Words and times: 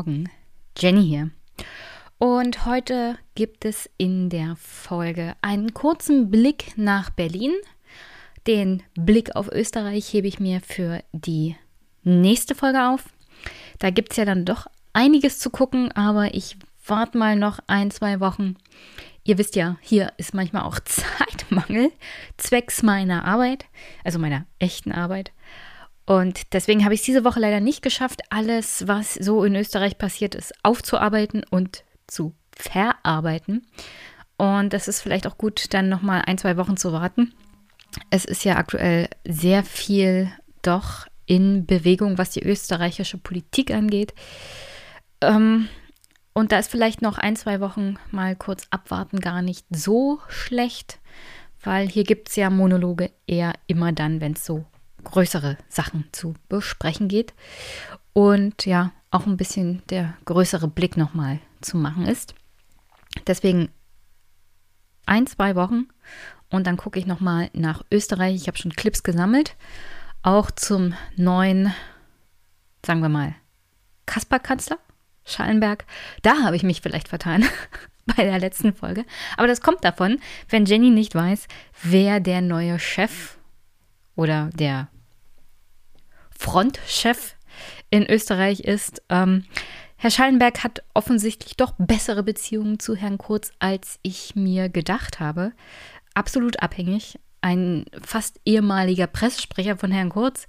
Morgen, 0.00 0.30
Jenny 0.78 1.06
hier. 1.06 1.30
Und 2.16 2.64
heute 2.64 3.18
gibt 3.34 3.66
es 3.66 3.90
in 3.98 4.30
der 4.30 4.56
Folge 4.56 5.34
einen 5.42 5.74
kurzen 5.74 6.30
Blick 6.30 6.72
nach 6.76 7.10
Berlin. 7.10 7.52
Den 8.46 8.82
Blick 8.94 9.36
auf 9.36 9.52
Österreich 9.52 10.10
hebe 10.14 10.26
ich 10.26 10.40
mir 10.40 10.62
für 10.62 11.02
die 11.12 11.54
nächste 12.02 12.54
Folge 12.54 12.88
auf. 12.88 13.10
Da 13.78 13.90
gibt 13.90 14.12
es 14.12 14.16
ja 14.16 14.24
dann 14.24 14.46
doch 14.46 14.68
einiges 14.94 15.38
zu 15.38 15.50
gucken, 15.50 15.92
aber 15.92 16.32
ich 16.32 16.56
warte 16.86 17.18
mal 17.18 17.36
noch 17.36 17.58
ein, 17.66 17.90
zwei 17.90 18.20
Wochen. 18.20 18.56
Ihr 19.22 19.36
wisst 19.36 19.54
ja, 19.54 19.76
hier 19.82 20.14
ist 20.16 20.32
manchmal 20.32 20.62
auch 20.62 20.78
Zeitmangel 20.86 21.92
zwecks 22.38 22.82
meiner 22.82 23.26
Arbeit, 23.26 23.66
also 24.02 24.18
meiner 24.18 24.46
echten 24.58 24.92
Arbeit. 24.92 25.30
Und 26.10 26.54
deswegen 26.54 26.84
habe 26.84 26.92
ich 26.92 27.02
es 27.02 27.06
diese 27.06 27.22
Woche 27.22 27.38
leider 27.38 27.60
nicht 27.60 27.82
geschafft, 27.82 28.22
alles, 28.30 28.88
was 28.88 29.14
so 29.14 29.44
in 29.44 29.54
Österreich 29.54 29.96
passiert 29.96 30.34
ist, 30.34 30.52
aufzuarbeiten 30.64 31.44
und 31.50 31.84
zu 32.08 32.34
verarbeiten. 32.50 33.64
Und 34.36 34.72
das 34.72 34.88
ist 34.88 35.02
vielleicht 35.02 35.28
auch 35.28 35.38
gut, 35.38 35.72
dann 35.72 35.88
nochmal 35.88 36.24
ein, 36.26 36.36
zwei 36.36 36.56
Wochen 36.56 36.76
zu 36.76 36.92
warten. 36.92 37.32
Es 38.10 38.24
ist 38.24 38.44
ja 38.44 38.56
aktuell 38.56 39.08
sehr 39.24 39.62
viel 39.62 40.32
doch 40.62 41.06
in 41.26 41.64
Bewegung, 41.64 42.18
was 42.18 42.30
die 42.30 42.42
österreichische 42.42 43.18
Politik 43.18 43.70
angeht. 43.70 44.12
Ähm, 45.20 45.68
und 46.32 46.50
da 46.50 46.58
ist 46.58 46.72
vielleicht 46.72 47.02
noch 47.02 47.18
ein, 47.18 47.36
zwei 47.36 47.60
Wochen 47.60 47.98
mal 48.10 48.34
kurz 48.34 48.66
abwarten 48.72 49.20
gar 49.20 49.42
nicht 49.42 49.64
so 49.70 50.18
schlecht, 50.28 50.98
weil 51.62 51.86
hier 51.86 52.02
gibt 52.02 52.30
es 52.30 52.34
ja 52.34 52.50
Monologe 52.50 53.12
eher 53.28 53.52
immer 53.68 53.92
dann, 53.92 54.20
wenn 54.20 54.32
es 54.32 54.44
so 54.44 54.66
größere 55.04 55.58
Sachen 55.68 56.04
zu 56.12 56.34
besprechen 56.48 57.08
geht 57.08 57.34
und 58.12 58.66
ja, 58.66 58.92
auch 59.10 59.26
ein 59.26 59.36
bisschen 59.36 59.82
der 59.90 60.14
größere 60.24 60.68
Blick 60.68 60.96
nochmal 60.96 61.40
zu 61.60 61.76
machen 61.76 62.06
ist. 62.06 62.34
Deswegen 63.26 63.70
ein, 65.06 65.26
zwei 65.26 65.56
Wochen 65.56 65.88
und 66.48 66.66
dann 66.66 66.76
gucke 66.76 66.98
ich 66.98 67.06
nochmal 67.06 67.50
nach 67.52 67.84
Österreich. 67.90 68.36
Ich 68.36 68.46
habe 68.46 68.58
schon 68.58 68.72
Clips 68.72 69.02
gesammelt, 69.02 69.56
auch 70.22 70.50
zum 70.50 70.94
neuen, 71.16 71.74
sagen 72.84 73.02
wir 73.02 73.08
mal, 73.08 73.34
Kasper-Kanzler, 74.06 74.78
Schallenberg. 75.24 75.84
Da 76.22 76.42
habe 76.42 76.56
ich 76.56 76.62
mich 76.62 76.80
vielleicht 76.80 77.08
vertan 77.08 77.44
bei 78.06 78.24
der 78.24 78.38
letzten 78.38 78.74
Folge. 78.74 79.04
Aber 79.36 79.46
das 79.46 79.60
kommt 79.60 79.84
davon, 79.84 80.20
wenn 80.48 80.66
Jenny 80.66 80.90
nicht 80.90 81.14
weiß, 81.14 81.46
wer 81.82 82.20
der 82.20 82.40
neue 82.40 82.78
Chef 82.78 83.38
oder 84.20 84.50
der 84.54 84.88
Frontchef 86.30 87.36
in 87.88 88.08
Österreich 88.08 88.60
ist. 88.60 89.02
Ähm, 89.08 89.44
Herr 89.96 90.10
Schallenberg 90.10 90.62
hat 90.62 90.82
offensichtlich 90.92 91.56
doch 91.56 91.72
bessere 91.78 92.22
Beziehungen 92.22 92.78
zu 92.78 92.94
Herrn 92.94 93.16
Kurz, 93.16 93.50
als 93.60 93.98
ich 94.02 94.36
mir 94.36 94.68
gedacht 94.68 95.20
habe. 95.20 95.52
Absolut 96.14 96.62
abhängig. 96.62 97.18
Ein 97.40 97.86
fast 98.02 98.40
ehemaliger 98.44 99.06
Pressesprecher 99.06 99.78
von 99.78 99.90
Herrn 99.90 100.10
Kurz 100.10 100.46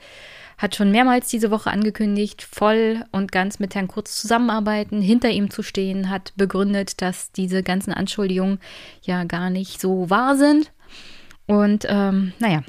hat 0.58 0.76
schon 0.76 0.92
mehrmals 0.92 1.30
diese 1.30 1.50
Woche 1.50 1.72
angekündigt, 1.72 2.42
voll 2.42 3.06
und 3.14 3.32
ganz 3.32 3.60
mit 3.60 3.74
Herrn 3.74 3.88
Kurz 3.88 4.20
zusammenarbeiten, 4.20 5.02
hinter 5.02 5.30
ihm 5.30 5.50
zu 5.50 5.64
stehen, 5.64 6.10
hat 6.10 6.34
begründet, 6.36 7.02
dass 7.02 7.32
diese 7.32 7.64
ganzen 7.64 7.94
Anschuldigungen 7.94 8.60
ja 9.02 9.24
gar 9.24 9.50
nicht 9.50 9.80
so 9.80 10.10
wahr 10.10 10.36
sind. 10.36 10.74
Und 11.48 11.86
ähm, 11.90 12.34
naja, 12.40 12.64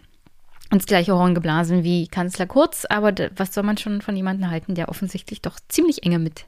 ins 0.72 0.86
gleiche 0.86 1.14
Horn 1.14 1.34
geblasen 1.34 1.84
wie 1.84 2.08
Kanzler 2.08 2.46
Kurz. 2.46 2.86
Aber 2.86 3.12
was 3.36 3.54
soll 3.54 3.62
man 3.62 3.76
schon 3.76 4.00
von 4.00 4.16
jemandem 4.16 4.50
halten, 4.50 4.74
der 4.74 4.88
offensichtlich 4.88 5.42
doch 5.42 5.58
ziemlich 5.68 6.02
enge 6.02 6.18
mit 6.18 6.46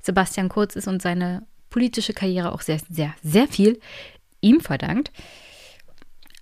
Sebastian 0.00 0.48
Kurz 0.48 0.76
ist 0.76 0.86
und 0.86 1.02
seine 1.02 1.42
politische 1.70 2.14
Karriere 2.14 2.52
auch 2.52 2.60
sehr, 2.60 2.78
sehr, 2.88 3.14
sehr 3.22 3.48
viel 3.48 3.80
ihm 4.40 4.60
verdankt. 4.60 5.10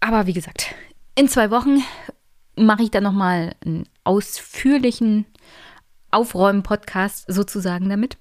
Aber 0.00 0.26
wie 0.26 0.34
gesagt, 0.34 0.74
in 1.14 1.28
zwei 1.28 1.50
Wochen 1.50 1.82
mache 2.54 2.82
ich 2.82 2.90
dann 2.90 3.04
nochmal 3.04 3.54
einen 3.64 3.88
ausführlichen 4.04 5.24
Aufräumen-Podcast 6.10 7.24
sozusagen 7.28 7.88
damit. 7.88 8.18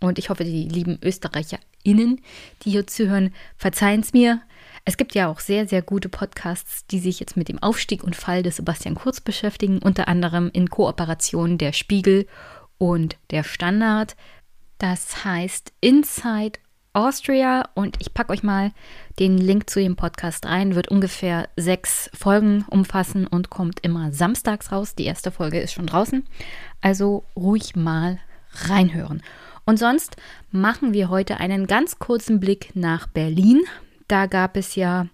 Und 0.00 0.18
ich 0.18 0.28
hoffe, 0.28 0.44
die 0.44 0.68
lieben 0.68 0.98
ÖsterreicherInnen, 1.02 2.20
die 2.62 2.70
hier 2.70 2.86
zuhören, 2.86 3.32
verzeihen 3.56 4.00
es 4.00 4.12
mir. 4.12 4.42
Es 4.84 4.96
gibt 4.96 5.14
ja 5.14 5.28
auch 5.28 5.38
sehr, 5.38 5.68
sehr 5.68 5.80
gute 5.80 6.08
Podcasts, 6.08 6.86
die 6.86 6.98
sich 6.98 7.20
jetzt 7.20 7.36
mit 7.36 7.48
dem 7.48 7.62
Aufstieg 7.62 8.02
und 8.02 8.16
Fall 8.16 8.42
des 8.42 8.56
Sebastian 8.56 8.96
Kurz 8.96 9.20
beschäftigen, 9.20 9.78
unter 9.78 10.08
anderem 10.08 10.50
in 10.52 10.68
Kooperation 10.70 11.56
der 11.56 11.72
Spiegel 11.72 12.26
und 12.78 13.16
der 13.30 13.44
Standard. 13.44 14.16
Das 14.78 15.24
heißt 15.24 15.72
Inside 15.80 16.58
Austria 16.94 17.68
und 17.74 17.96
ich 18.00 18.12
packe 18.12 18.32
euch 18.32 18.42
mal 18.42 18.72
den 19.18 19.38
Link 19.38 19.70
zu 19.70 19.80
dem 19.80 19.94
Podcast 19.94 20.46
rein. 20.46 20.74
Wird 20.74 20.88
ungefähr 20.88 21.48
sechs 21.56 22.10
Folgen 22.12 22.64
umfassen 22.68 23.26
und 23.26 23.50
kommt 23.50 23.80
immer 23.80 24.12
samstags 24.12 24.72
raus. 24.72 24.96
Die 24.96 25.04
erste 25.04 25.30
Folge 25.30 25.60
ist 25.60 25.72
schon 25.72 25.86
draußen. 25.86 26.24
Also 26.80 27.24
ruhig 27.36 27.76
mal 27.76 28.18
reinhören. 28.52 29.22
Und 29.64 29.78
sonst 29.78 30.16
machen 30.50 30.92
wir 30.92 31.08
heute 31.08 31.38
einen 31.38 31.68
ganz 31.68 32.00
kurzen 32.00 32.40
Blick 32.40 32.72
nach 32.74 33.06
Berlin. 33.06 33.62
Da 34.12 34.26
gab 34.26 34.58
es 34.58 34.74
ja, 34.74 35.06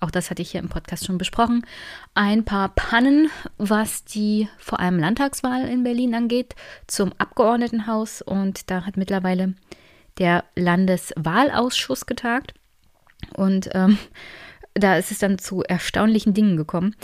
auch 0.00 0.10
das 0.10 0.30
hatte 0.30 0.40
ich 0.40 0.52
hier 0.52 0.62
im 0.62 0.70
Podcast 0.70 1.04
schon 1.04 1.18
besprochen, 1.18 1.66
ein 2.14 2.46
paar 2.46 2.70
Pannen, 2.70 3.28
was 3.58 4.06
die 4.06 4.48
vor 4.56 4.80
allem 4.80 4.98
Landtagswahl 4.98 5.68
in 5.68 5.84
Berlin 5.84 6.14
angeht, 6.14 6.54
zum 6.86 7.12
Abgeordnetenhaus. 7.18 8.22
Und 8.22 8.70
da 8.70 8.86
hat 8.86 8.96
mittlerweile 8.96 9.52
der 10.16 10.44
Landeswahlausschuss 10.54 12.06
getagt. 12.06 12.54
Und 13.34 13.68
ähm, 13.74 13.98
da 14.72 14.96
ist 14.96 15.10
es 15.10 15.18
dann 15.18 15.36
zu 15.36 15.62
erstaunlichen 15.62 16.32
Dingen 16.32 16.56
gekommen. 16.56 16.96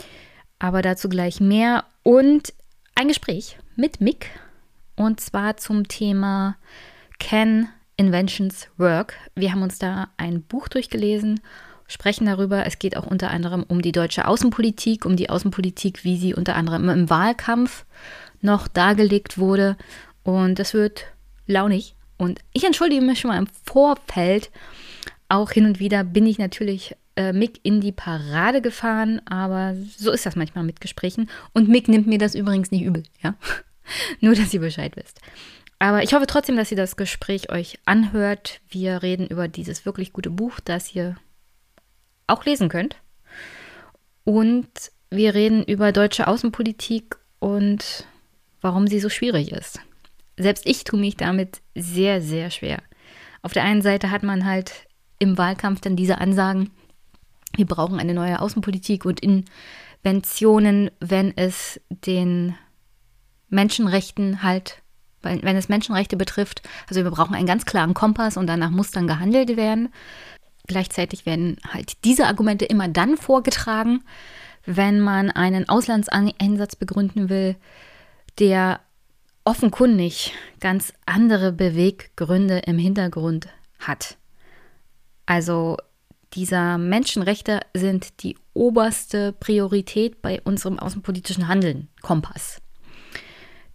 Aber 0.57 0.81
dazu 0.81 1.07
gleich 1.07 1.39
mehr. 1.39 1.85
Und 2.01 2.51
ein 2.95 3.09
Gespräch 3.09 3.59
mit 3.75 4.01
Mick. 4.01 4.31
Und 4.95 5.21
zwar 5.21 5.57
zum 5.57 5.87
Thema 5.87 6.57
Can 7.19 7.69
Inventions 7.97 8.67
Work. 8.77 9.15
Wir 9.35 9.51
haben 9.51 9.61
uns 9.61 9.79
da 9.79 10.09
ein 10.17 10.41
Buch 10.41 10.67
durchgelesen, 10.67 11.41
sprechen 11.87 12.25
darüber. 12.25 12.65
Es 12.65 12.79
geht 12.79 12.97
auch 12.97 13.05
unter 13.05 13.29
anderem 13.29 13.63
um 13.63 13.81
die 13.81 13.91
deutsche 13.91 14.27
Außenpolitik, 14.27 15.05
um 15.05 15.15
die 15.15 15.29
Außenpolitik, 15.29 16.03
wie 16.03 16.17
sie 16.17 16.33
unter 16.33 16.55
anderem 16.55 16.89
im 16.89 17.09
Wahlkampf 17.09 17.85
noch 18.41 18.67
dargelegt 18.67 19.37
wurde. 19.37 19.77
Und 20.23 20.59
das 20.59 20.73
wird 20.73 21.05
launig. 21.47 21.95
Und 22.17 22.39
ich 22.53 22.63
entschuldige 22.63 23.01
mich 23.01 23.19
schon 23.19 23.29
mal 23.29 23.37
im 23.37 23.47
Vorfeld. 23.65 24.51
Auch 25.29 25.51
hin 25.51 25.65
und 25.65 25.79
wieder 25.79 26.03
bin 26.03 26.25
ich 26.25 26.37
natürlich 26.37 26.95
äh, 27.15 27.33
Mick 27.33 27.59
in 27.63 27.81
die 27.81 27.91
Parade 27.91 28.61
gefahren, 28.61 29.21
aber 29.25 29.75
so 29.97 30.11
ist 30.11 30.25
das 30.25 30.35
manchmal 30.35 30.63
mit 30.63 30.81
Gesprächen. 30.81 31.29
Und 31.53 31.69
Mick 31.69 31.87
nimmt 31.87 32.07
mir 32.07 32.17
das 32.17 32.35
übrigens 32.35 32.71
nicht 32.71 32.83
übel, 32.83 33.03
ja. 33.21 33.35
Nur, 34.21 34.35
dass 34.35 34.53
ihr 34.53 34.61
Bescheid 34.61 34.95
wisst. 34.95 35.19
Aber 35.83 36.01
ich 36.01 36.13
hoffe 36.13 36.27
trotzdem, 36.27 36.55
dass 36.55 36.71
ihr 36.71 36.77
das 36.77 36.95
Gespräch 36.95 37.51
euch 37.51 37.77
anhört. 37.83 38.61
Wir 38.69 39.03
reden 39.03 39.27
über 39.27 39.49
dieses 39.49 39.85
wirklich 39.85 40.13
gute 40.13 40.29
Buch, 40.29 40.61
das 40.63 40.95
ihr 40.95 41.17
auch 42.25 42.45
lesen 42.45 42.69
könnt. 42.69 42.95
Und 44.23 44.69
wir 45.09 45.33
reden 45.33 45.61
über 45.65 45.91
deutsche 45.91 46.29
Außenpolitik 46.29 47.17
und 47.39 48.07
warum 48.61 48.87
sie 48.87 49.01
so 49.01 49.09
schwierig 49.09 49.51
ist. 49.51 49.81
Selbst 50.37 50.65
ich 50.65 50.85
tue 50.85 51.01
mich 51.01 51.17
damit 51.17 51.61
sehr, 51.75 52.21
sehr 52.21 52.49
schwer. 52.49 52.81
Auf 53.41 53.51
der 53.51 53.65
einen 53.65 53.81
Seite 53.81 54.09
hat 54.09 54.23
man 54.23 54.45
halt 54.45 54.87
im 55.19 55.37
Wahlkampf 55.37 55.81
dann 55.81 55.97
diese 55.97 56.19
Ansagen, 56.19 56.71
wir 57.57 57.65
brauchen 57.65 57.99
eine 57.99 58.13
neue 58.13 58.39
Außenpolitik 58.39 59.03
und 59.03 59.19
Inventionen, 59.19 60.91
wenn 61.01 61.35
es 61.35 61.81
den 61.89 62.55
Menschenrechten 63.49 64.43
halt 64.43 64.82
wenn 65.23 65.55
es 65.57 65.69
Menschenrechte 65.69 66.17
betrifft. 66.17 66.61
Also 66.89 67.03
wir 67.03 67.11
brauchen 67.11 67.35
einen 67.35 67.47
ganz 67.47 67.65
klaren 67.65 67.93
Kompass 67.93 68.37
und 68.37 68.47
danach 68.47 68.69
muss 68.69 68.91
dann 68.91 69.07
gehandelt 69.07 69.55
werden. 69.57 69.89
Gleichzeitig 70.67 71.25
werden 71.25 71.57
halt 71.67 72.03
diese 72.05 72.27
Argumente 72.27 72.65
immer 72.65 72.87
dann 72.87 73.17
vorgetragen, 73.17 74.03
wenn 74.65 74.99
man 74.99 75.29
einen 75.29 75.67
Auslandseinsatz 75.67 76.75
begründen 76.75 77.29
will, 77.29 77.55
der 78.39 78.79
offenkundig 79.43 80.33
ganz 80.59 80.93
andere 81.05 81.51
Beweggründe 81.51 82.59
im 82.59 82.77
Hintergrund 82.77 83.47
hat. 83.79 84.17
Also 85.25 85.77
dieser 86.33 86.77
Menschenrechte 86.77 87.59
sind 87.73 88.23
die 88.23 88.37
oberste 88.53 89.33
Priorität 89.33 90.21
bei 90.21 90.41
unserem 90.41 90.79
außenpolitischen 90.79 91.47
Handeln, 91.47 91.89
Kompass. 92.01 92.62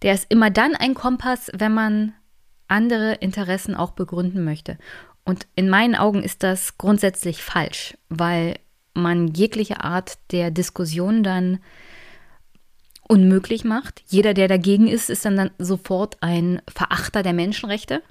Der 0.01 0.13
ist 0.13 0.27
immer 0.29 0.49
dann 0.49 0.75
ein 0.75 0.93
Kompass, 0.93 1.51
wenn 1.53 1.73
man 1.73 2.13
andere 2.67 3.15
Interessen 3.15 3.75
auch 3.75 3.91
begründen 3.91 4.43
möchte. 4.43 4.77
Und 5.25 5.47
in 5.55 5.69
meinen 5.69 5.95
Augen 5.95 6.23
ist 6.23 6.43
das 6.43 6.77
grundsätzlich 6.77 7.43
falsch, 7.43 7.97
weil 8.09 8.55
man 8.93 9.27
jegliche 9.29 9.83
Art 9.83 10.17
der 10.31 10.51
Diskussion 10.51 11.23
dann 11.23 11.59
unmöglich 13.07 13.63
macht. 13.63 14.03
Jeder, 14.07 14.33
der 14.33 14.47
dagegen 14.47 14.87
ist, 14.87 15.09
ist 15.09 15.25
dann, 15.25 15.35
dann 15.35 15.51
sofort 15.57 16.17
ein 16.21 16.61
Verachter 16.67 17.23
der 17.23 17.33
Menschenrechte. 17.33 18.03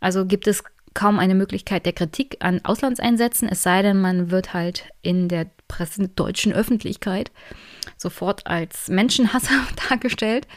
Also 0.00 0.26
gibt 0.26 0.46
es 0.46 0.64
kaum 0.94 1.18
eine 1.18 1.34
Möglichkeit 1.34 1.86
der 1.86 1.92
Kritik 1.92 2.36
an 2.40 2.60
Auslandseinsätzen, 2.64 3.48
es 3.48 3.62
sei 3.62 3.82
denn, 3.82 4.00
man 4.00 4.30
wird 4.30 4.52
halt 4.52 4.84
in 5.02 5.28
der 5.28 5.46
Presse, 5.68 6.08
deutschen 6.08 6.52
Öffentlichkeit 6.52 7.30
sofort 7.96 8.46
als 8.46 8.88
Menschenhasser 8.88 9.54
dargestellt. 9.88 10.48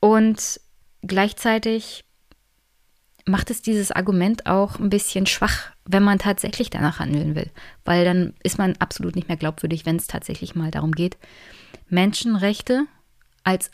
Und 0.00 0.60
gleichzeitig 1.02 2.04
macht 3.24 3.50
es 3.50 3.62
dieses 3.62 3.92
Argument 3.92 4.46
auch 4.46 4.78
ein 4.78 4.90
bisschen 4.90 5.26
schwach, 5.26 5.70
wenn 5.84 6.02
man 6.02 6.18
tatsächlich 6.18 6.70
danach 6.70 6.98
handeln 6.98 7.34
will, 7.34 7.50
weil 7.84 8.04
dann 8.04 8.34
ist 8.42 8.58
man 8.58 8.76
absolut 8.76 9.16
nicht 9.16 9.28
mehr 9.28 9.36
glaubwürdig, 9.36 9.86
wenn 9.86 9.96
es 9.96 10.06
tatsächlich 10.06 10.54
mal 10.54 10.70
darum 10.70 10.92
geht, 10.92 11.18
Menschenrechte 11.88 12.86
als 13.44 13.70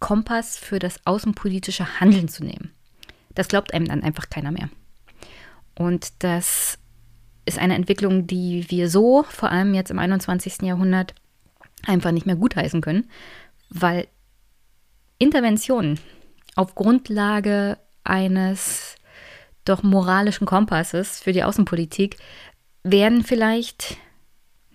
Kompass 0.00 0.58
für 0.58 0.78
das 0.78 1.00
außenpolitische 1.04 2.00
Handeln 2.00 2.28
zu 2.28 2.44
nehmen. 2.44 2.72
Das 3.34 3.48
glaubt 3.48 3.74
einem 3.74 3.86
dann 3.86 4.02
einfach 4.02 4.30
keiner 4.30 4.50
mehr. 4.50 4.68
Und 5.74 6.12
das 6.22 6.78
ist 7.46 7.58
eine 7.58 7.74
Entwicklung, 7.74 8.26
die 8.26 8.70
wir 8.70 8.88
so, 8.88 9.24
vor 9.24 9.50
allem 9.50 9.74
jetzt 9.74 9.90
im 9.90 9.98
21. 9.98 10.62
Jahrhundert, 10.62 11.14
einfach 11.86 12.12
nicht 12.12 12.26
mehr 12.26 12.36
gutheißen 12.36 12.80
können, 12.80 13.10
weil 13.68 14.08
Interventionen 15.18 15.98
auf 16.56 16.74
Grundlage 16.74 17.78
eines 18.04 18.96
doch 19.64 19.82
moralischen 19.82 20.46
Kompasses 20.46 21.20
für 21.20 21.32
die 21.32 21.42
Außenpolitik 21.42 22.16
werden 22.82 23.24
vielleicht 23.24 23.96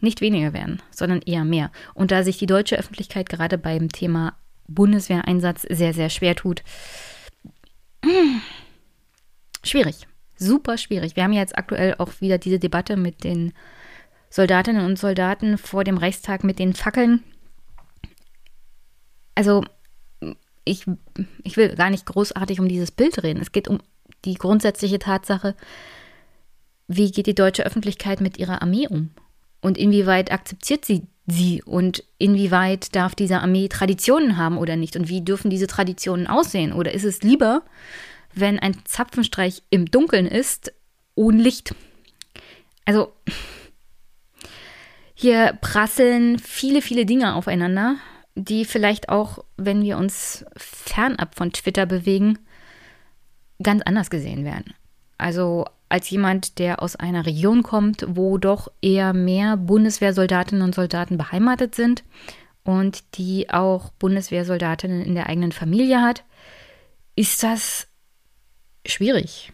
nicht 0.01 0.21
weniger 0.21 0.53
werden, 0.53 0.81
sondern 0.91 1.21
eher 1.21 1.45
mehr. 1.45 1.71
Und 1.93 2.11
da 2.11 2.23
sich 2.23 2.37
die 2.37 2.45
deutsche 2.45 2.77
Öffentlichkeit 2.77 3.29
gerade 3.29 3.57
beim 3.57 3.89
Thema 3.89 4.35
Bundeswehreinsatz 4.67 5.63
sehr, 5.63 5.93
sehr 5.93 6.09
schwer 6.09 6.35
tut, 6.35 6.63
schwierig, 9.63 10.07
super 10.37 10.77
schwierig. 10.77 11.15
Wir 11.15 11.23
haben 11.23 11.33
jetzt 11.33 11.57
aktuell 11.57 11.95
auch 11.97 12.21
wieder 12.21 12.37
diese 12.37 12.59
Debatte 12.59 12.97
mit 12.97 13.23
den 13.23 13.53
Soldatinnen 14.29 14.85
und 14.85 14.97
Soldaten 14.97 15.57
vor 15.57 15.83
dem 15.83 15.97
Reichstag 15.97 16.43
mit 16.43 16.59
den 16.59 16.73
Fackeln. 16.73 17.23
Also 19.35 19.63
ich, 20.65 20.85
ich 21.43 21.57
will 21.57 21.75
gar 21.75 21.89
nicht 21.89 22.05
großartig 22.05 22.59
um 22.59 22.67
dieses 22.67 22.91
Bild 22.91 23.21
reden. 23.23 23.41
Es 23.41 23.51
geht 23.51 23.67
um 23.67 23.79
die 24.25 24.35
grundsätzliche 24.35 24.99
Tatsache, 24.99 25.55
wie 26.87 27.11
geht 27.11 27.27
die 27.27 27.35
deutsche 27.35 27.65
Öffentlichkeit 27.65 28.19
mit 28.19 28.37
ihrer 28.37 28.61
Armee 28.61 28.87
um? 28.87 29.11
Und 29.61 29.77
inwieweit 29.77 30.31
akzeptiert 30.31 30.85
sie 30.85 31.03
sie? 31.27 31.61
Und 31.63 32.03
inwieweit 32.17 32.95
darf 32.95 33.15
diese 33.15 33.39
Armee 33.39 33.67
Traditionen 33.67 34.37
haben 34.37 34.57
oder 34.57 34.75
nicht? 34.75 34.95
Und 34.95 35.07
wie 35.07 35.21
dürfen 35.21 35.49
diese 35.49 35.67
Traditionen 35.67 36.27
aussehen? 36.27 36.73
Oder 36.73 36.93
ist 36.93 37.03
es 37.03 37.21
lieber, 37.21 37.61
wenn 38.33 38.59
ein 38.59 38.75
Zapfenstreich 38.85 39.63
im 39.69 39.85
Dunkeln 39.85 40.25
ist, 40.25 40.73
ohne 41.15 41.41
Licht? 41.41 41.75
Also, 42.85 43.13
hier 45.13 45.57
prasseln 45.61 46.39
viele, 46.39 46.81
viele 46.81 47.05
Dinge 47.05 47.35
aufeinander 47.35 47.97
die 48.39 48.65
vielleicht 48.65 49.09
auch, 49.09 49.43
wenn 49.57 49.81
wir 49.83 49.97
uns 49.97 50.45
fernab 50.55 51.35
von 51.35 51.51
Twitter 51.51 51.85
bewegen, 51.85 52.39
ganz 53.61 53.81
anders 53.83 54.09
gesehen 54.09 54.45
werden. 54.45 54.73
Also 55.17 55.65
als 55.89 56.09
jemand, 56.09 56.59
der 56.59 56.81
aus 56.81 56.95
einer 56.95 57.25
Region 57.25 57.63
kommt, 57.63 58.05
wo 58.07 58.37
doch 58.37 58.71
eher 58.81 59.13
mehr 59.13 59.57
Bundeswehrsoldatinnen 59.57 60.63
und 60.63 60.75
Soldaten 60.75 61.17
beheimatet 61.17 61.75
sind 61.75 62.03
und 62.63 63.17
die 63.17 63.49
auch 63.49 63.91
Bundeswehrsoldatinnen 63.93 65.01
in 65.01 65.15
der 65.15 65.27
eigenen 65.27 65.51
Familie 65.51 66.01
hat, 66.01 66.23
ist 67.15 67.43
das 67.43 67.87
schwierig. 68.85 69.51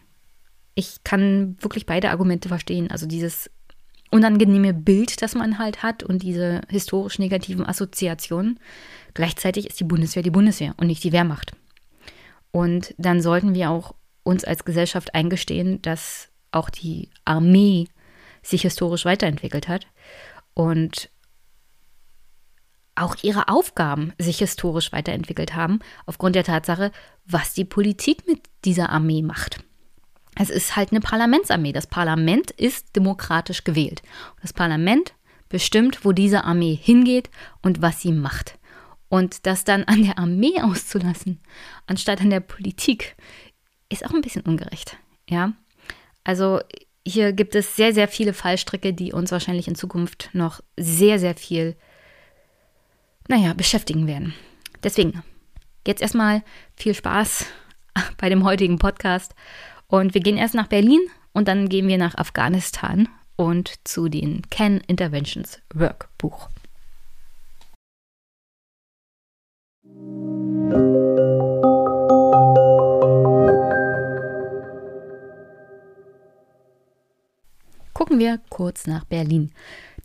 Ich 0.74 1.02
kann 1.04 1.56
wirklich 1.60 1.86
beide 1.86 2.10
Argumente 2.10 2.48
verstehen. 2.48 2.90
Also 2.90 3.06
dieses 3.06 3.50
unangenehme 4.10 4.74
Bild, 4.74 5.22
das 5.22 5.34
man 5.34 5.58
halt 5.58 5.82
hat 5.82 6.02
und 6.02 6.22
diese 6.22 6.60
historisch 6.68 7.18
negativen 7.18 7.66
Assoziationen. 7.66 8.58
Gleichzeitig 9.14 9.66
ist 9.66 9.80
die 9.80 9.84
Bundeswehr 9.84 10.22
die 10.22 10.30
Bundeswehr 10.30 10.74
und 10.76 10.86
nicht 10.86 11.04
die 11.04 11.12
Wehrmacht. 11.12 11.52
Und 12.50 12.94
dann 12.98 13.20
sollten 13.20 13.54
wir 13.54 13.70
auch 13.70 13.94
uns 14.22 14.44
als 14.44 14.64
Gesellschaft 14.64 15.14
eingestehen, 15.14 15.80
dass 15.82 16.28
auch 16.52 16.70
die 16.70 17.10
Armee 17.24 17.88
sich 18.42 18.62
historisch 18.62 19.04
weiterentwickelt 19.04 19.68
hat 19.68 19.86
und 20.54 21.10
auch 22.94 23.16
ihre 23.22 23.48
Aufgaben 23.48 24.12
sich 24.18 24.38
historisch 24.38 24.90
weiterentwickelt 24.90 25.54
haben, 25.54 25.80
aufgrund 26.06 26.34
der 26.34 26.44
Tatsache, 26.44 26.92
was 27.26 27.52
die 27.52 27.64
Politik 27.66 28.26
mit 28.26 28.40
dieser 28.64 28.88
Armee 28.90 29.22
macht. 29.22 29.58
Es 30.38 30.50
ist 30.50 30.76
halt 30.76 30.92
eine 30.92 31.00
Parlamentsarmee. 31.00 31.72
Das 31.72 31.86
Parlament 31.86 32.50
ist 32.52 32.94
demokratisch 32.94 33.64
gewählt. 33.64 34.02
Das 34.42 34.52
Parlament 34.52 35.14
bestimmt, 35.48 36.04
wo 36.04 36.12
diese 36.12 36.44
Armee 36.44 36.78
hingeht 36.80 37.30
und 37.62 37.82
was 37.82 38.02
sie 38.02 38.12
macht. 38.12 38.58
Und 39.08 39.46
das 39.46 39.64
dann 39.64 39.84
an 39.84 40.04
der 40.04 40.18
Armee 40.18 40.60
auszulassen, 40.62 41.40
anstatt 41.86 42.20
an 42.20 42.30
der 42.30 42.40
Politik, 42.40 43.16
ist 43.88 44.04
auch 44.04 44.12
ein 44.12 44.20
bisschen 44.20 44.42
ungerecht. 44.42 44.96
Ja, 45.28 45.52
also 46.22 46.60
hier 47.06 47.32
gibt 47.32 47.54
es 47.54 47.76
sehr, 47.76 47.94
sehr 47.94 48.08
viele 48.08 48.34
Fallstricke, 48.34 48.92
die 48.92 49.12
uns 49.12 49.30
wahrscheinlich 49.30 49.68
in 49.68 49.76
Zukunft 49.76 50.30
noch 50.32 50.60
sehr, 50.76 51.18
sehr 51.18 51.34
viel, 51.34 51.76
naja, 53.28 53.54
beschäftigen 53.54 54.06
werden. 54.06 54.34
Deswegen, 54.82 55.22
jetzt 55.86 56.02
erstmal 56.02 56.42
viel 56.74 56.94
Spaß 56.94 57.46
bei 58.18 58.28
dem 58.28 58.44
heutigen 58.44 58.78
Podcast 58.78 59.34
und 59.88 60.14
wir 60.14 60.20
gehen 60.20 60.36
erst 60.36 60.54
nach 60.54 60.66
Berlin 60.66 61.00
und 61.32 61.48
dann 61.48 61.68
gehen 61.68 61.88
wir 61.88 61.98
nach 61.98 62.16
Afghanistan 62.16 63.08
und 63.36 63.74
zu 63.84 64.08
den 64.08 64.42
Ken 64.50 64.80
Interventions 64.86 65.60
Workbuch. 65.74 66.48
Gucken 77.92 78.18
wir 78.18 78.40
kurz 78.50 78.86
nach 78.86 79.04
Berlin. 79.04 79.52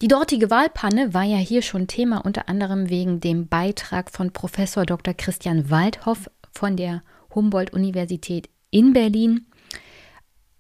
Die 0.01 0.07
dortige 0.07 0.50
Wahlpanne 0.50 1.13
war 1.13 1.23
ja 1.23 1.38
hier 1.38 1.61
schon 1.61 1.88
Thema, 1.88 2.25
unter 2.25 2.50
anderem 2.50 2.89
wegen 2.89 3.19
dem 3.19 3.47
Beitrag 3.47 4.09
von 4.09 4.31
Professor 4.31 4.85
Dr. 4.85 5.13
Christian 5.13 5.69
Waldhoff 5.69 6.29
von 6.51 6.75
der 6.75 7.03
Humboldt-Universität 7.35 8.50
in 8.71 8.93
Berlin 8.93 9.45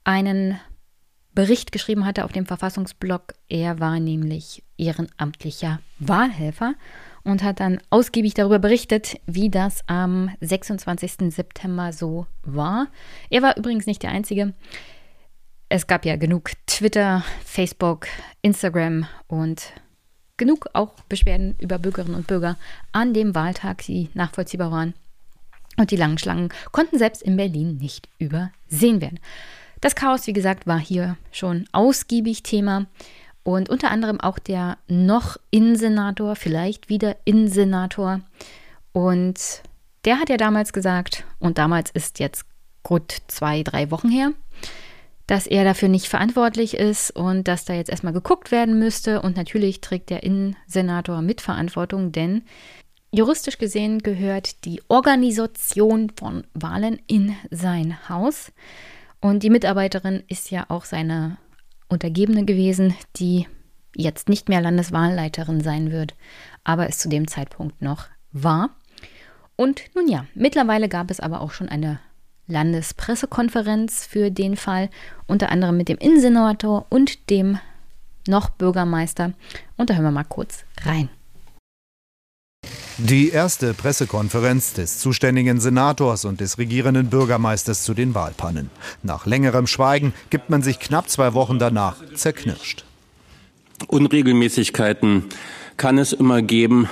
einen 0.03 0.59
Bericht 1.33 1.71
geschrieben 1.71 2.05
hatte 2.05 2.25
auf 2.25 2.33
dem 2.33 2.45
Verfassungsblog. 2.45 3.33
Er 3.47 3.79
war 3.79 3.99
nämlich 3.99 4.63
ehrenamtlicher 4.77 5.79
Wahlhelfer 5.99 6.75
und 7.23 7.43
hat 7.43 7.59
dann 7.59 7.79
ausgiebig 7.89 8.33
darüber 8.33 8.59
berichtet, 8.59 9.17
wie 9.27 9.49
das 9.49 9.87
am 9.87 10.35
26. 10.41 11.33
September 11.33 11.93
so 11.93 12.25
war. 12.43 12.87
Er 13.29 13.41
war 13.41 13.57
übrigens 13.57 13.85
nicht 13.85 14.03
der 14.03 14.11
Einzige. 14.11 14.53
Es 15.69 15.87
gab 15.87 16.05
ja 16.05 16.17
genug 16.17 16.51
Twitter, 16.67 17.23
Facebook, 17.45 18.07
Instagram 18.41 19.07
und 19.27 19.71
genug 20.35 20.67
auch 20.73 20.95
Beschwerden 21.07 21.55
über 21.59 21.79
Bürgerinnen 21.79 22.15
und 22.15 22.27
Bürger 22.27 22.57
an 22.91 23.13
dem 23.13 23.35
Wahltag, 23.35 23.83
die 23.85 24.09
nachvollziehbar 24.13 24.71
waren. 24.71 24.93
Und 25.77 25.91
die 25.91 25.95
langen 25.95 26.17
Schlangen 26.17 26.49
konnten 26.71 26.97
selbst 26.97 27.21
in 27.21 27.37
Berlin 27.37 27.77
nicht 27.77 28.09
übersehen 28.17 28.99
werden. 28.99 29.19
Das 29.81 29.95
Chaos, 29.95 30.27
wie 30.27 30.33
gesagt, 30.33 30.67
war 30.67 30.79
hier 30.79 31.17
schon 31.31 31.65
ausgiebig 31.71 32.43
Thema 32.43 32.85
und 33.43 33.69
unter 33.69 33.89
anderem 33.89 34.19
auch 34.19 34.37
der 34.37 34.77
noch 34.87 35.37
Innensenator, 35.49 36.35
vielleicht 36.35 36.87
wieder 36.87 37.17
Innensenator. 37.25 38.21
Und 38.93 39.63
der 40.05 40.19
hat 40.19 40.29
ja 40.29 40.37
damals 40.37 40.71
gesagt, 40.71 41.23
und 41.39 41.57
damals 41.57 41.89
ist 41.89 42.19
jetzt 42.19 42.45
gut 42.83 43.17
zwei, 43.27 43.63
drei 43.63 43.89
Wochen 43.89 44.09
her, 44.09 44.31
dass 45.25 45.47
er 45.47 45.63
dafür 45.63 45.89
nicht 45.89 46.07
verantwortlich 46.07 46.75
ist 46.75 47.11
und 47.11 47.47
dass 47.47 47.65
da 47.65 47.73
jetzt 47.73 47.89
erstmal 47.89 48.13
geguckt 48.13 48.51
werden 48.51 48.77
müsste. 48.77 49.21
Und 49.21 49.35
natürlich 49.35 49.81
trägt 49.81 50.11
der 50.11 50.21
Innensenator 50.21 51.23
Mitverantwortung, 51.23 52.11
denn 52.11 52.43
juristisch 53.11 53.57
gesehen 53.57 53.99
gehört 53.99 54.65
die 54.65 54.81
Organisation 54.89 56.11
von 56.15 56.43
Wahlen 56.53 57.01
in 57.07 57.35
sein 57.49 57.97
Haus. 58.09 58.51
Und 59.21 59.43
die 59.43 59.49
Mitarbeiterin 59.49 60.23
ist 60.27 60.51
ja 60.51 60.65
auch 60.67 60.83
seine 60.83 61.37
Untergebene 61.87 62.43
gewesen, 62.43 62.95
die 63.15 63.47
jetzt 63.95 64.29
nicht 64.29 64.49
mehr 64.49 64.61
Landeswahlleiterin 64.61 65.61
sein 65.61 65.91
wird, 65.91 66.15
aber 66.63 66.89
es 66.89 66.97
zu 66.97 67.07
dem 67.07 67.27
Zeitpunkt 67.27 67.81
noch 67.81 68.07
war. 68.31 68.71
Und 69.55 69.83
nun 69.95 70.07
ja, 70.07 70.25
mittlerweile 70.33 70.89
gab 70.89 71.11
es 71.11 71.19
aber 71.19 71.41
auch 71.41 71.51
schon 71.51 71.69
eine 71.69 71.99
Landespressekonferenz 72.47 74.05
für 74.05 74.31
den 74.31 74.55
Fall, 74.57 74.89
unter 75.27 75.49
anderem 75.49 75.77
mit 75.77 75.87
dem 75.87 75.97
Innensenator 75.97 76.87
und 76.89 77.29
dem 77.29 77.59
noch 78.27 78.49
Bürgermeister. 78.49 79.33
Und 79.77 79.89
da 79.89 79.93
hören 79.93 80.05
wir 80.05 80.11
mal 80.11 80.23
kurz 80.23 80.65
rein. 80.83 81.09
Die 83.03 83.29
erste 83.29 83.73
Pressekonferenz 83.73 84.73
des 84.73 84.99
zuständigen 84.99 85.59
Senators 85.59 86.23
und 86.23 86.39
des 86.39 86.59
regierenden 86.59 87.09
Bürgermeisters 87.09 87.83
zu 87.83 87.95
den 87.95 88.13
Wahlpannen. 88.13 88.69
Nach 89.01 89.25
längerem 89.25 89.65
Schweigen 89.65 90.13
gibt 90.29 90.51
man 90.51 90.61
sich 90.61 90.79
knapp 90.79 91.09
zwei 91.09 91.33
Wochen 91.33 91.57
danach 91.57 91.95
zerknirscht. 92.13 92.85
Unregelmäßigkeiten 93.87 95.23
kann 95.77 95.97
es 95.97 96.13
immer 96.13 96.43
geben, 96.43 96.89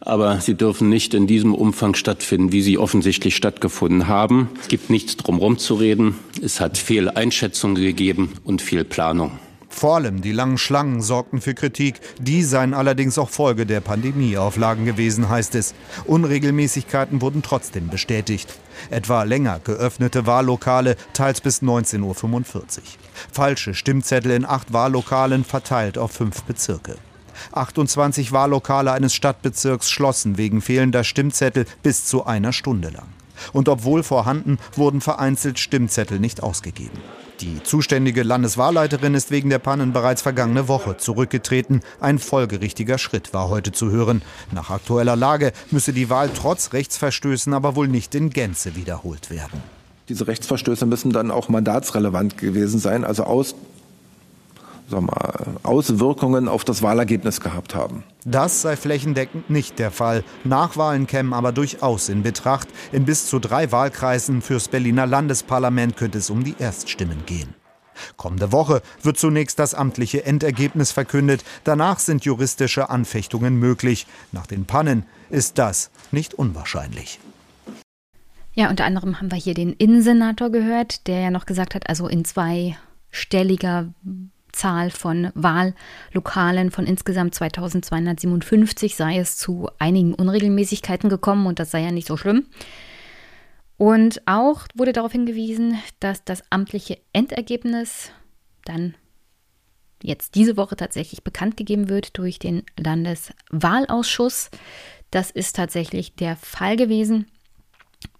aber 0.00 0.40
sie 0.40 0.54
dürfen 0.54 0.88
nicht 0.88 1.14
in 1.14 1.28
diesem 1.28 1.54
Umfang 1.54 1.94
stattfinden, 1.94 2.50
wie 2.50 2.62
sie 2.62 2.76
offensichtlich 2.76 3.36
stattgefunden 3.36 4.08
haben. 4.08 4.48
Es 4.60 4.66
gibt 4.66 4.90
nichts 4.90 5.16
drumherum 5.16 5.56
zu 5.56 5.76
reden. 5.76 6.16
Es 6.42 6.58
hat 6.58 6.76
Fehleinschätzungen 6.76 7.76
gegeben 7.76 8.32
und 8.42 8.60
Fehlplanung. 8.60 9.38
Vor 9.78 9.94
allem 9.94 10.22
die 10.22 10.32
langen 10.32 10.58
Schlangen 10.58 11.02
sorgten 11.02 11.40
für 11.40 11.54
Kritik. 11.54 12.00
Die 12.20 12.42
seien 12.42 12.74
allerdings 12.74 13.16
auch 13.16 13.30
Folge 13.30 13.64
der 13.64 13.80
Pandemieauflagen 13.80 14.84
gewesen, 14.84 15.28
heißt 15.28 15.54
es. 15.54 15.72
Unregelmäßigkeiten 16.04 17.22
wurden 17.22 17.44
trotzdem 17.44 17.86
bestätigt. 17.86 18.52
Etwa 18.90 19.22
länger 19.22 19.60
geöffnete 19.62 20.26
Wahllokale, 20.26 20.96
teils 21.12 21.40
bis 21.40 21.62
19.45 21.62 22.02
Uhr. 22.02 22.82
Falsche 23.30 23.72
Stimmzettel 23.72 24.32
in 24.32 24.44
acht 24.44 24.72
Wahllokalen 24.72 25.44
verteilt 25.44 25.96
auf 25.96 26.10
fünf 26.10 26.42
Bezirke. 26.42 26.96
28 27.52 28.32
Wahllokale 28.32 28.90
eines 28.90 29.14
Stadtbezirks 29.14 29.88
schlossen 29.88 30.38
wegen 30.38 30.60
fehlender 30.60 31.04
Stimmzettel 31.04 31.66
bis 31.84 32.04
zu 32.04 32.26
einer 32.26 32.52
Stunde 32.52 32.88
lang. 32.88 33.06
Und 33.52 33.68
obwohl 33.68 34.02
vorhanden, 34.02 34.58
wurden 34.74 35.00
vereinzelt 35.00 35.60
Stimmzettel 35.60 36.18
nicht 36.18 36.42
ausgegeben. 36.42 36.98
Die 37.40 37.62
zuständige 37.62 38.24
Landeswahlleiterin 38.24 39.14
ist 39.14 39.30
wegen 39.30 39.48
der 39.48 39.60
Pannen 39.60 39.92
bereits 39.92 40.22
vergangene 40.22 40.66
Woche 40.66 40.96
zurückgetreten. 40.96 41.82
Ein 42.00 42.18
folgerichtiger 42.18 42.98
Schritt 42.98 43.32
war 43.32 43.48
heute 43.48 43.70
zu 43.70 43.92
hören. 43.92 44.22
Nach 44.50 44.70
aktueller 44.70 45.14
Lage 45.14 45.52
müsse 45.70 45.92
die 45.92 46.10
Wahl 46.10 46.30
trotz 46.34 46.72
Rechtsverstößen 46.72 47.54
aber 47.54 47.76
wohl 47.76 47.86
nicht 47.86 48.16
in 48.16 48.30
Gänze 48.30 48.74
wiederholt 48.74 49.30
werden. 49.30 49.62
Diese 50.08 50.26
Rechtsverstöße 50.26 50.84
müssen 50.84 51.12
dann 51.12 51.30
auch 51.30 51.48
mandatsrelevant 51.48 52.38
gewesen 52.38 52.80
sein, 52.80 53.04
also 53.04 53.22
aus 53.22 53.54
mal, 54.90 55.56
Auswirkungen 55.62 56.48
auf 56.48 56.64
das 56.64 56.82
Wahlergebnis 56.82 57.40
gehabt 57.40 57.74
haben. 57.74 58.04
Das 58.24 58.62
sei 58.62 58.76
flächendeckend 58.76 59.50
nicht 59.50 59.78
der 59.78 59.90
Fall. 59.90 60.24
Nachwahlen 60.44 61.06
kämen 61.06 61.32
aber 61.32 61.52
durchaus 61.52 62.08
in 62.08 62.22
Betracht. 62.22 62.68
In 62.92 63.04
bis 63.04 63.26
zu 63.26 63.38
drei 63.38 63.70
Wahlkreisen 63.72 64.42
fürs 64.42 64.68
Berliner 64.68 65.06
Landesparlament 65.06 65.96
könnte 65.96 66.18
es 66.18 66.30
um 66.30 66.44
die 66.44 66.56
Erststimmen 66.58 67.24
gehen. 67.26 67.54
Kommende 68.16 68.52
Woche 68.52 68.82
wird 69.02 69.18
zunächst 69.18 69.58
das 69.58 69.74
amtliche 69.74 70.24
Endergebnis 70.24 70.92
verkündet. 70.92 71.44
Danach 71.64 71.98
sind 71.98 72.24
juristische 72.24 72.90
Anfechtungen 72.90 73.56
möglich. 73.56 74.06
Nach 74.32 74.46
den 74.46 74.66
Pannen 74.66 75.04
ist 75.30 75.58
das 75.58 75.90
nicht 76.12 76.34
unwahrscheinlich. 76.34 77.18
Ja, 78.54 78.70
unter 78.70 78.84
anderem 78.84 79.20
haben 79.20 79.30
wir 79.30 79.38
hier 79.38 79.54
den 79.54 79.72
Innensenator 79.72 80.50
gehört, 80.50 81.06
der 81.06 81.20
ja 81.20 81.30
noch 81.30 81.46
gesagt 81.46 81.74
hat, 81.74 81.88
also 81.88 82.08
in 82.08 82.24
zweistelliger 82.24 83.92
Zahl 84.52 84.90
von 84.90 85.30
Wahllokalen 85.34 86.70
von 86.70 86.86
insgesamt 86.86 87.34
2257 87.34 88.96
sei 88.96 89.18
es 89.18 89.36
zu 89.36 89.68
einigen 89.78 90.14
Unregelmäßigkeiten 90.14 91.08
gekommen 91.08 91.46
und 91.46 91.58
das 91.58 91.70
sei 91.70 91.82
ja 91.82 91.90
nicht 91.90 92.06
so 92.06 92.16
schlimm. 92.16 92.46
Und 93.76 94.22
auch 94.26 94.66
wurde 94.74 94.92
darauf 94.92 95.12
hingewiesen, 95.12 95.78
dass 96.00 96.24
das 96.24 96.42
amtliche 96.50 96.98
Endergebnis 97.12 98.10
dann 98.64 98.94
jetzt 100.02 100.34
diese 100.34 100.56
Woche 100.56 100.76
tatsächlich 100.76 101.22
bekannt 101.22 101.56
gegeben 101.56 101.88
wird 101.88 102.18
durch 102.18 102.38
den 102.38 102.64
Landeswahlausschuss. 102.76 104.50
Das 105.10 105.30
ist 105.30 105.56
tatsächlich 105.56 106.14
der 106.14 106.36
Fall 106.36 106.76
gewesen. 106.76 107.26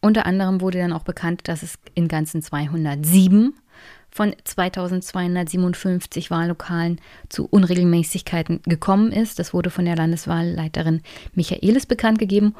Unter 0.00 0.26
anderem 0.26 0.60
wurde 0.60 0.78
dann 0.78 0.92
auch 0.92 1.04
bekannt, 1.04 1.42
dass 1.44 1.62
es 1.62 1.78
in 1.94 2.08
ganzen 2.08 2.42
207 2.42 3.54
von 4.10 4.34
2257 4.42 6.30
Wahllokalen 6.30 7.00
zu 7.28 7.46
Unregelmäßigkeiten 7.46 8.62
gekommen 8.64 9.12
ist. 9.12 9.38
Das 9.38 9.54
wurde 9.54 9.70
von 9.70 9.84
der 9.84 9.96
Landeswahlleiterin 9.96 11.02
Michaelis 11.34 11.86
bekannt 11.86 12.18
gegeben. 12.18 12.54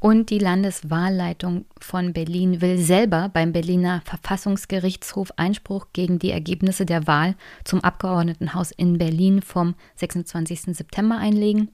Und 0.00 0.30
die 0.30 0.38
Landeswahlleitung 0.38 1.66
von 1.78 2.14
Berlin 2.14 2.62
will 2.62 2.78
selber 2.78 3.28
beim 3.28 3.52
Berliner 3.52 4.00
Verfassungsgerichtshof 4.06 5.30
Einspruch 5.36 5.88
gegen 5.92 6.18
die 6.18 6.30
Ergebnisse 6.30 6.86
der 6.86 7.06
Wahl 7.06 7.36
zum 7.64 7.84
Abgeordnetenhaus 7.84 8.70
in 8.70 8.96
Berlin 8.96 9.42
vom 9.42 9.74
26. 9.96 10.74
September 10.74 11.18
einlegen. 11.18 11.70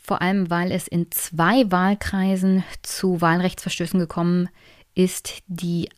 Vor 0.00 0.22
allem, 0.22 0.50
weil 0.50 0.70
es 0.70 0.86
in 0.86 1.10
zwei 1.10 1.68
Wahlkreisen 1.68 2.62
zu 2.82 3.20
Wahlrechtsverstößen 3.20 3.98
gekommen 3.98 4.48
ist, 4.94 5.42
die 5.48 5.88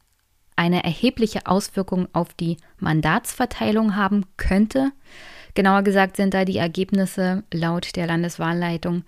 eine 0.58 0.82
erhebliche 0.82 1.46
Auswirkung 1.46 2.08
auf 2.12 2.34
die 2.34 2.56
Mandatsverteilung 2.78 3.94
haben 3.96 4.26
könnte. 4.36 4.90
Genauer 5.54 5.82
gesagt 5.82 6.16
sind 6.16 6.34
da 6.34 6.44
die 6.44 6.58
Ergebnisse 6.58 7.44
laut 7.52 7.94
der 7.96 8.06
Landeswahlleitung 8.06 9.04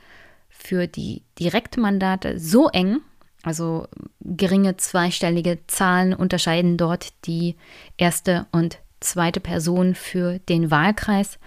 für 0.49 0.87
die 0.87 1.23
Direktmandate 1.38 2.38
so 2.38 2.69
eng, 2.69 3.00
also 3.42 3.88
geringe 4.21 4.76
zweistellige 4.76 5.59
Zahlen 5.66 6.14
unterscheiden 6.14 6.76
dort 6.76 7.12
die 7.26 7.57
erste 7.97 8.47
und 8.52 8.78
zweite 9.00 9.40
Person 9.40 9.95
für 9.95 10.38
den 10.40 10.71
Wahlkreis, 10.71 11.38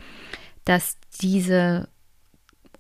dass 0.66 0.98
diese 1.22 1.88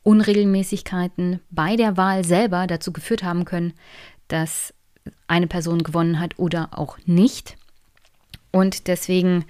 Unregelmäßigkeiten 0.01 1.39
bei 1.51 1.77
der 1.77 1.95
Wahl 1.95 2.25
selber 2.25 2.67
dazu 2.67 2.91
geführt 2.91 3.23
haben 3.23 3.45
können, 3.45 3.73
dass 4.27 4.73
eine 5.27 5.47
Person 5.47 5.83
gewonnen 5.83 6.19
hat 6.19 6.37
oder 6.37 6.69
auch 6.71 6.97
nicht. 7.05 7.55
Und 8.51 8.87
deswegen 8.87 9.45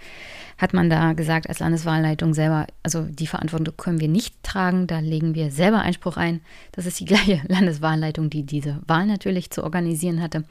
hat 0.57 0.74
man 0.74 0.89
da 0.89 1.12
gesagt, 1.13 1.50
als 1.50 1.60
Landeswahlleitung 1.60 2.33
selber, 2.33 2.67
also 2.83 3.01
die 3.01 3.27
Verantwortung 3.27 3.75
können 3.75 4.00
wir 4.00 4.07
nicht 4.07 4.41
tragen, 4.43 4.88
da 4.88 5.00
legen 5.00 5.36
wir 5.36 5.51
selber 5.51 5.81
Einspruch 5.81 6.15
ein. 6.15 6.41
Das 6.72 6.86
ist 6.86 7.00
die 7.00 7.05
gleiche 7.13 7.41
Landeswahlleitung, 7.48 8.29
die 8.29 8.43
diese 8.43 8.79
Wahl 8.88 9.05
natürlich 9.05 9.50
zu 9.50 9.63
organisieren 9.63 10.22
hatte. 10.22 10.45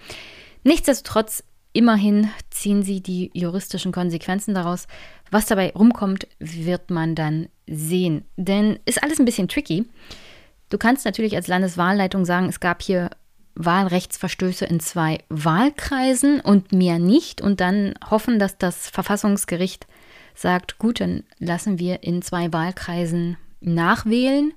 Nichtsdestotrotz, 0.64 1.44
immerhin 1.72 2.28
ziehen 2.50 2.82
sie 2.82 3.00
die 3.00 3.30
juristischen 3.32 3.90
Konsequenzen 3.90 4.54
daraus. 4.54 4.86
Was 5.30 5.46
dabei 5.46 5.72
rumkommt, 5.72 6.26
wird 6.38 6.90
man 6.90 7.14
dann 7.14 7.48
sehen. 7.66 8.26
Denn 8.36 8.78
ist 8.84 9.02
alles 9.02 9.18
ein 9.18 9.24
bisschen 9.24 9.48
tricky. 9.48 9.86
Du 10.68 10.76
kannst 10.76 11.06
natürlich 11.06 11.36
als 11.36 11.48
Landeswahlleitung 11.48 12.26
sagen, 12.26 12.48
es 12.48 12.60
gab 12.60 12.82
hier 12.82 13.10
Wahlrechtsverstöße 13.54 14.64
in 14.64 14.80
zwei 14.80 15.18
Wahlkreisen 15.28 16.40
und 16.40 16.72
mehr 16.72 16.98
nicht 16.98 17.40
und 17.40 17.60
dann 17.60 17.94
hoffen, 18.10 18.38
dass 18.38 18.58
das 18.58 18.88
Verfassungsgericht 18.88 19.86
sagt, 20.34 20.78
gut, 20.78 21.00
dann 21.00 21.24
lassen 21.38 21.78
wir 21.78 22.02
in 22.02 22.22
zwei 22.22 22.52
Wahlkreisen 22.52 23.36
nachwählen. 23.60 24.52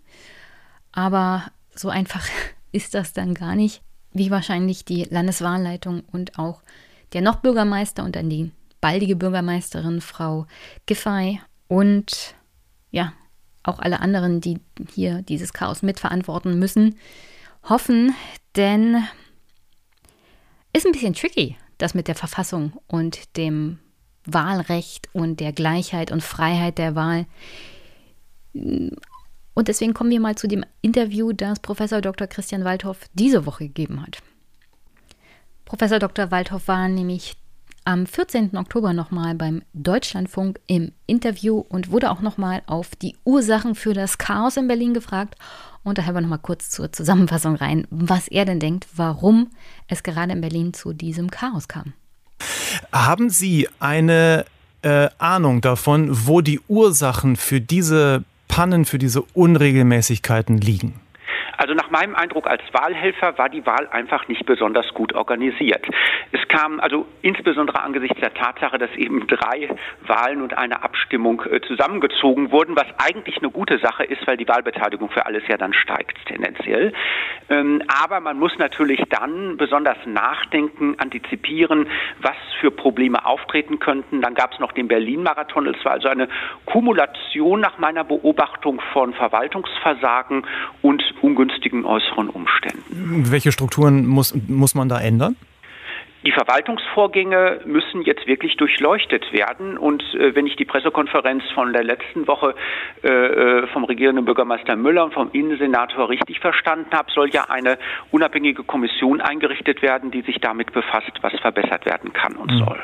Aber 0.92 1.44
so 1.74 1.90
einfach 1.90 2.28
ist 2.72 2.94
das 2.94 3.14
dann 3.14 3.34
gar 3.34 3.56
nicht, 3.56 3.82
wie 4.14 4.32
wahrscheinlich 4.32 4.86
die 4.86 5.04
Landeswahlleitung 5.04 6.04
und 6.12 6.40
auch 6.40 6.62
der 7.14 7.22
noch 7.22 7.38
Bürgermeister 7.38 8.04
und 8.04 8.16
dann 8.16 8.30
die 8.30 8.52
baldige 8.82 9.16
Bürgermeisterin 9.16 10.02
Frau 10.02 10.48
Giffey 10.86 11.42
und 11.68 12.36
ja, 12.92 13.14
auch 13.64 13.80
alle 13.80 14.00
anderen, 14.00 14.42
die 14.42 14.60
hier 14.94 15.22
dieses 15.24 15.54
Chaos 15.54 15.82
mitverantworten 15.82 16.60
müssen, 16.60 16.96
hoffen, 17.70 18.16
denn 18.56 19.08
ist 20.74 20.86
ein 20.86 20.92
bisschen 20.92 21.14
tricky, 21.14 21.58
das 21.78 21.94
mit 21.94 22.08
der 22.08 22.16
Verfassung 22.16 22.74
und 22.88 23.38
dem 23.38 23.80
Wahlrecht 24.26 25.10
und 25.14 25.40
der 25.40 25.54
Gleichheit 25.54 26.12
und 26.12 26.24
Freiheit 26.24 26.78
der 26.78 26.96
Wahl. 26.96 27.26
Und 28.54 29.68
deswegen 29.68 29.94
kommen 29.94 30.10
wir 30.10 30.20
mal 30.20 30.36
zu 30.36 30.48
dem 30.48 30.66
Interview, 30.82 31.32
das 31.32 31.60
Professor 31.60 32.02
Dr. 32.02 32.28
Christian 32.28 32.64
Waldhoff 32.64 33.08
diese 33.14 33.46
Woche 33.46 33.68
gegeben 33.68 34.02
hat. 34.02 34.18
Professor 35.64 36.00
Dr. 36.00 36.32
Waldhoff 36.32 36.68
war 36.68 36.88
nämlich 36.88 37.36
am 37.86 38.06
14. 38.08 38.58
Oktober 38.58 38.94
nochmal 38.94 39.36
beim 39.36 39.62
Deutschlandfunk 39.74 40.60
im 40.68 40.92
Interview 41.06 41.60
und 41.70 41.92
wurde 41.92 42.12
auch 42.12 42.22
nochmal 42.22 42.64
auf 42.66 42.96
die 42.96 43.16
Ursachen 43.26 43.76
für 43.76 43.94
das 43.94 44.18
Chaos 44.18 44.58
in 44.58 44.68
Berlin 44.68 44.94
gefragt. 44.94 45.36
Und 45.86 46.00
da 46.00 46.04
hören 46.04 46.16
wir 46.16 46.22
nochmal 46.22 46.40
kurz 46.40 46.72
zur 46.72 46.92
Zusammenfassung 46.92 47.56
rein, 47.56 47.86
was 47.92 48.28
er 48.28 48.44
denn 48.44 48.60
denkt, 48.60 48.88
warum 48.96 49.52
es 49.88 50.02
gerade 50.02 50.34
in 50.34 50.42
Berlin 50.42 50.74
zu 50.74 50.94
diesem 50.94 51.30
Chaos 51.30 51.68
kam. 51.68 51.94
Haben 52.92 53.30
Sie 53.30 53.70
eine 53.80 54.46
äh, 54.82 55.10
Ahnung 55.20 55.62
davon, 55.62 56.10
wo 56.28 56.42
die 56.42 56.60
Ursachen 56.68 57.36
für 57.36 57.62
diese 57.62 58.24
Pannen, 58.48 58.86
für 58.86 58.98
diese 58.98 59.22
Unregelmäßigkeiten 59.22 60.58
liegen? 60.58 61.00
Also 61.58 61.74
nach 61.74 61.90
meinem 61.90 62.16
Eindruck 62.16 62.48
als 62.48 62.62
Wahlhelfer 62.74 63.38
war 63.38 63.50
die 63.50 63.66
Wahl 63.66 63.88
einfach 63.90 64.28
nicht 64.28 64.46
besonders 64.46 64.94
gut 64.94 65.14
organisiert. 65.14 65.86
Es 66.32 66.46
kam 66.48 66.80
also 66.80 67.06
insbesondere 67.22 67.82
angesichts 67.82 68.20
der 68.20 68.34
Tatsache, 68.34 68.78
dass 68.78 68.92
eben 68.92 69.26
drei 69.28 69.70
Wahlen 70.06 70.42
und 70.42 70.58
eine 70.58 70.84
Abstimmung 70.84 71.42
äh, 71.50 71.62
zusammengezogen 71.62 72.52
wurden, 72.52 72.76
was 72.76 72.88
eigentlich 72.98 73.38
eine 73.38 73.50
gute 73.50 73.80
Sache 73.80 74.04
ist, 74.04 74.26
weil 74.28 74.38
die 74.38 74.48
Wahlbeteiligung 74.48 75.10
für 75.10 75.26
alles 75.26 75.44
ja 75.48 75.58
dann 75.58 75.74
steigt 75.74 76.18
tendenziell. 76.26 76.94
Ähm, 77.50 77.82
aber 78.04 78.20
man 78.20 78.38
muss 78.38 78.58
natürlich 78.58 79.02
dann 79.10 79.58
besonders 79.58 79.98
nachdenken, 80.06 80.96
antizipieren, 81.00 81.88
was 82.22 82.36
für 82.60 82.72
Probleme 82.72 83.26
auftreten 83.26 83.80
könnten. 83.80 84.22
Dann 84.22 84.34
gab 84.34 84.54
es 84.54 84.60
noch 84.60 84.72
den 84.72 84.88
Berlin-Marathon. 84.88 85.68
Es 85.68 85.86
war 85.86 85.94
also 85.94 86.08
eine 86.08 86.28
Kumulation 86.66 87.60
nach 87.60 87.78
meiner 87.78 88.04
Beobachtung 88.04 88.82
von 88.94 89.14
Verwaltungsversagen 89.14 90.46
und 90.82 91.04
ungünstigen 91.22 91.46
äußeren 91.86 92.30
Umständen. 92.30 93.32
Welche 93.32 93.52
Strukturen 93.52 94.06
muss, 94.06 94.34
muss 94.48 94.76
man 94.76 94.90
da 94.90 95.00
ändern? 95.00 95.36
Die 96.26 96.32
Verwaltungsvorgänge 96.32 97.62
müssen 97.66 98.02
jetzt 98.02 98.26
wirklich 98.26 98.58
durchleuchtet 98.58 99.32
werden. 99.32 99.78
Und 99.78 100.02
äh, 100.16 100.34
wenn 100.34 100.48
ich 100.48 100.56
die 100.56 100.66
Pressekonferenz 100.66 101.44
von 101.54 101.72
der 101.72 101.84
letzten 101.84 102.28
Woche 102.28 102.56
äh, 103.04 103.08
äh 103.08 103.68
vom 103.68 103.84
regierenden 103.84 104.26
Bürgermeister 104.26 104.76
Müller 104.76 105.06
und 105.06 105.14
vom 105.14 105.30
Innensenator 105.34 106.10
richtig 106.10 106.40
verstanden 106.40 106.90
habe, 106.94 107.12
soll 107.12 107.30
ja 107.30 107.46
eine 107.50 107.78
unabhängige 108.10 108.64
Kommission 108.64 109.22
eingerichtet 109.22 109.84
werden, 109.84 110.10
die 110.10 110.24
sich 110.24 110.40
damit 110.42 110.74
befasst, 110.74 111.12
was 111.22 111.34
verbessert 111.42 111.86
werden 111.86 112.12
kann 112.12 112.36
und 112.36 112.52
mhm. 112.52 112.58
soll. 112.58 112.84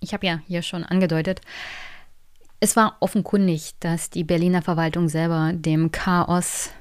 Ich 0.00 0.14
habe 0.14 0.26
ja 0.26 0.38
hier 0.46 0.62
schon 0.62 0.84
angedeutet, 0.84 1.40
es 2.60 2.76
war 2.76 2.96
offenkundig, 3.00 3.72
dass 3.80 4.08
die 4.10 4.22
Berliner 4.22 4.62
Verwaltung 4.62 5.08
selber 5.08 5.50
dem 5.52 5.90
Chaos 5.90 6.72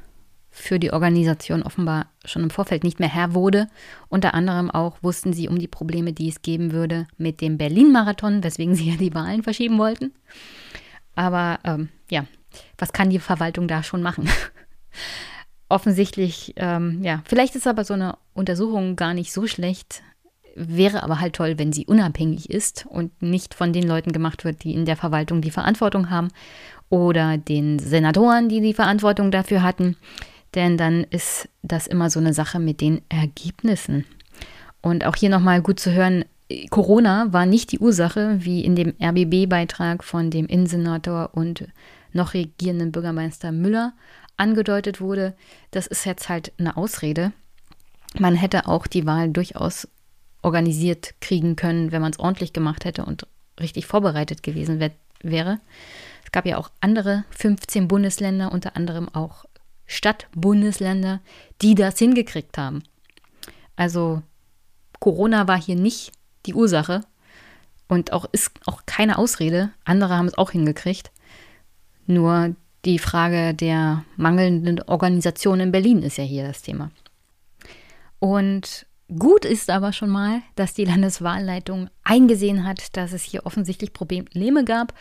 für 0.51 0.79
die 0.79 0.91
Organisation 0.91 1.63
offenbar 1.63 2.07
schon 2.25 2.43
im 2.43 2.49
Vorfeld 2.49 2.83
nicht 2.83 2.99
mehr 2.99 3.11
Herr 3.11 3.33
wurde. 3.33 3.69
Unter 4.09 4.33
anderem 4.33 4.69
auch 4.69 4.97
wussten 5.01 5.31
sie 5.31 5.47
um 5.47 5.57
die 5.57 5.69
Probleme, 5.69 6.11
die 6.11 6.27
es 6.27 6.41
geben 6.41 6.73
würde 6.73 7.07
mit 7.17 7.39
dem 7.39 7.57
Berlin-Marathon, 7.57 8.43
weswegen 8.43 8.75
sie 8.75 8.91
ja 8.91 8.97
die 8.97 9.15
Wahlen 9.15 9.43
verschieben 9.43 9.77
wollten. 9.79 10.13
Aber 11.15 11.59
ähm, 11.63 11.89
ja, 12.09 12.25
was 12.77 12.91
kann 12.91 13.09
die 13.09 13.19
Verwaltung 13.19 13.67
da 13.67 13.81
schon 13.81 14.01
machen? 14.01 14.29
Offensichtlich, 15.69 16.53
ähm, 16.57 17.01
ja, 17.01 17.23
vielleicht 17.25 17.55
ist 17.55 17.65
aber 17.65 17.85
so 17.85 17.93
eine 17.93 18.17
Untersuchung 18.33 18.97
gar 18.97 19.13
nicht 19.13 19.31
so 19.31 19.47
schlecht. 19.47 20.03
Wäre 20.53 21.03
aber 21.03 21.21
halt 21.21 21.33
toll, 21.33 21.57
wenn 21.57 21.71
sie 21.71 21.85
unabhängig 21.85 22.49
ist 22.49 22.85
und 22.89 23.21
nicht 23.21 23.53
von 23.53 23.71
den 23.71 23.87
Leuten 23.87 24.11
gemacht 24.11 24.43
wird, 24.43 24.65
die 24.65 24.73
in 24.73 24.83
der 24.83 24.97
Verwaltung 24.97 25.39
die 25.39 25.49
Verantwortung 25.49 26.09
haben 26.09 26.27
oder 26.89 27.37
den 27.37 27.79
Senatoren, 27.79 28.49
die 28.49 28.59
die 28.59 28.73
Verantwortung 28.73 29.31
dafür 29.31 29.63
hatten 29.63 29.95
denn 30.55 30.77
dann 30.77 31.03
ist 31.05 31.49
das 31.61 31.87
immer 31.87 32.09
so 32.09 32.19
eine 32.19 32.33
Sache 32.33 32.59
mit 32.59 32.81
den 32.81 33.01
Ergebnissen. 33.09 34.05
Und 34.81 35.05
auch 35.05 35.15
hier 35.15 35.29
nochmal 35.29 35.61
gut 35.61 35.79
zu 35.79 35.91
hören, 35.93 36.25
Corona 36.69 37.31
war 37.31 37.45
nicht 37.45 37.71
die 37.71 37.79
Ursache, 37.79 38.37
wie 38.39 38.65
in 38.65 38.75
dem 38.75 38.93
RBB-Beitrag 39.01 40.03
von 40.03 40.29
dem 40.29 40.47
Innensenator 40.47 41.29
und 41.33 41.67
noch 42.13 42.33
regierenden 42.33 42.91
Bürgermeister 42.91 43.51
Müller 43.51 43.93
angedeutet 44.37 44.99
wurde. 44.99 45.33
Das 45.71 45.87
ist 45.87 46.05
jetzt 46.05 46.27
halt 46.27 46.51
eine 46.57 46.75
Ausrede. 46.75 47.31
Man 48.19 48.35
hätte 48.35 48.67
auch 48.67 48.87
die 48.87 49.05
Wahl 49.05 49.29
durchaus 49.29 49.87
organisiert 50.41 51.13
kriegen 51.21 51.55
können, 51.55 51.91
wenn 51.91 52.01
man 52.01 52.11
es 52.11 52.19
ordentlich 52.19 52.51
gemacht 52.51 52.83
hätte 52.83 53.05
und 53.05 53.27
richtig 53.59 53.85
vorbereitet 53.85 54.43
gewesen 54.43 54.79
wäre. 55.21 55.59
Es 56.25 56.31
gab 56.31 56.45
ja 56.45 56.57
auch 56.57 56.71
andere 56.81 57.23
15 57.31 57.87
Bundesländer, 57.87 58.51
unter 58.51 58.75
anderem 58.75 59.07
auch 59.13 59.45
Stadtbundesländer, 59.91 61.19
die 61.61 61.75
das 61.75 61.99
hingekriegt 61.99 62.57
haben. 62.57 62.83
Also 63.75 64.21
Corona 64.99 65.47
war 65.47 65.61
hier 65.61 65.75
nicht 65.75 66.13
die 66.45 66.53
Ursache 66.53 67.01
und 67.87 68.13
auch 68.13 68.25
ist 68.31 68.51
auch 68.65 68.83
keine 68.85 69.17
Ausrede. 69.17 69.71
Andere 69.83 70.15
haben 70.15 70.27
es 70.27 70.37
auch 70.37 70.51
hingekriegt. 70.51 71.11
Nur 72.07 72.55
die 72.85 72.99
Frage 72.99 73.53
der 73.53 74.05
mangelnden 74.15 74.81
Organisation 74.83 75.59
in 75.59 75.71
Berlin 75.71 76.01
ist 76.03 76.17
ja 76.17 76.23
hier 76.23 76.47
das 76.47 76.61
Thema. 76.61 76.89
Und 78.19 78.85
gut 79.19 79.43
ist 79.43 79.69
aber 79.69 79.91
schon 79.91 80.09
mal, 80.09 80.41
dass 80.55 80.73
die 80.73 80.85
Landeswahlleitung 80.85 81.89
eingesehen 82.03 82.65
hat, 82.65 82.95
dass 82.95 83.11
es 83.11 83.23
hier 83.23 83.45
offensichtlich 83.45 83.91
Probleme 83.93 84.63
gab 84.63 84.93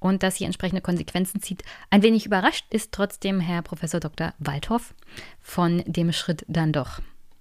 und 0.00 0.22
dass 0.22 0.36
sie 0.36 0.44
entsprechende 0.44 0.82
Konsequenzen 0.82 1.42
zieht. 1.42 1.62
Ein 1.90 2.02
wenig 2.02 2.26
überrascht 2.26 2.66
ist 2.70 2.92
trotzdem 2.92 3.40
Herr 3.40 3.62
Professor 3.62 4.00
Dr. 4.00 4.32
Waldhoff 4.38 4.94
von 5.40 5.82
dem 5.86 6.12
Schritt 6.12 6.44
dann 6.48 6.72
doch. 6.72 7.00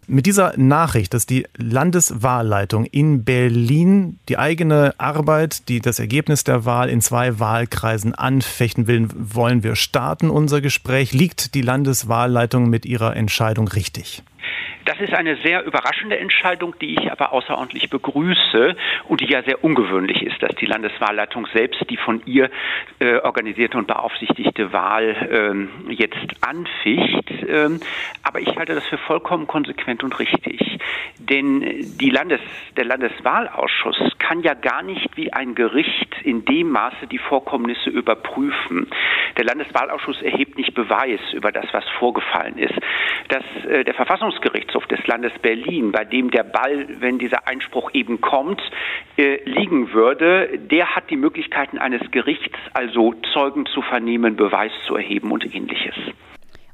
Mit 0.10 0.26
dieser 0.26 0.58
Nachricht, 0.58 1.14
dass 1.14 1.26
die 1.26 1.46
Landeswahlleitung 1.58 2.86
in 2.86 3.26
Berlin 3.26 4.20
die 4.30 4.38
eigene 4.38 4.98
Arbeit, 4.98 5.68
die 5.68 5.82
das 5.82 6.00
Ergebnis 6.00 6.46
der 6.46 6.64
Wahl 6.64 6.90
in 6.90 7.02
zwei 7.02 7.40
Wahlkreisen 7.40 8.16
anfechten 8.16 8.88
will, 8.88 9.10
wollen 9.14 9.64
wir 9.64 9.76
starten 9.76 10.30
unser 10.30 10.62
Gespräch. 10.62 11.12
Liegt 11.12 11.56
die 11.56 11.62
Landeswahlleitung 11.62 12.70
mit 12.70 12.86
ihrer 12.86 13.18
Entscheidung 13.18 13.68
richtig? 13.68 14.24
Das 14.86 15.00
ist 15.02 15.14
eine 15.14 15.36
sehr 15.38 15.66
überraschende 15.66 16.18
Entscheidung, 16.18 16.74
die 16.80 16.94
ich 16.94 17.12
aber 17.12 17.34
außerordentlich 17.34 17.90
begrüße 17.90 18.76
und 19.10 19.20
die 19.20 19.26
ja 19.26 19.44
sehr 19.44 19.64
ungewöhnlich 19.64 20.22
ist, 20.22 20.42
dass 20.42 20.56
die 20.56 20.66
Landeswahlleitung 20.66 21.46
selbst 21.54 21.82
die 21.90 21.98
von 21.98 22.22
ihr 22.26 22.50
äh, 23.00 23.18
organisierte 23.18 23.78
und 23.78 23.88
beaufsichtigte 23.88 24.72
Wahl 24.72 25.28
ähm, 25.30 25.70
jetzt 25.90 26.18
anficht. 26.40 27.32
Ähm, 27.48 27.82
aber 28.24 28.40
ich 28.40 28.56
halte 28.56 28.76
das 28.76 28.86
für 28.86 28.98
vollkommen 28.98 29.46
konsequent 29.46 30.04
und 30.04 30.18
richtig. 30.20 30.80
Denn 31.20 31.62
die 32.00 32.10
Landes, 32.10 32.40
der 32.78 32.86
Landeswahlausschuss 32.86 33.98
kann 34.20 34.42
ja 34.42 34.54
gar 34.54 34.84
nicht 34.84 35.18
wie 35.18 35.34
ein 35.34 35.56
Gericht 35.56 36.16
in 36.24 36.46
dem 36.46 36.70
Maße 36.70 37.08
die 37.08 37.18
Vorkommnisse 37.18 37.90
überprüfen. 37.90 38.88
Der 39.38 39.46
Landeswahlausschuss 39.46 40.22
erhebt 40.22 40.58
nicht 40.58 40.74
Beweis 40.74 41.20
über 41.34 41.52
das, 41.52 41.66
was 41.74 41.84
vorgefallen 42.00 42.58
ist. 42.58 42.76
Dass 43.30 43.44
äh, 43.66 43.84
der 43.84 43.94
Verfassungsgerichtshof 44.38 44.86
des 44.88 45.06
Landes 45.08 45.32
Berlin, 45.42 45.92
bei 45.92 46.06
dem 46.06 46.32
der 46.32 46.44
Ball, 46.44 46.88
wenn 47.00 47.20
dieser 47.20 47.48
Einspruch 47.48 47.92
eben 47.94 48.22
kommt, 48.22 48.62
äh, 49.18 49.44
liegen 49.46 49.94
würde, 49.94 50.60
der 50.60 50.96
hat 50.96 51.10
die 51.10 51.18
Möglichkeiten 51.18 51.78
eines 51.78 52.02
Gerichts, 52.12 52.58
also 52.74 53.14
Zeugen 53.34 53.66
zu 53.66 53.82
vernehmen, 53.82 54.36
Beweis 54.36 54.72
zu 54.86 54.96
erheben 54.96 55.32
und 55.32 55.44
ähnliches. 55.54 55.96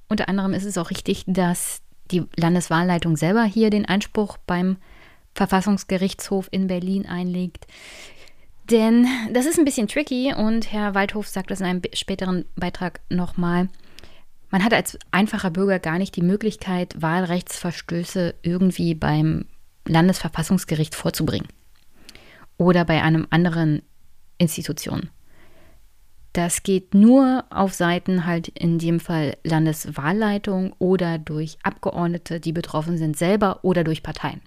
Unter 0.10 0.30
anderem 0.30 0.54
ist 0.54 0.66
es 0.66 0.78
auch 0.78 0.90
richtig, 0.90 1.24
dass 1.28 1.82
die 2.12 2.24
Landeswahlleitung 2.36 3.16
selber 3.16 3.44
hier 3.44 3.70
den 3.70 3.86
Einspruch 3.86 4.38
beim 4.46 4.78
Verfassungsgerichtshof 5.34 6.48
in 6.52 6.68
Berlin 6.68 7.08
einlegt. 7.08 7.66
Denn 8.70 9.08
das 9.32 9.46
ist 9.46 9.58
ein 9.58 9.66
bisschen 9.66 9.88
tricky 9.88 10.34
und 10.34 10.72
Herr 10.72 10.96
Waldhof 10.96 11.28
sagt 11.28 11.52
das 11.52 11.60
in 11.60 11.66
einem 11.66 11.82
späteren 11.94 12.46
Beitrag 12.56 13.02
nochmal. 13.10 13.68
Man 14.54 14.64
hat 14.64 14.72
als 14.72 15.00
einfacher 15.10 15.50
Bürger 15.50 15.80
gar 15.80 15.98
nicht 15.98 16.16
die 16.16 16.22
Möglichkeit, 16.22 17.02
Wahlrechtsverstöße 17.02 18.36
irgendwie 18.44 18.94
beim 18.94 19.46
Landesverfassungsgericht 19.88 20.94
vorzubringen 20.94 21.48
oder 22.58 22.86
bei 22.86 23.02
einem 23.02 23.26
anderen 23.32 23.82
Institution. 24.38 25.10
Das 26.34 26.62
geht 26.62 26.94
nur 26.94 27.46
auf 27.50 27.74
Seiten 27.74 28.28
halt 28.28 28.48
in 28.50 28.78
dem 28.78 29.00
Fall 29.00 29.38
Landeswahlleitung 29.44 30.76
oder 30.78 31.18
durch 31.18 31.58
Abgeordnete, 31.64 32.40
die 32.40 32.54
betroffen 32.54 33.00
sind, 33.00 33.18
selber 33.18 33.62
oder 33.64 33.84
durch 33.84 34.04
Parteien. 34.04 34.42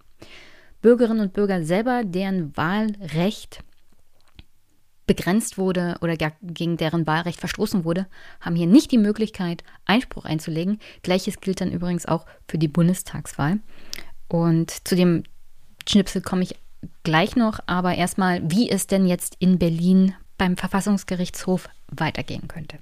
Bürgerinnen 0.82 1.18
und 1.18 1.32
Bürger 1.32 1.64
selber, 1.64 2.04
deren 2.04 2.56
Wahlrecht 2.56 3.64
begrenzt 5.06 5.58
wurde 5.58 5.96
oder 6.00 6.16
gegen 6.42 6.76
deren 6.76 7.06
Wahlrecht 7.06 7.40
verstoßen 7.40 7.84
wurde, 7.84 8.06
haben 8.40 8.56
hier 8.56 8.66
nicht 8.66 8.90
die 8.90 8.98
Möglichkeit, 8.98 9.62
Einspruch 9.84 10.24
einzulegen. 10.24 10.80
Gleiches 11.02 11.40
gilt 11.40 11.60
dann 11.60 11.72
übrigens 11.72 12.06
auch 12.06 12.26
für 12.48 12.58
die 12.58 12.68
Bundestagswahl. 12.68 13.60
Und 14.28 14.86
zu 14.86 14.96
dem 14.96 15.22
Schnipsel 15.88 16.22
komme 16.22 16.42
ich 16.42 16.56
gleich 17.04 17.36
noch, 17.36 17.60
aber 17.66 17.94
erstmal, 17.94 18.42
wie 18.50 18.68
es 18.68 18.86
denn 18.86 19.06
jetzt 19.06 19.36
in 19.38 19.58
Berlin 19.58 20.14
beim 20.38 20.56
Verfassungsgerichtshof 20.56 21.68
weitergehen 21.88 22.48
könnte. 22.48 22.78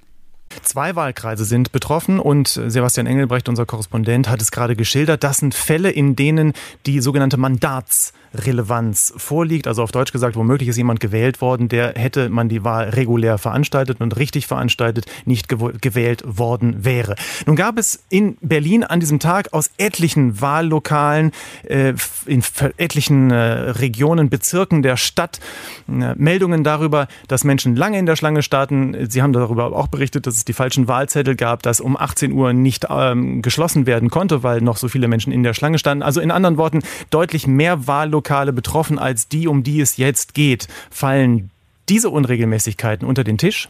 Zwei 0.61 0.95
Wahlkreise 0.95 1.43
sind 1.43 1.71
betroffen 1.71 2.19
und 2.19 2.47
Sebastian 2.47 3.07
Engelbrecht, 3.07 3.49
unser 3.49 3.65
Korrespondent, 3.65 4.29
hat 4.29 4.41
es 4.41 4.51
gerade 4.51 4.75
geschildert. 4.75 5.23
Das 5.23 5.37
sind 5.37 5.53
Fälle, 5.53 5.91
in 5.91 6.15
denen 6.15 6.53
die 6.85 7.01
sogenannte 7.01 7.37
Mandats 7.37 8.13
Relevanz 8.35 9.13
vorliegt. 9.17 9.67
Also 9.67 9.83
auf 9.83 9.91
Deutsch 9.91 10.11
gesagt, 10.11 10.35
womöglich 10.35 10.69
ist 10.69 10.77
jemand 10.77 10.99
gewählt 10.99 11.41
worden, 11.41 11.69
der 11.69 11.93
hätte 11.95 12.29
man 12.29 12.49
die 12.49 12.63
Wahl 12.63 12.89
regulär 12.89 13.37
veranstaltet 13.37 14.01
und 14.01 14.17
richtig 14.17 14.47
veranstaltet, 14.47 15.05
nicht 15.25 15.47
gewählt 15.49 16.23
worden 16.25 16.85
wäre. 16.85 17.15
Nun 17.45 17.55
gab 17.55 17.77
es 17.77 18.03
in 18.09 18.37
Berlin 18.41 18.83
an 18.83 18.99
diesem 18.99 19.19
Tag 19.19 19.53
aus 19.53 19.71
etlichen 19.77 20.41
Wahllokalen, 20.41 21.31
äh, 21.63 21.93
in 22.25 22.43
etlichen 22.77 23.31
äh, 23.31 23.35
Regionen, 23.35 24.29
Bezirken 24.29 24.81
der 24.81 24.97
Stadt 24.97 25.39
äh, 25.87 26.13
Meldungen 26.15 26.63
darüber, 26.63 27.07
dass 27.27 27.43
Menschen 27.43 27.75
lange 27.75 27.97
in 27.97 28.05
der 28.05 28.15
Schlange 28.15 28.41
starten. 28.43 29.09
Sie 29.09 29.21
haben 29.21 29.33
darüber 29.33 29.75
auch 29.75 29.87
berichtet, 29.87 30.27
dass 30.27 30.35
es 30.35 30.45
die 30.45 30.53
falschen 30.53 30.87
Wahlzettel 30.87 31.35
gab, 31.35 31.63
dass 31.63 31.79
um 31.79 31.97
18 31.97 32.31
Uhr 32.31 32.53
nicht 32.53 32.87
ähm, 32.89 33.41
geschlossen 33.41 33.85
werden 33.85 34.09
konnte, 34.09 34.43
weil 34.43 34.61
noch 34.61 34.77
so 34.77 34.87
viele 34.87 35.07
Menschen 35.07 35.31
in 35.31 35.43
der 35.43 35.53
Schlange 35.53 35.79
standen. 35.79 36.03
Also 36.03 36.21
in 36.21 36.31
anderen 36.31 36.57
Worten, 36.57 36.81
deutlich 37.09 37.47
mehr 37.47 37.87
Wahllokale 37.87 38.24
betroffen 38.53 38.99
als 38.99 39.27
die, 39.27 39.47
um 39.47 39.63
die 39.63 39.79
es 39.79 39.97
jetzt 39.97 40.33
geht. 40.33 40.67
Fallen 40.91 41.51
diese 41.89 42.09
Unregelmäßigkeiten 42.09 43.07
unter 43.07 43.23
den 43.23 43.37
Tisch? 43.37 43.69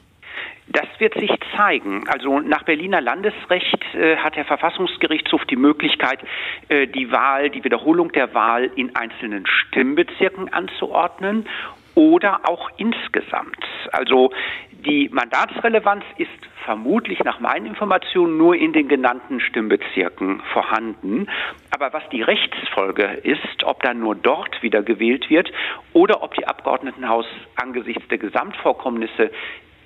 Das 0.67 0.87
wird 0.97 1.13
sich 1.13 1.31
zeigen. 1.55 2.07
Also 2.07 2.39
nach 2.39 2.63
Berliner 2.63 2.99
Landesrecht 2.99 3.83
äh, 3.93 4.17
hat 4.17 4.35
der 4.35 4.45
Verfassungsgerichtshof 4.45 5.45
die 5.45 5.55
Möglichkeit, 5.55 6.19
äh, 6.69 6.87
die 6.87 7.11
Wahl, 7.11 7.49
die 7.49 7.63
Wiederholung 7.63 8.11
der 8.11 8.33
Wahl 8.33 8.71
in 8.75 8.95
einzelnen 8.95 9.45
Stimmbezirken 9.45 10.51
anzuordnen 10.51 11.47
oder 11.93 12.41
auch 12.49 12.69
insgesamt. 12.77 13.63
Also 13.91 14.31
die 14.85 15.09
Mandatsrelevanz 15.11 16.03
ist 16.17 16.29
vermutlich 16.63 17.23
nach 17.23 17.39
meinen 17.39 17.65
Informationen 17.65 18.37
nur 18.37 18.55
in 18.55 18.73
den 18.73 18.87
genannten 18.87 19.39
Stimmbezirken 19.39 20.41
vorhanden. 20.53 21.27
Aber 21.71 21.93
was 21.93 22.03
die 22.11 22.21
Rechtsfolge 22.21 23.03
ist, 23.23 23.63
ob 23.63 23.83
dann 23.83 23.99
nur 23.99 24.15
dort 24.15 24.61
wieder 24.61 24.81
gewählt 24.83 25.29
wird 25.29 25.51
oder 25.93 26.23
ob 26.23 26.33
die 26.35 26.47
Abgeordnetenhaus 26.47 27.25
angesichts 27.55 28.07
der 28.09 28.17
Gesamtvorkommnisse 28.17 29.31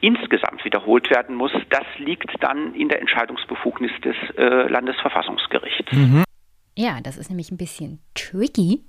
insgesamt 0.02 0.64
wiederholt 0.64 1.10
werden 1.10 1.36
muss, 1.36 1.52
das 1.70 1.86
liegt 1.98 2.32
dann 2.42 2.74
in 2.74 2.90
der 2.90 3.02
Entscheidungsbefugnis 3.02 3.92
des 4.02 4.16
äh, 4.38 4.68
Landesverfassungsgerichts. 4.70 5.92
Mhm. 5.92 6.24
Ja, 6.78 7.00
das 7.04 7.18
ist 7.18 7.30
nämlich 7.30 7.52
ein 7.52 7.58
bisschen 7.58 8.00
tricky, 8.16 8.86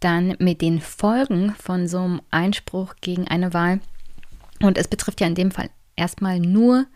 dann 0.00 0.36
mit 0.38 0.62
den 0.62 0.80
Folgen 0.80 1.54
von 1.58 1.86
so 1.86 1.98
einem 1.98 2.22
Einspruch 2.30 2.94
gegen 3.02 3.28
eine 3.28 3.52
Wahl. 3.52 3.80
Und 4.62 4.78
es 4.78 4.88
betrifft 4.88 5.20
ja 5.20 5.26
in 5.26 5.34
dem 5.34 5.50
Fall 5.50 5.70
erstmal 5.96 6.38
nur 6.38 6.86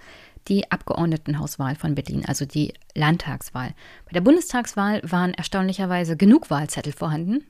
die 0.49 0.71
Abgeordnetenhauswahl 0.71 1.75
von 1.75 1.95
Berlin, 1.95 2.25
also 2.27 2.45
die 2.45 2.75
Landtagswahl. 2.95 3.75
Bei 4.05 4.13
der 4.13 4.21
Bundestagswahl 4.21 5.01
waren 5.05 5.33
erstaunlicherweise 5.33 6.17
genug 6.17 6.51
Wahlzettel 6.51 6.93
vorhanden. 6.93 7.45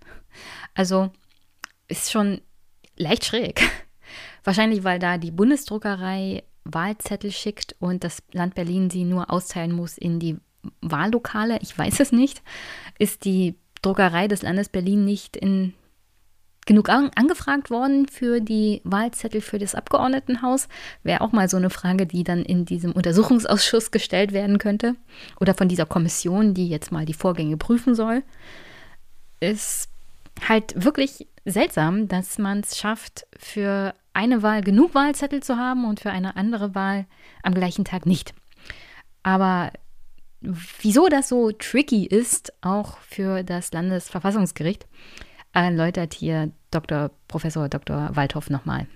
Also 0.75 1.11
ist 1.89 2.13
schon 2.13 2.41
leicht 2.97 3.25
schräg. 3.25 3.63
Wahrscheinlich, 4.45 4.85
weil 4.85 4.99
da 4.99 5.19
die 5.19 5.33
Bundesdruckerei 5.33 6.45
Wahlzettel 6.65 7.31
schickt 7.31 7.75
und 7.79 8.05
das 8.05 8.23
Land 8.33 8.55
Berlin 8.55 8.91
sie 8.91 9.05
nur 9.05 9.31
austeilen 9.31 9.73
muss 9.73 9.99
in 9.99 10.21
die 10.21 10.39
Wahllokale. 10.81 11.59
Ich 11.61 11.77
weiß 11.77 12.01
es 12.01 12.13
nicht. 12.13 12.43
Ist 12.99 13.25
die 13.25 13.57
Druckerei 13.83 14.29
des 14.29 14.43
Landes 14.43 14.69
Berlin 14.69 15.05
nicht 15.05 15.37
in 15.37 15.75
genug 16.67 16.89
an, 16.89 17.11
angefragt 17.15 17.71
worden 17.71 18.09
für 18.09 18.41
die 18.41 18.81
Wahlzettel 18.85 19.41
für 19.41 19.59
das 19.59 19.75
Abgeordnetenhaus? 19.75 20.69
Wäre 21.03 21.21
auch 21.21 21.33
mal 21.33 21.49
so 21.49 21.57
eine 21.57 21.71
Frage, 21.71 22.07
die 22.07 22.25
dann 22.25 22.43
in 22.43 22.65
diesem 22.65 22.93
Untersuchungsausschuss 22.93 23.91
gestellt 23.91 24.33
werden 24.33 24.59
könnte. 24.59 24.97
Oder 25.41 25.55
von 25.55 25.69
dieser 25.69 25.87
Kommission, 25.87 26.55
die 26.55 26.69
jetzt 26.69 26.93
mal 26.93 27.07
die 27.07 27.15
Vorgänge 27.15 27.57
prüfen 27.57 27.95
soll. 27.95 28.23
Ist 29.41 29.89
halt 30.49 30.85
wirklich 30.85 31.27
seltsam, 31.45 32.09
dass 32.09 32.39
man 32.39 32.61
es 32.61 32.79
schafft, 32.79 33.27
für 33.39 33.95
eine 34.13 34.43
Wahl 34.43 34.63
genug 34.63 34.95
Wahlzettel 34.95 35.43
zu 35.43 35.57
haben 35.57 35.85
und 35.85 36.01
für 36.01 36.11
eine 36.11 36.37
andere 36.37 36.75
Wahl 36.75 37.07
am 37.43 37.55
gleichen 37.55 37.85
Tag 37.85 38.07
nicht. 38.07 38.35
Aber 39.23 39.73
wieso 40.41 41.09
das 41.09 41.29
so 41.29 41.53
tricky 41.53 42.07
ist, 42.07 42.53
auch 42.61 42.99
für 42.99 43.43
das 43.43 43.73
Landesverfassungsgericht, 43.73 44.87
erläutert 45.63 46.15
hier 46.15 46.51
Dr. 46.71 47.11
Professor 47.29 47.69
Dr. 47.69 48.11
Waldhoff 48.15 48.51
nochmal. 48.51 48.87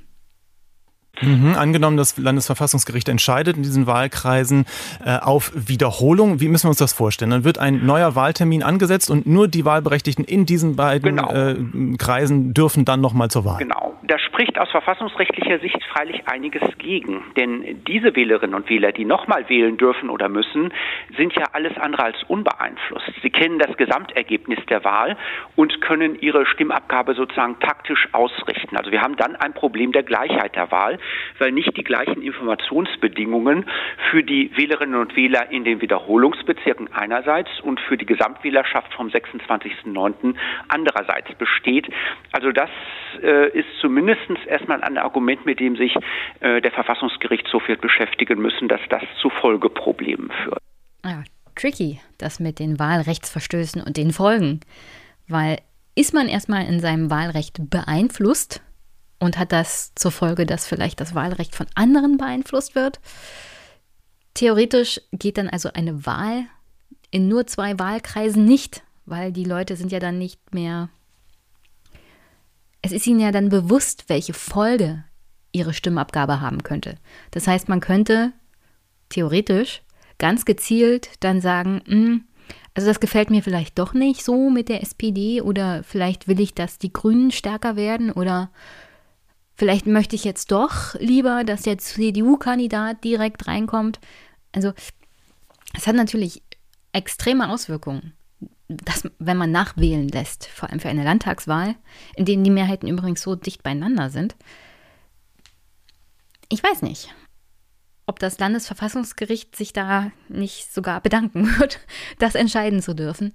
Mhm, 1.20 1.54
angenommen, 1.56 1.96
das 1.96 2.16
Landesverfassungsgericht 2.18 3.08
entscheidet 3.08 3.56
in 3.56 3.62
diesen 3.62 3.86
Wahlkreisen 3.86 4.66
äh, 5.04 5.18
auf 5.18 5.52
Wiederholung. 5.54 6.40
Wie 6.40 6.48
müssen 6.48 6.64
wir 6.64 6.70
uns 6.70 6.78
das 6.78 6.92
vorstellen? 6.92 7.30
Dann 7.30 7.44
wird 7.44 7.58
ein 7.58 7.84
neuer 7.84 8.14
Wahltermin 8.14 8.62
angesetzt 8.62 9.10
und 9.10 9.26
nur 9.26 9.48
die 9.48 9.64
Wahlberechtigten 9.64 10.24
in 10.24 10.46
diesen 10.46 10.76
beiden 10.76 11.16
genau. 11.16 11.32
äh, 11.32 11.56
Kreisen 11.98 12.54
dürfen 12.54 12.84
dann 12.84 13.00
nochmal 13.00 13.30
zur 13.30 13.44
Wahl. 13.44 13.58
Genau. 13.58 13.94
Da 14.02 14.18
spricht 14.18 14.58
aus 14.58 14.70
verfassungsrechtlicher 14.70 15.58
Sicht 15.58 15.82
freilich 15.84 16.26
einiges 16.28 16.62
gegen. 16.78 17.22
Denn 17.36 17.82
diese 17.86 18.14
Wählerinnen 18.14 18.54
und 18.54 18.70
Wähler, 18.70 18.92
die 18.92 19.04
nochmal 19.04 19.48
wählen 19.48 19.76
dürfen 19.76 20.08
oder 20.08 20.28
müssen, 20.28 20.72
sind 21.16 21.34
ja 21.34 21.44
alles 21.52 21.76
andere 21.76 22.04
als 22.04 22.16
unbeeinflusst. 22.28 23.10
Sie 23.22 23.30
kennen 23.30 23.58
das 23.58 23.76
Gesamtergebnis 23.76 24.60
der 24.70 24.84
Wahl 24.84 25.16
und 25.56 25.80
können 25.80 26.18
ihre 26.20 26.46
Stimmabgabe 26.46 27.14
sozusagen 27.14 27.58
taktisch 27.60 28.08
ausrichten. 28.12 28.76
Also 28.76 28.90
wir 28.92 29.02
haben 29.02 29.16
dann 29.16 29.36
ein 29.36 29.52
Problem 29.52 29.92
der 29.92 30.04
Gleichheit 30.04 30.56
der 30.56 30.70
Wahl 30.70 30.98
weil 31.38 31.52
nicht 31.52 31.76
die 31.76 31.84
gleichen 31.84 32.22
Informationsbedingungen 32.22 33.64
für 34.10 34.22
die 34.22 34.50
Wählerinnen 34.56 35.00
und 35.00 35.16
Wähler 35.16 35.50
in 35.50 35.64
den 35.64 35.80
Wiederholungsbezirken 35.80 36.92
einerseits 36.92 37.50
und 37.62 37.80
für 37.80 37.96
die 37.96 38.06
Gesamtwählerschaft 38.06 38.92
vom 38.94 39.08
26.09. 39.08 40.34
andererseits 40.68 41.32
besteht. 41.34 41.88
Also 42.32 42.52
das 42.52 42.70
äh, 43.22 43.50
ist 43.58 43.68
zumindest 43.80 44.20
erstmal 44.46 44.82
ein 44.82 44.98
Argument, 44.98 45.44
mit 45.46 45.60
dem 45.60 45.76
sich 45.76 45.94
äh, 46.40 46.60
der 46.60 46.72
Verfassungsgerichtshof 46.72 47.66
wird 47.68 47.80
beschäftigen 47.80 48.40
müssen, 48.40 48.68
dass 48.68 48.80
das 48.88 49.02
zu 49.20 49.30
Folgeproblemen 49.30 50.30
führt. 50.42 50.60
Ja, 51.04 51.22
tricky, 51.54 52.00
das 52.18 52.40
mit 52.40 52.58
den 52.58 52.78
Wahlrechtsverstößen 52.78 53.82
und 53.82 53.96
den 53.96 54.12
Folgen. 54.12 54.60
Weil 55.28 55.58
ist 55.94 56.14
man 56.14 56.28
erstmal 56.28 56.66
in 56.66 56.80
seinem 56.80 57.10
Wahlrecht 57.10 57.70
beeinflusst, 57.70 58.62
und 59.18 59.38
hat 59.38 59.52
das 59.52 59.92
zur 59.94 60.10
Folge, 60.12 60.46
dass 60.46 60.66
vielleicht 60.66 61.00
das 61.00 61.14
Wahlrecht 61.14 61.54
von 61.54 61.66
anderen 61.74 62.16
beeinflusst 62.16 62.74
wird. 62.74 63.00
Theoretisch 64.34 65.00
geht 65.12 65.38
dann 65.38 65.48
also 65.48 65.70
eine 65.72 66.06
Wahl 66.06 66.44
in 67.10 67.28
nur 67.28 67.46
zwei 67.46 67.78
Wahlkreisen 67.78 68.44
nicht, 68.44 68.82
weil 69.06 69.32
die 69.32 69.44
Leute 69.44 69.76
sind 69.76 69.90
ja 69.90 69.98
dann 69.98 70.18
nicht 70.18 70.54
mehr. 70.54 70.90
Es 72.82 72.92
ist 72.92 73.06
ihnen 73.06 73.20
ja 73.20 73.32
dann 73.32 73.48
bewusst, 73.48 74.04
welche 74.08 74.34
Folge 74.34 75.04
ihre 75.52 75.74
Stimmabgabe 75.74 76.40
haben 76.40 76.62
könnte. 76.62 76.96
Das 77.30 77.46
heißt, 77.46 77.68
man 77.68 77.80
könnte 77.80 78.32
theoretisch 79.08 79.82
ganz 80.18 80.44
gezielt 80.44 81.10
dann 81.20 81.40
sagen, 81.40 81.80
hm, 81.86 82.24
also 82.74 82.86
das 82.86 83.00
gefällt 83.00 83.30
mir 83.30 83.42
vielleicht 83.42 83.78
doch 83.78 83.94
nicht 83.94 84.24
so 84.24 84.50
mit 84.50 84.68
der 84.68 84.82
SPD 84.82 85.40
oder 85.40 85.82
vielleicht 85.82 86.28
will 86.28 86.38
ich, 86.38 86.54
dass 86.54 86.78
die 86.78 86.92
Grünen 86.92 87.32
stärker 87.32 87.74
werden 87.74 88.12
oder 88.12 88.50
Vielleicht 89.58 89.88
möchte 89.88 90.14
ich 90.14 90.22
jetzt 90.22 90.52
doch 90.52 90.94
lieber, 91.00 91.42
dass 91.42 91.62
der 91.62 91.78
CDU-Kandidat 91.78 93.02
direkt 93.02 93.48
reinkommt. 93.48 93.98
Also 94.52 94.72
es 95.76 95.88
hat 95.88 95.96
natürlich 95.96 96.44
extreme 96.92 97.48
Auswirkungen, 97.50 98.12
dass, 98.68 99.02
wenn 99.18 99.36
man 99.36 99.50
nachwählen 99.50 100.06
lässt, 100.06 100.46
vor 100.46 100.70
allem 100.70 100.78
für 100.78 100.88
eine 100.88 101.02
Landtagswahl, 101.02 101.74
in 102.14 102.24
denen 102.24 102.44
die 102.44 102.52
Mehrheiten 102.52 102.86
übrigens 102.86 103.20
so 103.20 103.34
dicht 103.34 103.64
beieinander 103.64 104.10
sind. 104.10 104.36
Ich 106.48 106.62
weiß 106.62 106.82
nicht, 106.82 107.12
ob 108.06 108.20
das 108.20 108.38
Landesverfassungsgericht 108.38 109.56
sich 109.56 109.72
da 109.72 110.12
nicht 110.28 110.72
sogar 110.72 111.00
bedanken 111.00 111.46
wird, 111.58 111.80
das 112.20 112.36
entscheiden 112.36 112.80
zu 112.80 112.94
dürfen. 112.94 113.34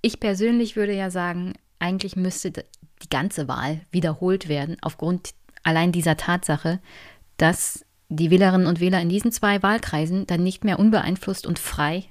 Ich 0.00 0.20
persönlich 0.20 0.74
würde 0.74 0.94
ja 0.94 1.10
sagen, 1.10 1.52
eigentlich 1.80 2.16
müsste 2.16 2.52
die 2.52 3.08
ganze 3.10 3.48
Wahl 3.48 3.80
wiederholt 3.90 4.48
werden, 4.48 4.76
aufgrund 4.82 5.34
allein 5.62 5.92
dieser 5.92 6.16
Tatsache, 6.16 6.80
dass 7.36 7.84
die 8.08 8.30
Wählerinnen 8.30 8.66
und 8.66 8.80
Wähler 8.80 9.00
in 9.00 9.08
diesen 9.08 9.32
zwei 9.32 9.62
Wahlkreisen 9.62 10.26
dann 10.26 10.42
nicht 10.42 10.64
mehr 10.64 10.78
unbeeinflusst 10.78 11.46
und 11.46 11.58
frei 11.58 12.04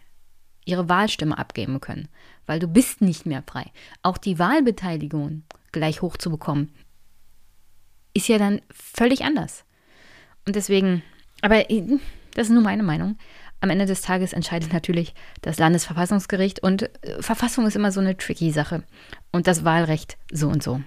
ihre 0.65 0.88
Wahlstimme 0.89 1.38
abgeben 1.38 1.82
können, 1.82 2.08
weil 2.45 2.60
du 2.60 2.67
bist 2.67 3.01
nicht 3.01 3.25
mehr 3.25 3.43
frei. 3.45 3.71
Auch 4.01 4.17
die 4.17 4.39
Wahlbeteiligung 4.39 5.43
gleich 5.71 6.01
hoch 6.01 6.17
zu 6.17 6.29
bekommen, 6.29 6.73
ist 8.13 8.27
ja 8.27 8.38
dann 8.38 8.62
völlig 8.71 9.23
anders. 9.23 9.65
Und 10.45 10.55
deswegen, 10.55 11.03
aber 11.41 11.65
das 12.34 12.47
ist 12.47 12.53
nur 12.53 12.63
meine 12.63 12.84
Meinung. 12.84 13.17
Am 13.62 13.69
Ende 13.69 13.86
des 13.86 14.02
Tages 14.02 14.34
entscheidet 14.34 14.72
natürlich 14.72 15.13
das 15.41 15.58
Landesverfassungsgericht 15.58 16.63
und 16.63 16.84
äh, 17.04 17.22
Verfassung 17.22 17.67
ist 17.67 17.76
immer 17.76 17.91
so 17.91 18.00
eine 18.00 18.15
tricky 18.17 18.52
Sache 18.52 18.84
und 19.32 19.48
das 19.48 19.65
Wahlrecht 19.65 20.17
so 20.32 20.48
und 20.48 20.63
so. 20.63 20.82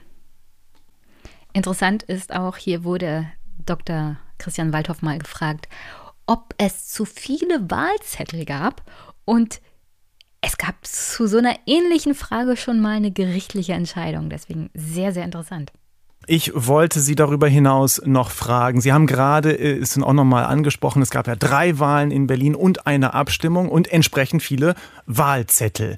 Interessant 1.52 2.02
ist 2.02 2.34
auch, 2.34 2.56
hier 2.56 2.84
wurde 2.84 3.26
Dr. 3.64 4.16
Christian 4.38 4.72
Waldhoff 4.72 5.02
mal 5.02 5.18
gefragt, 5.18 5.68
ob 6.26 6.54
es 6.56 6.88
zu 6.88 7.04
viele 7.04 7.70
Wahlzettel 7.70 8.44
gab 8.44 8.82
und 9.24 9.60
es 10.40 10.56
gab 10.56 10.84
zu 10.84 11.28
so 11.28 11.38
einer 11.38 11.56
ähnlichen 11.66 12.14
Frage 12.14 12.56
schon 12.56 12.80
mal 12.80 12.96
eine 12.96 13.12
gerichtliche 13.12 13.74
Entscheidung. 13.74 14.28
Deswegen 14.28 14.70
sehr, 14.74 15.12
sehr 15.12 15.24
interessant. 15.24 15.72
Ich 16.26 16.52
wollte 16.54 17.00
Sie 17.00 17.14
darüber 17.14 17.48
hinaus 17.48 18.00
noch 18.04 18.30
fragen. 18.30 18.80
Sie 18.80 18.92
haben 18.92 19.06
gerade, 19.06 19.52
äh, 19.52 19.78
es 19.78 19.94
sind 19.94 20.04
auch 20.04 20.12
nochmal 20.12 20.44
angesprochen, 20.44 21.02
es 21.02 21.10
gab 21.10 21.26
ja 21.26 21.36
drei 21.36 21.78
Wahlen 21.78 22.10
in 22.10 22.26
Berlin 22.26 22.54
und 22.54 22.86
eine 22.86 23.14
Abstimmung 23.14 23.68
und 23.68 23.92
entsprechend 23.92 24.42
viele 24.42 24.74
Wahlzettel. 25.06 25.96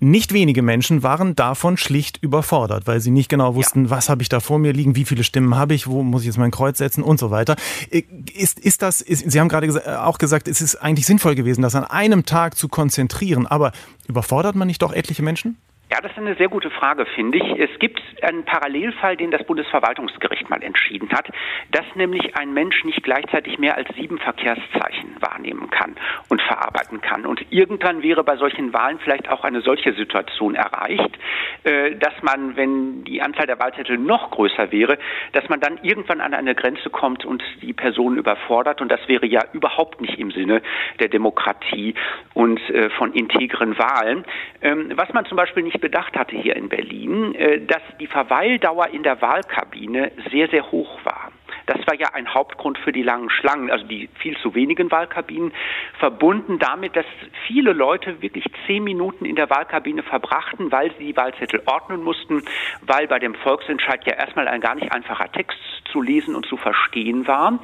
Nicht 0.00 0.34
wenige 0.34 0.60
Menschen 0.60 1.02
waren 1.02 1.34
davon 1.34 1.78
schlicht 1.78 2.18
überfordert, 2.18 2.86
weil 2.86 3.00
sie 3.00 3.10
nicht 3.10 3.30
genau 3.30 3.54
wussten, 3.54 3.84
ja. 3.84 3.90
was 3.90 4.10
habe 4.10 4.20
ich 4.20 4.28
da 4.28 4.40
vor 4.40 4.58
mir 4.58 4.74
liegen, 4.74 4.96
wie 4.96 5.06
viele 5.06 5.24
Stimmen 5.24 5.56
habe 5.56 5.72
ich, 5.72 5.86
wo 5.86 6.02
muss 6.02 6.22
ich 6.22 6.26
jetzt 6.26 6.36
mein 6.36 6.50
Kreuz 6.50 6.76
setzen 6.76 7.02
und 7.02 7.18
so 7.18 7.30
weiter. 7.30 7.56
Äh, 7.90 8.02
ist, 8.34 8.58
ist 8.58 8.82
das, 8.82 9.00
ist, 9.00 9.30
Sie 9.30 9.40
haben 9.40 9.48
gerade 9.48 9.66
äh, 9.66 9.96
auch 9.96 10.18
gesagt, 10.18 10.46
es 10.46 10.60
ist 10.60 10.76
eigentlich 10.76 11.06
sinnvoll 11.06 11.34
gewesen, 11.36 11.62
das 11.62 11.74
an 11.74 11.84
einem 11.84 12.26
Tag 12.26 12.58
zu 12.58 12.68
konzentrieren, 12.68 13.46
aber 13.46 13.72
überfordert 14.06 14.56
man 14.56 14.68
nicht 14.68 14.82
doch 14.82 14.92
etliche 14.92 15.22
Menschen? 15.22 15.56
Ja, 15.92 16.00
das 16.00 16.12
ist 16.12 16.18
eine 16.18 16.34
sehr 16.36 16.48
gute 16.48 16.70
Frage, 16.70 17.04
finde 17.04 17.38
ich. 17.38 17.60
Es 17.60 17.78
gibt 17.78 18.00
einen 18.22 18.44
Parallelfall, 18.44 19.16
den 19.18 19.30
das 19.30 19.44
Bundesverwaltungsgericht 19.44 20.48
mal 20.48 20.62
entschieden 20.62 21.10
hat, 21.12 21.28
dass 21.72 21.84
nämlich 21.94 22.36
ein 22.36 22.54
Mensch 22.54 22.84
nicht 22.84 23.02
gleichzeitig 23.02 23.58
mehr 23.58 23.76
als 23.76 23.88
sieben 23.94 24.18
Verkehrszeichen 24.18 25.16
wahrnehmen 25.20 25.68
kann 25.70 25.94
und 26.30 26.40
verarbeiten 26.40 27.02
kann. 27.02 27.26
Und 27.26 27.44
irgendwann 27.50 28.02
wäre 28.02 28.24
bei 28.24 28.36
solchen 28.36 28.72
Wahlen 28.72 28.98
vielleicht 28.98 29.28
auch 29.28 29.44
eine 29.44 29.60
solche 29.60 29.92
Situation 29.92 30.54
erreicht, 30.54 31.18
äh, 31.64 31.94
dass 31.96 32.14
man, 32.22 32.56
wenn 32.56 33.04
die 33.04 33.20
Anzahl 33.20 33.46
der 33.46 33.60
Wahlzettel 33.60 33.98
noch 33.98 34.30
größer 34.30 34.72
wäre, 34.72 34.98
dass 35.32 35.48
man 35.50 35.60
dann 35.60 35.78
irgendwann 35.82 36.22
an 36.22 36.32
eine 36.32 36.54
Grenze 36.54 36.88
kommt 36.88 37.26
und 37.26 37.42
die 37.60 37.74
Personen 37.74 38.16
überfordert. 38.16 38.80
Und 38.80 38.90
das 38.90 39.06
wäre 39.06 39.26
ja 39.26 39.42
überhaupt 39.52 40.00
nicht 40.00 40.18
im 40.18 40.30
Sinne 40.30 40.62
der 40.98 41.08
Demokratie 41.08 41.94
und 42.32 42.58
äh, 42.70 42.88
von 42.90 43.12
integren 43.12 43.78
Wahlen. 43.78 44.24
Ähm, 44.62 44.92
was 44.96 45.12
man 45.12 45.26
zum 45.26 45.36
Beispiel 45.36 45.62
nicht 45.62 45.73
bedacht 45.80 46.16
hatte 46.16 46.36
hier 46.36 46.56
in 46.56 46.68
Berlin, 46.68 47.34
äh, 47.34 47.60
dass 47.60 47.82
die 48.00 48.06
Verweildauer 48.06 48.88
in 48.88 49.02
der 49.02 49.20
Wahlkabine 49.20 50.12
sehr, 50.30 50.48
sehr 50.48 50.70
hoch 50.70 50.98
war. 51.04 51.32
Das 51.66 51.78
war 51.86 51.94
ja 51.94 52.08
ein 52.12 52.32
Hauptgrund 52.32 52.78
für 52.78 52.92
die 52.92 53.02
langen 53.02 53.30
Schlangen, 53.30 53.70
also 53.70 53.86
die 53.86 54.08
viel 54.18 54.36
zu 54.38 54.54
wenigen 54.54 54.90
Wahlkabinen, 54.90 55.52
verbunden 55.98 56.58
damit, 56.58 56.94
dass 56.94 57.06
viele 57.46 57.72
Leute 57.72 58.20
wirklich 58.20 58.44
zehn 58.66 58.84
Minuten 58.84 59.24
in 59.24 59.36
der 59.36 59.48
Wahlkabine 59.48 60.02
verbrachten, 60.02 60.70
weil 60.70 60.92
sie 60.98 61.06
die 61.06 61.16
Wahlzettel 61.16 61.62
ordnen 61.66 62.02
mussten, 62.02 62.42
weil 62.82 63.06
bei 63.06 63.18
dem 63.18 63.34
Volksentscheid 63.34 64.06
ja 64.06 64.14
erstmal 64.14 64.48
ein 64.48 64.60
gar 64.60 64.74
nicht 64.74 64.92
einfacher 64.92 65.30
Text 65.32 65.58
zu 65.90 66.02
lesen 66.02 66.34
und 66.34 66.44
zu 66.46 66.56
verstehen 66.56 67.26
war. 67.26 67.58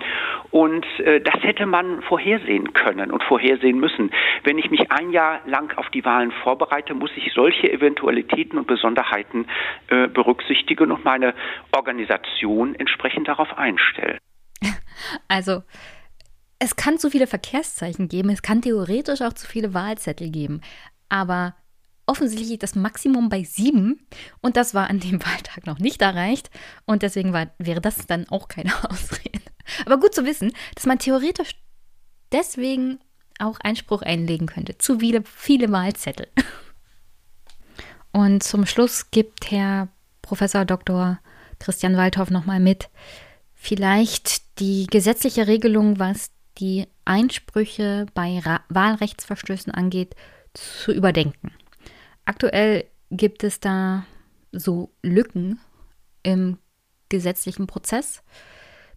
Und 0.50 0.86
äh, 1.00 1.20
das 1.20 1.42
hätte 1.42 1.66
man 1.66 2.02
vorhersehen 2.02 2.72
können 2.72 3.10
und 3.10 3.22
vorhersehen 3.24 3.78
müssen. 3.78 4.12
Wenn 4.44 4.58
ich 4.58 4.70
mich 4.70 4.90
ein 4.90 5.10
Jahr 5.10 5.40
lang 5.46 5.76
auf 5.76 5.90
die 5.90 6.04
Wahlen 6.04 6.32
vorbereite, 6.42 6.94
muss 6.94 7.10
ich 7.16 7.32
solche 7.34 7.70
Eventualitäten 7.70 8.56
und 8.56 8.66
Besonderheiten 8.66 9.46
äh, 9.88 10.06
berücksichtigen 10.06 10.90
und 10.90 11.04
meine 11.04 11.34
Organisation 11.76 12.74
entsprechend 12.76 13.28
darauf 13.28 13.58
einstellen 13.58 13.89
stellen. 13.92 14.18
Also, 15.29 15.62
es 16.59 16.76
kann 16.76 16.98
zu 16.98 17.11
viele 17.11 17.26
Verkehrszeichen 17.26 18.09
geben, 18.09 18.29
es 18.29 18.42
kann 18.42 18.61
theoretisch 18.61 19.22
auch 19.22 19.33
zu 19.33 19.46
viele 19.46 19.72
Wahlzettel 19.72 20.29
geben, 20.31 20.61
aber 21.09 21.55
offensichtlich 22.07 22.59
das 22.59 22.74
Maximum 22.74 23.29
bei 23.29 23.44
sieben 23.44 24.07
und 24.42 24.57
das 24.57 24.74
war 24.74 24.90
an 24.90 25.00
dem 25.00 25.24
Wahltag 25.26 25.66
noch 25.66 25.79
nicht 25.79 26.03
erreicht 26.03 26.50
und 26.85 27.03
deswegen 27.03 27.33
war, 27.33 27.48
wäre 27.59 27.81
das 27.81 28.07
dann 28.07 28.29
auch 28.29 28.48
keine 28.48 28.72
Ausrede. 28.90 29.40
Aber 29.87 29.98
gut 29.98 30.14
zu 30.14 30.24
wissen, 30.26 30.53
dass 30.74 30.87
man 30.87 30.98
theoretisch 30.98 31.55
deswegen 32.33 32.98
auch 33.38 33.59
Einspruch 33.61 34.03
einlegen 34.03 34.46
könnte. 34.46 34.76
Zu 34.76 34.98
viele, 34.98 35.22
viele 35.24 35.72
Wahlzettel. 35.72 36.29
Und 38.12 38.42
zum 38.42 38.66
Schluss 38.66 39.11
gibt 39.11 39.50
Herr 39.50 39.88
Professor 40.20 40.64
Dr. 40.64 41.18
Christian 41.59 41.96
Waldhoff 41.96 42.31
nochmal 42.31 42.61
mit, 42.61 42.90
vielleicht 43.60 44.58
die 44.58 44.86
gesetzliche 44.86 45.46
Regelung, 45.46 45.98
was 45.98 46.30
die 46.56 46.86
Einsprüche 47.04 48.06
bei 48.14 48.38
Ra 48.38 48.62
Wahlrechtsverstößen 48.70 49.70
angeht, 49.72 50.16
zu 50.54 50.92
überdenken. 50.92 51.52
Aktuell 52.24 52.86
gibt 53.10 53.44
es 53.44 53.60
da 53.60 54.06
so 54.50 54.90
Lücken 55.02 55.60
im 56.22 56.58
gesetzlichen 57.10 57.66
Prozess. 57.66 58.22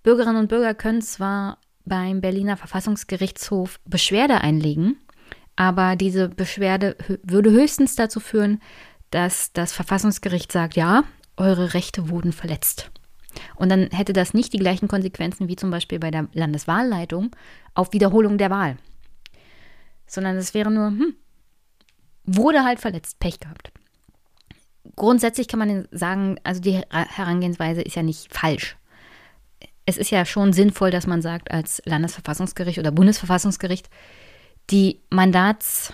Bürgerinnen 0.02 0.38
und 0.38 0.48
Bürger 0.48 0.74
können 0.74 1.02
zwar 1.02 1.58
beim 1.84 2.22
Berliner 2.22 2.56
Verfassungsgerichtshof 2.56 3.82
Beschwerde 3.86 4.40
einlegen, 4.40 4.98
aber 5.58 5.98
diese 5.98 6.30
Beschwerde 6.30 6.96
würde 7.22 7.52
höchstens 7.52 7.96
dazu 7.96 8.22
führen, 8.22 8.62
dass 9.12 9.52
das 9.52 9.74
Verfassungsgericht 9.74 10.54
sagt, 10.54 10.76
ja, 10.78 11.04
eure 11.36 11.74
Rechte 11.74 12.10
wurden 12.10 12.32
verletzt. 12.32 12.92
Und 13.56 13.70
dann 13.70 13.90
hätte 13.92 14.14
das 14.14 14.34
nicht 14.34 14.54
die 14.54 14.60
gleichen 14.60 14.88
Konsequenzen 14.88 15.48
wie 15.48 15.56
zum 15.56 15.72
Beispiel 15.72 16.00
bei 16.00 16.12
der 16.12 16.28
Landeswahlleitung 16.34 17.36
auf 17.74 17.94
Wiederholung 17.94 18.38
der 18.38 18.50
Wahl. 18.50 18.78
Sondern 20.06 20.36
es 20.38 20.54
wäre 20.54 20.72
nur, 20.72 20.88
hm, 20.88 21.16
wurde 22.26 22.64
halt 22.64 22.80
verletzt, 22.80 23.20
Pech 23.20 23.40
gehabt. 23.40 23.72
Grundsätzlich 24.96 25.48
kann 25.48 25.60
man 25.60 25.88
sagen, 25.92 26.38
also 26.44 26.62
die 26.62 26.82
Herangehensweise 26.90 27.82
ist 27.82 27.96
ja 27.96 28.04
nicht 28.04 28.34
falsch. 28.34 28.78
Es 29.86 29.98
ist 29.98 30.12
ja 30.12 30.26
schon 30.26 30.54
sinnvoll, 30.54 30.92
dass 30.92 31.08
man 31.08 31.22
sagt, 31.22 31.52
als 31.52 31.82
Landesverfassungsgericht 31.86 32.80
oder 32.80 32.92
Bundesverfassungsgericht, 32.92 33.90
die 34.70 35.02
Mandats- 35.10 35.94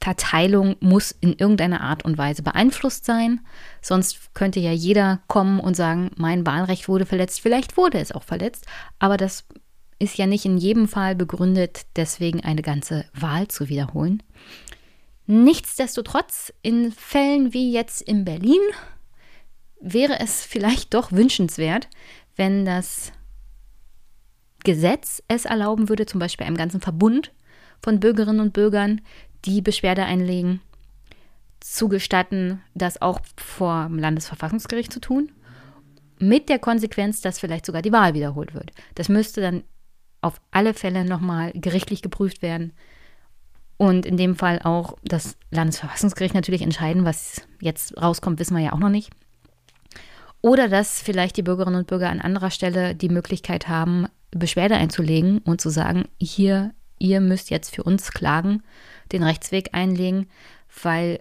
Verteilung 0.00 0.76
muss 0.80 1.10
in 1.10 1.34
irgendeiner 1.34 1.82
Art 1.82 2.04
und 2.04 2.16
Weise 2.16 2.42
beeinflusst 2.42 3.04
sein. 3.04 3.40
Sonst 3.82 4.34
könnte 4.34 4.58
ja 4.58 4.72
jeder 4.72 5.20
kommen 5.26 5.60
und 5.60 5.76
sagen, 5.76 6.10
mein 6.16 6.46
Wahlrecht 6.46 6.88
wurde 6.88 7.04
verletzt. 7.04 7.40
Vielleicht 7.40 7.76
wurde 7.76 7.98
es 7.98 8.12
auch 8.12 8.22
verletzt, 8.22 8.66
aber 8.98 9.18
das 9.18 9.44
ist 9.98 10.16
ja 10.16 10.26
nicht 10.26 10.46
in 10.46 10.56
jedem 10.56 10.88
Fall 10.88 11.14
begründet, 11.14 11.82
deswegen 11.96 12.40
eine 12.42 12.62
ganze 12.62 13.04
Wahl 13.12 13.48
zu 13.48 13.68
wiederholen. 13.68 14.22
Nichtsdestotrotz, 15.26 16.52
in 16.62 16.90
Fällen 16.92 17.52
wie 17.52 17.70
jetzt 17.70 18.00
in 18.00 18.24
Berlin, 18.24 18.62
wäre 19.80 20.18
es 20.18 20.42
vielleicht 20.42 20.94
doch 20.94 21.12
wünschenswert, 21.12 21.88
wenn 22.36 22.64
das 22.64 23.12
Gesetz 24.64 25.22
es 25.28 25.44
erlauben 25.44 25.88
würde, 25.90 26.06
zum 26.06 26.20
Beispiel 26.20 26.46
einem 26.46 26.56
ganzen 26.56 26.80
Verbund 26.80 27.32
von 27.82 28.00
Bürgerinnen 28.00 28.40
und 28.40 28.52
Bürgern, 28.52 29.02
die 29.44 29.62
Beschwerde 29.62 30.04
einlegen, 30.04 30.60
zu 31.60 31.88
gestatten, 31.88 32.62
das 32.74 33.02
auch 33.02 33.20
vor 33.36 33.86
dem 33.86 33.98
Landesverfassungsgericht 33.98 34.92
zu 34.92 35.00
tun, 35.00 35.32
mit 36.18 36.48
der 36.48 36.58
Konsequenz, 36.58 37.20
dass 37.20 37.38
vielleicht 37.38 37.66
sogar 37.66 37.82
die 37.82 37.92
Wahl 37.92 38.14
wiederholt 38.14 38.54
wird. 38.54 38.72
Das 38.94 39.08
müsste 39.08 39.40
dann 39.40 39.64
auf 40.20 40.40
alle 40.50 40.74
Fälle 40.74 41.04
nochmal 41.04 41.52
gerichtlich 41.54 42.02
geprüft 42.02 42.42
werden 42.42 42.72
und 43.80 44.04
in 44.04 44.18
dem 44.18 44.36
Fall 44.36 44.60
auch 44.62 44.98
das 45.04 45.38
Landesverfassungsgericht 45.50 46.34
natürlich 46.34 46.60
entscheiden, 46.60 47.06
was 47.06 47.40
jetzt 47.62 47.96
rauskommt, 47.96 48.38
wissen 48.38 48.54
wir 48.54 48.62
ja 48.62 48.72
auch 48.74 48.78
noch 48.78 48.90
nicht. 48.90 49.10
Oder 50.42 50.68
dass 50.68 51.00
vielleicht 51.00 51.38
die 51.38 51.42
Bürgerinnen 51.42 51.78
und 51.78 51.86
Bürger 51.86 52.10
an 52.10 52.20
anderer 52.20 52.50
Stelle 52.50 52.94
die 52.94 53.08
Möglichkeit 53.08 53.68
haben, 53.68 54.06
Beschwerde 54.30 54.76
einzulegen 54.76 55.38
und 55.38 55.62
zu 55.62 55.70
sagen, 55.70 56.04
hier, 56.20 56.74
ihr 57.00 57.20
müsst 57.20 57.50
jetzt 57.50 57.74
für 57.74 57.82
uns 57.82 58.12
klagen 58.12 58.62
den 59.10 59.24
Rechtsweg 59.24 59.70
einlegen, 59.72 60.28
weil 60.84 61.20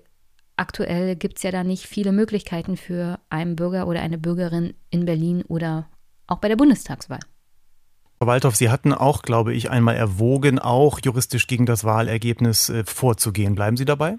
aktuell 0.58 1.16
gibt 1.16 1.38
es 1.38 1.44
ja 1.44 1.52
da 1.52 1.64
nicht 1.64 1.88
viele 1.88 2.12
Möglichkeiten 2.12 2.78
für 2.78 3.20
einen 3.30 3.56
Bürger 3.56 3.88
oder 3.88 4.02
eine 4.02 4.20
Bürgerin 4.20 4.76
in 4.92 5.06
Berlin 5.06 5.44
oder 5.48 5.88
auch 6.28 6.38
bei 6.38 6.50
der 6.50 6.58
Bundestagswahl. 6.58 7.22
Frau 8.20 8.28
Waldhoff, 8.28 8.58
Sie 8.58 8.70
hatten 8.70 8.94
auch, 8.94 9.22
glaube 9.22 9.54
ich, 9.54 9.72
einmal 9.72 9.96
erwogen, 9.96 10.60
auch 10.60 11.00
juristisch 11.02 11.48
gegen 11.48 11.66
das 11.66 11.86
Wahlergebnis 11.86 12.70
äh, 12.70 12.84
vorzugehen. 12.84 13.56
Bleiben 13.56 13.78
Sie 13.78 13.86
dabei? 13.86 14.18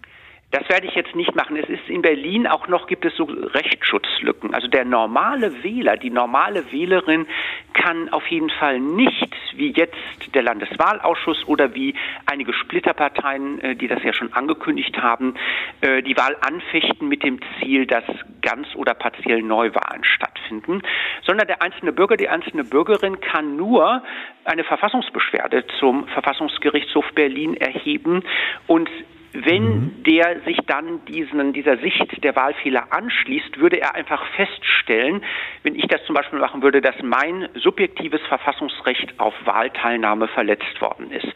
Das 0.53 0.69
werde 0.69 0.89
ich 0.89 0.95
jetzt 0.97 1.15
nicht 1.15 1.37
machen. 1.37 1.57
Es 1.57 1.69
ist 1.69 1.89
in 1.89 2.03
Berlin 2.03 2.49
auch 2.49 2.67
noch, 2.67 2.89
gibt 2.89 3.05
es 3.05 3.15
so 3.15 3.23
Rechtsschutzlücken. 3.25 4.53
Also 4.53 4.67
der 4.67 4.85
normale 4.85 5.63
Wähler, 5.63 5.97
die 5.97 6.11
normale 6.11 6.73
Wählerin 6.73 7.27
kann 7.73 8.09
auf 8.09 8.27
jeden 8.27 8.51
Fall 8.51 8.81
nicht, 8.81 9.33
wie 9.55 9.71
jetzt 9.71 9.95
der 10.35 10.43
Landeswahlausschuss 10.43 11.47
oder 11.47 11.75
wie 11.75 11.95
einige 12.27 12.53
Splitterparteien, 12.53 13.61
äh, 13.61 13.77
die 13.77 13.87
das 13.87 14.03
ja 14.03 14.13
schon 14.13 14.33
angekündigt 14.33 15.01
haben, 15.01 15.35
äh, 15.83 16.03
die 16.03 16.17
Wahl 16.17 16.37
anfechten 16.41 17.07
mit 17.07 17.23
dem 17.23 17.39
Ziel, 17.59 17.87
dass 17.87 18.05
ganz 18.43 18.75
oder 18.75 18.95
partiell 18.95 19.43
Neuwahlen 19.43 20.03
stattfinden, 20.03 20.83
sondern 21.23 21.47
der 21.47 21.63
einzelne 21.63 21.93
Bürger, 21.93 22.17
die 22.17 22.29
einzelne 22.29 22.65
Bürgerin 22.65 23.21
kann 23.21 23.57
nur 23.57 24.03
eine 24.45 24.65
Verfassungsbeschwerde 24.65 25.65
zum 25.79 26.09
Verfassungsgerichtshof 26.09 27.05
Berlin 27.15 27.55
erheben 27.55 28.25
und 28.67 28.91
wenn 29.33 29.63
mhm. 29.63 30.03
der 30.05 30.41
sich 30.45 30.59
dann 30.67 31.05
diesen, 31.07 31.53
dieser 31.53 31.79
Sicht 31.79 32.23
der 32.23 32.35
Wahlfehler 32.35 32.93
anschließt, 32.93 33.59
würde 33.59 33.81
er 33.81 33.95
einfach 33.95 34.25
feststellen, 34.35 35.23
wenn 35.63 35.75
ich 35.75 35.87
das 35.87 36.05
zum 36.05 36.15
Beispiel 36.15 36.39
machen 36.39 36.63
würde, 36.63 36.81
dass 36.81 36.97
mein 37.03 37.49
subjektives 37.55 38.21
Verfassungsrecht 38.29 39.19
auf 39.19 39.35
Wahlteilnahme 39.45 40.29
verletzt 40.29 40.81
worden 40.81 41.11
ist. 41.13 41.29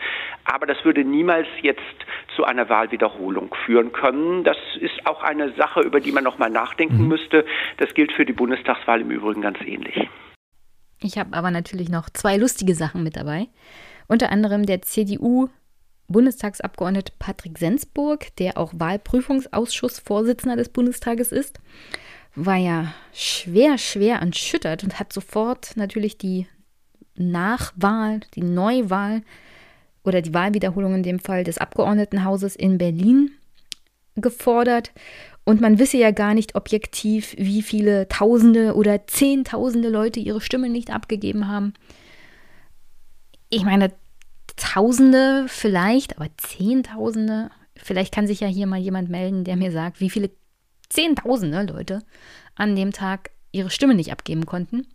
Aber 0.45 0.67
das 0.67 0.85
würde 0.85 1.05
niemals 1.05 1.47
jetzt 1.63 1.81
zu 2.35 2.45
einer 2.45 2.69
Wahlwiederholung 2.69 3.55
führen 3.65 3.93
können. 3.93 4.45
Das 4.45 4.59
ist 4.81 5.07
auch 5.07 5.23
eine 5.23 5.53
Sache, 5.53 5.81
über 5.81 6.01
die 6.01 6.13
man 6.13 6.25
noch 6.25 6.39
mal 6.39 6.51
nachdenken 6.51 7.03
mhm. 7.03 7.09
müsste. 7.09 7.45
Das 7.77 7.95
gilt 7.95 8.13
für 8.13 8.25
die 8.25 8.33
Bundestagswahl 8.33 9.01
im 9.01 9.11
Übrigen 9.11 9.43
ganz 9.43 9.61
ähnlich. 9.61 10.09
Ich 11.01 11.19
habe 11.19 11.37
aber 11.37 11.51
natürlich 11.51 11.91
noch 11.91 12.09
zwei 12.11 12.37
lustige 12.37 12.75
Sachen 12.75 13.03
mit 13.03 13.17
dabei. 13.17 13.49
Unter 14.09 14.31
anderem 14.31 14.67
der 14.67 14.83
CDU 14.83 15.49
Bundestagsabgeordnete 16.09 17.13
Patrick 17.19 17.59
Sensburg, 17.59 18.35
der 18.37 18.59
auch 18.59 18.73
Wahlprüfungsausschussvorsitzender 18.77 20.57
des 20.57 20.69
Bundestages 20.69 21.33
ist, 21.33 21.59
war 22.35 22.57
ja 22.57 22.93
schwer, 23.13 23.79
schwer 23.79 24.17
erschüttert 24.17 24.85
und 24.85 24.99
hat 24.99 25.13
sofort 25.13 25.77
natürlich 25.77 26.19
die 26.19 26.47
Nachwahl, 27.17 28.21
die 28.35 28.43
Neuwahl 28.43 29.23
oder 30.03 30.21
die 30.21 30.35
Wahlwiederholung 30.35 30.97
in 30.97 31.03
dem 31.03 31.19
Fall 31.19 31.45
des 31.45 31.59
Abgeordnetenhauses 31.59 32.57
in 32.57 32.79
Berlin 32.79 33.31
gefordert. 34.17 34.93
Und 35.45 35.61
man 35.61 35.79
wisse 35.79 35.99
ja 35.99 36.11
gar 36.11 36.35
nicht 36.35 36.55
objektiv, 36.55 37.35
wie 37.39 37.63
viele 37.63 38.09
Tausende 38.09 38.75
oder 38.75 39.07
Zehntausende 39.07 39.91
Leute 39.91 40.21
ihre 40.21 40.41
Stimme 40.41 40.69
nicht 40.69 40.91
abgegeben 40.91 41.49
haben. 41.49 41.75
Ich 43.51 43.65
meine, 43.65 43.93
Tausende 44.57 45.47
vielleicht, 45.49 46.17
aber 46.17 46.29
Zehntausende. 46.37 47.51
Vielleicht 47.77 48.15
kann 48.15 48.27
sich 48.27 48.41
ja 48.41 48.47
hier 48.47 48.67
mal 48.67 48.79
jemand 48.79 49.09
melden, 49.11 49.45
der 49.45 49.57
mir 49.57 49.73
sagt, 49.73 50.01
wie 50.01 50.11
viele 50.11 50.31
Zehntausende 50.89 51.63
Leute 51.63 52.03
an 52.55 52.77
dem 52.77 52.93
Tag 52.93 53.31
ihre 53.53 53.71
Stimme 53.71 53.95
nicht 53.95 54.13
abgeben 54.13 54.47
konnten. 54.47 54.87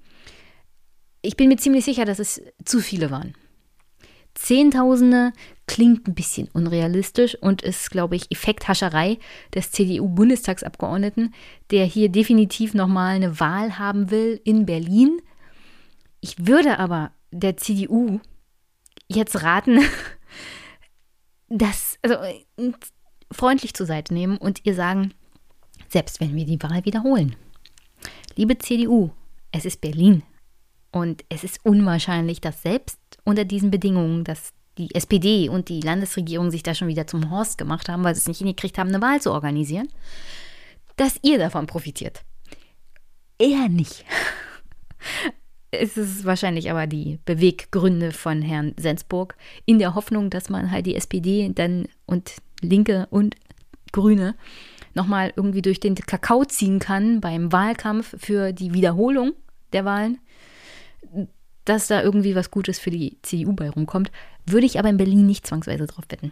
Ich 1.21 1.35
bin 1.35 1.49
mir 1.49 1.57
ziemlich 1.57 1.83
sicher, 1.83 2.05
dass 2.05 2.19
es 2.19 2.41
zu 2.63 2.79
viele 2.79 3.11
waren. 3.11 3.33
Zehntausende 4.35 5.33
klingt 5.67 6.07
ein 6.07 6.15
bisschen 6.15 6.47
unrealistisch 6.53 7.35
und 7.35 7.61
ist, 7.61 7.91
glaube 7.91 8.15
ich, 8.15 8.31
Effekthascherei 8.31 9.17
des 9.53 9.71
CDU-Bundestagsabgeordneten, 9.71 11.33
der 11.71 11.85
hier 11.85 12.09
definitiv 12.09 12.73
nochmal 12.73 13.15
eine 13.15 13.39
Wahl 13.39 13.77
haben 13.77 14.11
will 14.11 14.39
in 14.45 14.65
Berlin. 14.65 15.21
Ich 16.21 16.47
würde 16.47 16.79
aber 16.79 17.11
der 17.31 17.57
CDU 17.57 18.21
jetzt 19.09 19.43
raten, 19.43 19.81
das 21.49 21.97
also, 22.01 22.15
freundlich 23.31 23.73
zur 23.73 23.85
Seite 23.85 24.13
nehmen 24.13 24.37
und 24.37 24.65
ihr 24.65 24.75
sagen, 24.75 25.13
selbst 25.89 26.21
wenn 26.21 26.35
wir 26.35 26.45
die 26.45 26.61
Wahl 26.61 26.85
wiederholen. 26.85 27.35
Liebe 28.35 28.57
CDU, 28.57 29.11
es 29.51 29.65
ist 29.65 29.81
Berlin 29.81 30.23
und 30.91 31.25
es 31.29 31.43
ist 31.43 31.59
unwahrscheinlich, 31.63 32.41
dass 32.41 32.61
selbst 32.61 32.99
unter 33.23 33.45
diesen 33.45 33.71
Bedingungen, 33.71 34.23
dass 34.23 34.53
die 34.77 34.93
SPD 34.95 35.49
und 35.49 35.67
die 35.67 35.81
Landesregierung 35.81 36.51
sich 36.51 36.63
da 36.63 36.73
schon 36.73 36.87
wieder 36.87 37.05
zum 37.05 37.29
Horst 37.31 37.57
gemacht 37.57 37.89
haben, 37.89 38.03
weil 38.03 38.15
sie 38.15 38.19
es 38.19 38.27
nicht 38.27 38.37
hingekriegt 38.37 38.77
haben, 38.77 38.89
eine 38.89 39.01
Wahl 39.01 39.21
zu 39.21 39.31
organisieren, 39.31 39.89
dass 40.95 41.19
ihr 41.21 41.37
davon 41.37 41.67
profitiert. 41.67 42.23
Eher 43.37 43.67
nicht 43.67 44.05
es 45.71 45.97
ist 45.97 46.25
wahrscheinlich 46.25 46.71
aber 46.71 46.87
die 46.87 47.19
Beweggründe 47.25 48.11
von 48.11 48.41
Herrn 48.41 48.73
Sensburg 48.77 49.35
in 49.65 49.79
der 49.79 49.95
Hoffnung, 49.95 50.29
dass 50.29 50.49
man 50.49 50.71
halt 50.71 50.85
die 50.85 50.95
SPD 50.95 51.51
dann 51.53 51.87
und 52.05 52.33
Linke 52.61 53.07
und 53.11 53.35
Grüne 53.91 54.35
nochmal 54.95 55.31
irgendwie 55.35 55.61
durch 55.61 55.79
den 55.79 55.95
Kakao 55.95 56.45
ziehen 56.45 56.79
kann 56.79 57.21
beim 57.21 57.51
Wahlkampf 57.51 58.15
für 58.17 58.51
die 58.51 58.73
Wiederholung 58.73 59.33
der 59.73 59.85
Wahlen, 59.85 60.17
dass 61.65 61.87
da 61.87 62.01
irgendwie 62.01 62.35
was 62.35 62.51
Gutes 62.51 62.79
für 62.79 62.89
die 62.89 63.17
CDU 63.21 63.53
bei 63.53 63.69
rumkommt, 63.69 64.11
würde 64.45 64.65
ich 64.65 64.79
aber 64.79 64.89
in 64.89 64.97
Berlin 64.97 65.25
nicht 65.25 65.45
zwangsweise 65.45 65.85
drauf 65.85 66.05
wetten. 66.09 66.31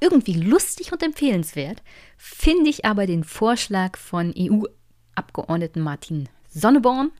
Irgendwie 0.00 0.32
lustig 0.32 0.92
und 0.92 1.02
empfehlenswert 1.02 1.82
finde 2.16 2.70
ich 2.70 2.86
aber 2.86 3.06
den 3.06 3.22
Vorschlag 3.22 3.98
von 3.98 4.32
EU-Abgeordneten 4.36 5.82
Martin 5.82 6.28
Sonneborn, 6.48 7.12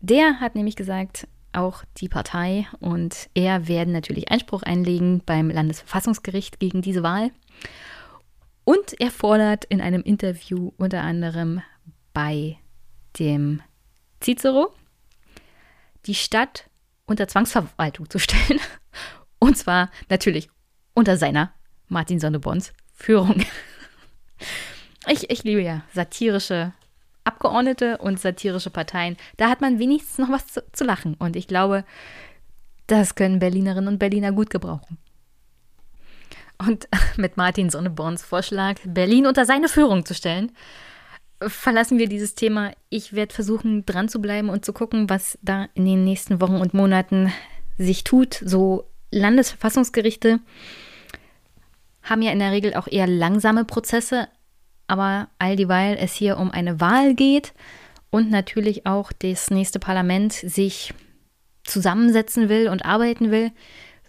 der 0.00 0.40
hat 0.40 0.54
nämlich 0.54 0.76
gesagt, 0.76 1.26
auch 1.52 1.84
die 1.96 2.08
Partei 2.08 2.66
und 2.78 3.28
er 3.34 3.66
werden 3.66 3.92
natürlich 3.92 4.30
Einspruch 4.30 4.62
einlegen 4.62 5.22
beim 5.24 5.50
Landesverfassungsgericht 5.50 6.60
gegen 6.60 6.80
diese 6.80 7.02
Wahl. 7.02 7.32
Und 8.64 9.00
er 9.00 9.10
fordert 9.10 9.64
in 9.64 9.80
einem 9.80 10.02
Interview 10.02 10.72
unter 10.76 11.02
anderem 11.02 11.62
bei 12.12 12.58
dem 13.18 13.62
Cicero, 14.22 14.72
die 16.06 16.14
Stadt 16.14 16.70
unter 17.06 17.26
Zwangsverwaltung 17.26 18.08
zu 18.08 18.18
stellen. 18.18 18.60
Und 19.38 19.56
zwar 19.56 19.90
natürlich 20.08 20.48
unter 20.94 21.16
seiner 21.16 21.52
Martin 21.88 22.20
Sonneborns 22.20 22.72
Führung. 22.92 23.42
Ich, 25.08 25.30
ich 25.30 25.42
liebe 25.42 25.62
ja 25.62 25.82
satirische 25.94 26.74
Abgeordnete 27.24 27.98
und 27.98 28.18
satirische 28.18 28.70
Parteien. 28.70 29.16
Da 29.36 29.48
hat 29.50 29.60
man 29.60 29.78
wenigstens 29.78 30.18
noch 30.18 30.30
was 30.30 30.46
zu, 30.46 30.62
zu 30.72 30.84
lachen. 30.84 31.14
Und 31.18 31.36
ich 31.36 31.46
glaube, 31.46 31.84
das 32.86 33.14
können 33.14 33.38
Berlinerinnen 33.38 33.88
und 33.88 33.98
Berliner 33.98 34.32
gut 34.32 34.50
gebrauchen. 34.50 34.98
Und 36.58 36.88
mit 37.16 37.36
Martin 37.36 37.70
Sonneborns 37.70 38.22
Vorschlag, 38.22 38.76
Berlin 38.84 39.26
unter 39.26 39.44
seine 39.44 39.68
Führung 39.68 40.04
zu 40.04 40.14
stellen, 40.14 40.52
verlassen 41.40 41.98
wir 41.98 42.08
dieses 42.08 42.34
Thema. 42.34 42.72
Ich 42.88 43.12
werde 43.12 43.34
versuchen, 43.34 43.86
dran 43.86 44.08
zu 44.08 44.20
bleiben 44.20 44.50
und 44.50 44.64
zu 44.64 44.72
gucken, 44.72 45.08
was 45.08 45.38
da 45.42 45.68
in 45.74 45.84
den 45.84 46.04
nächsten 46.04 46.40
Wochen 46.40 46.56
und 46.56 46.74
Monaten 46.74 47.32
sich 47.78 48.04
tut. 48.04 48.42
So 48.44 48.84
Landesverfassungsgerichte 49.10 50.40
haben 52.02 52.22
ja 52.22 52.32
in 52.32 52.38
der 52.38 52.52
Regel 52.52 52.74
auch 52.74 52.86
eher 52.86 53.06
langsame 53.06 53.64
Prozesse, 53.64 54.28
aber 54.90 55.28
all 55.38 55.56
dieweil 55.56 55.96
es 55.98 56.12
hier 56.14 56.36
um 56.36 56.50
eine 56.50 56.80
Wahl 56.80 57.14
geht 57.14 57.54
und 58.10 58.30
natürlich 58.30 58.86
auch 58.86 59.12
das 59.12 59.50
nächste 59.50 59.78
Parlament 59.78 60.32
sich 60.32 60.92
zusammensetzen 61.64 62.48
will 62.48 62.68
und 62.68 62.84
arbeiten 62.84 63.30
will, 63.30 63.52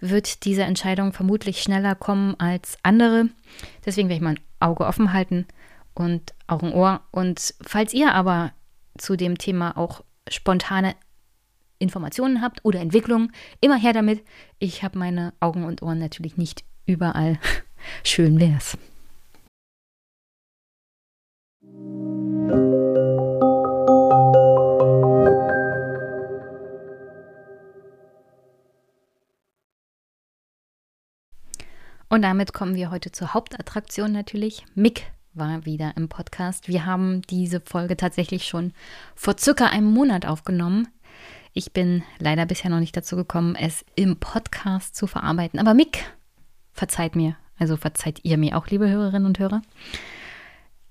wird 0.00 0.44
diese 0.44 0.64
Entscheidung 0.64 1.12
vermutlich 1.12 1.62
schneller 1.62 1.94
kommen 1.94 2.34
als 2.38 2.76
andere. 2.82 3.28
Deswegen 3.86 4.08
werde 4.08 4.16
ich 4.16 4.22
mal 4.22 4.34
ein 4.34 4.40
Auge 4.58 4.84
offen 4.84 5.12
halten 5.12 5.46
und 5.94 6.34
auch 6.48 6.62
ein 6.62 6.72
Ohr. 6.72 7.02
Und 7.12 7.54
falls 7.62 7.94
ihr 7.94 8.12
aber 8.12 8.52
zu 8.98 9.16
dem 9.16 9.38
Thema 9.38 9.76
auch 9.76 10.02
spontane 10.28 10.96
Informationen 11.78 12.40
habt 12.40 12.64
oder 12.64 12.80
Entwicklungen, 12.80 13.32
immer 13.60 13.76
her 13.76 13.92
damit. 13.92 14.24
Ich 14.58 14.82
habe 14.82 14.98
meine 14.98 15.32
Augen 15.40 15.64
und 15.64 15.82
Ohren 15.82 15.98
natürlich 15.98 16.36
nicht 16.36 16.64
überall. 16.86 17.38
Schön 18.04 18.40
wär's. 18.40 18.76
Und 32.12 32.20
damit 32.20 32.52
kommen 32.52 32.74
wir 32.74 32.90
heute 32.90 33.10
zur 33.10 33.32
Hauptattraktion 33.32 34.12
natürlich. 34.12 34.66
Mick 34.74 35.10
war 35.32 35.64
wieder 35.64 35.94
im 35.96 36.10
Podcast. 36.10 36.68
Wir 36.68 36.84
haben 36.84 37.22
diese 37.22 37.62
Folge 37.62 37.96
tatsächlich 37.96 38.44
schon 38.44 38.74
vor 39.14 39.38
circa 39.38 39.68
einem 39.68 39.90
Monat 39.90 40.26
aufgenommen. 40.26 40.88
Ich 41.54 41.72
bin 41.72 42.02
leider 42.18 42.44
bisher 42.44 42.70
noch 42.70 42.80
nicht 42.80 42.94
dazu 42.94 43.16
gekommen, 43.16 43.56
es 43.56 43.86
im 43.94 44.18
Podcast 44.18 44.94
zu 44.94 45.06
verarbeiten. 45.06 45.58
Aber 45.58 45.72
Mick, 45.72 46.04
verzeiht 46.74 47.16
mir, 47.16 47.34
also 47.58 47.78
verzeiht 47.78 48.20
ihr 48.24 48.36
mir 48.36 48.58
auch, 48.58 48.66
liebe 48.66 48.90
Hörerinnen 48.90 49.24
und 49.24 49.38
Hörer. 49.38 49.62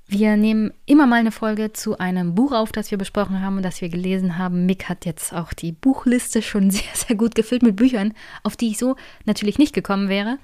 Wir 0.07 0.37
nehmen 0.37 0.73
immer 0.87 1.05
mal 1.05 1.19
eine 1.19 1.31
Folge 1.31 1.71
zu 1.71 1.99
einem 1.99 2.33
Buch 2.33 2.51
auf, 2.51 2.71
das 2.71 2.89
wir 2.89 2.97
besprochen 2.97 3.41
haben 3.41 3.57
und 3.57 3.63
das 3.63 3.79
wir 3.79 3.89
gelesen 3.89 4.39
haben. 4.39 4.65
Mick 4.65 4.89
hat 4.89 5.05
jetzt 5.05 5.35
auch 5.35 5.53
die 5.53 5.71
Buchliste 5.71 6.41
schon 6.41 6.71
sehr, 6.71 6.95
sehr 6.95 7.15
gut 7.15 7.35
gefüllt 7.35 7.61
mit 7.61 7.75
Büchern, 7.75 8.15
auf 8.41 8.57
die 8.57 8.69
ich 8.69 8.79
so 8.79 8.95
natürlich 9.25 9.59
nicht 9.59 9.75
gekommen 9.75 10.09
wäre. 10.09 10.39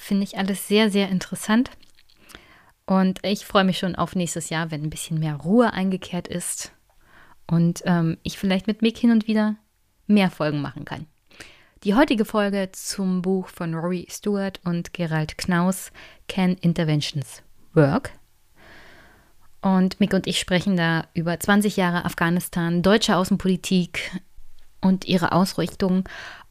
Finde 0.00 0.22
ich 0.22 0.38
alles 0.38 0.68
sehr, 0.68 0.92
sehr 0.92 1.08
interessant. 1.08 1.72
Und 2.86 3.18
ich 3.24 3.44
freue 3.44 3.64
mich 3.64 3.78
schon 3.78 3.96
auf 3.96 4.14
nächstes 4.14 4.48
Jahr, 4.48 4.70
wenn 4.70 4.84
ein 4.84 4.90
bisschen 4.90 5.18
mehr 5.18 5.34
Ruhe 5.34 5.72
eingekehrt 5.72 6.28
ist 6.28 6.72
und 7.48 7.82
ähm, 7.84 8.16
ich 8.22 8.38
vielleicht 8.38 8.68
mit 8.68 8.80
Mick 8.80 8.96
hin 8.96 9.10
und 9.10 9.26
wieder 9.26 9.56
mehr 10.06 10.30
Folgen 10.30 10.62
machen 10.62 10.84
kann. 10.84 11.06
Die 11.82 11.94
heutige 11.94 12.24
Folge 12.24 12.70
zum 12.72 13.22
Buch 13.22 13.48
von 13.48 13.74
Rory 13.74 14.06
Stewart 14.08 14.60
und 14.64 14.94
Gerald 14.94 15.36
Knaus, 15.36 15.90
Can 16.28 16.54
Interventions 16.54 17.42
Work? 17.74 18.12
Und 19.60 19.98
Mick 19.98 20.14
und 20.14 20.28
ich 20.28 20.38
sprechen 20.38 20.76
da 20.76 21.08
über 21.12 21.38
20 21.38 21.76
Jahre 21.76 22.04
Afghanistan, 22.04 22.82
deutsche 22.82 23.16
Außenpolitik, 23.16 24.12
und 24.80 25.06
ihre 25.06 25.32
Ausrichtung 25.32 26.04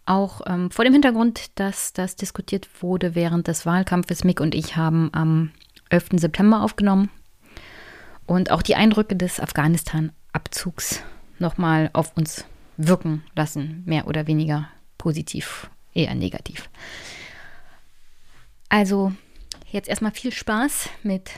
auch 0.08 0.42
ähm, 0.46 0.72
vor 0.72 0.86
dem 0.86 0.94
Hintergrund, 0.94 1.60
dass 1.60 1.94
das 1.94 2.16
diskutiert 2.16 2.70
wurde 2.82 3.16
während 3.16 3.48
des 3.48 3.66
Wahlkampfes. 3.66 4.24
Mick 4.24 4.40
und 4.40 4.56
ich 4.56 4.76
haben 4.76 5.10
am 5.14 5.52
11. 5.90 6.10
September 6.14 6.62
aufgenommen 6.62 7.10
und 8.26 8.52
auch 8.52 8.62
die 8.62 8.76
Eindrücke 8.76 9.16
des 9.16 9.40
Afghanistan-Abzugs 9.40 11.02
nochmal 11.40 11.90
auf 11.94 12.16
uns 12.18 12.46
wirken 12.78 13.24
lassen, 13.36 13.84
mehr 13.86 14.08
oder 14.08 14.28
weniger 14.28 14.70
positiv, 14.98 15.70
eher 15.94 16.14
negativ. 16.16 16.70
Also 18.70 19.14
jetzt 19.72 19.88
erstmal 19.90 20.12
viel 20.12 20.32
Spaß 20.32 20.90
mit 21.04 21.32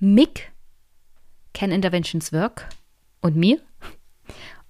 Mick, 0.00 0.50
Can 1.54 1.70
Interventions 1.70 2.32
Work 2.32 2.68
und 3.20 3.36
mir. 3.36 3.60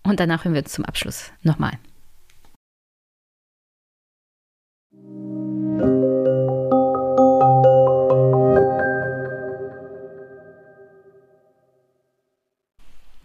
Und 0.02 0.20
danach 0.20 0.44
hören 0.44 0.54
wir 0.54 0.62
uns 0.62 0.72
zum 0.72 0.84
Abschluss 0.84 1.30
nochmal. 1.42 1.78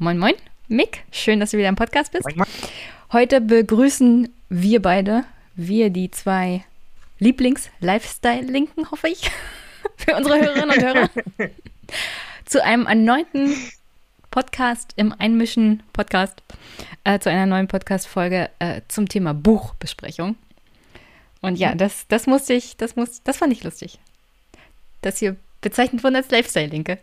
Moin, 0.07 0.19
moin, 0.19 0.35
Mick. 0.69 1.03
Schön, 1.11 1.41
dass 1.41 1.51
du 1.51 1.57
wieder 1.57 1.67
im 1.67 1.75
Podcast 1.75 2.13
bist. 2.13 2.23
Moin, 2.23 2.37
moin. 2.37 2.47
Heute 3.11 3.41
begrüßen 3.41 4.33
wir 4.47 4.81
beide, 4.81 5.25
wir 5.55 5.89
die 5.89 6.09
zwei 6.11 6.63
Lieblings-Lifestyle-Linken, 7.19 8.89
hoffe 8.89 9.09
ich, 9.09 9.29
für 9.97 10.15
unsere 10.15 10.39
Hörerinnen 10.39 10.69
und 10.69 10.81
Hörer, 10.81 11.09
zu 12.45 12.63
einem 12.63 12.85
erneuten 12.85 13.53
Podcast 14.31 14.93
im 14.95 15.11
Einmischen-Podcast, 15.11 16.41
äh, 17.03 17.19
zu 17.19 17.29
einer 17.29 17.45
neuen 17.45 17.67
Podcast-Folge 17.67 18.49
äh, 18.59 18.79
zum 18.87 19.09
Thema 19.09 19.33
Buchbesprechung. 19.33 20.37
Und 21.41 21.57
ja, 21.57 21.75
das, 21.75 22.07
das 22.07 22.27
musste 22.27 22.53
ich, 22.53 22.77
das 22.77 22.95
muss, 22.95 23.23
das 23.23 23.35
fand 23.35 23.51
ich 23.51 23.65
lustig. 23.65 23.99
Das 25.01 25.17
hier 25.17 25.35
bezeichnet 25.59 26.01
wurde 26.05 26.15
als 26.15 26.31
Lifestyle-Linke. 26.31 26.97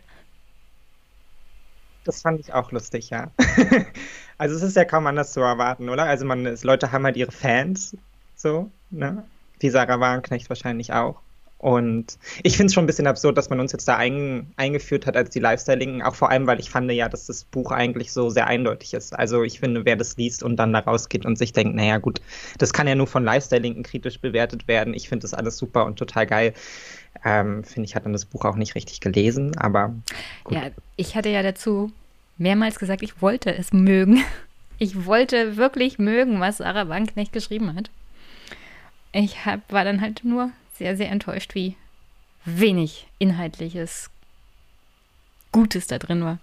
Das 2.05 2.21
fand 2.21 2.39
ich 2.39 2.53
auch 2.53 2.71
lustig, 2.71 3.09
ja. 3.09 3.31
also 4.37 4.55
es 4.55 4.61
ist 4.61 4.77
ja 4.77 4.85
kaum 4.85 5.07
anders 5.07 5.33
zu 5.33 5.41
erwarten, 5.41 5.89
oder? 5.89 6.03
Also 6.03 6.23
man, 6.23 6.45
es, 6.45 6.63
Leute 6.63 6.91
haben 6.91 7.03
halt 7.03 7.17
ihre 7.17 7.31
Fans, 7.31 7.97
so, 8.35 8.71
ne? 8.91 9.23
Wie 9.59 9.69
Sarah 9.69 9.99
Wagenknecht 9.99 10.47
wahrscheinlich 10.49 10.93
auch. 10.93 11.19
Und 11.57 12.19
ich 12.43 12.57
finde 12.57 12.67
es 12.67 12.75
schon 12.75 12.83
ein 12.83 12.87
bisschen 12.87 13.07
absurd, 13.07 13.37
dass 13.37 13.49
man 13.49 13.59
uns 13.59 13.71
jetzt 13.71 13.87
da 13.87 13.97
ein, 13.97 14.53
eingeführt 14.55 15.07
hat 15.07 15.17
als 15.17 15.31
die 15.31 15.39
Lifestyle-Linken, 15.39 16.03
auch 16.03 16.13
vor 16.13 16.29
allem, 16.29 16.45
weil 16.45 16.59
ich 16.59 16.69
fand 16.69 16.91
ja, 16.91 17.09
dass 17.09 17.25
das 17.25 17.43
Buch 17.45 17.71
eigentlich 17.71 18.11
so 18.11 18.29
sehr 18.29 18.45
eindeutig 18.45 18.93
ist. 18.93 19.17
Also 19.17 19.41
ich 19.41 19.59
finde, 19.59 19.83
wer 19.83 19.95
das 19.95 20.15
liest 20.15 20.43
und 20.43 20.57
dann 20.57 20.73
da 20.73 20.79
rausgeht 20.79 21.25
und 21.25 21.37
sich 21.39 21.53
denkt, 21.53 21.73
naja 21.75 21.97
gut, 21.97 22.21
das 22.59 22.71
kann 22.71 22.87
ja 22.87 22.93
nur 22.93 23.07
von 23.07 23.23
Lifestyle-Linken 23.23 23.81
kritisch 23.81 24.19
bewertet 24.19 24.67
werden. 24.67 24.93
Ich 24.93 25.09
finde 25.09 25.23
das 25.23 25.33
alles 25.33 25.57
super 25.57 25.85
und 25.85 25.97
total 25.97 26.27
geil. 26.27 26.53
Ähm, 27.25 27.63
Finde 27.63 27.89
ich, 27.89 27.95
hat 27.95 28.05
dann 28.05 28.13
das 28.13 28.25
Buch 28.25 28.45
auch 28.45 28.55
nicht 28.55 28.75
richtig 28.75 29.01
gelesen, 29.01 29.57
aber. 29.57 29.95
Gut. 30.43 30.53
Ja, 30.53 30.69
ich 30.95 31.15
hatte 31.15 31.29
ja 31.29 31.41
dazu 31.41 31.91
mehrmals 32.37 32.77
gesagt, 32.77 33.01
ich 33.01 33.21
wollte 33.21 33.53
es 33.53 33.73
mögen. 33.73 34.23
Ich 34.77 35.05
wollte 35.05 35.55
wirklich 35.55 35.99
mögen, 35.99 36.41
was 36.41 36.57
Sarah 36.57 36.89
Wagenknecht 36.89 37.31
geschrieben 37.31 37.75
hat. 37.75 37.89
Ich 39.13 39.45
hab, 39.45 39.71
war 39.71 39.85
dann 39.85 40.01
halt 40.01 40.25
nur 40.25 40.51
sehr, 40.77 40.97
sehr 40.97 41.09
enttäuscht, 41.11 41.55
wie 41.55 41.77
wenig 42.43 43.07
inhaltliches 43.17 44.09
Gutes 45.53 45.87
da 45.87 45.97
drin 45.97 46.25
war. 46.25 46.39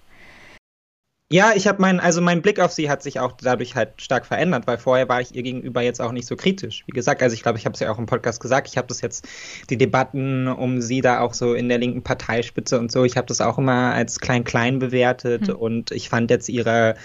Ja, 1.32 1.52
ich 1.56 1.66
habe 1.66 1.80
meinen, 1.80 1.98
also 1.98 2.20
mein 2.20 2.42
Blick 2.42 2.60
auf 2.60 2.72
sie 2.72 2.90
hat 2.90 3.02
sich 3.02 3.18
auch 3.18 3.32
dadurch 3.32 3.74
halt 3.74 4.02
stark 4.02 4.26
verändert, 4.26 4.66
weil 4.66 4.76
vorher 4.76 5.08
war 5.08 5.22
ich 5.22 5.34
ihr 5.34 5.42
gegenüber 5.42 5.80
jetzt 5.80 5.98
auch 5.98 6.12
nicht 6.12 6.26
so 6.26 6.36
kritisch. 6.36 6.84
Wie 6.86 6.92
gesagt, 6.92 7.22
also 7.22 7.32
ich 7.32 7.42
glaube, 7.42 7.56
ich 7.56 7.64
habe 7.64 7.72
es 7.72 7.80
ja 7.80 7.90
auch 7.90 7.98
im 7.98 8.04
Podcast 8.04 8.38
gesagt, 8.38 8.68
ich 8.68 8.76
habe 8.76 8.86
das 8.88 9.00
jetzt, 9.00 9.26
die 9.70 9.78
Debatten 9.78 10.46
um 10.46 10.82
sie 10.82 11.00
da 11.00 11.20
auch 11.20 11.32
so 11.32 11.54
in 11.54 11.70
der 11.70 11.78
linken 11.78 12.02
Parteispitze 12.02 12.78
und 12.78 12.92
so, 12.92 13.04
ich 13.04 13.16
habe 13.16 13.26
das 13.28 13.40
auch 13.40 13.56
immer 13.56 13.94
als 13.94 14.20
klein-klein 14.20 14.78
bewertet 14.78 15.48
hm. 15.48 15.56
und 15.56 15.90
ich 15.90 16.10
fand 16.10 16.30
jetzt 16.30 16.50
ihre 16.50 16.96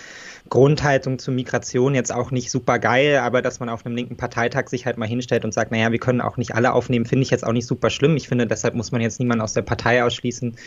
Grundhaltung 0.50 1.20
zur 1.20 1.34
Migration 1.34 1.96
jetzt 1.96 2.14
auch 2.14 2.30
nicht 2.30 2.52
super 2.52 2.80
geil, 2.80 3.20
aber 3.20 3.42
dass 3.42 3.62
man 3.62 3.70
auf 3.70 3.86
einem 3.86 3.96
linken 3.96 4.18
Parteitag 4.18 4.68
sich 4.68 4.86
halt 4.86 4.98
mal 4.98 5.08
hinstellt 5.08 5.46
und 5.46 5.54
sagt, 5.54 5.72
naja, 5.72 5.94
wir 5.94 6.00
können 6.00 6.20
auch 6.20 6.36
nicht 6.36 6.54
alle 6.54 6.74
aufnehmen, 6.74 7.06
finde 7.06 7.24
ich 7.24 7.30
jetzt 7.30 7.46
auch 7.46 7.54
nicht 7.54 7.66
super 7.66 7.90
schlimm. 7.90 8.18
Ich 8.18 8.28
finde, 8.28 8.46
deshalb 8.46 8.76
muss 8.76 8.92
man 8.92 9.00
jetzt 9.00 9.22
niemanden 9.22 9.42
aus 9.42 9.54
der 9.54 9.62
Partei 9.62 10.04
ausschließen. 10.04 10.58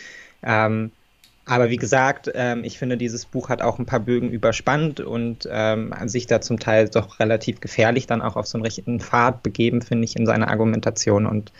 Ähm, 0.42 0.92
aber 1.46 1.70
wie 1.70 1.76
gesagt, 1.76 2.30
ähm, 2.34 2.64
ich 2.64 2.78
finde, 2.78 2.96
dieses 2.96 3.26
Buch 3.26 3.48
hat 3.48 3.62
auch 3.62 3.78
ein 3.78 3.86
paar 3.86 4.00
Bögen 4.00 4.30
überspannt 4.30 5.00
und 5.00 5.48
ähm, 5.50 5.92
sich 6.06 6.26
da 6.26 6.40
zum 6.40 6.58
Teil 6.58 6.88
doch 6.88 7.18
relativ 7.18 7.60
gefährlich 7.60 8.06
dann 8.06 8.22
auch 8.22 8.36
auf 8.36 8.46
so 8.46 8.56
einen 8.58 8.64
richtigen 8.64 9.00
Pfad 9.00 9.42
begeben, 9.42 9.82
finde 9.82 10.04
ich, 10.04 10.16
in 10.16 10.26
seiner 10.26 10.48
Argumentation. 10.48 11.26
Und 11.26 11.52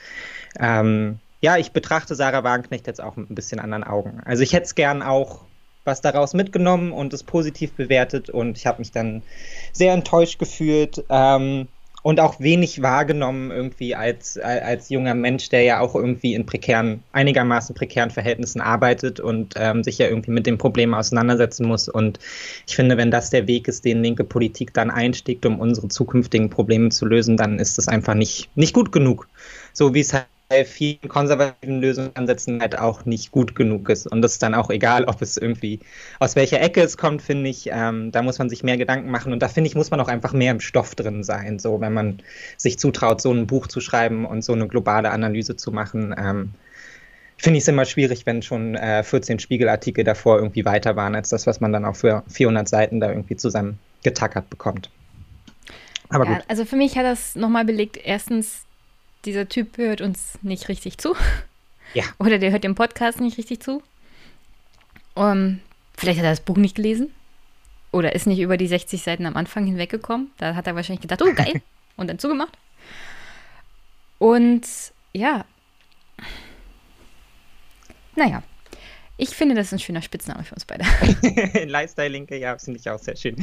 ähm, 0.59 1.18
ja, 1.41 1.57
ich 1.57 1.72
betrachte 1.72 2.14
Sarah 2.14 2.45
Wagenknecht 2.45 2.87
jetzt 2.87 3.03
auch 3.03 3.16
mit 3.16 3.31
ein 3.31 3.35
bisschen 3.35 3.59
anderen 3.59 3.85
Augen. 3.85 4.20
Also 4.24 4.43
ich 4.43 4.53
hätte 4.53 4.66
es 4.66 4.74
gern 4.74 5.03
auch 5.03 5.43
was 5.85 6.03
daraus 6.03 6.35
mitgenommen 6.35 6.93
und 6.93 7.12
es 7.14 7.24
positiv 7.24 7.72
bewertet 7.72 8.28
und 8.28 8.59
ich 8.59 8.66
habe 8.66 8.78
mich 8.78 8.93
dann 8.93 9.22
sehr 9.72 9.95
enttäuscht 9.95 10.39
gefühlt. 10.39 11.05
Ähm, 11.09 11.68
und 12.03 12.21
auch 12.21 12.41
wenig 12.41 12.83
wahrgenommen 12.83 13.51
irgendwie 13.51 13.95
als, 13.95 14.39
als 14.39 14.89
junger 14.89 15.15
Mensch, 15.15 15.49
der 15.51 15.63
ja 15.63 15.81
auch 15.81 15.95
irgendwie 15.95 16.35
in 16.35 16.47
prekären, 16.47 17.03
einigermaßen 17.13 17.75
prekären 17.75 18.11
Verhältnissen 18.11 18.61
arbeitet 18.61 19.21
und 19.21 19.55
ähm, 19.57 19.85
sich 19.85 19.99
ja 19.99 20.09
irgendwie 20.09 20.31
mit 20.31 20.47
dem 20.47 20.59
Problem 20.59 20.95
auseinandersetzen 20.95 21.67
muss. 21.67 21.89
Und 21.89 22.19
ich 22.67 22.75
finde, 22.75 22.97
wenn 22.97 23.11
das 23.11 23.31
der 23.31 23.47
Weg 23.47 23.69
ist, 23.69 23.85
den 23.85 24.03
linke 24.03 24.25
Politik 24.25 24.73
dann 24.73 24.91
einstiegt, 24.91 25.45
um 25.45 25.61
unsere 25.61 25.89
zukünftigen 25.89 26.49
Probleme 26.49 26.89
zu 26.89 27.07
lösen, 27.07 27.37
dann 27.37 27.59
ist 27.59 27.79
das 27.79 27.89
einfach 27.89 28.15
nicht, 28.15 28.51
nicht 28.57 28.75
gut 28.75 28.93
genug. 28.93 29.29
So 29.73 29.95
wie 29.95 30.01
es 30.01 30.15
halt 30.15 30.27
bei 30.51 30.65
vielen 30.65 31.09
konservativen 31.09 31.81
Lösungsansätzen 31.81 32.61
halt 32.61 32.77
auch 32.77 33.05
nicht 33.05 33.31
gut 33.31 33.55
genug 33.55 33.89
ist. 33.89 34.09
Und 34.09 34.21
das 34.21 34.33
ist 34.33 34.43
dann 34.43 34.53
auch 34.55 34.69
egal, 34.69 35.05
ob 35.05 35.23
es 35.23 35.37
irgendwie 35.37 35.79
aus 36.19 36.35
welcher 36.35 36.61
Ecke 36.61 36.83
es 36.83 36.97
kommt, 36.97 37.23
finde 37.23 37.49
ich. 37.49 37.71
Ähm, 37.73 38.11
da 38.11 38.21
muss 38.21 38.41
man 38.41 38.51
sich 38.51 38.65
mehr 38.65 38.77
Gedanken 38.77 39.13
machen. 39.13 39.33
Und 39.33 39.41
da 39.43 39.49
finde 39.49 39.69
ich, 39.69 39.77
muss 39.77 39.93
man 39.93 40.01
auch 40.01 40.09
einfach 40.09 40.33
mehr 40.33 40.51
im 40.51 40.59
Stoff 40.59 40.97
drin 40.97 41.23
sein. 41.23 41.61
So, 41.61 41.81
wenn 41.81 41.93
man 41.93 42.19
sich 42.57 42.81
zutraut, 42.81 43.21
so 43.21 43.33
ein 43.33 43.47
Buch 43.47 43.69
zu 43.69 43.81
schreiben 43.81 44.25
und 44.27 44.43
so 44.43 44.53
eine 44.53 44.67
globale 44.67 45.13
Analyse 45.13 45.55
zu 45.55 45.71
machen. 45.71 46.17
Ähm, 46.19 46.51
finde 47.37 47.59
ich 47.59 47.63
es 47.63 47.69
immer 47.69 47.85
schwierig, 47.85 48.27
wenn 48.27 48.43
schon 48.43 48.75
äh, 48.75 49.05
14 49.05 49.39
Spiegelartikel 49.39 50.03
davor 50.03 50.39
irgendwie 50.39 50.65
weiter 50.65 50.97
waren, 50.97 51.15
als 51.15 51.29
das, 51.29 51.47
was 51.47 51.61
man 51.61 51.73
dann 51.73 51.85
auch 51.85 51.95
für 51.95 52.25
400 52.27 52.69
Seiten 52.69 52.99
da 52.99 53.09
irgendwie 53.09 53.37
zusammen 53.37 53.79
getackert 54.03 54.51
bekommt. 54.51 54.91
Aber 56.09 56.25
ja, 56.27 56.35
gut. 56.35 56.45
Also 56.49 56.65
für 56.65 56.77
mich 56.77 56.99
hat 56.99 57.05
das 57.05 57.37
nochmal 57.37 57.65
belegt, 57.65 58.01
erstens, 58.03 58.65
dieser 59.25 59.49
Typ 59.49 59.79
hört 59.79 60.01
uns 60.01 60.39
nicht 60.43 60.68
richtig 60.68 60.99
zu. 60.99 61.14
Ja. 61.93 62.05
Oder 62.21 62.39
der 62.39 62.53
hört 62.53 62.62
den 62.62 62.77
Podcast 62.77 63.18
nicht 63.18 63.37
richtig 63.37 63.64
zu. 63.64 63.83
Um, 65.16 65.25
ähm, 65.25 65.61
vielleicht 65.97 66.21
hat 66.21 66.25
er 66.25 66.31
das 66.31 66.41
Buch 66.41 66.57
nicht 66.57 66.77
gelesen. 66.77 67.12
Oder 67.91 68.14
ist 68.14 68.29
nicht 68.29 68.39
über 68.39 68.57
die 68.57 68.68
60 68.68 69.03
Seiten 69.03 69.27
am 69.27 69.37
Anfang 69.37 69.66
hinweggekommen. 69.66 70.31
Da 70.39 70.55
hat 70.55 70.68
er 70.68 70.77
wahrscheinlich 70.77 71.01
gedacht, 71.01 71.21
oh 71.21 71.35
geil. 71.35 71.61
Und 71.97 72.07
dann 72.07 72.21
zugemacht. 72.21 72.57
Und 74.18 74.64
ja. 75.12 75.45
Naja. 78.14 78.45
Ich 79.16 79.31
finde, 79.31 79.55
das 79.55 79.66
ist 79.66 79.73
ein 79.73 79.79
schöner 79.81 80.01
Spitzname 80.01 80.45
für 80.45 80.55
uns 80.55 80.64
beide. 80.64 80.85
Lifestyle-Linke, 81.66 82.39
ja, 82.39 82.57
finde 82.57 82.79
ich 82.79 82.89
auch 82.89 82.99
sehr 82.99 83.16
schön. 83.16 83.37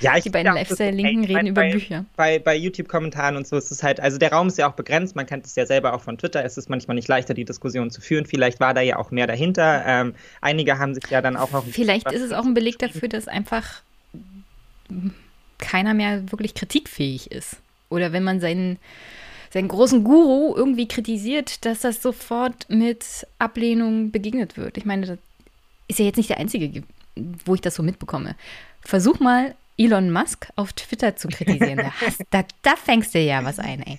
Ja, 0.00 0.16
ich 0.16 0.24
die 0.24 0.30
beiden 0.30 0.54
Lifestyle-Linken 0.54 1.24
reden 1.24 1.46
über 1.48 1.62
bei, 1.62 1.72
Bücher. 1.72 2.04
Bei, 2.16 2.38
bei 2.38 2.56
YouTube-Kommentaren 2.56 3.36
und 3.36 3.46
so 3.46 3.56
ist 3.56 3.70
es 3.70 3.82
halt, 3.82 4.00
also 4.00 4.18
der 4.18 4.32
Raum 4.32 4.48
ist 4.48 4.58
ja 4.58 4.68
auch 4.68 4.74
begrenzt, 4.74 5.16
man 5.16 5.26
kennt 5.26 5.46
es 5.46 5.54
ja 5.54 5.66
selber 5.66 5.94
auch 5.94 6.00
von 6.00 6.18
Twitter, 6.18 6.44
es 6.44 6.56
ist 6.58 6.68
manchmal 6.68 6.94
nicht 6.94 7.08
leichter, 7.08 7.34
die 7.34 7.44
Diskussion 7.44 7.90
zu 7.90 8.00
führen. 8.00 8.26
Vielleicht 8.26 8.60
war 8.60 8.74
da 8.74 8.80
ja 8.80 8.96
auch 8.96 9.10
mehr 9.10 9.26
dahinter. 9.26 9.84
Ähm, 9.86 10.14
einige 10.40 10.78
haben 10.78 10.94
sich 10.94 11.04
ja 11.10 11.22
dann 11.22 11.36
auch 11.36 11.50
noch. 11.50 11.64
Vielleicht 11.64 12.10
ist 12.10 12.22
es 12.22 12.32
auch 12.32 12.44
ein 12.44 12.54
Beleg 12.54 12.78
dafür, 12.78 13.08
dass 13.08 13.28
einfach 13.28 13.82
keiner 15.58 15.94
mehr 15.94 16.30
wirklich 16.30 16.54
kritikfähig 16.54 17.30
ist. 17.30 17.56
Oder 17.88 18.12
wenn 18.12 18.24
man 18.24 18.40
seinen, 18.40 18.78
seinen 19.50 19.68
großen 19.68 20.04
Guru 20.04 20.54
irgendwie 20.56 20.88
kritisiert, 20.88 21.64
dass 21.64 21.80
das 21.80 22.02
sofort 22.02 22.68
mit 22.68 23.26
Ablehnung 23.38 24.10
begegnet 24.10 24.56
wird. 24.56 24.76
Ich 24.76 24.84
meine, 24.84 25.06
das 25.06 25.18
ist 25.88 25.98
ja 25.98 26.06
jetzt 26.06 26.16
nicht 26.16 26.30
der 26.30 26.38
einzige, 26.38 26.82
wo 27.44 27.54
ich 27.54 27.60
das 27.60 27.74
so 27.74 27.82
mitbekomme. 27.82 28.34
Versuch 28.80 29.20
mal 29.20 29.54
Elon 29.76 30.10
Musk 30.10 30.48
auf 30.56 30.72
Twitter 30.72 31.16
zu 31.16 31.28
kritisieren. 31.28 31.78
Da, 31.78 31.92
hast, 32.00 32.22
da, 32.30 32.44
da 32.62 32.76
fängst 32.76 33.14
du 33.14 33.18
ja 33.18 33.44
was 33.44 33.58
ein, 33.58 33.82
ey. 33.82 33.98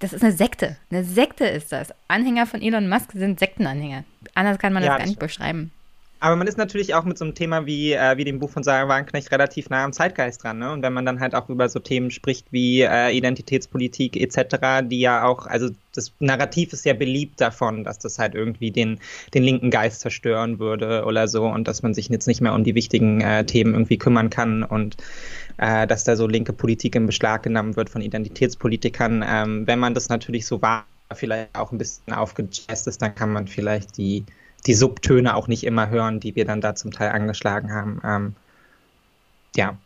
Das 0.00 0.12
ist 0.12 0.22
eine 0.22 0.32
Sekte. 0.32 0.76
Eine 0.90 1.04
Sekte 1.04 1.44
ist 1.44 1.72
das. 1.72 1.88
Anhänger 2.08 2.46
von 2.46 2.62
Elon 2.62 2.88
Musk 2.88 3.12
sind 3.12 3.38
Sektenanhänger. 3.38 4.04
Anders 4.34 4.58
kann 4.58 4.72
man 4.72 4.82
ja, 4.82 4.90
das 4.90 4.98
gar 4.98 5.06
nicht 5.06 5.18
beschreiben. 5.18 5.70
Aber 6.26 6.34
man 6.34 6.48
ist 6.48 6.58
natürlich 6.58 6.92
auch 6.92 7.04
mit 7.04 7.16
so 7.16 7.24
einem 7.24 7.36
Thema 7.36 7.66
wie, 7.66 7.92
äh, 7.92 8.16
wie 8.16 8.24
dem 8.24 8.40
Buch 8.40 8.50
von 8.50 8.64
Sarah 8.64 8.88
Wagenknecht 8.88 9.30
relativ 9.30 9.70
nah 9.70 9.84
am 9.84 9.92
Zeitgeist 9.92 10.42
dran. 10.42 10.58
Ne? 10.58 10.72
Und 10.72 10.82
wenn 10.82 10.92
man 10.92 11.06
dann 11.06 11.20
halt 11.20 11.36
auch 11.36 11.48
über 11.48 11.68
so 11.68 11.78
Themen 11.78 12.10
spricht 12.10 12.48
wie 12.50 12.80
äh, 12.80 13.16
Identitätspolitik 13.16 14.16
etc., 14.16 14.82
die 14.82 14.98
ja 14.98 15.22
auch, 15.22 15.46
also 15.46 15.68
das 15.94 16.12
Narrativ 16.18 16.72
ist 16.72 16.84
ja 16.84 16.94
beliebt 16.94 17.40
davon, 17.40 17.84
dass 17.84 18.00
das 18.00 18.18
halt 18.18 18.34
irgendwie 18.34 18.72
den, 18.72 18.98
den 19.34 19.44
linken 19.44 19.70
Geist 19.70 20.00
zerstören 20.00 20.58
würde 20.58 21.04
oder 21.04 21.28
so 21.28 21.46
und 21.46 21.68
dass 21.68 21.84
man 21.84 21.94
sich 21.94 22.08
jetzt 22.08 22.26
nicht 22.26 22.40
mehr 22.40 22.54
um 22.54 22.64
die 22.64 22.74
wichtigen 22.74 23.20
äh, 23.20 23.46
Themen 23.46 23.74
irgendwie 23.74 23.96
kümmern 23.96 24.28
kann 24.28 24.64
und 24.64 24.96
äh, 25.58 25.86
dass 25.86 26.02
da 26.02 26.16
so 26.16 26.26
linke 26.26 26.52
Politik 26.52 26.96
in 26.96 27.06
Beschlag 27.06 27.44
genommen 27.44 27.76
wird 27.76 27.88
von 27.88 28.02
Identitätspolitikern. 28.02 29.24
Ähm, 29.24 29.64
wenn 29.68 29.78
man 29.78 29.94
das 29.94 30.08
natürlich 30.08 30.44
so 30.44 30.60
wahr 30.60 30.86
vielleicht 31.14 31.56
auch 31.56 31.70
ein 31.70 31.78
bisschen 31.78 32.14
aufgejazzt 32.14 32.88
ist, 32.88 33.00
dann 33.00 33.14
kann 33.14 33.32
man 33.32 33.46
vielleicht 33.46 33.96
die 33.96 34.24
die 34.66 34.74
Subtöne 34.74 35.34
auch 35.34 35.48
nicht 35.48 35.64
immer 35.64 35.90
hören, 35.90 36.20
die 36.20 36.36
wir 36.36 36.44
dann 36.44 36.60
da 36.60 36.74
zum 36.74 36.90
Teil 36.90 37.10
angeschlagen 37.10 37.72
haben. 37.72 38.00
Ähm, 38.04 38.34
ja, 39.54 39.76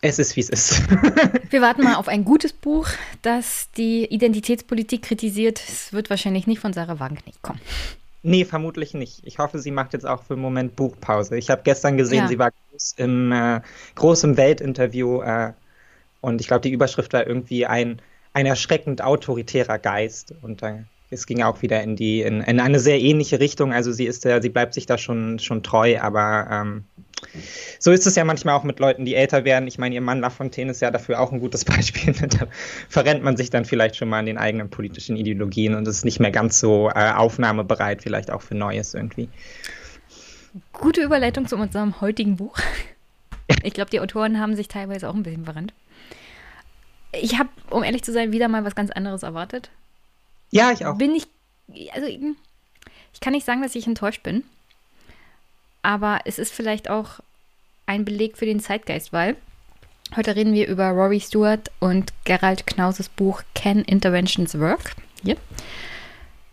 es 0.00 0.18
ist, 0.18 0.36
wie 0.36 0.40
es 0.40 0.48
ist. 0.48 0.82
wir 1.50 1.60
warten 1.60 1.82
mal 1.82 1.96
auf 1.96 2.08
ein 2.08 2.24
gutes 2.24 2.52
Buch, 2.52 2.88
das 3.22 3.68
die 3.76 4.04
Identitätspolitik 4.04 5.02
kritisiert. 5.02 5.60
Es 5.60 5.92
wird 5.92 6.08
wahrscheinlich 6.10 6.46
nicht 6.46 6.60
von 6.60 6.72
Sarah 6.72 7.00
Wagenknecht 7.00 7.42
kommen. 7.42 7.60
Nee, 8.22 8.44
vermutlich 8.44 8.94
nicht. 8.94 9.20
Ich 9.24 9.38
hoffe, 9.38 9.58
sie 9.58 9.70
macht 9.70 9.92
jetzt 9.92 10.06
auch 10.06 10.22
für 10.22 10.34
einen 10.34 10.42
Moment 10.42 10.76
Buchpause. 10.76 11.36
Ich 11.36 11.50
habe 11.50 11.62
gestern 11.64 11.96
gesehen, 11.96 12.18
ja. 12.18 12.28
sie 12.28 12.38
war 12.38 12.50
groß 12.50 12.94
im, 12.96 13.32
äh, 13.32 13.60
groß 13.94 14.24
im 14.24 14.36
Weltinterview 14.36 15.22
äh, 15.22 15.52
und 16.20 16.40
ich 16.40 16.48
glaube, 16.48 16.62
die 16.62 16.70
Überschrift 16.70 17.12
war 17.12 17.26
irgendwie 17.26 17.66
ein, 17.66 18.00
ein 18.32 18.46
erschreckend 18.46 19.02
autoritärer 19.02 19.78
Geist. 19.78 20.34
Und 20.42 20.62
dann 20.62 20.88
es 21.10 21.26
ging 21.26 21.42
auch 21.42 21.62
wieder 21.62 21.82
in 21.82 21.96
die 21.96 22.22
in, 22.22 22.40
in, 22.40 22.60
eine 22.60 22.80
sehr 22.80 23.00
ähnliche 23.00 23.40
Richtung. 23.40 23.72
Also 23.72 23.92
sie 23.92 24.06
ist 24.06 24.24
ja, 24.24 24.42
sie 24.42 24.50
bleibt 24.50 24.74
sich 24.74 24.86
da 24.86 24.98
schon 24.98 25.38
schon 25.38 25.62
treu, 25.62 25.98
aber 26.00 26.48
ähm, 26.50 26.84
so 27.78 27.90
ist 27.90 28.06
es 28.06 28.14
ja 28.14 28.24
manchmal 28.24 28.54
auch 28.54 28.64
mit 28.64 28.78
Leuten, 28.78 29.04
die 29.04 29.14
älter 29.14 29.44
werden. 29.44 29.66
Ich 29.66 29.78
meine, 29.78 29.94
ihr 29.94 30.00
Mann 30.00 30.20
Lafontaine 30.20 30.70
ist 30.70 30.80
ja 30.80 30.90
dafür 30.90 31.20
auch 31.20 31.32
ein 31.32 31.40
gutes 31.40 31.64
Beispiel. 31.64 32.12
da 32.12 32.46
verrennt 32.88 33.22
man 33.22 33.36
sich 33.36 33.50
dann 33.50 33.64
vielleicht 33.64 33.96
schon 33.96 34.08
mal 34.08 34.20
in 34.20 34.26
den 34.26 34.38
eigenen 34.38 34.70
politischen 34.70 35.16
Ideologien 35.16 35.74
und 35.74 35.86
ist 35.88 36.04
nicht 36.04 36.20
mehr 36.20 36.30
ganz 36.30 36.60
so 36.60 36.90
äh, 36.90 37.12
aufnahmebereit, 37.12 38.02
vielleicht 38.02 38.30
auch 38.30 38.42
für 38.42 38.54
Neues 38.54 38.94
irgendwie. 38.94 39.28
Gute 40.72 41.02
Überleitung 41.02 41.46
zu 41.46 41.56
unserem 41.56 42.00
heutigen 42.00 42.36
Buch. 42.36 42.58
Ich 43.62 43.72
glaube, 43.72 43.90
die 43.90 43.98
Autoren 44.00 44.38
haben 44.38 44.54
sich 44.56 44.68
teilweise 44.68 45.08
auch 45.08 45.14
ein 45.14 45.22
bisschen 45.22 45.46
verrannt. 45.46 45.72
Ich 47.12 47.38
habe, 47.38 47.48
um 47.70 47.82
ehrlich 47.82 48.04
zu 48.04 48.12
sein, 48.12 48.30
wieder 48.30 48.46
mal 48.46 48.62
was 48.62 48.74
ganz 48.74 48.90
anderes 48.90 49.22
erwartet. 49.22 49.70
Ja, 50.50 50.72
ich 50.72 50.84
auch. 50.86 50.96
Bin 50.96 51.14
ich, 51.14 51.26
also 51.92 52.06
ich 52.06 53.20
kann 53.20 53.32
nicht 53.32 53.46
sagen, 53.46 53.62
dass 53.62 53.74
ich 53.74 53.86
enttäuscht 53.86 54.22
bin, 54.22 54.44
aber 55.82 56.20
es 56.24 56.38
ist 56.38 56.52
vielleicht 56.52 56.88
auch 56.88 57.20
ein 57.86 58.04
Beleg 58.04 58.36
für 58.36 58.46
den 58.46 58.60
Zeitgeist, 58.60 59.12
weil 59.12 59.36
heute 60.16 60.36
reden 60.36 60.54
wir 60.54 60.68
über 60.68 60.90
Rory 60.90 61.20
Stewart 61.20 61.70
und 61.80 62.12
Gerald 62.24 62.66
Knauses 62.66 63.08
Buch 63.08 63.42
Can 63.54 63.82
Interventions 63.82 64.58
Work? 64.58 64.94
Hier. 65.22 65.36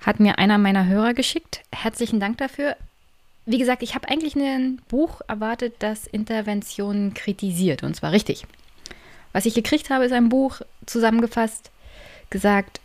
Hat 0.02 0.20
mir 0.20 0.38
einer 0.38 0.58
meiner 0.58 0.86
Hörer 0.86 1.14
geschickt. 1.14 1.62
Herzlichen 1.72 2.20
Dank 2.20 2.38
dafür. 2.38 2.76
Wie 3.46 3.58
gesagt, 3.58 3.84
ich 3.84 3.96
habe 3.96 4.08
eigentlich 4.10 4.36
ein 4.36 4.82
Buch 4.88 5.22
erwartet, 5.28 5.76
das 5.80 6.08
Interventionen 6.08 7.14
kritisiert, 7.14 7.84
und 7.84 7.96
zwar 7.96 8.12
richtig. 8.12 8.46
Was 9.34 9.46
ich 9.46 9.54
gekriegt 9.54 9.90
habe, 9.90 10.06
ist 10.06 10.14
ein 10.14 10.30
Buch 10.30 10.62
zusammengefasst, 10.86 11.70
gesagt, 12.30 12.82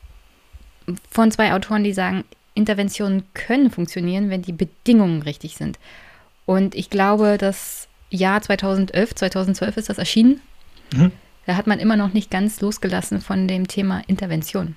von 1.11 1.30
zwei 1.30 1.53
Autoren, 1.53 1.84
die 1.84 1.93
sagen, 1.93 2.24
Interventionen 2.55 3.24
können 3.34 3.70
funktionieren, 3.70 4.30
wenn 4.30 4.43
die 4.43 4.53
Bedingungen 4.53 5.22
richtig 5.22 5.57
sind. 5.57 5.78
Und 6.47 6.74
ich 6.74 6.91
glaube, 6.91 7.38
das 7.38 7.88
Jahr 8.11 8.43
2011, 8.43 9.14
2012 9.14 9.76
ist 9.76 9.88
das 9.88 9.99
erschienen. 9.99 10.41
Mhm. 10.93 11.12
Da 11.47 11.57
hat 11.57 11.66
man 11.66 11.78
immer 11.78 11.97
noch 11.97 12.12
nicht 12.12 12.30
ganz 12.30 12.61
losgelassen 12.61 13.20
von 13.20 13.49
dem 13.49 13.68
Thema 13.68 14.03
Intervention. 14.07 14.76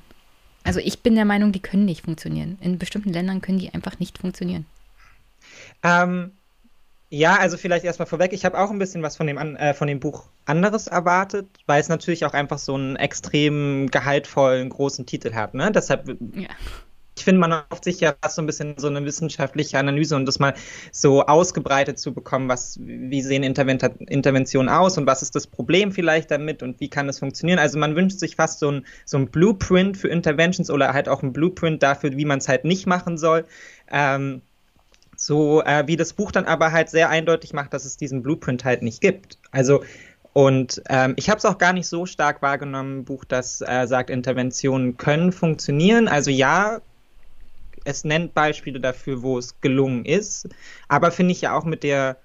Also 0.64 0.80
ich 0.80 0.99
bin 0.99 1.16
der 1.16 1.26
Meinung, 1.26 1.51
die 1.51 1.59
können 1.59 1.86
nicht 1.86 2.05
funktionieren. 2.05 2.57
In 2.61 2.78
bestimmten 2.78 3.11
Ländern 3.11 3.41
können 3.41 3.59
die 3.59 3.74
einfach 3.74 3.99
nicht 3.99 4.18
funktionieren. 4.18 4.66
Ähm, 5.84 6.32
ja, 7.16 7.36
also 7.36 7.57
vielleicht 7.57 7.86
erstmal 7.86 8.07
vorweg, 8.07 8.34
ich 8.34 8.43
habe 8.43 8.57
auch 8.57 8.72
ein 8.72 8.80
bisschen 8.80 9.03
was 9.03 9.16
von 9.16 9.28
dem, 9.28 9.38
äh, 9.38 9.76
von 9.76 9.88
dem 9.88 9.99
Buch 9.99 10.24
anderes 10.45 10.88
erwartet, 10.88 11.45
weil 11.68 11.80
es 11.80 11.88
natürlich 11.88 12.26
auch 12.26 12.34
einfach 12.34 12.57
so 12.57 12.74
einen 12.74 12.95
extrem 12.95 13.91
gehaltvollen, 13.91 14.70
großen 14.70 15.05
Titel 15.05 15.32
hat. 15.36 15.53
Ne? 15.53 15.72
Deshalb, 15.72 16.07
ja. 16.07 16.47
ich 17.16 17.24
finde, 17.24 17.39
man 17.39 17.53
hofft 17.70 17.84
sich 17.84 17.99
ja 17.99 18.16
fast 18.20 18.38
so 18.38 18.41
ein 18.41 18.47
bisschen 18.47 18.80
so 18.80 18.88
eine 18.88 19.05
wissenschaftliche 19.05 19.78
Analyse 19.78 20.16
und 20.16 20.26
das 20.26 20.39
mal 20.39 20.55
so 20.91 21.24
ausgebreitet 21.24 21.99
zu 21.99 22.16
bekommen, 22.16 22.49
was, 22.49 22.80
wie 22.82 23.22
sehen 23.22 23.43
Intervent 23.43 23.84
Interventionen 24.09 24.70
aus 24.70 24.97
und 24.97 25.05
was 25.05 25.22
ist 25.22 25.36
das 25.36 25.45
Problem 25.45 25.91
vielleicht 25.91 26.32
damit 26.32 26.64
und 26.64 26.80
wie 26.80 26.89
kann 26.89 27.07
es 27.09 27.20
funktionieren. 27.20 27.59
Also 27.59 27.78
man 27.78 27.95
wünscht 27.95 28.18
sich 28.18 28.38
fast 28.38 28.57
so 28.57 28.72
ein, 28.72 28.88
so 29.05 29.18
ein 29.18 29.28
Blueprint 29.28 29.97
für 29.97 30.07
Interventions 30.07 30.72
oder 30.72 30.93
halt 30.93 31.07
auch 31.07 31.22
ein 31.22 31.32
Blueprint 31.32 31.84
dafür, 31.84 32.18
wie 32.18 32.26
man 32.26 32.39
es 32.39 32.47
halt 32.47 32.66
nicht 32.66 32.88
machen 32.88 33.20
soll. 33.20 33.45
Ähm, 33.91 34.41
so 35.26 35.63
äh, 35.63 35.88
wie 35.88 35.95
das 35.95 36.13
Buch 36.13 36.32
dann 36.32 36.45
aber 36.45 36.71
halt 36.71 36.89
sehr 36.89 37.09
eindeutig 37.09 37.53
macht, 37.53 37.74
dass 37.74 37.86
es 37.86 37.95
diesen 37.95 38.24
Blueprint 38.24 38.65
halt 38.65 38.82
nicht 38.82 38.99
gibt. 38.99 39.38
Also 39.51 39.84
und 40.34 40.82
ähm, 40.89 41.13
ich 41.15 41.30
habe 41.30 41.38
es 41.38 41.45
auch 41.45 41.57
gar 41.59 41.74
nicht 41.74 41.88
so 41.88 42.05
stark 42.05 42.41
wahrgenommen, 42.41 43.05
Buch, 43.05 43.24
das 43.24 43.61
äh, 43.61 43.86
sagt, 43.86 44.09
Interventionen 44.09 44.97
können 44.97 45.32
funktionieren. 45.32 46.07
Also 46.07 46.32
ja, 46.32 46.82
es 47.86 48.03
nennt 48.03 48.34
Beispiele 48.34 48.80
dafür, 48.80 49.21
wo 49.21 49.38
es 49.38 49.61
gelungen 49.61 50.05
ist, 50.05 50.49
aber 50.88 51.11
finde 51.11 51.34
ich 51.34 51.41
ja 51.41 51.55
auch 51.55 51.65
mit 51.65 51.84
der 51.84 52.17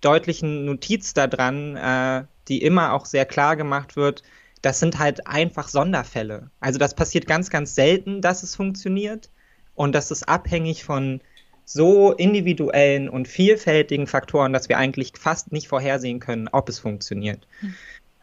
deutlichen 0.00 0.64
Notiz 0.64 1.14
daran, 1.14 1.76
äh, 1.76 2.24
die 2.48 2.62
immer 2.62 2.92
auch 2.92 3.06
sehr 3.06 3.24
klar 3.24 3.56
gemacht 3.56 3.96
wird, 3.96 4.22
das 4.60 4.78
sind 4.80 4.98
halt 4.98 5.26
einfach 5.26 5.68
Sonderfälle. 5.68 6.50
Also 6.60 6.78
das 6.78 6.94
passiert 6.94 7.26
ganz, 7.26 7.48
ganz 7.48 7.74
selten, 7.74 8.20
dass 8.20 8.42
es 8.42 8.56
funktioniert 8.56 9.30
und 9.74 9.94
das 9.94 10.10
ist 10.10 10.28
abhängig 10.28 10.84
von 10.84 11.20
so 11.64 12.12
individuellen 12.12 13.08
und 13.08 13.28
vielfältigen 13.28 14.06
Faktoren, 14.06 14.52
dass 14.52 14.68
wir 14.68 14.78
eigentlich 14.78 15.12
fast 15.18 15.52
nicht 15.52 15.68
vorhersehen 15.68 16.20
können, 16.20 16.48
ob 16.50 16.68
es 16.68 16.78
funktioniert. 16.78 17.46
Mhm. 17.60 17.74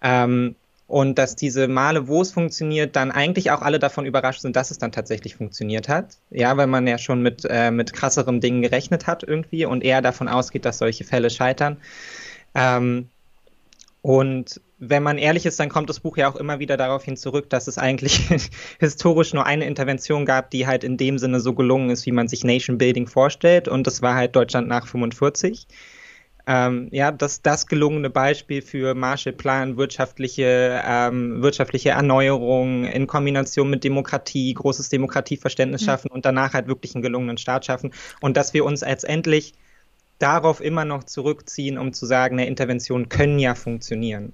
Ähm, 0.01 0.55
und 0.87 1.19
dass 1.19 1.35
diese 1.35 1.67
Male, 1.67 2.07
wo 2.07 2.23
es 2.23 2.31
funktioniert, 2.31 2.95
dann 2.95 3.11
eigentlich 3.11 3.51
auch 3.51 3.61
alle 3.61 3.77
davon 3.77 4.07
überrascht 4.07 4.41
sind, 4.41 4.55
dass 4.55 4.71
es 4.71 4.79
dann 4.79 4.91
tatsächlich 4.91 5.35
funktioniert 5.35 5.87
hat. 5.87 6.17
Ja, 6.31 6.57
weil 6.57 6.65
man 6.65 6.87
ja 6.87 6.97
schon 6.97 7.21
mit, 7.21 7.45
äh, 7.47 7.69
mit 7.69 7.93
krasseren 7.93 8.41
Dingen 8.41 8.63
gerechnet 8.63 9.05
hat 9.05 9.21
irgendwie 9.21 9.65
und 9.65 9.83
eher 9.83 10.01
davon 10.01 10.27
ausgeht, 10.27 10.65
dass 10.65 10.79
solche 10.79 11.03
Fälle 11.03 11.29
scheitern. 11.29 11.77
Ähm, 12.55 13.09
und 14.01 14.61
wenn 14.77 15.03
man 15.03 15.17
ehrlich 15.17 15.45
ist, 15.45 15.59
dann 15.59 15.67
kommt 15.67 15.89
das 15.89 15.99
Buch 15.99 16.15
ja 16.15 16.29
auch 16.29 16.37
immer 16.37 16.59
wieder 16.59 16.77
darauf 16.77 17.03
hin 17.03 17.17
zurück, 17.17 17.49
dass 17.49 17.67
es 17.67 17.77
eigentlich 17.77 18.29
historisch 18.79 19.33
nur 19.33 19.45
eine 19.45 19.65
Intervention 19.65 20.25
gab, 20.25 20.51
die 20.51 20.67
halt 20.67 20.85
in 20.85 20.95
dem 20.95 21.17
Sinne 21.17 21.41
so 21.41 21.53
gelungen 21.53 21.89
ist, 21.89 22.05
wie 22.05 22.13
man 22.13 22.29
sich 22.29 22.45
Nation 22.45 22.77
Building 22.77 23.07
vorstellt. 23.07 23.67
Und 23.67 23.87
das 23.87 24.01
war 24.01 24.15
halt 24.15 24.35
Deutschland 24.37 24.69
nach 24.69 24.87
45. 24.87 25.67
Ähm, 26.47 26.87
ja, 26.91 27.11
das, 27.11 27.41
das 27.41 27.67
gelungene 27.67 28.09
Beispiel 28.09 28.61
für 28.61 28.95
Marshallplan, 28.95 29.75
wirtschaftliche, 29.75 30.81
ähm, 30.83 31.43
wirtschaftliche 31.43 31.89
Erneuerung 31.89 32.85
in 32.85 33.05
Kombination 33.05 33.69
mit 33.69 33.83
Demokratie, 33.83 34.53
großes 34.53 34.87
Demokratieverständnis 34.89 35.81
mhm. 35.81 35.85
schaffen 35.85 36.09
und 36.09 36.25
danach 36.25 36.53
halt 36.53 36.67
wirklich 36.67 36.95
einen 36.95 37.01
gelungenen 37.01 37.37
Staat 37.37 37.65
schaffen. 37.65 37.91
Und 38.21 38.37
dass 38.37 38.53
wir 38.53 38.63
uns 38.63 38.81
letztendlich 38.81 39.53
darauf 40.19 40.61
immer 40.61 40.85
noch 40.85 41.03
zurückziehen, 41.05 41.77
um 41.77 41.93
zu 41.93 42.05
sagen, 42.05 42.37
eine 42.37 42.47
Intervention 42.47 43.09
können 43.09 43.39
ja 43.39 43.55
funktionieren. 43.55 44.33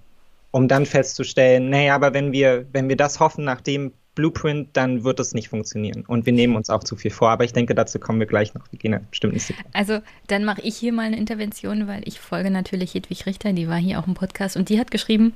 Um 0.51 0.67
dann 0.67 0.85
festzustellen, 0.85 1.69
naja, 1.69 1.95
aber 1.95 2.13
wenn 2.13 2.31
wir, 2.31 2.65
wenn 2.71 2.89
wir 2.89 2.95
das 2.95 3.19
hoffen 3.19 3.43
nach 3.43 3.61
dem 3.61 3.91
Blueprint, 4.15 4.69
dann 4.73 5.03
wird 5.03 5.19
es 5.19 5.33
nicht 5.33 5.49
funktionieren. 5.49 6.05
Und 6.07 6.25
wir 6.25 6.33
nehmen 6.33 6.55
uns 6.55 6.69
auch 6.69 6.83
zu 6.83 6.95
viel 6.95 7.11
vor. 7.11 7.29
Aber 7.29 7.43
ich 7.43 7.51
denke, 7.51 7.75
dazu 7.75 7.99
kommen 7.99 8.19
wir 8.19 8.25
gleich 8.25 8.53
noch. 8.53 8.63
Wir 8.71 8.79
gehen 8.79 8.93
ja 8.93 9.01
bestimmt 9.09 9.33
nicht 9.33 9.53
Also, 9.73 9.99
dann 10.27 10.45
mache 10.45 10.61
ich 10.61 10.77
hier 10.77 10.93
mal 10.93 11.03
eine 11.03 11.17
Intervention, 11.17 11.87
weil 11.87 12.01
ich 12.07 12.19
folge 12.19 12.49
natürlich 12.49 12.93
Hedwig 12.93 13.25
Richter, 13.25 13.51
die 13.51 13.67
war 13.67 13.77
hier 13.77 13.99
auch 13.99 14.07
im 14.07 14.13
Podcast 14.13 14.55
und 14.55 14.69
die 14.69 14.79
hat 14.79 14.89
geschrieben 14.89 15.33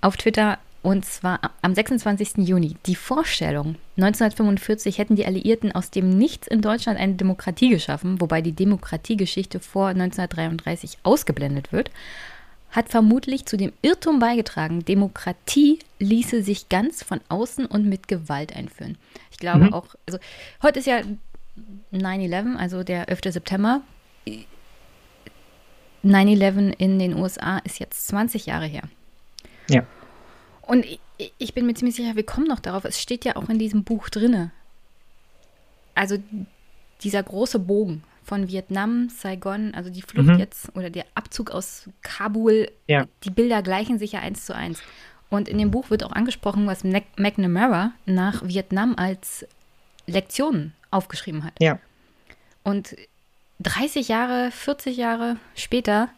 auf 0.00 0.16
Twitter, 0.16 0.58
und 0.82 1.04
zwar 1.04 1.40
am 1.60 1.74
26. 1.74 2.38
Juni. 2.38 2.76
Die 2.86 2.94
Vorstellung, 2.94 3.76
1945 3.96 4.98
hätten 4.98 5.16
die 5.16 5.26
Alliierten 5.26 5.72
aus 5.72 5.90
dem 5.90 6.08
Nichts 6.10 6.46
in 6.46 6.62
Deutschland 6.62 6.98
eine 6.98 7.14
Demokratie 7.14 7.68
geschaffen, 7.68 8.20
wobei 8.20 8.40
die 8.40 8.52
Demokratiegeschichte 8.52 9.60
vor 9.60 9.88
1933 9.88 10.98
ausgeblendet 11.02 11.72
wird, 11.72 11.90
hat 12.70 12.88
vermutlich 12.88 13.46
zu 13.46 13.56
dem 13.56 13.72
Irrtum 13.82 14.20
beigetragen, 14.20 14.84
Demokratie 14.84 15.80
ließe 15.98 16.42
sich 16.42 16.68
ganz 16.68 17.02
von 17.02 17.20
außen 17.28 17.66
und 17.66 17.86
mit 17.86 18.08
Gewalt 18.08 18.56
einführen. 18.56 18.96
Ich 19.30 19.38
glaube 19.38 19.66
mhm. 19.66 19.74
auch, 19.74 19.94
also 20.06 20.18
heute 20.62 20.78
ist 20.78 20.86
ja 20.86 21.02
9-11, 21.92 22.56
also 22.56 22.84
der 22.84 23.08
11. 23.08 23.20
September. 23.24 23.82
9-11 26.04 26.74
in 26.78 26.98
den 26.98 27.14
USA 27.16 27.58
ist 27.58 27.80
jetzt 27.80 28.06
20 28.08 28.46
Jahre 28.46 28.66
her. 28.66 28.84
Ja. 29.68 29.84
Und 30.70 30.86
ich, 30.86 31.00
ich 31.38 31.52
bin 31.52 31.66
mir 31.66 31.74
ziemlich 31.74 31.96
sicher, 31.96 32.14
wir 32.14 32.24
kommen 32.24 32.46
noch 32.46 32.60
darauf. 32.60 32.84
Es 32.84 33.00
steht 33.02 33.24
ja 33.24 33.34
auch 33.34 33.48
in 33.48 33.58
diesem 33.58 33.82
Buch 33.82 34.08
drinne. 34.08 34.52
Also 35.96 36.16
dieser 37.02 37.24
große 37.24 37.58
Bogen 37.58 38.04
von 38.22 38.46
Vietnam, 38.46 39.08
Saigon, 39.08 39.74
also 39.74 39.90
die 39.90 40.02
Flucht 40.02 40.28
mhm. 40.28 40.38
jetzt 40.38 40.68
oder 40.76 40.88
der 40.88 41.06
Abzug 41.16 41.50
aus 41.50 41.90
Kabul, 42.02 42.70
ja. 42.86 43.08
die 43.24 43.30
Bilder 43.30 43.62
gleichen 43.62 43.98
sich 43.98 44.12
ja 44.12 44.20
eins 44.20 44.46
zu 44.46 44.54
eins. 44.54 44.80
Und 45.28 45.48
in 45.48 45.58
dem 45.58 45.72
Buch 45.72 45.90
wird 45.90 46.04
auch 46.04 46.12
angesprochen, 46.12 46.68
was 46.68 46.84
McNamara 46.84 47.90
nach 48.06 48.46
Vietnam 48.46 48.94
als 48.96 49.44
Lektion 50.06 50.72
aufgeschrieben 50.92 51.42
hat. 51.42 51.54
Ja. 51.58 51.80
Und 52.62 52.94
30 53.58 54.06
Jahre, 54.06 54.52
40 54.52 54.96
Jahre 54.96 55.36
später 55.56 56.10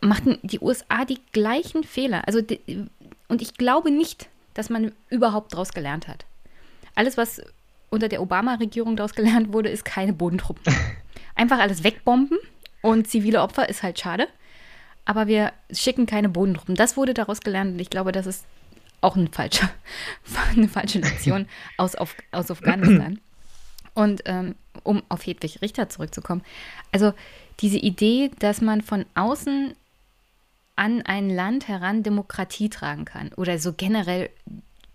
machten 0.00 0.38
die 0.42 0.60
USA 0.60 1.04
die 1.04 1.18
gleichen 1.32 1.84
Fehler. 1.84 2.26
Also, 2.26 2.40
und 3.30 3.40
ich 3.40 3.54
glaube 3.54 3.90
nicht, 3.90 4.28
dass 4.54 4.70
man 4.70 4.92
überhaupt 5.08 5.52
daraus 5.52 5.72
gelernt 5.72 6.08
hat. 6.08 6.26
Alles, 6.94 7.16
was 7.16 7.40
unter 7.88 8.08
der 8.08 8.20
Obama-Regierung 8.20 8.96
daraus 8.96 9.14
gelernt 9.14 9.52
wurde, 9.52 9.68
ist 9.68 9.84
keine 9.84 10.12
Bodentruppen. 10.12 10.74
Einfach 11.34 11.58
alles 11.58 11.84
wegbomben 11.84 12.38
und 12.82 13.08
zivile 13.08 13.40
Opfer 13.42 13.68
ist 13.68 13.82
halt 13.82 13.98
schade. 13.98 14.28
Aber 15.04 15.26
wir 15.26 15.52
schicken 15.72 16.06
keine 16.06 16.28
Bodentruppen. 16.28 16.74
Das 16.74 16.96
wurde 16.96 17.14
daraus 17.14 17.40
gelernt 17.40 17.72
und 17.74 17.80
ich 17.80 17.90
glaube, 17.90 18.12
das 18.12 18.26
ist 18.26 18.44
auch 19.00 19.16
ein 19.16 19.28
falscher, 19.28 19.70
eine 20.56 20.68
falsche 20.68 20.98
Lektion 20.98 21.46
aus, 21.76 21.94
aus 21.94 22.50
Afghanistan. 22.50 23.20
Und 23.94 24.22
ähm, 24.26 24.54
um 24.82 25.02
auf 25.08 25.26
Hedwig 25.26 25.62
Richter 25.62 25.88
zurückzukommen, 25.88 26.42
also 26.92 27.12
diese 27.60 27.78
Idee, 27.78 28.30
dass 28.38 28.60
man 28.60 28.82
von 28.82 29.04
außen 29.14 29.74
an 30.80 31.02
ein 31.02 31.28
Land 31.28 31.68
heran 31.68 32.02
Demokratie 32.02 32.70
tragen 32.70 33.04
kann 33.04 33.30
oder 33.36 33.58
so 33.58 33.74
generell 33.74 34.30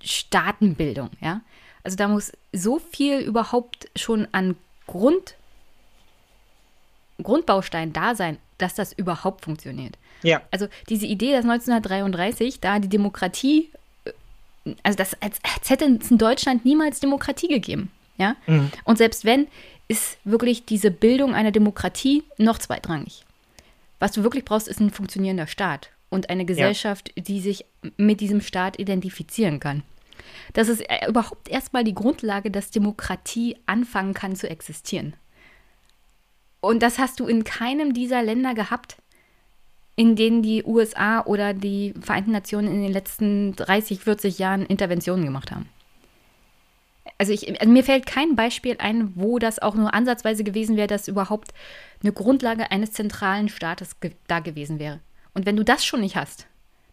Staatenbildung, 0.03 1.11
ja. 1.21 1.41
Also 1.83 1.95
da 1.95 2.07
muss 2.07 2.31
so 2.51 2.79
viel 2.79 3.19
überhaupt 3.19 3.87
schon 3.95 4.27
an 4.31 4.55
Grund, 4.87 5.35
Grundbaustein 7.21 7.93
da 7.93 8.15
sein, 8.15 8.39
dass 8.57 8.73
das 8.73 8.93
überhaupt 8.93 9.45
funktioniert. 9.45 9.95
Ja. 10.23 10.41
Also 10.49 10.67
diese 10.89 11.05
Idee, 11.05 11.33
dass 11.33 11.45
1933 11.45 12.59
da 12.59 12.79
die 12.79 12.89
Demokratie, 12.89 13.69
also 14.81 14.97
das, 14.97 15.13
als, 15.21 15.37
als 15.43 15.69
hätte 15.69 15.85
es 16.01 16.09
in 16.09 16.17
Deutschland 16.17 16.65
niemals 16.65 16.99
Demokratie 16.99 17.47
gegeben. 17.47 17.91
Ja? 18.17 18.35
Mhm. 18.47 18.71
Und 18.85 18.97
selbst 18.97 19.23
wenn, 19.23 19.47
ist 19.87 20.17
wirklich 20.23 20.65
diese 20.65 20.89
Bildung 20.89 21.35
einer 21.35 21.51
Demokratie 21.51 22.23
noch 22.39 22.57
zweitrangig. 22.57 23.24
Was 23.99 24.11
du 24.11 24.23
wirklich 24.23 24.45
brauchst, 24.45 24.67
ist 24.67 24.79
ein 24.79 24.91
funktionierender 24.91 25.47
Staat 25.47 25.91
und 26.09 26.29
eine 26.29 26.45
Gesellschaft, 26.45 27.11
ja. 27.15 27.23
die 27.23 27.39
sich 27.39 27.65
mit 27.97 28.21
diesem 28.21 28.41
Staat 28.41 28.79
identifizieren 28.79 29.59
kann. 29.59 29.83
Das 30.53 30.69
ist 30.69 30.81
äh, 30.81 31.07
überhaupt 31.07 31.49
erstmal 31.49 31.83
die 31.83 31.93
Grundlage, 31.93 32.51
dass 32.51 32.71
Demokratie 32.71 33.57
anfangen 33.65 34.13
kann 34.13 34.35
zu 34.35 34.49
existieren. 34.49 35.15
Und 36.61 36.81
das 36.81 36.97
hast 36.97 37.19
du 37.19 37.27
in 37.27 37.43
keinem 37.43 37.93
dieser 37.93 38.23
Länder 38.23 38.53
gehabt, 38.53 38.97
in 39.95 40.15
denen 40.15 40.41
die 40.41 40.63
USA 40.63 41.23
oder 41.25 41.53
die 41.53 41.93
Vereinten 42.01 42.31
Nationen 42.31 42.67
in 42.67 42.81
den 42.81 42.91
letzten 42.91 43.55
30, 43.55 43.99
40 43.99 44.39
Jahren 44.39 44.65
Interventionen 44.65 45.25
gemacht 45.25 45.51
haben. 45.51 45.69
Also, 47.17 47.31
ich, 47.31 47.59
also 47.59 47.71
mir 47.71 47.83
fällt 47.83 48.05
kein 48.05 48.35
Beispiel 48.35 48.75
ein, 48.79 49.13
wo 49.15 49.39
das 49.39 49.59
auch 49.59 49.75
nur 49.75 49.93
ansatzweise 49.93 50.43
gewesen 50.43 50.75
wäre, 50.77 50.87
dass 50.87 51.07
überhaupt 51.07 51.53
eine 52.01 52.11
Grundlage 52.11 52.71
eines 52.71 52.91
zentralen 52.91 53.49
Staates 53.49 53.99
ge 53.99 54.11
da 54.27 54.39
gewesen 54.39 54.79
wäre. 54.79 54.99
Und 55.33 55.45
wenn 55.45 55.55
du 55.55 55.63
das 55.63 55.85
schon 55.85 56.01
nicht 56.01 56.15
hast, 56.15 56.47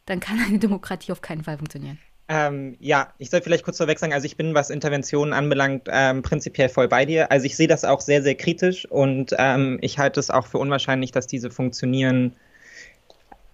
dann 0.07 0.21
kann 0.21 0.39
eine 0.39 0.59
Demokratie 0.59 1.13
auf 1.13 1.23
keinen 1.23 1.45
Fall 1.45 1.59
funktionieren. 1.59 1.99
Ähm, 2.29 2.77
ja, 2.81 3.13
ich 3.19 3.31
soll 3.31 3.43
vielleicht 3.43 3.65
kurz 3.65 3.79
vorweg 3.79 3.99
sagen, 3.99 4.13
also 4.13 4.25
ich 4.25 4.37
bin, 4.37 4.55
was 4.55 4.71
Interventionen 4.71 5.35
anbelangt, 5.35 5.89
ähm, 5.91 6.23
prinzipiell 6.23 6.69
voll 6.69 6.89
bei 6.89 7.05
dir. 7.05 7.31
Also 7.31 7.47
ich 7.47 7.57
sehe 7.57 7.69
das 7.69 7.85
auch 7.85 8.01
sehr, 8.01 8.23
sehr 8.23 8.37
kritisch 8.37 8.87
und 8.87 9.35
ähm, 9.39 9.79
ich 9.83 9.99
halte 9.99 10.21
es 10.21 10.31
auch 10.31 10.47
für 10.47 10.59
unwahrscheinlich, 10.59 11.11
dass 11.11 11.27
diese 11.27 11.51
funktionieren 11.51 12.35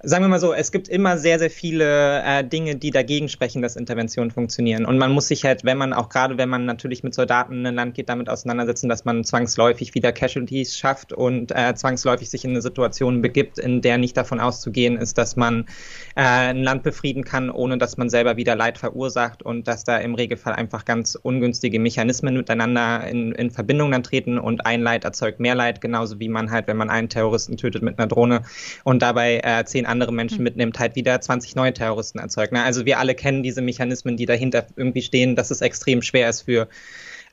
sagen 0.00 0.24
wir 0.24 0.28
mal 0.28 0.38
so, 0.38 0.52
es 0.52 0.70
gibt 0.70 0.88
immer 0.88 1.18
sehr, 1.18 1.40
sehr 1.40 1.50
viele 1.50 2.22
äh, 2.22 2.44
Dinge, 2.44 2.76
die 2.76 2.92
dagegen 2.92 3.28
sprechen, 3.28 3.62
dass 3.62 3.74
Interventionen 3.74 4.30
funktionieren. 4.30 4.84
Und 4.86 4.96
man 4.96 5.10
muss 5.10 5.26
sich 5.26 5.44
halt, 5.44 5.64
wenn 5.64 5.76
man 5.76 5.92
auch 5.92 6.08
gerade, 6.08 6.38
wenn 6.38 6.48
man 6.48 6.66
natürlich 6.66 7.02
mit 7.02 7.14
Soldaten 7.14 7.54
in 7.54 7.66
ein 7.66 7.74
Land 7.74 7.94
geht, 7.94 8.08
damit 8.08 8.28
auseinandersetzen, 8.28 8.88
dass 8.88 9.04
man 9.04 9.24
zwangsläufig 9.24 9.94
wieder 9.94 10.12
Casualties 10.12 10.78
schafft 10.78 11.12
und 11.12 11.50
äh, 11.50 11.74
zwangsläufig 11.74 12.30
sich 12.30 12.44
in 12.44 12.50
eine 12.50 12.62
Situation 12.62 13.22
begibt, 13.22 13.58
in 13.58 13.80
der 13.82 13.98
nicht 13.98 14.16
davon 14.16 14.38
auszugehen 14.38 14.96
ist, 14.96 15.18
dass 15.18 15.34
man 15.34 15.66
äh, 16.14 16.22
ein 16.22 16.62
Land 16.62 16.84
befrieden 16.84 17.24
kann, 17.24 17.50
ohne 17.50 17.76
dass 17.76 17.96
man 17.96 18.08
selber 18.08 18.36
wieder 18.36 18.54
Leid 18.54 18.78
verursacht 18.78 19.42
und 19.42 19.66
dass 19.66 19.82
da 19.82 19.98
im 19.98 20.14
Regelfall 20.14 20.52
einfach 20.52 20.84
ganz 20.84 21.16
ungünstige 21.16 21.80
Mechanismen 21.80 22.36
miteinander 22.36 23.04
in, 23.08 23.32
in 23.32 23.50
Verbindung 23.50 23.90
dann 23.90 24.04
treten 24.04 24.38
und 24.38 24.64
ein 24.64 24.80
Leid 24.80 25.04
erzeugt 25.04 25.40
mehr 25.40 25.56
Leid, 25.56 25.80
genauso 25.80 26.20
wie 26.20 26.28
man 26.28 26.52
halt, 26.52 26.68
wenn 26.68 26.76
man 26.76 26.88
einen 26.88 27.08
Terroristen 27.08 27.56
tötet 27.56 27.82
mit 27.82 27.98
einer 27.98 28.06
Drohne 28.06 28.42
und 28.84 29.02
dabei 29.02 29.40
äh, 29.42 29.64
zehn 29.64 29.87
andere 29.88 30.12
Menschen 30.12 30.38
hm. 30.38 30.44
mitnimmt, 30.44 30.78
halt 30.78 30.96
wieder 30.96 31.20
20 31.20 31.56
neue 31.56 31.72
Terroristen 31.72 32.18
erzeugt. 32.18 32.52
Ne? 32.52 32.62
Also 32.62 32.84
wir 32.86 32.98
alle 32.98 33.14
kennen 33.14 33.42
diese 33.42 33.62
Mechanismen, 33.62 34.16
die 34.16 34.26
dahinter 34.26 34.66
irgendwie 34.76 35.02
stehen, 35.02 35.36
dass 35.36 35.50
es 35.50 35.60
extrem 35.60 36.02
schwer 36.02 36.28
ist 36.28 36.42
für 36.42 36.68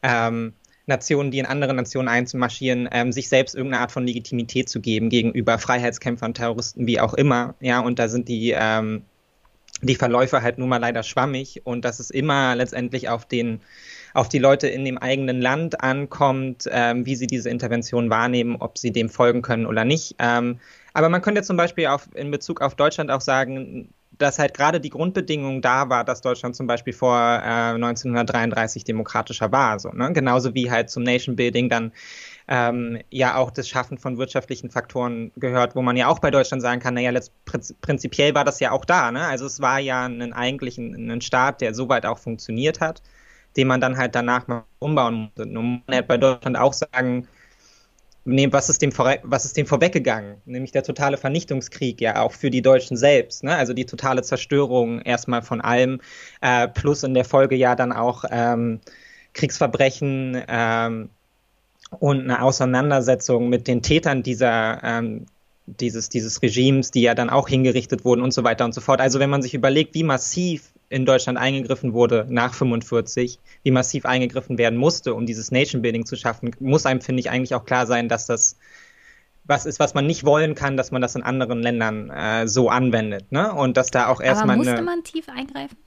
ähm, 0.03 0.53
Nationen, 0.87 1.31
die 1.31 1.39
in 1.39 1.45
andere 1.45 1.73
Nationen 1.73 2.07
einzumarschieren, 2.07 2.87
ähm, 2.91 3.11
sich 3.11 3.29
selbst 3.29 3.55
irgendeine 3.55 3.81
Art 3.81 3.91
von 3.91 4.05
Legitimität 4.05 4.69
zu 4.69 4.79
geben 4.81 5.09
gegenüber 5.09 5.57
Freiheitskämpfern, 5.57 6.33
Terroristen, 6.33 6.85
wie 6.85 6.99
auch 6.99 7.13
immer. 7.15 7.55
Ja, 7.59 7.79
und 7.79 7.97
da 7.97 8.07
sind 8.07 8.27
die, 8.27 8.53
ähm, 8.55 9.03
die 9.81 9.95
Verläufe 9.95 10.41
halt 10.41 10.57
nun 10.57 10.69
mal 10.69 10.77
leider 10.77 11.03
schwammig 11.03 11.61
und 11.65 11.85
dass 11.85 11.99
es 11.99 12.11
immer 12.11 12.55
letztendlich 12.55 13.09
auf 13.09 13.25
den 13.25 13.61
auf 14.13 14.29
die 14.29 14.39
Leute 14.39 14.69
in 14.69 14.85
dem 14.85 14.97
eigenen 14.97 15.41
Land 15.41 15.83
ankommt, 15.83 16.69
ähm, 16.71 17.05
wie 17.05 17.15
sie 17.15 17.27
diese 17.27 17.49
Intervention 17.49 18.09
wahrnehmen, 18.09 18.55
ob 18.55 18.77
sie 18.77 18.91
dem 18.91 19.09
folgen 19.09 19.41
können 19.41 19.65
oder 19.65 19.83
nicht. 19.83 20.15
Ähm, 20.19 20.61
aber 20.95 21.09
man 21.09 21.21
könnte 21.21 21.43
zum 21.43 21.57
Beispiel 21.57 21.87
auf, 21.87 22.07
in 22.15 22.31
Bezug 22.31 22.61
auf 22.61 22.75
Deutschland 22.75 23.11
auch 23.11 23.19
sagen, 23.19 23.89
dass 24.17 24.39
halt 24.39 24.53
gerade 24.53 24.79
die 24.79 24.89
Grundbedingung 24.89 25.61
da 25.61 25.89
war, 25.89 26.05
dass 26.05 26.21
Deutschland 26.21 26.55
zum 26.55 26.67
Beispiel 26.67 26.93
vor 26.93 27.17
äh, 27.17 27.73
1933 27.73 28.85
demokratischer 28.85 29.51
war. 29.51 29.77
So, 29.77 29.89
ne? 29.89 30.13
Genauso 30.13 30.53
wie 30.53 30.71
halt 30.71 30.89
zum 30.89 31.03
Nation 31.03 31.35
Building 31.35 31.67
dann 31.67 31.91
ähm, 32.47 32.99
ja 33.09 33.35
auch 33.35 33.51
das 33.51 33.67
Schaffen 33.67 33.97
von 33.97 34.17
wirtschaftlichen 34.17 34.69
Faktoren 34.69 35.33
gehört, 35.35 35.75
wo 35.75 35.81
man 35.81 35.97
ja 35.97 36.07
auch 36.07 36.19
bei 36.19 36.31
Deutschland 36.31 36.61
sagen 36.61 36.79
kann, 36.79 36.93
naja, 36.93 37.11
prinzipiell 37.81 38.33
war 38.33 38.45
das 38.45 38.61
ja 38.61 38.71
auch 38.71 38.85
da. 38.85 39.11
Ne? 39.11 39.19
Also 39.25 39.45
es 39.47 39.59
war 39.59 39.79
ja 39.79 40.05
ein, 40.05 40.31
eigentlich 40.31 40.77
ein, 40.77 41.11
ein 41.11 41.19
Staat, 41.19 41.59
der 41.59 41.73
soweit 41.73 42.05
auch 42.05 42.19
funktioniert 42.19 42.79
hat, 42.79 43.01
den 43.57 43.67
man 43.67 43.81
dann 43.81 43.97
halt 43.97 44.15
danach 44.15 44.47
mal 44.47 44.63
umbauen 44.79 45.15
musste. 45.15 45.43
Und 45.43 45.53
man 45.55 45.81
hätte 45.89 46.07
bei 46.07 46.17
Deutschland 46.17 46.57
auch 46.57 46.71
sagen, 46.71 47.27
nee, 48.25 48.51
was 48.51 48.69
ist 48.69 48.81
dem, 48.81 48.91
vor, 48.91 49.15
was 49.23 49.45
ist 49.45 49.55
dem 49.55 49.67
vorweggegangen? 49.67 50.37
Nämlich 50.45 50.71
der 50.71 50.83
totale 50.83 51.17
Vernichtungskrieg, 51.17 52.01
ja, 52.01 52.21
auch 52.21 52.33
für 52.33 52.49
die 52.49 52.61
Deutschen 52.61 52.97
selbst. 52.97 53.43
Ne? 53.43 53.55
Also 53.55 53.73
die 53.73 53.85
totale 53.85 54.23
Zerstörung 54.23 55.01
erstmal 55.01 55.41
von 55.41 55.61
allem, 55.61 56.01
äh, 56.41 56.67
plus 56.67 57.03
in 57.03 57.13
der 57.13 57.25
Folge 57.25 57.55
ja 57.55 57.75
dann 57.75 57.93
auch 57.93 58.25
ähm, 58.29 58.81
Kriegsverbrechen 59.33 60.43
ähm, 60.47 61.09
und 61.99 62.21
eine 62.21 62.41
Auseinandersetzung 62.41 63.49
mit 63.49 63.67
den 63.67 63.81
Tätern 63.81 64.23
dieser 64.23 64.83
ähm, 64.83 65.27
dieses, 65.67 66.09
dieses 66.09 66.41
Regimes, 66.41 66.91
die 66.91 67.01
ja 67.01 67.15
dann 67.15 67.29
auch 67.29 67.47
hingerichtet 67.47 68.05
wurden 68.05 68.21
und 68.21 68.31
so 68.31 68.43
weiter 68.43 68.65
und 68.65 68.73
so 68.73 68.81
fort. 68.81 69.01
Also 69.01 69.19
wenn 69.19 69.29
man 69.29 69.41
sich 69.41 69.53
überlegt, 69.53 69.95
wie 69.95 70.03
massiv 70.03 70.71
in 70.89 71.05
Deutschland 71.05 71.37
eingegriffen 71.37 71.93
wurde 71.93 72.25
nach 72.29 72.53
45, 72.53 73.39
wie 73.63 73.71
massiv 73.71 74.05
eingegriffen 74.05 74.57
werden 74.57 74.77
musste, 74.77 75.13
um 75.13 75.25
dieses 75.25 75.51
Nation 75.51 75.81
Building 75.81 76.05
zu 76.05 76.15
schaffen, 76.15 76.51
muss 76.59 76.85
einem, 76.85 77.01
finde 77.01 77.21
ich, 77.21 77.29
eigentlich 77.29 77.55
auch 77.55 77.65
klar 77.65 77.87
sein, 77.87 78.07
dass 78.09 78.27
das 78.27 78.57
was 79.47 79.65
ist, 79.65 79.79
was 79.79 79.93
man 79.93 80.07
nicht 80.07 80.23
wollen 80.25 80.55
kann, 80.55 80.75
dass 80.75 80.91
man 80.91 81.01
das 81.01 81.15
in 81.15 81.21
anderen 81.21 81.61
Ländern 81.61 82.09
äh, 82.09 82.47
so 82.47 82.69
anwendet. 82.69 83.31
Ne? 83.31 83.53
Und 83.53 83.77
dass 83.77 83.91
da 83.91 84.07
auch 84.07 84.19
erstmal. 84.19 84.57
musste 84.57 84.81
man 84.81 85.03
tief 85.03 85.29
eingreifen? 85.29 85.77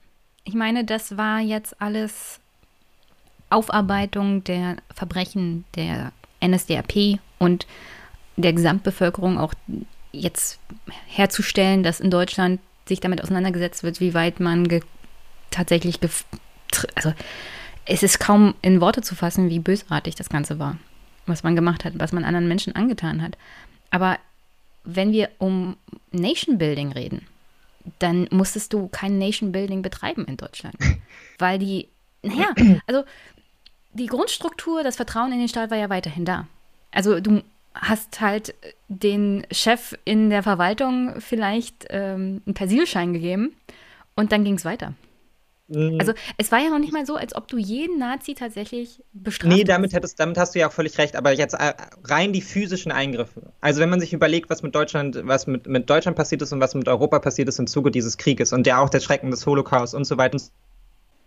Ich 0.45 0.53
meine, 0.53 0.85
das 0.85 1.17
war 1.17 1.39
jetzt 1.39 1.79
alles 1.81 2.39
Aufarbeitung 3.49 4.43
der 4.43 4.77
Verbrechen 4.93 5.65
der 5.75 6.11
NSDAP 6.41 7.19
und 7.37 7.67
der 8.37 8.53
Gesamtbevölkerung 8.53 9.37
auch 9.37 9.53
jetzt 10.11 10.59
herzustellen, 11.07 11.83
dass 11.83 11.99
in 11.99 12.09
Deutschland 12.09 12.61
sich 12.89 12.99
damit 12.99 13.23
auseinandergesetzt 13.23 13.83
wird, 13.83 14.01
wie 14.01 14.13
weit 14.13 14.39
man 14.39 14.67
tatsächlich, 15.49 15.99
also 16.95 17.13
es 17.85 18.03
ist 18.03 18.19
kaum 18.19 18.53
in 18.61 18.81
Worte 18.81 19.01
zu 19.01 19.15
fassen, 19.15 19.49
wie 19.49 19.59
bösartig 19.59 20.15
das 20.15 20.29
Ganze 20.29 20.59
war, 20.59 20.77
was 21.25 21.43
man 21.43 21.55
gemacht 21.55 21.85
hat, 21.85 21.93
was 21.97 22.11
man 22.11 22.25
anderen 22.25 22.47
Menschen 22.47 22.75
angetan 22.75 23.21
hat. 23.21 23.37
Aber 23.89 24.19
wenn 24.83 25.11
wir 25.11 25.29
um 25.37 25.77
Nation 26.11 26.57
Building 26.57 26.91
reden, 26.91 27.25
dann 27.99 28.27
musstest 28.31 28.73
du 28.73 28.87
kein 28.87 29.17
Nation 29.17 29.51
Building 29.51 29.81
betreiben 29.81 30.25
in 30.25 30.37
Deutschland, 30.37 30.75
weil 31.39 31.59
die, 31.59 31.87
naja, 32.21 32.53
also 32.87 33.03
die 33.93 34.05
Grundstruktur, 34.05 34.83
das 34.83 34.97
Vertrauen 34.97 35.31
in 35.31 35.39
den 35.39 35.47
Staat 35.47 35.71
war 35.71 35.77
ja 35.77 35.89
weiterhin 35.89 36.25
da. 36.25 36.47
Also 36.91 37.19
du 37.19 37.41
hast 37.73 38.21
halt 38.21 38.55
den 38.87 39.45
Chef 39.51 39.95
in 40.05 40.29
der 40.29 40.43
Verwaltung 40.43 41.15
vielleicht 41.19 41.85
ähm, 41.89 42.41
einen 42.45 42.53
Persilschein 42.53 43.13
gegeben 43.13 43.55
und 44.15 44.31
dann 44.31 44.43
ging 44.43 44.55
es 44.55 44.65
weiter. 44.65 44.93
Also 45.71 46.13
es 46.37 46.51
war 46.51 46.59
ja 46.59 46.71
noch 46.71 46.79
nicht 46.79 46.93
mal 46.93 47.05
so, 47.05 47.15
als 47.15 47.35
ob 47.35 47.47
du 47.47 47.57
jeden 47.57 47.99
Nazi 47.99 48.33
tatsächlich 48.33 49.03
bestraft 49.13 49.55
Nee, 49.55 49.63
damit, 49.63 49.93
hättest, 49.93 50.19
damit 50.19 50.37
hast 50.37 50.55
du 50.55 50.59
ja 50.59 50.67
auch 50.67 50.71
völlig 50.71 50.97
recht, 50.97 51.15
aber 51.15 51.31
jetzt 51.31 51.53
äh, 51.53 51.73
rein 52.03 52.33
die 52.33 52.41
physischen 52.41 52.91
Eingriffe. 52.91 53.53
Also 53.61 53.79
wenn 53.79 53.89
man 53.89 53.99
sich 53.99 54.11
überlegt, 54.11 54.49
was 54.49 54.63
mit 54.63 54.73
Deutschland, 54.73 55.19
was 55.25 55.45
mit, 55.45 55.67
mit 55.67 55.87
Deutschland 55.87 56.17
passiert 56.17 56.41
ist 56.41 56.51
und 56.53 56.59
was 56.59 56.73
mit 56.73 56.87
Europa 56.87 57.19
passiert 57.19 57.49
ist 57.49 57.59
im 57.59 57.67
Zuge 57.67 57.91
dieses 57.91 58.17
Krieges 58.17 58.51
und 58.51 58.65
ja 58.65 58.79
auch 58.79 58.89
der 58.89 58.99
Schrecken 58.99 59.29
des 59.29 59.45
Holocaust 59.45 59.93
und 59.93 60.05
so 60.05 60.17
weiter. 60.17 60.39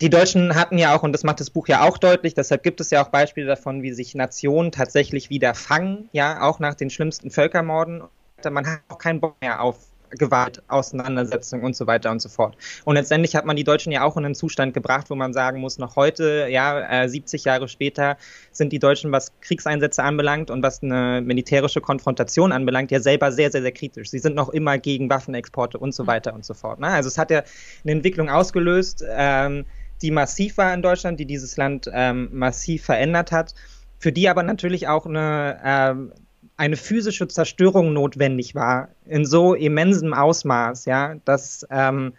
Die 0.02 0.10
Deutschen 0.10 0.56
hatten 0.56 0.78
ja 0.78 0.96
auch, 0.96 1.04
und 1.04 1.12
das 1.12 1.22
macht 1.22 1.38
das 1.38 1.48
Buch 1.48 1.68
ja 1.68 1.82
auch 1.82 1.96
deutlich, 1.96 2.34
deshalb 2.34 2.64
gibt 2.64 2.80
es 2.80 2.90
ja 2.90 3.04
auch 3.04 3.10
Beispiele 3.10 3.46
davon, 3.46 3.84
wie 3.84 3.92
sich 3.92 4.16
Nationen 4.16 4.72
tatsächlich 4.72 5.30
wieder 5.30 5.54
fangen, 5.54 6.08
ja, 6.10 6.42
auch 6.42 6.58
nach 6.58 6.74
den 6.74 6.90
schlimmsten 6.90 7.30
Völkermorden. 7.30 8.02
Man 8.50 8.66
hat 8.66 8.80
auch 8.88 8.98
keinen 8.98 9.20
Bock 9.20 9.36
mehr 9.40 9.62
auf 9.62 9.76
Gewalt, 10.10 10.60
Auseinandersetzung 10.66 11.62
und 11.62 11.76
so 11.76 11.86
weiter 11.86 12.10
und 12.10 12.20
so 12.20 12.28
fort. 12.28 12.56
Und 12.84 12.96
letztendlich 12.96 13.36
hat 13.36 13.46
man 13.46 13.54
die 13.54 13.62
Deutschen 13.62 13.92
ja 13.92 14.02
auch 14.02 14.16
in 14.16 14.24
einen 14.24 14.34
Zustand 14.34 14.74
gebracht, 14.74 15.08
wo 15.08 15.14
man 15.14 15.32
sagen 15.32 15.60
muss, 15.60 15.78
noch 15.78 15.94
heute, 15.94 16.48
ja, 16.50 17.04
äh, 17.04 17.08
70 17.08 17.44
Jahre 17.44 17.68
später 17.68 18.16
sind 18.50 18.72
die 18.72 18.80
Deutschen, 18.80 19.12
was 19.12 19.30
Kriegseinsätze 19.40 20.02
anbelangt 20.02 20.50
und 20.50 20.64
was 20.64 20.82
eine 20.82 21.22
militärische 21.22 21.80
Konfrontation 21.80 22.50
anbelangt, 22.50 22.90
ja 22.90 22.98
selber 22.98 23.30
sehr, 23.30 23.52
sehr, 23.52 23.62
sehr 23.62 23.72
kritisch. 23.72 24.10
Sie 24.10 24.18
sind 24.18 24.34
noch 24.34 24.48
immer 24.48 24.78
gegen 24.78 25.08
Waffenexporte 25.08 25.78
und 25.78 25.94
so 25.94 26.08
weiter 26.08 26.34
und 26.34 26.44
so 26.44 26.54
fort. 26.54 26.80
Ne? 26.80 26.88
Also 26.88 27.06
es 27.06 27.18
hat 27.18 27.30
ja 27.30 27.44
eine 27.84 27.92
Entwicklung 27.92 28.28
ausgelöst, 28.28 29.04
ähm, 29.08 29.64
die 30.02 30.10
massiv 30.10 30.56
war 30.58 30.74
in 30.74 30.82
Deutschland, 30.82 31.20
die 31.20 31.26
dieses 31.26 31.56
Land 31.56 31.90
ähm, 31.92 32.28
massiv 32.32 32.84
verändert 32.84 33.32
hat, 33.32 33.54
für 33.98 34.12
die 34.12 34.28
aber 34.28 34.42
natürlich 34.42 34.88
auch 34.88 35.06
eine 35.06 35.60
ähm, 35.64 36.12
eine 36.56 36.76
physische 36.76 37.28
Zerstörung 37.28 37.92
notwendig 37.92 38.54
war, 38.54 38.90
in 39.06 39.24
so 39.24 39.54
immensem 39.54 40.14
Ausmaß, 40.14 40.84
ja, 40.84 41.16
dass, 41.24 41.66
ähm, 41.70 42.12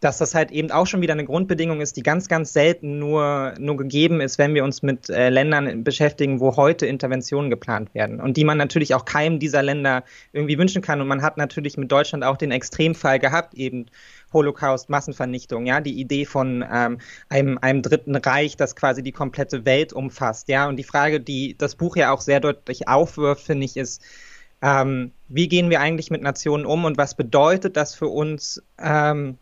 dass 0.00 0.18
das 0.18 0.34
halt 0.34 0.50
eben 0.50 0.72
auch 0.72 0.86
schon 0.86 1.00
wieder 1.00 1.12
eine 1.12 1.24
Grundbedingung 1.24 1.80
ist, 1.80 1.96
die 1.96 2.02
ganz, 2.02 2.28
ganz 2.28 2.52
selten 2.52 2.98
nur, 2.98 3.54
nur 3.58 3.76
gegeben 3.76 4.20
ist, 4.20 4.36
wenn 4.36 4.54
wir 4.54 4.64
uns 4.64 4.82
mit 4.82 5.08
äh, 5.10 5.30
Ländern 5.30 5.84
beschäftigen, 5.84 6.40
wo 6.40 6.56
heute 6.56 6.86
Interventionen 6.86 7.50
geplant 7.50 7.94
werden 7.94 8.20
und 8.20 8.36
die 8.36 8.44
man 8.44 8.58
natürlich 8.58 8.94
auch 8.94 9.04
keinem 9.04 9.38
dieser 9.38 9.62
Länder 9.62 10.02
irgendwie 10.32 10.58
wünschen 10.58 10.82
kann. 10.82 11.00
Und 11.00 11.06
man 11.06 11.22
hat 11.22 11.36
natürlich 11.36 11.76
mit 11.78 11.90
Deutschland 11.92 12.24
auch 12.24 12.36
den 12.36 12.50
Extremfall 12.50 13.20
gehabt, 13.20 13.54
eben 13.54 13.86
Holocaust, 14.32 14.88
Massenvernichtung, 14.88 15.66
ja, 15.66 15.80
die 15.80 16.00
Idee 16.00 16.24
von 16.24 16.64
ähm, 16.70 16.98
einem, 17.28 17.58
einem 17.58 17.82
dritten 17.82 18.16
Reich, 18.16 18.56
das 18.56 18.76
quasi 18.76 19.02
die 19.02 19.12
komplette 19.12 19.64
Welt 19.64 19.92
umfasst, 19.92 20.48
ja. 20.48 20.68
Und 20.68 20.76
die 20.76 20.84
Frage, 20.84 21.20
die 21.20 21.56
das 21.56 21.74
Buch 21.74 21.96
ja 21.96 22.12
auch 22.12 22.20
sehr 22.20 22.40
deutlich 22.40 22.88
aufwirft, 22.88 23.44
finde 23.44 23.64
ich, 23.64 23.76
ist, 23.76 24.02
ähm, 24.62 25.10
wie 25.28 25.48
gehen 25.48 25.70
wir 25.70 25.80
eigentlich 25.80 26.10
mit 26.10 26.22
Nationen 26.22 26.64
um 26.64 26.84
und 26.84 26.96
was 26.96 27.16
bedeutet 27.16 27.76
das 27.76 27.94
für 27.94 28.06
uns, 28.06 28.62
ähm, 28.78 29.36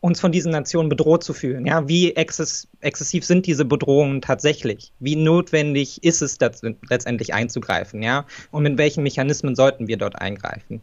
uns 0.00 0.18
von 0.18 0.32
diesen 0.32 0.50
Nationen 0.50 0.88
bedroht 0.88 1.22
zu 1.22 1.34
fühlen? 1.34 1.66
Ja, 1.66 1.88
wie 1.88 2.14
exzess 2.16 2.66
exzessiv 2.80 3.24
sind 3.24 3.46
diese 3.46 3.66
Bedrohungen 3.66 4.22
tatsächlich? 4.22 4.92
Wie 4.98 5.16
notwendig 5.16 6.02
ist 6.02 6.22
es 6.22 6.38
letztendlich 6.40 7.34
einzugreifen? 7.34 8.02
Ja, 8.02 8.24
und 8.50 8.62
mit 8.62 8.78
welchen 8.78 9.02
Mechanismen 9.02 9.54
sollten 9.54 9.88
wir 9.88 9.98
dort 9.98 10.18
eingreifen? 10.18 10.82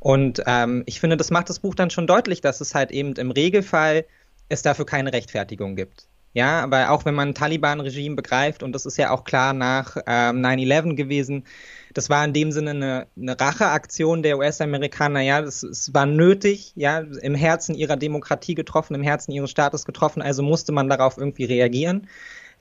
Und 0.00 0.42
ähm, 0.46 0.82
ich 0.86 0.98
finde, 0.98 1.16
das 1.16 1.30
macht 1.30 1.48
das 1.50 1.60
Buch 1.60 1.74
dann 1.74 1.90
schon 1.90 2.06
deutlich, 2.06 2.40
dass 2.40 2.60
es 2.60 2.74
halt 2.74 2.90
eben 2.90 3.12
im 3.14 3.30
Regelfall 3.30 4.06
es 4.48 4.62
dafür 4.62 4.86
keine 4.86 5.12
Rechtfertigung 5.12 5.76
gibt. 5.76 6.08
Ja, 6.32 6.60
aber 6.62 6.90
auch 6.90 7.04
wenn 7.04 7.14
man 7.14 7.34
Taliban-Regime 7.34 8.14
begreift, 8.14 8.62
und 8.62 8.72
das 8.72 8.86
ist 8.86 8.96
ja 8.96 9.10
auch 9.10 9.24
klar 9.24 9.52
nach 9.52 9.96
ähm, 10.06 10.44
9-11 10.44 10.94
gewesen, 10.94 11.44
das 11.92 12.08
war 12.08 12.24
in 12.24 12.32
dem 12.32 12.52
Sinne 12.52 12.70
eine, 12.70 13.06
eine 13.16 13.40
Racheaktion 13.40 14.22
der 14.22 14.38
US-Amerikaner, 14.38 15.22
ja, 15.22 15.42
das, 15.42 15.62
das 15.62 15.92
war 15.92 16.06
nötig, 16.06 16.72
ja, 16.76 17.00
im 17.00 17.34
Herzen 17.34 17.74
ihrer 17.74 17.96
Demokratie 17.96 18.54
getroffen, 18.54 18.94
im 18.94 19.02
Herzen 19.02 19.32
ihres 19.32 19.50
Staates 19.50 19.84
getroffen, 19.84 20.22
also 20.22 20.44
musste 20.44 20.70
man 20.70 20.88
darauf 20.88 21.18
irgendwie 21.18 21.44
reagieren. 21.46 22.06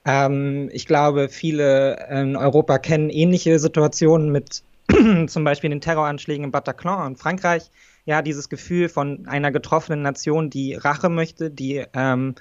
Ähm, 0.03 0.69
ich 0.73 0.87
glaube, 0.87 1.29
viele 1.29 2.07
in 2.09 2.35
Europa 2.35 2.79
kennen 2.79 3.11
ähnliche 3.11 3.59
Situationen 3.59 4.31
mit 4.31 4.63
zum 5.27 5.43
Beispiel 5.43 5.69
den 5.69 5.81
Terroranschlägen 5.81 6.45
im 6.45 6.51
Bataclan 6.51 7.11
in 7.11 7.15
Frankreich, 7.15 7.71
ja, 8.05 8.21
dieses 8.21 8.49
Gefühl 8.49 8.89
von 8.89 9.27
einer 9.27 9.51
getroffenen 9.51 10.01
Nation, 10.01 10.49
die 10.49 10.73
Rache 10.73 11.09
möchte, 11.09 11.51
die 11.51 11.85
ähm, 11.93 12.35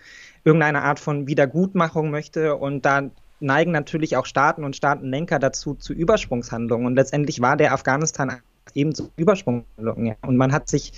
irgendeine 0.45 0.83
Art 0.83 0.99
von 0.99 1.27
Wiedergutmachung 1.27 2.11
möchte 2.11 2.57
und 2.57 2.87
da 2.87 3.11
neigen 3.41 3.71
natürlich 3.71 4.17
auch 4.17 4.27
Staaten 4.27 4.65
und 4.65 4.77
Staatenlenker 4.77 5.39
dazu 5.39 5.75
zu 5.75 5.93
Übersprungshandlungen 5.93 6.87
und 6.87 6.95
letztendlich 6.95 7.41
war 7.41 7.57
der 7.57 7.73
Afghanistan 7.73 8.41
eben 8.75 8.95
zu 8.95 9.11
Übersprungshandlungen 9.17 10.07
ja. 10.07 10.15
und 10.23 10.37
man 10.37 10.53
hat 10.53 10.69
sich 10.69 10.93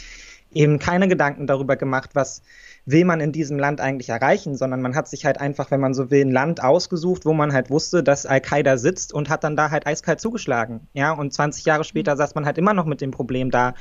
eben 0.53 0.79
keine 0.79 1.09
Gedanken 1.09 1.47
darüber 1.47 1.77
gemacht, 1.77 2.11
was 2.15 2.43
will 2.91 3.05
man 3.05 3.21
in 3.21 3.33
diesem 3.33 3.59
Land 3.59 3.81
eigentlich 3.81 4.09
erreichen, 4.09 4.57
sondern 4.57 4.83
man 4.83 4.95
hat 4.95 5.09
sich 5.09 5.25
halt 5.25 5.41
einfach, 5.41 5.71
wenn 5.71 5.81
man 5.81 5.95
so 5.95 6.11
will, 6.11 6.25
ein 6.25 6.31
Land 6.31 6.63
ausgesucht, 6.63 7.25
wo 7.25 7.33
man 7.33 7.53
halt 7.53 7.71
wusste, 7.71 8.03
dass 8.03 8.27
Al-Qaida 8.27 8.79
sitzt 8.79 9.13
und 9.13 9.29
hat 9.29 9.45
dann 9.45 9.57
da 9.57 9.71
halt 9.71 9.87
eiskalt 9.87 10.21
zugeschlagen. 10.21 10.89
Ja, 10.93 11.13
und 11.13 11.33
20 11.33 11.65
Jahre 11.65 11.85
später 11.85 12.17
saß 12.17 12.35
man 12.35 12.47
halt 12.47 12.59
immer 12.59 12.75
noch 12.75 12.87
mit 12.87 13.01
dem 13.01 13.11
Problem 13.11 13.51
da 13.51 13.75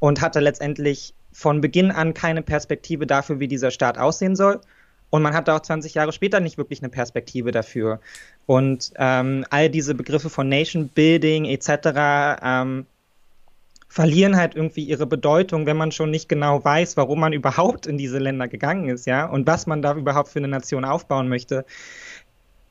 und 0.00 0.20
hatte 0.20 0.40
letztendlich 0.40 1.14
von 1.32 1.60
Beginn 1.60 1.90
an 1.90 2.14
keine 2.14 2.42
Perspektive 2.42 3.06
dafür, 3.06 3.40
wie 3.40 3.48
dieser 3.48 3.70
Staat 3.70 3.98
aussehen 3.98 4.36
soll. 4.36 4.60
Und 5.10 5.22
man 5.22 5.34
hatte 5.34 5.54
auch 5.54 5.60
20 5.60 5.94
Jahre 5.94 6.12
später 6.12 6.40
nicht 6.40 6.58
wirklich 6.58 6.82
eine 6.82 6.90
Perspektive 6.90 7.50
dafür. 7.50 8.00
Und 8.46 8.92
ähm, 8.96 9.44
all 9.50 9.70
diese 9.70 9.94
Begriffe 9.94 10.28
von 10.28 10.48
Nation 10.48 10.88
Building 10.88 11.46
etc. 11.46 12.40
Ähm, 12.42 12.86
verlieren 13.88 14.36
halt 14.36 14.54
irgendwie 14.54 14.84
ihre 14.84 15.06
Bedeutung, 15.06 15.66
wenn 15.66 15.76
man 15.76 15.92
schon 15.92 16.10
nicht 16.10 16.28
genau 16.28 16.62
weiß, 16.62 16.96
warum 16.96 17.20
man 17.20 17.32
überhaupt 17.32 17.86
in 17.86 17.96
diese 17.98 18.18
Länder 18.18 18.46
gegangen 18.46 18.88
ist, 18.88 19.06
ja, 19.06 19.26
und 19.26 19.46
was 19.46 19.66
man 19.66 19.82
da 19.82 19.94
überhaupt 19.94 20.28
für 20.28 20.38
eine 20.38 20.48
Nation 20.48 20.84
aufbauen 20.84 21.28
möchte. 21.28 21.64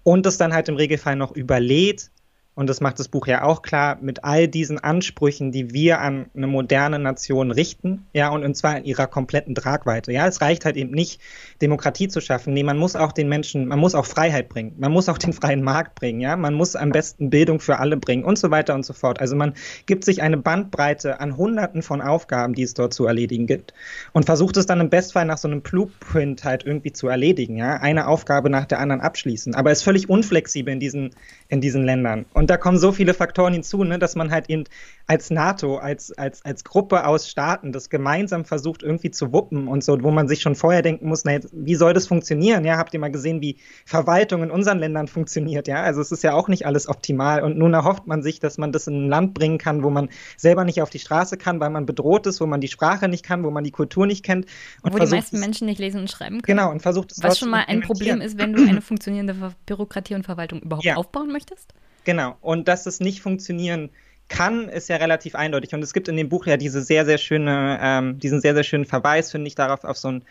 Und 0.03 0.25
es 0.25 0.37
dann 0.37 0.53
halt 0.53 0.69
im 0.69 0.75
Regelfall 0.75 1.15
noch 1.15 1.35
überlädt 1.35 2.11
und 2.57 2.67
das 2.67 2.81
macht 2.81 2.97
das 2.97 3.07
Buch 3.07 3.27
ja 3.27 3.43
auch 3.43 3.61
klar, 3.61 3.99
mit 4.01 4.23
all 4.23 4.47
diesen 4.47 4.79
Ansprüchen, 4.79 5.51
die 5.51 5.75
wir 5.75 6.01
an 6.01 6.25
eine 6.35 6.47
moderne 6.47 6.97
Nation 6.97 7.51
richten, 7.51 8.07
ja, 8.13 8.29
und, 8.29 8.43
und 8.43 8.57
zwar 8.57 8.79
in 8.79 8.83
ihrer 8.83 9.05
kompletten 9.05 9.53
Tragweite. 9.53 10.11
Ja, 10.11 10.25
es 10.25 10.41
reicht 10.41 10.65
halt 10.65 10.75
eben 10.75 10.89
nicht, 10.89 11.21
Demokratie 11.61 12.07
zu 12.07 12.19
schaffen. 12.19 12.55
Nee, 12.55 12.63
man 12.63 12.79
muss 12.79 12.95
auch 12.95 13.11
den 13.11 13.29
Menschen, 13.29 13.67
man 13.67 13.77
muss 13.77 13.93
auch 13.93 14.07
Freiheit 14.07 14.49
bringen. 14.49 14.73
Man 14.79 14.91
muss 14.91 15.07
auch 15.07 15.19
den 15.19 15.33
freien 15.33 15.61
Markt 15.61 15.93
bringen, 15.93 16.19
ja. 16.19 16.35
Man 16.35 16.55
muss 16.55 16.75
am 16.75 16.89
besten 16.89 17.29
Bildung 17.29 17.59
für 17.59 17.77
alle 17.77 17.95
bringen 17.95 18.23
und 18.23 18.39
so 18.39 18.49
weiter 18.49 18.73
und 18.73 18.83
so 18.83 18.93
fort. 18.93 19.21
Also 19.21 19.35
man 19.35 19.53
gibt 19.85 20.03
sich 20.03 20.23
eine 20.23 20.37
Bandbreite 20.37 21.19
an 21.19 21.37
Hunderten 21.37 21.83
von 21.83 22.01
Aufgaben, 22.01 22.55
die 22.55 22.63
es 22.63 22.73
dort 22.73 22.91
zu 22.91 23.05
erledigen 23.05 23.45
gibt 23.45 23.75
und 24.13 24.25
versucht 24.25 24.57
es 24.57 24.65
dann 24.65 24.81
im 24.81 24.89
Bestfall 24.89 25.25
nach 25.25 25.37
so 25.37 25.47
einem 25.47 25.61
Blueprint 25.61 26.43
halt 26.43 26.65
irgendwie 26.65 26.91
zu 26.91 27.07
erledigen, 27.07 27.57
ja. 27.57 27.75
Eine 27.75 28.07
Aufgabe 28.07 28.49
nach 28.49 28.65
der 28.65 28.79
anderen 28.79 29.01
abschließen. 29.01 29.53
Aber 29.53 29.71
ist 29.71 29.83
völlig 29.83 30.09
unflexibel 30.09 30.73
in 30.73 30.79
diesen, 30.79 31.11
in 31.49 31.61
diesen 31.61 31.83
Ländern. 31.83 32.25
Und 32.33 32.46
und 32.47 32.51
da 32.51 32.55
kommen 32.55 32.77
so 32.77 32.93
viele 32.93 33.13
Faktoren 33.13 33.51
hinzu, 33.51 33.83
ne, 33.83 33.99
dass 33.99 34.15
man 34.15 34.31
halt 34.31 34.49
eben 34.49 34.63
als 35.05 35.29
NATO, 35.29 35.79
als, 35.79 36.17
als, 36.17 36.45
als 36.45 36.63
Gruppe 36.63 37.05
aus 37.05 37.27
Staaten 37.27 37.73
das 37.73 37.89
gemeinsam 37.89 38.45
versucht 38.45 38.83
irgendwie 38.83 39.11
zu 39.11 39.33
wuppen 39.33 39.67
und 39.67 39.83
so, 39.83 40.01
wo 40.01 40.11
man 40.11 40.29
sich 40.29 40.39
schon 40.39 40.55
vorher 40.55 40.81
denken 40.81 41.09
muss, 41.09 41.25
na, 41.25 41.39
wie 41.51 41.75
soll 41.75 41.91
das 41.91 42.07
funktionieren? 42.07 42.63
Ja, 42.63 42.77
habt 42.77 42.93
ihr 42.93 43.01
mal 43.01 43.11
gesehen, 43.11 43.41
wie 43.41 43.57
Verwaltung 43.85 44.43
in 44.43 44.49
unseren 44.49 44.79
Ländern 44.79 45.09
funktioniert? 45.09 45.67
Ja, 45.67 45.81
also 45.81 45.99
es 45.99 46.13
ist 46.13 46.23
ja 46.23 46.35
auch 46.35 46.47
nicht 46.47 46.65
alles 46.65 46.87
optimal 46.87 47.43
und 47.43 47.57
nun 47.57 47.73
erhofft 47.73 48.07
man 48.07 48.23
sich, 48.23 48.39
dass 48.39 48.57
man 48.57 48.71
das 48.71 48.87
in 48.87 49.07
ein 49.07 49.09
Land 49.09 49.33
bringen 49.33 49.57
kann, 49.57 49.83
wo 49.83 49.89
man 49.89 50.07
selber 50.37 50.63
nicht 50.63 50.81
auf 50.81 50.89
die 50.89 50.99
Straße 50.99 51.35
kann, 51.35 51.59
weil 51.59 51.69
man 51.69 51.85
bedroht 51.85 52.27
ist, 52.27 52.39
wo 52.39 52.45
man 52.45 52.61
die 52.61 52.69
Sprache 52.69 53.09
nicht 53.09 53.25
kann, 53.25 53.43
wo 53.43 53.51
man 53.51 53.65
die 53.65 53.71
Kultur 53.71 54.07
nicht 54.07 54.23
kennt. 54.23 54.45
Und 54.83 54.93
wo 54.93 54.99
die 54.99 55.05
meisten 55.05 55.41
Menschen 55.41 55.67
nicht 55.67 55.79
lesen 55.79 55.99
und 55.99 56.09
schreiben 56.09 56.41
können. 56.41 56.59
Genau, 56.59 56.71
und 56.71 56.81
versucht 56.81 57.11
es 57.11 57.21
Was 57.21 57.39
schon 57.39 57.49
mal 57.49 57.65
ein 57.67 57.81
Problem 57.81 58.21
ist, 58.21 58.37
wenn 58.37 58.53
du 58.53 58.65
eine 58.65 58.79
funktionierende 58.81 59.35
Bürokratie 59.65 60.15
und 60.15 60.23
Verwaltung 60.23 60.61
überhaupt 60.61 60.85
ja. 60.85 60.95
aufbauen 60.95 61.29
möchtest? 61.33 61.73
Genau. 62.07 62.37
Und 62.39 62.69
dass 62.69 62.85
es 62.85 63.01
nicht 63.01 63.19
funktionieren 63.21 63.89
kann, 64.29 64.69
ist 64.69 64.87
ja 64.87 64.95
relativ 64.95 65.35
eindeutig. 65.35 65.73
Und 65.73 65.83
es 65.83 65.91
gibt 65.91 66.07
in 66.07 66.15
dem 66.15 66.29
Buch 66.29 66.45
ja 66.45 66.55
diese 66.55 66.81
sehr, 66.81 67.05
sehr 67.05 67.17
schöne, 67.17 67.79
ähm, 67.81 68.17
diesen 68.17 68.39
sehr, 68.39 68.53
sehr 68.53 68.63
schönen 68.63 68.85
Verweis, 68.85 69.29
finde 69.29 69.49
ich, 69.49 69.55
darauf, 69.55 69.83
auf 69.83 69.97
so 69.97 70.13
ein, 70.13 70.23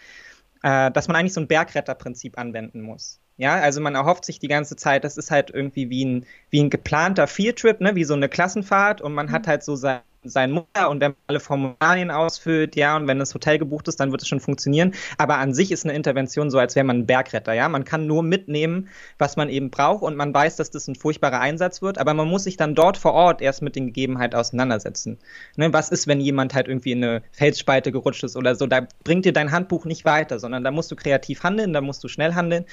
äh, 0.63 0.91
dass 0.91 1.07
man 1.07 1.17
eigentlich 1.17 1.35
so 1.35 1.43
ein 1.43 1.49
Bergretterprinzip 1.49 2.39
anwenden 2.39 2.81
muss. 2.81 3.21
Ja, 3.37 3.57
also 3.57 3.83
man 3.83 3.95
erhofft 3.95 4.25
sich 4.25 4.39
die 4.39 4.49
ganze 4.49 4.77
Zeit, 4.77 5.05
das 5.05 5.19
ist 5.19 5.31
halt 5.31 5.51
irgendwie 5.51 5.91
wie 5.91 6.07
ein, 6.07 6.27
wie 6.49 6.63
ein 6.63 6.71
geplanter 6.71 7.27
Fieldtrip, 7.27 7.83
ne, 7.83 7.95
wie 7.95 8.05
so 8.05 8.15
eine 8.15 8.31
Klassenfahrt 8.31 9.03
und 9.03 9.13
man 9.13 9.27
mhm. 9.27 9.33
hat 9.33 9.47
halt 9.47 9.63
so 9.63 9.77
sein, 9.77 10.01
sein 10.29 10.51
Mutter 10.51 10.91
und 10.91 11.01
wenn 11.01 11.13
man 11.13 11.21
alle 11.27 11.41
Formularien 11.41 12.11
ausfüllt, 12.11 12.77
ja, 12.77 12.97
und 12.97 13.07
wenn 13.07 13.19
das 13.19 13.35
Hotel 13.35 13.59
gebucht 13.59 13.89
ist, 13.89 14.01
dann 14.01 14.11
wird 14.11 14.23
es 14.23 14.29
schon 14.29 14.41
funktionieren. 14.41 14.93
Aber 15.19 15.39
an 15.39 15.55
sich 15.55 15.73
ist 15.73 15.85
eine 15.85 15.95
Intervention 15.95 16.51
so, 16.51 16.59
als 16.59 16.75
wäre 16.77 16.85
man 16.85 17.01
ein 17.01 17.07
Bergretter, 17.07 17.53
ja. 17.53 17.69
Man 17.69 17.85
kann 17.85 18.07
nur 18.07 18.23
mitnehmen, 18.23 18.89
was 19.19 19.37
man 19.37 19.49
eben 19.49 19.71
braucht 19.71 20.03
und 20.03 20.17
man 20.17 20.33
weiß, 20.35 20.57
dass 20.57 20.71
das 20.71 20.89
ein 20.89 20.95
furchtbarer 20.95 21.41
Einsatz 21.41 21.83
wird, 21.83 21.99
aber 21.99 22.15
man 22.15 22.29
muss 22.29 22.45
sich 22.45 22.57
dann 22.57 22.75
dort 22.75 22.97
vor 22.97 23.13
Ort 23.13 23.41
erst 23.41 23.63
mit 23.63 23.77
den 23.77 23.87
Gegebenheiten 23.87 24.39
auseinandersetzen. 24.39 25.19
Ne, 25.57 25.73
was 25.73 25.91
ist, 25.91 26.07
wenn 26.07 26.21
jemand 26.21 26.55
halt 26.55 26.69
irgendwie 26.69 26.93
in 26.93 27.05
eine 27.05 27.23
Felsspalte 27.33 27.93
gerutscht 27.93 28.25
ist 28.25 28.37
oder 28.37 28.55
so? 28.55 28.67
Da 28.67 28.87
bringt 29.05 29.25
dir 29.25 29.33
dein 29.33 29.53
Handbuch 29.53 29.85
nicht 29.85 30.05
weiter, 30.05 30.39
sondern 30.39 30.65
da 30.65 30.71
musst 30.71 30.91
du 30.91 30.97
kreativ 30.97 31.43
handeln, 31.43 31.73
da 31.73 31.81
musst 31.81 32.03
du 32.05 32.09
schnell 32.09 32.35
handeln, 32.35 32.65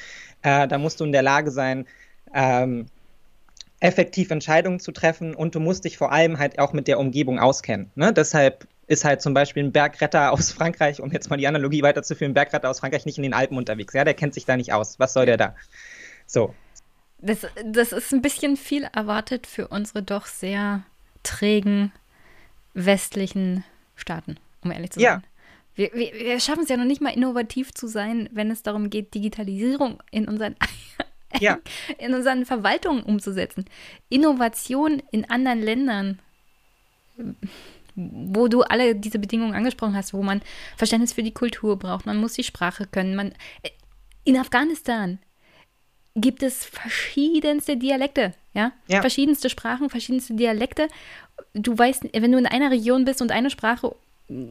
äh, 0.42 0.68
da 0.68 0.78
musst 0.78 1.00
du 1.00 1.06
in 1.06 1.12
der 1.12 1.24
Lage 1.24 1.52
sein, 1.52 1.86
ähm, 2.34 2.88
effektiv 3.84 4.32
Entscheidungen 4.32 4.80
zu 4.80 4.94
treffen 4.94 5.36
und 5.36 5.56
du 5.56 5.60
musst 5.60 5.84
dich 5.84 5.98
vor 5.98 6.14
allem 6.14 6.40
halt 6.40 6.58
auch 6.58 6.72
mit 6.72 6.88
der 6.88 7.00
Umgebung 7.00 7.38
auskennen. 7.38 7.92
Ne? 7.96 8.14
Deshalb 8.14 8.66
ist 8.88 9.04
halt 9.04 9.22
zum 9.22 9.34
Beispiel 9.34 9.62
ein 9.62 9.74
Bergretter 9.74 10.32
aus 10.34 10.52
Frankreich, 10.52 11.02
um 11.02 11.12
jetzt 11.12 11.30
mal 11.30 11.36
die 11.36 11.48
Analogie 11.48 11.84
weiterzuführen, 11.84 12.32
ein 12.32 12.34
Bergretter 12.34 12.70
aus 12.70 12.80
Frankreich 12.80 13.06
nicht 13.06 13.18
in 13.18 13.24
den 13.24 13.34
Alpen 13.34 13.58
unterwegs. 13.58 13.94
Ja, 13.94 14.06
der 14.06 14.14
kennt 14.14 14.34
sich 14.34 14.46
da 14.46 14.56
nicht 14.56 14.72
aus. 14.72 15.00
Was 15.00 15.12
soll 15.12 15.26
der 15.26 15.36
da? 15.36 15.56
So. 16.26 16.56
Das, 17.20 17.46
das 17.66 17.92
ist 17.92 18.14
ein 18.14 18.22
bisschen 18.22 18.56
viel 18.56 18.88
erwartet 18.94 19.48
für 19.48 19.68
unsere 19.68 20.02
doch 20.02 20.28
sehr 20.28 20.84
trägen 21.24 21.92
westlichen 22.74 23.66
Staaten, 23.96 24.38
um 24.64 24.72
ehrlich 24.72 24.92
zu 24.92 25.02
sein. 25.02 25.06
Ja. 25.06 25.22
Wir, 25.76 25.92
wir, 25.94 26.14
wir 26.14 26.40
schaffen 26.40 26.64
es 26.64 26.70
ja 26.70 26.78
noch 26.78 26.86
nicht 26.86 27.02
mal 27.02 27.14
innovativ 27.14 27.74
zu 27.74 27.88
sein, 27.88 28.30
wenn 28.32 28.50
es 28.50 28.64
darum 28.64 28.90
geht, 28.90 29.14
Digitalisierung 29.14 30.02
in 30.12 30.28
unseren, 30.28 30.56
ja. 31.40 31.60
in 31.98 32.14
unseren 32.14 32.46
Verwaltungen 32.46 33.04
umzusetzen. 33.04 33.66
Innovation 34.10 35.02
in 35.12 35.30
anderen 35.30 35.62
Ländern 35.62 36.20
wo 37.96 38.48
du 38.48 38.62
alle 38.64 38.96
diese 38.96 39.20
Bedingungen 39.20 39.54
angesprochen 39.54 39.96
hast, 39.96 40.14
wo 40.14 40.24
man 40.24 40.42
Verständnis 40.78 41.14
für 41.14 41.24
die 41.24 41.34
Kultur 41.34 41.78
braucht, 41.78 42.06
man 42.06 42.18
muss 42.18 42.34
die 42.34 42.44
Sprache 42.44 42.88
können. 42.88 43.16
Man, 43.16 43.34
äh, 43.62 43.70
in 44.24 44.38
Afghanistan 44.38 45.20
gibt 46.16 46.44
es 46.44 46.66
verschiedenste 46.66 47.78
Dialekte, 47.78 48.34
ja? 48.54 48.72
ja? 48.88 49.02
Verschiedenste 49.02 49.50
Sprachen, 49.50 49.90
verschiedenste 49.90 50.34
Dialekte. 50.36 50.88
Du 51.54 51.78
weißt, 51.78 52.06
wenn 52.14 52.32
du 52.32 52.38
in 52.38 52.46
einer 52.46 52.72
Region 52.72 53.06
bist 53.06 53.22
und 53.22 53.32
eine 53.32 53.50
Sprache 53.50 53.96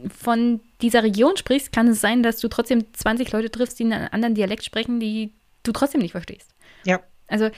von 0.08 0.60
dieser 0.80 1.02
Region 1.02 1.36
sprichst, 1.36 1.72
kann 1.72 1.88
es 1.88 2.00
sein, 2.00 2.22
dass 2.22 2.38
du 2.38 2.48
trotzdem 2.48 2.92
20 2.92 3.32
Leute 3.32 3.50
triffst, 3.50 3.78
die 3.78 3.84
einen 3.84 4.08
anderen 4.08 4.34
Dialekt 4.34 4.64
sprechen, 4.64 5.00
die 5.00 5.32
du 5.62 5.72
trotzdem 5.72 6.00
nicht 6.00 6.12
verstehst. 6.12 6.50
Ja. 6.84 7.00
Also 7.28 7.50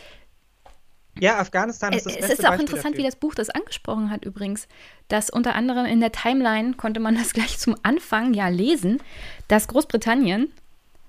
ja, 1.21 1.39
Afghanistan 1.39 1.93
ist 1.93 2.07
das 2.07 2.17
Es 2.17 2.31
ist 2.31 2.41
auch 2.41 2.51
Beispiel 2.51 2.61
interessant, 2.63 2.95
dafür. 2.95 2.99
wie 2.99 3.07
das 3.07 3.17
Buch 3.17 3.35
das 3.35 3.51
angesprochen 3.51 4.11
hat 4.11 4.25
übrigens, 4.25 4.67
dass 5.09 5.31
unter 5.31 5.55
anderem 5.55 5.87
in 5.87 6.01
der 6.01 6.13
Timeline 6.13 6.75
konnte 6.75 7.01
man 7.01 7.15
das 7.19 7.33
gleich 7.33 7.59
zum 7.59 7.77
Anfang 7.83 8.35
ja 8.35 8.49
lesen, 8.49 9.01
dass 9.49 9.69
Großbritannien 9.69 10.53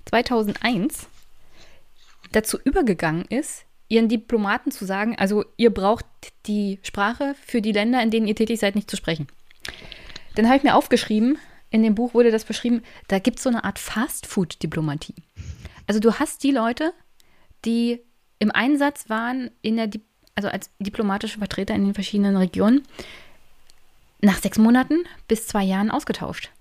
2001 0.06 1.08
dazu 2.32 2.60
übergegangen 2.64 3.26
ist, 3.26 3.66
ihren 3.88 4.10
Diplomaten 4.10 4.72
zu 4.72 4.86
sagen, 4.86 5.16
also 5.18 5.46
ihr 5.58 5.74
braucht 5.74 6.06
die 6.46 6.80
Sprache 6.84 7.36
für 7.46 7.62
die 7.62 7.72
Länder, 7.72 8.02
in 8.02 8.12
denen 8.12 8.28
ihr 8.28 8.36
tätig 8.36 8.60
seid, 8.60 8.76
nicht 8.76 8.90
zu 8.90 8.98
sprechen. 8.98 9.28
Dann 10.36 10.48
habe 10.48 10.58
ich 10.58 10.64
mir 10.64 10.76
aufgeschrieben, 10.76 11.38
in 11.70 11.84
dem 11.84 11.96
Buch 11.96 12.14
wurde 12.14 12.32
das 12.32 12.46
beschrieben, 12.46 12.84
da 13.08 13.20
gibt 13.20 13.38
es 13.38 13.44
so 13.44 13.50
eine 13.50 13.64
Art 13.64 13.80
Fast-Food-Diplomatie. 13.80 15.16
Also 15.88 16.00
du 16.00 16.14
hast 16.20 16.44
die 16.44 16.52
Leute, 16.52 16.94
die 17.66 18.02
im 18.40 18.52
Einsatz 18.52 19.10
waren, 19.10 19.52
in 19.62 19.78
der, 19.78 19.90
also 20.36 20.50
als 20.50 20.70
diplomatische 20.80 21.40
Vertreter 21.40 21.74
in 21.76 21.86
den 21.86 21.94
verschiedenen 21.94 22.38
Regionen, 22.38 22.84
nach 24.22 24.38
sechs 24.38 24.58
Monaten 24.58 25.06
bis 25.28 25.48
zwei 25.48 25.64
Jahren 25.64 25.92
ausgetauscht. 25.92 26.52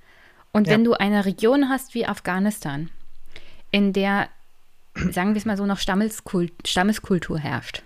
Und 0.53 0.67
ja. 0.67 0.75
wenn 0.75 0.85
du 0.85 0.95
eine 0.95 1.25
Region 1.25 1.69
hast 1.69 1.95
wie 1.95 2.07
Afghanistan, 2.07 2.91
in 3.71 3.93
der, 3.93 4.29
sagen 4.95 5.31
wir 5.31 5.37
es 5.37 5.45
mal 5.45 5.57
so, 5.57 5.67
noch 5.67 5.79
Stammeskult, 5.79 6.53
Stammeskultur 6.67 7.39
herrscht, 7.39 7.83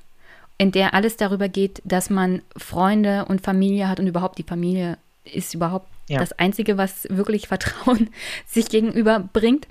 in 0.59 0.73
der 0.73 0.93
alles 0.93 1.16
darüber 1.16 1.49
geht, 1.49 1.81
dass 1.85 2.11
man 2.11 2.43
Freunde 2.57 3.25
und 3.27 3.41
Familie 3.41 3.89
hat 3.89 4.01
und 4.01 4.07
überhaupt 4.07 4.39
die 4.39 4.43
Familie 4.43 4.99
ist 5.25 5.55
überhaupt 5.55 5.89
ja. 6.09 6.19
das 6.19 6.33
Einzige, 6.33 6.77
was 6.77 7.07
wirklich 7.11 7.49
Vertrauen 7.49 8.11
sich 8.47 8.69
gegenüber 8.69 9.21
bringt, 9.33 9.66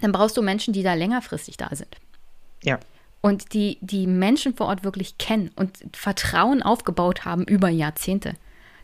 dann 0.00 0.12
brauchst 0.12 0.36
du 0.36 0.42
Menschen, 0.42 0.72
die 0.72 0.82
da 0.82 0.94
längerfristig 0.94 1.56
da 1.56 1.68
sind. 1.72 1.96
Ja 2.62 2.78
und 3.26 3.54
die 3.54 3.78
die 3.80 4.06
Menschen 4.06 4.54
vor 4.54 4.68
Ort 4.68 4.84
wirklich 4.84 5.18
kennen 5.18 5.50
und 5.56 5.78
Vertrauen 5.92 6.62
aufgebaut 6.62 7.24
haben 7.24 7.42
über 7.42 7.68
Jahrzehnte. 7.68 8.34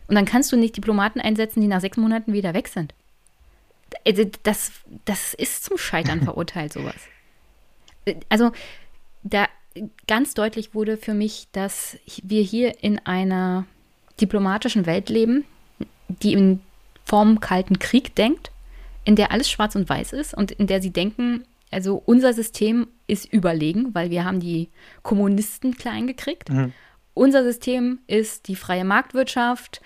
Und 0.08 0.16
dann 0.16 0.24
kannst 0.24 0.50
du 0.50 0.56
nicht 0.56 0.76
Diplomaten 0.76 1.20
einsetzen, 1.20 1.60
die 1.60 1.68
nach 1.68 1.80
sechs 1.80 1.96
Monaten 1.96 2.32
wieder 2.32 2.52
weg 2.52 2.66
sind. 2.66 2.92
Also 4.04 4.24
das, 4.42 4.72
das 5.04 5.32
ist 5.34 5.62
zum 5.62 5.78
Scheitern 5.78 6.22
verurteilt, 6.24 6.72
sowas. 6.72 6.96
Also 8.28 8.50
da 9.22 9.46
ganz 10.08 10.34
deutlich 10.34 10.74
wurde 10.74 10.96
für 10.96 11.14
mich, 11.14 11.46
dass 11.52 11.96
wir 12.24 12.42
hier 12.42 12.82
in 12.82 12.98
einer 13.06 13.64
diplomatischen 14.20 14.86
Welt 14.86 15.08
leben, 15.08 15.44
die 16.08 16.32
in 16.32 16.60
Form 17.04 17.38
Kalten 17.38 17.78
Krieg 17.78 18.16
denkt, 18.16 18.50
in 19.04 19.14
der 19.14 19.30
alles 19.30 19.48
schwarz 19.48 19.76
und 19.76 19.88
weiß 19.88 20.14
ist 20.14 20.34
und 20.34 20.50
in 20.50 20.66
der 20.66 20.82
sie 20.82 20.90
denken, 20.90 21.44
also 21.70 22.02
unser 22.04 22.32
System 22.34 22.88
ist 23.12 23.30
überlegen, 23.30 23.94
weil 23.94 24.10
wir 24.10 24.24
haben 24.24 24.40
die 24.40 24.70
Kommunisten 25.02 25.76
klein 25.76 26.06
gekriegt. 26.06 26.48
Mhm. 26.48 26.72
Unser 27.14 27.44
System 27.44 27.98
ist 28.06 28.48
die 28.48 28.56
freie 28.56 28.84
Marktwirtschaft, 28.84 29.82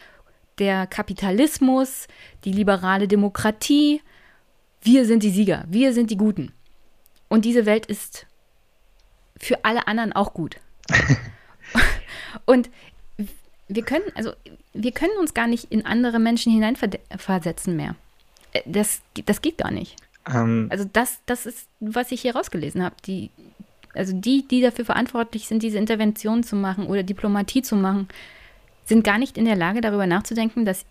der 0.58 0.86
Kapitalismus, 0.86 2.06
die 2.44 2.52
liberale 2.52 3.08
Demokratie. 3.08 4.00
Wir 4.80 5.04
sind 5.04 5.24
die 5.24 5.30
Sieger, 5.30 5.64
wir 5.68 5.92
sind 5.92 6.10
die 6.10 6.16
Guten. 6.16 6.52
Und 7.28 7.44
diese 7.44 7.66
Welt 7.66 7.86
ist 7.86 8.26
für 9.36 9.64
alle 9.64 9.88
anderen 9.88 10.12
auch 10.12 10.32
gut. 10.32 10.56
Und 12.46 12.70
wir 13.66 13.82
können, 13.82 14.04
also 14.14 14.32
wir 14.72 14.92
können 14.92 15.18
uns 15.18 15.34
gar 15.34 15.48
nicht 15.48 15.72
in 15.72 15.84
andere 15.84 16.20
Menschen 16.20 16.52
hineinversetzen 16.52 17.74
mehr. 17.74 17.96
Äh, 18.52 18.62
das, 18.66 19.00
das 19.24 19.42
geht 19.42 19.58
gar 19.58 19.72
nicht. 19.72 19.96
Ähm, 20.28 20.68
also 20.70 20.84
das, 20.92 21.20
das 21.26 21.46
ist, 21.46 21.68
was 21.80 22.12
ich 22.12 22.22
hier 22.22 22.34
rausgelesen 22.34 22.82
habe. 22.82 22.96
Die, 23.06 23.30
also 23.94 24.12
die, 24.14 24.46
die 24.46 24.60
dafür 24.60 24.84
verantwortlich 24.84 25.48
sind, 25.48 25.62
diese 25.62 25.78
Intervention 25.78 26.42
zu 26.42 26.56
machen 26.56 26.86
oder 26.86 27.02
Diplomatie 27.02 27.62
zu 27.62 27.76
machen, 27.76 28.08
sind 28.84 29.04
gar 29.04 29.18
nicht 29.18 29.36
in 29.36 29.44
der 29.44 29.56
Lage, 29.56 29.80
darüber 29.80 30.06
nachzudenken, 30.06 30.64
dass 30.64 30.84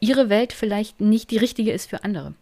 ihre 0.00 0.28
Welt 0.28 0.52
vielleicht 0.52 1.00
nicht 1.00 1.30
die 1.30 1.38
richtige 1.38 1.72
ist 1.72 1.88
für 1.88 2.04
andere. 2.04 2.34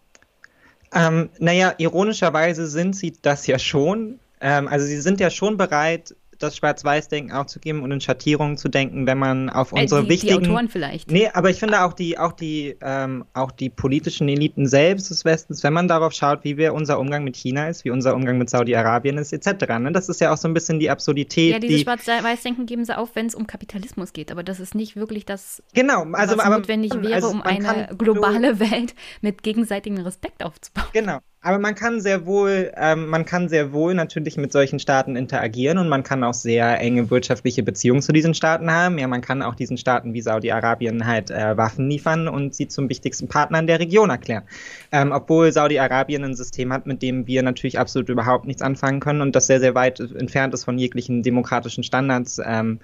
Ähm, 0.93 1.31
naja, 1.39 1.75
ironischerweise 1.79 2.67
sind 2.67 2.95
sie 2.95 3.15
das 3.21 3.47
ja 3.47 3.59
schon. 3.59 4.21
Ähm, 4.41 4.69
also 4.69 4.87
sie 4.87 5.01
sind 5.01 5.21
ja 5.21 5.31
schon 5.31 5.57
bereit, 5.57 6.15
das 6.45 6.57
Schwarz-Weiß-Denken 6.57 7.33
aufzugeben 7.33 7.83
und 7.83 7.91
in 7.91 8.01
Schattierungen 8.01 8.57
zu 8.57 8.69
denken, 8.69 9.07
wenn 9.07 9.19
man 9.19 9.51
auf 9.51 9.73
äh, 9.73 9.83
unsere 9.83 10.01
äh, 10.01 10.05
die, 10.05 10.11
wichtigen. 10.11 10.43
Die 10.43 10.51
Autoren 10.51 10.69
vielleicht. 10.69 11.11
Nee, 11.11 11.29
aber 11.33 11.51
ich 11.51 11.59
finde 11.59 11.83
auch 11.83 11.93
die, 11.93 12.19
auch 12.19 12.33
die, 12.33 12.77
ähm, 12.81 13.25
auch 13.33 13.51
die 13.51 13.71
politischen 13.71 14.29
Eliten 14.29 14.67
selbst 14.67 15.11
des 15.11 15.25
Westens, 15.25 15.63
wenn 15.63 15.73
man 15.73 15.89
darauf 15.89 16.13
schaut, 16.13 16.45
wie 16.45 16.57
wir 16.57 16.75
unser 16.75 16.99
Umgang 16.99 17.25
mit 17.25 17.37
China 17.37 17.69
ist, 17.69 17.85
wie 17.85 17.91
unser 17.91 18.15
Umgang 18.15 18.39
mit 18.39 18.51
Saudi-Arabien 18.51 19.19
ist, 19.19 19.33
etc. 19.33 19.79
Ne? 19.79 19.93
Das 19.93 20.09
ist 20.09 20.21
ja 20.21 20.33
auch 20.33 20.37
so 20.37 20.49
ein 20.49 20.55
bisschen 20.55 20.79
die 20.79 20.91
Absurdität. 20.91 21.53
Ja, 21.53 21.59
dieses 21.59 21.79
die, 21.79 21.83
Schwarz-Weiß-Denken 21.85 22.67
geben 22.67 22.85
sie 22.85 22.97
auf, 22.97 23.15
wenn 23.15 23.27
es 23.27 23.35
um 23.35 23.47
Kapitalismus 23.47 24.13
geht, 24.13 24.31
aber 24.31 24.43
das 24.43 24.61
ist 24.61 24.75
nicht 24.75 24.97
wirklich 24.97 25.25
das, 25.25 25.63
genau, 25.73 26.05
also, 26.13 26.37
was 26.37 26.45
aber, 26.45 26.59
notwendig 26.59 26.93
wäre, 26.95 27.15
also, 27.15 27.29
um 27.29 27.43
eine 27.43 27.89
globale 27.97 28.61
Welt 28.61 28.95
mit 29.21 29.43
gegenseitigem 29.43 29.99
Respekt 29.99 30.45
aufzubauen. 30.45 30.89
Genau. 30.93 31.21
Aber 31.45 31.59
man 31.59 31.75
kann 31.75 32.01
sehr 32.01 32.25
wohl, 32.25 32.73
ähm, 32.75 33.07
man 33.09 33.27
kann 33.27 33.51
sehr 33.51 33.75
wohl 33.75 33.93
natürlich 33.93 34.39
mit 34.39 34.51
solchen 34.51 34.79
Staaten 34.79 35.15
interagieren 35.15 35.77
und 35.77 35.91
man 35.91 36.03
kann 36.03 36.25
auch 36.25 36.33
sehr 36.33 36.81
enge 36.81 37.11
wirtschaftliche 37.11 37.63
Beziehungen 37.63 38.01
zu 38.01 38.13
diesen 38.13 38.33
Staaten 38.33 38.71
haben. 38.71 38.97
Ja, 38.97 39.07
man 39.09 39.21
kann 39.21 39.43
auch 39.43 39.55
diesen 39.55 39.77
Staaten 39.77 40.15
wie 40.15 40.23
Saudi-Arabien 40.23 41.07
halt 41.07 41.31
äh, 41.31 41.55
Waffen 41.55 41.91
liefern 41.91 42.29
und 42.29 42.55
sie 42.55 42.67
zum 42.69 42.89
wichtigsten 42.89 43.29
Partner 43.29 43.59
in 43.59 43.67
der 43.67 43.79
Region 43.79 44.09
erklären. 44.09 44.45
Ähm, 44.91 45.13
obwohl 45.13 45.53
Saudi-Arabien 45.53 46.25
ein 46.25 46.35
System 46.35 46.73
hat, 46.73 46.87
mit 46.87 47.03
dem 47.03 47.27
wir 47.27 47.43
natürlich 47.43 47.79
absolut 47.79 48.09
überhaupt 48.09 48.47
nichts 48.47 48.63
anfangen 48.63 49.01
können 49.01 49.21
und 49.21 49.37
das 49.37 49.47
sehr, 49.47 49.61
sehr 49.61 49.75
weit 49.75 50.01
entfernt 50.01 50.55
ist 50.55 50.65
von 50.65 50.79
jeglichen 50.79 51.23
demokratischen 51.23 51.85
Standards. 51.85 52.41
Ähm, 52.43 52.81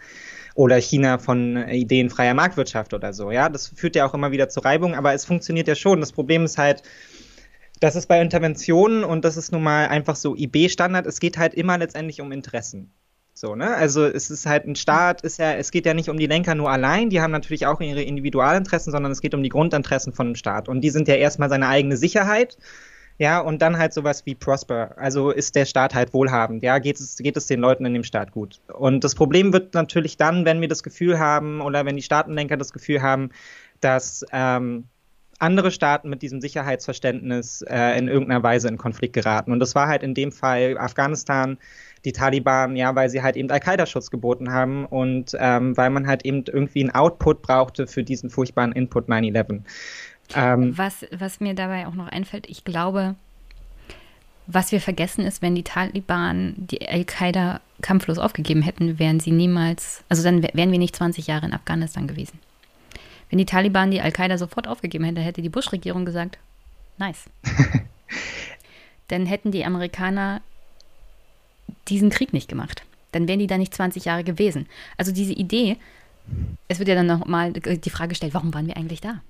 oder 0.54 0.76
China 0.76 1.18
von 1.18 1.56
Ideen 1.68 2.10
freier 2.10 2.34
Marktwirtschaft 2.34 2.92
oder 2.92 3.12
so. 3.12 3.30
Ja, 3.30 3.48
das 3.48 3.68
führt 3.68 3.96
ja 3.96 4.04
auch 4.04 4.14
immer 4.14 4.32
wieder 4.32 4.48
zu 4.48 4.60
Reibung, 4.60 4.94
aber 4.94 5.14
es 5.14 5.24
funktioniert 5.24 5.68
ja 5.68 5.76
schon. 5.76 6.00
Das 6.00 6.12
Problem 6.12 6.44
ist 6.44 6.58
halt, 6.58 6.82
das 7.80 7.96
ist 7.96 8.06
bei 8.06 8.20
Interventionen 8.20 9.04
und 9.04 9.24
das 9.24 9.36
ist 9.36 9.52
nun 9.52 9.62
mal 9.62 9.88
einfach 9.88 10.16
so 10.16 10.36
IB-Standard. 10.36 11.06
Es 11.06 11.18
geht 11.18 11.38
halt 11.38 11.54
immer 11.54 11.78
letztendlich 11.78 12.20
um 12.20 12.30
Interessen. 12.30 12.92
So, 13.32 13.54
ne? 13.54 13.74
Also 13.74 14.04
es 14.04 14.30
ist 14.30 14.44
halt 14.44 14.66
ein 14.66 14.76
Staat, 14.76 15.22
ist 15.22 15.38
ja, 15.38 15.54
es 15.54 15.70
geht 15.70 15.86
ja 15.86 15.94
nicht 15.94 16.10
um 16.10 16.18
die 16.18 16.26
Lenker 16.26 16.54
nur 16.54 16.70
allein, 16.70 17.08
die 17.08 17.22
haben 17.22 17.30
natürlich 17.30 17.66
auch 17.66 17.80
ihre 17.80 18.02
Individualinteressen, 18.02 18.92
sondern 18.92 19.10
es 19.12 19.22
geht 19.22 19.34
um 19.34 19.42
die 19.42 19.48
Grundinteressen 19.48 20.12
von 20.12 20.26
einem 20.26 20.34
Staat. 20.34 20.68
Und 20.68 20.82
die 20.82 20.90
sind 20.90 21.08
ja 21.08 21.14
erstmal 21.14 21.48
seine 21.48 21.68
eigene 21.68 21.96
Sicherheit. 21.96 22.58
Ja, 23.16 23.40
und 23.40 23.60
dann 23.60 23.78
halt 23.78 23.92
sowas 23.92 24.24
wie 24.24 24.34
Prosper. 24.34 24.94
Also 24.96 25.30
ist 25.30 25.54
der 25.54 25.66
Staat 25.66 25.94
halt 25.94 26.12
wohlhabend. 26.14 26.62
Ja, 26.62 26.78
geht 26.78 26.98
es, 27.00 27.16
geht 27.16 27.36
es 27.36 27.46
den 27.46 27.60
Leuten 27.60 27.84
in 27.84 27.94
dem 27.94 28.04
Staat 28.04 28.32
gut. 28.32 28.60
Und 28.72 29.04
das 29.04 29.14
Problem 29.14 29.52
wird 29.52 29.74
natürlich 29.74 30.16
dann, 30.16 30.44
wenn 30.44 30.60
wir 30.60 30.68
das 30.68 30.82
Gefühl 30.82 31.18
haben 31.18 31.60
oder 31.60 31.84
wenn 31.84 31.96
die 31.96 32.02
Staatenlenker 32.02 32.56
das 32.56 32.72
Gefühl 32.72 33.02
haben, 33.02 33.30
dass 33.80 34.24
ähm, 34.32 34.84
andere 35.40 35.70
Staaten 35.70 36.08
mit 36.08 36.22
diesem 36.22 36.40
Sicherheitsverständnis 36.40 37.62
äh, 37.62 37.98
in 37.98 38.08
irgendeiner 38.08 38.42
Weise 38.42 38.68
in 38.68 38.76
Konflikt 38.76 39.14
geraten. 39.14 39.52
Und 39.52 39.58
das 39.58 39.74
war 39.74 39.88
halt 39.88 40.02
in 40.02 40.14
dem 40.14 40.32
Fall 40.32 40.76
Afghanistan, 40.78 41.58
die 42.04 42.12
Taliban, 42.12 42.76
ja, 42.76 42.94
weil 42.94 43.10
sie 43.10 43.22
halt 43.22 43.36
eben 43.36 43.50
Al-Qaida-Schutz 43.50 44.10
geboten 44.10 44.52
haben 44.52 44.86
und 44.86 45.36
ähm, 45.38 45.76
weil 45.76 45.90
man 45.90 46.06
halt 46.06 46.24
eben 46.24 46.44
irgendwie 46.46 46.82
einen 46.82 46.94
Output 46.94 47.42
brauchte 47.42 47.86
für 47.86 48.02
diesen 48.02 48.30
furchtbaren 48.30 48.72
Input 48.72 49.08
9-11. 49.08 49.62
Ähm, 50.34 50.78
was, 50.78 51.06
was 51.12 51.40
mir 51.40 51.54
dabei 51.54 51.86
auch 51.86 51.94
noch 51.94 52.08
einfällt, 52.08 52.48
ich 52.48 52.64
glaube, 52.64 53.16
was 54.46 54.72
wir 54.72 54.80
vergessen 54.80 55.24
ist, 55.24 55.42
wenn 55.42 55.54
die 55.54 55.62
Taliban 55.62 56.54
die 56.56 56.88
Al-Qaida 56.88 57.60
kampflos 57.82 58.18
aufgegeben 58.18 58.62
hätten, 58.62 58.98
wären 58.98 59.20
sie 59.20 59.32
niemals, 59.32 60.04
also 60.08 60.22
dann 60.22 60.42
wären 60.42 60.72
wir 60.72 60.78
nicht 60.78 60.96
20 60.96 61.26
Jahre 61.26 61.46
in 61.46 61.54
Afghanistan 61.54 62.06
gewesen. 62.06 62.38
Wenn 63.30 63.38
die 63.38 63.46
Taliban 63.46 63.90
die 63.90 64.00
Al-Qaida 64.00 64.36
sofort 64.36 64.66
aufgegeben 64.66 65.04
hätte, 65.04 65.20
hätte 65.20 65.40
die 65.40 65.48
Bush-Regierung 65.48 66.04
gesagt, 66.04 66.38
nice. 66.98 67.30
Dann 69.08 69.26
hätten 69.26 69.52
die 69.52 69.64
Amerikaner 69.64 70.42
diesen 71.88 72.10
Krieg 72.10 72.32
nicht 72.32 72.48
gemacht. 72.48 72.82
Dann 73.12 73.26
wären 73.26 73.38
die 73.38 73.46
da 73.46 73.58
nicht 73.58 73.74
20 73.74 74.04
Jahre 74.04 74.24
gewesen. 74.24 74.66
Also 74.96 75.12
diese 75.12 75.32
Idee, 75.32 75.76
es 76.68 76.78
wird 76.78 76.88
ja 76.88 76.94
dann 76.94 77.06
nochmal 77.06 77.52
die 77.52 77.90
Frage 77.90 78.10
gestellt, 78.10 78.34
warum 78.34 78.54
waren 78.54 78.66
wir 78.66 78.76
eigentlich 78.76 79.00
da? 79.00 79.20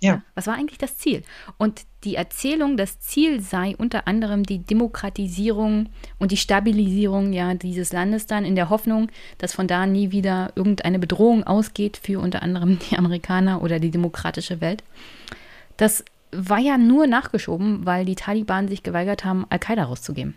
Ja. 0.00 0.22
Was 0.34 0.46
war 0.46 0.54
eigentlich 0.54 0.78
das 0.78 0.96
Ziel? 0.96 1.22
Und 1.58 1.82
die 2.04 2.14
Erzählung, 2.14 2.78
das 2.78 3.00
Ziel 3.00 3.40
sei 3.42 3.74
unter 3.76 4.08
anderem 4.08 4.44
die 4.44 4.58
Demokratisierung 4.58 5.90
und 6.18 6.32
die 6.32 6.38
Stabilisierung 6.38 7.34
ja 7.34 7.52
dieses 7.54 7.92
Landes 7.92 8.26
dann 8.26 8.46
in 8.46 8.56
der 8.56 8.70
Hoffnung, 8.70 9.10
dass 9.36 9.54
von 9.54 9.66
da 9.66 9.86
nie 9.86 10.10
wieder 10.10 10.52
irgendeine 10.54 10.98
Bedrohung 10.98 11.44
ausgeht 11.44 12.00
für 12.02 12.18
unter 12.20 12.42
anderem 12.42 12.78
die 12.90 12.96
Amerikaner 12.96 13.62
oder 13.62 13.78
die 13.78 13.90
demokratische 13.90 14.62
Welt. 14.62 14.82
Das 15.76 16.04
war 16.32 16.58
ja 16.58 16.78
nur 16.78 17.06
nachgeschoben, 17.06 17.84
weil 17.84 18.04
die 18.06 18.14
Taliban 18.14 18.68
sich 18.68 18.82
geweigert 18.82 19.24
haben, 19.24 19.46
Al-Qaida 19.50 19.84
rauszugeben. 19.84 20.34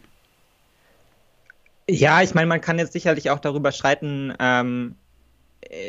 Ja, 1.90 2.22
ich 2.22 2.34
meine, 2.34 2.48
man 2.48 2.62
kann 2.62 2.80
jetzt 2.80 2.94
sicherlich 2.94 3.30
auch 3.30 3.40
darüber 3.40 3.72
streiten, 3.72 4.34
ähm, 4.40 4.96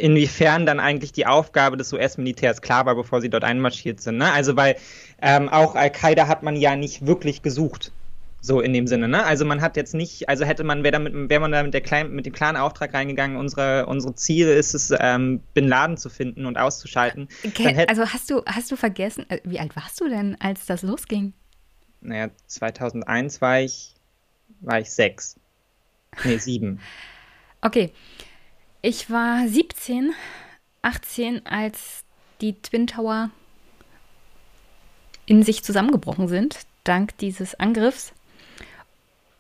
inwiefern 0.01 0.66
dann 0.66 0.81
eigentlich 0.81 1.12
die 1.12 1.27
Aufgabe 1.27 1.77
des 1.77 1.93
US-Militärs 1.93 2.61
klar 2.62 2.87
war, 2.87 2.95
bevor 2.95 3.20
sie 3.20 3.31
dort 3.31 3.45
einmarschiert 3.45 4.01
sind. 4.01 4.18
Ne? 4.18 4.33
Also 4.33 4.57
weil 4.57 4.77
ähm, 5.20 5.49
auch 5.49 5.75
Al-Qaida 5.75 6.27
hat 6.29 6.43
man 6.43 6.57
ja 6.57 6.77
nicht 6.77 7.07
wirklich 7.07 7.43
gesucht. 7.43 7.93
So 8.41 8.61
in 8.61 8.75
dem 8.75 8.87
Sinne, 8.87 9.09
ne? 9.09 9.25
Also 9.25 9.47
man 9.47 9.62
hat 9.62 9.75
jetzt 9.75 9.95
nicht, 9.95 10.29
also 10.29 10.45
hätte 10.45 10.64
man, 10.64 10.83
wäre 10.83 10.93
damit, 10.93 11.31
wäre 11.31 11.41
man 11.41 11.51
da 11.51 11.62
mit, 11.62 11.72
der 11.72 11.81
kleinen, 11.81 12.14
mit 12.14 12.27
dem 12.27 12.35
klaren 12.35 12.59
Auftrag 12.59 12.93
reingegangen, 12.93 13.39
unsere, 13.39 13.87
unsere 13.87 14.14
Ziele 14.16 14.53
ist 14.53 14.75
es, 14.75 14.93
ähm, 15.01 15.41
Bin 15.55 15.66
Laden 15.66 15.97
zu 15.97 16.11
finden 16.11 16.45
und 16.45 16.59
auszuschalten. 16.59 17.29
Okay, 17.43 17.87
also 17.89 18.05
hast 18.05 18.31
du, 18.31 18.43
hast 18.45 18.70
du 18.70 18.77
vergessen, 18.77 19.25
äh, 19.31 19.41
wie 19.45 19.59
alt 19.59 19.75
warst 19.77 19.99
du 19.99 20.11
denn, 20.11 20.37
als 20.41 20.66
das 20.66 20.83
losging? 20.83 21.33
Naja, 22.03 22.29
2001 22.47 23.41
war 23.41 23.62
ich, 23.62 23.95
war 24.61 24.79
ich 24.79 24.91
sechs. 24.91 25.37
Nee, 26.22 26.37
sieben. 26.37 26.81
okay. 27.62 27.95
Ich 28.87 29.09
war 29.09 29.49
17, 29.49 30.12
18, 30.82 31.47
als 31.47 32.05
die 32.43 32.53
Twin 32.61 32.87
Tower 32.87 33.30
in 35.24 35.43
sich 35.43 35.64
zusammengebrochen 35.64 36.28
sind, 36.28 36.59
dank 36.85 37.16
dieses 37.16 37.55
Angriffs. 37.55 38.12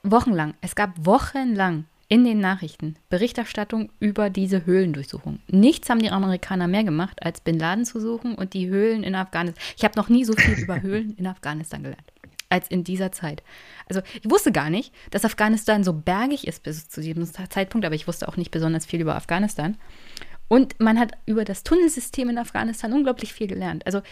Wochenlang, 0.02 0.54
es 0.62 0.74
gab 0.74 0.92
wochenlang 1.04 1.84
in 2.08 2.24
den 2.24 2.40
Nachrichten 2.40 2.96
Berichterstattung 3.10 3.90
über 4.00 4.30
diese 4.30 4.64
Höhlendurchsuchung. 4.64 5.40
Nichts 5.46 5.90
haben 5.90 6.00
die 6.00 6.08
Amerikaner 6.08 6.66
mehr 6.66 6.84
gemacht, 6.84 7.22
als 7.22 7.42
Bin 7.42 7.58
Laden 7.58 7.84
zu 7.84 8.00
suchen 8.00 8.36
und 8.36 8.54
die 8.54 8.68
Höhlen 8.68 9.02
in 9.02 9.14
Afghanistan. 9.14 9.62
Ich 9.76 9.84
habe 9.84 9.98
noch 9.98 10.08
nie 10.08 10.24
so 10.24 10.32
viel 10.32 10.54
über 10.54 10.80
Höhlen 10.80 11.14
in 11.18 11.26
Afghanistan 11.26 11.82
gelernt 11.82 12.13
als 12.48 12.68
in 12.68 12.84
dieser 12.84 13.12
Zeit. 13.12 13.42
Also 13.88 14.00
ich 14.22 14.30
wusste 14.30 14.52
gar 14.52 14.70
nicht, 14.70 14.92
dass 15.10 15.24
Afghanistan 15.24 15.84
so 15.84 15.92
bergig 15.92 16.46
ist 16.46 16.62
bis 16.62 16.88
zu 16.88 17.00
diesem 17.00 17.24
Zeitpunkt, 17.26 17.84
aber 17.84 17.94
ich 17.94 18.06
wusste 18.06 18.28
auch 18.28 18.36
nicht 18.36 18.50
besonders 18.50 18.86
viel 18.86 19.00
über 19.00 19.16
Afghanistan. 19.16 19.76
Und 20.48 20.78
man 20.80 20.98
hat 20.98 21.12
über 21.26 21.44
das 21.44 21.62
Tunnelsystem 21.62 22.28
in 22.28 22.38
Afghanistan 22.38 22.92
unglaublich 22.92 23.32
viel 23.32 23.46
gelernt. 23.46 23.86
Also 23.86 24.02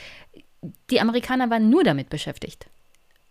die 0.90 1.00
Amerikaner 1.00 1.50
waren 1.50 1.70
nur 1.70 1.84
damit 1.84 2.08
beschäftigt, 2.08 2.66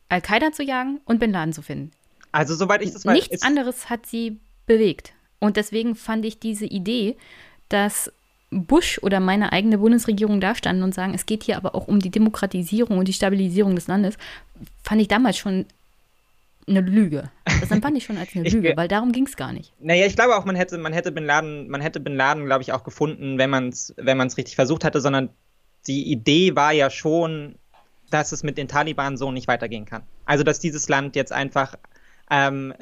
Al-Qaida 0.09 0.51
zu 0.51 0.63
jagen 0.63 0.99
und 1.05 1.19
Bin 1.19 1.31
Laden 1.31 1.53
zu 1.53 1.61
finden. 1.61 1.91
Also 2.31 2.55
soweit 2.55 2.81
ich 2.81 2.91
das 2.91 3.05
weiß. 3.05 3.13
Nichts 3.13 3.41
anderes 3.43 3.89
hat 3.89 4.05
sie 4.05 4.39
bewegt. 4.65 5.13
Und 5.39 5.57
deswegen 5.57 5.95
fand 5.95 6.25
ich 6.25 6.39
diese 6.39 6.65
Idee, 6.65 7.17
dass 7.69 8.11
Bush 8.51 8.99
oder 9.01 9.19
meine 9.19 9.53
eigene 9.53 9.77
Bundesregierung 9.77 10.41
dastanden 10.41 10.83
und 10.83 10.93
sagen, 10.93 11.13
es 11.13 11.25
geht 11.25 11.43
hier 11.43 11.57
aber 11.57 11.73
auch 11.73 11.87
um 11.87 11.99
die 11.99 12.09
Demokratisierung 12.09 12.97
und 12.97 13.07
die 13.07 13.13
Stabilisierung 13.13 13.75
des 13.75 13.87
Landes, 13.87 14.17
fand 14.83 15.01
ich 15.01 15.07
damals 15.07 15.37
schon 15.37 15.65
eine 16.67 16.81
Lüge. 16.81 17.31
Das 17.45 17.71
empfand 17.71 17.97
ich 17.97 18.03
schon 18.03 18.17
als 18.17 18.35
eine 18.35 18.43
Lüge, 18.49 18.73
weil 18.75 18.87
darum 18.87 19.13
ging 19.13 19.25
es 19.25 19.37
gar 19.37 19.53
nicht. 19.53 19.73
Naja, 19.79 20.05
ich 20.05 20.15
glaube 20.15 20.35
auch, 20.35 20.45
man 20.45 20.55
hätte, 20.55 20.77
man 20.77 20.93
hätte 20.93 21.11
Bin 21.11 21.25
Laden, 21.25 21.69
man 21.69 21.81
hätte 21.81 21.99
Bin 21.99 22.15
Laden, 22.15 22.45
glaube 22.45 22.61
ich, 22.61 22.73
auch 22.73 22.83
gefunden, 22.83 23.37
wenn 23.37 23.49
man 23.49 23.69
es 23.69 23.93
wenn 23.97 24.19
richtig 24.19 24.55
versucht 24.55 24.83
hatte, 24.83 24.99
sondern 24.99 25.29
die 25.87 26.11
Idee 26.11 26.55
war 26.55 26.73
ja 26.73 26.89
schon, 26.89 27.55
dass 28.09 28.33
es 28.33 28.43
mit 28.43 28.57
den 28.57 28.67
Taliban 28.67 29.17
so 29.17 29.31
nicht 29.31 29.47
weitergehen 29.47 29.85
kann. 29.85 30.03
Also, 30.25 30.43
dass 30.43 30.59
dieses 30.59 30.89
Land 30.89 31.15
jetzt 31.15 31.31
einfach 31.31 31.75
ähm, 32.29 32.73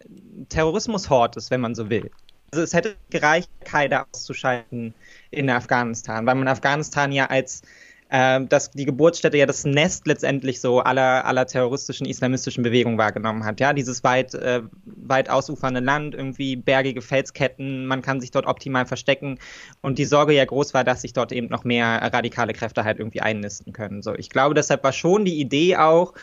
Terrorismushort 0.49 1.37
ist, 1.37 1.51
wenn 1.51 1.61
man 1.61 1.75
so 1.75 1.89
will. 1.89 2.11
Also 2.51 2.63
es 2.63 2.73
hätte 2.73 2.95
gereicht, 3.09 3.49
Qaida 3.63 4.07
auszuschalten 4.11 4.93
in 5.31 5.49
Afghanistan, 5.49 6.25
weil 6.25 6.35
man 6.35 6.47
Afghanistan 6.47 7.11
ja 7.11 7.27
als 7.27 7.61
äh, 8.09 8.41
das, 8.47 8.71
die 8.71 8.85
Geburtsstätte 8.85 9.37
ja 9.37 9.45
das 9.45 9.65
Nest 9.65 10.07
letztendlich 10.07 10.59
so 10.59 10.79
aller, 10.79 11.25
aller 11.25 11.45
terroristischen 11.45 12.07
islamistischen 12.07 12.63
Bewegungen 12.63 12.97
wahrgenommen 12.97 13.45
hat. 13.45 13.59
Ja, 13.59 13.73
dieses 13.73 14.03
weit, 14.03 14.33
äh, 14.33 14.63
weit 14.85 15.29
ausufernde 15.29 15.79
Land, 15.79 16.15
irgendwie 16.15 16.55
bergige 16.55 17.01
Felsketten, 17.01 17.85
man 17.85 18.01
kann 18.01 18.19
sich 18.19 18.31
dort 18.31 18.47
optimal 18.47 18.85
verstecken 18.87 19.37
und 19.81 19.99
die 19.99 20.05
Sorge 20.05 20.33
ja 20.33 20.45
groß 20.45 20.73
war, 20.73 20.83
dass 20.83 21.01
sich 21.01 21.13
dort 21.13 21.31
eben 21.31 21.47
noch 21.47 21.63
mehr 21.63 22.01
radikale 22.11 22.53
Kräfte 22.53 22.83
halt 22.83 22.97
irgendwie 22.97 23.21
einnisten 23.21 23.73
können. 23.73 24.01
So, 24.01 24.15
ich 24.15 24.29
glaube, 24.29 24.55
deshalb 24.55 24.83
war 24.83 24.93
schon 24.93 25.23
die 25.23 25.39
Idee 25.39 25.77
auch, 25.77 26.13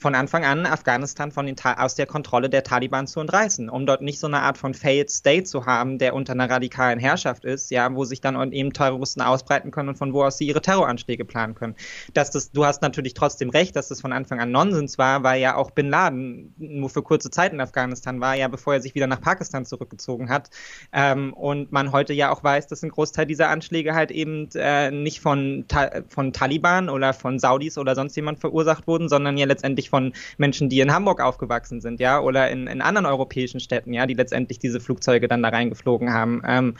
von 0.00 0.14
Anfang 0.14 0.46
an 0.46 0.64
Afghanistan 0.64 1.30
von 1.30 1.44
den 1.44 1.56
aus 1.60 1.94
der 1.94 2.06
Kontrolle 2.06 2.48
der 2.48 2.64
Taliban 2.64 3.06
zu 3.06 3.20
entreißen, 3.20 3.68
um 3.68 3.84
dort 3.84 4.00
nicht 4.00 4.18
so 4.18 4.26
eine 4.26 4.40
Art 4.40 4.56
von 4.56 4.72
Failed 4.72 5.10
State 5.10 5.44
zu 5.44 5.66
haben, 5.66 5.98
der 5.98 6.14
unter 6.14 6.32
einer 6.32 6.48
radikalen 6.48 6.98
Herrschaft 6.98 7.44
ist, 7.44 7.70
ja, 7.70 7.94
wo 7.94 8.06
sich 8.06 8.22
dann 8.22 8.50
eben 8.52 8.72
Terroristen 8.72 9.20
ausbreiten 9.20 9.70
können 9.70 9.90
und 9.90 9.96
von 9.96 10.14
wo 10.14 10.24
aus 10.24 10.38
sie 10.38 10.46
ihre 10.46 10.62
Terroranschläge 10.62 11.26
planen 11.26 11.54
können. 11.54 11.74
Dass 12.14 12.30
das, 12.30 12.50
du 12.50 12.64
hast 12.64 12.80
natürlich 12.80 13.12
trotzdem 13.12 13.50
recht, 13.50 13.76
dass 13.76 13.88
das 13.88 14.00
von 14.00 14.14
Anfang 14.14 14.40
an 14.40 14.50
Nonsens 14.50 14.96
war, 14.96 15.22
weil 15.22 15.38
ja 15.38 15.54
auch 15.54 15.70
Bin 15.70 15.90
Laden 15.90 16.54
nur 16.56 16.88
für 16.88 17.02
kurze 17.02 17.30
Zeit 17.30 17.52
in 17.52 17.60
Afghanistan 17.60 18.22
war, 18.22 18.34
ja, 18.34 18.48
bevor 18.48 18.72
er 18.72 18.80
sich 18.80 18.94
wieder 18.94 19.06
nach 19.06 19.20
Pakistan 19.20 19.66
zurückgezogen 19.66 20.30
hat. 20.30 20.48
Ähm, 20.94 21.34
und 21.34 21.72
man 21.72 21.92
heute 21.92 22.14
ja 22.14 22.32
auch 22.32 22.42
weiß, 22.42 22.68
dass 22.68 22.82
ein 22.82 22.88
Großteil 22.88 23.26
dieser 23.26 23.50
Anschläge 23.50 23.94
halt 23.94 24.10
eben 24.10 24.48
äh, 24.54 24.90
nicht 24.90 25.20
von, 25.20 25.66
Ta 25.68 25.90
von 26.08 26.32
Taliban 26.32 26.88
oder 26.88 27.12
von 27.12 27.38
Saudis 27.38 27.76
oder 27.76 27.94
sonst 27.94 28.16
jemand 28.16 28.40
verursacht 28.40 28.86
wurden, 28.86 29.10
sondern 29.10 29.36
ja 29.36 29.44
letztendlich 29.44 29.89
von 29.90 30.14
Menschen, 30.38 30.70
die 30.70 30.80
in 30.80 30.94
Hamburg 30.94 31.20
aufgewachsen 31.20 31.82
sind, 31.82 32.00
ja, 32.00 32.20
oder 32.20 32.50
in, 32.50 32.66
in 32.66 32.80
anderen 32.80 33.06
europäischen 33.06 33.60
Städten, 33.60 33.92
ja, 33.92 34.06
die 34.06 34.14
letztendlich 34.14 34.58
diese 34.58 34.80
Flugzeuge 34.80 35.28
dann 35.28 35.42
da 35.42 35.50
reingeflogen 35.50 36.12
haben. 36.12 36.42
Ähm, 36.46 36.76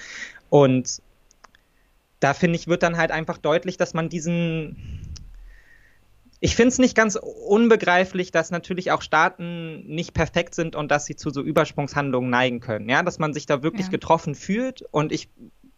und 0.49 1.03
da 2.21 2.35
finde 2.35 2.57
ich, 2.57 2.69
wird 2.69 2.83
dann 2.83 2.97
halt 2.97 3.11
einfach 3.11 3.39
deutlich, 3.39 3.77
dass 3.77 3.95
man 3.95 4.09
diesen, 4.09 5.11
ich 6.39 6.55
finde 6.55 6.69
es 6.69 6.79
nicht 6.79 6.95
ganz 6.95 7.17
unbegreiflich, 7.17 8.31
dass 8.31 8.51
natürlich 8.51 8.93
auch 8.93 9.03
Staaten 9.03 9.87
nicht 9.87 10.15
perfekt 10.15 10.55
sind 10.55 10.77
und 10.77 10.91
dass 10.91 11.07
sie 11.07 11.17
zu 11.17 11.31
so 11.31 11.43
Übersprungshandlungen 11.43 12.31
neigen 12.31 12.61
können. 12.61 12.89
Ja, 12.89 13.03
dass 13.03 13.19
man 13.19 13.35
sich 13.35 13.47
da 13.47 13.63
wirklich 13.63 13.87
ja. 13.87 13.91
getroffen 13.91 14.35
fühlt. 14.35 14.83
Und 14.91 15.13
ich 15.13 15.29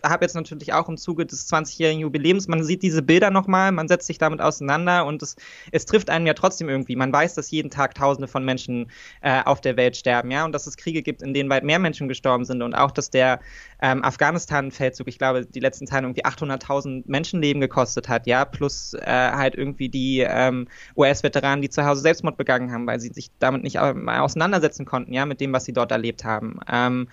habe 0.02 0.24
jetzt 0.24 0.34
natürlich 0.34 0.72
auch 0.72 0.88
im 0.88 0.96
Zuge 0.96 1.26
des 1.26 1.48
20-jährigen 1.48 2.00
Jubiläums, 2.00 2.48
man 2.48 2.64
sieht 2.64 2.82
diese 2.82 3.02
Bilder 3.02 3.30
nochmal, 3.30 3.72
man 3.72 3.88
setzt 3.88 4.06
sich 4.06 4.18
damit 4.18 4.40
auseinander 4.40 5.06
und 5.06 5.22
es, 5.22 5.36
es 5.70 5.84
trifft 5.84 6.10
einen 6.10 6.26
ja 6.26 6.34
trotzdem 6.34 6.68
irgendwie. 6.68 6.96
Man 6.96 7.12
weiß, 7.12 7.34
dass 7.34 7.50
jeden 7.50 7.70
Tag 7.70 7.94
Tausende 7.94 8.28
von 8.28 8.44
Menschen 8.44 8.90
äh, 9.20 9.42
auf 9.44 9.60
der 9.60 9.76
Welt 9.76 9.96
sterben, 9.96 10.30
ja, 10.30 10.44
und 10.44 10.52
dass 10.52 10.66
es 10.66 10.76
Kriege 10.76 11.02
gibt, 11.02 11.22
in 11.22 11.34
denen 11.34 11.50
weit 11.50 11.64
mehr 11.64 11.78
Menschen 11.78 12.08
gestorben 12.08 12.44
sind 12.44 12.62
und 12.62 12.74
auch, 12.74 12.90
dass 12.90 13.10
der 13.10 13.40
ähm, 13.80 14.04
Afghanistan-Feldzug, 14.04 15.08
ich 15.08 15.18
glaube, 15.18 15.46
die 15.46 15.60
letzten 15.60 15.86
Zahlen 15.86 16.04
irgendwie 16.04 16.24
800.000 16.24 17.04
Menschenleben 17.06 17.60
gekostet 17.60 18.08
hat, 18.08 18.26
ja, 18.26 18.44
plus 18.44 18.94
äh, 18.94 19.06
halt 19.06 19.54
irgendwie 19.54 19.88
die 19.88 20.20
ähm, 20.20 20.68
US-Veteranen, 20.96 21.62
die 21.62 21.70
zu 21.70 21.84
Hause 21.84 22.02
Selbstmord 22.02 22.36
begangen 22.36 22.72
haben, 22.72 22.86
weil 22.86 23.00
sie 23.00 23.08
sich 23.08 23.30
damit 23.38 23.62
nicht 23.62 23.76
äh, 23.76 23.94
auseinandersetzen 24.06 24.84
konnten, 24.84 25.12
ja, 25.12 25.26
mit 25.26 25.40
dem, 25.40 25.52
was 25.52 25.64
sie 25.64 25.72
dort 25.72 25.92
erlebt 25.92 26.24
haben. 26.24 26.60
Ähm, 26.70 27.08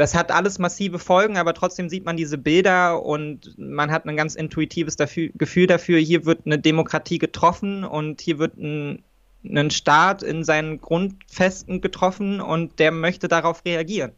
das 0.00 0.14
hat 0.14 0.32
alles 0.32 0.58
massive 0.58 0.98
Folgen, 0.98 1.36
aber 1.36 1.52
trotzdem 1.52 1.90
sieht 1.90 2.06
man 2.06 2.16
diese 2.16 2.38
Bilder 2.38 3.02
und 3.04 3.54
man 3.58 3.90
hat 3.90 4.06
ein 4.06 4.16
ganz 4.16 4.34
intuitives 4.34 4.96
dafür, 4.96 5.28
Gefühl 5.34 5.66
dafür, 5.66 5.98
hier 5.98 6.24
wird 6.24 6.46
eine 6.46 6.58
Demokratie 6.58 7.18
getroffen 7.18 7.84
und 7.84 8.22
hier 8.22 8.38
wird 8.38 8.56
ein, 8.56 9.04
ein 9.44 9.70
Staat 9.70 10.22
in 10.22 10.42
seinen 10.42 10.80
Grundfesten 10.80 11.82
getroffen 11.82 12.40
und 12.40 12.78
der 12.78 12.92
möchte 12.92 13.28
darauf 13.28 13.62
reagieren. 13.66 14.12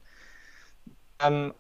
Ähm, 1.20 1.52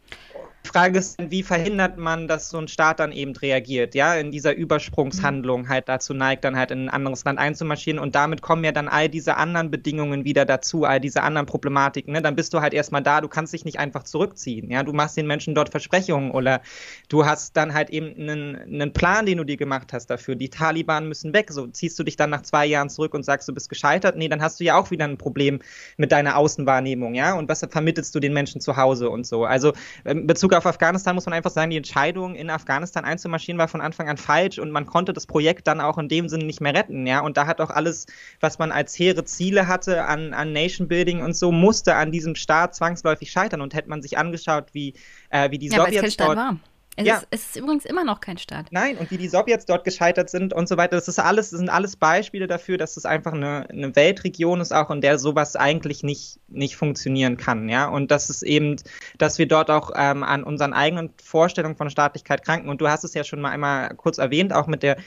Frage 0.64 0.98
ist, 0.98 1.18
wie 1.18 1.42
verhindert 1.42 1.98
man, 1.98 2.28
dass 2.28 2.48
so 2.48 2.58
ein 2.58 2.68
Staat 2.68 3.00
dann 3.00 3.12
eben 3.12 3.34
reagiert, 3.34 3.94
ja, 3.94 4.14
in 4.14 4.30
dieser 4.30 4.54
Übersprungshandlung 4.54 5.68
halt 5.68 5.88
dazu 5.88 6.14
neigt, 6.14 6.44
dann 6.44 6.56
halt 6.56 6.70
in 6.70 6.84
ein 6.84 6.88
anderes 6.88 7.24
Land 7.24 7.38
einzumarschieren 7.38 7.98
und 7.98 8.14
damit 8.14 8.42
kommen 8.42 8.62
ja 8.64 8.72
dann 8.72 8.88
all 8.88 9.08
diese 9.08 9.36
anderen 9.36 9.70
Bedingungen 9.70 10.24
wieder 10.24 10.44
dazu, 10.44 10.84
all 10.84 11.00
diese 11.00 11.22
anderen 11.22 11.46
Problematiken, 11.46 12.12
ne? 12.12 12.22
Dann 12.22 12.36
bist 12.36 12.54
du 12.54 12.60
halt 12.60 12.74
erstmal 12.74 13.02
da, 13.02 13.20
du 13.20 13.28
kannst 13.28 13.52
dich 13.52 13.64
nicht 13.64 13.80
einfach 13.80 14.04
zurückziehen, 14.04 14.70
ja, 14.70 14.82
du 14.82 14.92
machst 14.92 15.16
den 15.16 15.26
Menschen 15.26 15.54
dort 15.54 15.68
Versprechungen 15.68 16.30
oder 16.30 16.62
du 17.08 17.26
hast 17.26 17.56
dann 17.56 17.74
halt 17.74 17.90
eben 17.90 18.14
einen, 18.16 18.56
einen 18.56 18.92
Plan, 18.92 19.26
den 19.26 19.38
du 19.38 19.44
dir 19.44 19.56
gemacht 19.56 19.92
hast 19.92 20.06
dafür. 20.06 20.36
Die 20.36 20.48
Taliban 20.48 21.08
müssen 21.08 21.32
weg, 21.32 21.50
so 21.50 21.66
ziehst 21.66 21.98
du 21.98 22.04
dich 22.04 22.16
dann 22.16 22.30
nach 22.30 22.42
zwei 22.42 22.66
Jahren 22.66 22.88
zurück 22.88 23.14
und 23.14 23.24
sagst, 23.24 23.48
du 23.48 23.52
bist 23.52 23.68
gescheitert, 23.68 24.16
nee, 24.16 24.28
dann 24.28 24.40
hast 24.40 24.60
du 24.60 24.64
ja 24.64 24.76
auch 24.76 24.90
wieder 24.90 25.06
ein 25.06 25.18
Problem 25.18 25.60
mit 25.96 26.12
deiner 26.12 26.36
Außenwahrnehmung, 26.36 27.14
ja, 27.14 27.34
und 27.34 27.48
was 27.48 27.66
vermittelst 27.68 28.14
du 28.14 28.20
den 28.20 28.32
Menschen 28.32 28.60
zu 28.60 28.76
Hause 28.76 29.10
und 29.10 29.26
so. 29.26 29.44
Also 29.44 29.72
in 30.04 30.26
Bezug 30.26 30.51
Bezug 30.52 30.58
auf 30.58 30.66
Afghanistan 30.66 31.14
muss 31.14 31.24
man 31.24 31.32
einfach 31.32 31.50
sagen, 31.50 31.70
die 31.70 31.78
Entscheidung, 31.78 32.34
in 32.34 32.50
Afghanistan 32.50 33.04
einzumarschieren, 33.06 33.58
war 33.58 33.68
von 33.68 33.80
Anfang 33.80 34.10
an 34.10 34.18
falsch 34.18 34.58
und 34.58 34.70
man 34.70 34.84
konnte 34.84 35.14
das 35.14 35.26
Projekt 35.26 35.66
dann 35.66 35.80
auch 35.80 35.96
in 35.96 36.08
dem 36.08 36.28
Sinne 36.28 36.44
nicht 36.44 36.60
mehr 36.60 36.74
retten. 36.74 37.06
Ja? 37.06 37.20
Und 37.20 37.38
da 37.38 37.46
hat 37.46 37.60
auch 37.60 37.70
alles, 37.70 38.06
was 38.40 38.58
man 38.58 38.70
als 38.70 38.98
hehre 38.98 39.24
Ziele 39.24 39.66
hatte 39.66 40.04
an, 40.04 40.34
an 40.34 40.52
Nation 40.52 40.88
Building 40.88 41.22
und 41.22 41.34
so, 41.34 41.52
musste 41.52 41.94
an 41.94 42.12
diesem 42.12 42.34
Staat 42.34 42.74
zwangsläufig 42.74 43.30
scheitern. 43.30 43.62
Und 43.62 43.72
hätte 43.74 43.88
man 43.88 44.02
sich 44.02 44.18
angeschaut, 44.18 44.66
wie, 44.72 44.94
äh, 45.30 45.50
wie 45.50 45.58
die 45.58 45.68
ja, 45.68 45.86
Sowjets 45.86 46.16
dort. 46.18 46.36
War. 46.36 46.56
Es, 46.96 47.06
ja. 47.06 47.16
ist, 47.16 47.26
es 47.30 47.46
ist 47.46 47.56
übrigens 47.56 47.86
immer 47.86 48.04
noch 48.04 48.20
kein 48.20 48.36
Staat. 48.36 48.66
Nein, 48.70 48.98
und 48.98 49.10
wie 49.10 49.16
die 49.16 49.28
Sowjets 49.28 49.64
dort 49.64 49.84
gescheitert 49.84 50.28
sind 50.28 50.52
und 50.52 50.68
so 50.68 50.76
weiter, 50.76 50.96
das 50.96 51.08
ist 51.08 51.18
alles, 51.18 51.50
das 51.50 51.58
sind 51.58 51.70
alles 51.70 51.96
Beispiele 51.96 52.46
dafür, 52.46 52.76
dass 52.76 52.96
es 52.98 53.06
einfach 53.06 53.32
eine, 53.32 53.66
eine 53.70 53.96
Weltregion 53.96 54.60
ist, 54.60 54.72
auch 54.72 54.90
in 54.90 55.00
der 55.00 55.18
sowas 55.18 55.56
eigentlich 55.56 56.02
nicht, 56.02 56.38
nicht 56.48 56.76
funktionieren 56.76 57.38
kann, 57.38 57.68
ja. 57.70 57.88
Und 57.88 58.10
das 58.10 58.28
ist 58.28 58.42
eben, 58.42 58.76
dass 59.16 59.38
wir 59.38 59.48
dort 59.48 59.70
auch 59.70 59.90
ähm, 59.94 60.22
an 60.22 60.44
unseren 60.44 60.74
eigenen 60.74 61.10
Vorstellungen 61.22 61.76
von 61.76 61.88
Staatlichkeit 61.88 62.44
kranken. 62.44 62.68
Und 62.68 62.80
du 62.80 62.88
hast 62.88 63.04
es 63.04 63.14
ja 63.14 63.24
schon 63.24 63.40
mal 63.40 63.50
einmal 63.50 63.94
kurz 63.94 64.18
erwähnt, 64.18 64.52
auch 64.52 64.66
mit 64.66 64.82
der 64.82 64.98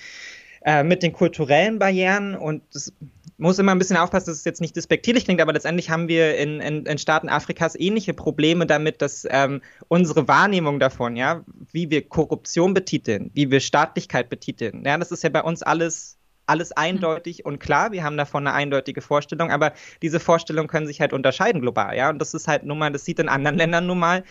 äh, 0.66 0.84
mit 0.84 1.04
den 1.04 1.14
kulturellen 1.14 1.78
Barrieren 1.78 2.34
und 2.36 2.64
das 2.74 2.92
muss 3.38 3.60
immer 3.60 3.74
ein 3.74 3.80
bisschen 3.80 3.98
aufpassen, 3.98 4.28
dass 4.28 4.38
es 4.38 4.46
jetzt 4.46 4.62
nicht 4.62 4.76
despektierlich 4.76 5.26
klingt, 5.26 5.42
aber 5.42 5.54
letztendlich 5.54 5.90
haben 5.90 6.08
wir 6.08 6.38
in, 6.38 6.62
in, 6.62 6.86
in 6.86 6.98
Staaten 6.98 7.30
Afrikas 7.30 7.76
ähnliche 7.76 8.14
Probleme 8.14 8.66
damit, 8.66 9.02
dass 9.02 9.28
ähm, 9.30 9.62
unsere 9.88 10.28
Wahrnehmung 10.28 10.80
davon, 10.80 11.16
ja, 11.16 11.44
wie 11.72 11.90
wir 11.90 12.08
Korruption 12.08 12.74
betiteln, 12.74 13.32
wie 13.34 13.52
wir 13.52 13.60
Staatlichkeit 13.60 14.30
betiteln, 14.30 14.84
ja, 14.86 14.98
das 14.98 15.12
ist 15.12 15.24
ja 15.24 15.30
bei 15.30 15.44
uns 15.44 15.64
alles 15.64 16.18
alles 16.48 16.72
eindeutig 16.72 17.44
und 17.44 17.60
klar. 17.60 17.92
Wir 17.92 18.04
haben 18.04 18.18
davon 18.18 18.46
eine 18.46 18.56
eindeutige 18.56 19.02
Vorstellung, 19.02 19.52
aber 19.52 19.74
diese 20.02 20.20
Vorstellungen 20.20 20.68
können 20.68 20.88
sich 20.88 21.02
halt 21.02 21.14
unterscheiden 21.14 21.62
global, 21.62 21.98
ja. 21.98 22.10
Und 22.10 22.20
das 22.20 22.34
ist 22.34 22.48
halt 22.48 22.64
nun 22.64 22.78
mal, 22.78 22.92
das 22.92 23.06
sieht 23.06 23.20
in 23.20 23.30
anderen 23.30 23.58
Ländern 23.58 23.88
nun 23.88 24.00
mal 24.00 24.24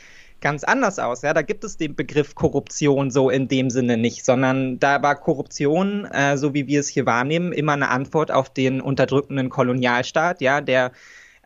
ganz 0.44 0.62
anders 0.62 0.98
aus. 0.98 1.22
Ja, 1.22 1.32
da 1.32 1.40
gibt 1.40 1.64
es 1.64 1.78
den 1.78 1.96
Begriff 1.96 2.34
Korruption 2.34 3.10
so 3.10 3.30
in 3.30 3.48
dem 3.48 3.70
Sinne 3.70 3.96
nicht, 3.96 4.26
sondern 4.26 4.78
da 4.78 5.02
war 5.02 5.16
Korruption, 5.16 6.04
äh, 6.04 6.36
so 6.36 6.52
wie 6.52 6.66
wir 6.66 6.80
es 6.80 6.88
hier 6.88 7.06
wahrnehmen, 7.06 7.52
immer 7.52 7.72
eine 7.72 7.88
Antwort 7.88 8.30
auf 8.30 8.50
den 8.50 8.82
unterdrückenden 8.82 9.48
Kolonialstaat, 9.48 10.42
ja, 10.42 10.60
der 10.60 10.92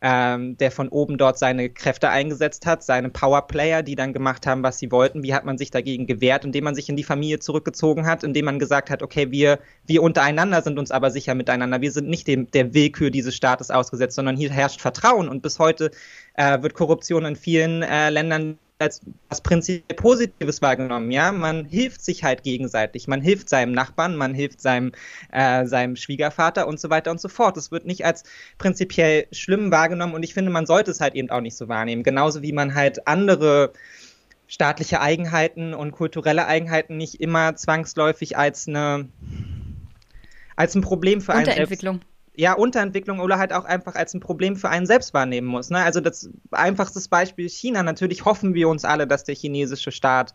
ähm, 0.00 0.56
der 0.58 0.70
von 0.70 0.88
oben 0.88 1.18
dort 1.18 1.38
seine 1.38 1.70
Kräfte 1.70 2.08
eingesetzt 2.08 2.66
hat, 2.66 2.84
seine 2.84 3.10
Powerplayer, 3.10 3.82
die 3.82 3.96
dann 3.96 4.12
gemacht 4.12 4.46
haben, 4.46 4.62
was 4.62 4.78
sie 4.78 4.92
wollten. 4.92 5.24
Wie 5.24 5.34
hat 5.34 5.44
man 5.44 5.58
sich 5.58 5.72
dagegen 5.72 6.06
gewehrt, 6.06 6.44
indem 6.44 6.64
man 6.64 6.76
sich 6.76 6.88
in 6.88 6.94
die 6.94 7.02
Familie 7.02 7.40
zurückgezogen 7.40 8.06
hat, 8.06 8.22
indem 8.22 8.44
man 8.44 8.60
gesagt 8.60 8.90
hat, 8.90 9.02
okay, 9.02 9.32
wir, 9.32 9.58
wir 9.86 10.02
untereinander 10.02 10.62
sind 10.62 10.78
uns 10.78 10.92
aber 10.92 11.10
sicher 11.10 11.34
miteinander. 11.34 11.80
Wir 11.80 11.90
sind 11.90 12.08
nicht 12.08 12.28
dem, 12.28 12.48
der 12.52 12.74
Willkür 12.74 13.10
dieses 13.10 13.34
Staates 13.34 13.72
ausgesetzt, 13.72 14.14
sondern 14.14 14.36
hier 14.36 14.50
herrscht 14.50 14.80
Vertrauen. 14.80 15.28
Und 15.28 15.42
bis 15.42 15.58
heute 15.58 15.90
äh, 16.34 16.62
wird 16.62 16.74
Korruption 16.74 17.24
in 17.24 17.34
vielen 17.34 17.82
äh, 17.82 18.10
Ländern 18.10 18.58
als 18.78 19.00
was 19.28 19.40
prinzipiell 19.40 19.96
Positives 19.96 20.62
wahrgenommen. 20.62 21.10
Ja, 21.10 21.32
man 21.32 21.64
hilft 21.64 22.02
sich 22.02 22.22
halt 22.22 22.42
gegenseitig. 22.42 23.08
Man 23.08 23.20
hilft 23.20 23.48
seinem 23.48 23.72
Nachbarn, 23.72 24.16
man 24.16 24.34
hilft 24.34 24.60
seinem, 24.60 24.92
äh, 25.32 25.66
seinem 25.66 25.96
Schwiegervater 25.96 26.66
und 26.66 26.78
so 26.78 26.88
weiter 26.90 27.10
und 27.10 27.20
so 27.20 27.28
fort. 27.28 27.56
Es 27.56 27.72
wird 27.72 27.86
nicht 27.86 28.04
als 28.04 28.24
prinzipiell 28.58 29.26
schlimm 29.32 29.70
wahrgenommen 29.70 30.14
und 30.14 30.22
ich 30.22 30.34
finde, 30.34 30.50
man 30.50 30.66
sollte 30.66 30.90
es 30.90 31.00
halt 31.00 31.14
eben 31.14 31.30
auch 31.30 31.40
nicht 31.40 31.56
so 31.56 31.68
wahrnehmen. 31.68 32.02
Genauso 32.02 32.42
wie 32.42 32.52
man 32.52 32.74
halt 32.74 33.06
andere 33.06 33.72
staatliche 34.46 35.00
Eigenheiten 35.00 35.74
und 35.74 35.92
kulturelle 35.92 36.46
Eigenheiten 36.46 36.96
nicht 36.96 37.20
immer 37.20 37.56
zwangsläufig 37.56 38.38
als 38.38 38.66
eine 38.66 39.08
als 40.56 40.74
ein 40.74 40.80
Problem 40.80 41.20
für 41.20 41.34
einen 41.34 41.44
selbst 41.44 41.84
ja, 42.38 42.52
Unterentwicklung 42.52 43.18
oder 43.18 43.36
halt 43.36 43.52
auch 43.52 43.64
einfach 43.64 43.96
als 43.96 44.14
ein 44.14 44.20
Problem 44.20 44.54
für 44.54 44.68
einen 44.68 44.86
selbst 44.86 45.12
wahrnehmen 45.12 45.48
muss. 45.48 45.70
Ne? 45.70 45.78
Also 45.78 46.00
das 46.00 46.30
einfachste 46.52 47.00
Beispiel 47.10 47.48
China. 47.48 47.82
Natürlich 47.82 48.24
hoffen 48.24 48.54
wir 48.54 48.68
uns 48.68 48.84
alle, 48.84 49.08
dass 49.08 49.24
der 49.24 49.34
chinesische 49.34 49.90
Staat 49.90 50.34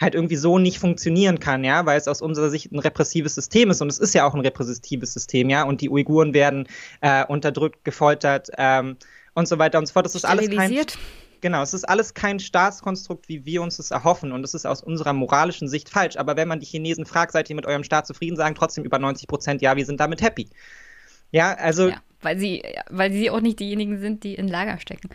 halt 0.00 0.14
irgendwie 0.14 0.36
so 0.36 0.58
nicht 0.58 0.78
funktionieren 0.78 1.40
kann, 1.40 1.64
ja, 1.64 1.84
weil 1.84 1.98
es 1.98 2.06
aus 2.06 2.22
unserer 2.22 2.50
Sicht 2.50 2.70
ein 2.70 2.78
repressives 2.78 3.34
System 3.34 3.70
ist 3.70 3.80
und 3.80 3.88
es 3.88 3.98
ist 3.98 4.14
ja 4.14 4.24
auch 4.24 4.34
ein 4.34 4.40
repressives 4.40 5.14
System, 5.14 5.48
ja, 5.48 5.62
und 5.64 5.80
die 5.80 5.88
Uiguren 5.88 6.34
werden 6.34 6.68
äh, 7.00 7.24
unterdrückt, 7.24 7.82
gefoltert 7.82 8.50
ähm, 8.58 8.98
und 9.34 9.48
so 9.48 9.58
weiter 9.58 9.78
und 9.78 9.86
so 9.86 9.94
fort. 9.94 10.04
Das 10.04 10.14
ist 10.14 10.26
alles 10.26 10.50
kein 10.50 10.70
Genau, 11.40 11.62
es 11.62 11.74
ist 11.74 11.88
alles 11.88 12.14
kein 12.14 12.40
Staatskonstrukt, 12.40 13.28
wie 13.28 13.44
wir 13.44 13.62
uns 13.62 13.76
das 13.76 13.90
erhoffen. 13.90 14.32
Und 14.32 14.42
es 14.42 14.54
ist 14.54 14.66
aus 14.66 14.82
unserer 14.82 15.12
moralischen 15.12 15.68
Sicht 15.68 15.90
falsch. 15.90 16.16
Aber 16.16 16.36
wenn 16.36 16.48
man 16.48 16.60
die 16.60 16.66
Chinesen 16.66 17.04
fragt, 17.04 17.32
seid 17.32 17.50
ihr 17.50 17.56
mit 17.56 17.66
eurem 17.66 17.84
Staat 17.84 18.06
zufrieden, 18.06 18.36
sagen 18.36 18.54
trotzdem 18.54 18.84
über 18.84 18.98
90 18.98 19.28
Prozent, 19.28 19.62
ja, 19.62 19.76
wir 19.76 19.84
sind 19.84 20.00
damit 20.00 20.22
happy. 20.22 20.48
Ja, 21.36 21.52
also. 21.52 21.88
Ja, 21.88 22.00
weil 22.22 22.38
sie, 22.38 22.62
weil 22.88 23.12
sie 23.12 23.30
auch 23.30 23.40
nicht 23.42 23.60
diejenigen 23.60 23.98
sind, 23.98 24.24
die 24.24 24.34
in 24.34 24.48
Lager 24.48 24.78
stecken. 24.80 25.10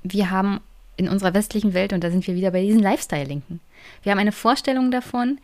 Wir 0.02 0.30
haben 0.30 0.60
in 0.96 1.08
unserer 1.08 1.34
westlichen 1.34 1.74
Welt, 1.74 1.92
und 1.92 2.02
da 2.02 2.10
sind 2.10 2.26
wir 2.26 2.34
wieder 2.34 2.50
bei 2.50 2.62
diesen 2.62 2.80
Lifestyle-Linken. 2.80 3.60
Wir 4.02 4.12
haben 4.12 4.18
eine 4.18 4.32
Vorstellung 4.32 4.90
davon, 4.90 5.38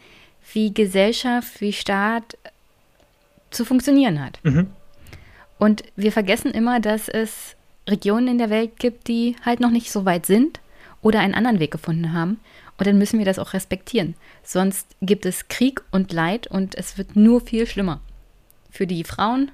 wie 0.52 0.72
Gesellschaft, 0.72 1.60
wie 1.60 1.72
Staat 1.72 2.36
zu 3.50 3.64
funktionieren 3.64 4.24
hat. 4.24 4.38
Mhm. 4.42 4.68
Und 5.58 5.84
wir 5.94 6.10
vergessen 6.10 6.50
immer, 6.50 6.80
dass 6.80 7.08
es 7.08 7.54
Regionen 7.88 8.28
in 8.28 8.38
der 8.38 8.50
Welt 8.50 8.78
gibt, 8.78 9.08
die 9.08 9.36
halt 9.44 9.60
noch 9.60 9.70
nicht 9.70 9.92
so 9.92 10.04
weit 10.04 10.26
sind 10.26 10.60
oder 11.02 11.20
einen 11.20 11.34
anderen 11.34 11.60
Weg 11.60 11.70
gefunden 11.70 12.12
haben. 12.12 12.40
Und 12.78 12.86
dann 12.86 12.98
müssen 12.98 13.18
wir 13.18 13.26
das 13.26 13.38
auch 13.38 13.52
respektieren. 13.52 14.14
Sonst 14.42 14.88
gibt 15.02 15.26
es 15.26 15.48
Krieg 15.48 15.82
und 15.90 16.12
Leid 16.12 16.46
und 16.46 16.74
es 16.74 16.98
wird 16.98 17.14
nur 17.14 17.40
viel 17.40 17.66
schlimmer. 17.66 18.00
Für 18.70 18.86
die 18.86 19.04
Frauen 19.04 19.50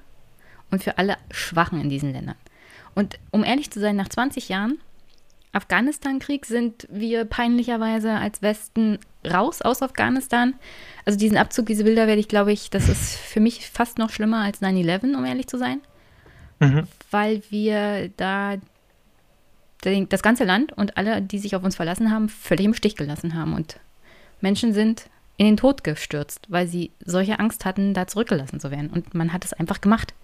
und 0.71 0.85
für 0.85 0.99
alle 0.99 1.17
Schwachen 1.31 1.81
in 1.81 1.91
diesen 1.91 2.13
Ländern. 2.13 2.37
Und 2.99 3.17
um 3.31 3.45
ehrlich 3.45 3.71
zu 3.71 3.79
sein, 3.79 3.95
nach 3.95 4.09
20 4.09 4.49
Jahren 4.49 4.81
Afghanistan-Krieg 5.53 6.45
sind 6.47 6.89
wir 6.91 7.25
peinlicherweise 7.27 8.11
als 8.11 8.43
Westen 8.43 8.99
raus 9.25 9.63
aus 9.63 9.83
Afghanistan. 9.83 10.55
Also 11.05 11.17
diesen 11.17 11.37
Abzug, 11.37 11.67
diese 11.67 11.85
Bilder 11.85 12.09
werde 12.09 12.19
ich, 12.19 12.27
glaube 12.27 12.51
ich, 12.51 12.71
das 12.71 12.89
ist 12.89 13.15
für 13.15 13.39
mich 13.39 13.71
fast 13.71 13.99
noch 13.99 14.11
schlimmer 14.11 14.43
als 14.43 14.63
9-11, 14.63 15.17
um 15.17 15.25
ehrlich 15.25 15.47
zu 15.47 15.59
sein. 15.59 15.81
Mhm. 16.59 16.89
Weil 17.13 17.41
wir 17.51 18.11
da 18.17 18.57
das 19.83 20.23
ganze 20.23 20.43
Land 20.43 20.73
und 20.73 20.97
alle, 20.97 21.23
die 21.23 21.39
sich 21.39 21.55
auf 21.55 21.63
uns 21.63 21.77
verlassen 21.77 22.11
haben, 22.11 22.29
völlig 22.29 22.67
im 22.67 22.75
Stich 22.75 22.97
gelassen 22.97 23.35
haben. 23.35 23.55
Und 23.55 23.79
Menschen 24.41 24.73
sind 24.73 25.09
in 25.37 25.47
den 25.47 25.57
Tod 25.57 25.85
gestürzt, 25.85 26.47
weil 26.49 26.67
sie 26.67 26.91
solche 27.05 27.39
Angst 27.39 27.65
hatten, 27.65 27.95
da 27.95 28.09
zurückgelassen 28.09 28.59
zu 28.59 28.73
werden. 28.73 28.91
Und 28.91 29.15
man 29.15 29.33
hat 29.33 29.45
es 29.45 29.53
einfach 29.53 29.81
gemacht. 29.81 30.15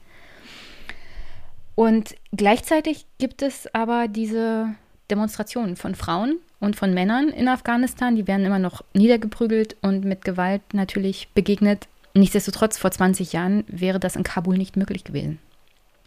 Und 1.74 2.14
gleichzeitig 2.32 3.06
gibt 3.18 3.42
es 3.42 3.72
aber 3.74 4.08
diese 4.08 4.74
Demonstrationen 5.10 5.76
von 5.76 5.94
Frauen 5.94 6.38
und 6.60 6.76
von 6.76 6.94
Männern 6.94 7.28
in 7.28 7.48
Afghanistan. 7.48 8.16
Die 8.16 8.26
werden 8.26 8.46
immer 8.46 8.58
noch 8.58 8.82
niedergeprügelt 8.94 9.76
und 9.82 10.04
mit 10.04 10.24
Gewalt 10.24 10.62
natürlich 10.72 11.28
begegnet. 11.34 11.88
Nichtsdestotrotz, 12.14 12.78
vor 12.78 12.90
20 12.90 13.32
Jahren 13.32 13.64
wäre 13.66 13.98
das 13.98 14.16
in 14.16 14.22
Kabul 14.22 14.56
nicht 14.56 14.76
möglich 14.76 15.04
gewesen. 15.04 15.40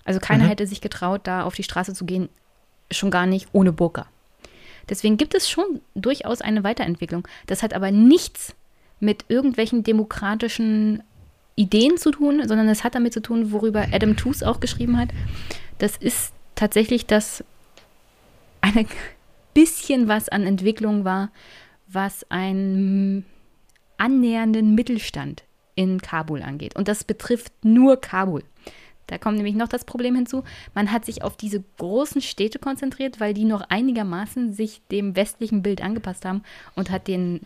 Also 0.06 0.22
keiner 0.22 0.46
mhm. 0.46 0.50
hätte 0.50 0.68
sich 0.68 0.80
getraut, 0.80 1.22
da 1.26 1.44
auf 1.44 1.56
die 1.56 1.64
Straße 1.64 1.94
zu 1.94 2.06
gehen, 2.06 2.30
schon 2.90 3.12
gar 3.12 3.26
nicht 3.26 3.50
ohne 3.52 3.74
Burka. 3.74 4.08
Deswegen 4.90 5.18
gibt 5.18 5.36
es 5.36 5.50
schon 5.50 5.82
durchaus 5.96 6.42
eine 6.42 6.64
Weiterentwicklung. 6.64 7.28
Das 7.46 7.62
hat 7.62 7.74
aber 7.74 7.92
nichts 7.92 8.56
mit 9.02 9.26
irgendwelchen 9.28 9.84
demokratischen 9.84 11.04
Ideen 11.58 11.98
zu 11.98 12.12
tun, 12.12 12.48
sondern 12.48 12.70
es 12.70 12.84
hat 12.86 12.96
damit 12.96 13.12
zu 13.12 13.22
tun, 13.22 13.52
worüber 13.52 13.88
Adam 13.92 14.16
Tooze 14.16 14.48
auch 14.48 14.62
geschrieben 14.62 14.98
hat. 14.98 15.10
Das 15.80 15.98
ist 15.98 16.32
tatsächlich, 16.56 17.06
dass 17.06 17.44
ein 18.62 18.88
bisschen 19.54 20.08
was 20.08 20.30
an 20.30 20.44
Entwicklung 20.44 21.04
war, 21.04 21.32
was 21.88 22.30
einen 22.30 23.26
annähernden 23.98 24.76
Mittelstand 24.76 25.44
in 25.74 26.00
Kabul 26.00 26.44
angeht. 26.44 26.76
Und 26.76 26.88
das 26.88 27.04
betrifft 27.04 27.52
nur 27.64 28.00
Kabul. 28.00 28.44
Da 29.08 29.18
kommt 29.18 29.38
nämlich 29.38 29.56
noch 29.56 29.70
das 29.70 29.86
Problem 29.86 30.16
hinzu, 30.16 30.44
man 30.76 30.92
hat 30.92 31.06
sich 31.06 31.24
auf 31.24 31.38
diese 31.38 31.64
großen 31.78 32.22
Städte 32.22 32.60
konzentriert, 32.60 33.20
weil 33.20 33.34
die 33.34 33.46
noch 33.46 33.62
einigermaßen 33.62 34.54
sich 34.54 34.82
dem 34.92 35.16
westlichen 35.16 35.64
Bild 35.64 35.82
angepasst 35.82 36.26
haben 36.26 36.44
und 36.76 36.92
hat 36.92 37.08
den 37.08 37.42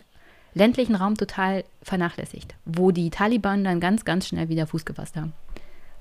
ländlichen 0.54 0.94
Raum 0.94 1.16
total 1.16 1.64
vernachlässigt, 1.82 2.54
wo 2.64 2.90
die 2.90 3.10
Taliban 3.10 3.64
dann 3.64 3.80
ganz, 3.80 4.04
ganz 4.04 4.28
schnell 4.28 4.48
wieder 4.48 4.66
Fuß 4.66 4.84
gefasst 4.84 5.16
haben. 5.16 5.32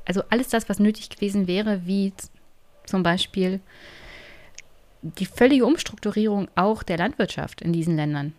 Also 0.05 0.23
alles 0.29 0.49
das, 0.49 0.67
was 0.67 0.79
nötig 0.79 1.09
gewesen 1.09 1.47
wäre, 1.47 1.85
wie 1.85 2.13
zum 2.85 3.03
Beispiel 3.03 3.59
die 5.01 5.25
völlige 5.25 5.65
Umstrukturierung 5.65 6.47
auch 6.55 6.83
der 6.83 6.97
Landwirtschaft 6.97 7.61
in 7.61 7.73
diesen 7.73 7.95
Ländern. 7.95 8.33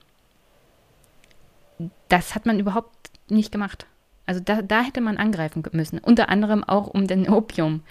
Das 2.09 2.35
hat 2.35 2.47
man 2.47 2.61
überhaupt 2.61 3.11
nicht 3.29 3.51
gemacht. 3.51 3.87
Also 4.27 4.41
da, 4.41 4.63
da 4.63 4.83
hätte 4.83 5.01
man 5.01 5.17
angreifen 5.17 5.65
müssen. 5.73 5.99
Unter 5.99 6.29
anderem 6.29 6.63
auch, 6.63 6.89
um 6.89 7.07
den 7.07 7.29
Opium 7.29 7.83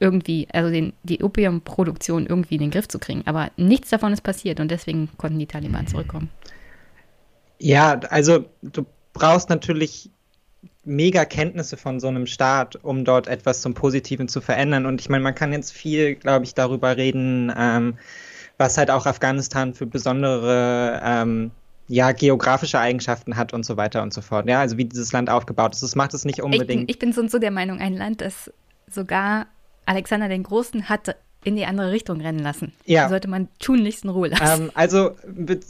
irgendwie, 0.00 0.46
also 0.52 0.70
den, 0.70 0.92
die 1.02 1.22
Opiumproduktion 1.22 2.26
irgendwie 2.26 2.56
in 2.56 2.60
den 2.60 2.70
Griff 2.70 2.88
zu 2.88 2.98
kriegen. 2.98 3.22
Aber 3.26 3.50
nichts 3.56 3.90
davon 3.90 4.12
ist 4.12 4.20
passiert 4.22 4.60
und 4.60 4.70
deswegen 4.70 5.08
konnten 5.16 5.38
die 5.38 5.46
Taliban 5.46 5.86
zurückkommen. 5.86 6.30
Ja, 7.58 7.98
also 8.10 8.44
du 8.62 8.86
brauchst 9.12 9.48
natürlich 9.50 10.10
mega 10.84 11.24
Kenntnisse 11.24 11.76
von 11.76 12.00
so 12.00 12.08
einem 12.08 12.26
Staat, 12.26 12.76
um 12.82 13.04
dort 13.04 13.26
etwas 13.26 13.60
zum 13.60 13.74
Positiven 13.74 14.28
zu 14.28 14.40
verändern. 14.40 14.86
Und 14.86 15.00
ich 15.00 15.08
meine, 15.08 15.22
man 15.22 15.34
kann 15.34 15.52
jetzt 15.52 15.72
viel, 15.72 16.14
glaube 16.14 16.44
ich, 16.44 16.54
darüber 16.54 16.96
reden, 16.96 17.52
ähm, 17.56 17.98
was 18.56 18.78
halt 18.78 18.90
auch 18.90 19.06
Afghanistan 19.06 19.74
für 19.74 19.86
besondere 19.86 21.00
ähm, 21.04 21.50
ja, 21.88 22.12
geografische 22.12 22.78
Eigenschaften 22.78 23.36
hat 23.36 23.52
und 23.52 23.64
so 23.64 23.76
weiter 23.76 24.02
und 24.02 24.12
so 24.12 24.20
fort. 24.20 24.48
Ja, 24.48 24.60
also 24.60 24.76
wie 24.76 24.84
dieses 24.84 25.12
Land 25.12 25.30
aufgebaut 25.30 25.74
ist. 25.74 25.82
Das 25.82 25.94
macht 25.94 26.14
es 26.14 26.24
nicht 26.24 26.42
unbedingt. 26.42 26.70
Ich 26.70 26.76
bin, 26.76 26.88
ich 26.88 26.98
bin 26.98 27.12
so 27.12 27.20
und 27.20 27.30
so 27.30 27.38
der 27.38 27.50
Meinung, 27.50 27.80
ein 27.80 27.94
Land, 27.94 28.20
das 28.20 28.52
sogar 28.90 29.46
Alexander 29.86 30.28
den 30.28 30.42
Großen 30.42 30.88
hatte 30.88 31.16
in 31.44 31.56
die 31.56 31.66
andere 31.66 31.92
Richtung 31.92 32.20
rennen 32.20 32.40
lassen. 32.40 32.72
Ja. 32.84 33.08
Sollte 33.08 33.28
man 33.28 33.48
tunlichst 33.60 34.04
in 34.04 34.10
Ruhe 34.10 34.28
lassen. 34.28 34.64
Ähm, 34.64 34.70
also, 34.74 35.12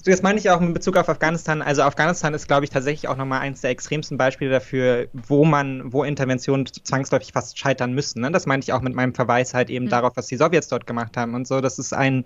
das 0.05 0.23
meine 0.23 0.39
ich 0.39 0.49
auch 0.51 0.61
in 0.61 0.73
Bezug 0.73 0.97
auf 0.97 1.09
Afghanistan. 1.09 1.61
Also, 1.61 1.83
Afghanistan 1.83 2.33
ist, 2.33 2.49
glaube 2.49 2.65
ich, 2.65 2.71
tatsächlich 2.71 3.09
auch 3.09 3.17
nochmal 3.17 3.41
eines 3.41 3.61
der 3.61 3.71
extremsten 3.71 4.17
Beispiele 4.17 4.51
dafür, 4.51 5.09
wo 5.13 5.45
man, 5.45 5.93
wo 5.93 6.05
Interventionen 6.05 6.67
zwangsläufig 6.67 7.33
fast 7.33 7.59
scheitern 7.59 7.93
müssen. 7.93 8.23
Ne? 8.23 8.31
Das 8.31 8.47
meine 8.47 8.63
ich 8.63 8.73
auch 8.73 8.81
mit 8.81 8.95
meinem 8.95 9.15
Verweis 9.15 9.53
halt 9.53 9.69
eben 9.69 9.87
mhm. 9.87 9.91
darauf, 9.91 10.17
was 10.17 10.27
die 10.27 10.37
Sowjets 10.37 10.69
dort 10.69 10.87
gemacht 10.87 11.17
haben 11.17 11.35
und 11.35 11.47
so. 11.47 11.61
Das 11.61 11.79
ist 11.79 11.93
ein 11.93 12.25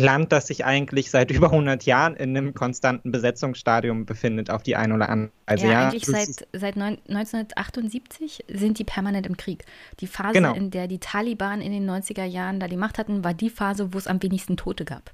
Land, 0.00 0.32
das 0.32 0.46
sich 0.46 0.64
eigentlich 0.64 1.10
seit 1.10 1.30
über 1.30 1.46
100 1.46 1.84
Jahren 1.84 2.16
in 2.16 2.36
einem 2.36 2.54
konstanten 2.54 3.12
Besetzungsstadium 3.12 4.06
befindet, 4.06 4.50
auf 4.50 4.62
die 4.62 4.76
eine 4.76 4.94
oder 4.94 5.08
andere 5.08 5.30
Weise. 5.46 5.66
Ja, 5.66 5.72
ja, 5.72 5.88
eigentlich 5.88 6.06
seit, 6.06 6.46
seit 6.52 6.76
1978 6.76 8.44
sind 8.48 8.78
die 8.78 8.84
permanent 8.84 9.26
im 9.26 9.36
Krieg. 9.36 9.64
Die 10.00 10.06
Phase, 10.06 10.34
genau. 10.34 10.54
in 10.54 10.70
der 10.70 10.88
die 10.88 10.98
Taliban 10.98 11.60
in 11.60 11.72
den 11.72 11.88
90er 11.88 12.24
Jahren 12.24 12.60
da 12.60 12.68
die 12.68 12.76
Macht 12.76 12.98
hatten, 12.98 13.24
war 13.24 13.34
die 13.34 13.50
Phase, 13.50 13.92
wo 13.92 13.98
es 13.98 14.06
am 14.06 14.22
wenigsten 14.22 14.56
Tote 14.56 14.84
gab. 14.84 15.12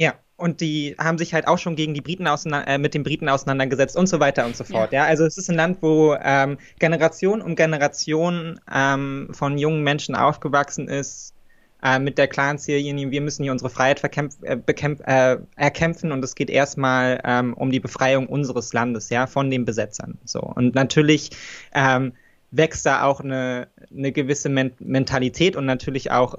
Ja, 0.00 0.14
und 0.36 0.62
die 0.62 0.96
haben 0.98 1.18
sich 1.18 1.34
halt 1.34 1.46
auch 1.46 1.58
schon 1.58 1.76
gegen 1.76 1.92
die 1.92 2.00
Briten 2.00 2.26
äh, 2.26 2.78
mit 2.78 2.94
den 2.94 3.02
Briten 3.02 3.28
auseinandergesetzt 3.28 3.96
und 3.96 4.06
so 4.06 4.18
weiter 4.18 4.46
und 4.46 4.56
so 4.56 4.64
fort. 4.64 4.92
Ja, 4.92 5.02
ja? 5.02 5.08
also 5.08 5.26
es 5.26 5.36
ist 5.36 5.50
ein 5.50 5.56
Land, 5.56 5.82
wo 5.82 6.16
ähm, 6.22 6.56
Generation 6.78 7.42
um 7.42 7.54
Generation 7.54 8.58
ähm, 8.72 9.28
von 9.32 9.58
jungen 9.58 9.82
Menschen 9.82 10.14
aufgewachsen 10.14 10.88
ist, 10.88 11.34
äh, 11.82 11.98
mit 11.98 12.18
der 12.18 12.28
klaren 12.28 12.58
Ziellinie, 12.58 13.10
wir 13.10 13.20
müssen 13.20 13.42
hier 13.42 13.52
unsere 13.52 13.70
Freiheit 13.70 14.02
äh, 14.42 14.56
äh, 14.56 15.38
erkämpfen 15.56 16.12
und 16.12 16.24
es 16.24 16.34
geht 16.34 16.50
erstmal 16.50 17.20
ähm, 17.24 17.54
um 17.54 17.70
die 17.70 17.80
Befreiung 17.80 18.26
unseres 18.26 18.72
Landes, 18.72 19.10
ja, 19.10 19.26
von 19.26 19.50
den 19.50 19.64
Besetzern. 19.64 20.18
So. 20.24 20.40
Und 20.40 20.74
natürlich 20.74 21.30
ähm, 21.74 22.12
wächst 22.50 22.86
da 22.86 23.04
auch 23.04 23.20
eine, 23.20 23.68
eine 23.94 24.12
gewisse 24.12 24.48
Men 24.48 24.72
Mentalität 24.78 25.56
und 25.56 25.66
natürlich 25.66 26.10
auch 26.10 26.36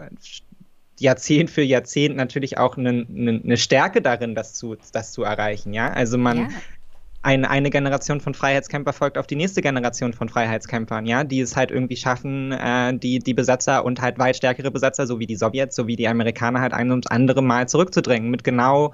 Jahrzehnt 0.99 1.49
für 1.49 1.63
Jahrzehnt 1.63 2.15
natürlich 2.15 2.57
auch 2.57 2.77
eine, 2.77 3.07
eine, 3.09 3.41
eine 3.43 3.57
Stärke 3.57 4.01
darin, 4.01 4.35
das 4.35 4.53
zu, 4.53 4.75
das 4.91 5.11
zu 5.11 5.23
erreichen. 5.23 5.73
Ja, 5.73 5.91
also 5.91 6.17
man 6.17 6.37
ja 6.37 6.47
ein, 7.23 7.45
eine 7.45 7.69
Generation 7.69 8.19
von 8.19 8.33
Freiheitskämpfer 8.33 8.93
folgt 8.93 9.17
auf 9.17 9.27
die 9.27 9.35
nächste 9.35 9.61
Generation 9.61 10.13
von 10.13 10.27
Freiheitskämpfern, 10.27 11.05
ja, 11.05 11.23
die 11.23 11.39
es 11.39 11.55
halt 11.55 11.69
irgendwie 11.69 11.95
schaffen, 11.95 12.51
äh, 12.51 12.97
die, 12.97 13.19
die 13.19 13.33
Besatzer 13.33 13.85
und 13.85 14.01
halt 14.01 14.17
weit 14.17 14.37
stärkere 14.37 14.71
Besatzer, 14.71 15.05
so 15.05 15.19
wie 15.19 15.27
die 15.27 15.35
Sowjets, 15.35 15.75
so 15.75 15.87
wie 15.87 15.95
die 15.95 16.07
Amerikaner 16.07 16.61
halt 16.61 16.73
ein 16.73 16.91
und 16.91 17.11
andere 17.11 17.43
Mal 17.43 17.67
zurückzudrängen, 17.67 18.31
mit 18.31 18.43
genau 18.43 18.93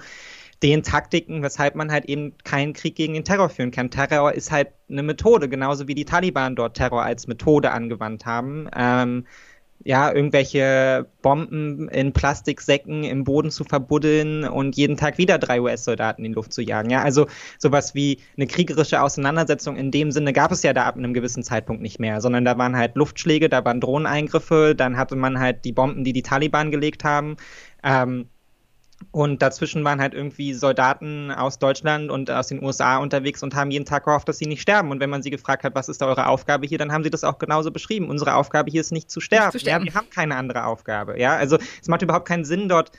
den 0.64 0.84
Taktiken, 0.84 1.44
weshalb 1.44 1.76
man 1.76 1.92
halt 1.92 2.06
eben 2.06 2.34
keinen 2.44 2.74
Krieg 2.74 2.96
gegen 2.96 3.14
den 3.14 3.24
Terror 3.24 3.50
führen 3.50 3.72
kann. 3.72 3.92
Terror 3.92 4.34
ist 4.34 4.52
halt 4.52 4.70
eine 4.90 5.04
Methode, 5.04 5.48
genauso 5.50 5.88
wie 5.88 5.96
die 5.96 6.06
Taliban 6.06 6.56
dort 6.56 6.76
Terror 6.76 7.04
als 7.04 7.28
Methode 7.28 7.72
angewandt 7.72 8.26
haben. 8.26 8.68
Ähm, 8.76 9.26
ja, 9.88 10.12
irgendwelche 10.14 11.08
Bomben 11.22 11.88
in 11.88 12.12
Plastiksäcken 12.12 13.06
im 13.06 13.24
Boden 13.24 13.52
zu 13.52 13.64
verbuddeln 13.64 14.44
und 14.44 14.76
jeden 14.76 14.98
Tag 14.98 15.18
wieder 15.18 15.38
drei 15.38 15.62
US-Soldaten 15.62 16.26
in 16.26 16.32
die 16.32 16.36
Luft 16.36 16.52
zu 16.52 16.62
jagen. 16.62 16.90
Ja, 16.90 17.04
also 17.04 17.28
sowas 17.58 17.96
wie 17.96 18.20
eine 18.36 18.48
kriegerische 18.48 19.02
Auseinandersetzung 19.02 19.78
in 19.78 19.90
dem 19.90 20.12
Sinne 20.12 20.34
gab 20.34 20.52
es 20.52 20.62
ja 20.62 20.74
da 20.74 20.84
ab 20.84 20.98
einem 20.98 21.14
gewissen 21.14 21.42
Zeitpunkt 21.42 21.82
nicht 21.82 22.02
mehr, 22.02 22.20
sondern 22.20 22.44
da 22.44 22.58
waren 22.58 22.76
halt 22.76 22.98
Luftschläge, 22.98 23.48
da 23.48 23.64
waren 23.64 23.80
Drohneneingriffe, 23.80 24.76
dann 24.76 24.98
hatte 24.98 25.16
man 25.16 25.40
halt 25.40 25.64
die 25.64 25.72
Bomben, 25.72 26.04
die 26.04 26.12
die 26.12 26.22
Taliban 26.22 26.70
gelegt 26.70 27.06
haben. 27.06 27.38
Ähm, 27.82 28.28
und 29.12 29.42
dazwischen 29.42 29.84
waren 29.84 30.02
halt 30.02 30.14
irgendwie 30.14 30.54
Soldaten 30.54 31.32
aus 31.32 31.60
Deutschland 31.60 32.10
und 32.10 32.32
aus 32.32 32.48
den 32.48 32.64
USA 32.64 32.98
unterwegs 32.98 33.44
und 33.44 33.56
haben 33.56 33.72
jeden 33.72 33.86
Tag 33.86 34.06
gehofft, 34.06 34.28
dass 34.28 34.38
sie 34.38 34.48
nicht 34.48 34.62
sterben. 34.62 34.92
Und 34.92 35.00
wenn 35.00 35.10
man 35.10 35.22
sie 35.22 35.30
gefragt 35.30 35.64
hat, 35.64 35.76
was 35.76 35.88
ist 35.88 36.02
da 36.02 36.08
eure 36.08 36.28
Aufgabe 36.28 36.66
hier, 36.68 36.78
dann 36.78 36.92
haben 36.92 37.04
sie 37.04 37.10
das 37.10 37.24
auch 37.24 37.38
genauso 37.38 37.72
beschrieben. 37.72 38.10
Unsere 38.10 38.36
Aufgabe 38.36 38.72
hier 38.72 38.82
ist 38.82 38.92
nicht 38.92 39.10
zu 39.12 39.20
sterben. 39.20 39.46
Nicht 39.46 39.52
zu 39.54 39.60
sterben. 39.60 39.86
Ja, 39.86 39.94
wir 39.94 40.00
haben 40.00 40.10
keine 40.10 40.36
andere 40.36 40.66
Aufgabe. 40.66 41.20
Ja, 41.20 41.36
also 41.36 41.58
es 41.82 41.88
macht 41.88 42.02
überhaupt 42.02 42.28
keinen 42.28 42.46
Sinn, 42.46 42.70
dort 42.70 42.92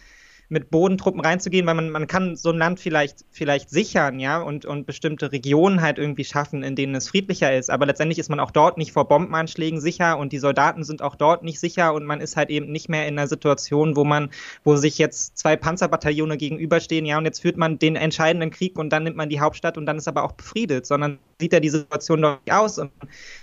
mit 0.48 0.70
Bodentruppen 0.70 1.20
reinzugehen, 1.20 1.66
weil 1.66 1.74
man, 1.74 1.90
man 1.90 2.06
kann 2.06 2.36
so 2.36 2.50
ein 2.50 2.58
Land 2.58 2.80
vielleicht, 2.80 3.24
vielleicht 3.30 3.68
sichern, 3.70 4.18
ja, 4.18 4.40
und, 4.40 4.64
und 4.64 4.86
bestimmte 4.86 5.30
Regionen 5.30 5.82
halt 5.82 5.98
irgendwie 5.98 6.24
schaffen, 6.24 6.62
in 6.62 6.74
denen 6.74 6.94
es 6.94 7.08
friedlicher 7.08 7.54
ist. 7.54 7.70
Aber 7.70 7.86
letztendlich 7.86 8.18
ist 8.18 8.30
man 8.30 8.40
auch 8.40 8.50
dort 8.50 8.78
nicht 8.78 8.92
vor 8.92 9.08
Bombenanschlägen 9.08 9.80
sicher 9.80 10.18
und 10.18 10.32
die 10.32 10.38
Soldaten 10.38 10.84
sind 10.84 11.02
auch 11.02 11.16
dort 11.16 11.42
nicht 11.42 11.60
sicher 11.60 11.92
und 11.92 12.04
man 12.04 12.20
ist 12.20 12.36
halt 12.36 12.48
eben 12.50 12.72
nicht 12.72 12.88
mehr 12.88 13.06
in 13.06 13.18
einer 13.18 13.28
Situation, 13.28 13.94
wo 13.96 14.04
man, 14.04 14.30
wo 14.64 14.76
sich 14.76 14.96
jetzt 14.96 15.36
zwei 15.36 15.56
Panzerbataillone 15.56 16.38
gegenüberstehen, 16.38 17.04
ja, 17.04 17.18
und 17.18 17.26
jetzt 17.26 17.40
führt 17.40 17.58
man 17.58 17.78
den 17.78 17.96
entscheidenden 17.96 18.50
Krieg 18.50 18.78
und 18.78 18.90
dann 18.90 19.04
nimmt 19.04 19.16
man 19.16 19.28
die 19.28 19.40
Hauptstadt 19.40 19.76
und 19.76 19.86
dann 19.86 19.98
ist 19.98 20.08
aber 20.08 20.24
auch 20.24 20.32
befriedet, 20.32 20.86
sondern 20.86 21.18
sieht 21.38 21.52
ja 21.52 21.60
die 21.60 21.68
Situation 21.68 22.22
doch 22.22 22.38
nicht 22.44 22.54
aus 22.54 22.78
und 22.78 22.90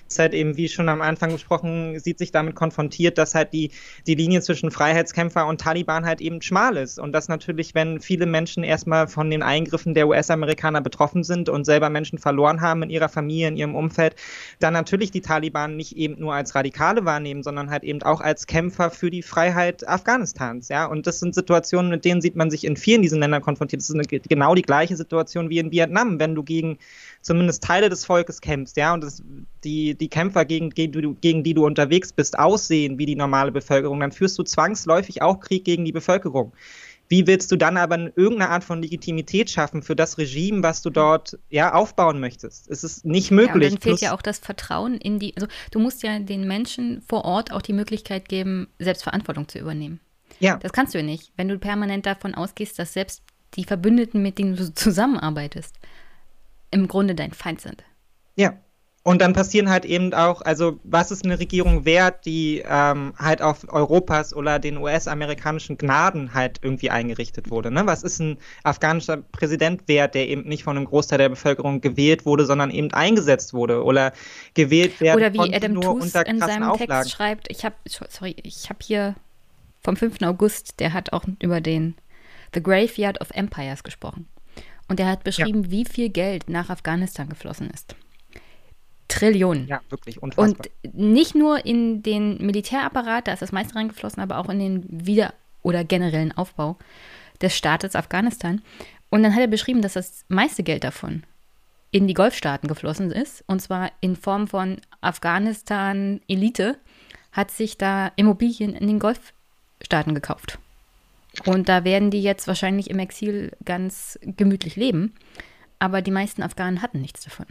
ist 0.07 0.19
halt 0.19 0.33
eben, 0.33 0.57
wie 0.57 0.69
schon 0.69 0.89
am 0.89 1.01
Anfang 1.01 1.31
besprochen, 1.31 1.99
sieht 1.99 2.19
sich 2.19 2.31
damit 2.31 2.55
konfrontiert, 2.55 3.17
dass 3.17 3.35
halt 3.35 3.53
die, 3.53 3.71
die 4.05 4.15
Linie 4.15 4.41
zwischen 4.41 4.71
Freiheitskämpfer 4.71 5.47
und 5.47 5.61
Taliban 5.61 6.05
halt 6.05 6.21
eben 6.21 6.41
schmal 6.41 6.77
ist. 6.77 6.99
Und 6.99 7.11
das 7.11 7.27
natürlich, 7.27 7.73
wenn 7.73 7.99
viele 7.99 8.25
Menschen 8.25 8.63
erstmal 8.63 9.07
von 9.07 9.29
den 9.29 9.41
Eingriffen 9.41 9.93
der 9.93 10.07
US-Amerikaner 10.07 10.81
betroffen 10.81 11.23
sind 11.23 11.49
und 11.49 11.65
selber 11.65 11.89
Menschen 11.89 12.19
verloren 12.19 12.61
haben 12.61 12.83
in 12.83 12.89
ihrer 12.89 13.09
Familie, 13.09 13.47
in 13.47 13.57
ihrem 13.57 13.75
Umfeld, 13.75 14.15
dann 14.59 14.73
natürlich 14.73 15.11
die 15.11 15.21
Taliban 15.21 15.75
nicht 15.75 15.97
eben 15.97 16.19
nur 16.19 16.33
als 16.33 16.55
Radikale 16.55 17.05
wahrnehmen, 17.05 17.43
sondern 17.43 17.69
halt 17.69 17.83
eben 17.83 18.01
auch 18.03 18.21
als 18.21 18.47
Kämpfer 18.47 18.91
für 18.91 19.09
die 19.09 19.23
Freiheit 19.23 19.87
Afghanistans. 19.87 20.69
Ja, 20.69 20.85
und 20.85 21.07
das 21.07 21.19
sind 21.19 21.33
Situationen, 21.33 21.89
mit 21.89 22.05
denen 22.05 22.21
sieht 22.21 22.35
man 22.35 22.51
sich 22.51 22.63
in 22.63 22.77
vielen 22.77 23.01
diesen 23.01 23.19
Ländern 23.19 23.41
konfrontiert. 23.41 23.81
Das 23.81 23.89
ist 23.89 23.95
eine, 23.95 24.05
genau 24.05 24.55
die 24.55 24.61
gleiche 24.61 24.95
Situation 24.95 25.49
wie 25.49 25.59
in 25.59 25.71
Vietnam, 25.71 26.19
wenn 26.19 26.35
du 26.35 26.43
gegen 26.43 26.77
zumindest 27.25 27.63
Teile 27.63 27.89
des 27.89 28.05
Volkes 28.05 28.39
kämpfst, 28.39 28.77
ja, 28.77 28.93
und 28.93 29.03
das, 29.03 29.23
die, 29.63 29.95
die 29.95 30.09
Kämpfer, 30.09 30.45
gegen, 30.45 30.69
gegen, 30.69 31.19
gegen 31.19 31.43
die 31.43 31.55
du 31.55 31.65
unterwegs 31.65 32.13
bist, 32.13 32.37
aussehen 32.37 32.99
wie 32.99 33.07
die 33.07 33.15
normale 33.15 33.51
Bevölkerung, 33.51 33.99
dann 33.99 34.11
führst 34.11 34.37
du 34.37 34.43
zwangsläufig 34.43 35.23
auch 35.23 35.39
Krieg 35.39 35.65
gegen 35.65 35.85
die 35.85 35.91
Bevölkerung. 35.91 36.53
Wie 37.07 37.25
willst 37.25 37.51
du 37.51 37.55
dann 37.55 37.77
aber 37.77 37.97
irgendeine 38.15 38.49
Art 38.49 38.63
von 38.63 38.81
Legitimität 38.81 39.49
schaffen 39.49 39.81
für 39.81 39.95
das 39.95 40.17
Regime, 40.19 40.61
was 40.61 40.83
du 40.83 40.91
dort 40.91 41.37
ja 41.49 41.73
aufbauen 41.73 42.19
möchtest? 42.19 42.69
Es 42.69 42.83
ist 42.83 43.05
nicht 43.05 43.31
möglich. 43.31 43.63
Ja, 43.63 43.69
dann 43.69 43.81
fehlt 43.81 44.01
ja 44.01 44.13
auch 44.15 44.21
das 44.21 44.39
Vertrauen 44.39 44.97
in 44.97 45.19
die. 45.19 45.35
Also 45.35 45.47
du 45.71 45.79
musst 45.79 46.03
ja 46.03 46.17
den 46.19 46.47
Menschen 46.47 47.01
vor 47.07 47.25
Ort 47.25 47.51
auch 47.51 47.61
die 47.61 47.73
Möglichkeit 47.73 48.27
geben, 48.29 48.67
Selbstverantwortung 48.79 49.47
zu 49.47 49.59
übernehmen. 49.59 49.99
Ja. 50.39 50.57
Das 50.57 50.73
kannst 50.73 50.93
du 50.93 50.99
ja 50.99 51.03
nicht, 51.03 51.31
wenn 51.37 51.47
du 51.47 51.59
permanent 51.59 52.05
davon 52.05 52.33
ausgehst, 52.33 52.77
dass 52.79 52.93
selbst 52.93 53.23
die 53.55 53.65
Verbündeten, 53.65 54.21
mit 54.21 54.39
denen 54.39 54.55
du 54.55 54.73
zusammenarbeitest, 54.73 55.75
im 56.71 56.87
Grunde 56.87 57.15
dein 57.15 57.31
Feind 57.31 57.61
sind. 57.61 57.83
Ja. 58.35 58.53
Und 59.07 59.21
dann 59.21 59.33
passieren 59.33 59.69
halt 59.69 59.85
eben 59.85 60.15
auch, 60.15 60.41
also 60.41 60.79
was 60.83 61.11
ist 61.11 61.25
eine 61.25 61.37
Regierung 61.37 61.85
wert, 61.85 62.25
die 62.25 62.63
ähm, 62.67 63.13
halt 63.19 63.39
auf 63.39 63.71
Europas 63.71 64.33
oder 64.33 64.57
den 64.57 64.77
US-amerikanischen 64.77 65.77
Gnaden 65.77 66.33
halt 66.33 66.57
irgendwie 66.63 66.89
eingerichtet 66.89 67.51
wurde? 67.51 67.69
Ne? 67.69 67.85
Was 67.85 68.01
ist 68.01 68.17
ein 68.17 68.39
afghanischer 68.63 69.17
Präsident 69.17 69.87
wert, 69.87 70.15
der 70.15 70.27
eben 70.27 70.47
nicht 70.49 70.63
von 70.63 70.75
einem 70.75 70.87
Großteil 70.87 71.19
der 71.19 71.29
Bevölkerung 71.29 71.81
gewählt 71.81 72.25
wurde, 72.25 72.47
sondern 72.47 72.71
eben 72.71 72.91
eingesetzt 72.93 73.53
wurde 73.53 73.83
oder 73.83 74.11
gewählt 74.55 74.99
werden 74.99 75.17
Oder 75.17 75.33
wie 75.33 75.53
Adam 75.53 75.79
Tooze 75.79 76.21
in 76.21 76.39
seinem 76.39 76.63
Auflagen. 76.63 77.03
Text 77.03 77.11
schreibt, 77.11 77.51
ich 77.51 77.63
habe, 77.63 77.75
sorry, 77.85 78.35
ich 78.41 78.69
habe 78.71 78.79
hier 78.81 79.13
vom 79.83 79.95
5. 79.95 80.23
August, 80.23 80.79
der 80.79 80.93
hat 80.93 81.13
auch 81.13 81.25
über 81.39 81.61
den 81.61 81.93
The 82.55 82.63
Graveyard 82.63 83.21
of 83.21 83.29
Empires 83.29 83.83
gesprochen. 83.83 84.27
Und 84.87 84.99
er 84.99 85.07
hat 85.07 85.23
beschrieben, 85.23 85.63
ja. 85.65 85.71
wie 85.71 85.85
viel 85.85 86.09
Geld 86.09 86.49
nach 86.49 86.69
Afghanistan 86.69 87.29
geflossen 87.29 87.69
ist. 87.71 87.95
Trillionen. 89.07 89.67
Ja, 89.67 89.81
wirklich 89.89 90.21
unfassbar. 90.21 90.65
Und 90.83 90.95
nicht 90.95 91.35
nur 91.35 91.65
in 91.65 92.03
den 92.03 92.43
Militärapparat, 92.45 93.27
da 93.27 93.33
ist 93.33 93.41
das 93.41 93.51
meiste 93.51 93.75
reingeflossen, 93.75 94.21
aber 94.21 94.37
auch 94.37 94.49
in 94.49 94.59
den 94.59 95.05
Wieder- 95.05 95.33
oder 95.61 95.83
generellen 95.83 96.31
Aufbau 96.31 96.77
des 97.41 97.55
Staates 97.55 97.95
Afghanistan. 97.95 98.61
Und 99.09 99.23
dann 99.23 99.33
hat 99.33 99.41
er 99.41 99.47
beschrieben, 99.47 99.81
dass 99.81 99.93
das 99.93 100.25
meiste 100.27 100.63
Geld 100.63 100.83
davon 100.83 101.23
in 101.91 102.07
die 102.07 102.13
Golfstaaten 102.13 102.67
geflossen 102.67 103.11
ist. 103.11 103.43
Und 103.47 103.61
zwar 103.61 103.91
in 104.01 104.15
Form 104.15 104.47
von 104.47 104.77
Afghanistan-Elite 105.01 106.77
hat 107.31 107.51
sich 107.51 107.77
da 107.77 108.11
Immobilien 108.15 108.73
in 108.73 108.87
den 108.87 108.99
Golfstaaten 108.99 110.13
gekauft. 110.13 110.59
Und 111.45 111.69
da 111.69 111.83
werden 111.83 112.11
die 112.11 112.21
jetzt 112.21 112.47
wahrscheinlich 112.47 112.89
im 112.89 112.99
Exil 112.99 113.51
ganz 113.65 114.17
gemütlich 114.21 114.75
leben. 114.75 115.13
Aber 115.79 116.01
die 116.01 116.11
meisten 116.11 116.41
Afghanen 116.41 116.81
hatten 116.81 117.01
nichts 117.01 117.23
davon. 117.23 117.47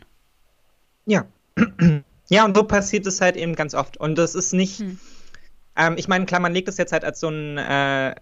Ja. 1.07 1.27
Ja, 2.31 2.45
und 2.45 2.57
so 2.57 2.65
passiert 2.65 3.07
es 3.07 3.21
halt 3.21 3.37
eben 3.37 3.55
ganz 3.55 3.75
oft. 3.75 3.99
Und 3.99 4.17
das 4.17 4.35
ist 4.35 4.55
nicht, 4.55 4.79
hm. 4.79 4.99
ähm, 5.77 5.95
ich 5.99 6.09
meine, 6.09 6.25
klar, 6.25 6.41
man 6.41 6.55
legt 6.55 6.69
es 6.69 6.79
jetzt 6.79 6.93
halt 6.93 7.05
als 7.05 7.21
so 7.21 7.29
ein, 7.29 7.59
äh, 7.59 8.15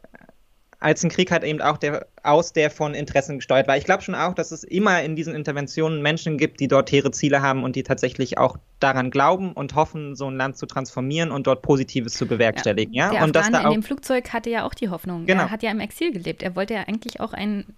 als 0.83 1.05
ein 1.05 1.11
Krieg 1.11 1.31
halt 1.31 1.45
eben 1.45 1.61
auch 1.61 1.77
der, 1.79 2.07
aus, 2.23 2.53
der 2.53 2.71
von 2.71 2.95
Interessen 2.95 3.37
gesteuert 3.37 3.69
war. 3.69 3.77
Ich 3.77 3.85
glaube 3.85 4.03
schon 4.03 4.15
auch, 4.15 4.35
dass 4.35 4.51
es 4.51 4.65
immer 4.65 5.03
in 5.03 5.17
diesen 5.17 5.35
Interventionen 5.35 6.03
Menschen 6.03 6.39
gibt, 6.39 6.61
die 6.61 6.69
dort 6.69 6.91
hehre 6.91 7.11
Ziele 7.13 7.41
haben 7.41 7.63
und 7.63 7.77
die 7.77 7.83
tatsächlich 7.83 8.39
auch 8.39 8.57
daran 8.81 9.11
glauben 9.11 9.53
und 9.53 9.75
hoffen, 9.75 10.17
so 10.17 10.29
ein 10.29 10.37
Land 10.37 10.59
zu 10.59 10.67
transformieren 10.67 11.31
und 11.31 11.47
dort 11.47 11.63
Positives 11.63 12.15
zu 12.15 12.27
bewerkstelligen. 12.27 12.93
Ja, 12.93 13.07
ja? 13.07 13.11
Der 13.13 13.25
und 13.25 13.37
Afghane 13.37 13.63
da 13.63 13.69
in 13.69 13.73
dem 13.73 13.83
Flugzeug 13.83 14.33
hatte 14.33 14.51
ja 14.51 14.65
auch 14.67 14.75
die 14.75 14.89
Hoffnung. 14.89 15.27
Genau. 15.27 15.43
Er 15.43 15.51
hat 15.51 15.63
ja 15.63 15.71
im 15.71 15.81
Exil 15.81 16.13
gelebt. 16.13 16.43
Er 16.43 16.57
wollte 16.57 16.75
ja 16.75 16.81
eigentlich 16.81 17.21
auch 17.21 17.33
ein 17.33 17.77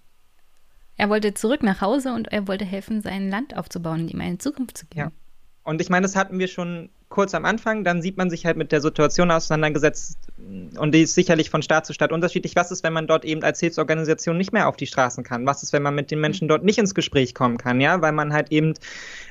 er 0.97 1.09
wollte 1.09 1.33
zurück 1.33 1.61
nach 1.61 1.81
Hause 1.81 2.13
und 2.13 2.31
er 2.31 2.47
wollte 2.47 2.63
helfen, 2.63 3.01
sein 3.01 3.29
Land 3.29 3.57
aufzubauen 3.57 4.01
und 4.01 4.11
ihm 4.11 4.21
eine 4.21 4.37
Zukunft 4.37 4.77
zu 4.77 4.85
geben. 4.85 4.99
Ja. 4.99 5.11
Und 5.63 5.81
ich 5.81 5.89
meine, 5.89 6.03
das 6.03 6.15
hatten 6.15 6.39
wir 6.39 6.47
schon 6.47 6.89
kurz 7.15 7.33
am 7.33 7.45
Anfang, 7.45 7.85
dann 7.85 8.01
sieht 8.01 8.17
man 8.17 8.29
sich 8.29 8.45
halt 8.45 8.57
mit 8.57 8.73
der 8.73 8.81
Situation 8.81 9.31
auseinandergesetzt 9.31 10.17
und 10.77 10.93
die 10.93 11.03
ist 11.03 11.15
sicherlich 11.15 11.49
von 11.49 11.61
Staat 11.61 11.85
zu 11.85 11.93
Staat 11.93 12.11
unterschiedlich. 12.11 12.55
Was 12.57 12.69
ist, 12.69 12.83
wenn 12.83 12.91
man 12.91 13.07
dort 13.07 13.23
eben 13.23 13.41
als 13.41 13.61
Hilfsorganisation 13.61 14.37
nicht 14.37 14.51
mehr 14.51 14.67
auf 14.67 14.75
die 14.75 14.85
Straßen 14.85 15.23
kann? 15.23 15.45
Was 15.45 15.63
ist, 15.63 15.71
wenn 15.71 15.81
man 15.81 15.95
mit 15.95 16.11
den 16.11 16.19
Menschen 16.19 16.49
dort 16.49 16.63
nicht 16.63 16.77
ins 16.77 16.93
Gespräch 16.93 17.33
kommen 17.33 17.57
kann, 17.57 17.79
ja, 17.79 18.01
weil 18.01 18.11
man 18.11 18.33
halt 18.33 18.51
eben 18.51 18.73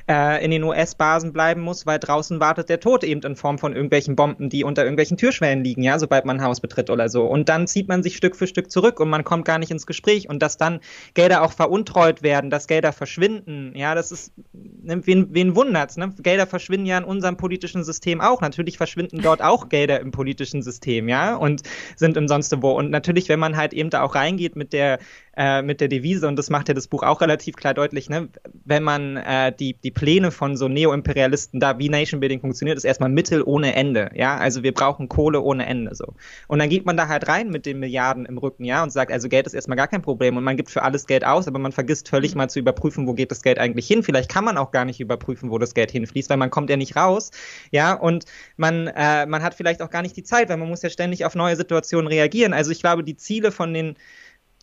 äh, 0.09 0.43
in 0.43 0.49
den 0.51 0.63
US-Basen 0.63 1.31
bleiben 1.31 1.61
muss, 1.61 1.85
weil 1.85 1.99
draußen 1.99 2.39
wartet 2.39 2.69
der 2.69 2.79
Tod 2.79 3.03
eben 3.03 3.21
in 3.21 3.35
Form 3.35 3.59
von 3.59 3.73
irgendwelchen 3.73 4.15
Bomben, 4.15 4.49
die 4.49 4.63
unter 4.63 4.83
irgendwelchen 4.83 5.17
Türschwellen 5.17 5.63
liegen, 5.63 5.83
ja, 5.83 5.99
sobald 5.99 6.25
man 6.25 6.37
ein 6.37 6.43
Haus 6.43 6.59
betritt 6.59 6.89
oder 6.89 7.07
so. 7.07 7.25
Und 7.25 7.49
dann 7.49 7.67
zieht 7.67 7.87
man 7.87 8.01
sich 8.01 8.17
Stück 8.17 8.35
für 8.35 8.47
Stück 8.47 8.71
zurück 8.71 8.99
und 8.99 9.09
man 9.09 9.23
kommt 9.23 9.45
gar 9.45 9.59
nicht 9.59 9.71
ins 9.71 9.85
Gespräch 9.85 10.27
und 10.27 10.41
dass 10.41 10.57
dann 10.57 10.79
Gelder 11.13 11.43
auch 11.43 11.51
veruntreut 11.51 12.23
werden, 12.23 12.49
dass 12.49 12.67
Gelder 12.67 12.93
verschwinden, 12.93 13.73
ja, 13.75 13.93
das 13.93 14.11
ist, 14.11 14.33
ne, 14.53 15.05
wen, 15.05 15.27
wen 15.31 15.55
wundert's, 15.55 15.97
ne? 15.97 16.13
Gelder 16.19 16.47
verschwinden 16.47 16.87
ja 16.87 16.97
in 16.97 17.03
unserem 17.03 17.37
politischen 17.37 17.74
System 17.83 18.21
auch. 18.21 18.41
Natürlich 18.41 18.77
verschwinden 18.77 19.21
dort 19.21 19.41
auch 19.41 19.69
Gelder 19.69 19.99
im 19.99 20.11
politischen 20.11 20.61
System, 20.61 21.09
ja, 21.09 21.35
und 21.35 21.63
sind 21.95 22.17
im 22.17 22.27
sonst 22.27 22.53
wo. 22.61 22.71
Und 22.71 22.89
natürlich, 22.91 23.29
wenn 23.29 23.39
man 23.39 23.57
halt 23.57 23.73
eben 23.73 23.89
da 23.89 24.01
auch 24.01 24.15
reingeht 24.15 24.55
mit 24.55 24.73
der 24.73 24.99
äh, 25.37 25.61
mit 25.61 25.81
der 25.81 25.87
Devise, 25.87 26.27
und 26.27 26.37
das 26.37 26.49
macht 26.49 26.67
ja 26.67 26.73
das 26.73 26.87
Buch 26.87 27.03
auch 27.03 27.21
relativ 27.21 27.55
klar 27.55 27.73
deutlich, 27.73 28.09
ne? 28.09 28.29
wenn 28.63 28.83
man 28.83 29.17
äh, 29.17 29.53
die, 29.53 29.73
die 29.73 29.91
Pläne 29.91 30.31
von 30.31 30.57
so 30.57 30.67
Neo-Imperialisten 30.67 31.59
da, 31.59 31.77
wie 31.77 31.89
Nation 31.89 32.19
Building 32.19 32.39
funktioniert, 32.39 32.77
ist 32.77 32.83
erstmal 32.83 33.09
Mittel 33.09 33.43
ohne 33.43 33.75
Ende, 33.75 34.11
ja, 34.13 34.37
also 34.37 34.63
wir 34.63 34.73
brauchen 34.73 35.09
Kohle 35.09 35.41
ohne 35.41 35.65
Ende, 35.65 35.93
so. 35.95 36.13
Und 36.47 36.59
dann 36.59 36.69
geht 36.69 36.85
man 36.85 36.97
da 36.97 37.07
halt 37.07 37.27
rein 37.27 37.49
mit 37.49 37.65
den 37.65 37.79
Milliarden 37.79 38.25
im 38.25 38.37
Rücken, 38.37 38.63
ja, 38.63 38.83
und 38.83 38.91
sagt, 38.91 39.11
also 39.11 39.29
Geld 39.29 39.45
ist 39.45 39.53
erstmal 39.53 39.77
gar 39.77 39.87
kein 39.87 40.01
Problem 40.01 40.37
und 40.37 40.43
man 40.43 40.57
gibt 40.57 40.69
für 40.69 40.83
alles 40.83 41.05
Geld 41.05 41.25
aus, 41.25 41.47
aber 41.47 41.59
man 41.59 41.71
vergisst 41.71 42.09
völlig 42.09 42.35
mal 42.35 42.49
zu 42.49 42.59
überprüfen, 42.59 43.07
wo 43.07 43.13
geht 43.13 43.31
das 43.31 43.41
Geld 43.41 43.59
eigentlich 43.59 43.87
hin. 43.87 44.03
Vielleicht 44.03 44.29
kann 44.29 44.45
man 44.45 44.57
auch 44.57 44.71
gar 44.71 44.85
nicht 44.85 44.99
überprüfen, 44.99 45.51
wo 45.51 45.57
das 45.57 45.73
Geld 45.73 45.91
hinfließt, 45.91 46.29
weil 46.29 46.37
man 46.37 46.49
kommt 46.49 46.69
ja 46.69 46.77
nicht 46.77 46.95
raus, 46.95 47.31
ja, 47.71 47.93
und 47.93 48.25
man, 48.57 48.87
äh, 48.87 49.25
man 49.25 49.43
hat 49.43 49.55
vielleicht 49.55 49.81
auch 49.81 49.89
gar 49.89 50.01
nicht 50.01 50.15
die 50.15 50.23
Zeit, 50.23 50.49
weil 50.49 50.57
man 50.57 50.69
muss 50.69 50.81
ja 50.81 50.89
ständig 50.89 51.25
auf 51.25 51.35
neue 51.35 51.55
Situationen 51.55 52.07
reagieren. 52.07 52.53
Also 52.53 52.71
ich 52.71 52.79
glaube, 52.79 53.03
die 53.03 53.17
Ziele 53.17 53.51
von 53.51 53.73
den 53.73 53.95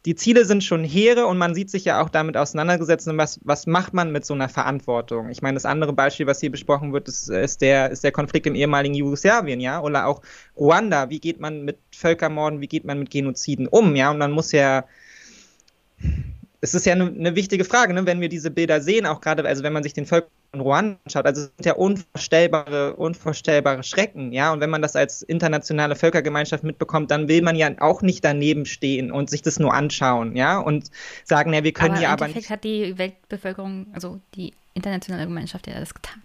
die 0.04 0.16
Ziele 0.16 0.44
sind 0.44 0.64
schon 0.64 0.82
hehre 0.82 1.26
und 1.26 1.38
man 1.38 1.54
sieht 1.54 1.70
sich 1.70 1.84
ja 1.84 2.02
auch 2.02 2.08
damit 2.08 2.36
auseinandergesetzt, 2.36 3.08
was, 3.12 3.38
was 3.44 3.66
macht 3.66 3.94
man 3.94 4.10
mit 4.10 4.24
so 4.24 4.34
einer 4.34 4.48
Verantwortung. 4.48 5.28
Ich 5.30 5.42
meine, 5.42 5.54
das 5.54 5.64
andere 5.64 5.92
Beispiel, 5.92 6.26
was 6.26 6.40
hier 6.40 6.50
besprochen 6.50 6.92
wird, 6.92 7.06
ist, 7.06 7.28
ist, 7.28 7.60
der, 7.60 7.90
ist 7.90 8.02
der 8.02 8.10
Konflikt 8.10 8.46
im 8.46 8.56
ehemaligen 8.56 8.94
Jugoslawien, 8.94 9.60
ja, 9.60 9.80
oder 9.80 10.06
auch 10.06 10.22
Ruanda. 10.56 11.08
Wie 11.10 11.20
geht 11.20 11.38
man 11.38 11.64
mit 11.64 11.78
Völkermorden, 11.94 12.60
wie 12.60 12.66
geht 12.66 12.84
man 12.84 12.98
mit 12.98 13.10
Genoziden 13.10 13.68
um, 13.68 13.94
ja, 13.94 14.10
und 14.10 14.18
man 14.18 14.32
muss 14.32 14.50
ja 14.50 14.84
es 16.62 16.74
ist 16.74 16.86
ja 16.86 16.92
eine, 16.92 17.08
eine 17.08 17.34
wichtige 17.34 17.64
Frage, 17.64 17.92
ne? 17.92 18.06
wenn 18.06 18.20
wir 18.20 18.28
diese 18.28 18.50
Bilder 18.50 18.80
sehen, 18.80 19.04
auch 19.04 19.20
gerade, 19.20 19.44
also 19.44 19.64
wenn 19.64 19.72
man 19.72 19.82
sich 19.82 19.94
den 19.94 20.06
Völker 20.06 20.28
in 20.52 20.60
Ruanda 20.60 20.96
anschaut, 21.04 21.26
also 21.26 21.42
es 21.42 21.52
sind 21.56 21.66
ja 21.66 21.72
unvorstellbare, 21.74 22.94
unvorstellbare 22.94 23.82
Schrecken, 23.82 24.32
ja, 24.32 24.52
und 24.52 24.60
wenn 24.60 24.70
man 24.70 24.80
das 24.80 24.94
als 24.94 25.22
internationale 25.22 25.96
Völkergemeinschaft 25.96 26.62
mitbekommt, 26.62 27.10
dann 27.10 27.26
will 27.26 27.42
man 27.42 27.56
ja 27.56 27.68
auch 27.80 28.00
nicht 28.00 28.24
daneben 28.24 28.64
stehen 28.64 29.10
und 29.10 29.28
sich 29.28 29.42
das 29.42 29.58
nur 29.58 29.74
anschauen, 29.74 30.36
ja, 30.36 30.58
und 30.58 30.90
sagen, 31.24 31.52
ja, 31.52 31.64
wir 31.64 31.72
können 31.72 31.94
aber 31.94 31.98
hier 31.98 32.10
aber 32.10 32.28
nicht. 32.28 32.48
hat 32.48 32.62
die 32.62 32.96
Weltbevölkerung, 32.96 33.88
also 33.92 34.20
die 34.36 34.52
internationale 34.74 35.26
Gemeinschaft 35.26 35.66
ja 35.66 35.80
das 35.80 35.92
getan. 35.92 36.22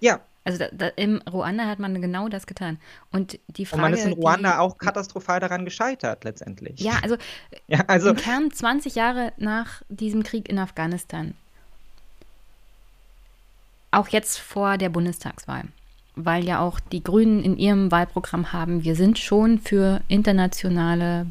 Ja, 0.00 0.20
also 0.44 0.58
da, 0.58 0.68
da, 0.72 0.88
im 0.88 1.22
Ruanda 1.30 1.66
hat 1.66 1.78
man 1.78 2.00
genau 2.00 2.28
das 2.28 2.46
getan. 2.46 2.78
Und 3.12 3.38
die 3.48 3.64
Frage, 3.64 3.82
Und 3.82 3.90
man 3.90 3.94
ist 3.94 4.04
in 4.04 4.12
Ruanda 4.12 4.52
die, 4.52 4.58
auch 4.58 4.76
katastrophal 4.76 5.38
daran 5.38 5.64
gescheitert 5.64 6.24
letztendlich. 6.24 6.80
Ja, 6.80 6.94
also, 7.02 7.16
ja, 7.68 7.80
also 7.86 8.10
im 8.10 8.16
Kern 8.16 8.50
20 8.50 8.94
Jahre 8.94 9.32
nach 9.36 9.82
diesem 9.88 10.22
Krieg 10.24 10.48
in 10.48 10.58
Afghanistan. 10.58 11.34
Auch 13.92 14.08
jetzt 14.08 14.38
vor 14.38 14.78
der 14.78 14.88
Bundestagswahl. 14.88 15.64
Weil 16.14 16.44
ja 16.44 16.60
auch 16.60 16.80
die 16.80 17.02
Grünen 17.02 17.42
in 17.42 17.56
ihrem 17.56 17.90
Wahlprogramm 17.90 18.52
haben, 18.52 18.84
wir 18.84 18.96
sind 18.96 19.18
schon 19.18 19.58
für 19.58 20.02
internationale 20.08 21.26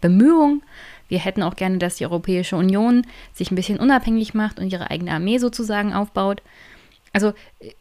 Bemühungen. 0.00 0.62
Wir 1.08 1.20
hätten 1.20 1.42
auch 1.42 1.54
gerne, 1.54 1.78
dass 1.78 1.96
die 1.96 2.04
Europäische 2.04 2.56
Union 2.56 3.06
sich 3.32 3.50
ein 3.50 3.54
bisschen 3.54 3.78
unabhängig 3.78 4.34
macht 4.34 4.58
und 4.58 4.72
ihre 4.72 4.90
eigene 4.90 5.12
Armee 5.12 5.38
sozusagen 5.38 5.94
aufbaut. 5.94 6.42
Also 7.16 7.32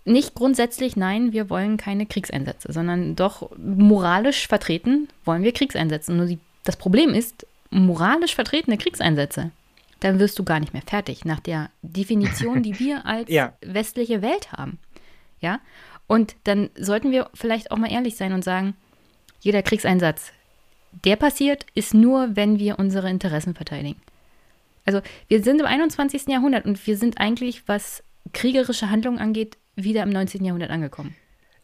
nicht 0.05 0.33
grundsätzlich, 0.33 0.95
nein, 0.95 1.33
wir 1.33 1.49
wollen 1.49 1.75
keine 1.75 2.05
Kriegseinsätze, 2.05 2.71
sondern 2.71 3.17
doch 3.17 3.51
moralisch 3.57 4.47
vertreten 4.47 5.09
wollen 5.25 5.43
wir 5.43 5.51
Kriegseinsätze. 5.51 6.13
Nur 6.13 6.25
die, 6.25 6.39
das 6.63 6.77
Problem 6.77 7.09
ist, 7.09 7.45
moralisch 7.69 8.33
vertretene 8.33 8.77
Kriegseinsätze, 8.77 9.51
dann 9.99 10.19
wirst 10.19 10.39
du 10.39 10.45
gar 10.45 10.61
nicht 10.61 10.71
mehr 10.71 10.83
fertig 10.87 11.25
nach 11.25 11.41
der 11.41 11.69
Definition, 11.81 12.63
die 12.63 12.79
wir 12.79 13.05
als 13.05 13.29
ja. 13.29 13.51
westliche 13.59 14.21
Welt 14.21 14.53
haben. 14.53 14.79
Ja? 15.41 15.59
Und 16.07 16.37
dann 16.45 16.69
sollten 16.79 17.11
wir 17.11 17.29
vielleicht 17.33 17.71
auch 17.71 17.77
mal 17.77 17.91
ehrlich 17.91 18.15
sein 18.15 18.31
und 18.31 18.45
sagen, 18.45 18.73
jeder 19.41 19.63
Kriegseinsatz, 19.63 20.31
der 21.03 21.17
passiert, 21.17 21.65
ist 21.75 21.93
nur, 21.93 22.37
wenn 22.37 22.57
wir 22.57 22.79
unsere 22.79 23.09
Interessen 23.09 23.53
verteidigen. 23.53 23.99
Also 24.85 25.01
wir 25.27 25.43
sind 25.43 25.59
im 25.59 25.65
21. 25.65 26.27
Jahrhundert 26.27 26.63
und 26.63 26.87
wir 26.87 26.97
sind 26.97 27.19
eigentlich, 27.19 27.67
was 27.67 28.01
kriegerische 28.33 28.89
Handlungen 28.89 29.19
angeht, 29.19 29.57
wieder 29.75 30.03
im 30.03 30.09
19. 30.09 30.43
Jahrhundert 30.43 30.71
angekommen. 30.71 31.15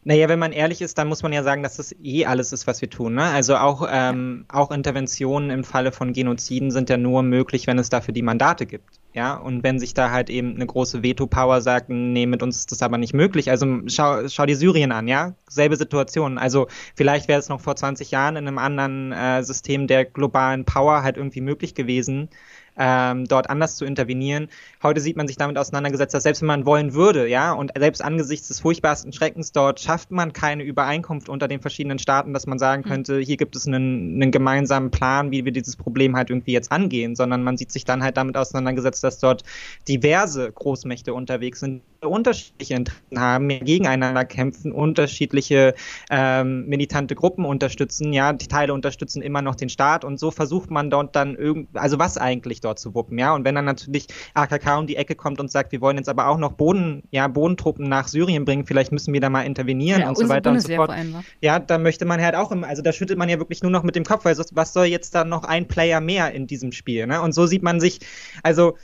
Naja, 0.04 0.28
wenn 0.30 0.40
man 0.40 0.52
ehrlich 0.52 0.82
ist, 0.82 0.98
dann 0.98 1.08
muss 1.08 1.22
man 1.22 1.32
ja 1.32 1.44
sagen, 1.44 1.62
dass 1.62 1.78
das 1.78 1.96
eh 2.02 2.26
alles 2.26 2.52
ist, 2.52 2.66
was 2.66 2.82
wir 2.82 2.90
tun. 2.90 3.14
Ne? 3.14 3.24
Also 3.24 3.56
auch, 3.56 3.88
ähm, 3.88 4.46
auch 4.50 4.72
Interventionen 4.72 5.52
im 5.52 5.64
Falle 5.64 5.92
von 5.92 6.12
Genoziden 6.12 6.72
sind 6.72 6.90
ja 6.90 6.98
nur 6.98 7.22
möglich, 7.22 7.68
wenn 7.68 7.78
es 7.78 7.90
dafür 7.90 8.12
die 8.12 8.24
Mandate 8.24 8.66
gibt. 8.66 9.00
Ja, 9.14 9.36
und 9.36 9.62
wenn 9.62 9.78
sich 9.78 9.94
da 9.94 10.10
halt 10.10 10.30
eben 10.30 10.56
eine 10.56 10.66
große 10.66 11.04
Veto-Power 11.04 11.62
sagt, 11.62 11.90
nee, 11.90 12.26
mit 12.26 12.42
uns 12.42 12.60
ist 12.60 12.72
das 12.72 12.82
aber 12.82 12.98
nicht 12.98 13.14
möglich. 13.14 13.52
Also 13.52 13.82
schau, 13.88 14.28
schau 14.28 14.46
dir 14.46 14.56
Syrien 14.56 14.94
an, 14.94 15.08
ja? 15.08 15.36
Selbe 15.50 15.76
Situation. 15.76 16.38
Also 16.38 16.68
vielleicht 16.96 17.28
wäre 17.28 17.40
es 17.40 17.50
noch 17.50 17.60
vor 17.60 17.76
20 17.76 18.10
Jahren 18.10 18.38
in 18.38 18.48
einem 18.48 18.58
anderen 18.58 19.12
äh, 19.12 19.44
System 19.44 19.86
der 19.86 20.06
globalen 20.06 20.64
Power 20.66 21.04
halt 21.04 21.18
irgendwie 21.18 21.42
möglich 21.42 21.76
gewesen, 21.76 22.30
ähm, 22.78 23.26
dort 23.26 23.50
anders 23.50 23.76
zu 23.76 23.86
intervenieren. 23.86 24.48
Heute 24.84 25.00
sieht 25.00 25.16
man 25.16 25.28
sich 25.28 25.38
damit 25.38 25.60
auseinandergesetzt, 25.60 26.16
dass 26.16 26.24
selbst 26.24 26.42
wenn 26.42 26.48
man 26.48 26.66
wollen 26.66 26.96
würde, 26.96 27.28
ja, 27.28 27.54
und 27.54 27.72
selbst 27.78 28.04
angesichts 28.04 28.48
des 28.48 28.62
furchtbarsten 28.62 29.14
Schreckens 29.14 29.52
dort 29.52 29.80
schafft 29.80 30.10
man 30.10 30.34
keine 30.34 30.64
Übereinkunft 30.64 31.30
unter 31.30 31.48
den 31.48 31.62
verschiedenen 31.62 32.00
Staaten, 32.00 32.34
dass 32.34 32.48
man 32.48 32.58
sagen 32.58 32.84
hm. 32.84 32.90
könnte, 32.90 33.20
hier 33.20 33.38
gibt 33.38 33.56
es 33.56 33.68
einen, 33.68 34.16
einen 34.16 34.32
gemeinsamen 34.32 34.90
Plan, 34.90 35.30
wie 35.30 35.46
wir 35.46 35.52
dieses 35.52 35.76
Problem 35.76 36.16
halt 36.16 36.32
irgendwie 36.32 36.54
jetzt 36.54 36.72
angehen, 36.72 37.16
sondern 37.16 37.44
man 37.44 37.58
sieht 37.58 37.72
sich 37.72 37.86
dann 37.86 38.02
halt 38.02 38.18
damit 38.18 38.36
auseinandergesetzt, 38.36 39.04
dass 39.04 39.20
dort 39.20 39.44
diverse 39.88 40.52
Großmächte 40.52 41.14
unterwegs 41.14 41.60
sind, 41.60 41.84
unterschiedliche 42.02 42.74
Interessen 42.74 43.20
haben, 43.20 43.50
gegeneinander 43.50 44.26
kämpfen, 44.26 44.72
unterschiedliche 44.72 45.76
ähm, 46.10 46.66
militante 46.66 47.14
Gruppen 47.14 47.46
unterstützen, 47.46 48.14
ja, 48.14 48.34
die 48.34 48.48
Teile 48.48 48.74
unterstützen 48.74 49.22
immer 49.22 49.44
noch 49.44 49.54
den 49.54 49.70
Staat 49.70 50.04
und 50.04 50.20
so 50.20 50.32
versucht 50.32 50.72
man 50.72 50.90
dort 50.90 51.16
dann 51.16 51.36
irgend, 51.36 51.70
also 51.78 52.00
was 52.00 52.18
eigentlich 52.18 52.62
dort 52.62 52.80
zu 52.80 52.96
wuppen, 52.96 53.20
ja, 53.20 53.36
und 53.36 53.46
wenn 53.46 53.54
dann 53.54 53.66
natürlich 53.66 54.08
AKK 54.34 54.71
um 54.78 54.88
die 54.88 54.96
Ecke 54.96 55.16
kommt 55.16 55.40
und 55.40 55.52
sagt, 55.52 55.72
wir 55.72 55.82
wollen 55.82 55.98
jetzt 55.98 56.10
aber 56.10 56.28
auch 56.28 56.38
noch 56.38 56.54
Boden, 56.54 57.04
ja, 57.12 57.28
Bodentruppen 57.28 57.88
nach 57.88 58.08
Syrien 58.08 58.46
bringen, 58.46 58.66
vielleicht 58.66 58.92
müssen 58.92 59.14
wir 59.14 59.22
da 59.22 59.30
mal 59.30 59.44
intervenieren 59.44 60.02
ja, 60.02 60.10
und 60.10 60.18
so 60.18 60.30
weiter 60.30 60.52
Bundeswehr 60.52 60.80
und 60.80 60.90
so 60.90 61.12
fort. 61.12 61.26
Ja, 61.42 61.60
da 61.60 61.78
möchte 61.78 62.06
man 62.06 62.22
halt 62.22 62.36
auch 62.36 62.52
immer, 62.52 62.68
also 62.68 62.82
da 62.82 62.92
schüttelt 62.92 63.18
man 63.18 63.30
ja 63.30 63.40
wirklich 63.40 63.62
nur 63.62 63.72
noch 63.72 63.84
mit 63.84 63.96
dem 63.96 64.04
Kopf, 64.04 64.26
weil 64.26 64.38
was 64.38 64.74
soll 64.74 64.86
jetzt 64.86 65.16
da 65.16 65.24
noch 65.24 65.44
ein 65.44 65.68
Player 65.68 66.02
mehr 66.02 66.32
in 66.34 66.48
diesem 66.48 66.72
Spiel, 66.72 67.08
ne? 67.08 67.22
Und 67.22 67.34
so 67.34 67.46
sieht 67.46 67.64
man 67.64 67.80
sich, 67.80 68.00
also 68.44 68.78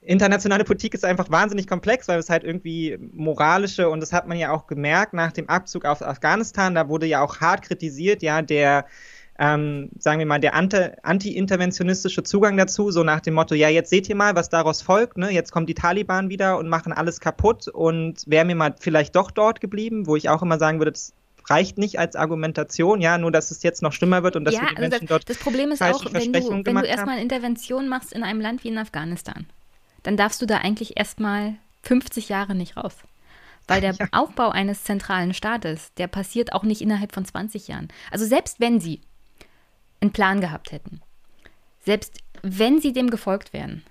internationale 0.00 0.64
Politik 0.64 0.94
ist 0.94 1.04
einfach 1.04 1.30
wahnsinnig 1.30 1.66
komplex, 1.66 2.08
weil 2.08 2.18
es 2.18 2.30
halt 2.30 2.44
irgendwie 2.44 2.96
moralische 3.12 3.90
und 3.90 4.00
das 4.00 4.12
hat 4.12 4.26
man 4.26 4.38
ja 4.38 4.52
auch 4.52 4.66
gemerkt 4.66 5.12
nach 5.12 5.32
dem 5.32 5.48
Abzug 5.48 5.84
aus 5.84 6.02
Afghanistan, 6.02 6.74
da 6.74 6.88
wurde 6.88 7.06
ja 7.06 7.22
auch 7.22 7.40
hart 7.40 7.62
kritisiert, 7.62 8.22
ja, 8.22 8.40
der 8.40 8.86
ähm, 9.38 9.90
sagen 9.98 10.18
wir 10.18 10.26
mal, 10.26 10.40
der 10.40 10.54
anti-interventionistische 10.54 12.24
Zugang 12.24 12.56
dazu, 12.56 12.90
so 12.90 13.04
nach 13.04 13.20
dem 13.20 13.34
Motto, 13.34 13.54
ja, 13.54 13.68
jetzt 13.68 13.90
seht 13.90 14.08
ihr 14.08 14.16
mal, 14.16 14.34
was 14.34 14.48
daraus 14.48 14.82
folgt, 14.82 15.16
ne? 15.16 15.30
jetzt 15.30 15.52
kommen 15.52 15.66
die 15.66 15.74
Taliban 15.74 16.28
wieder 16.28 16.58
und 16.58 16.68
machen 16.68 16.92
alles 16.92 17.20
kaputt 17.20 17.68
und 17.68 18.24
wären 18.26 18.48
wir 18.48 18.56
mal 18.56 18.74
vielleicht 18.80 19.14
doch 19.14 19.30
dort 19.30 19.60
geblieben, 19.60 20.06
wo 20.06 20.16
ich 20.16 20.28
auch 20.28 20.42
immer 20.42 20.58
sagen 20.58 20.80
würde, 20.80 20.90
das 20.90 21.12
reicht 21.46 21.78
nicht 21.78 21.98
als 21.98 22.16
Argumentation, 22.16 23.00
ja, 23.00 23.16
nur 23.16 23.30
dass 23.30 23.52
es 23.52 23.62
jetzt 23.62 23.80
noch 23.80 23.92
schlimmer 23.92 24.24
wird 24.24 24.34
und 24.34 24.44
dass 24.44 24.54
ja, 24.54 24.62
wir 24.62 24.68
die 24.70 24.76
also 24.76 24.88
Menschen 24.88 25.06
das, 25.06 25.08
dort 25.08 25.30
Das 25.30 25.38
Problem 25.38 25.70
ist 25.70 25.82
auch, 25.82 26.04
wenn 26.12 26.32
du, 26.32 26.64
wenn 26.64 26.74
du 26.74 26.84
erstmal 26.84 27.14
eine 27.14 27.22
Intervention 27.22 27.88
machst 27.88 28.12
in 28.12 28.24
einem 28.24 28.40
Land 28.40 28.64
wie 28.64 28.68
in 28.68 28.78
Afghanistan, 28.78 29.46
dann 30.02 30.16
darfst 30.16 30.42
du 30.42 30.46
da 30.46 30.58
eigentlich 30.58 30.96
erstmal 30.98 31.54
50 31.84 32.28
Jahre 32.28 32.54
nicht 32.54 32.76
raus. 32.76 32.94
Weil 33.68 33.80
der 33.80 33.92
ja. 33.98 34.08
Aufbau 34.12 34.50
eines 34.50 34.82
zentralen 34.82 35.32
Staates, 35.32 35.92
der 35.94 36.08
passiert 36.08 36.52
auch 36.52 36.64
nicht 36.64 36.80
innerhalb 36.80 37.12
von 37.12 37.24
20 37.24 37.68
Jahren. 37.68 37.88
Also 38.10 38.24
selbst 38.24 38.60
wenn 38.60 38.80
sie 38.80 39.00
einen 40.00 40.12
Plan 40.12 40.40
gehabt 40.40 40.72
hätten, 40.72 41.00
selbst 41.84 42.18
wenn 42.42 42.80
sie 42.80 42.92
dem 42.92 43.10
gefolgt 43.10 43.52
wären, 43.52 43.82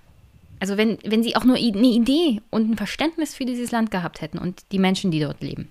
also 0.60 0.76
wenn, 0.76 0.98
wenn 1.04 1.22
sie 1.22 1.36
auch 1.36 1.44
nur 1.44 1.56
eine 1.56 1.86
Idee 1.86 2.40
und 2.50 2.70
ein 2.70 2.76
Verständnis 2.76 3.34
für 3.34 3.44
dieses 3.44 3.70
Land 3.70 3.90
gehabt 3.90 4.20
hätten 4.20 4.38
und 4.38 4.62
die 4.72 4.78
Menschen, 4.78 5.10
die 5.10 5.20
dort 5.20 5.40
leben, 5.40 5.70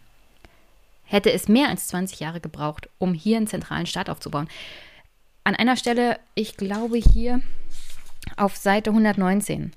hätte 1.04 1.32
es 1.32 1.48
mehr 1.48 1.70
als 1.70 1.88
20 1.88 2.20
Jahre 2.20 2.40
gebraucht, 2.40 2.90
um 2.98 3.14
hier 3.14 3.38
einen 3.38 3.48
zentralen 3.48 3.86
Staat 3.86 4.10
aufzubauen. 4.10 4.48
An 5.44 5.56
einer 5.56 5.78
Stelle, 5.78 6.20
ich 6.36 6.58
glaube 6.58 6.98
hier 6.98 7.42
auf 8.36 8.56
Seite 8.56 8.90
119, 8.92 9.72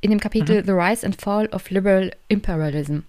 in 0.00 0.10
dem 0.10 0.20
Kapitel 0.20 0.62
mhm. 0.62 0.66
The 0.66 0.72
Rise 0.72 1.06
and 1.06 1.20
Fall 1.20 1.46
of 1.48 1.70
Liberal 1.70 2.12
Imperialism. 2.28 3.00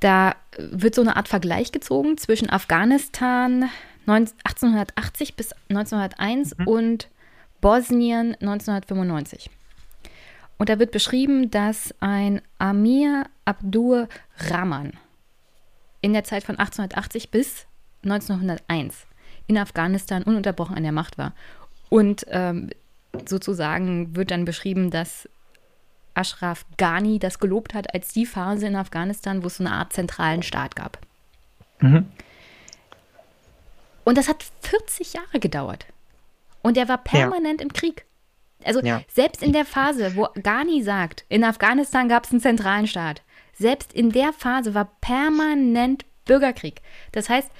Da 0.00 0.34
wird 0.58 0.94
so 0.94 1.02
eine 1.02 1.16
Art 1.16 1.28
Vergleich 1.28 1.72
gezogen 1.72 2.16
zwischen 2.18 2.50
Afghanistan 2.50 3.70
1880 4.06 5.36
bis 5.36 5.52
1901 5.68 6.58
mhm. 6.58 6.66
und 6.66 7.08
Bosnien 7.60 8.34
1995. 8.40 9.50
Und 10.58 10.68
da 10.68 10.78
wird 10.78 10.90
beschrieben, 10.90 11.50
dass 11.50 11.94
ein 12.00 12.42
Amir 12.58 13.24
Abdur 13.44 14.08
Rahman 14.36 14.92
in 16.00 16.12
der 16.12 16.24
Zeit 16.24 16.44
von 16.44 16.56
1880 16.58 17.30
bis 17.30 17.66
1901 18.02 19.06
in 19.46 19.58
Afghanistan 19.58 20.22
ununterbrochen 20.22 20.76
an 20.76 20.82
der 20.82 20.92
Macht 20.92 21.18
war. 21.18 21.34
Und 21.88 22.24
ähm, 22.28 22.70
sozusagen 23.26 24.14
wird 24.16 24.30
dann 24.30 24.44
beschrieben, 24.44 24.90
dass 24.90 25.28
Ashraf 26.14 26.64
Ghani 26.76 27.18
das 27.18 27.38
gelobt 27.38 27.74
hat 27.74 27.94
als 27.94 28.12
die 28.12 28.26
Phase 28.26 28.66
in 28.66 28.76
Afghanistan, 28.76 29.42
wo 29.42 29.46
es 29.46 29.56
so 29.56 29.64
eine 29.64 29.72
Art 29.72 29.92
zentralen 29.92 30.42
Staat 30.42 30.76
gab. 30.76 30.98
Mhm. 31.80 32.06
Und 34.10 34.18
das 34.18 34.26
hat 34.26 34.44
40 34.62 35.12
Jahre 35.12 35.38
gedauert. 35.38 35.86
Und 36.62 36.76
er 36.76 36.88
war 36.88 36.98
permanent 36.98 37.60
ja. 37.60 37.64
im 37.64 37.72
Krieg. 37.72 38.06
Also 38.64 38.80
ja. 38.80 39.02
selbst 39.06 39.40
in 39.40 39.52
der 39.52 39.64
Phase, 39.64 40.16
wo 40.16 40.26
Ghani 40.34 40.82
sagt, 40.82 41.24
in 41.28 41.44
Afghanistan 41.44 42.08
gab 42.08 42.24
es 42.24 42.32
einen 42.32 42.40
zentralen 42.40 42.88
Staat, 42.88 43.22
selbst 43.56 43.92
in 43.92 44.10
der 44.10 44.32
Phase 44.32 44.74
war 44.74 44.90
permanent 45.00 46.04
Bürgerkrieg. 46.24 46.82
Das 47.12 47.28
heißt, 47.28 47.52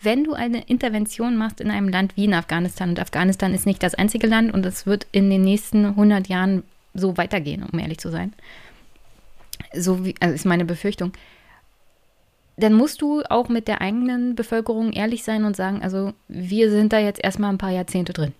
wenn 0.00 0.24
du 0.24 0.32
eine 0.32 0.62
Intervention 0.64 1.36
machst 1.36 1.60
in 1.60 1.70
einem 1.70 1.88
Land 1.88 2.16
wie 2.16 2.24
in 2.24 2.34
Afghanistan, 2.34 2.88
und 2.88 2.98
Afghanistan 2.98 3.54
ist 3.54 3.64
nicht 3.64 3.80
das 3.84 3.94
einzige 3.94 4.26
Land 4.26 4.52
und 4.52 4.66
es 4.66 4.86
wird 4.86 5.06
in 5.12 5.30
den 5.30 5.42
nächsten 5.42 5.84
100 5.84 6.26
Jahren 6.26 6.64
so 6.94 7.16
weitergehen, 7.16 7.64
um 7.72 7.78
ehrlich 7.78 7.98
zu 7.98 8.10
sein. 8.10 8.32
So 9.72 10.04
wie, 10.04 10.16
also 10.18 10.34
ist 10.34 10.46
meine 10.46 10.64
Befürchtung. 10.64 11.12
Dann 12.62 12.74
musst 12.74 13.02
du 13.02 13.22
auch 13.28 13.48
mit 13.48 13.66
der 13.66 13.80
eigenen 13.80 14.36
Bevölkerung 14.36 14.92
ehrlich 14.92 15.24
sein 15.24 15.44
und 15.44 15.56
sagen, 15.56 15.82
also 15.82 16.12
wir 16.28 16.70
sind 16.70 16.92
da 16.92 17.00
jetzt 17.00 17.22
erstmal 17.22 17.52
ein 17.52 17.58
paar 17.58 17.72
Jahrzehnte 17.72 18.12
drin. 18.12 18.34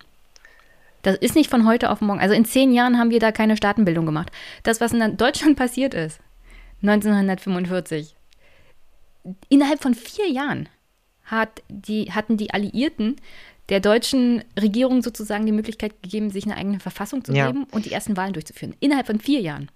Das 1.02 1.16
ist 1.16 1.34
nicht 1.34 1.50
von 1.50 1.66
heute 1.66 1.90
auf 1.90 2.00
morgen. 2.00 2.20
Also 2.20 2.32
in 2.32 2.44
zehn 2.44 2.72
Jahren 2.72 3.00
haben 3.00 3.10
wir 3.10 3.18
da 3.18 3.32
keine 3.32 3.56
Staatenbildung 3.56 4.06
gemacht. 4.06 4.30
Das, 4.62 4.80
was 4.80 4.92
in 4.92 5.16
Deutschland 5.16 5.56
passiert 5.58 5.92
ist, 5.92 6.20
1945, 6.82 8.14
innerhalb 9.48 9.82
von 9.82 9.94
vier 9.94 10.30
Jahren 10.30 10.68
hat 11.24 11.60
die, 11.68 12.12
hatten 12.12 12.36
die 12.36 12.54
Alliierten 12.54 13.16
der 13.70 13.80
deutschen 13.80 14.44
Regierung 14.56 15.02
sozusagen 15.02 15.46
die 15.46 15.52
Möglichkeit 15.52 16.00
gegeben, 16.00 16.30
sich 16.30 16.44
eine 16.44 16.56
eigene 16.56 16.78
Verfassung 16.78 17.24
zu 17.24 17.32
ja. 17.32 17.48
geben 17.48 17.66
und 17.72 17.86
die 17.86 17.92
ersten 17.92 18.16
Wahlen 18.16 18.34
durchzuführen. 18.34 18.76
Innerhalb 18.78 19.08
von 19.08 19.18
vier 19.18 19.40
Jahren. 19.40 19.68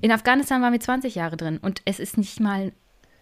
In 0.00 0.12
Afghanistan 0.12 0.62
waren 0.62 0.72
wir 0.72 0.78
20 0.78 1.16
Jahre 1.16 1.36
drin 1.36 1.58
und 1.60 1.82
es 1.84 1.98
ist 1.98 2.16
nicht 2.16 2.38
mal 2.38 2.70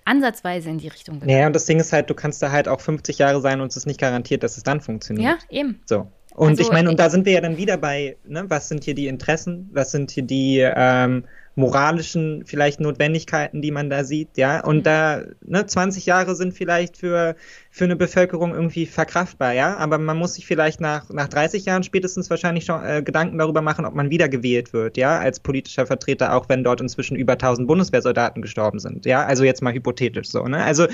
ansatzweise 0.07 0.71
in 0.71 0.79
die 0.79 0.89
Richtung 0.89 1.21
gegangen. 1.21 1.39
Ja, 1.39 1.47
und 1.47 1.53
das 1.53 1.67
Ding 1.67 1.79
ist 1.79 1.93
halt, 1.93 2.09
du 2.09 2.15
kannst 2.15 2.43
da 2.43 2.51
halt 2.51 2.69
auch 2.69 2.81
50 2.81 3.19
Jahre 3.19 3.41
sein 3.41 3.61
und 3.61 3.69
es 3.69 3.77
ist 3.77 3.87
nicht 3.87 4.01
garantiert, 4.01 4.43
dass 4.43 4.57
es 4.57 4.63
dann 4.63 4.81
funktioniert. 4.81 5.39
Ja, 5.51 5.59
eben. 5.59 5.81
So. 5.85 6.07
Und 6.35 6.51
also, 6.51 6.63
ich 6.63 6.71
meine, 6.71 6.91
und 6.91 6.99
da 7.01 7.11
sind 7.11 7.27
wir 7.27 7.33
ja 7.33 7.41
dann 7.41 7.57
wieder 7.57 7.77
bei, 7.77 8.17
ne, 8.25 8.45
was 8.49 8.69
sind 8.69 8.85
hier 8.85 8.95
die 8.95 9.09
Interessen, 9.09 9.71
was 9.73 9.91
sind 9.91 10.11
hier 10.11 10.23
die 10.23 10.59
ähm, 10.61 11.25
moralischen 11.57 12.45
vielleicht 12.45 12.81
Notwendigkeiten, 12.81 13.63
die 13.63 13.71
man 13.71 13.89
da 13.89 14.05
sieht, 14.05 14.37
ja. 14.37 14.63
Und 14.63 14.79
mhm. 14.79 14.83
da, 14.83 15.23
ne, 15.45 15.67
20 15.67 16.05
Jahre 16.05 16.37
sind 16.37 16.53
vielleicht 16.53 16.99
für, 16.99 17.35
für 17.71 17.85
eine 17.85 17.97
Bevölkerung 17.97 18.55
irgendwie 18.55 18.85
verkraftbar, 18.85 19.55
ja. 19.55 19.75
Aber 19.79 19.97
man 19.97 20.19
muss 20.19 20.35
sich 20.35 20.47
vielleicht 20.47 20.83
nach, 20.83 21.09
nach 21.09 21.29
30 21.29 21.65
Jahren 21.65 21.83
spätestens 21.83 22.29
wahrscheinlich 22.29 22.67
schon 22.67 22.85
äh, 22.85 23.03
Gedanken 23.03 23.39
darüber 23.39 23.63
machen, 23.63 23.87
ob 23.87 23.95
man 23.95 24.11
wiedergewählt 24.11 24.75
wird, 24.75 24.99
ja, 24.99 25.19
als 25.19 25.41
politischer 25.41 25.87
Vertreter, 25.87 26.35
auch 26.35 26.51
wenn 26.51 26.63
dort 26.63 26.83
inzwischen 26.83 27.17
über 27.17 27.33
1000 27.33 27.67
Bundeswehrsoldaten 27.67 28.43
gestorben 28.43 28.79
sind, 28.79 29.07
ja. 29.07 29.25
Also 29.25 29.43
jetzt 29.43 29.63
mal 29.63 29.73
hypothetisch 29.73 30.29
so, 30.29 30.45
ne. 30.45 30.63
Also, 30.63 30.87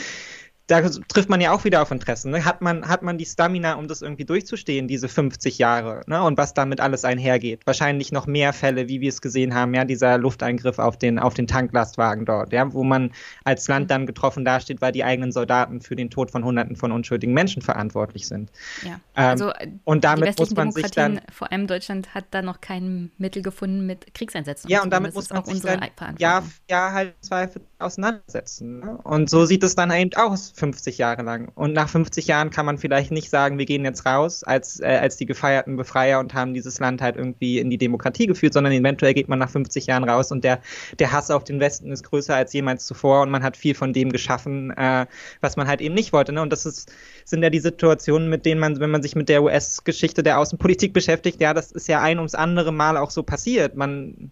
da 0.73 0.89
trifft 1.09 1.29
man 1.29 1.41
ja 1.43 1.53
auch 1.53 1.65
wieder 1.65 1.83
auf 1.83 1.91
Interessen. 1.91 2.31
Ne? 2.31 2.45
Hat, 2.47 2.63
man, 2.63 2.89
hat 2.89 3.03
man 3.03 3.19
die 3.19 3.27
Stamina, 3.27 3.75
um 3.75 3.89
das 3.89 4.01
irgendwie 4.01 4.25
durchzustehen, 4.25 4.89
diese 4.89 5.07
50 5.07 5.59
Jahre? 5.59 6.01
Ne? 6.07 6.23
Und 6.23 6.39
was 6.39 6.55
damit 6.55 6.81
alles 6.81 7.05
einhergeht? 7.05 7.67
Wahrscheinlich 7.67 8.11
noch 8.11 8.27
mehr 8.27 8.55
Fälle, 8.55 8.89
wie 8.89 9.03
wir 9.03 9.11
es 9.11 9.21
gesehen 9.21 9.55
haben, 9.55 9.75
ja, 9.75 9.85
dieser 9.85 10.17
Lufteingriff 10.17 10.79
auf 10.79 10.97
den, 10.97 11.19
auf 11.19 11.35
den 11.35 11.47
Tanklastwagen 11.47 12.25
dort, 12.25 12.55
ja, 12.55 12.73
wo 12.73 12.85
man 12.85 13.13
als 13.45 13.69
Land 13.69 13.91
dann 13.91 14.07
getroffen 14.07 14.47
dasteht, 14.47 14.81
weil 14.81 14.93
die 14.93 15.05
eigenen 15.05 15.31
Soldaten 15.31 15.83
für 15.83 15.95
den 15.95 16.09
Tod 16.09 16.31
von 16.31 16.43
Hunderten 16.43 16.77
von 16.77 16.91
unschuldigen 16.91 17.35
Menschen 17.35 17.61
verantwortlich 17.61 18.27
sind. 18.27 18.51
Ja. 18.83 18.93
Ähm, 18.93 18.99
also 19.15 19.51
äh, 19.51 19.69
und 19.85 20.05
damit 20.05 20.39
muss 20.39 20.55
man 20.55 20.73
sich 20.73 20.91
dann. 20.91 21.21
Vor 21.31 21.53
allem 21.53 21.67
Deutschland 21.67 22.15
hat 22.15 22.25
da 22.31 22.41
noch 22.41 22.63
kein 22.63 23.11
Mittel 23.19 23.43
gefunden 23.43 23.85
mit 23.85 24.15
Kriegseinsätzen. 24.15 24.71
Ja, 24.71 24.83
und 24.83 24.91
damit 24.91 25.15
muss 25.15 25.29
man 25.29 25.45
sich 25.45 25.61
dann 25.61 25.83
Jahr, 26.17 26.45
Jahr 26.71 26.93
halt 26.93 27.15
Zweifel 27.21 27.61
auseinandersetzen. 27.79 28.81
Ne? 28.81 28.97
Und 29.05 29.29
so 29.29 29.45
sieht 29.45 29.63
es 29.63 29.75
dann 29.75 29.91
eben 29.91 30.13
aus, 30.15 30.53
50 30.63 30.97
Jahre 30.97 31.23
lang. 31.23 31.51
Und 31.57 31.73
nach 31.73 31.89
50 31.89 32.29
Jahren 32.29 32.51
kann 32.51 32.65
man 32.65 32.79
vielleicht 32.79 33.11
nicht 33.11 33.31
sagen, 33.31 33.59
wir 33.59 33.67
gehen 33.67 33.85
jetzt 33.85 34.07
raus 34.07 34.45
als, 34.45 34.79
äh, 34.79 34.87
als 34.87 35.17
die 35.17 35.27
gefeierten 35.27 35.75
Befreier 35.75 36.21
und 36.21 36.35
haben 36.35 36.55
dieses 36.55 36.79
Land 36.79 37.03
halt 37.03 37.17
irgendwie 37.17 37.59
in 37.59 37.69
die 37.69 37.79
Demokratie 37.79 38.27
geführt, 38.27 38.53
sondern 38.53 38.73
eventuell 38.73 39.13
geht 39.13 39.29
man 39.29 39.41
nach 39.41 39.51
50 39.51 39.87
Jahren 39.87 40.05
raus 40.05 40.31
und 40.31 40.45
der, 40.45 40.61
der 41.01 41.11
Hass 41.11 41.33
auf 41.33 41.43
den 41.43 41.59
Westen 41.59 41.91
ist 41.91 42.05
größer 42.05 42.37
als 42.37 42.53
jemals 42.53 42.87
zuvor 42.87 43.23
und 43.23 43.31
man 43.31 43.43
hat 43.43 43.57
viel 43.57 43.75
von 43.75 43.93
dem 43.93 44.13
geschaffen, 44.13 44.71
äh, 44.77 45.07
was 45.41 45.57
man 45.57 45.67
halt 45.67 45.81
eben 45.81 45.97
nicht 45.97 46.13
wollte. 46.13 46.33
Ne? 46.33 46.41
Und 46.41 46.53
das 46.53 46.65
ist, 46.65 46.93
sind 47.25 47.43
ja 47.43 47.51
die 47.51 47.59
Situationen, 47.59 48.31
mit 48.31 48.47
denen 48.47 48.61
man, 48.61 48.79
wenn 48.79 48.91
man 48.91 49.03
sich 49.03 49.17
mit 49.17 49.29
der 49.29 49.43
US-Geschichte 49.43 50.23
der 50.23 50.39
Außenpolitik 50.39 50.93
beschäftigt, 50.93 51.41
ja, 51.41 51.55
das 51.55 51.73
ist 51.73 51.89
ja 51.89 52.01
ein 52.01 52.19
ums 52.19 52.37
andere 52.37 52.71
Mal 52.71 52.97
auch 52.97 53.11
so 53.11 53.25
passiert. 53.25 53.75
Man 53.75 54.31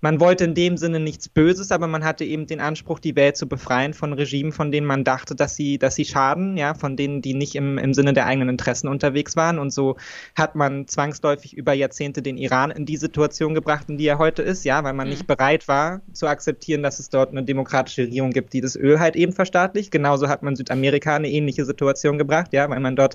man 0.00 0.20
wollte 0.20 0.44
in 0.44 0.54
dem 0.54 0.76
Sinne 0.76 1.00
nichts 1.00 1.28
Böses, 1.28 1.72
aber 1.72 1.86
man 1.86 2.04
hatte 2.04 2.24
eben 2.24 2.46
den 2.46 2.60
Anspruch, 2.60 2.98
die 2.98 3.16
Welt 3.16 3.36
zu 3.36 3.48
befreien 3.48 3.94
von 3.94 4.12
Regimen, 4.12 4.52
von 4.52 4.70
denen 4.70 4.86
man 4.86 5.04
dachte, 5.04 5.34
dass 5.34 5.56
sie, 5.56 5.78
dass 5.78 5.94
sie 5.94 6.04
schaden, 6.04 6.56
ja, 6.58 6.74
von 6.74 6.96
denen, 6.96 7.22
die 7.22 7.32
nicht 7.32 7.54
im, 7.54 7.78
im 7.78 7.94
Sinne 7.94 8.12
der 8.12 8.26
eigenen 8.26 8.50
Interessen 8.50 8.88
unterwegs 8.88 9.36
waren. 9.36 9.58
Und 9.58 9.72
so 9.72 9.96
hat 10.34 10.54
man 10.54 10.86
zwangsläufig 10.86 11.56
über 11.56 11.72
Jahrzehnte 11.72 12.20
den 12.20 12.36
Iran 12.36 12.70
in 12.70 12.84
die 12.84 12.98
Situation 12.98 13.54
gebracht, 13.54 13.88
in 13.88 13.96
die 13.96 14.06
er 14.06 14.18
heute 14.18 14.42
ist, 14.42 14.64
ja, 14.64 14.84
weil 14.84 14.92
man 14.92 15.06
mhm. 15.06 15.14
nicht 15.14 15.26
bereit 15.26 15.66
war 15.66 16.02
zu 16.12 16.26
akzeptieren, 16.26 16.82
dass 16.82 16.98
es 16.98 17.08
dort 17.08 17.30
eine 17.30 17.42
demokratische 17.42 18.02
Regierung 18.02 18.32
gibt, 18.32 18.52
die 18.52 18.60
das 18.60 18.76
Öl 18.76 19.00
halt 19.00 19.16
eben 19.16 19.32
verstaatlicht. 19.32 19.90
Genauso 19.90 20.28
hat 20.28 20.42
man 20.42 20.56
Südamerika 20.56 21.16
eine 21.16 21.30
ähnliche 21.30 21.64
Situation 21.64 22.18
gebracht, 22.18 22.52
ja, 22.52 22.68
weil 22.68 22.80
man 22.80 22.96
dort 22.96 23.14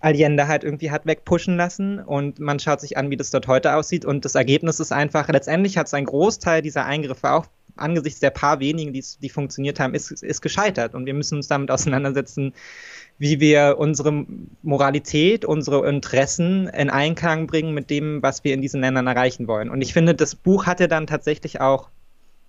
Allende 0.00 0.46
halt 0.46 0.62
irgendwie 0.62 0.90
hat 0.90 1.06
wegpushen 1.06 1.56
lassen 1.56 2.00
und 2.00 2.38
man 2.38 2.58
schaut 2.60 2.80
sich 2.80 2.96
an, 2.98 3.10
wie 3.10 3.16
das 3.16 3.30
dort 3.30 3.48
heute 3.48 3.74
aussieht 3.74 4.04
und 4.04 4.24
das 4.24 4.34
Ergebnis 4.34 4.78
ist 4.78 4.92
einfach, 4.92 5.28
letztendlich 5.28 5.78
hat 5.78 5.86
es 5.86 5.94
ein 5.94 6.04
Großteil 6.18 6.62
dieser 6.62 6.84
Eingriffe 6.84 7.30
auch 7.30 7.46
angesichts 7.76 8.18
der 8.18 8.30
paar 8.30 8.58
wenigen, 8.58 8.92
die, 8.92 9.04
die 9.22 9.28
funktioniert 9.28 9.78
haben, 9.78 9.94
ist, 9.94 10.10
ist 10.10 10.42
gescheitert 10.42 10.96
und 10.96 11.06
wir 11.06 11.14
müssen 11.14 11.36
uns 11.36 11.46
damit 11.46 11.70
auseinandersetzen, 11.70 12.54
wie 13.18 13.38
wir 13.38 13.76
unsere 13.78 14.26
Moralität, 14.62 15.44
unsere 15.44 15.88
Interessen 15.88 16.66
in 16.66 16.90
Einklang 16.90 17.46
bringen 17.46 17.72
mit 17.72 17.88
dem, 17.88 18.20
was 18.20 18.42
wir 18.42 18.52
in 18.52 18.62
diesen 18.62 18.80
Ländern 18.80 19.06
erreichen 19.06 19.46
wollen. 19.46 19.70
Und 19.70 19.80
ich 19.80 19.92
finde, 19.92 20.16
das 20.16 20.34
Buch 20.34 20.66
hatte 20.66 20.88
dann 20.88 21.06
tatsächlich 21.06 21.60
auch, 21.60 21.88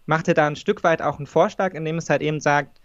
machte 0.08 0.34
da 0.34 0.48
ein 0.48 0.56
Stück 0.56 0.84
weit 0.84 1.04
auch 1.04 1.18
einen 1.18 1.28
Vorschlag, 1.28 1.76
in 1.76 1.86
dem 1.86 2.00
es 2.00 2.10
halt 2.10 2.24
eben 2.24 2.40
sagt, 2.40 2.82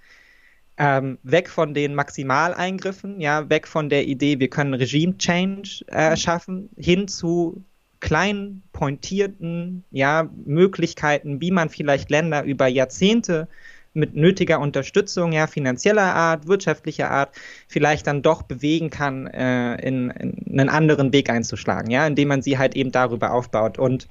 ähm, 0.77 1.19
weg 1.23 1.49
von 1.49 1.73
den 1.73 1.95
Maximaleingriffen, 1.95 3.23
ja, 3.23 3.49
weg 3.49 3.67
von 3.67 3.89
der 3.89 4.07
Idee, 4.07 4.39
wir 4.39 4.49
können 4.49 4.75
Regime-Change 4.75 5.87
äh, 5.87 6.15
schaffen, 6.17 6.69
hin 6.77 7.09
zu 7.09 7.65
kleinen, 8.05 8.63
pointierten 8.75 9.83
ja, 9.91 10.29
Möglichkeiten, 10.45 11.41
wie 11.41 11.51
man 11.51 11.71
vielleicht 11.71 12.11
Länder 12.11 12.45
über 12.45 12.67
Jahrzehnte 12.67 13.49
mit 13.95 14.15
nötiger 14.15 14.61
Unterstützung, 14.61 15.33
ja, 15.33 15.47
finanzieller 15.47 16.15
Art, 16.15 16.47
wirtschaftlicher 16.47 17.11
Art, 17.11 17.35
vielleicht 17.67 18.07
dann 18.07 18.21
doch 18.21 18.43
bewegen 18.43 18.91
kann, 18.91 19.27
äh, 19.27 19.77
in, 19.77 20.11
in 20.11 20.61
einen 20.61 20.69
anderen 20.69 21.15
Weg 21.15 21.31
einzuschlagen, 21.31 21.91
ja, 21.91 22.07
indem 22.07 22.29
man 22.29 22.43
sie 22.43 22.59
halt 22.59 22.77
eben 22.77 22.93
darüber 22.93 23.33
aufbaut. 23.33 23.79
Und 23.79 24.07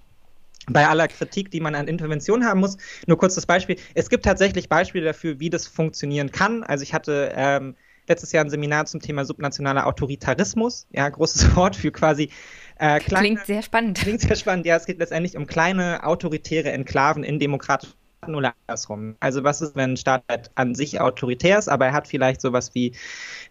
bei 0.68 0.88
aller 0.88 1.07
Kritik, 1.07 1.52
die 1.52 1.60
man 1.60 1.76
an 1.76 1.88
Intervention 1.88 2.45
haben 2.45 2.61
muss, 2.61 2.78
nur 3.06 3.20
kurz 3.20 3.36
das 3.36 3.45
Beispiel. 3.45 3.76
Es 3.94 4.10
gibt 4.10 4.26
tatsächlich 4.26 4.70
Beispiele 4.70 5.06
dafür, 5.06 5.40
wie 5.40 5.52
das 5.52 5.68
funktionieren 5.68 6.32
kann. 6.32 6.64
Also 6.64 6.82
ich 6.82 6.95
hatte 6.95 7.32
ähm, 7.36 7.76
letztes 8.07 8.32
Jahr 8.32 8.44
ein 8.44 8.49
Seminar 8.49 8.86
zum 8.86 9.02
Thema 9.02 9.26
subnationaler 9.26 9.86
Autoritarismus. 9.86 10.88
Ja, 10.91 11.07
großes 11.10 11.56
Wort 11.56 11.76
für 11.76 11.91
quasi 11.91 12.30
äh, 12.78 13.00
kleine, 13.00 13.28
Klingt 13.28 13.45
sehr 13.45 13.62
spannend. 13.62 13.98
Klingt 14.00 14.22
sehr 14.22 14.36
spannend. 14.36 14.66
Ja, 14.66 14.76
es 14.76 14.86
geht 14.86 15.00
letztendlich 15.00 15.38
um 15.38 15.48
kleine 15.48 16.04
autoritäre 16.06 16.72
Enklaven 16.72 17.24
in 17.24 17.40
demokratischen 17.40 17.94
oder 18.30 18.54
andersrum. 18.68 19.16
Also 19.20 19.44
was 19.44 19.62
ist, 19.62 19.76
wenn 19.76 19.91
ein 19.91 19.98
Staat 19.98 20.24
halt 20.30 20.52
an 20.56 20.76
sich 20.76 21.00
autoritär 21.02 21.60
ist, 21.60 21.68
aber 21.68 21.88
er 21.88 21.94
hat 21.94 22.08
vielleicht 22.08 22.41
sowas 22.41 22.74
wie 22.74 22.94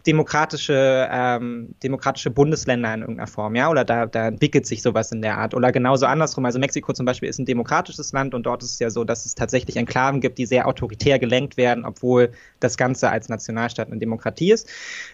demokratische, 0.05 1.07
ähm, 1.11 1.75
demokratische 1.83 2.29
Bundesländer 2.29 2.93
in 2.93 3.01
irgendeiner 3.01 3.27
Form, 3.27 3.55
ja, 3.55 3.69
oder 3.69 3.85
da, 3.85 4.05
da 4.05 4.27
entwickelt 4.27 4.65
sich 4.65 4.81
sowas 4.81 5.11
in 5.11 5.21
der 5.21 5.37
Art. 5.37 5.53
Oder 5.53 5.71
genauso 5.71 6.05
andersrum. 6.05 6.45
Also 6.45 6.59
Mexiko 6.59 6.93
zum 6.93 7.05
Beispiel 7.05 7.29
ist 7.29 7.39
ein 7.39 7.45
demokratisches 7.45 8.11
Land 8.11 8.33
und 8.33 8.43
dort 8.45 8.63
ist 8.63 8.71
es 8.71 8.79
ja 8.79 8.89
so, 8.89 9.03
dass 9.03 9.25
es 9.25 9.35
tatsächlich 9.35 9.77
Enklaven 9.77 10.21
gibt, 10.21 10.37
die 10.37 10.45
sehr 10.45 10.67
autoritär 10.67 11.19
gelenkt 11.19 11.57
werden, 11.57 11.85
obwohl 11.85 12.31
das 12.59 12.77
Ganze 12.77 13.09
als 13.09 13.29
Nationalstaat 13.29 13.87
eine 13.87 13.99
Demokratie 13.99 14.51
ist. 14.51 14.69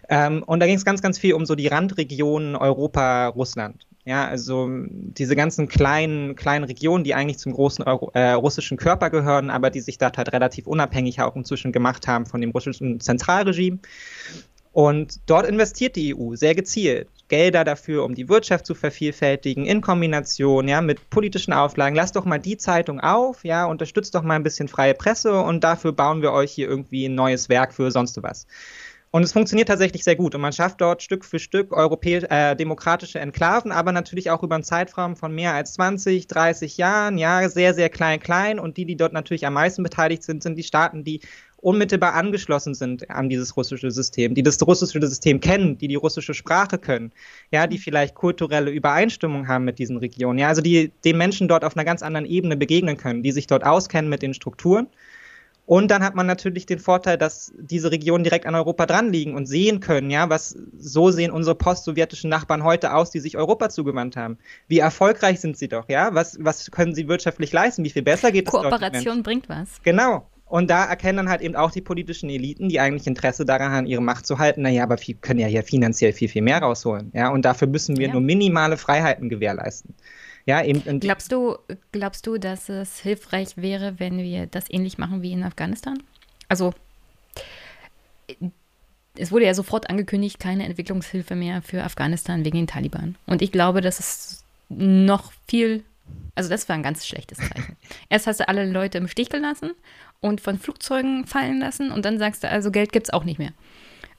Ähm, 0.10 0.44
und 0.44 0.60
da 0.60 0.66
ging 0.66 0.76
es 0.76 0.86
ganz, 0.86 1.02
ganz 1.02 1.20
viel 1.20 1.34
um 1.34 1.46
so 1.46 1.56
die 1.56 1.68
Randregionen 1.68 2.56
Europa, 2.56 3.28
Russland. 3.28 3.86
Ja, 4.10 4.28
also 4.28 4.68
diese 4.72 5.36
ganzen 5.36 5.68
kleinen, 5.68 6.36
kleinen 6.36 6.64
Regionen, 6.64 7.04
die 7.04 7.14
eigentlich 7.14 7.38
zum 7.38 7.54
großen 7.54 7.86
Euro, 7.86 8.10
äh, 8.16 8.32
russischen 8.32 8.76
Körper 8.76 9.12
gehören, 9.12 9.52
aber 9.52 9.70
die 9.70 9.82
sich 9.82 10.00
dort 10.00 10.18
halt 10.18 10.34
relativ 10.34 10.66
unabhängig 10.66 11.22
auch 11.22 11.36
inzwischen 11.36 11.72
gemacht 11.72 12.08
haben 12.08 12.26
von 12.26 12.42
dem 12.42 12.50
russischen 12.50 13.00
Zentralregime. 13.00 13.78
Und 14.72 15.20
dort 15.28 15.46
investiert 15.46 15.96
die 15.96 16.16
EU 16.16 16.34
sehr 16.34 16.56
gezielt. 16.56 17.08
Gelder 17.28 17.64
dafür, 17.64 18.04
um 18.04 18.16
die 18.16 18.30
Wirtschaft 18.30 18.66
zu 18.66 18.74
vervielfältigen, 18.74 19.68
in 19.68 19.82
Kombination 19.82 20.68
ja, 20.68 20.82
mit 20.82 21.12
politischen 21.12 21.54
Auflagen. 21.54 21.96
Lasst 21.96 22.16
doch 22.16 22.26
mal 22.26 22.40
die 22.40 22.58
Zeitung 22.58 23.00
auf, 23.02 23.46
ja, 23.46 23.66
unterstützt 23.66 24.16
doch 24.16 24.24
mal 24.24 24.38
ein 24.38 24.44
bisschen 24.44 24.70
freie 24.70 24.96
Presse 24.96 25.40
und 25.40 25.64
dafür 25.64 25.92
bauen 25.92 26.24
wir 26.24 26.32
euch 26.32 26.52
hier 26.52 26.68
irgendwie 26.68 27.06
ein 27.06 27.14
neues 27.14 27.48
Werk 27.48 27.76
für 27.76 27.92
sonst 27.92 28.24
was. 28.24 28.48
Und 29.12 29.24
es 29.24 29.34
funktioniert 29.34 29.68
tatsächlich 29.68 30.04
sehr 30.04 30.16
gut. 30.16 30.36
Und 30.36 30.42
man 30.42 30.54
schafft 30.54 30.82
dort 30.82 31.02
Stück 31.02 31.26
für 31.26 31.40
Stück 31.40 31.72
europäisch, 31.74 32.26
äh, 32.30 32.56
demokratische 32.56 33.20
Enklaven, 33.20 33.72
aber 33.72 33.92
natürlich 33.92 34.30
auch 34.30 34.44
über 34.44 34.54
einen 34.56 34.64
Zeitraum 34.64 35.16
von 35.16 35.34
mehr 35.34 35.56
als 35.56 35.74
20, 35.74 36.28
30 36.28 36.78
Jahren. 36.78 37.18
Ja, 37.18 37.50
sehr, 37.50 37.74
sehr 37.74 37.90
klein, 37.90 38.20
klein. 38.20 38.60
Und 38.60 38.78
die, 38.78 38.86
die 38.86 38.96
dort 38.96 39.14
natürlich 39.14 39.48
am 39.48 39.54
meisten 39.54 39.82
beteiligt 39.82 40.22
sind, 40.22 40.44
sind 40.44 40.58
die 40.58 40.64
Staaten, 40.64 41.04
die 41.04 41.22
unmittelbar 41.62 42.14
angeschlossen 42.14 42.74
sind 42.74 43.10
an 43.10 43.30
dieses 43.30 43.58
russische 43.58 43.92
System, 43.92 44.36
die 44.36 44.44
das 44.44 44.62
russische 44.66 45.06
System 45.06 45.40
kennen, 45.40 45.78
die 45.78 45.88
die 45.88 45.96
russische 45.96 46.34
Sprache 46.34 46.78
können, 46.78 47.12
ja, 47.52 47.68
die 47.68 47.78
vielleicht 47.78 48.16
kulturelle 48.16 48.72
Übereinstimmung 48.72 49.48
haben 49.48 49.66
mit 49.66 49.80
diesen 49.80 49.98
Regionen, 49.98 50.40
ja, 50.40 50.48
also 50.48 50.62
die 50.62 50.92
den 51.04 51.18
Menschen 51.18 51.48
dort 51.48 51.66
auf 51.66 51.76
einer 51.76 51.84
ganz 51.84 52.02
anderen 52.02 52.26
Ebene 52.26 52.56
begegnen 52.56 52.96
können, 52.96 53.24
die 53.24 53.32
sich 53.32 53.48
dort 53.48 53.66
auskennen 53.66 54.10
mit 54.10 54.22
den 54.22 54.34
Strukturen 54.34 54.88
und 55.70 55.92
dann 55.92 56.04
hat 56.04 56.16
man 56.16 56.26
natürlich 56.26 56.66
den 56.66 56.80
Vorteil, 56.80 57.16
dass 57.16 57.54
diese 57.56 57.92
Regionen 57.92 58.24
direkt 58.24 58.48
an 58.48 58.56
Europa 58.56 58.88
dran 58.88 59.14
liegen 59.14 59.36
und 59.36 59.46
sehen 59.46 59.82
können, 59.82 60.10
ja, 60.10 60.28
was 60.28 60.58
so 60.76 61.12
sehen 61.12 61.30
unsere 61.30 61.54
postsowjetischen 61.54 62.28
Nachbarn 62.28 62.64
heute 62.64 62.96
aus, 62.96 63.12
die 63.12 63.20
sich 63.20 63.38
Europa 63.38 63.70
zugewandt 63.70 64.18
haben. 64.18 64.40
Wie 64.68 64.80
erfolgreich 64.80 65.40
sind 65.40 65.60
sie 65.60 65.68
doch, 65.68 65.88
ja? 65.88 66.10
Was, 66.16 66.40
was 66.42 66.72
können 66.72 66.96
sie 66.96 67.08
wirtschaftlich 67.08 67.54
leisten? 67.54 67.84
Wie 67.84 67.92
viel 67.92 68.02
besser 68.02 68.32
geht 68.32 68.48
es 68.48 68.52
Kooperation 68.52 69.22
bringt 69.22 69.48
was. 69.48 69.80
Genau. 69.84 70.28
Und 70.46 70.72
da 70.72 70.86
erkennen 70.86 71.18
dann 71.18 71.30
halt 71.30 71.42
eben 71.42 71.56
auch 71.56 71.70
die 71.70 71.82
politischen 71.82 72.32
Eliten, 72.32 72.70
die 72.70 72.80
eigentlich 72.80 73.06
Interesse 73.06 73.46
daran 73.46 73.72
haben, 73.72 73.86
ihre 73.86 74.02
Macht 74.02 74.26
zu 74.26 74.40
halten, 74.40 74.64
naja, 74.64 74.82
aber 74.82 74.98
wir 75.00 75.14
können 75.14 75.40
ja 75.40 75.46
hier 75.46 75.62
finanziell 75.62 76.14
viel, 76.14 76.30
viel 76.30 76.42
mehr 76.42 76.64
rausholen. 76.64 77.12
Ja, 77.14 77.30
und 77.30 77.46
dafür 77.46 77.68
müssen 77.68 77.98
wir 77.98 78.08
ja. 78.08 78.14
nur 78.14 78.22
minimale 78.22 78.76
Freiheiten 78.76 79.30
gewährleisten. 79.30 79.94
Ja, 80.46 80.64
eben, 80.64 81.00
glaubst, 81.00 81.32
du, 81.32 81.58
glaubst 81.92 82.26
du, 82.26 82.38
dass 82.38 82.70
es 82.70 83.00
hilfreich 83.00 83.58
wäre, 83.58 84.00
wenn 84.00 84.18
wir 84.18 84.48
das 84.48 84.70
ähnlich 84.70 84.98
machen 84.98 85.22
wie 85.22 85.32
in 85.32 85.44
Afghanistan? 85.44 86.02
Also, 86.48 86.74
es 89.16 89.32
wurde 89.32 89.46
ja 89.46 89.54
sofort 89.54 89.90
angekündigt, 89.90 90.40
keine 90.40 90.66
Entwicklungshilfe 90.66 91.36
mehr 91.36 91.62
für 91.62 91.84
Afghanistan 91.84 92.46
wegen 92.46 92.58
den 92.58 92.68
Taliban. 92.68 93.16
Und 93.26 93.42
ich 93.42 93.52
glaube, 93.52 93.82
dass 93.82 94.00
es 94.00 94.44
noch 94.70 95.32
viel, 95.48 95.84
also 96.36 96.50
das 96.50 96.70
war 96.70 96.76
ein 96.76 96.84
ganz 96.84 97.06
schlechtes 97.06 97.38
Zeichen. 97.38 97.76
Erst 98.10 98.28
hast 98.28 98.40
du 98.40 98.48
alle 98.48 98.66
Leute 98.70 98.98
im 98.98 99.08
Stich 99.08 99.30
gelassen 99.30 99.72
und 100.22 100.42
von 100.42 100.58
Flugzeugen 100.58 101.26
fallen 101.28 101.60
lassen 101.60 101.92
und 101.92 102.06
dann 102.06 102.18
sagst 102.18 102.44
du, 102.44 102.50
also 102.50 102.72
Geld 102.72 102.92
gibt 102.92 103.08
es 103.08 103.14
auch 103.14 103.24
nicht 103.24 103.40
mehr. 103.40 103.52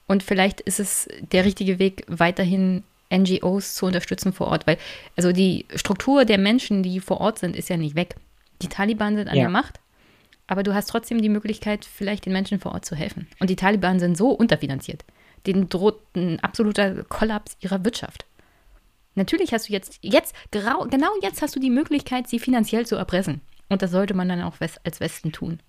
Und 0.07 0.23
vielleicht 0.23 0.61
ist 0.61 0.79
es 0.79 1.07
der 1.21 1.45
richtige 1.45 1.79
Weg, 1.79 2.03
weiterhin 2.07 2.83
NGOs 3.11 3.75
zu 3.75 3.85
unterstützen 3.85 4.33
vor 4.33 4.47
Ort, 4.47 4.67
weil 4.67 4.77
also 5.15 5.31
die 5.31 5.65
Struktur 5.75 6.25
der 6.25 6.37
Menschen, 6.37 6.83
die 6.83 6.99
vor 6.99 7.19
Ort 7.21 7.39
sind, 7.39 7.55
ist 7.55 7.69
ja 7.69 7.77
nicht 7.77 7.95
weg. 7.95 8.15
Die 8.61 8.69
Taliban 8.69 9.15
sind 9.15 9.27
an 9.27 9.35
ja. 9.35 9.43
der 9.43 9.49
Macht, 9.49 9.79
aber 10.47 10.63
du 10.63 10.73
hast 10.73 10.87
trotzdem 10.87 11.21
die 11.21 11.29
Möglichkeit, 11.29 11.85
vielleicht 11.85 12.25
den 12.25 12.33
Menschen 12.33 12.59
vor 12.59 12.73
Ort 12.73 12.85
zu 12.85 12.95
helfen. 12.95 13.27
Und 13.39 13.49
die 13.49 13.55
Taliban 13.55 13.99
sind 13.99 14.17
so 14.17 14.29
unterfinanziert. 14.29 15.03
Denen 15.47 15.69
droht 15.69 15.99
ein 16.15 16.39
absoluter 16.39 17.03
Kollaps 17.03 17.57
ihrer 17.61 17.83
Wirtschaft. 17.83 18.25
Natürlich 19.15 19.53
hast 19.53 19.67
du 19.67 19.73
jetzt, 19.73 19.99
jetzt, 20.01 20.35
genau 20.51 21.11
jetzt 21.21 21.41
hast 21.41 21.55
du 21.55 21.59
die 21.59 21.69
Möglichkeit, 21.69 22.27
sie 22.27 22.39
finanziell 22.39 22.85
zu 22.85 22.95
erpressen. 22.95 23.41
Und 23.69 23.81
das 23.81 23.91
sollte 23.91 24.13
man 24.13 24.29
dann 24.29 24.41
auch 24.41 24.55
als 24.59 24.99
Westen 24.99 25.31
tun. 25.31 25.59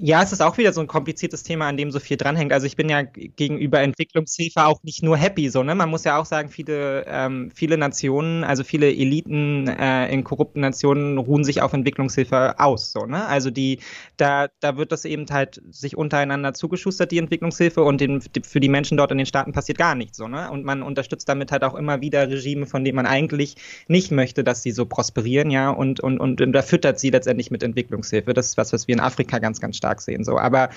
Ja, 0.00 0.22
es 0.22 0.30
ist 0.30 0.40
auch 0.40 0.56
wieder 0.58 0.72
so 0.72 0.80
ein 0.80 0.86
kompliziertes 0.86 1.42
Thema, 1.42 1.66
an 1.66 1.76
dem 1.76 1.90
so 1.90 1.98
viel 1.98 2.16
dranhängt. 2.16 2.52
Also 2.52 2.66
ich 2.68 2.76
bin 2.76 2.88
ja 2.88 3.02
gegenüber 3.02 3.80
Entwicklungshilfe 3.80 4.64
auch 4.64 4.80
nicht 4.84 5.02
nur 5.02 5.16
happy, 5.16 5.48
so 5.48 5.64
ne. 5.64 5.74
Man 5.74 5.90
muss 5.90 6.04
ja 6.04 6.18
auch 6.18 6.24
sagen, 6.24 6.50
viele 6.50 7.04
ähm, 7.08 7.50
viele 7.52 7.76
Nationen, 7.78 8.44
also 8.44 8.62
viele 8.62 8.86
Eliten 8.94 9.66
äh, 9.66 10.08
in 10.12 10.22
korrupten 10.22 10.60
Nationen 10.60 11.18
ruhen 11.18 11.42
sich 11.42 11.62
auf 11.62 11.72
Entwicklungshilfe 11.72 12.60
aus, 12.60 12.92
so 12.92 13.06
ne. 13.06 13.26
Also 13.26 13.50
die 13.50 13.80
da 14.16 14.46
da 14.60 14.76
wird 14.76 14.92
das 14.92 15.04
eben 15.04 15.26
halt 15.30 15.60
sich 15.70 15.96
untereinander 15.96 16.54
zugeschustert 16.54 17.10
die 17.10 17.18
Entwicklungshilfe 17.18 17.82
und 17.82 18.00
den, 18.00 18.20
für 18.44 18.60
die 18.60 18.68
Menschen 18.68 18.96
dort 18.98 19.10
in 19.10 19.18
den 19.18 19.26
Staaten 19.26 19.50
passiert 19.52 19.78
gar 19.78 19.96
nichts, 19.96 20.16
so 20.16 20.28
ne. 20.28 20.48
Und 20.48 20.64
man 20.64 20.82
unterstützt 20.82 21.28
damit 21.28 21.50
halt 21.50 21.64
auch 21.64 21.74
immer 21.74 22.00
wieder 22.00 22.28
Regime, 22.30 22.66
von 22.66 22.84
denen 22.84 22.94
man 22.94 23.06
eigentlich 23.06 23.56
nicht 23.88 24.12
möchte, 24.12 24.44
dass 24.44 24.62
sie 24.62 24.70
so 24.70 24.86
prosperieren, 24.86 25.50
ja. 25.50 25.70
Und 25.70 25.98
und 25.98 26.20
und, 26.20 26.40
und 26.40 26.52
da 26.52 26.62
füttert 26.62 27.00
sie 27.00 27.10
letztendlich 27.10 27.50
mit 27.50 27.64
Entwicklungshilfe. 27.64 28.32
Das 28.32 28.46
ist 28.46 28.56
was, 28.58 28.72
was 28.72 28.86
wir 28.86 28.94
in 28.94 29.00
Afrika 29.00 29.40
ganz 29.40 29.60
ganz 29.60 29.76
stark 29.76 29.87
stark 29.88 30.00
sehen. 30.00 30.24
So, 30.24 30.38
aber 30.38 30.70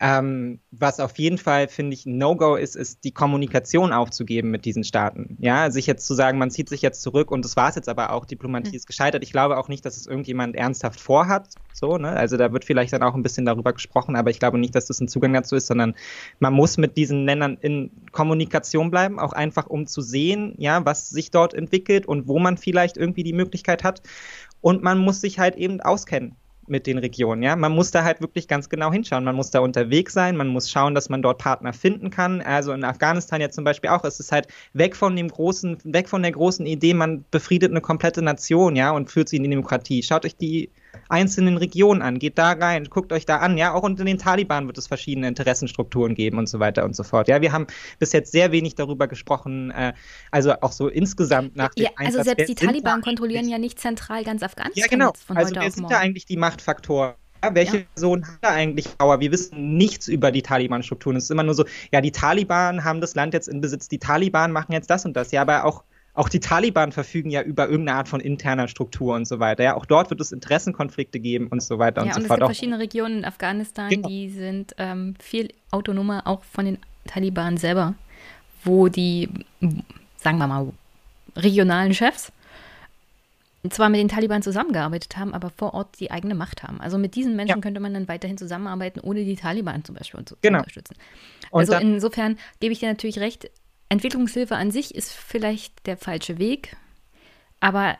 ähm, 0.00 0.58
was 0.72 0.98
auf 0.98 1.16
jeden 1.16 1.38
Fall, 1.38 1.68
finde 1.68 1.94
ich, 1.94 2.06
ein 2.06 2.18
No-Go 2.18 2.56
ist, 2.56 2.74
ist 2.74 3.04
die 3.04 3.12
Kommunikation 3.12 3.92
aufzugeben 3.92 4.50
mit 4.50 4.64
diesen 4.64 4.82
Staaten. 4.82 5.36
Ja, 5.38 5.70
sich 5.70 5.86
jetzt 5.86 6.06
zu 6.06 6.14
sagen, 6.14 6.38
man 6.38 6.50
zieht 6.50 6.68
sich 6.68 6.82
jetzt 6.82 7.02
zurück 7.02 7.30
und 7.30 7.44
das 7.44 7.56
war 7.56 7.68
es 7.68 7.76
jetzt 7.76 7.88
aber 7.88 8.12
auch, 8.12 8.24
Diplomatie 8.24 8.70
mhm. 8.70 8.74
ist 8.74 8.88
gescheitert. 8.88 9.22
Ich 9.22 9.30
glaube 9.30 9.58
auch 9.58 9.68
nicht, 9.68 9.84
dass 9.86 9.96
es 9.96 10.08
irgendjemand 10.08 10.56
ernsthaft 10.56 10.98
vorhat. 10.98 11.54
So, 11.72 11.98
ne? 11.98 12.08
Also 12.08 12.36
da 12.36 12.52
wird 12.52 12.64
vielleicht 12.64 12.92
dann 12.92 13.04
auch 13.04 13.14
ein 13.14 13.22
bisschen 13.22 13.44
darüber 13.44 13.72
gesprochen, 13.72 14.16
aber 14.16 14.30
ich 14.30 14.40
glaube 14.40 14.58
nicht, 14.58 14.74
dass 14.74 14.86
das 14.86 15.00
ein 15.00 15.06
Zugang 15.06 15.34
dazu 15.34 15.54
ist, 15.54 15.68
sondern 15.68 15.94
man 16.40 16.52
muss 16.52 16.78
mit 16.78 16.96
diesen 16.96 17.24
Ländern 17.24 17.56
in 17.60 17.92
Kommunikation 18.10 18.90
bleiben, 18.90 19.20
auch 19.20 19.32
einfach 19.32 19.68
um 19.68 19.86
zu 19.86 20.00
sehen, 20.00 20.54
ja, 20.58 20.84
was 20.84 21.10
sich 21.10 21.30
dort 21.30 21.54
entwickelt 21.54 22.06
und 22.06 22.26
wo 22.26 22.40
man 22.40 22.56
vielleicht 22.56 22.96
irgendwie 22.96 23.22
die 23.22 23.34
Möglichkeit 23.34 23.84
hat. 23.84 24.02
Und 24.60 24.82
man 24.82 24.98
muss 24.98 25.20
sich 25.20 25.38
halt 25.38 25.54
eben 25.54 25.80
auskennen 25.80 26.34
mit 26.66 26.86
den 26.86 26.98
Regionen. 26.98 27.42
Ja, 27.42 27.56
man 27.56 27.72
muss 27.72 27.90
da 27.90 28.04
halt 28.04 28.20
wirklich 28.20 28.48
ganz 28.48 28.68
genau 28.68 28.92
hinschauen. 28.92 29.24
Man 29.24 29.34
muss 29.34 29.50
da 29.50 29.60
unterwegs 29.60 30.12
sein. 30.12 30.36
Man 30.36 30.48
muss 30.48 30.70
schauen, 30.70 30.94
dass 30.94 31.08
man 31.08 31.22
dort 31.22 31.38
Partner 31.38 31.72
finden 31.72 32.10
kann. 32.10 32.40
Also 32.40 32.72
in 32.72 32.84
Afghanistan 32.84 33.40
ja 33.40 33.50
zum 33.50 33.64
Beispiel 33.64 33.90
auch. 33.90 34.04
Es 34.04 34.20
ist 34.20 34.32
halt 34.32 34.48
weg 34.72 34.96
von 34.96 35.16
dem 35.16 35.28
großen, 35.28 35.78
weg 35.84 36.08
von 36.08 36.22
der 36.22 36.32
großen 36.32 36.66
Idee, 36.66 36.94
man 36.94 37.24
befriedet 37.30 37.70
eine 37.70 37.80
komplette 37.80 38.22
Nation, 38.22 38.76
ja, 38.76 38.90
und 38.90 39.10
führt 39.10 39.28
sie 39.28 39.36
in 39.36 39.42
die 39.42 39.50
Demokratie. 39.50 40.02
Schaut 40.02 40.24
euch 40.24 40.36
die 40.36 40.70
einzelnen 41.08 41.56
Regionen 41.56 42.02
an. 42.02 42.18
Geht 42.18 42.38
da 42.38 42.52
rein, 42.52 42.84
guckt 42.84 43.12
euch 43.12 43.26
da 43.26 43.38
an. 43.38 43.58
Ja, 43.58 43.74
auch 43.74 43.82
unter 43.82 44.04
den 44.04 44.18
Taliban 44.18 44.66
wird 44.66 44.78
es 44.78 44.86
verschiedene 44.86 45.28
Interessenstrukturen 45.28 46.14
geben 46.14 46.38
und 46.38 46.48
so 46.48 46.60
weiter 46.60 46.84
und 46.84 46.96
so 46.96 47.02
fort. 47.02 47.28
Ja, 47.28 47.40
wir 47.40 47.52
haben 47.52 47.66
bis 47.98 48.12
jetzt 48.12 48.32
sehr 48.32 48.52
wenig 48.52 48.74
darüber 48.74 49.08
gesprochen, 49.08 49.70
äh, 49.70 49.92
also 50.30 50.54
auch 50.60 50.72
so 50.72 50.88
insgesamt 50.88 51.56
nach 51.56 51.74
dem 51.74 51.84
ja, 51.84 51.90
Also 51.96 52.18
Einsatz 52.18 52.36
selbst 52.36 52.48
die 52.48 52.54
Taliban 52.54 53.02
kontrollieren 53.02 53.48
ja 53.48 53.58
nicht 53.58 53.78
zentral 53.78 54.24
ganz 54.24 54.42
Afghanistan. 54.42 54.82
Ja, 54.82 54.86
genau. 54.88 55.12
also 55.28 55.54
wer 55.54 55.70
sind 55.70 55.90
da 55.90 55.98
eigentlich 55.98 56.26
die 56.26 56.36
Machtfaktoren? 56.36 57.14
Ja, 57.44 57.54
welche 57.54 57.78
ja. 57.78 57.84
Person 57.94 58.26
hat 58.26 58.38
da 58.40 58.50
eigentlich 58.50 58.96
Power? 58.98 59.20
Wir 59.20 59.32
wissen 59.32 59.76
nichts 59.76 60.06
über 60.06 60.30
die 60.30 60.42
Taliban-Strukturen. 60.42 61.16
Es 61.16 61.24
ist 61.24 61.30
immer 61.30 61.42
nur 61.42 61.54
so, 61.54 61.64
ja, 61.92 62.00
die 62.00 62.12
Taliban 62.12 62.84
haben 62.84 63.00
das 63.00 63.14
Land 63.16 63.34
jetzt 63.34 63.48
in 63.48 63.60
Besitz, 63.60 63.88
die 63.88 63.98
Taliban 63.98 64.52
machen 64.52 64.72
jetzt 64.72 64.90
das 64.90 65.04
und 65.04 65.14
das. 65.16 65.32
Ja, 65.32 65.42
aber 65.42 65.64
auch 65.64 65.82
auch 66.14 66.28
die 66.28 66.40
Taliban 66.40 66.92
verfügen 66.92 67.30
ja 67.30 67.42
über 67.42 67.68
irgendeine 67.68 67.98
Art 67.98 68.08
von 68.08 68.20
interner 68.20 68.68
Struktur 68.68 69.14
und 69.14 69.26
so 69.26 69.40
weiter. 69.40 69.64
Ja, 69.64 69.76
auch 69.76 69.86
dort 69.86 70.10
wird 70.10 70.20
es 70.20 70.30
Interessenkonflikte 70.30 71.18
geben 71.20 71.46
und 71.48 71.62
so 71.62 71.78
weiter 71.78 72.02
ja, 72.02 72.08
und 72.08 72.14
so 72.14 72.20
und 72.20 72.26
fort. 72.26 72.38
Es 72.38 72.40
gibt 72.40 72.56
verschiedene 72.56 72.78
Regionen 72.78 73.18
in 73.18 73.24
Afghanistan, 73.24 73.88
genau. 73.88 74.08
die 74.08 74.28
sind 74.28 74.74
ähm, 74.76 75.14
viel 75.20 75.52
autonomer, 75.70 76.26
auch 76.26 76.44
von 76.44 76.66
den 76.66 76.78
Taliban 77.06 77.56
selber, 77.56 77.94
wo 78.62 78.88
die, 78.88 79.28
sagen 80.16 80.38
wir 80.38 80.46
mal, 80.46 80.72
regionalen 81.34 81.94
Chefs 81.94 82.30
zwar 83.70 83.88
mit 83.88 84.00
den 84.00 84.08
Taliban 84.08 84.42
zusammengearbeitet 84.42 85.16
haben, 85.16 85.32
aber 85.34 85.50
vor 85.50 85.72
Ort 85.74 86.00
die 86.00 86.10
eigene 86.10 86.34
Macht 86.34 86.62
haben. 86.62 86.80
Also 86.80 86.98
mit 86.98 87.14
diesen 87.14 87.36
Menschen 87.36 87.58
ja. 87.58 87.60
könnte 87.60 87.80
man 87.80 87.94
dann 87.94 88.08
weiterhin 88.08 88.36
zusammenarbeiten, 88.36 89.00
ohne 89.00 89.24
die 89.24 89.36
Taliban 89.36 89.84
zum 89.84 89.94
Beispiel 89.94 90.24
zu 90.24 90.36
genau. 90.42 90.58
unterstützen. 90.58 90.96
Also 91.52 91.74
insofern 91.74 92.38
gebe 92.60 92.72
ich 92.72 92.80
dir 92.80 92.88
natürlich 92.88 93.20
recht, 93.20 93.50
Entwicklungshilfe 93.92 94.56
an 94.56 94.70
sich 94.70 94.94
ist 94.94 95.12
vielleicht 95.12 95.86
der 95.86 95.98
falsche 95.98 96.38
Weg, 96.38 96.76
aber 97.60 97.98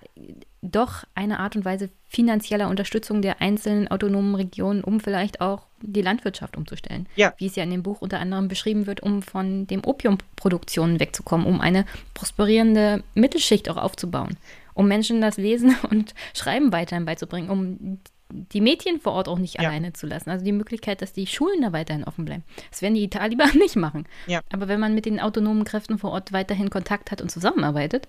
doch 0.62 1.04
eine 1.14 1.38
Art 1.38 1.54
und 1.54 1.66
Weise 1.66 1.90
finanzieller 2.08 2.70
Unterstützung 2.70 3.20
der 3.20 3.42
einzelnen 3.42 3.88
autonomen 3.88 4.34
Regionen, 4.34 4.82
um 4.82 5.00
vielleicht 5.00 5.42
auch 5.42 5.66
die 5.82 6.00
Landwirtschaft 6.00 6.56
umzustellen. 6.56 7.06
Ja. 7.14 7.34
Wie 7.36 7.44
es 7.44 7.56
ja 7.56 7.64
in 7.64 7.70
dem 7.70 7.82
Buch 7.82 8.00
unter 8.00 8.20
anderem 8.20 8.48
beschrieben 8.48 8.86
wird, 8.86 9.02
um 9.02 9.20
von 9.20 9.66
dem 9.66 9.84
Opiumproduktionen 9.84 10.98
wegzukommen, 10.98 11.46
um 11.46 11.60
eine 11.60 11.84
prosperierende 12.14 13.02
Mittelschicht 13.14 13.68
auch 13.68 13.76
aufzubauen, 13.76 14.38
um 14.72 14.88
Menschen 14.88 15.20
das 15.20 15.36
Lesen 15.36 15.76
und 15.90 16.14
Schreiben 16.32 16.72
weiterhin 16.72 17.04
beizubringen, 17.04 17.50
um 17.50 18.00
die 18.32 18.60
Mädchen 18.60 19.00
vor 19.00 19.12
Ort 19.12 19.28
auch 19.28 19.38
nicht 19.38 19.60
ja. 19.60 19.68
alleine 19.68 19.92
zu 19.92 20.06
lassen. 20.06 20.30
Also 20.30 20.44
die 20.44 20.52
Möglichkeit, 20.52 21.02
dass 21.02 21.12
die 21.12 21.26
Schulen 21.26 21.60
da 21.60 21.72
weiterhin 21.72 22.04
offen 22.04 22.24
bleiben. 22.24 22.42
Das 22.70 22.82
werden 22.82 22.94
die 22.94 23.08
Taliban 23.08 23.50
nicht 23.58 23.76
machen. 23.76 24.06
Ja. 24.26 24.40
Aber 24.52 24.68
wenn 24.68 24.80
man 24.80 24.94
mit 24.94 25.06
den 25.06 25.20
autonomen 25.20 25.64
Kräften 25.64 25.98
vor 25.98 26.10
Ort 26.10 26.32
weiterhin 26.32 26.70
Kontakt 26.70 27.10
hat 27.10 27.20
und 27.20 27.30
zusammenarbeitet 27.30 28.08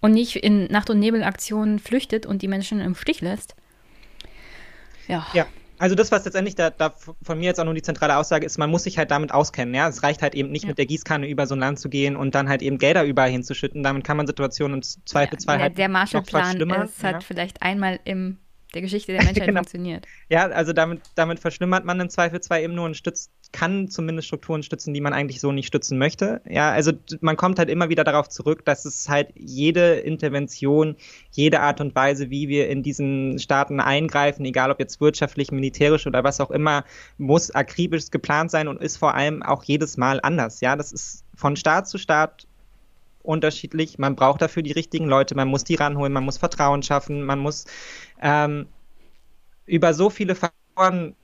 und 0.00 0.12
nicht 0.12 0.36
in 0.36 0.66
Nacht- 0.66 0.90
und 0.90 0.98
Nebelaktionen 0.98 1.78
flüchtet 1.78 2.26
und 2.26 2.42
die 2.42 2.48
Menschen 2.48 2.80
im 2.80 2.94
Stich 2.94 3.20
lässt, 3.20 3.56
ja. 5.08 5.26
Ja. 5.34 5.46
Also 5.76 5.96
das, 5.96 6.12
was 6.12 6.24
letztendlich 6.24 6.54
da, 6.54 6.70
da, 6.70 6.94
von 7.22 7.38
mir 7.38 7.46
jetzt 7.46 7.58
auch 7.58 7.64
nur 7.64 7.74
die 7.74 7.82
zentrale 7.82 8.16
Aussage 8.16 8.46
ist, 8.46 8.58
man 8.58 8.70
muss 8.70 8.84
sich 8.84 8.96
halt 8.96 9.10
damit 9.10 9.32
auskennen. 9.32 9.74
Ja, 9.74 9.88
es 9.88 10.04
reicht 10.04 10.22
halt 10.22 10.34
eben 10.34 10.50
nicht 10.50 10.62
ja. 10.62 10.68
mit 10.68 10.78
der 10.78 10.86
Gießkanne 10.86 11.28
über 11.28 11.46
so 11.46 11.56
ein 11.56 11.58
Land 11.58 11.80
zu 11.80 11.88
gehen 11.88 12.16
und 12.16 12.34
dann 12.34 12.48
halt 12.48 12.62
eben 12.62 12.78
Gelder 12.78 13.04
überall 13.04 13.30
hinzuschütten. 13.30 13.82
Damit 13.82 14.04
kann 14.04 14.16
man 14.16 14.26
Situationen 14.26 14.78
im 14.78 14.82
Zweifelsfall 14.82 15.56
ja, 15.56 15.62
halt 15.64 15.78
der 15.78 15.88
Marshallplan 15.88 16.60
ist 16.84 17.02
halt 17.02 17.14
ja. 17.14 17.20
vielleicht 17.20 17.62
einmal 17.62 17.98
im 18.04 18.38
der 18.74 18.82
Geschichte 18.82 19.12
der 19.12 19.24
Menschheit 19.24 19.46
genau. 19.46 19.60
funktioniert. 19.60 20.06
Ja, 20.28 20.46
also 20.48 20.72
damit, 20.72 21.00
damit 21.14 21.40
verschlimmert 21.40 21.84
man 21.84 22.00
im 22.00 22.08
Zweifelsfall 22.08 22.62
eben 22.62 22.74
nur 22.74 22.84
und 22.84 22.96
stützt, 22.96 23.30
kann 23.52 23.88
zumindest 23.88 24.28
Strukturen 24.28 24.62
stützen, 24.62 24.92
die 24.92 25.00
man 25.00 25.12
eigentlich 25.12 25.40
so 25.40 25.52
nicht 25.52 25.66
stützen 25.66 25.96
möchte. 25.98 26.40
Ja, 26.48 26.72
also 26.72 26.92
man 27.20 27.36
kommt 27.36 27.58
halt 27.58 27.70
immer 27.70 27.88
wieder 27.88 28.04
darauf 28.04 28.28
zurück, 28.28 28.64
dass 28.64 28.84
es 28.84 29.08
halt 29.08 29.28
jede 29.34 29.94
Intervention, 29.94 30.96
jede 31.30 31.60
Art 31.60 31.80
und 31.80 31.94
Weise, 31.94 32.30
wie 32.30 32.48
wir 32.48 32.68
in 32.68 32.82
diesen 32.82 33.38
Staaten 33.38 33.80
eingreifen, 33.80 34.44
egal 34.44 34.70
ob 34.70 34.80
jetzt 34.80 35.00
wirtschaftlich, 35.00 35.52
militärisch 35.52 36.06
oder 36.06 36.24
was 36.24 36.40
auch 36.40 36.50
immer, 36.50 36.84
muss 37.16 37.50
akribisch 37.52 38.10
geplant 38.10 38.50
sein 38.50 38.68
und 38.68 38.82
ist 38.82 38.96
vor 38.96 39.14
allem 39.14 39.42
auch 39.42 39.62
jedes 39.64 39.96
Mal 39.96 40.20
anders. 40.22 40.60
Ja, 40.60 40.76
das 40.76 40.92
ist 40.92 41.24
von 41.34 41.56
Staat 41.56 41.88
zu 41.88 41.98
Staat 41.98 42.46
unterschiedlich. 43.24 43.98
Man 43.98 44.14
braucht 44.14 44.42
dafür 44.42 44.62
die 44.62 44.72
richtigen 44.72 45.06
Leute, 45.06 45.34
man 45.34 45.48
muss 45.48 45.64
die 45.64 45.74
ranholen, 45.74 46.12
man 46.12 46.24
muss 46.24 46.36
Vertrauen 46.36 46.82
schaffen, 46.82 47.22
man 47.22 47.38
muss 47.38 47.64
ähm, 48.24 48.66
über 49.66 49.94
so 49.94 50.10
viele 50.10 50.34
Faktoren 50.34 51.14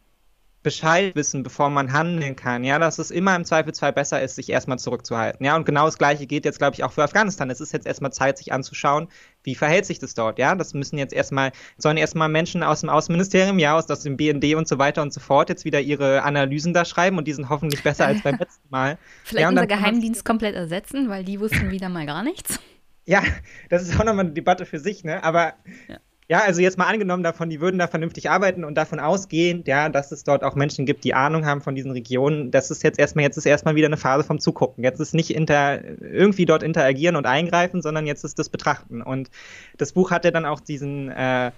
Bescheid 0.62 1.14
wissen, 1.14 1.42
bevor 1.42 1.70
man 1.70 1.90
handeln 1.94 2.36
kann. 2.36 2.64
Ja, 2.64 2.78
dass 2.78 2.98
es 2.98 3.10
immer 3.10 3.34
im 3.34 3.46
Zweifelsfall 3.46 3.94
besser 3.94 4.20
ist, 4.20 4.34
sich 4.36 4.50
erstmal 4.50 4.78
zurückzuhalten. 4.78 5.44
Ja, 5.44 5.56
und 5.56 5.64
genau 5.64 5.86
das 5.86 5.96
Gleiche 5.96 6.26
geht 6.26 6.44
jetzt, 6.44 6.58
glaube 6.58 6.74
ich, 6.74 6.84
auch 6.84 6.92
für 6.92 7.02
Afghanistan. 7.02 7.48
Es 7.48 7.62
ist 7.62 7.72
jetzt 7.72 7.86
erstmal 7.86 8.12
Zeit, 8.12 8.36
sich 8.36 8.52
anzuschauen, 8.52 9.08
wie 9.42 9.54
verhält 9.54 9.86
sich 9.86 10.00
das 10.00 10.12
dort. 10.12 10.38
Ja, 10.38 10.54
das 10.54 10.74
müssen 10.74 10.98
jetzt 10.98 11.14
erstmal, 11.14 11.52
sollen 11.78 11.96
erstmal 11.96 12.28
Menschen 12.28 12.62
aus 12.62 12.82
dem 12.82 12.90
Außenministerium, 12.90 13.58
ja, 13.58 13.74
aus, 13.74 13.88
aus 13.88 14.02
dem 14.02 14.18
BND 14.18 14.54
und 14.54 14.68
so 14.68 14.78
weiter 14.78 15.00
und 15.00 15.14
so 15.14 15.20
fort 15.20 15.48
jetzt 15.48 15.64
wieder 15.64 15.80
ihre 15.80 16.22
Analysen 16.24 16.74
da 16.74 16.84
schreiben 16.84 17.16
und 17.16 17.26
die 17.26 17.32
sind 17.32 17.48
hoffentlich 17.48 17.82
besser 17.82 18.06
als 18.06 18.22
beim 18.22 18.36
letzten 18.36 18.68
Mal. 18.68 18.98
Vielleicht 19.24 19.42
ja, 19.44 19.48
unser 19.48 19.66
Geheimdienst 19.66 20.26
komplett 20.26 20.54
ersetzen, 20.54 21.08
weil 21.08 21.24
die 21.24 21.40
wussten 21.40 21.70
wieder 21.70 21.88
mal 21.88 22.04
gar 22.06 22.22
nichts. 22.22 22.60
Ja, 23.06 23.22
das 23.70 23.82
ist 23.82 23.98
auch 23.98 24.04
nochmal 24.04 24.26
eine 24.26 24.32
Debatte 24.32 24.66
für 24.66 24.78
sich, 24.78 25.02
ne? 25.02 25.24
Aber 25.24 25.54
ja. 25.88 25.96
Ja, 26.30 26.42
also 26.44 26.60
jetzt 26.60 26.78
mal 26.78 26.86
angenommen 26.86 27.24
davon, 27.24 27.50
die 27.50 27.60
würden 27.60 27.80
da 27.80 27.88
vernünftig 27.88 28.30
arbeiten 28.30 28.62
und 28.62 28.76
davon 28.76 29.00
ausgehend, 29.00 29.66
ja, 29.66 29.88
dass 29.88 30.12
es 30.12 30.22
dort 30.22 30.44
auch 30.44 30.54
Menschen 30.54 30.86
gibt, 30.86 31.02
die 31.02 31.12
Ahnung 31.12 31.44
haben 31.44 31.60
von 31.60 31.74
diesen 31.74 31.90
Regionen. 31.90 32.52
Das 32.52 32.70
ist 32.70 32.84
jetzt 32.84 33.00
erstmal, 33.00 33.24
jetzt 33.24 33.36
ist 33.36 33.46
erstmal 33.46 33.74
wieder 33.74 33.88
eine 33.88 33.96
Phase 33.96 34.22
vom 34.22 34.38
Zugucken. 34.38 34.84
Jetzt 34.84 35.00
ist 35.00 35.12
nicht 35.12 35.34
inter, 35.34 35.82
irgendwie 36.00 36.44
dort 36.46 36.62
interagieren 36.62 37.16
und 37.16 37.26
eingreifen, 37.26 37.82
sondern 37.82 38.06
jetzt 38.06 38.22
ist 38.22 38.38
das 38.38 38.48
Betrachten. 38.48 39.02
Und 39.02 39.28
das 39.76 39.90
Buch 39.90 40.12
hat 40.12 40.24
ja 40.24 40.30
dann 40.30 40.44
auch 40.44 40.60
diesen, 40.60 41.10
äh, 41.10 41.50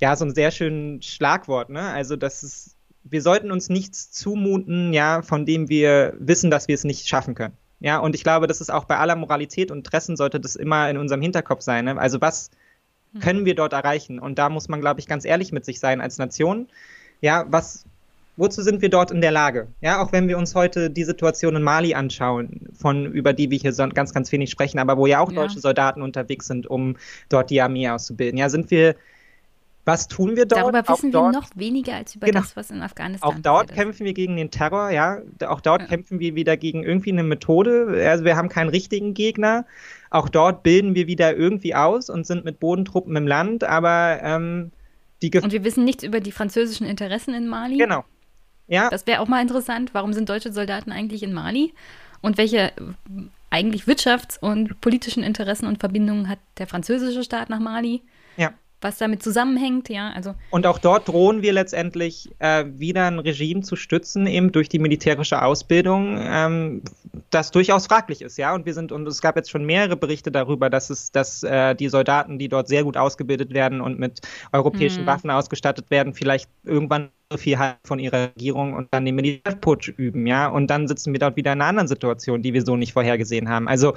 ja, 0.00 0.16
so 0.16 0.24
ein 0.24 0.34
sehr 0.34 0.52
schönen 0.52 1.02
Schlagwort, 1.02 1.68
ne? 1.68 1.82
Also, 1.90 2.16
das 2.16 2.42
ist, 2.42 2.76
wir 3.04 3.20
sollten 3.20 3.52
uns 3.52 3.68
nichts 3.68 4.10
zumuten, 4.10 4.94
ja, 4.94 5.20
von 5.20 5.44
dem 5.44 5.68
wir 5.68 6.14
wissen, 6.18 6.50
dass 6.50 6.66
wir 6.66 6.76
es 6.76 6.84
nicht 6.84 7.08
schaffen 7.08 7.34
können. 7.34 7.58
Ja, 7.78 7.98
und 7.98 8.14
ich 8.14 8.24
glaube, 8.24 8.46
das 8.46 8.62
ist 8.62 8.72
auch 8.72 8.86
bei 8.86 8.96
aller 8.96 9.16
Moralität 9.16 9.70
und 9.70 9.78
Interessen 9.78 10.16
sollte 10.16 10.40
das 10.40 10.56
immer 10.56 10.88
in 10.88 10.96
unserem 10.96 11.20
Hinterkopf 11.20 11.60
sein. 11.60 11.84
Ne? 11.84 11.98
Also 11.98 12.22
was. 12.22 12.50
Können 13.20 13.44
wir 13.44 13.54
dort 13.54 13.72
erreichen? 13.72 14.18
Und 14.18 14.38
da 14.38 14.48
muss 14.48 14.68
man, 14.68 14.80
glaube 14.80 15.00
ich, 15.00 15.06
ganz 15.06 15.24
ehrlich 15.24 15.52
mit 15.52 15.64
sich 15.64 15.80
sein 15.80 16.00
als 16.00 16.18
Nation. 16.18 16.68
Ja, 17.20 17.46
was, 17.48 17.84
wozu 18.36 18.62
sind 18.62 18.82
wir 18.82 18.88
dort 18.88 19.10
in 19.10 19.20
der 19.20 19.32
Lage? 19.32 19.68
Ja, 19.80 20.00
auch 20.00 20.12
wenn 20.12 20.28
wir 20.28 20.38
uns 20.38 20.54
heute 20.54 20.90
die 20.90 21.04
Situation 21.04 21.56
in 21.56 21.62
Mali 21.62 21.94
anschauen, 21.94 22.68
von 22.78 23.06
über 23.06 23.32
die 23.32 23.50
wir 23.50 23.58
hier 23.58 23.72
so 23.72 23.88
ganz, 23.88 24.12
ganz 24.14 24.30
wenig 24.32 24.50
sprechen, 24.50 24.78
aber 24.78 24.96
wo 24.96 25.06
ja 25.06 25.20
auch 25.20 25.32
ja. 25.32 25.42
deutsche 25.42 25.60
Soldaten 25.60 26.02
unterwegs 26.02 26.46
sind, 26.46 26.66
um 26.66 26.96
dort 27.28 27.50
die 27.50 27.60
Armee 27.60 27.88
auszubilden. 27.88 28.38
Ja, 28.38 28.48
sind 28.48 28.70
wir 28.70 28.94
was 29.88 30.06
tun 30.06 30.36
wir 30.36 30.44
dort? 30.44 30.60
Darüber 30.60 30.86
wissen 30.86 31.16
auch 31.16 31.28
wir 31.28 31.32
noch 31.32 31.48
weniger 31.54 31.94
als 31.94 32.14
über 32.14 32.26
genau. 32.26 32.40
das, 32.40 32.54
was 32.56 32.70
in 32.70 32.82
Afghanistan 32.82 33.26
Auch 33.26 33.38
dort 33.40 33.72
kämpfen 33.72 34.04
wir 34.04 34.12
gegen 34.12 34.36
den 34.36 34.50
Terror, 34.50 34.90
ja. 34.90 35.22
Auch 35.46 35.62
dort 35.62 35.80
ja. 35.80 35.88
kämpfen 35.88 36.20
wir 36.20 36.34
wieder 36.34 36.58
gegen 36.58 36.84
irgendwie 36.84 37.10
eine 37.10 37.22
Methode. 37.22 38.04
Also 38.06 38.24
wir 38.24 38.36
haben 38.36 38.50
keinen 38.50 38.68
richtigen 38.68 39.14
Gegner. 39.14 39.64
Auch 40.10 40.28
dort 40.28 40.62
bilden 40.62 40.94
wir 40.94 41.06
wieder 41.06 41.36
irgendwie 41.36 41.74
aus 41.74 42.08
und 42.10 42.26
sind 42.26 42.44
mit 42.44 42.60
Bodentruppen 42.60 43.14
im 43.16 43.26
Land, 43.26 43.64
aber 43.64 44.20
ähm, 44.22 44.70
die 45.22 45.30
Gef 45.30 45.44
Und 45.44 45.52
wir 45.52 45.64
wissen 45.64 45.84
nichts 45.84 46.02
über 46.02 46.20
die 46.20 46.32
französischen 46.32 46.86
Interessen 46.86 47.34
in 47.34 47.48
Mali. 47.48 47.76
Genau. 47.76 48.04
Ja. 48.68 48.90
Das 48.90 49.06
wäre 49.06 49.20
auch 49.20 49.28
mal 49.28 49.42
interessant. 49.42 49.90
Warum 49.94 50.12
sind 50.12 50.28
deutsche 50.28 50.52
Soldaten 50.52 50.92
eigentlich 50.92 51.22
in 51.22 51.32
Mali? 51.32 51.72
Und 52.20 52.38
welche 52.38 52.72
eigentlich 53.50 53.84
wirtschafts- 53.84 54.38
und 54.38 54.80
politischen 54.80 55.22
Interessen 55.22 55.66
und 55.66 55.80
Verbindungen 55.80 56.28
hat 56.28 56.38
der 56.58 56.66
französische 56.66 57.24
Staat 57.24 57.48
nach 57.48 57.60
Mali? 57.60 58.02
Was 58.80 58.98
damit 58.98 59.24
zusammenhängt, 59.24 59.88
ja, 59.88 60.12
also. 60.14 60.34
Und 60.50 60.64
auch 60.64 60.78
dort 60.78 61.08
drohen 61.08 61.42
wir 61.42 61.52
letztendlich 61.52 62.30
äh, 62.38 62.64
wieder 62.76 63.06
ein 63.08 63.18
Regime 63.18 63.62
zu 63.62 63.74
stützen, 63.74 64.28
eben 64.28 64.52
durch 64.52 64.68
die 64.68 64.78
militärische 64.78 65.42
Ausbildung, 65.42 66.16
ähm, 66.20 66.82
das 67.30 67.50
durchaus 67.50 67.86
fraglich 67.88 68.22
ist, 68.22 68.38
ja. 68.38 68.54
Und 68.54 68.66
wir 68.66 68.74
sind, 68.74 68.92
und 68.92 69.06
es 69.08 69.20
gab 69.20 69.34
jetzt 69.34 69.50
schon 69.50 69.64
mehrere 69.64 69.96
Berichte 69.96 70.30
darüber, 70.30 70.70
dass 70.70 70.90
es, 70.90 71.10
dass 71.10 71.42
äh, 71.42 71.74
die 71.74 71.88
Soldaten, 71.88 72.38
die 72.38 72.48
dort 72.48 72.68
sehr 72.68 72.84
gut 72.84 72.96
ausgebildet 72.96 73.52
werden 73.52 73.80
und 73.80 73.98
mit 73.98 74.20
europäischen 74.52 75.02
Mhm. 75.02 75.06
Waffen 75.06 75.30
ausgestattet 75.30 75.90
werden, 75.90 76.14
vielleicht 76.14 76.48
irgendwann 76.64 77.08
so 77.30 77.36
viel 77.36 77.58
halt 77.58 77.76
von 77.84 77.98
ihrer 77.98 78.28
Regierung 78.28 78.74
und 78.74 78.88
dann 78.92 79.04
den 79.04 79.14
Militärputsch 79.16 79.88
üben, 79.88 80.26
ja. 80.26 80.46
Und 80.46 80.68
dann 80.68 80.86
sitzen 80.86 81.12
wir 81.12 81.18
dort 81.18 81.36
wieder 81.36 81.52
in 81.52 81.60
einer 81.60 81.68
anderen 81.68 81.88
Situation, 81.88 82.42
die 82.42 82.54
wir 82.54 82.64
so 82.64 82.76
nicht 82.76 82.92
vorhergesehen 82.92 83.48
haben. 83.48 83.66
Also 83.68 83.94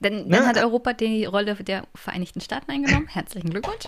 Denn 0.00 0.26
Ne? 0.26 0.36
dann 0.36 0.46
hat 0.46 0.56
Europa 0.58 0.92
die 0.94 1.24
Rolle 1.26 1.54
der 1.54 1.84
Vereinigten 1.94 2.40
Staaten 2.40 2.70
eingenommen. 2.70 3.06
Herzlichen 3.12 3.50
Glückwunsch. 3.50 3.84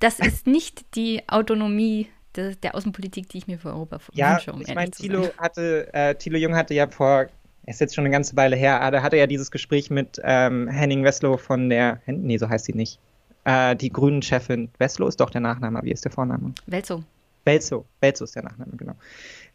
Das 0.00 0.18
ist 0.18 0.46
nicht 0.46 0.94
die 0.96 1.22
Autonomie 1.28 2.08
de, 2.36 2.56
der 2.56 2.74
Außenpolitik, 2.74 3.28
die 3.28 3.38
ich 3.38 3.46
mir 3.46 3.58
für 3.58 3.68
Europa 3.70 3.98
Ja, 4.12 4.32
wünsche, 4.34 4.52
um 4.52 4.60
ich 4.62 4.74
meine, 4.74 4.90
Thilo 4.90 5.30
hatte, 5.38 5.92
äh, 5.94 6.14
Thilo 6.14 6.38
Jung 6.38 6.54
hatte 6.54 6.74
ja 6.74 6.86
vor, 6.88 7.26
ist 7.66 7.80
jetzt 7.80 7.94
schon 7.94 8.04
eine 8.04 8.12
ganze 8.12 8.36
Weile 8.36 8.56
her, 8.56 8.80
aber 8.80 8.98
da 8.98 9.02
hatte 9.02 9.16
ja 9.16 9.26
dieses 9.26 9.50
Gespräch 9.50 9.90
mit 9.90 10.20
ähm, 10.24 10.68
Henning 10.68 11.04
Wesslow 11.04 11.36
von 11.36 11.70
der, 11.70 12.00
nee, 12.06 12.36
so 12.38 12.48
heißt 12.48 12.66
sie 12.66 12.74
nicht, 12.74 12.98
äh, 13.44 13.76
die 13.76 13.90
Grünen-Chefin, 13.90 14.70
Wesslow 14.78 15.08
ist 15.08 15.20
doch 15.20 15.30
der 15.30 15.40
Nachname, 15.40 15.80
wie 15.82 15.92
ist 15.92 16.04
der 16.04 16.12
Vorname? 16.12 16.52
Welzo. 16.66 17.02
Belzo, 17.44 17.86
Belzo 18.00 18.24
ist 18.24 18.36
der 18.36 18.44
Nachname, 18.44 18.72
genau. 18.76 18.94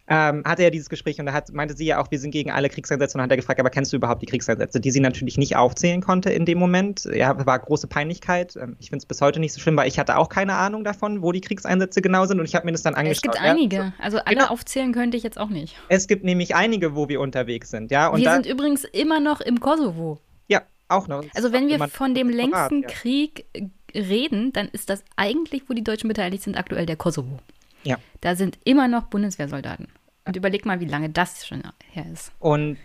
Ähm, 0.10 0.44
hatte 0.46 0.64
ja 0.64 0.70
dieses 0.70 0.88
Gespräch 0.88 1.20
und 1.20 1.26
da 1.26 1.34
hat, 1.34 1.52
meinte 1.52 1.76
sie 1.76 1.86
ja 1.86 2.02
auch, 2.02 2.10
wir 2.12 2.18
sind 2.20 2.32
gegen 2.32 2.50
alle 2.50 2.70
Kriegseinsätze 2.70 3.18
und 3.18 3.22
hat 3.22 3.30
er 3.30 3.36
gefragt, 3.36 3.60
aber 3.60 3.70
kennst 3.70 3.92
du 3.92 3.98
überhaupt 3.98 4.22
die 4.22 4.26
Kriegseinsätze, 4.26 4.80
die 4.80 4.92
sie 4.92 5.02
natürlich 5.02 5.38
nicht 5.38 5.58
aufzählen 5.58 6.00
konnte 6.02 6.30
in 6.30 6.46
dem 6.46 6.58
Moment. 6.58 7.04
Ja, 7.14 7.46
war 7.46 7.60
große 7.60 7.88
Peinlichkeit. 7.88 8.56
Ähm, 8.56 8.78
Ich 8.80 8.90
finde 8.90 9.00
es 9.04 9.06
bis 9.06 9.20
heute 9.20 9.42
nicht 9.42 9.52
so 9.52 9.60
schlimm, 9.60 9.76
weil 9.76 9.90
ich 9.90 10.00
hatte 10.00 10.16
auch 10.18 10.30
keine 10.30 10.54
Ahnung 10.54 10.86
davon, 10.86 11.22
wo 11.22 11.34
die 11.34 11.42
Kriegseinsätze 11.42 12.02
genau 12.02 12.26
sind 12.26 12.40
und 12.40 12.46
ich 12.46 12.56
habe 12.56 12.66
mir 12.66 12.72
das 12.72 12.84
dann 12.84 12.96
angeschaut. 12.96 13.18
Es 13.18 13.22
gibt 13.22 13.36
ja. 13.36 13.42
einige. 13.52 13.94
Also 14.00 14.20
alle 14.20 14.38
Genau. 14.38 14.48
aufzählen 14.48 14.94
könnte 14.94 15.18
ich 15.18 15.24
jetzt 15.24 15.38
auch 15.38 15.50
nicht. 15.50 15.76
Es 15.90 16.08
gibt 16.08 16.24
nämlich 16.24 16.56
einige, 16.56 16.96
wo 16.96 17.10
wir 17.10 17.20
unterwegs 17.20 17.70
sind, 17.70 17.92
ja. 17.92 18.08
Und 18.08 18.22
wir 18.22 18.32
sind 18.32 18.46
übrigens 18.46 18.86
immer 18.86 19.20
noch 19.20 19.42
im 19.42 19.60
Kosovo. 19.60 20.20
ja, 20.48 20.62
auch 20.88 21.10
noch. 21.10 21.26
Also 21.36 21.52
wenn 21.52 21.68
wir 21.68 21.86
von 21.90 22.16
dem 22.16 22.30
längsten 22.30 22.84
ja. 22.84 22.88
Krieg 22.88 23.46
äh, 23.52 23.68
reden, 24.00 24.54
dann 24.54 24.70
ist 24.70 24.90
das 24.90 25.04
eigentlich, 25.18 25.64
wo 25.68 25.74
die 25.74 25.84
Deutschen 25.84 26.08
beteiligt 26.08 26.44
sind, 26.44 26.56
aktuell 26.56 26.86
der 26.86 26.96
Kosovo. 26.96 27.40
Ja. 27.88 27.98
Da 28.22 28.36
sind 28.36 28.60
immer 28.64 28.88
noch 28.88 29.06
Bundeswehrsoldaten. 29.06 29.88
Und 30.26 30.36
überleg 30.36 30.66
mal, 30.66 30.80
wie 30.80 30.86
lange 30.86 31.10
das 31.10 31.48
schon 31.48 31.64
her 31.92 32.06
ist. 32.12 32.32
Und 32.40 32.78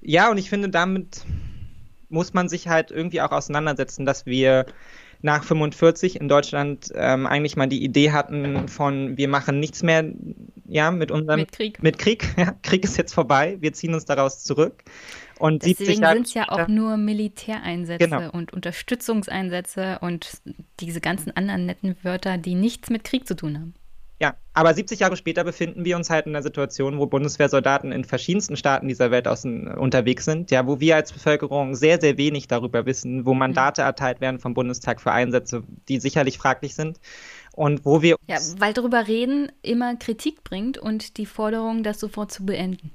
ja, 0.00 0.30
und 0.30 0.38
ich 0.38 0.48
finde, 0.48 0.68
damit 0.68 1.24
muss 2.08 2.34
man 2.34 2.48
sich 2.48 2.68
halt 2.68 2.90
irgendwie 2.90 3.20
auch 3.20 3.32
auseinandersetzen, 3.32 4.04
dass 4.06 4.26
wir 4.26 4.66
nach 5.22 5.44
45 5.44 6.20
in 6.20 6.28
Deutschland 6.28 6.90
ähm, 6.94 7.26
eigentlich 7.26 7.56
mal 7.56 7.68
die 7.68 7.82
Idee 7.82 8.10
hatten 8.10 8.68
von, 8.68 9.16
wir 9.16 9.28
machen 9.28 9.60
nichts 9.60 9.82
mehr, 9.82 10.04
ja, 10.66 10.90
mit 10.90 11.10
unserem 11.10 11.40
Mit 11.40 11.52
Krieg. 11.52 11.82
Mit 11.82 11.98
Krieg, 11.98 12.26
ja, 12.36 12.54
Krieg 12.62 12.84
ist 12.84 12.96
jetzt 12.96 13.14
vorbei, 13.14 13.56
wir 13.60 13.72
ziehen 13.72 13.94
uns 13.94 14.04
daraus 14.04 14.42
zurück. 14.42 14.82
Und 15.38 15.62
70 15.62 15.86
Deswegen 15.86 16.06
sind 16.06 16.26
es 16.26 16.34
ja 16.34 16.48
auch 16.48 16.68
nur 16.68 16.96
Militäreinsätze 16.96 18.04
Genau. 18.04 18.30
und 18.30 18.52
Unterstützungseinsätze 18.52 19.98
und 20.00 20.42
diese 20.80 21.00
ganzen 21.00 21.34
anderen 21.36 21.66
netten 21.66 21.96
Wörter, 22.02 22.36
die 22.38 22.54
nichts 22.54 22.90
mit 22.90 23.04
Krieg 23.04 23.26
zu 23.26 23.34
tun 23.34 23.58
haben. 23.58 23.74
Ja, 24.22 24.36
aber 24.52 24.72
70 24.72 25.00
Jahre 25.00 25.16
später 25.16 25.42
befinden 25.42 25.84
wir 25.84 25.96
uns 25.96 26.08
halt 26.08 26.26
in 26.26 26.36
einer 26.36 26.44
Situation, 26.44 26.96
wo 27.00 27.06
Bundeswehrsoldaten 27.06 27.90
in 27.90 28.04
verschiedensten 28.04 28.56
Staaten 28.56 28.86
dieser 28.86 29.10
Welt 29.10 29.26
außen, 29.26 29.66
unterwegs 29.66 30.26
sind, 30.26 30.52
ja, 30.52 30.64
wo 30.64 30.78
wir 30.78 30.94
als 30.94 31.12
Bevölkerung 31.12 31.74
sehr, 31.74 32.00
sehr 32.00 32.16
wenig 32.18 32.46
darüber 32.46 32.86
wissen, 32.86 33.26
wo 33.26 33.34
Mandate 33.34 33.82
erteilt 33.82 34.20
werden 34.20 34.38
vom 34.38 34.54
Bundestag 34.54 35.00
für 35.00 35.10
Einsätze, 35.10 35.64
die 35.88 35.98
sicherlich 35.98 36.38
fraglich 36.38 36.76
sind. 36.76 37.00
Und 37.56 37.84
wo 37.84 38.00
wir 38.00 38.14
Ja, 38.28 38.38
weil 38.58 38.72
darüber 38.72 39.08
reden 39.08 39.50
immer 39.60 39.96
Kritik 39.96 40.44
bringt 40.44 40.78
und 40.78 41.16
die 41.16 41.26
Forderung, 41.26 41.82
das 41.82 41.98
sofort 41.98 42.30
zu 42.30 42.46
beenden. 42.46 42.92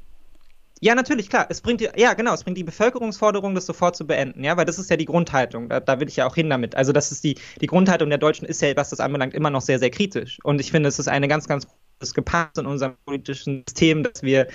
Ja, 0.79 0.93
natürlich, 0.93 1.29
klar. 1.29 1.47
Es 1.49 1.61
bringt 1.61 1.81
die, 1.81 1.89
ja, 1.95 2.13
genau, 2.13 2.33
es 2.33 2.43
bringt 2.43 2.57
die 2.57 2.63
Bevölkerungsforderung, 2.63 3.55
das 3.55 3.65
sofort 3.65 3.95
zu 3.95 4.05
beenden, 4.05 4.43
ja, 4.43 4.57
weil 4.57 4.65
das 4.65 4.77
ist 4.77 4.89
ja 4.89 4.97
die 4.97 5.05
Grundhaltung. 5.05 5.69
Da, 5.69 5.79
da 5.79 5.99
will 5.99 6.07
ich 6.07 6.17
ja 6.17 6.27
auch 6.27 6.35
hin 6.35 6.49
damit. 6.49 6.75
Also, 6.75 6.91
das 6.91 7.11
ist 7.11 7.23
die, 7.23 7.35
die 7.61 7.67
Grundhaltung 7.67 8.09
der 8.09 8.19
Deutschen 8.19 8.47
ist 8.47 8.61
ja, 8.61 8.75
was 8.75 8.91
das 8.91 8.99
anbelangt, 8.99 9.33
immer 9.33 9.49
noch 9.49 9.61
sehr, 9.61 9.79
sehr 9.79 9.89
kritisch. 9.89 10.37
Und 10.43 10.61
ich 10.61 10.71
finde, 10.71 10.89
es 10.89 10.99
ist 10.99 11.07
eine 11.07 11.27
ganz, 11.27 11.47
ganz 11.47 11.67
großes 11.99 12.13
Gepass 12.13 12.57
in 12.57 12.67
unserem 12.67 12.95
politischen 13.05 13.63
System, 13.67 14.03
dass 14.03 14.21
wir 14.21 14.47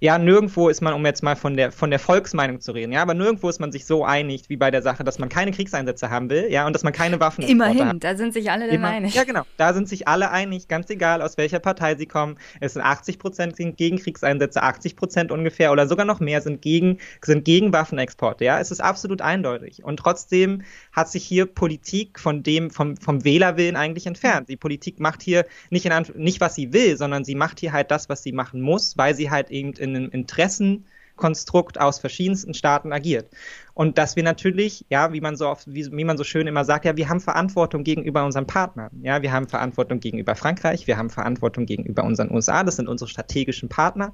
ja, 0.00 0.18
nirgendwo 0.18 0.68
ist 0.68 0.82
man, 0.82 0.92
um 0.92 1.04
jetzt 1.06 1.22
mal 1.22 1.34
von 1.34 1.56
der, 1.56 1.72
von 1.72 1.90
der 1.90 1.98
Volksmeinung 1.98 2.60
zu 2.60 2.72
reden, 2.72 2.92
ja, 2.92 3.02
aber 3.02 3.14
nirgendwo 3.14 3.48
ist 3.48 3.58
man 3.58 3.72
sich 3.72 3.86
so 3.86 4.04
einig 4.04 4.48
wie 4.48 4.56
bei 4.56 4.70
der 4.70 4.82
Sache, 4.82 5.02
dass 5.02 5.18
man 5.18 5.28
keine 5.28 5.50
Kriegseinsätze 5.50 6.10
haben 6.10 6.28
will, 6.28 6.46
ja, 6.50 6.66
und 6.66 6.74
dass 6.74 6.84
man 6.84 6.92
keine 6.92 7.20
Waffen 7.20 7.42
Immerhin, 7.42 7.98
da 7.98 8.14
sind 8.16 8.34
sich 8.34 8.50
alle 8.50 8.68
Immer, 8.68 8.88
einig. 8.88 9.14
ja, 9.14 9.24
genau. 9.24 9.42
Da 9.56 9.72
sind 9.72 9.88
sich 9.88 10.06
alle 10.06 10.30
einig, 10.30 10.68
ganz 10.68 10.90
egal, 10.90 11.22
aus 11.22 11.38
welcher 11.38 11.58
Partei 11.58 11.94
sie 11.94 12.06
kommen. 12.06 12.36
Es 12.60 12.74
sind 12.74 12.82
80 12.82 13.18
Prozent 13.18 13.56
gegen 13.56 13.98
Kriegseinsätze, 13.98 14.62
80 14.62 14.96
Prozent 14.96 15.32
ungefähr 15.32 15.72
oder 15.72 15.88
sogar 15.88 16.04
noch 16.04 16.20
mehr 16.20 16.42
sind 16.42 16.60
gegen, 16.60 16.98
sind 17.22 17.44
gegen 17.44 17.72
Waffenexporte. 17.72 18.44
Ja, 18.44 18.60
es 18.60 18.70
ist 18.70 18.80
absolut 18.80 19.22
eindeutig. 19.22 19.84
Und 19.84 19.98
trotzdem 19.98 20.62
hat 20.92 21.08
sich 21.08 21.24
hier 21.24 21.46
Politik 21.46 22.20
von 22.20 22.42
dem, 22.42 22.70
vom, 22.70 22.96
vom 22.96 23.24
Wählerwillen 23.24 23.76
eigentlich 23.76 24.06
entfernt. 24.06 24.48
Die 24.48 24.56
Politik 24.56 25.00
macht 25.00 25.22
hier 25.22 25.46
nicht, 25.70 25.86
in 25.86 25.92
Anf 25.92 26.14
nicht, 26.14 26.40
was 26.40 26.54
sie 26.54 26.72
will, 26.72 26.96
sondern 26.96 27.24
sie 27.24 27.34
macht 27.34 27.60
hier 27.60 27.72
halt 27.72 27.90
das, 27.90 28.08
was 28.08 28.22
sie 28.22 28.32
machen 28.32 28.60
muss, 28.60 28.96
weil 28.98 29.14
sie 29.14 29.30
halt 29.30 29.50
eben 29.50 29.72
in 29.78 29.96
einem 29.96 30.10
Interessenkonstrukt 30.10 31.80
aus 31.80 31.98
verschiedensten 31.98 32.54
Staaten 32.54 32.92
agiert. 32.92 33.30
Und 33.74 33.98
dass 33.98 34.16
wir 34.16 34.22
natürlich, 34.22 34.84
ja, 34.88 35.12
wie 35.12 35.20
man 35.20 35.36
so 35.36 35.48
oft, 35.48 35.66
wie, 35.72 35.90
wie 35.90 36.04
man 36.04 36.18
so 36.18 36.24
schön 36.24 36.46
immer 36.46 36.64
sagt, 36.64 36.84
ja, 36.84 36.96
wir 36.96 37.08
haben 37.08 37.20
Verantwortung 37.20 37.84
gegenüber 37.84 38.24
unseren 38.24 38.46
Partnern. 38.46 38.90
Ja, 39.02 39.22
wir 39.22 39.32
haben 39.32 39.48
Verantwortung 39.48 40.00
gegenüber 40.00 40.34
Frankreich, 40.34 40.86
wir 40.86 40.96
haben 40.96 41.10
Verantwortung 41.10 41.66
gegenüber 41.66 42.04
unseren 42.04 42.30
USA, 42.32 42.64
das 42.64 42.76
sind 42.76 42.88
unsere 42.88 43.08
strategischen 43.08 43.68
Partner. 43.68 44.12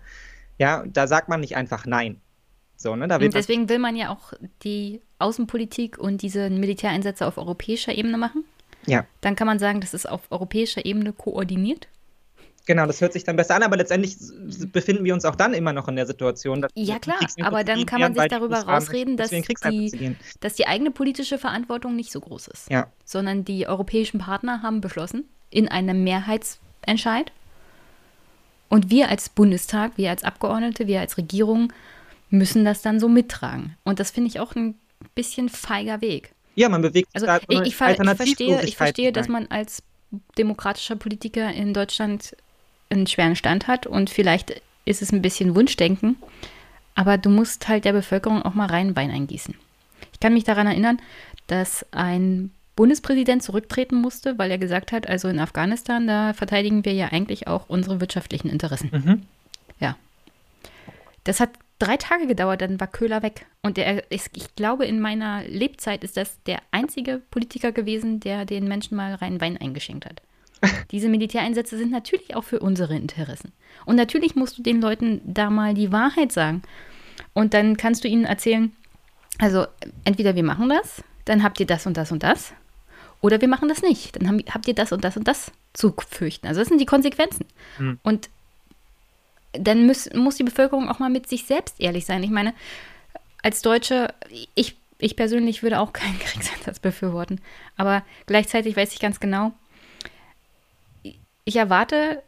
Ja, 0.58 0.84
da 0.86 1.06
sagt 1.06 1.28
man 1.28 1.40
nicht 1.40 1.56
einfach 1.56 1.86
nein. 1.86 2.20
So, 2.76 2.96
ne, 2.96 3.06
deswegen 3.08 3.68
will 3.68 3.78
man 3.78 3.96
ja 3.96 4.10
auch 4.10 4.32
die 4.62 5.00
Außenpolitik 5.18 5.96
und 5.96 6.22
diese 6.22 6.50
Militäreinsätze 6.50 7.26
auf 7.26 7.38
europäischer 7.38 7.94
Ebene 7.94 8.18
machen. 8.18 8.44
Ja. 8.86 9.06
Dann 9.20 9.36
kann 9.36 9.46
man 9.46 9.58
sagen, 9.58 9.80
das 9.80 9.94
ist 9.94 10.06
auf 10.08 10.30
europäischer 10.30 10.84
Ebene 10.84 11.12
koordiniert. 11.12 11.88
Genau, 12.66 12.86
das 12.86 13.00
hört 13.00 13.12
sich 13.12 13.24
dann 13.24 13.36
besser 13.36 13.56
an, 13.56 13.62
aber 13.62 13.76
letztendlich 13.76 14.16
befinden 14.72 15.04
wir 15.04 15.12
uns 15.12 15.24
auch 15.24 15.36
dann 15.36 15.52
immer 15.52 15.72
noch 15.72 15.86
in 15.88 15.96
der 15.96 16.06
Situation, 16.06 16.62
dass 16.62 16.70
Ja 16.74 16.98
klar, 16.98 17.18
aber 17.42 17.62
dann 17.62 17.84
kann 17.84 18.00
man 18.00 18.14
sich 18.14 18.24
darüber 18.28 18.60
rausreden, 18.60 19.16
dass 19.16 19.30
die, 19.30 20.16
dass 20.40 20.54
die 20.54 20.66
eigene 20.66 20.90
politische 20.90 21.38
Verantwortung 21.38 21.94
nicht 21.94 22.10
so 22.10 22.20
groß 22.20 22.48
ist. 22.48 22.70
Ja. 22.70 22.86
Sondern 23.04 23.44
die 23.44 23.66
europäischen 23.66 24.18
Partner 24.18 24.62
haben 24.62 24.80
beschlossen, 24.80 25.24
in 25.50 25.68
einem 25.68 26.04
Mehrheitsentscheid. 26.04 27.32
Und 28.70 28.90
wir 28.90 29.10
als 29.10 29.28
Bundestag, 29.28 29.92
wir 29.96 30.10
als 30.10 30.24
Abgeordnete, 30.24 30.86
wir 30.86 31.00
als 31.00 31.18
Regierung 31.18 31.72
müssen 32.30 32.64
das 32.64 32.80
dann 32.80 32.98
so 32.98 33.08
mittragen. 33.08 33.76
Und 33.84 34.00
das 34.00 34.10
finde 34.10 34.28
ich 34.28 34.40
auch 34.40 34.54
ein 34.56 34.74
bisschen 35.14 35.50
feiger 35.50 36.00
Weg. 36.00 36.32
Ja, 36.54 36.68
man 36.68 36.82
bewegt 36.82 37.08
sich 37.12 37.14
Also 37.14 37.26
da 37.26 37.40
ich, 37.46 37.68
ich, 37.68 37.76
ver 37.76 37.90
ich, 37.90 38.16
verstehe, 38.16 38.62
ich 38.62 38.76
verstehe, 38.76 39.12
dass 39.12 39.28
man 39.28 39.48
als 39.48 39.82
demokratischer 40.38 40.96
Politiker 40.96 41.52
in 41.52 41.74
Deutschland 41.74 42.36
einen 42.94 43.06
schweren 43.06 43.36
Stand 43.36 43.66
hat 43.66 43.86
und 43.86 44.10
vielleicht 44.10 44.62
ist 44.84 45.02
es 45.02 45.12
ein 45.12 45.22
bisschen 45.22 45.54
Wunschdenken, 45.54 46.16
aber 46.94 47.18
du 47.18 47.30
musst 47.30 47.68
halt 47.68 47.84
der 47.84 47.92
Bevölkerung 47.92 48.42
auch 48.42 48.54
mal 48.54 48.66
rein 48.66 48.96
Wein 48.96 49.10
eingießen. 49.10 49.54
Ich 50.12 50.20
kann 50.20 50.34
mich 50.34 50.44
daran 50.44 50.66
erinnern, 50.66 51.00
dass 51.46 51.84
ein 51.92 52.50
Bundespräsident 52.76 53.42
zurücktreten 53.42 53.96
musste, 53.96 54.38
weil 54.38 54.50
er 54.50 54.58
gesagt 54.58 54.92
hat, 54.92 55.08
also 55.08 55.28
in 55.28 55.38
Afghanistan, 55.38 56.06
da 56.06 56.32
verteidigen 56.32 56.84
wir 56.84 56.92
ja 56.92 57.08
eigentlich 57.08 57.46
auch 57.46 57.68
unsere 57.68 58.00
wirtschaftlichen 58.00 58.48
Interessen. 58.48 58.90
Mhm. 58.92 59.22
Ja. 59.78 59.96
Das 61.24 61.40
hat 61.40 61.50
drei 61.78 61.96
Tage 61.96 62.26
gedauert, 62.26 62.62
dann 62.62 62.80
war 62.80 62.86
Köhler 62.86 63.22
weg. 63.22 63.46
Und 63.62 63.76
der 63.76 64.10
ist, 64.10 64.30
ich 64.36 64.54
glaube, 64.56 64.86
in 64.86 65.00
meiner 65.00 65.44
Lebzeit 65.44 66.02
ist 66.04 66.16
das 66.16 66.42
der 66.44 66.58
einzige 66.70 67.20
Politiker 67.30 67.72
gewesen, 67.72 68.20
der 68.20 68.44
den 68.44 68.66
Menschen 68.66 68.96
mal 68.96 69.14
rein 69.14 69.40
Wein 69.40 69.56
eingeschenkt 69.56 70.06
hat. 70.06 70.20
Diese 70.90 71.08
Militäreinsätze 71.08 71.76
sind 71.76 71.90
natürlich 71.90 72.34
auch 72.36 72.44
für 72.44 72.60
unsere 72.60 72.94
Interessen. 72.96 73.52
Und 73.84 73.96
natürlich 73.96 74.34
musst 74.34 74.58
du 74.58 74.62
den 74.62 74.80
Leuten 74.80 75.20
da 75.24 75.50
mal 75.50 75.74
die 75.74 75.92
Wahrheit 75.92 76.32
sagen. 76.32 76.62
Und 77.32 77.54
dann 77.54 77.76
kannst 77.76 78.04
du 78.04 78.08
ihnen 78.08 78.24
erzählen, 78.24 78.72
also 79.38 79.66
entweder 80.04 80.34
wir 80.36 80.44
machen 80.44 80.68
das, 80.68 81.02
dann 81.24 81.42
habt 81.42 81.58
ihr 81.60 81.66
das 81.66 81.86
und 81.86 81.96
das 81.96 82.12
und 82.12 82.22
das, 82.22 82.52
oder 83.20 83.40
wir 83.40 83.48
machen 83.48 83.68
das 83.68 83.82
nicht, 83.82 84.16
dann 84.16 84.28
haben, 84.28 84.44
habt 84.52 84.68
ihr 84.68 84.74
das 84.74 84.92
und 84.92 85.02
das 85.02 85.16
und 85.16 85.26
das 85.26 85.50
zu 85.72 85.94
fürchten. 86.10 86.46
Also 86.46 86.60
das 86.60 86.68
sind 86.68 86.80
die 86.80 86.86
Konsequenzen. 86.86 87.46
Hm. 87.78 87.98
Und 88.02 88.28
dann 89.52 89.86
muss, 89.86 90.12
muss 90.12 90.36
die 90.36 90.44
Bevölkerung 90.44 90.88
auch 90.88 90.98
mal 90.98 91.10
mit 91.10 91.28
sich 91.28 91.46
selbst 91.46 91.80
ehrlich 91.80 92.06
sein. 92.06 92.22
Ich 92.22 92.30
meine, 92.30 92.54
als 93.42 93.62
Deutsche, 93.62 94.12
ich, 94.54 94.76
ich 94.98 95.16
persönlich 95.16 95.62
würde 95.62 95.80
auch 95.80 95.92
keinen 95.92 96.18
Kriegseinsatz 96.20 96.80
befürworten. 96.80 97.40
Aber 97.76 98.04
gleichzeitig 98.26 98.76
weiß 98.76 98.92
ich 98.92 99.00
ganz 99.00 99.20
genau, 99.20 99.52
ich 101.44 101.56
erwarte 101.56 102.22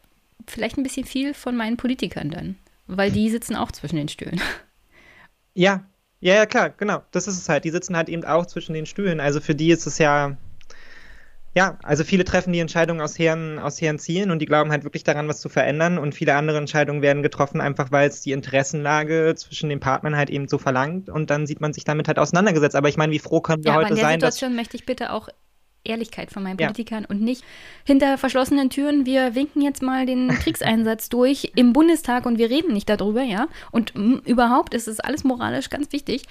vielleicht 0.47 0.77
ein 0.77 0.83
bisschen 0.83 1.05
viel 1.05 1.33
von 1.33 1.55
meinen 1.55 1.77
Politikern 1.77 2.29
dann, 2.29 2.57
weil 2.85 3.11
die 3.11 3.29
sitzen 3.29 3.55
auch 3.55 3.71
zwischen 3.71 3.97
den 3.97 4.09
Stühlen. 4.09 4.41
Ja, 5.59 5.85
ja, 6.19 6.35
ja, 6.35 6.45
klar, 6.45 6.69
genau. 6.69 7.01
Das 7.09 7.27
ist 7.27 7.35
es 7.35 7.49
halt. 7.49 7.63
Die 7.63 7.71
sitzen 7.71 7.97
halt 7.97 8.09
eben 8.09 8.23
auch 8.23 8.45
zwischen 8.45 8.73
den 8.73 8.85
Stühlen. 8.85 9.19
Also 9.19 9.41
für 9.41 9.55
die 9.55 9.71
ist 9.71 9.87
es 9.87 9.97
ja, 9.97 10.37
ja, 11.55 11.79
also 11.81 12.03
viele 12.03 12.25
treffen 12.25 12.53
die 12.53 12.59
Entscheidungen 12.59 13.01
aus 13.01 13.17
hehren, 13.17 13.57
aus 13.57 13.81
hehren 13.81 13.97
Zielen 13.97 14.29
und 14.29 14.37
die 14.37 14.45
glauben 14.45 14.69
halt 14.69 14.83
wirklich 14.83 15.03
daran, 15.03 15.27
was 15.27 15.41
zu 15.41 15.49
verändern. 15.49 15.97
Und 15.97 16.13
viele 16.13 16.35
andere 16.35 16.59
Entscheidungen 16.59 17.01
werden 17.01 17.23
getroffen, 17.23 17.59
einfach 17.59 17.91
weil 17.91 18.07
es 18.07 18.21
die 18.21 18.33
Interessenlage 18.33 19.33
zwischen 19.35 19.69
den 19.69 19.79
Partnern 19.79 20.15
halt 20.15 20.29
eben 20.29 20.47
so 20.47 20.59
verlangt. 20.59 21.09
Und 21.09 21.31
dann 21.31 21.47
sieht 21.47 21.59
man 21.59 21.73
sich 21.73 21.83
damit 21.83 22.07
halt 22.07 22.19
auseinandergesetzt. 22.19 22.75
Aber 22.75 22.89
ich 22.89 22.97
meine, 22.97 23.11
wie 23.11 23.19
froh 23.19 23.41
können 23.41 23.63
wir 23.63 23.71
ja, 23.71 23.77
heute 23.77 23.87
aber 23.87 23.95
in 23.95 23.95
der 23.95 24.05
sein, 24.05 24.19
dass 24.19 24.35
Situation 24.35 24.55
möchte 24.55 24.77
ich 24.77 24.85
bitte 24.85 25.11
auch 25.11 25.29
Ehrlichkeit 25.87 26.31
von 26.31 26.43
meinen 26.43 26.59
Ja. 26.59 26.67
Politikern 26.67 27.05
und 27.05 27.21
nicht 27.21 27.43
hinter 27.85 28.17
verschlossenen 28.17 28.69
Türen, 28.69 29.05
wir 29.05 29.35
winken 29.35 29.61
jetzt 29.61 29.81
mal 29.81 30.05
den 30.05 30.27
Kriegseinsatz 30.39 31.09
durch 31.09 31.51
im 31.55 31.73
Bundestag 31.73 32.25
und 32.25 32.37
wir 32.37 32.49
reden 32.49 32.73
nicht 32.73 32.89
darüber, 32.89 33.23
ja. 33.23 33.47
Und 33.71 33.93
überhaupt 34.25 34.73
ist 34.73 34.87
es 34.87 34.99
alles 34.99 35.23
moralisch 35.23 35.69
ganz 35.69 35.91
wichtig. 35.91 36.23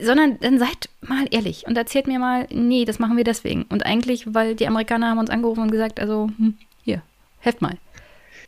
Sondern 0.00 0.38
dann 0.40 0.58
seid 0.58 0.88
mal 1.02 1.26
ehrlich 1.30 1.66
und 1.66 1.76
erzählt 1.76 2.06
mir 2.06 2.18
mal, 2.18 2.46
nee, 2.50 2.86
das 2.86 2.98
machen 2.98 3.18
wir 3.18 3.24
deswegen. 3.24 3.64
Und 3.64 3.84
eigentlich, 3.84 4.32
weil 4.32 4.54
die 4.54 4.66
Amerikaner 4.66 5.10
haben 5.10 5.18
uns 5.18 5.28
angerufen 5.28 5.60
und 5.60 5.70
gesagt, 5.70 6.00
also, 6.00 6.30
hm, 6.38 6.54
hier, 6.82 7.02
helft 7.40 7.60
mal. 7.60 7.76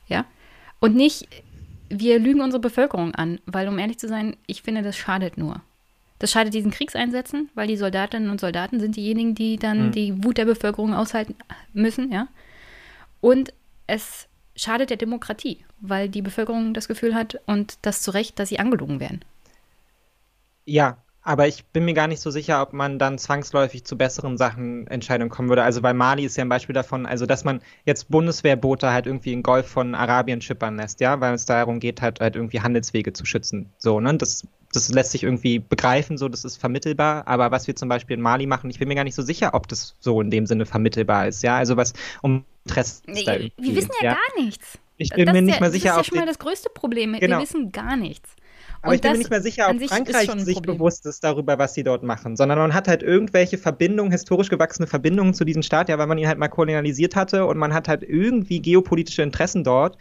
Ja. 0.08 0.24
Und 0.80 0.96
nicht, 0.96 1.28
wir 1.90 2.18
lügen 2.18 2.40
unsere 2.40 2.60
Bevölkerung 2.60 3.14
an, 3.14 3.38
weil, 3.44 3.68
um 3.68 3.78
ehrlich 3.78 3.98
zu 3.98 4.08
sein, 4.08 4.36
ich 4.46 4.62
finde, 4.62 4.82
das 4.82 4.96
schadet 4.96 5.36
nur. 5.36 5.60
Das 6.18 6.30
schadet 6.30 6.54
diesen 6.54 6.70
Kriegseinsätzen, 6.70 7.50
weil 7.54 7.68
die 7.68 7.76
Soldatinnen 7.76 8.30
und 8.30 8.40
Soldaten 8.40 8.80
sind 8.80 8.96
diejenigen, 8.96 9.34
die 9.34 9.56
dann 9.58 9.88
Mhm. 9.88 9.92
die 9.92 10.24
Wut 10.24 10.38
der 10.38 10.46
Bevölkerung 10.46 10.94
aushalten 10.94 11.34
müssen, 11.72 12.12
ja. 12.12 12.28
Und 13.20 13.52
es 13.86 14.28
schadet 14.56 14.90
der 14.90 14.96
Demokratie, 14.96 15.64
weil 15.80 16.08
die 16.08 16.22
Bevölkerung 16.22 16.74
das 16.74 16.88
Gefühl 16.88 17.14
hat 17.14 17.38
und 17.46 17.78
das 17.82 18.02
zu 18.02 18.10
Recht, 18.12 18.38
dass 18.38 18.48
sie 18.48 18.58
angelogen 18.58 19.00
werden. 19.00 19.20
Ja, 20.64 20.98
aber 21.22 21.48
ich 21.48 21.64
bin 21.66 21.84
mir 21.84 21.94
gar 21.94 22.06
nicht 22.08 22.20
so 22.20 22.30
sicher, 22.30 22.62
ob 22.62 22.72
man 22.72 22.98
dann 22.98 23.18
zwangsläufig 23.18 23.84
zu 23.84 23.96
besseren 23.98 24.36
Sachen 24.36 24.86
Entscheidungen 24.86 25.30
kommen 25.30 25.48
würde. 25.48 25.62
Also 25.64 25.80
bei 25.82 25.92
Mali 25.92 26.24
ist 26.24 26.36
ja 26.36 26.44
ein 26.44 26.48
Beispiel 26.48 26.74
davon, 26.74 27.04
also 27.06 27.26
dass 27.26 27.44
man 27.44 27.60
jetzt 27.84 28.08
Bundeswehrboote 28.10 28.90
halt 28.92 29.06
irgendwie 29.06 29.32
im 29.32 29.42
Golf 29.42 29.66
von 29.68 29.94
Arabien 29.94 30.40
schippern 30.40 30.76
lässt, 30.76 31.00
ja, 31.00 31.20
weil 31.20 31.34
es 31.34 31.44
darum 31.46 31.80
geht, 31.80 32.00
halt, 32.02 32.20
halt 32.20 32.36
irgendwie 32.36 32.60
Handelswege 32.60 33.12
zu 33.12 33.24
schützen. 33.26 33.72
So, 33.78 34.00
ne? 34.00 34.16
Das, 34.16 34.46
das 34.76 34.88
lässt 34.90 35.12
sich 35.12 35.22
irgendwie 35.24 35.58
begreifen, 35.58 36.18
so, 36.18 36.28
das 36.28 36.44
ist 36.44 36.58
vermittelbar. 36.58 37.26
Aber 37.26 37.50
was 37.50 37.66
wir 37.66 37.74
zum 37.74 37.88
Beispiel 37.88 38.16
in 38.16 38.22
Mali 38.22 38.46
machen, 38.46 38.70
ich 38.70 38.78
bin 38.78 38.88
mir 38.88 38.94
gar 38.94 39.04
nicht 39.04 39.14
so 39.14 39.22
sicher, 39.22 39.54
ob 39.54 39.68
das 39.68 39.96
so 39.98 40.20
in 40.20 40.30
dem 40.30 40.46
Sinne 40.46 40.66
vermittelbar 40.66 41.26
ist, 41.26 41.42
ja. 41.42 41.56
Also 41.56 41.76
was 41.76 41.94
um 42.22 42.44
Interesse 42.64 43.02
da 43.06 43.14
wir 43.14 43.76
wissen 43.76 43.88
geht, 43.88 44.02
ja, 44.02 44.12
gar 44.12 44.44
nichts. 44.44 44.78
Ich 44.98 45.10
bin 45.10 45.26
das 45.26 45.34
mir 45.34 45.42
nicht 45.42 45.54
ja, 45.54 45.60
mal 45.60 45.66
das 45.66 45.74
sicher, 45.74 45.90
ist 45.90 45.96
ja 45.96 46.04
schon 46.04 46.18
mal 46.18 46.26
das 46.26 46.38
größte 46.38 46.70
Problem. 46.70 47.14
Genau. 47.14 47.38
Wir 47.38 47.42
wissen 47.42 47.72
gar 47.72 47.96
nichts. 47.96 48.30
Aber 48.82 48.90
Und 48.90 48.94
ich 48.96 49.00
bin 49.00 49.10
mir 49.10 49.14
das 49.14 49.18
nicht 49.18 49.30
mal 49.30 49.42
sicher, 49.42 49.70
ob 49.70 49.78
sich 49.78 49.88
Frankreich 49.88 50.30
sich 50.44 50.60
bewusst 50.62 51.06
ist 51.06 51.24
darüber, 51.24 51.58
was 51.58 51.74
sie 51.74 51.82
dort 51.82 52.02
machen, 52.02 52.36
sondern 52.36 52.58
man 52.58 52.74
hat 52.74 52.88
halt 52.88 53.02
irgendwelche 53.02 53.58
Verbindungen, 53.58 54.12
historisch 54.12 54.48
gewachsene 54.48 54.86
Verbindungen 54.86 55.34
zu 55.34 55.44
diesem 55.44 55.62
Staat, 55.62 55.88
ja, 55.88 55.98
weil 55.98 56.06
man 56.06 56.18
ihn 56.18 56.28
halt 56.28 56.38
mal 56.38 56.48
kolonialisiert 56.48 57.16
hatte 57.16 57.46
und 57.46 57.58
man 57.58 57.74
hat 57.74 57.88
halt 57.88 58.02
irgendwie 58.02 58.60
geopolitische 58.60 59.22
Interessen 59.22 59.64
dort. 59.64 59.98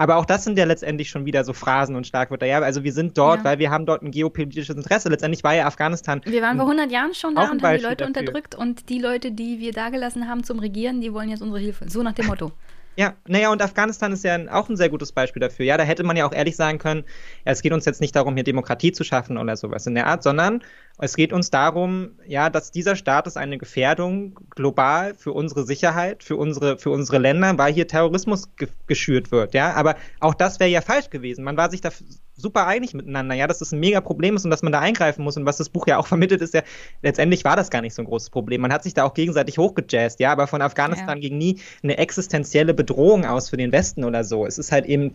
Aber 0.00 0.16
auch 0.16 0.24
das 0.24 0.44
sind 0.44 0.56
ja 0.56 0.64
letztendlich 0.64 1.10
schon 1.10 1.26
wieder 1.26 1.44
so 1.44 1.52
Phrasen 1.52 1.94
und 1.94 2.06
Schlagwörter. 2.06 2.46
Ja, 2.46 2.58
also 2.60 2.84
wir 2.84 2.92
sind 2.94 3.18
dort, 3.18 3.40
Ja. 3.40 3.44
weil 3.44 3.58
wir 3.58 3.70
haben 3.70 3.84
dort 3.84 4.00
ein 4.02 4.10
geopolitisches 4.10 4.74
Interesse. 4.74 5.10
Letztendlich 5.10 5.44
war 5.44 5.54
ja 5.54 5.66
Afghanistan. 5.66 6.22
Wir 6.24 6.40
waren 6.40 6.56
vor 6.56 6.64
100 6.64 6.90
Jahren 6.90 7.12
schon 7.12 7.34
da 7.34 7.42
und 7.42 7.48
haben 7.48 7.58
die 7.76 7.82
Leute 7.84 7.96
dafür. 7.96 8.06
unterdrückt 8.06 8.54
und 8.54 8.88
die 8.88 8.98
Leute, 8.98 9.30
die 9.30 9.58
wir 9.60 9.72
da 9.72 9.90
gelassen 9.90 10.26
haben 10.26 10.42
zum 10.42 10.58
Regieren, 10.58 11.02
die 11.02 11.12
wollen 11.12 11.28
jetzt 11.28 11.42
unsere 11.42 11.60
Hilfe. 11.60 11.84
So 11.90 12.02
nach 12.02 12.14
dem 12.14 12.28
Motto. 12.28 12.50
Ja, 12.96 13.12
naja, 13.28 13.52
und 13.52 13.60
Afghanistan 13.62 14.10
ist 14.12 14.24
ja 14.24 14.38
auch 14.52 14.70
ein 14.70 14.76
sehr 14.78 14.88
gutes 14.88 15.12
Beispiel 15.12 15.40
dafür. 15.40 15.66
Ja, 15.66 15.76
da 15.76 15.84
hätte 15.84 16.02
man 16.02 16.16
ja 16.16 16.26
auch 16.26 16.32
ehrlich 16.32 16.56
sagen 16.56 16.78
können, 16.78 17.04
es 17.44 17.62
geht 17.62 17.72
uns 17.72 17.84
jetzt 17.84 18.00
nicht 18.00 18.14
darum, 18.16 18.34
hier 18.34 18.44
Demokratie 18.44 18.92
zu 18.92 19.04
schaffen 19.04 19.38
oder 19.38 19.56
sowas 19.56 19.86
in 19.86 19.94
der 19.94 20.06
Art, 20.06 20.22
sondern 20.22 20.62
es 20.98 21.16
geht 21.16 21.32
uns 21.32 21.50
darum, 21.50 22.10
ja, 22.26 22.50
dass 22.50 22.72
dieser 22.72 22.94
Staat 22.94 23.26
ist 23.26 23.36
eine 23.38 23.56
Gefährdung 23.56 24.38
global 24.50 25.14
für 25.14 25.32
unsere 25.32 25.64
Sicherheit, 25.64 26.22
für 26.22 26.36
unsere, 26.36 26.76
für 26.78 26.90
unsere 26.90 27.18
Länder, 27.18 27.56
weil 27.56 27.72
hier 27.72 27.88
Terrorismus 27.88 28.54
ge 28.56 28.68
geschürt 28.86 29.32
wird, 29.32 29.54
ja. 29.54 29.72
Aber 29.74 29.96
auch 30.18 30.34
das 30.34 30.60
wäre 30.60 30.68
ja 30.70 30.80
falsch 30.82 31.10
gewesen. 31.10 31.44
Man 31.44 31.56
war 31.56 31.70
sich 31.70 31.80
da 31.80 31.90
super 32.36 32.66
einig 32.66 32.94
miteinander, 32.94 33.34
ja, 33.34 33.46
dass 33.46 33.58
das 33.58 33.72
ein 33.72 33.80
mega 33.80 34.00
Problem 34.00 34.36
ist 34.36 34.44
und 34.44 34.50
dass 34.50 34.62
man 34.62 34.72
da 34.72 34.80
eingreifen 34.80 35.22
muss. 35.22 35.36
Und 35.36 35.46
was 35.46 35.58
das 35.58 35.68
Buch 35.68 35.86
ja 35.86 35.98
auch 35.98 36.06
vermittelt, 36.06 36.42
ist 36.42 36.54
ja, 36.54 36.62
letztendlich 37.02 37.44
war 37.44 37.56
das 37.56 37.70
gar 37.70 37.80
nicht 37.82 37.94
so 37.94 38.02
ein 38.02 38.06
großes 38.06 38.30
Problem. 38.30 38.60
Man 38.60 38.72
hat 38.72 38.82
sich 38.82 38.94
da 38.94 39.04
auch 39.04 39.14
gegenseitig 39.14 39.58
hochgejazzt, 39.58 40.20
ja, 40.20 40.32
aber 40.32 40.46
von 40.46 40.62
Afghanistan 40.62 41.18
Ja. 41.18 41.28
ging 41.28 41.38
nie 41.38 41.60
eine 41.82 41.98
existenzielle 41.98 42.74
Bedrohung 42.74 43.24
aus 43.24 43.48
für 43.50 43.56
den 43.56 43.72
Westen 43.72 44.04
oder 44.04 44.24
so. 44.24 44.46
Es 44.46 44.58
ist 44.58 44.72
halt 44.72 44.86
eben 44.86 45.14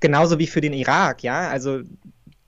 genauso 0.00 0.38
wie 0.38 0.46
für 0.46 0.60
den 0.60 0.72
Irak, 0.72 1.22
ja. 1.22 1.48
Also 1.48 1.80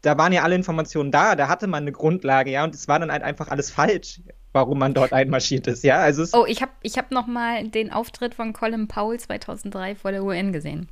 da 0.02 0.16
waren 0.16 0.32
ja 0.32 0.42
alle 0.42 0.54
Informationen 0.54 1.10
da, 1.10 1.34
da 1.34 1.48
hatte 1.48 1.66
man 1.66 1.82
eine 1.82 1.92
Grundlage, 1.92 2.50
ja, 2.50 2.64
und 2.64 2.74
es 2.74 2.88
war 2.88 2.98
dann 2.98 3.10
halt 3.10 3.22
einfach 3.22 3.48
alles 3.48 3.70
falsch, 3.70 4.20
warum 4.52 4.78
man 4.78 4.94
dort 4.94 5.12
einmarschiert 5.12 5.66
ist, 5.66 5.84
ja. 5.84 5.98
Also 5.98 6.24
Oh, 6.38 6.46
ich 6.46 6.62
habe 6.62 6.72
ich 6.82 6.98
hab 6.98 7.10
noch 7.10 7.26
mal 7.26 7.68
den 7.68 7.92
Auftritt 7.92 8.34
von 8.34 8.52
Colin 8.52 8.88
Powell 8.88 9.18
2003 9.18 9.96
vor 9.96 10.12
der 10.12 10.24
UN 10.24 10.52
gesehen. 10.52 10.88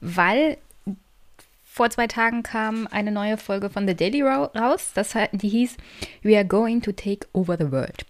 Weil 0.00 0.58
vor 1.76 1.90
zwei 1.90 2.06
Tagen 2.06 2.42
kam 2.42 2.88
eine 2.90 3.12
neue 3.12 3.36
Folge 3.36 3.68
von 3.68 3.86
The 3.86 3.94
Daily 3.94 4.22
Ra- 4.22 4.50
raus, 4.58 4.92
das, 4.94 5.12
die 5.32 5.48
hieß 5.50 5.76
We 6.22 6.34
are 6.34 6.46
going 6.46 6.80
to 6.80 6.90
take 6.92 7.26
over 7.34 7.58
the 7.58 7.70
world. 7.70 8.06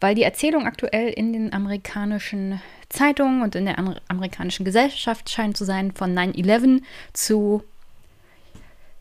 Weil 0.00 0.14
die 0.14 0.22
Erzählung 0.22 0.64
aktuell 0.64 1.10
in 1.10 1.34
den 1.34 1.52
amerikanischen 1.52 2.62
Zeitungen 2.88 3.42
und 3.42 3.54
in 3.54 3.66
der 3.66 3.78
amer- 3.78 4.00
amerikanischen 4.08 4.64
Gesellschaft 4.64 5.28
scheint 5.28 5.58
zu 5.58 5.66
sein 5.66 5.92
von 5.92 6.16
9-11 6.18 6.80
zu 7.12 7.62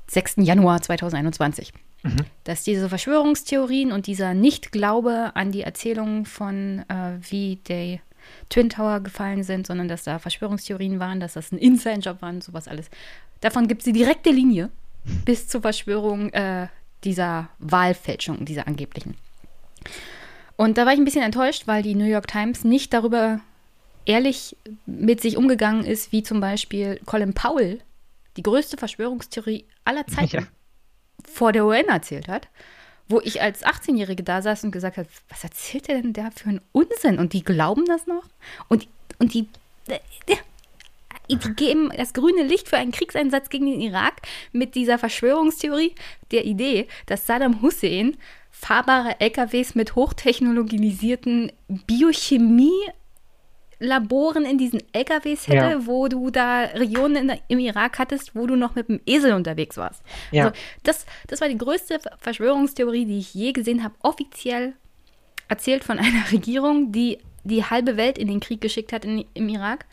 6. 0.08 0.36
Januar 0.40 0.82
2021. 0.82 1.72
Dass 2.44 2.64
diese 2.64 2.90
Verschwörungstheorien 2.90 3.94
und 3.94 4.08
dieser 4.08 4.34
Nicht-Glaube 4.34 5.32
an 5.36 5.52
die 5.54 5.62
Erzählung 5.62 6.26
von, 6.26 6.80
äh, 6.90 7.18
wie 7.30 7.58
die 7.68 8.02
Twin 8.50 8.70
Tower 8.70 9.00
gefallen 9.00 9.44
sind, 9.44 9.68
sondern 9.68 9.88
dass 9.88 10.04
da 10.04 10.20
Verschwörungstheorien 10.20 11.00
waren, 11.00 11.20
dass 11.20 11.34
das 11.34 11.52
ein 11.52 11.58
Inside-Job 11.58 12.22
war 12.22 12.30
und 12.30 12.44
sowas 12.44 12.68
alles. 12.68 12.90
Davon 13.42 13.68
gibt 13.68 13.82
es 13.82 13.86
die 13.86 13.94
direkte 13.94 14.32
Linie 14.32 14.70
bis 15.26 15.48
zur 15.48 15.62
Verschwörung 15.62 16.30
äh, 16.34 16.68
dieser 17.04 17.50
Wahlfälschung, 17.60 18.46
dieser 18.46 18.68
angeblichen. 18.68 19.16
Und 20.58 20.78
da 20.78 20.86
war 20.86 20.94
ich 20.94 21.00
ein 21.00 21.06
bisschen 21.06 21.24
enttäuscht, 21.24 21.64
weil 21.68 21.84
die 21.84 21.96
New 21.96 22.06
York 22.06 22.28
Times 22.28 22.64
nicht 22.64 22.92
darüber 22.94 23.40
ehrlich 24.06 24.58
mit 24.86 25.22
sich 25.22 25.38
umgegangen 25.38 25.86
ist, 25.86 26.12
wie 26.12 26.24
zum 26.24 26.42
Beispiel 26.42 27.00
Colin 27.06 27.34
Powell 27.34 27.80
die 28.36 28.44
größte 28.44 28.76
Verschwörungstheorie 28.78 29.66
aller 29.86 30.06
Zeiten 30.08 30.36
Ja. 30.38 30.44
vor 31.24 31.52
der 31.54 31.66
UN 31.66 31.88
erzählt 31.88 32.28
hat, 32.28 32.48
wo 33.10 33.20
ich 33.20 33.42
als 33.42 33.66
18-Jährige 33.66 34.24
da 34.24 34.42
saß 34.42 34.64
und 34.64 34.72
gesagt 34.72 34.98
habe, 34.98 35.10
was 35.30 35.44
erzählt 35.44 35.88
der 35.88 36.02
denn 36.02 36.14
da 36.14 36.30
für 36.32 36.50
einen 36.50 36.62
Unsinn? 36.72 37.20
Und 37.20 37.34
die 37.34 37.44
glauben 37.44 37.86
das 37.86 38.08
noch? 38.08 38.24
Und, 38.68 38.88
und 39.18 39.34
die, 39.34 39.48
die 40.28 40.38
geben 41.56 41.92
das 41.96 42.14
grüne 42.14 42.44
Licht 42.44 42.70
für 42.70 42.78
einen 42.78 42.92
Kriegseinsatz 42.92 43.50
gegen 43.50 43.66
den 43.66 43.82
Irak 43.82 44.22
mit 44.52 44.76
dieser 44.76 44.98
Verschwörungstheorie 45.00 45.96
der 46.32 46.46
Idee, 46.46 46.88
dass 47.08 47.26
Saddam 47.26 47.62
Hussein 47.62 48.16
fahrbare 48.52 49.20
LKWs 49.20 49.76
mit 49.76 49.96
hochtechnologisierten 49.96 51.52
Biochemie 51.68 52.90
Laboren 53.80 54.46
in 54.46 54.58
diesen 54.58 54.82
LKWs 54.94 55.48
hätte, 55.48 55.56
Ja. 55.72 55.86
wo 55.88 56.08
du 56.08 56.30
da 56.30 56.62
Regionen 56.64 57.30
in 57.30 57.38
im 57.48 57.60
Irak 57.60 57.98
hattest, 58.00 58.36
wo 58.36 58.46
du 58.46 58.56
noch 58.56 58.76
mit 58.76 58.90
dem 58.90 59.00
Esel 59.06 59.34
unterwegs 59.34 59.78
warst. 59.78 60.04
Ja. 60.32 60.46
Also 60.48 60.56
das, 60.84 61.06
das 61.28 61.40
war 61.42 61.48
die 61.50 61.58
größte 61.58 62.00
Verschwörungstheorie, 62.20 63.06
die 63.06 63.20
ich 63.20 63.34
je 63.34 63.52
gesehen 63.54 63.84
habe, 63.84 63.96
offiziell 64.02 64.74
erzählt 65.48 65.84
von 65.84 65.98
einer 66.00 66.32
Regierung, 66.32 66.92
die 66.92 67.20
die 67.46 67.64
halbe 67.64 67.96
Welt 67.98 68.18
in 68.18 68.28
den 68.28 68.42
Krieg 68.42 68.60
geschickt 68.62 68.92
hat 68.92 69.06
in, 69.06 69.24
im 69.34 69.48
Irak. 69.50 69.86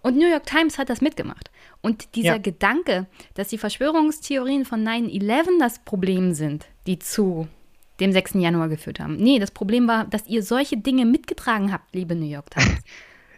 Und 0.00 0.16
New 0.16 0.30
York 0.30 0.44
Times 0.46 0.78
hat 0.78 0.88
das 0.90 1.00
mitgemacht. 1.00 1.50
Und 1.80 2.14
dieser 2.14 2.34
Ja. 2.34 2.38
Gedanke, 2.38 3.06
dass 3.34 3.48
die 3.48 3.58
Verschwörungstheorien 3.58 4.64
von 4.64 4.86
9-11 4.86 5.58
das 5.58 5.78
Problem 5.80 6.34
sind, 6.34 6.66
die 6.86 6.98
zu 6.98 7.48
dem 8.00 8.12
6. 8.12 8.34
Januar 8.34 8.68
geführt 8.68 9.00
haben. 9.00 9.16
Nee, 9.16 9.38
das 9.38 9.50
Problem 9.50 9.88
war, 9.88 10.04
dass 10.04 10.26
ihr 10.26 10.42
solche 10.42 10.76
Dinge 10.76 11.04
mitgetragen 11.06 11.72
habt, 11.72 11.94
liebe 11.94 12.14
New 12.14 12.26
York 12.30 12.50
Times. 12.50 12.78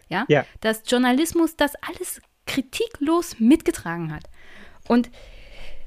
Ja? 0.09 0.25
Ja. 0.27 0.45
Dass 0.61 0.83
Journalismus 0.85 1.55
das 1.55 1.73
alles 1.87 2.21
kritiklos 2.45 3.39
mitgetragen 3.39 4.13
hat. 4.13 4.23
Und 4.87 5.09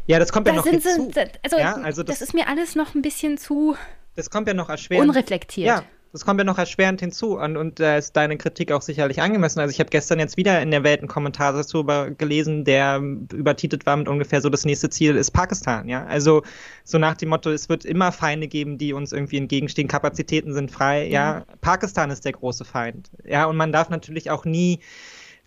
ja, 0.06 0.18
das 0.18 0.32
kommt 0.32 0.46
ja 0.46 0.52
noch 0.52 0.64
sind 0.64 0.82
hinzu. 0.82 1.12
also, 1.42 1.58
ja, 1.58 1.74
also 1.74 2.02
das, 2.02 2.18
das, 2.18 2.28
ist 2.28 2.34
mir 2.34 2.48
alles 2.48 2.74
noch 2.74 2.94
ein 2.94 3.02
bisschen 3.02 3.38
zu 3.38 3.76
das 4.16 4.28
kommt 4.28 4.48
ja 4.48 4.54
noch 4.54 4.68
erschwerend. 4.68 5.08
unreflektiert. 5.08 5.66
Ja, 5.66 5.84
das 6.12 6.24
kommt 6.24 6.40
ja 6.40 6.44
noch 6.44 6.58
erschwerend 6.58 7.00
hinzu 7.00 7.38
und, 7.38 7.56
und 7.56 7.78
da 7.78 7.96
ist 7.96 8.16
deine 8.16 8.36
Kritik 8.36 8.72
auch 8.72 8.82
sicherlich 8.82 9.22
angemessen. 9.22 9.60
Also 9.60 9.70
ich 9.70 9.78
habe 9.78 9.90
gestern 9.90 10.18
jetzt 10.18 10.36
wieder 10.36 10.60
in 10.60 10.72
der 10.72 10.82
Welt 10.82 11.00
einen 11.00 11.08
Kommentar 11.08 11.52
dazu 11.52 11.84
gelesen, 11.84 12.64
der 12.64 12.98
übertitelt 13.32 13.86
war 13.86 13.96
mit 13.96 14.08
ungefähr 14.08 14.40
so, 14.40 14.48
das 14.48 14.64
nächste 14.64 14.90
Ziel 14.90 15.16
ist 15.16 15.30
Pakistan, 15.30 15.88
ja. 15.88 16.04
Also 16.06 16.42
so 16.82 16.98
nach 16.98 17.14
dem 17.16 17.28
Motto, 17.28 17.50
es 17.50 17.68
wird 17.68 17.84
immer 17.84 18.10
Feinde 18.10 18.48
geben, 18.48 18.76
die 18.76 18.92
uns 18.92 19.12
irgendwie 19.12 19.36
entgegenstehen, 19.36 19.86
Kapazitäten 19.86 20.52
sind 20.52 20.72
frei, 20.72 21.06
ja. 21.06 21.44
Pakistan 21.60 22.10
ist 22.10 22.24
der 22.24 22.32
große 22.32 22.64
Feind, 22.64 23.10
ja. 23.24 23.44
Und 23.44 23.56
man 23.56 23.70
darf 23.70 23.88
natürlich 23.88 24.30
auch 24.30 24.44
nie 24.44 24.80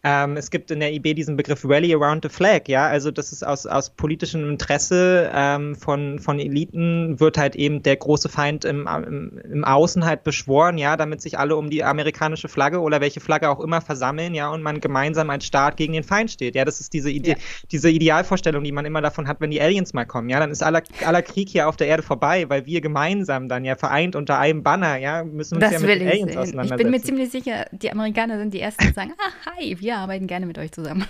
Ähm, 0.05 0.35
es 0.35 0.51
gibt 0.51 0.69
in 0.69 0.81
der 0.81 0.91
IB 0.91 1.13
diesen 1.13 1.37
Begriff 1.37 1.63
Rally 1.63 1.95
Around 1.95 2.23
the 2.23 2.29
Flag, 2.29 2.67
ja, 2.67 2.87
also 2.87 3.09
das 3.09 3.31
ist 3.31 3.41
aus, 3.41 3.65
aus 3.65 3.89
politischem 3.89 4.49
Interesse 4.49 5.31
ähm, 5.33 5.75
von, 5.75 6.19
von 6.19 6.39
Eliten 6.39 7.21
wird 7.21 7.37
halt 7.37 7.55
eben 7.55 7.81
der 7.83 7.95
große 7.95 8.27
Feind 8.27 8.65
im, 8.65 8.85
im, 8.85 9.39
im 9.49 9.63
Außen 9.63 10.03
halt 10.03 10.25
beschworen, 10.25 10.77
ja, 10.77 10.97
damit 10.97 11.21
sich 11.21 11.39
alle 11.39 11.55
um 11.55 11.69
die 11.69 11.85
amerikanische 11.85 12.49
Flagge 12.49 12.81
oder 12.81 12.99
welche 12.99 13.21
Flagge 13.21 13.49
auch 13.49 13.61
immer 13.61 13.79
versammeln, 13.79 14.33
ja, 14.33 14.49
und 14.49 14.61
man 14.61 14.81
gemeinsam 14.81 15.29
als 15.29 15.45
Staat 15.45 15.77
gegen 15.77 15.93
den 15.93 16.03
Feind 16.03 16.29
steht. 16.29 16.55
Ja, 16.55 16.65
das 16.65 16.81
ist 16.81 16.91
diese 16.91 17.09
Idee, 17.09 17.31
ja. 17.31 17.37
diese 17.71 17.89
Idealvorstellung, 17.89 18.61
die 18.65 18.73
man 18.73 18.83
immer 18.83 19.01
davon 19.01 19.29
hat, 19.29 19.39
wenn 19.39 19.51
die 19.51 19.61
Aliens 19.61 19.93
mal 19.93 20.03
kommen, 20.03 20.27
ja, 20.27 20.41
dann 20.41 20.51
ist 20.51 20.63
aller, 20.63 20.83
aller 21.05 21.21
Krieg 21.21 21.47
hier 21.47 21.69
auf 21.69 21.77
der 21.77 21.87
Erde 21.87 22.03
vorbei, 22.03 22.49
weil 22.49 22.65
wir 22.65 22.81
gemeinsam 22.81 23.47
dann 23.47 23.63
ja 23.63 23.77
vereint 23.77 24.17
unter 24.17 24.37
einem 24.37 24.63
Banner, 24.63 24.97
ja, 24.97 25.23
müssen 25.23 25.55
uns 25.55 25.63
das 25.63 25.71
ja 25.71 25.79
mit 25.79 26.01
den 26.01 26.09
Aliens 26.09 26.31
sehen. 26.31 26.39
auseinandersetzen. 26.39 26.73
Ich 26.73 26.83
bin 26.83 26.91
mir 26.91 27.01
ziemlich 27.01 27.31
sicher, 27.31 27.67
die 27.71 27.89
Amerikaner 27.89 28.37
sind 28.37 28.53
die 28.53 28.59
Ersten, 28.59 28.85
die 28.85 28.93
sagen, 28.93 29.13
ah, 29.17 29.51
hi, 29.55 29.77
wir 29.79 29.92
arbeiten 29.97 30.27
gerne 30.27 30.45
mit 30.45 30.57
euch 30.57 30.71
zusammen. 30.71 31.05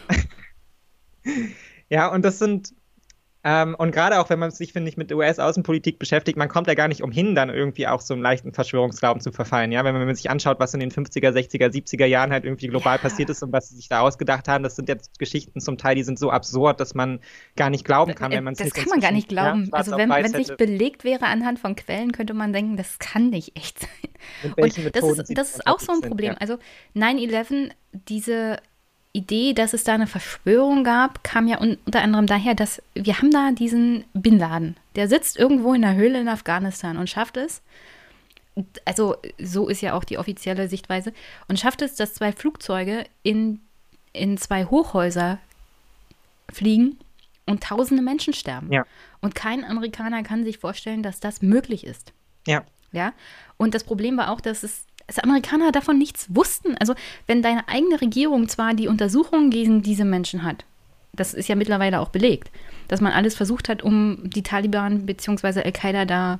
ja, 1.90 2.08
und 2.08 2.24
das 2.24 2.40
sind, 2.40 2.74
ähm, 3.46 3.76
und 3.78 3.92
gerade 3.92 4.22
auch 4.22 4.30
wenn 4.30 4.40
man 4.40 4.52
sich, 4.52 4.72
finde 4.72 4.88
ich, 4.88 4.96
mit 4.96 5.12
US-Außenpolitik 5.12 6.00
beschäftigt, 6.00 6.38
man 6.38 6.48
kommt 6.48 6.68
ja 6.68 6.76
gar 6.76 6.88
nicht 6.88 7.04
umhin, 7.04 7.36
dann 7.36 7.50
irgendwie 7.50 7.88
auch 7.88 8.00
so 8.00 8.14
einen 8.14 8.24
leichten 8.24 8.54
Verschwörungsglauben 8.54 9.22
zu 9.22 9.34
verfallen. 9.34 9.74
Ja, 9.74 9.84
wenn 9.84 9.94
man 9.94 10.16
sich 10.16 10.30
anschaut, 10.30 10.62
was 10.62 10.74
in 10.74 10.80
den 10.80 10.92
50er, 10.92 11.32
60er, 11.32 11.68
70er 11.68 12.06
Jahren 12.06 12.32
halt 12.32 12.46
irgendwie 12.46 12.68
global 12.68 12.96
ja. 12.96 13.02
passiert 13.02 13.30
ist 13.30 13.44
und 13.44 13.52
was 13.52 13.68
sie 13.68 13.76
sich 13.76 13.90
da 13.90 14.00
ausgedacht 14.00 14.48
haben, 14.48 14.64
das 14.64 14.78
sind 14.78 14.88
jetzt 14.88 15.20
Geschichten 15.20 15.60
zum 15.60 15.78
Teil, 15.78 15.96
die 15.96 16.04
sind 16.04 16.18
so 16.18 16.32
absurd, 16.32 16.80
dass 16.80 16.96
man 16.96 17.20
gar 17.58 17.70
nicht 17.70 17.84
glauben 17.84 18.16
kann, 18.16 18.32
wenn 18.32 18.46
man 18.46 18.54
es 18.54 18.60
Das 18.60 18.74
kann 18.74 18.88
man 18.88 19.02
gar 19.02 19.12
nicht 19.12 19.28
glauben. 19.28 19.66
Ja, 19.66 19.74
also 19.74 19.98
wenn 19.98 20.10
es 20.10 20.32
nicht 20.32 20.56
belegt 20.56 21.04
wäre 21.04 21.26
anhand 21.26 21.60
von 21.60 21.76
Quellen, 21.76 22.14
könnte 22.14 22.34
man 22.34 22.54
denken, 22.54 22.78
das 22.78 22.98
kann 23.00 23.30
nicht 23.30 23.58
echt 23.58 23.80
sein. 23.82 24.54
Und 24.56 24.96
das 24.96 25.04
ist, 25.04 25.38
das 25.38 25.56
ist 25.56 25.68
auch 25.68 25.80
so 25.80 25.92
ein 25.92 26.00
Problem. 26.00 26.34
Sind, 26.40 26.50
ja. 26.50 26.56
Also 26.56 26.60
9-11, 26.96 27.72
diese 28.08 28.58
Idee, 29.14 29.53
dass 29.53 29.73
es 29.73 29.84
da 29.84 29.94
eine 29.94 30.07
Verschwörung 30.07 30.84
gab, 30.84 31.23
kam 31.23 31.48
ja 31.48 31.60
unter 31.60 32.02
anderem 32.02 32.26
daher, 32.26 32.56
dass 32.56 32.81
wir 32.95 33.18
haben 33.19 33.30
da 33.30 33.52
diesen 33.52 34.06
Bin 34.14 34.40
Laden. 34.40 34.76
Der 34.95 35.07
sitzt 35.07 35.38
irgendwo 35.38 35.73
in 35.76 35.84
der 35.84 35.94
Höhle 35.94 36.19
in 36.19 36.27
Afghanistan 36.27 36.98
und 36.98 37.10
schafft 37.10 37.38
es, 37.38 37.61
also 38.85 39.15
so 39.40 39.68
ist 39.68 39.81
ja 39.81 39.94
auch 39.94 40.03
die 40.03 40.18
offizielle 40.18 40.68
Sichtweise, 40.68 41.14
und 41.48 41.60
schafft 41.60 41.84
es, 41.84 41.95
dass 41.95 42.15
zwei 42.15 42.31
Flugzeuge 42.31 43.06
in, 43.22 43.61
in 44.14 44.38
zwei 44.38 44.65
Hochhäuser 44.65 45.38
fliegen 46.52 46.98
und 47.45 47.64
tausende 47.64 48.03
Menschen 48.03 48.34
sterben. 48.34 48.72
Ja. 48.72 48.84
Und 49.22 49.35
kein 49.35 49.64
Amerikaner 49.64 50.23
kann 50.23 50.44
sich 50.44 50.57
vorstellen, 50.57 51.03
dass 51.03 51.19
das 51.19 51.41
möglich 51.41 51.85
ist. 51.85 52.14
Ja. 52.48 52.64
Ja. 52.91 53.14
Und 53.57 53.76
das 53.76 53.84
Problem 53.84 54.18
war 54.18 54.31
auch, 54.31 54.41
dass 54.41 54.64
es 54.64 54.85
dass 55.08 55.20
Amerikaner 55.20 55.72
davon 55.72 55.98
nichts 55.98 56.28
wussten. 56.30 56.78
Also 56.78 56.96
wenn 57.28 57.42
deine 57.42 57.68
eigene 57.68 58.02
Regierung 58.02 58.48
zwar 58.50 58.74
die 58.74 58.88
Untersuchungen 58.88 59.50
gegen 59.50 59.82
diese 59.82 60.06
Menschen 60.06 60.44
hat, 60.44 60.66
das 61.14 61.34
ist 61.34 61.48
ja 61.48 61.56
mittlerweile 61.56 62.00
auch 62.00 62.10
belegt, 62.10 62.50
dass 62.88 63.02
man 63.02 63.12
alles 63.12 63.36
versucht 63.36 63.70
hat, 63.70 63.84
um 63.84 64.18
die 64.24 64.44
Taliban 64.44 65.06
bzw. 65.06 65.62
Al-Qaida 65.62 66.06
da 66.06 66.40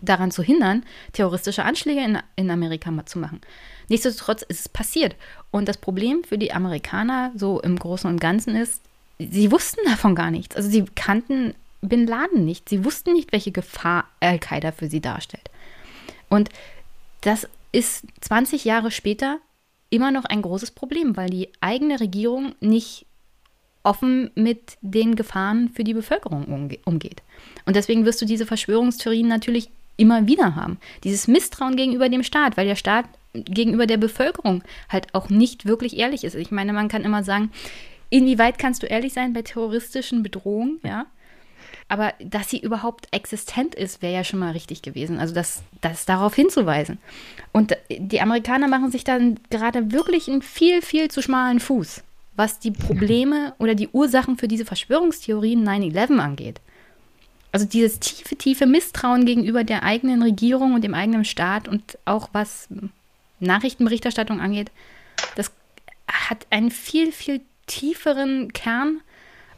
daran 0.00 0.30
zu 0.30 0.42
hindern, 0.42 0.84
terroristische 1.12 1.64
Anschläge 1.64 2.02
in, 2.02 2.18
in 2.36 2.50
Amerika 2.50 2.92
zu 3.06 3.18
machen. 3.18 3.40
Nichtsdestotrotz 3.88 4.42
ist 4.42 4.60
es 4.60 4.68
passiert. 4.68 5.16
Und 5.50 5.68
das 5.68 5.78
Problem 5.78 6.24
für 6.24 6.38
die 6.38 6.52
Amerikaner 6.52 7.32
so 7.34 7.60
im 7.60 7.78
Großen 7.78 8.08
und 8.08 8.20
Ganzen 8.20 8.56
ist, 8.56 8.82
sie 9.18 9.50
wussten 9.50 9.80
davon 9.86 10.14
gar 10.14 10.30
nichts. 10.30 10.56
Also 10.56 10.68
sie 10.68 10.84
kannten 10.94 11.54
Bin 11.80 12.06
Laden 12.06 12.44
nicht. 12.44 12.68
Sie 12.68 12.84
wussten 12.84 13.12
nicht, 13.12 13.32
welche 13.32 13.52
Gefahr 13.52 14.06
Al-Qaida 14.20 14.72
für 14.72 14.88
sie 14.88 15.00
darstellt. 15.00 15.50
Und 16.28 16.50
das 17.20 17.48
ist 17.72 18.04
20 18.20 18.64
Jahre 18.64 18.90
später 18.90 19.38
immer 19.90 20.10
noch 20.10 20.24
ein 20.24 20.42
großes 20.42 20.70
Problem, 20.72 21.16
weil 21.16 21.30
die 21.30 21.48
eigene 21.60 22.00
Regierung 22.00 22.54
nicht 22.60 23.06
offen 23.82 24.30
mit 24.34 24.78
den 24.80 25.14
Gefahren 25.14 25.70
für 25.70 25.84
die 25.84 25.94
Bevölkerung 25.94 26.70
umgeht. 26.84 27.22
Und 27.66 27.76
deswegen 27.76 28.04
wirst 28.04 28.20
du 28.20 28.26
diese 28.26 28.46
Verschwörungstheorien 28.46 29.28
natürlich 29.28 29.70
immer 29.96 30.26
wieder 30.26 30.56
haben. 30.56 30.78
Dieses 31.04 31.28
Misstrauen 31.28 31.76
gegenüber 31.76 32.08
dem 32.08 32.22
Staat, 32.22 32.56
weil 32.56 32.66
der 32.66 32.74
Staat 32.74 33.06
gegenüber 33.32 33.86
der 33.86 33.96
Bevölkerung 33.96 34.62
halt 34.88 35.14
auch 35.14 35.28
nicht 35.28 35.66
wirklich 35.66 35.96
ehrlich 35.98 36.24
ist. 36.24 36.34
Ich 36.34 36.50
meine, 36.50 36.72
man 36.72 36.88
kann 36.88 37.04
immer 37.04 37.22
sagen, 37.22 37.50
inwieweit 38.10 38.58
kannst 38.58 38.82
du 38.82 38.86
ehrlich 38.86 39.12
sein 39.12 39.32
bei 39.32 39.42
terroristischen 39.42 40.22
Bedrohungen, 40.22 40.80
ja? 40.84 41.06
Aber 41.88 42.14
dass 42.18 42.50
sie 42.50 42.58
überhaupt 42.58 43.06
existent 43.12 43.74
ist, 43.74 44.02
wäre 44.02 44.14
ja 44.14 44.24
schon 44.24 44.40
mal 44.40 44.52
richtig 44.52 44.82
gewesen. 44.82 45.18
Also 45.18 45.34
das, 45.34 45.62
das 45.80 46.04
darauf 46.04 46.34
hinzuweisen. 46.34 46.98
Und 47.52 47.76
die 47.88 48.20
Amerikaner 48.20 48.66
machen 48.66 48.90
sich 48.90 49.04
dann 49.04 49.38
gerade 49.50 49.92
wirklich 49.92 50.28
einen 50.28 50.42
viel, 50.42 50.82
viel 50.82 51.10
zu 51.10 51.22
schmalen 51.22 51.60
Fuß, 51.60 52.02
was 52.34 52.58
die 52.58 52.72
Probleme 52.72 53.54
oder 53.58 53.74
die 53.74 53.88
Ursachen 53.88 54.36
für 54.36 54.48
diese 54.48 54.64
Verschwörungstheorien 54.64 55.66
9-11 55.66 56.18
angeht. 56.18 56.60
Also 57.52 57.66
dieses 57.66 58.00
tiefe, 58.00 58.36
tiefe 58.36 58.66
Misstrauen 58.66 59.24
gegenüber 59.24 59.62
der 59.62 59.84
eigenen 59.84 60.22
Regierung 60.22 60.74
und 60.74 60.82
dem 60.82 60.92
eigenen 60.92 61.24
Staat 61.24 61.68
und 61.68 61.96
auch 62.04 62.28
was 62.32 62.68
Nachrichtenberichterstattung 63.38 64.40
angeht, 64.40 64.70
das 65.36 65.52
hat 66.08 66.46
einen 66.50 66.70
viel, 66.70 67.12
viel 67.12 67.40
tieferen 67.66 68.52
Kern 68.52 69.00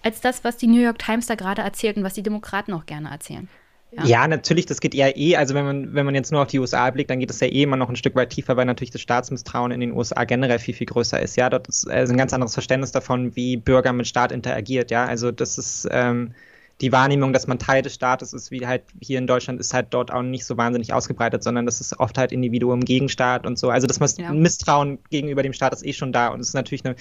als 0.09 0.21
das, 0.23 0.43
was 0.43 0.57
die 0.57 0.67
New 0.67 0.81
York 0.81 0.99
Times 0.99 1.27
da 1.27 1.35
gerade 1.35 1.61
erzählt 1.63 1.99
und 1.99 2.05
was 2.05 2.15
die 2.15 2.23
Demokraten 2.23 2.73
auch 2.73 2.87
gerne 2.87 3.11
erzählen. 3.11 3.49
Ja. 3.93 4.05
ja. 4.05 4.29
natürlich, 4.29 4.65
das 4.67 4.81
geht 4.81 4.95
ja 4.95 5.09
eh, 5.15 5.37
also 5.37 5.55
wenn 5.55 5.65
man, 5.65 5.95
wenn 5.95 6.07
man 6.07 6.15
jetzt 6.15 6.33
nur 6.33 6.43
auf 6.43 6.49
die 6.49 6.59
USA 6.59 6.91
blickt, 6.91 7.11
dann 7.11 7.21
geht 7.21 7.31
es 7.31 7.41
ja 7.41 7.47
eh 7.47 7.63
immer 7.63 7.77
noch 7.77 7.91
ein 7.91 7.97
Stück 7.97 8.15
weit 8.15 8.31
tiefer, 8.31 8.57
weil 8.57 8.65
natürlich 8.65 8.91
das 8.91 9.03
Staatsmisstrauen 9.03 9.71
in 9.71 9.81
den 9.81 9.93
USA 9.93 10.25
generell 10.25 10.59
viel, 10.59 10.75
viel 10.75 10.87
größer 10.87 11.21
ist. 11.21 11.37
Ja, 11.37 11.51
dort 11.51 11.69
ist 11.69 11.89
also 11.89 12.13
ein 12.13 12.17
ganz 12.17 12.33
anderes 12.33 12.55
Verständnis 12.55 12.91
davon, 12.93 13.37
wie 13.37 13.57
Bürger 13.59 13.93
mit 13.93 14.07
Staat 14.07 14.33
interagiert. 14.33 14.91
Ja, 14.91 15.05
also 15.05 15.31
das 15.31 15.59
ist, 15.59 15.87
ähm, 15.91 16.35
die 16.81 16.93
Wahrnehmung, 16.93 17.33
dass 17.33 17.47
man 17.47 17.59
Teil 17.59 17.83
des 17.83 17.95
Staates 17.95 18.33
ist, 18.33 18.51
wie 18.51 18.67
halt 18.67 18.85
hier 19.01 19.19
in 19.19 19.27
Deutschland, 19.27 19.59
ist 19.59 19.75
halt 19.75 19.89
dort 19.91 20.13
auch 20.13 20.23
nicht 20.23 20.45
so 20.45 20.57
wahnsinnig 20.57 20.93
ausgebreitet, 20.93 21.43
sondern 21.43 21.67
das 21.67 21.81
ist 21.81 21.99
oft 21.99 22.17
halt 22.17 22.31
Individuum 22.31 22.81
gegen 22.81 23.09
Staat 23.09 23.47
und 23.47 23.59
so. 23.59 23.71
Also 23.71 23.87
das 23.87 24.17
ja. 24.17 24.33
Misstrauen 24.33 24.99
gegenüber 25.11 25.43
dem 25.43 25.53
Staat 25.53 25.73
ist 25.73 25.85
eh 25.85 25.93
schon 25.93 26.13
da 26.13 26.29
und 26.29 26.41
es 26.41 26.49
ist 26.49 26.55
natürlich 26.55 26.85
eine, 26.85 26.95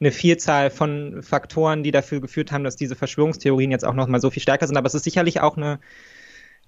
eine 0.00 0.12
Vielzahl 0.12 0.70
von 0.70 1.22
Faktoren, 1.22 1.82
die 1.82 1.90
dafür 1.90 2.20
geführt 2.20 2.52
haben, 2.52 2.64
dass 2.64 2.76
diese 2.76 2.96
Verschwörungstheorien 2.96 3.70
jetzt 3.70 3.84
auch 3.84 3.94
noch 3.94 4.08
mal 4.08 4.20
so 4.20 4.30
viel 4.30 4.42
stärker 4.42 4.66
sind. 4.66 4.76
Aber 4.76 4.86
es 4.86 4.94
ist 4.94 5.04
sicherlich 5.04 5.40
auch 5.40 5.56
eine 5.56 5.78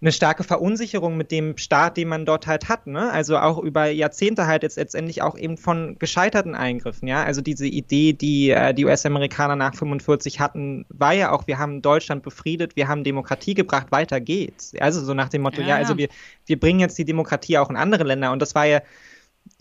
eine 0.03 0.13
starke 0.13 0.45
Verunsicherung 0.45 1.19
mit 1.19 1.31
dem 1.31 1.59
Staat, 1.59 1.99
den 1.99 2.09
man 2.09 2.25
dort 2.25 2.47
halt 2.47 2.71
hat. 2.71 2.87
Ne? 2.87 3.13
Also 3.13 3.37
auch 3.37 3.59
über 3.59 3.87
Jahrzehnte 3.87 4.47
halt 4.47 4.63
jetzt 4.63 4.77
letztendlich 4.77 5.21
auch 5.21 5.37
eben 5.37 5.59
von 5.59 5.99
gescheiterten 5.99 6.55
Eingriffen. 6.55 7.07
Ja, 7.07 7.23
also 7.23 7.43
diese 7.43 7.67
Idee, 7.67 8.15
die 8.15 8.51
äh, 8.51 8.73
die 8.73 8.87
US-Amerikaner 8.87 9.57
nach 9.57 9.75
45 9.75 10.41
hatten, 10.41 10.87
war 10.89 11.13
ja 11.13 11.33
auch, 11.33 11.47
wir 11.47 11.59
haben 11.59 11.83
Deutschland 11.83 12.23
befriedet, 12.23 12.77
wir 12.77 12.89
haben 12.89 13.05
Demokratie 13.05 13.53
gebracht, 13.53 13.89
weiter 13.93 14.21
geht's. 14.21 14.73
Also 14.81 15.05
so 15.05 15.13
nach 15.13 15.29
dem 15.29 15.43
Motto, 15.43 15.61
ja, 15.61 15.69
ja 15.69 15.77
also 15.77 15.99
wir 15.99 16.09
wir 16.47 16.59
bringen 16.59 16.81
jetzt 16.81 16.97
die 16.97 17.05
Demokratie 17.05 17.59
auch 17.59 17.69
in 17.69 17.77
andere 17.77 18.05
Länder 18.05 18.33
und 18.33 18.41
das 18.41 18.55
war 18.55 18.65
ja 18.65 18.81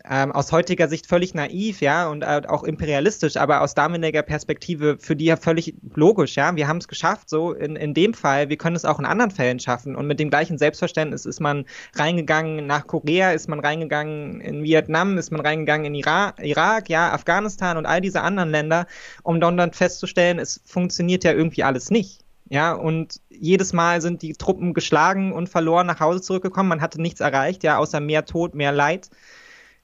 ähm, 0.10 0.32
aus 0.32 0.52
heutiger 0.52 0.88
Sicht 0.88 1.08
völlig 1.08 1.34
naiv, 1.34 1.82
ja, 1.82 2.08
und 2.08 2.22
äh, 2.22 2.42
auch 2.48 2.64
imperialistisch, 2.64 3.38
aber 3.38 3.62
aus 3.62 3.74
damaliger 3.74 4.22
Perspektive 4.22 4.98
für 5.00 5.16
die 5.16 5.26
ja 5.26 5.38
völlig 5.38 5.76
logisch, 5.96 6.36
ja. 6.36 6.56
Wir 6.56 6.68
haben 6.68 6.78
es 6.78 6.88
geschafft, 6.88 7.30
so 7.30 7.54
in, 7.54 7.76
in 7.76 7.94
dem 7.94 8.14
Fall, 8.14 8.50
wir 8.50 8.58
können 8.58 8.76
es 8.76 8.86
auch 8.86 9.00
in 9.00 9.06
anderen 9.06 9.32
Fällen 9.32 9.60
schaffen. 9.60 9.96
Und 9.96 10.08
mit 10.08 10.20
dem 10.20 10.30
gleichen 10.30 10.58
Selbstverständnis 10.58 11.26
ist 11.26 11.40
man 11.40 11.66
reingegangen 11.96 12.68
nach 12.68 12.88
Korea, 12.88 13.32
ist 13.32 13.50
man 13.50 13.60
reingegangen 13.60 14.42
in 14.42 14.64
Vietnam, 14.64 15.18
ist 15.18 15.32
man 15.32 15.42
reingegangen 15.42 15.86
in 15.86 15.96
Ira 15.96 16.34
Irak, 16.42 16.90
ja, 16.90 17.12
Afghanistan 17.12 17.78
und 17.78 17.86
all 17.86 18.02
diese 18.02 18.22
anderen 18.22 18.52
Länder, 18.52 18.88
um 19.24 19.40
dann, 19.40 19.58
dann 19.58 19.74
festzustellen, 19.74 20.40
es 20.40 20.62
funktioniert 20.66 21.24
ja 21.24 21.34
irgendwie 21.34 21.64
alles 21.64 21.90
nicht. 21.90 22.24
Ja, 22.52 22.74
und 22.74 23.22
jedes 23.30 23.74
Mal 23.74 24.02
sind 24.02 24.24
die 24.24 24.34
Truppen 24.34 24.74
geschlagen 24.74 25.34
und 25.34 25.50
verloren 25.50 25.86
nach 25.86 26.00
Hause 26.00 26.22
zurückgekommen. 26.22 26.70
Man 26.70 26.82
hatte 26.82 27.00
nichts 27.00 27.20
erreicht, 27.20 27.64
ja, 27.64 27.78
außer 27.78 28.00
mehr 28.00 28.26
Tod, 28.26 28.56
mehr 28.56 28.72
Leid. 28.72 29.10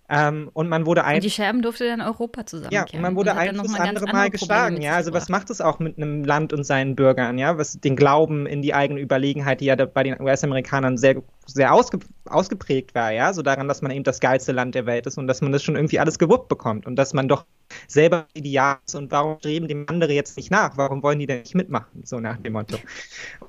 Ähm, 0.07 0.52
und 0.53 0.69
man 0.69 0.86
wurde 0.86 1.03
ein. 1.03 1.15
Und 1.15 1.23
die 1.23 1.32
Scherben 1.32 1.61
durfte 1.61 1.88
dann 1.88 2.02
Europa 2.02 2.45
zusammenkehren. 2.45 2.88
Ja, 2.88 2.95
und 2.95 3.02
man 3.02 3.15
wurde 3.15 3.32
und 3.32 3.38
ein 3.38 3.56
fürs 3.56 3.80
andere 3.80 4.06
Mal 4.06 4.30
geschlagen. 4.30 4.82
Ja, 4.82 4.95
also 4.95 5.14
was 5.14 5.30
macht 5.30 5.49
es 5.49 5.61
auch 5.61 5.80
mit 5.80 5.98
einem 5.98 6.23
Land 6.23 6.53
und 6.53 6.64
seinen 6.64 6.95
Bürgern? 6.95 7.38
Ja, 7.40 7.57
was 7.57 7.80
den 7.80 7.95
Glauben 7.95 8.45
in 8.45 8.61
die 8.61 8.73
eigene 8.73 8.99
Überlegenheit, 8.99 9.61
die 9.61 9.65
ja 9.65 9.76
bei 9.76 10.03
den 10.03 10.22
US-Amerikanern 10.22 10.98
sehr, 10.98 11.23
sehr 11.48 11.73
ausge, 11.73 11.99
ausgeprägt 12.26 12.94
war. 12.94 13.11
Ja, 13.11 13.34
so 13.34 13.41
daran, 13.41 13.68
dass 13.68 13.82
man 13.82 13.91
eben 13.91 14.03
das 14.03 14.19
geilste 14.19 14.52
Land 14.52 14.76
der 14.76 14.86
Welt 14.86 15.07
ist 15.07 15.18
und 15.18 15.26
dass 15.27 15.41
man 15.41 15.52
das 15.52 15.64
schon 15.64 15.76
irgendwie 15.76 15.99
alles 15.99 16.19
gewuppt 16.19 16.49
bekommt 16.49 16.86
und 16.86 16.95
dass 16.98 17.14
man 17.14 17.27
doch 17.27 17.45
selber 17.88 18.28
ideal 18.34 18.78
ist 18.86 18.96
und 18.96 19.12
warum 19.12 19.38
streben 19.40 19.68
dem 19.68 19.86
andere 19.88 20.14
jetzt 20.14 20.38
nicht 20.38 20.52
nach? 20.52 20.78
Warum 20.78 21.04
wollen 21.04 21.20
die 21.20 21.26
denn 21.26 21.40
nicht 21.40 21.56
mitmachen? 21.56 22.04
So 22.04 22.20
nach 22.20 22.38
dem 22.38 22.54
Motto. 22.54 22.78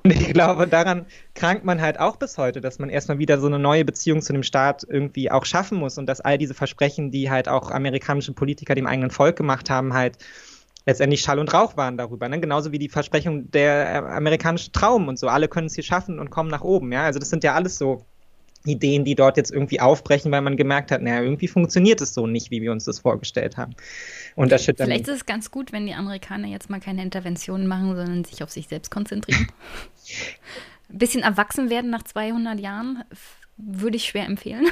Und 0.03 0.13
ich 0.13 0.33
glaube, 0.33 0.67
daran 0.67 1.05
krankt 1.35 1.65
man 1.65 1.81
halt 1.81 1.99
auch 1.99 2.17
bis 2.17 2.37
heute, 2.37 2.61
dass 2.61 2.79
man 2.79 2.89
erstmal 2.89 3.19
wieder 3.19 3.39
so 3.39 3.47
eine 3.47 3.59
neue 3.59 3.85
Beziehung 3.85 4.21
zu 4.21 4.33
dem 4.33 4.43
Staat 4.43 4.85
irgendwie 4.89 5.31
auch 5.31 5.45
schaffen 5.45 5.77
muss 5.77 5.97
und 5.97 6.07
dass 6.07 6.21
all 6.21 6.37
diese 6.37 6.53
Versprechen, 6.53 7.11
die 7.11 7.29
halt 7.29 7.47
auch 7.47 7.71
amerikanische 7.71 8.33
Politiker 8.33 8.75
dem 8.75 8.87
eigenen 8.87 9.11
Volk 9.11 9.35
gemacht 9.35 9.69
haben, 9.69 9.93
halt 9.93 10.17
letztendlich 10.85 11.21
Schall 11.21 11.37
und 11.37 11.53
Rauch 11.53 11.77
waren 11.77 11.97
darüber. 11.97 12.29
Ne? 12.29 12.39
Genauso 12.39 12.71
wie 12.71 12.79
die 12.79 12.89
Versprechung 12.89 13.51
der 13.51 14.05
amerikanische 14.05 14.71
Traum 14.71 15.07
und 15.07 15.19
so. 15.19 15.27
Alle 15.27 15.49
können 15.49 15.67
es 15.67 15.75
hier 15.75 15.83
schaffen 15.83 16.17
und 16.17 16.29
kommen 16.29 16.49
nach 16.49 16.61
oben. 16.61 16.91
Ja, 16.91 17.03
also 17.03 17.19
das 17.19 17.29
sind 17.29 17.43
ja 17.43 17.53
alles 17.53 17.77
so 17.77 18.05
Ideen, 18.67 19.05
die 19.05 19.15
dort 19.15 19.37
jetzt 19.37 19.51
irgendwie 19.51 19.79
aufbrechen, 19.79 20.31
weil 20.31 20.41
man 20.41 20.57
gemerkt 20.57 20.91
hat, 20.91 21.01
naja, 21.01 21.21
irgendwie 21.21 21.47
funktioniert 21.47 22.01
es 22.01 22.13
so 22.13 22.27
nicht, 22.27 22.51
wie 22.51 22.61
wir 22.61 22.71
uns 22.71 22.85
das 22.85 22.99
vorgestellt 22.99 23.57
haben. 23.57 23.75
Und 24.35 24.51
das 24.51 24.65
Vielleicht 24.65 25.07
ist 25.07 25.15
es 25.15 25.25
ganz 25.25 25.51
gut, 25.51 25.71
wenn 25.71 25.85
die 25.85 25.93
Amerikaner 25.93 26.47
jetzt 26.47 26.69
mal 26.69 26.79
keine 26.79 27.01
Interventionen 27.01 27.67
machen, 27.67 27.95
sondern 27.95 28.23
sich 28.23 28.43
auf 28.43 28.51
sich 28.51 28.67
selbst 28.67 28.91
konzentrieren. 28.91 29.47
Ein 30.89 30.97
bisschen 30.97 31.23
erwachsen 31.23 31.69
werden 31.69 31.89
nach 31.89 32.03
200 32.03 32.59
Jahren 32.59 33.03
würde 33.57 33.97
ich 33.97 34.05
schwer 34.05 34.25
empfehlen. 34.25 34.67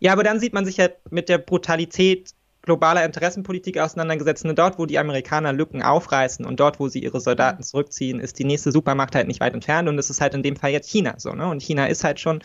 Ja, 0.00 0.12
aber 0.12 0.24
dann 0.24 0.40
sieht 0.40 0.52
man 0.52 0.64
sich 0.64 0.80
halt 0.80 0.94
mit 1.10 1.28
der 1.28 1.38
Brutalität 1.38 2.34
globaler 2.62 3.04
Interessenpolitik 3.04 3.78
auseinandergesetzt. 3.78 4.44
Und 4.44 4.58
dort, 4.58 4.78
wo 4.78 4.86
die 4.86 4.98
Amerikaner 4.98 5.52
Lücken 5.52 5.82
aufreißen 5.82 6.46
und 6.46 6.60
dort, 6.60 6.78
wo 6.78 6.88
sie 6.88 7.02
ihre 7.02 7.20
Soldaten 7.20 7.62
zurückziehen, 7.62 8.20
ist 8.20 8.38
die 8.38 8.44
nächste 8.44 8.70
Supermacht 8.70 9.14
halt 9.14 9.26
nicht 9.26 9.40
weit 9.40 9.54
entfernt. 9.54 9.88
Und 9.88 9.96
das 9.96 10.10
ist 10.10 10.20
halt 10.20 10.34
in 10.34 10.42
dem 10.42 10.56
Fall 10.56 10.70
jetzt 10.70 10.88
China 10.88 11.14
so. 11.18 11.32
Ne? 11.32 11.46
Und 11.48 11.60
China 11.60 11.86
ist 11.86 12.04
halt 12.04 12.20
schon 12.20 12.40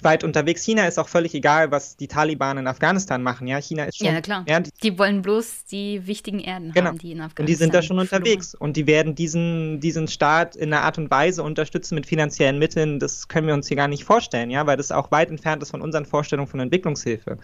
weit 0.00 0.24
unterwegs. 0.24 0.64
China 0.64 0.86
ist 0.86 0.98
auch 0.98 1.08
völlig 1.08 1.34
egal, 1.34 1.70
was 1.70 1.96
die 1.96 2.08
Taliban 2.08 2.56
in 2.56 2.66
Afghanistan 2.66 3.22
machen. 3.22 3.46
Ja, 3.46 3.58
China 3.58 3.84
ist 3.84 3.98
schon. 3.98 4.06
Ja, 4.06 4.20
klar. 4.22 4.44
Ja, 4.48 4.60
die, 4.60 4.70
die, 4.82 4.98
wollen 4.98 5.20
bloß 5.20 5.66
die 5.70 6.06
wichtigen 6.06 6.40
Erden 6.40 6.72
genau. 6.72 6.88
haben, 6.88 6.98
die 6.98 7.12
in 7.12 7.20
Afghanistan. 7.20 7.42
Und 7.42 7.48
die 7.48 7.54
sind 7.54 7.74
da 7.74 7.82
schon 7.82 7.98
unterwegs. 7.98 8.54
Und 8.54 8.76
die 8.78 8.86
werden 8.86 9.14
diesen, 9.14 9.80
diesen 9.80 10.08
Staat 10.08 10.56
in 10.56 10.72
einer 10.72 10.82
Art 10.82 10.96
und 10.96 11.10
Weise 11.10 11.42
unterstützen 11.42 11.94
mit 11.94 12.06
finanziellen 12.06 12.58
Mitteln. 12.58 12.98
Das 12.98 13.28
können 13.28 13.46
wir 13.46 13.54
uns 13.54 13.68
hier 13.68 13.76
gar 13.76 13.88
nicht 13.88 14.04
vorstellen, 14.04 14.50
ja, 14.50 14.66
weil 14.66 14.78
das 14.78 14.92
auch 14.92 15.10
weit 15.10 15.28
entfernt 15.28 15.62
ist 15.62 15.70
von 15.70 15.82
unseren 15.82 16.06
Vorstellungen 16.06 16.48
von 16.48 16.60
Entwicklungshilfe. 16.60 17.38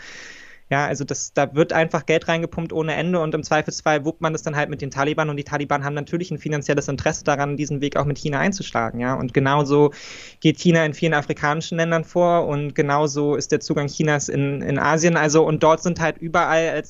Ja, 0.74 0.86
also 0.86 1.04
das, 1.04 1.32
da 1.32 1.54
wird 1.54 1.72
einfach 1.72 2.04
Geld 2.04 2.26
reingepumpt 2.26 2.72
ohne 2.72 2.96
Ende 2.96 3.20
und 3.20 3.32
im 3.32 3.44
Zweifelsfall 3.44 4.04
wuppt 4.04 4.20
man 4.20 4.32
das 4.32 4.42
dann 4.42 4.56
halt 4.56 4.70
mit 4.70 4.82
den 4.82 4.90
Taliban 4.90 5.30
und 5.30 5.36
die 5.36 5.44
Taliban 5.44 5.84
haben 5.84 5.94
natürlich 5.94 6.32
ein 6.32 6.38
finanzielles 6.38 6.88
Interesse 6.88 7.22
daran, 7.22 7.56
diesen 7.56 7.80
Weg 7.80 7.96
auch 7.96 8.04
mit 8.04 8.18
China 8.18 8.40
einzuschlagen, 8.40 8.98
ja. 8.98 9.14
Und 9.14 9.32
genauso 9.32 9.92
geht 10.40 10.58
China 10.58 10.84
in 10.84 10.92
vielen 10.92 11.14
afrikanischen 11.14 11.78
Ländern 11.78 12.02
vor 12.02 12.48
und 12.48 12.74
genauso 12.74 13.36
ist 13.36 13.52
der 13.52 13.60
Zugang 13.60 13.86
Chinas 13.86 14.28
in, 14.28 14.62
in 14.62 14.80
Asien. 14.80 15.16
Also 15.16 15.46
und 15.46 15.62
dort 15.62 15.80
sind 15.80 16.00
halt 16.00 16.18
überall 16.18 16.82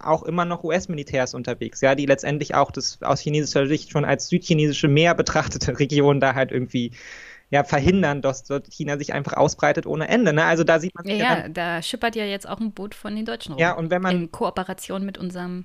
auch 0.00 0.22
immer 0.22 0.46
noch 0.46 0.64
US-Militärs 0.64 1.34
unterwegs, 1.34 1.82
ja, 1.82 1.94
die 1.94 2.06
letztendlich 2.06 2.54
auch 2.54 2.70
das 2.70 3.02
aus 3.02 3.20
chinesischer 3.20 3.66
Sicht 3.66 3.90
schon 3.90 4.06
als 4.06 4.28
südchinesische 4.28 4.88
Meer 4.88 5.14
betrachtete 5.14 5.78
Region 5.78 6.20
da 6.20 6.34
halt 6.34 6.52
irgendwie 6.52 6.92
ja, 7.50 7.64
verhindern, 7.64 8.22
dass 8.22 8.44
dort 8.44 8.66
China 8.72 8.98
sich 8.98 9.12
einfach 9.12 9.34
ausbreitet 9.34 9.86
ohne 9.86 10.08
Ende. 10.08 10.32
Ne? 10.32 10.44
Also 10.44 10.64
da 10.64 10.80
sieht 10.80 10.94
man. 10.94 11.06
Ja, 11.06 11.16
ja, 11.16 11.48
da 11.48 11.80
schippert 11.82 12.16
ja 12.16 12.24
jetzt 12.24 12.48
auch 12.48 12.58
ein 12.58 12.72
Boot 12.72 12.94
von 12.94 13.14
den 13.14 13.24
Deutschen 13.24 13.52
rum. 13.52 13.60
Ja, 13.60 13.72
und 13.72 13.90
wenn 13.90 14.02
man. 14.02 14.16
In 14.16 14.32
Kooperation 14.32 15.04
mit 15.04 15.16
unserem 15.16 15.64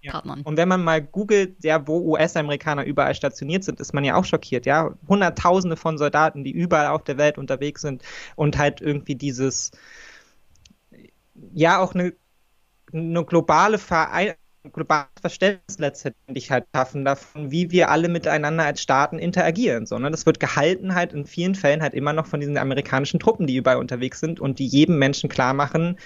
ja. 0.00 0.12
Partnern. 0.12 0.42
Und 0.42 0.56
wenn 0.56 0.68
man 0.68 0.82
mal 0.82 1.02
googelt, 1.02 1.62
ja, 1.62 1.86
wo 1.86 1.98
US-Amerikaner 2.12 2.84
überall 2.84 3.14
stationiert 3.14 3.64
sind, 3.64 3.80
ist 3.80 3.92
man 3.92 4.04
ja 4.04 4.14
auch 4.14 4.24
schockiert, 4.24 4.64
ja. 4.64 4.94
Hunderttausende 5.06 5.76
von 5.76 5.98
Soldaten, 5.98 6.44
die 6.44 6.52
überall 6.52 6.88
auf 6.88 7.04
der 7.04 7.18
Welt 7.18 7.36
unterwegs 7.36 7.82
sind 7.82 8.02
und 8.36 8.56
halt 8.56 8.80
irgendwie 8.80 9.16
dieses, 9.16 9.72
ja, 11.52 11.78
auch 11.78 11.94
eine, 11.94 12.14
eine 12.92 13.24
globale 13.24 13.78
Verein 13.78 14.34
globales 14.72 15.08
Verständnis 15.20 15.78
letztendlich 15.78 16.50
halt 16.50 16.64
schaffen 16.74 17.04
davon, 17.04 17.50
wie 17.50 17.70
wir 17.70 17.90
alle 17.90 18.08
miteinander 18.08 18.64
als 18.64 18.82
Staaten 18.82 19.18
interagieren. 19.18 19.86
So, 19.86 19.98
ne? 19.98 20.10
Das 20.10 20.26
wird 20.26 20.40
gehalten 20.40 20.94
halt 20.94 21.12
in 21.12 21.26
vielen 21.26 21.54
Fällen 21.54 21.82
halt 21.82 21.94
immer 21.94 22.12
noch 22.12 22.26
von 22.26 22.40
diesen 22.40 22.58
amerikanischen 22.58 23.20
Truppen, 23.20 23.46
die 23.46 23.56
überall 23.56 23.78
unterwegs 23.78 24.20
sind 24.20 24.40
und 24.40 24.58
die 24.58 24.66
jedem 24.66 24.98
Menschen 24.98 25.28
klar 25.28 25.54
machen, 25.54 25.96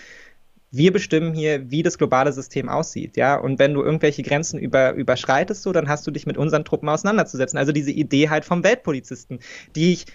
wir 0.73 0.91
bestimmen 0.91 1.35
hier, 1.35 1.71
wie 1.71 1.83
das 1.83 1.99
globale 1.99 2.33
System 2.33 2.69
aussieht, 2.71 3.17
ja. 3.19 3.37
Und 3.37 3.59
wenn 3.59 3.75
du 3.75 3.83
irgendwelche 3.83 4.23
Grenzen 4.23 4.59
über, 4.59 4.95
überschreitest, 4.95 5.63
so, 5.63 5.73
dann 5.73 5.89
hast 5.89 6.07
du 6.07 6.11
dich 6.11 6.27
mit 6.27 6.39
unseren 6.39 6.65
Truppen 6.65 6.89
auseinanderzusetzen. 6.89 7.59
Also 7.59 7.73
diese 7.73 7.91
Idee 7.91 8.31
halt 8.31 8.47
vom 8.47 8.65
Weltpolizisten, 8.65 9.41
die 9.77 9.93
ich 9.93 10.07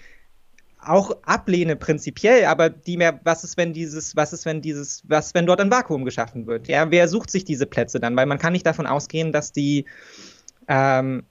auch 0.80 1.16
ablehne 1.22 1.76
prinzipiell, 1.76 2.44
aber 2.44 2.70
die 2.70 2.96
mehr, 2.96 3.20
was 3.24 3.44
ist, 3.44 3.56
wenn 3.56 3.72
dieses, 3.72 4.16
was 4.16 4.32
ist, 4.32 4.46
wenn 4.46 4.62
dieses, 4.62 5.02
was, 5.06 5.34
wenn 5.34 5.46
dort 5.46 5.60
ein 5.60 5.70
Vakuum 5.70 6.04
geschaffen 6.04 6.46
wird? 6.46 6.68
Ja, 6.68 6.90
wer 6.90 7.08
sucht 7.08 7.30
sich 7.30 7.44
diese 7.44 7.66
Plätze 7.66 8.00
dann? 8.00 8.16
Weil 8.16 8.26
man 8.26 8.38
kann 8.38 8.52
nicht 8.52 8.66
davon 8.66 8.86
ausgehen, 8.86 9.32
dass 9.32 9.52
die, 9.52 9.86
ähm, 10.68 11.24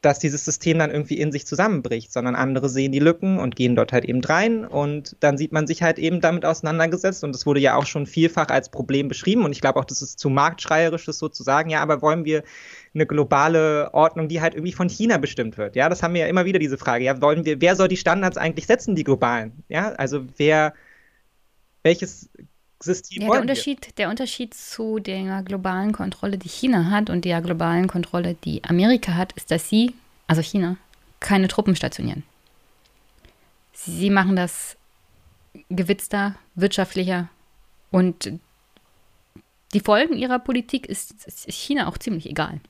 dass 0.00 0.20
dieses 0.20 0.44
System 0.44 0.78
dann 0.78 0.90
irgendwie 0.90 1.18
in 1.18 1.32
sich 1.32 1.46
zusammenbricht, 1.46 2.12
sondern 2.12 2.36
andere 2.36 2.68
sehen 2.68 2.92
die 2.92 3.00
Lücken 3.00 3.38
und 3.38 3.56
gehen 3.56 3.74
dort 3.74 3.92
halt 3.92 4.04
eben 4.04 4.22
rein 4.22 4.64
und 4.64 5.16
dann 5.20 5.36
sieht 5.36 5.50
man 5.52 5.66
sich 5.66 5.82
halt 5.82 5.98
eben 5.98 6.20
damit 6.20 6.44
auseinandergesetzt 6.44 7.24
und 7.24 7.34
es 7.34 7.44
wurde 7.44 7.58
ja 7.60 7.74
auch 7.74 7.86
schon 7.86 8.06
vielfach 8.06 8.48
als 8.48 8.68
Problem 8.68 9.08
beschrieben 9.08 9.44
und 9.44 9.50
ich 9.50 9.60
glaube 9.60 9.80
auch, 9.80 9.84
das 9.84 10.00
ist 10.00 10.20
zu 10.20 10.30
marktschreierisch, 10.30 11.06
das 11.06 11.18
so 11.18 11.28
zu 11.28 11.42
sagen, 11.42 11.70
ja, 11.70 11.80
aber 11.80 12.02
wollen 12.02 12.24
wir 12.24 12.44
eine 12.94 13.06
globale 13.06 13.92
Ordnung, 13.92 14.28
die 14.28 14.40
halt 14.40 14.54
irgendwie 14.54 14.72
von 14.72 14.88
China 14.88 15.18
bestimmt 15.18 15.58
wird. 15.58 15.74
Ja, 15.74 15.88
das 15.88 16.02
haben 16.02 16.14
wir 16.14 16.22
ja 16.22 16.26
immer 16.28 16.44
wieder 16.44 16.58
diese 16.58 16.78
Frage. 16.78 17.04
Ja, 17.04 17.20
wollen 17.20 17.44
wir, 17.44 17.60
wer 17.60 17.74
soll 17.76 17.88
die 17.88 17.96
Standards 17.96 18.36
eigentlich 18.36 18.66
setzen, 18.66 18.94
die 18.94 19.04
globalen? 19.04 19.64
Ja, 19.68 19.92
also 19.94 20.24
wer, 20.36 20.74
welches 21.82 22.30
System 22.80 23.22
ja, 23.22 23.30
der 23.30 23.40
Unterschied, 23.40 23.86
wir? 23.86 23.92
der 23.94 24.10
Unterschied 24.10 24.54
zu 24.54 25.00
der 25.00 25.42
globalen 25.42 25.92
Kontrolle, 25.92 26.38
die 26.38 26.48
China 26.48 26.90
hat 26.90 27.10
und 27.10 27.24
der 27.24 27.40
globalen 27.40 27.88
Kontrolle, 27.88 28.36
die 28.44 28.62
Amerika 28.64 29.14
hat, 29.14 29.32
ist, 29.32 29.50
dass 29.50 29.68
sie, 29.68 29.94
also 30.28 30.42
China, 30.42 30.76
keine 31.20 31.48
Truppen 31.48 31.74
stationieren. 31.74 32.22
Sie 33.72 34.10
machen 34.10 34.36
das 34.36 34.76
gewitzter, 35.68 36.36
wirtschaftlicher 36.54 37.28
und 37.90 38.32
die 39.72 39.80
Folgen 39.80 40.16
ihrer 40.16 40.38
Politik 40.38 40.86
ist 40.86 41.14
China 41.50 41.88
auch 41.88 41.98
ziemlich 41.98 42.26
egal. 42.26 42.60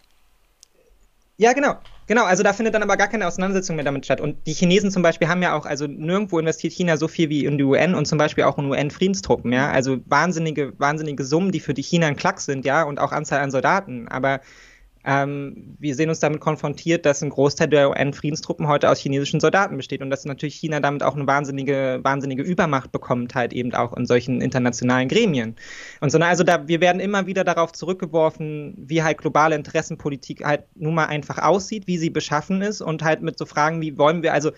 Ja, 1.37 1.53
genau. 1.53 1.75
Genau, 2.07 2.25
also 2.25 2.43
da 2.43 2.53
findet 2.53 2.75
dann 2.75 2.83
aber 2.83 2.99
gar 2.99 3.09
keine 3.09 3.27
Auseinandersetzung 3.27 3.77
mehr 3.77 3.85
damit 3.85 4.05
statt. 4.05 4.21
Und 4.21 4.47
die 4.47 4.53
Chinesen 4.53 4.91
zum 4.91 5.03
Beispiel 5.03 5.27
haben 5.29 5.43
ja 5.43 5.55
auch, 5.57 5.65
also 5.65 5.87
nirgendwo 5.87 6.39
investiert 6.39 6.75
China 6.75 6.99
so 6.99 7.09
viel 7.09 7.31
wie 7.31 7.47
in 7.47 7.57
die 7.57 7.65
UN 7.65 7.95
und 7.95 8.07
zum 8.07 8.19
Beispiel 8.19 8.45
auch 8.45 8.59
in 8.59 8.67
UN-Friedenstruppen, 8.71 9.51
ja. 9.53 9.71
Also 9.71 9.97
wahnsinnige, 10.05 10.79
wahnsinnige 10.79 11.25
Summen, 11.25 11.51
die 11.51 11.61
für 11.61 11.73
die 11.73 11.83
China 11.83 12.07
ein 12.07 12.17
Klack 12.17 12.41
sind, 12.43 12.67
ja, 12.67 12.83
und 12.83 13.01
auch 13.01 13.11
Anzahl 13.13 13.41
an 13.41 13.51
Soldaten. 13.51 14.07
Aber 14.09 14.41
ähm, 15.05 15.77
wir 15.79 15.95
sehen 15.95 16.09
uns 16.09 16.21
damit 16.21 16.41
konfrontiert, 16.41 17.05
dass 17.05 17.23
ein 17.23 17.29
Großteil 17.29 17.69
der 17.69 17.91
UN-Friedenstruppen 17.91 18.69
heute 18.69 18.91
aus 18.91 18.99
chinesischen 18.99 19.39
Soldaten 19.39 19.77
besteht 19.77 20.01
und 20.01 20.09
dass 20.09 20.25
natürlich 20.25 20.55
China 20.55 20.81
damit 20.81 21.03
auch 21.03 21.15
eine 21.15 21.27
wahnsinnige, 21.27 22.01
wahnsinnige 22.03 22.43
Übermacht 22.43 22.91
bekommt, 22.91 23.35
halt 23.35 23.53
eben 23.53 23.75
auch 23.75 23.95
in 23.97 24.07
solchen 24.07 24.41
internationalen 24.41 25.09
Gremien. 25.09 25.57
Und 26.01 26.11
so, 26.11 26.19
also 26.19 26.43
da, 26.43 26.67
wir 26.69 26.81
werden 26.81 27.01
immer 27.01 27.27
wieder 27.27 27.45
darauf 27.45 27.73
zurückgeworfen, 27.73 28.75
wie 28.79 29.03
halt 29.03 29.19
globale 29.19 29.57
Interessenpolitik 29.57 30.45
halt 30.45 30.65
nun 30.75 30.95
mal 30.95 31.07
einfach 31.07 31.39
aussieht, 31.39 31.87
wie 31.87 31.99
sie 31.99 32.11
beschaffen 32.11 32.63
ist 32.63 32.81
und 32.81 33.03
halt 33.03 33.21
mit 33.21 33.39
so 33.39 33.45
Fragen, 33.45 33.83
wie 33.83 33.99
wollen 33.99 34.23
wir, 34.23 34.33
also 34.33 34.53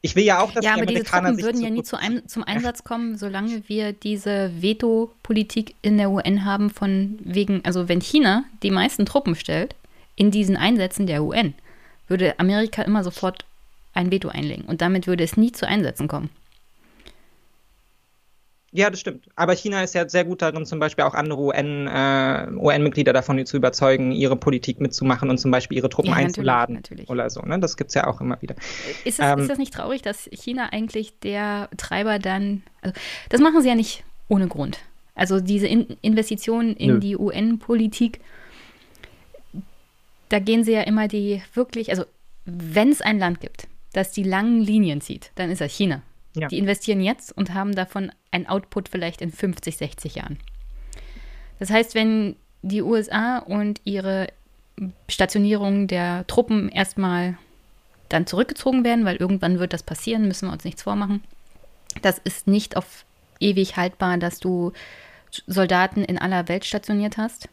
ich 0.00 0.14
will 0.14 0.24
ja 0.24 0.40
auch, 0.40 0.52
dass 0.52 0.64
ja, 0.64 0.74
die 0.74 0.82
aber 0.82 0.90
Amerikaner 0.90 1.30
diese 1.30 1.42
Truppen 1.42 1.54
würden 1.54 1.62
ja 1.62 1.70
nie 1.70 1.82
zu 1.82 1.96
einem, 1.96 2.26
zum 2.28 2.44
Einsatz 2.44 2.84
kommen, 2.84 3.16
solange 3.16 3.68
wir 3.68 3.92
diese 3.92 4.52
Veto-Politik 4.60 5.74
in 5.82 5.98
der 5.98 6.10
UN 6.10 6.44
haben, 6.44 6.70
von 6.70 7.18
wegen, 7.20 7.64
also 7.64 7.88
wenn 7.88 8.00
China 8.00 8.44
die 8.62 8.70
meisten 8.70 9.06
Truppen 9.06 9.34
stellt 9.34 9.74
in 10.14 10.30
diesen 10.30 10.56
Einsätzen 10.56 11.06
der 11.06 11.24
UN, 11.24 11.54
würde 12.06 12.38
Amerika 12.38 12.82
immer 12.82 13.02
sofort 13.02 13.44
ein 13.92 14.12
Veto 14.12 14.28
einlegen 14.28 14.64
und 14.64 14.80
damit 14.80 15.06
würde 15.08 15.24
es 15.24 15.36
nie 15.36 15.50
zu 15.50 15.66
Einsätzen 15.66 16.06
kommen. 16.06 16.30
Ja, 18.78 18.90
das 18.90 19.00
stimmt. 19.00 19.26
Aber 19.34 19.54
China 19.56 19.82
ist 19.82 19.96
ja 19.96 20.08
sehr 20.08 20.24
gut 20.24 20.40
darin, 20.40 20.64
zum 20.64 20.78
Beispiel 20.78 21.02
auch 21.02 21.14
andere 21.14 21.40
UN-Mitglieder 21.40 23.10
äh, 23.10 23.12
UN 23.12 23.14
davon 23.14 23.44
zu 23.44 23.56
überzeugen, 23.56 24.12
ihre 24.12 24.36
Politik 24.36 24.80
mitzumachen 24.80 25.28
und 25.30 25.38
zum 25.38 25.50
Beispiel 25.50 25.78
ihre 25.78 25.88
Truppen 25.88 26.12
ja, 26.12 26.16
einzuladen 26.18 26.76
natürlich, 26.76 27.08
natürlich. 27.08 27.10
oder 27.10 27.28
so. 27.28 27.40
Ne? 27.42 27.58
Das 27.58 27.76
gibt 27.76 27.88
es 27.88 27.94
ja 27.94 28.06
auch 28.06 28.20
immer 28.20 28.40
wieder. 28.40 28.54
Ist, 29.04 29.18
es, 29.18 29.26
ähm, 29.26 29.40
ist 29.40 29.50
das 29.50 29.58
nicht 29.58 29.74
traurig, 29.74 30.02
dass 30.02 30.30
China 30.30 30.68
eigentlich 30.70 31.18
der 31.18 31.68
Treiber 31.76 32.20
dann, 32.20 32.62
also 32.80 32.94
das 33.30 33.40
machen 33.40 33.62
sie 33.62 33.68
ja 33.68 33.74
nicht 33.74 34.04
ohne 34.28 34.46
Grund. 34.46 34.78
Also 35.16 35.40
diese 35.40 35.66
in 35.66 35.96
Investitionen 36.00 36.76
in 36.76 36.90
nö. 36.90 37.00
die 37.00 37.16
UN-Politik, 37.16 38.20
da 40.28 40.38
gehen 40.38 40.62
sie 40.62 40.72
ja 40.74 40.82
immer 40.82 41.08
die 41.08 41.42
wirklich, 41.52 41.90
also 41.90 42.04
wenn 42.44 42.90
es 42.90 43.02
ein 43.02 43.18
Land 43.18 43.40
gibt, 43.40 43.66
das 43.92 44.12
die 44.12 44.22
langen 44.22 44.60
Linien 44.60 45.00
zieht, 45.00 45.32
dann 45.34 45.50
ist 45.50 45.60
das 45.60 45.72
China. 45.72 46.00
Ja. 46.40 46.48
Die 46.48 46.58
investieren 46.58 47.00
jetzt 47.00 47.36
und 47.36 47.54
haben 47.54 47.74
davon 47.74 48.12
ein 48.30 48.46
Output 48.48 48.88
vielleicht 48.88 49.20
in 49.20 49.30
50, 49.30 49.76
60 49.76 50.14
Jahren. 50.16 50.38
Das 51.58 51.70
heißt, 51.70 51.94
wenn 51.94 52.36
die 52.62 52.82
USA 52.82 53.38
und 53.38 53.80
ihre 53.84 54.28
Stationierung 55.08 55.88
der 55.88 56.26
Truppen 56.26 56.68
erstmal 56.68 57.36
dann 58.08 58.26
zurückgezogen 58.26 58.84
werden, 58.84 59.04
weil 59.04 59.16
irgendwann 59.16 59.58
wird 59.58 59.72
das 59.72 59.82
passieren, 59.82 60.26
müssen 60.26 60.48
wir 60.48 60.52
uns 60.52 60.64
nichts 60.64 60.82
vormachen. 60.82 61.22
Das 62.02 62.18
ist 62.18 62.46
nicht 62.46 62.76
auf 62.76 63.04
ewig 63.40 63.76
haltbar, 63.76 64.18
dass 64.18 64.40
du 64.40 64.72
Soldaten 65.46 66.04
in 66.04 66.18
aller 66.18 66.48
Welt 66.48 66.64
stationiert 66.64 67.16
hast. 67.18 67.48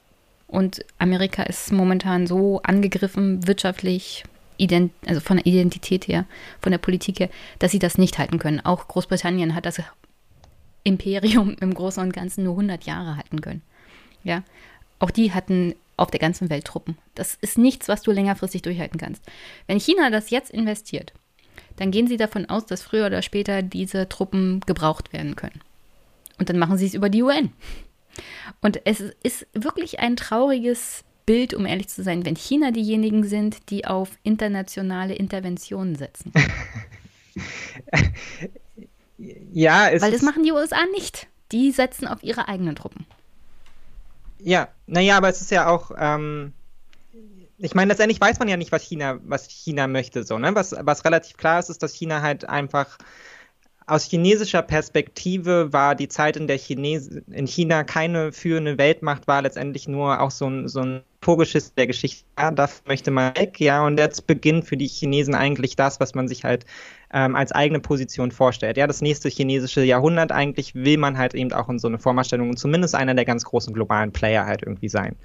Und 0.47 0.85
Amerika 0.99 1.43
ist 1.43 1.71
momentan 1.71 2.27
so 2.27 2.61
angegriffen, 2.61 3.47
wirtschaftlich, 3.47 4.23
ident 4.57 4.91
also 5.05 5.21
von 5.21 5.37
der 5.37 5.45
Identität 5.45 6.07
her, 6.07 6.25
von 6.61 6.71
der 6.71 6.79
Politik 6.79 7.19
her, 7.19 7.29
dass 7.59 7.71
sie 7.71 7.79
das 7.79 7.97
nicht 7.97 8.17
halten 8.17 8.39
können. 8.39 8.59
Auch 8.59 8.87
Großbritannien 8.87 9.55
hat 9.55 9.65
das 9.65 9.81
Imperium 10.83 11.55
im 11.59 11.73
Großen 11.73 12.01
und 12.01 12.13
Ganzen 12.13 12.43
nur 12.43 12.53
100 12.53 12.83
Jahre 12.83 13.17
halten 13.17 13.41
können. 13.41 13.61
Ja, 14.23 14.43
auch 14.99 15.11
die 15.11 15.33
hatten 15.33 15.75
auf 15.97 16.11
der 16.11 16.19
ganzen 16.19 16.49
Welt 16.49 16.65
Truppen. 16.65 16.97
Das 17.15 17.35
ist 17.41 17.57
nichts, 17.57 17.87
was 17.87 18.01
du 18.01 18.11
längerfristig 18.11 18.61
durchhalten 18.61 18.99
kannst. 18.99 19.23
Wenn 19.67 19.79
China 19.79 20.09
das 20.09 20.29
jetzt 20.29 20.51
investiert 20.51 21.13
dann 21.77 21.91
gehen 21.91 22.07
sie 22.07 22.17
davon 22.17 22.47
aus, 22.47 22.65
dass 22.65 22.81
früher 22.81 23.07
oder 23.07 23.21
später 23.21 23.61
diese 23.61 24.07
Truppen 24.07 24.61
gebraucht 24.61 25.13
werden 25.13 25.35
können. 25.35 25.61
Und 26.37 26.49
dann 26.49 26.59
machen 26.59 26.77
sie 26.77 26.85
es 26.85 26.93
über 26.93 27.09
die 27.09 27.23
UN. 27.23 27.51
Und 28.61 28.81
es 28.85 29.01
ist 29.23 29.47
wirklich 29.53 29.99
ein 29.99 30.15
trauriges 30.15 31.03
Bild, 31.25 31.53
um 31.53 31.65
ehrlich 31.65 31.87
zu 31.87 32.03
sein, 32.03 32.25
wenn 32.25 32.35
China 32.35 32.71
diejenigen 32.71 33.23
sind, 33.23 33.69
die 33.69 33.85
auf 33.85 34.09
internationale 34.23 35.15
Interventionen 35.15 35.95
setzen. 35.95 36.31
ja, 39.51 39.89
es 39.89 40.01
Weil 40.01 40.11
das 40.11 40.21
machen 40.21 40.43
die 40.43 40.51
USA 40.51 40.85
nicht. 40.91 41.27
Die 41.51 41.71
setzen 41.71 42.07
auf 42.07 42.23
ihre 42.23 42.47
eigenen 42.47 42.75
Truppen. 42.75 43.05
Ja, 44.39 44.67
naja, 44.87 45.17
aber 45.17 45.29
es 45.29 45.41
ist 45.41 45.51
ja 45.51 45.67
auch, 45.67 45.91
ähm, 45.97 46.53
ich 47.57 47.73
meine, 47.73 47.89
letztendlich 47.89 48.19
weiß 48.19 48.39
man 48.39 48.47
ja 48.47 48.57
nicht, 48.57 48.71
was 48.71 48.83
China, 48.83 49.19
was 49.23 49.47
China 49.47 49.87
möchte, 49.87 50.23
so, 50.23 50.37
ne? 50.37 50.53
Was, 50.53 50.75
was 50.77 51.05
relativ 51.05 51.37
klar 51.37 51.59
ist, 51.59 51.69
ist, 51.69 51.81
dass 51.81 51.93
China 51.93 52.21
halt 52.21 52.47
einfach 52.47 52.97
aus 53.87 54.05
chinesischer 54.05 54.61
Perspektive 54.61 55.71
war 55.71 55.95
die 55.95 56.07
Zeit 56.07 56.37
in 56.37 56.47
der 56.47 56.57
Chines 56.57 57.07
in 57.07 57.47
China 57.47 57.83
keine 57.83 58.31
führende 58.31 58.77
Weltmacht, 58.77 59.27
war 59.27 59.41
letztendlich 59.41 59.87
nur 59.87 60.21
auch 60.21 60.31
so 60.31 60.47
ein, 60.47 60.67
so 60.67 60.81
ein 60.81 61.03
Vorschiss 61.25 61.73
der 61.73 61.87
Geschichte. 61.87 62.23
Ja, 62.37 62.51
das 62.51 62.83
möchte 62.85 63.09
man 63.09 63.35
weg, 63.35 63.59
ja, 63.59 63.83
und 63.83 63.97
jetzt 63.97 64.27
beginnt 64.27 64.65
für 64.65 64.77
die 64.77 64.87
Chinesen 64.87 65.33
eigentlich 65.33 65.75
das, 65.75 65.99
was 65.99 66.13
man 66.13 66.27
sich 66.27 66.43
halt 66.43 66.65
ähm, 67.11 67.35
als 67.35 67.51
eigene 67.51 67.79
Position 67.79 68.29
vorstellt. 68.29 68.77
Ja, 68.77 68.85
das 68.85 69.01
nächste 69.01 69.29
chinesische 69.29 69.83
Jahrhundert 69.83 70.31
eigentlich 70.31 70.75
will 70.75 70.97
man 70.97 71.17
halt 71.17 71.33
eben 71.33 71.51
auch 71.51 71.67
in 71.67 71.79
so 71.79 71.87
eine 71.87 71.97
Vormachtstellung 71.97 72.55
zumindest 72.57 72.93
einer 72.93 73.15
der 73.15 73.25
ganz 73.25 73.43
großen 73.43 73.73
globalen 73.73 74.11
Player 74.11 74.45
halt 74.45 74.61
irgendwie 74.61 74.87
sein. 74.87 75.15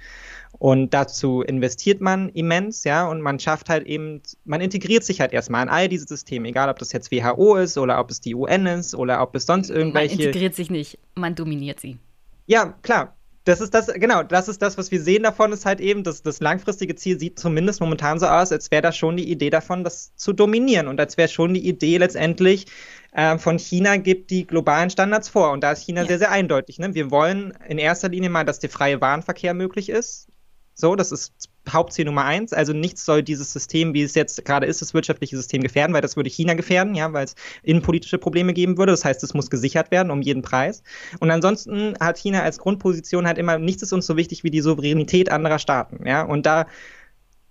Und 0.57 0.91
dazu 0.91 1.43
investiert 1.43 2.01
man 2.01 2.29
immens, 2.29 2.83
ja, 2.83 3.07
und 3.07 3.21
man 3.21 3.37
schafft 3.39 3.69
halt 3.69 3.85
eben, 3.85 4.23
man 4.43 4.59
integriert 4.59 5.03
sich 5.03 5.21
halt 5.21 5.33
erstmal 5.33 5.61
in 5.61 5.69
all 5.69 5.87
diese 5.87 6.07
Systeme, 6.07 6.47
egal 6.47 6.67
ob 6.67 6.79
das 6.79 6.91
jetzt 6.93 7.11
WHO 7.11 7.57
ist 7.57 7.77
oder 7.77 7.99
ob 7.99 8.09
es 8.09 8.21
die 8.21 8.33
UN 8.33 8.65
ist 8.65 8.95
oder 8.95 9.21
ob 9.21 9.35
es 9.35 9.45
sonst 9.45 9.69
irgendwelche. 9.69 10.15
Man 10.15 10.25
integriert 10.25 10.55
sich 10.55 10.71
nicht, 10.71 10.97
man 11.13 11.35
dominiert 11.35 11.79
sie. 11.79 11.99
Ja, 12.47 12.73
klar. 12.81 13.15
Das 13.43 13.59
ist 13.59 13.73
das, 13.73 13.87
genau, 13.87 14.21
das 14.21 14.47
ist 14.47 14.61
das, 14.61 14.77
was 14.77 14.91
wir 14.91 15.01
sehen 15.01 15.23
davon, 15.23 15.51
ist 15.51 15.65
halt 15.65 15.81
eben, 15.81 16.03
dass 16.03 16.21
das 16.21 16.41
langfristige 16.41 16.95
Ziel 16.95 17.19
sieht 17.19 17.39
zumindest 17.39 17.81
momentan 17.81 18.19
so 18.19 18.27
aus, 18.27 18.51
als 18.51 18.69
wäre 18.69 18.83
da 18.83 18.91
schon 18.91 19.17
die 19.17 19.31
Idee 19.31 19.49
davon, 19.49 19.83
das 19.83 20.15
zu 20.15 20.31
dominieren. 20.31 20.87
Und 20.87 20.99
als 20.99 21.17
wäre 21.17 21.27
schon 21.27 21.55
die 21.55 21.67
Idee 21.67 21.97
letztendlich, 21.97 22.67
äh, 23.13 23.39
von 23.39 23.57
China 23.57 23.97
gibt 23.97 24.29
die 24.29 24.45
globalen 24.45 24.91
Standards 24.91 25.27
vor. 25.27 25.51
Und 25.51 25.63
da 25.63 25.71
ist 25.71 25.83
China 25.83 26.01
ja. 26.01 26.07
sehr, 26.07 26.19
sehr 26.19 26.31
eindeutig. 26.31 26.77
Ne? 26.77 26.93
Wir 26.93 27.09
wollen 27.09 27.53
in 27.67 27.79
erster 27.79 28.09
Linie 28.09 28.29
mal, 28.29 28.45
dass 28.45 28.59
der 28.59 28.69
freie 28.69 29.01
Warenverkehr 29.01 29.55
möglich 29.55 29.89
ist. 29.89 30.27
So, 30.75 30.95
das 30.95 31.11
ist 31.11 31.50
Hauptziel 31.69 32.05
Nummer 32.05 32.25
eins. 32.25 32.53
Also 32.53 32.73
nichts 32.73 33.05
soll 33.05 33.23
dieses 33.23 33.53
System, 33.53 33.93
wie 33.93 34.01
es 34.01 34.15
jetzt 34.15 34.43
gerade 34.45 34.65
ist, 34.65 34.81
das 34.81 34.93
wirtschaftliche 34.93 35.37
System 35.37 35.61
gefährden, 35.61 35.93
weil 35.93 36.01
das 36.01 36.15
würde 36.15 36.29
China 36.29 36.53
gefährden, 36.53 36.95
ja, 36.95 37.13
weil 37.13 37.25
es 37.25 37.35
innenpolitische 37.63 38.17
Probleme 38.17 38.53
geben 38.53 38.77
würde. 38.77 38.91
Das 38.91 39.05
heißt, 39.05 39.23
es 39.23 39.33
muss 39.33 39.49
gesichert 39.49 39.91
werden 39.91 40.11
um 40.11 40.21
jeden 40.21 40.41
Preis. 40.41 40.83
Und 41.19 41.31
ansonsten 41.31 41.95
hat 41.99 42.17
China 42.17 42.41
als 42.41 42.57
Grundposition 42.57 43.27
halt 43.27 43.37
immer, 43.37 43.57
nichts 43.59 43.83
ist 43.83 43.93
uns 43.93 44.05
so 44.05 44.17
wichtig 44.17 44.43
wie 44.43 44.51
die 44.51 44.61
Souveränität 44.61 45.31
anderer 45.31 45.59
Staaten, 45.59 46.05
ja. 46.05 46.23
Und 46.23 46.45
da 46.45 46.65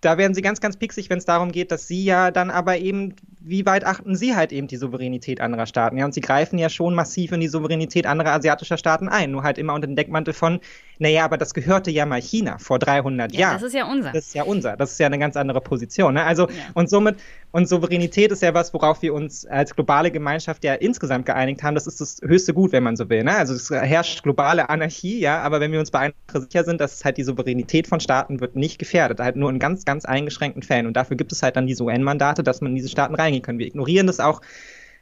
da 0.00 0.16
werden 0.16 0.34
sie 0.34 0.42
ganz, 0.42 0.60
ganz 0.60 0.76
pixig, 0.76 1.10
wenn 1.10 1.18
es 1.18 1.26
darum 1.26 1.52
geht, 1.52 1.70
dass 1.70 1.86
sie 1.86 2.04
ja 2.04 2.30
dann 2.30 2.50
aber 2.50 2.78
eben, 2.78 3.14
wie 3.38 3.66
weit 3.66 3.84
achten 3.84 4.16
sie 4.16 4.34
halt 4.34 4.52
eben 4.52 4.66
die 4.66 4.76
Souveränität 4.76 5.40
anderer 5.40 5.66
Staaten? 5.66 5.98
Ja, 5.98 6.06
und 6.06 6.14
sie 6.14 6.22
greifen 6.22 6.58
ja 6.58 6.70
schon 6.70 6.94
massiv 6.94 7.32
in 7.32 7.40
die 7.40 7.48
Souveränität 7.48 8.06
anderer 8.06 8.32
asiatischer 8.32 8.78
Staaten 8.78 9.08
ein, 9.08 9.30
nur 9.30 9.42
halt 9.42 9.58
immer 9.58 9.74
unter 9.74 9.86
dem 9.86 9.96
Deckmantel 9.96 10.32
von, 10.32 10.60
naja, 11.00 11.24
aber 11.24 11.38
das 11.38 11.54
gehörte 11.54 11.90
ja 11.90 12.04
mal 12.04 12.20
China 12.20 12.58
vor 12.58 12.78
300 12.78 13.32
ja, 13.32 13.40
Jahren. 13.40 13.54
Das 13.54 13.62
ist 13.62 13.72
ja 13.72 13.86
unser. 13.86 14.12
Das 14.12 14.26
ist 14.26 14.34
ja 14.34 14.42
unser. 14.42 14.76
Das 14.76 14.92
ist 14.92 15.00
ja 15.00 15.06
eine 15.06 15.18
ganz 15.18 15.34
andere 15.34 15.62
Position. 15.62 16.12
Ne? 16.12 16.22
Also, 16.22 16.46
ja. 16.46 16.54
und 16.74 16.90
somit, 16.90 17.16
und 17.52 17.66
Souveränität 17.66 18.30
ist 18.30 18.42
ja 18.42 18.52
was, 18.52 18.74
worauf 18.74 19.00
wir 19.00 19.14
uns 19.14 19.46
als 19.46 19.74
globale 19.74 20.10
Gemeinschaft 20.10 20.62
ja 20.62 20.74
insgesamt 20.74 21.24
geeinigt 21.24 21.62
haben. 21.62 21.74
Das 21.74 21.86
ist 21.86 22.02
das 22.02 22.18
höchste 22.22 22.52
Gut, 22.52 22.72
wenn 22.72 22.82
man 22.82 22.96
so 22.96 23.08
will. 23.08 23.24
Ne? 23.24 23.34
Also, 23.34 23.54
es 23.54 23.70
herrscht 23.70 24.22
globale 24.22 24.68
Anarchie, 24.68 25.20
ja, 25.20 25.40
aber 25.40 25.58
wenn 25.60 25.72
wir 25.72 25.80
uns 25.80 25.90
bei 25.90 26.00
einer 26.00 26.14
sicher 26.34 26.64
sind, 26.64 26.82
dass 26.82 27.02
halt 27.02 27.16
die 27.16 27.24
Souveränität 27.24 27.86
von 27.86 28.00
Staaten 28.00 28.40
wird 28.40 28.54
nicht 28.54 28.78
gefährdet, 28.78 29.20
halt 29.20 29.36
nur 29.36 29.48
in 29.48 29.58
ganz, 29.58 29.86
ganz 29.86 30.04
eingeschränkten 30.04 30.62
Fällen. 30.62 30.86
Und 30.86 30.98
dafür 30.98 31.16
gibt 31.16 31.32
es 31.32 31.42
halt 31.42 31.56
dann 31.56 31.66
diese 31.66 31.82
UN-Mandate, 31.82 32.42
dass 32.42 32.60
man 32.60 32.72
in 32.72 32.76
diese 32.76 32.90
Staaten 32.90 33.14
reingehen 33.14 33.42
kann. 33.42 33.58
Wir 33.58 33.66
ignorieren 33.66 34.06
das 34.06 34.20
auch 34.20 34.42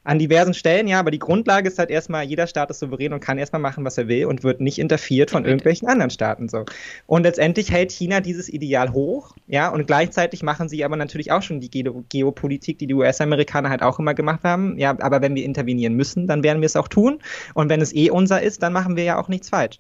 an 0.05 0.19
diversen 0.19 0.55
Stellen, 0.55 0.89
ja, 0.89 0.99
aber 1.01 1.11
die 1.11 1.19
Grundlage 1.19 1.69
ist 1.69 1.79
halt 1.79 1.91
erstmal, 1.91 2.25
jeder 2.25 2.47
Staat 2.47 2.71
ist 2.71 2.79
souverän 2.79 3.13
und 3.13 3.21
kann 3.21 3.39
erstmal 3.39 3.61
machen, 3.61 3.85
was 3.85 3.99
er 3.99 4.09
will 4.09 4.27
und 4.27 4.43
wird 4.43 4.61
nicht 4.61 4.79
interferiert 4.79 5.31
von 5.31 5.45
irgendwelchen 5.45 5.89
anderen 5.89 6.11
Staaten 6.11 6.49
so. 6.49 6.65
Und 7.07 7.25
letztendlich 7.25 7.71
hält 7.71 7.93
China 7.93 8.21
dieses 8.21 8.49
Ideal 8.49 8.93
hoch, 8.93 9.35
ja, 9.47 9.69
und 9.69 9.87
gleichzeitig 9.87 10.43
machen 10.43 10.69
sie 10.69 10.85
aber 10.85 10.97
natürlich 10.97 11.33
auch 11.33 11.43
schon 11.43 11.61
die 11.61 11.71
Ge 11.71 11.85
Geopolitik, 12.09 12.79
die 12.79 12.87
die 12.87 12.95
US-Amerikaner 12.95 13.71
halt 13.71 13.83
auch 13.83 13.99
immer 13.99 14.15
gemacht 14.15 14.45
haben, 14.45 14.79
ja, 14.79 14.97
aber 15.01 15.21
wenn 15.21 15.35
wir 15.35 15.45
intervenieren 15.45 15.95
müssen, 15.95 16.27
dann 16.27 16.43
werden 16.43 16.63
wir 16.63 16.67
es 16.67 16.77
auch 16.77 16.89
tun 16.89 17.21
und 17.55 17.69
wenn 17.69 17.81
es 17.81 17.95
eh 17.95 18.11
unser 18.11 18.43
ist, 18.43 18.63
dann 18.63 18.73
machen 18.73 18.97
wir 18.97 19.05
ja 19.05 19.19
auch 19.19 19.29
nichts 19.29 19.49
falsch. 19.49 19.79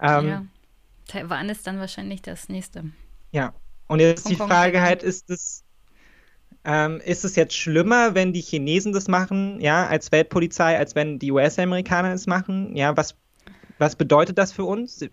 Ähm, 0.00 0.28
ja. 0.28 0.44
Taiwan 1.08 1.48
ist 1.48 1.66
dann 1.66 1.78
wahrscheinlich 1.78 2.22
das 2.22 2.48
nächste. 2.48 2.84
Ja, 3.32 3.52
und 3.88 4.00
jetzt 4.00 4.28
die 4.28 4.36
Frage 4.36 4.80
halt, 4.80 5.02
ist 5.02 5.30
es 5.30 5.63
ähm, 6.64 7.00
ist 7.04 7.24
es 7.24 7.36
jetzt 7.36 7.54
schlimmer, 7.54 8.14
wenn 8.14 8.32
die 8.32 8.40
Chinesen 8.40 8.92
das 8.92 9.08
machen, 9.08 9.60
ja, 9.60 9.86
als 9.86 10.12
Weltpolizei, 10.12 10.78
als 10.78 10.94
wenn 10.94 11.18
die 11.18 11.30
US-Amerikaner 11.30 12.12
es 12.12 12.26
machen? 12.26 12.74
Ja, 12.74 12.96
was, 12.96 13.16
was 13.78 13.96
bedeutet 13.96 14.38
das 14.38 14.52
für 14.52 14.64
uns? 14.64 15.04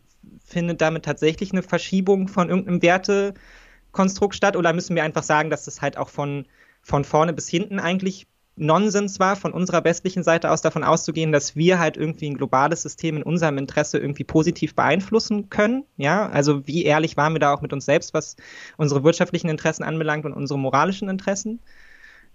Findet 0.46 0.82
damit 0.82 1.04
tatsächlich 1.04 1.52
eine 1.52 1.64
Verschiebung 1.64 2.28
von 2.28 2.50
irgendeinem 2.50 2.82
Wertekonstrukt 2.82 4.36
statt? 4.36 4.56
Oder 4.56 4.72
müssen 4.72 4.96
wir 4.96 5.04
einfach 5.04 5.24
sagen, 5.24 5.50
dass 5.50 5.66
das 5.66 5.82
halt 5.82 5.98
auch 5.98 6.10
von, 6.10 6.46
von 6.82 7.04
vorne 7.04 7.34
bis 7.34 7.50
hinten 7.50 7.80
eigentlich 7.80 8.28
Nonsens 8.58 9.20
war, 9.20 9.36
von 9.36 9.54
unserer 9.54 9.84
westlichen 9.84 10.24
Seite 10.24 10.52
aus 10.52 10.62
davon 10.62 10.84
auszugehen, 10.84 11.32
dass 11.32 11.56
wir 11.56 11.80
halt 11.80 11.98
irgendwie 11.98 12.30
ein 12.30 12.38
globales 12.38 12.82
System 12.82 13.18
in 13.18 13.24
unserem 13.24 13.58
Interesse 13.58 13.98
irgendwie 13.98 14.24
positiv 14.24 14.76
beeinflussen 14.76 15.50
können. 15.50 15.86
Ja, 15.98 16.30
also 16.30 16.68
wie 16.68 16.84
ehrlich 16.84 17.18
waren 17.18 17.34
wir 17.34 17.40
da 17.40 17.54
auch 17.54 17.62
mit 17.62 17.74
uns 17.74 17.86
selbst, 17.86 18.14
was 18.14 18.36
unsere 18.78 19.04
wirtschaftlichen 19.04 19.50
Interessen 19.50 19.84
anbelangt 19.84 20.26
und 20.26 20.34
unsere 20.34 20.60
moralischen 20.60 21.10
Interessen. 21.10 21.60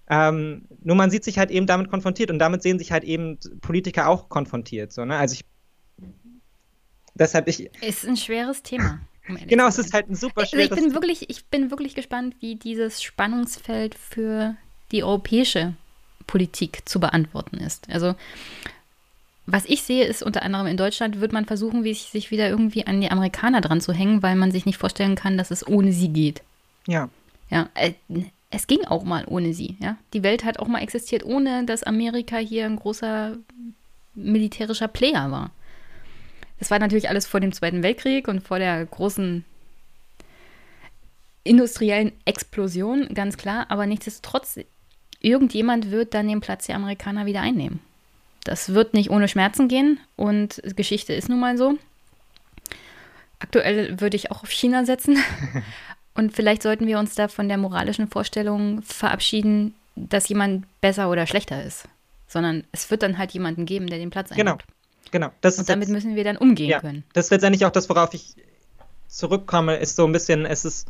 Ähm, 0.08 0.66
nur 0.82 0.96
man 0.96 1.10
sieht 1.10 1.24
sich 1.24 1.38
halt 1.38 1.50
eben 1.50 1.66
damit 1.66 1.90
konfrontiert 1.90 2.30
und 2.30 2.38
damit 2.38 2.62
sehen 2.62 2.78
sich 2.78 2.92
halt 2.92 3.04
eben 3.04 3.38
Politiker 3.60 4.08
auch 4.08 4.28
konfrontiert. 4.28 4.92
So, 4.92 5.04
ne? 5.04 5.16
Also 5.16 5.34
ich 5.34 5.44
deshalb 7.14 7.48
ich. 7.48 7.70
Ist 7.82 8.06
ein 8.06 8.16
schweres 8.16 8.62
Thema. 8.62 9.00
Um 9.28 9.36
genau, 9.46 9.66
es 9.66 9.78
ist 9.78 9.92
halt 9.92 10.08
ein 10.08 10.14
super 10.14 10.46
schweres 10.46 10.70
also 10.70 10.84
ich 10.84 10.88
bin 10.88 10.94
wirklich, 10.94 11.30
ich 11.30 11.46
bin 11.46 11.70
wirklich 11.70 11.94
gespannt, 11.94 12.36
wie 12.40 12.54
dieses 12.54 13.02
Spannungsfeld 13.02 13.96
für 13.96 14.56
die 14.92 15.02
europäische 15.02 15.74
Politik 16.26 16.88
zu 16.88 17.00
beantworten 17.00 17.58
ist. 17.58 17.88
Also 17.90 18.14
was 19.46 19.64
ich 19.64 19.82
sehe, 19.82 20.04
ist 20.04 20.24
unter 20.24 20.42
anderem 20.42 20.66
in 20.66 20.76
Deutschland 20.76 21.20
wird 21.20 21.32
man 21.32 21.46
versuchen, 21.46 21.84
wie 21.84 21.94
sich 21.94 22.32
wieder 22.32 22.48
irgendwie 22.48 22.86
an 22.86 23.00
die 23.00 23.10
Amerikaner 23.10 23.60
dran 23.60 23.80
zu 23.80 23.92
hängen, 23.92 24.22
weil 24.22 24.34
man 24.34 24.50
sich 24.50 24.66
nicht 24.66 24.78
vorstellen 24.78 25.14
kann, 25.14 25.38
dass 25.38 25.52
es 25.52 25.66
ohne 25.66 25.92
sie 25.92 26.08
geht. 26.08 26.42
Ja. 26.88 27.08
Ja, 27.48 27.68
äh, 27.74 27.92
es 28.50 28.66
ging 28.66 28.84
auch 28.84 29.04
mal 29.04 29.24
ohne 29.28 29.54
sie. 29.54 29.76
Ja, 29.78 29.96
die 30.12 30.24
Welt 30.24 30.44
hat 30.44 30.58
auch 30.58 30.66
mal 30.66 30.82
existiert, 30.82 31.24
ohne 31.24 31.64
dass 31.64 31.84
Amerika 31.84 32.38
hier 32.38 32.66
ein 32.66 32.76
großer 32.76 33.36
militärischer 34.14 34.88
Player 34.88 35.30
war. 35.30 35.50
Das 36.58 36.70
war 36.70 36.78
natürlich 36.80 37.08
alles 37.08 37.26
vor 37.26 37.38
dem 37.38 37.52
Zweiten 37.52 37.82
Weltkrieg 37.82 38.26
und 38.26 38.42
vor 38.42 38.58
der 38.58 38.84
großen 38.84 39.44
industriellen 41.44 42.12
Explosion, 42.24 43.08
ganz 43.14 43.36
klar. 43.36 43.66
Aber 43.68 43.86
nichtsdestotrotz 43.86 44.58
irgendjemand 45.26 45.90
wird 45.90 46.14
dann 46.14 46.28
den 46.28 46.40
Platz 46.40 46.66
der 46.66 46.76
Amerikaner 46.76 47.26
wieder 47.26 47.40
einnehmen. 47.40 47.80
Das 48.44 48.74
wird 48.74 48.94
nicht 48.94 49.10
ohne 49.10 49.26
Schmerzen 49.26 49.66
gehen 49.66 49.98
und 50.14 50.62
Geschichte 50.76 51.12
ist 51.12 51.28
nun 51.28 51.40
mal 51.40 51.58
so. 51.58 51.76
Aktuell 53.40 54.00
würde 54.00 54.16
ich 54.16 54.30
auch 54.30 54.44
auf 54.44 54.50
China 54.50 54.84
setzen. 54.84 55.18
Und 56.14 56.34
vielleicht 56.34 56.62
sollten 56.62 56.86
wir 56.86 56.98
uns 56.98 57.14
da 57.14 57.28
von 57.28 57.46
der 57.46 57.58
moralischen 57.58 58.08
Vorstellung 58.08 58.80
verabschieden, 58.80 59.74
dass 59.96 60.30
jemand 60.30 60.64
besser 60.80 61.10
oder 61.10 61.26
schlechter 61.26 61.62
ist. 61.62 61.84
Sondern 62.26 62.64
es 62.72 62.90
wird 62.90 63.02
dann 63.02 63.18
halt 63.18 63.32
jemanden 63.32 63.66
geben, 63.66 63.88
der 63.88 63.98
den 63.98 64.08
Platz 64.08 64.32
einnimmt. 64.32 64.64
Genau, 65.10 65.26
genau. 65.26 65.32
Das 65.42 65.58
und 65.58 65.68
damit 65.68 65.88
jetzt, 65.88 65.92
müssen 65.92 66.16
wir 66.16 66.24
dann 66.24 66.38
umgehen 66.38 66.70
ja, 66.70 66.80
können. 66.80 67.04
Das 67.12 67.26
ist 67.26 67.30
letztendlich 67.32 67.66
auch 67.66 67.70
das, 67.70 67.90
worauf 67.90 68.14
ich 68.14 68.34
zurückkomme, 69.08 69.76
ist 69.76 69.96
so 69.96 70.06
ein 70.06 70.12
bisschen, 70.12 70.46
es 70.46 70.64
ist 70.64 70.88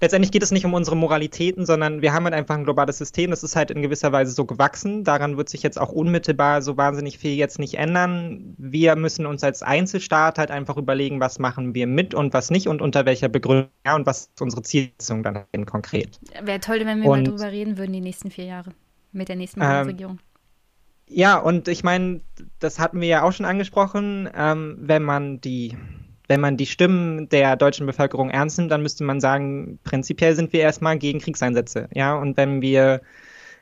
letztendlich 0.00 0.32
geht 0.32 0.42
es 0.42 0.50
nicht 0.50 0.64
um 0.64 0.74
unsere 0.74 0.96
Moralitäten, 0.96 1.66
sondern 1.66 2.02
wir 2.02 2.12
haben 2.12 2.24
halt 2.24 2.34
einfach 2.34 2.54
ein 2.54 2.64
globales 2.64 2.98
System. 2.98 3.30
Das 3.30 3.42
ist 3.42 3.56
halt 3.56 3.70
in 3.70 3.82
gewisser 3.82 4.12
Weise 4.12 4.32
so 4.32 4.44
gewachsen. 4.44 5.04
Daran 5.04 5.36
wird 5.36 5.48
sich 5.48 5.62
jetzt 5.62 5.80
auch 5.80 5.90
unmittelbar 5.90 6.62
so 6.62 6.76
wahnsinnig 6.76 7.18
viel 7.18 7.34
jetzt 7.34 7.58
nicht 7.58 7.74
ändern. 7.74 8.54
Wir 8.58 8.96
müssen 8.96 9.26
uns 9.26 9.42
als 9.44 9.62
Einzelstaat 9.62 10.38
halt 10.38 10.50
einfach 10.50 10.76
überlegen, 10.76 11.20
was 11.20 11.38
machen 11.38 11.74
wir 11.74 11.86
mit 11.86 12.14
und 12.14 12.32
was 12.34 12.50
nicht 12.50 12.68
und 12.68 12.82
unter 12.82 13.06
welcher 13.06 13.28
Begründung 13.28 13.68
ja, 13.86 13.94
und 13.94 14.06
was 14.06 14.26
ist 14.26 14.42
unsere 14.42 14.62
Zielsetzung 14.62 15.22
dann 15.22 15.44
konkret. 15.66 16.20
Wäre 16.42 16.60
toll, 16.60 16.80
wenn 16.84 17.02
wir 17.02 17.10
und, 17.10 17.22
mal 17.22 17.30
drüber 17.30 17.50
reden 17.50 17.78
würden, 17.78 17.92
die 17.92 18.00
nächsten 18.00 18.30
vier 18.30 18.44
Jahre 18.44 18.70
mit 19.12 19.28
der 19.28 19.36
nächsten 19.36 19.60
ähm, 19.62 19.86
Regierung. 19.86 20.18
Ja, 21.08 21.38
und 21.38 21.68
ich 21.68 21.84
meine, 21.84 22.20
das 22.58 22.78
hatten 22.78 23.00
wir 23.00 23.08
ja 23.08 23.22
auch 23.22 23.32
schon 23.32 23.46
angesprochen, 23.46 24.28
ähm, 24.36 24.76
wenn 24.80 25.02
man 25.02 25.40
die 25.40 25.76
wenn 26.28 26.40
man 26.40 26.56
die 26.56 26.66
Stimmen 26.66 27.28
der 27.30 27.56
deutschen 27.56 27.86
Bevölkerung 27.86 28.30
ernst 28.30 28.58
nimmt, 28.58 28.70
dann 28.70 28.82
müsste 28.82 29.04
man 29.04 29.20
sagen, 29.20 29.78
prinzipiell 29.84 30.36
sind 30.36 30.52
wir 30.52 30.60
erstmal 30.60 30.98
gegen 30.98 31.18
Kriegseinsätze. 31.18 31.88
Ja, 31.94 32.14
und 32.14 32.36
wenn 32.36 32.62
wir 32.62 33.00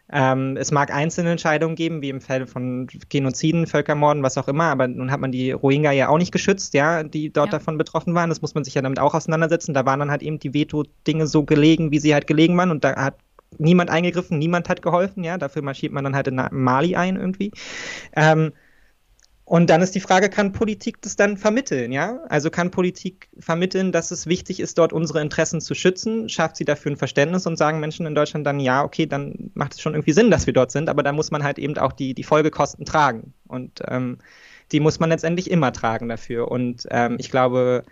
Ähm, 0.09 0.57
es 0.57 0.71
mag 0.71 0.95
einzelne 0.95 1.33
Entscheidungen 1.33 1.75
geben, 1.75 2.01
wie 2.01 2.11
im 2.11 2.21
Fall 2.21 2.47
von 2.47 2.87
Genoziden, 3.09 3.67
Völkermorden, 3.67 4.23
was 4.23 4.39
auch 4.39 4.47
immer, 4.47 4.67
aber 4.71 4.87
nun 4.87 5.11
hat 5.11 5.19
man 5.19 5.33
die 5.33 5.51
Rohingya 5.51 5.91
ja 5.91 6.09
auch 6.09 6.19
nicht 6.19 6.31
geschützt, 6.31 6.75
ja, 6.75 7.03
die 7.03 7.33
dort 7.33 7.49
ja. 7.49 7.59
davon 7.59 7.77
betroffen 7.77 8.15
waren. 8.15 8.29
Das 8.29 8.41
muss 8.41 8.55
man 8.55 8.63
sich 8.63 8.75
ja 8.75 8.83
damit 8.83 9.01
auch 9.01 9.15
auseinandersetzen. 9.15 9.75
Da 9.75 9.85
waren 9.85 9.99
dann 9.99 10.13
halt 10.13 10.23
eben 10.23 10.39
die 10.39 10.55
Veto-Dinge 10.55 11.27
so 11.27 11.43
gelegen, 11.43 11.91
wie 11.91 11.99
sie 11.99 12.15
halt 12.15 12.29
gelegen 12.29 12.57
waren 12.57 12.71
und 12.71 12.85
da 12.85 12.95
hat 12.95 13.17
niemand 13.59 13.91
eingegriffen, 13.91 14.39
niemand 14.39 14.69
hat 14.69 14.81
geholfen, 14.81 15.25
ja, 15.25 15.39
dafür 15.39 15.63
marschiert 15.63 15.93
man 15.93 16.05
dann 16.05 16.15
halt 16.15 16.29
in 16.29 16.41
Mali 16.53 16.95
ein 16.95 17.17
irgendwie. 17.17 17.51
Ähm, 18.15 18.53
und 19.49 19.71
dann 19.71 19.81
ist 19.81 19.95
die 19.95 20.01
Frage, 20.01 20.29
kann 20.29 20.51
Politik 20.51 21.01
das 21.03 21.15
dann 21.15 21.37
vermitteln, 21.37 21.93
ja? 21.93 22.19
Also 22.29 22.51
kann 22.51 22.73
Politik 22.73 23.29
vermitteln, 23.39 23.93
dass 23.93 24.11
es 24.11 24.27
wichtig 24.27 24.59
ist, 24.59 24.77
dort 24.77 24.93
unsere 24.93 25.21
Interessen 25.21 25.61
zu 25.61 25.77
schützen? 25.77 26.29
Schafft 26.29 26.57
sie 26.57 26.65
dafür 26.65 26.91
ein 26.91 26.97
Verständnis 26.97 27.47
und 27.47 27.57
sagen 27.57 27.79
Menschen 27.79 28.07
in 28.07 28.17
Deutschland 28.17 28.45
dann, 28.45 28.59
ja, 28.59 28.83
okay, 28.83 29.07
dann 29.07 29.53
macht 29.55 29.75
es 29.75 29.81
schon 29.81 29.95
irgendwie 29.95 30.15
Sinn, 30.15 30.33
dass 30.33 30.47
wir 30.47 30.53
dort 30.53 30.73
sind, 30.73 30.89
aber 30.89 31.05
da 31.05 31.13
muss 31.13 31.31
man 31.31 31.45
halt 31.45 31.61
eben 31.61 31.79
auch 31.79 31.93
die, 31.93 32.13
die 32.13 32.25
Folgekosten 32.25 32.85
tragen. 32.85 33.35
Und 33.47 33.83
ähm, 33.87 34.19
die 34.73 34.81
muss 34.81 34.99
man 34.99 35.11
letztendlich 35.11 35.49
immer 35.49 35.73
tragen 35.73 36.09
dafür. 36.09 36.51
Und 36.51 36.85
ähm, 36.91 37.15
ich 37.21 37.31
glaube, 37.31 37.85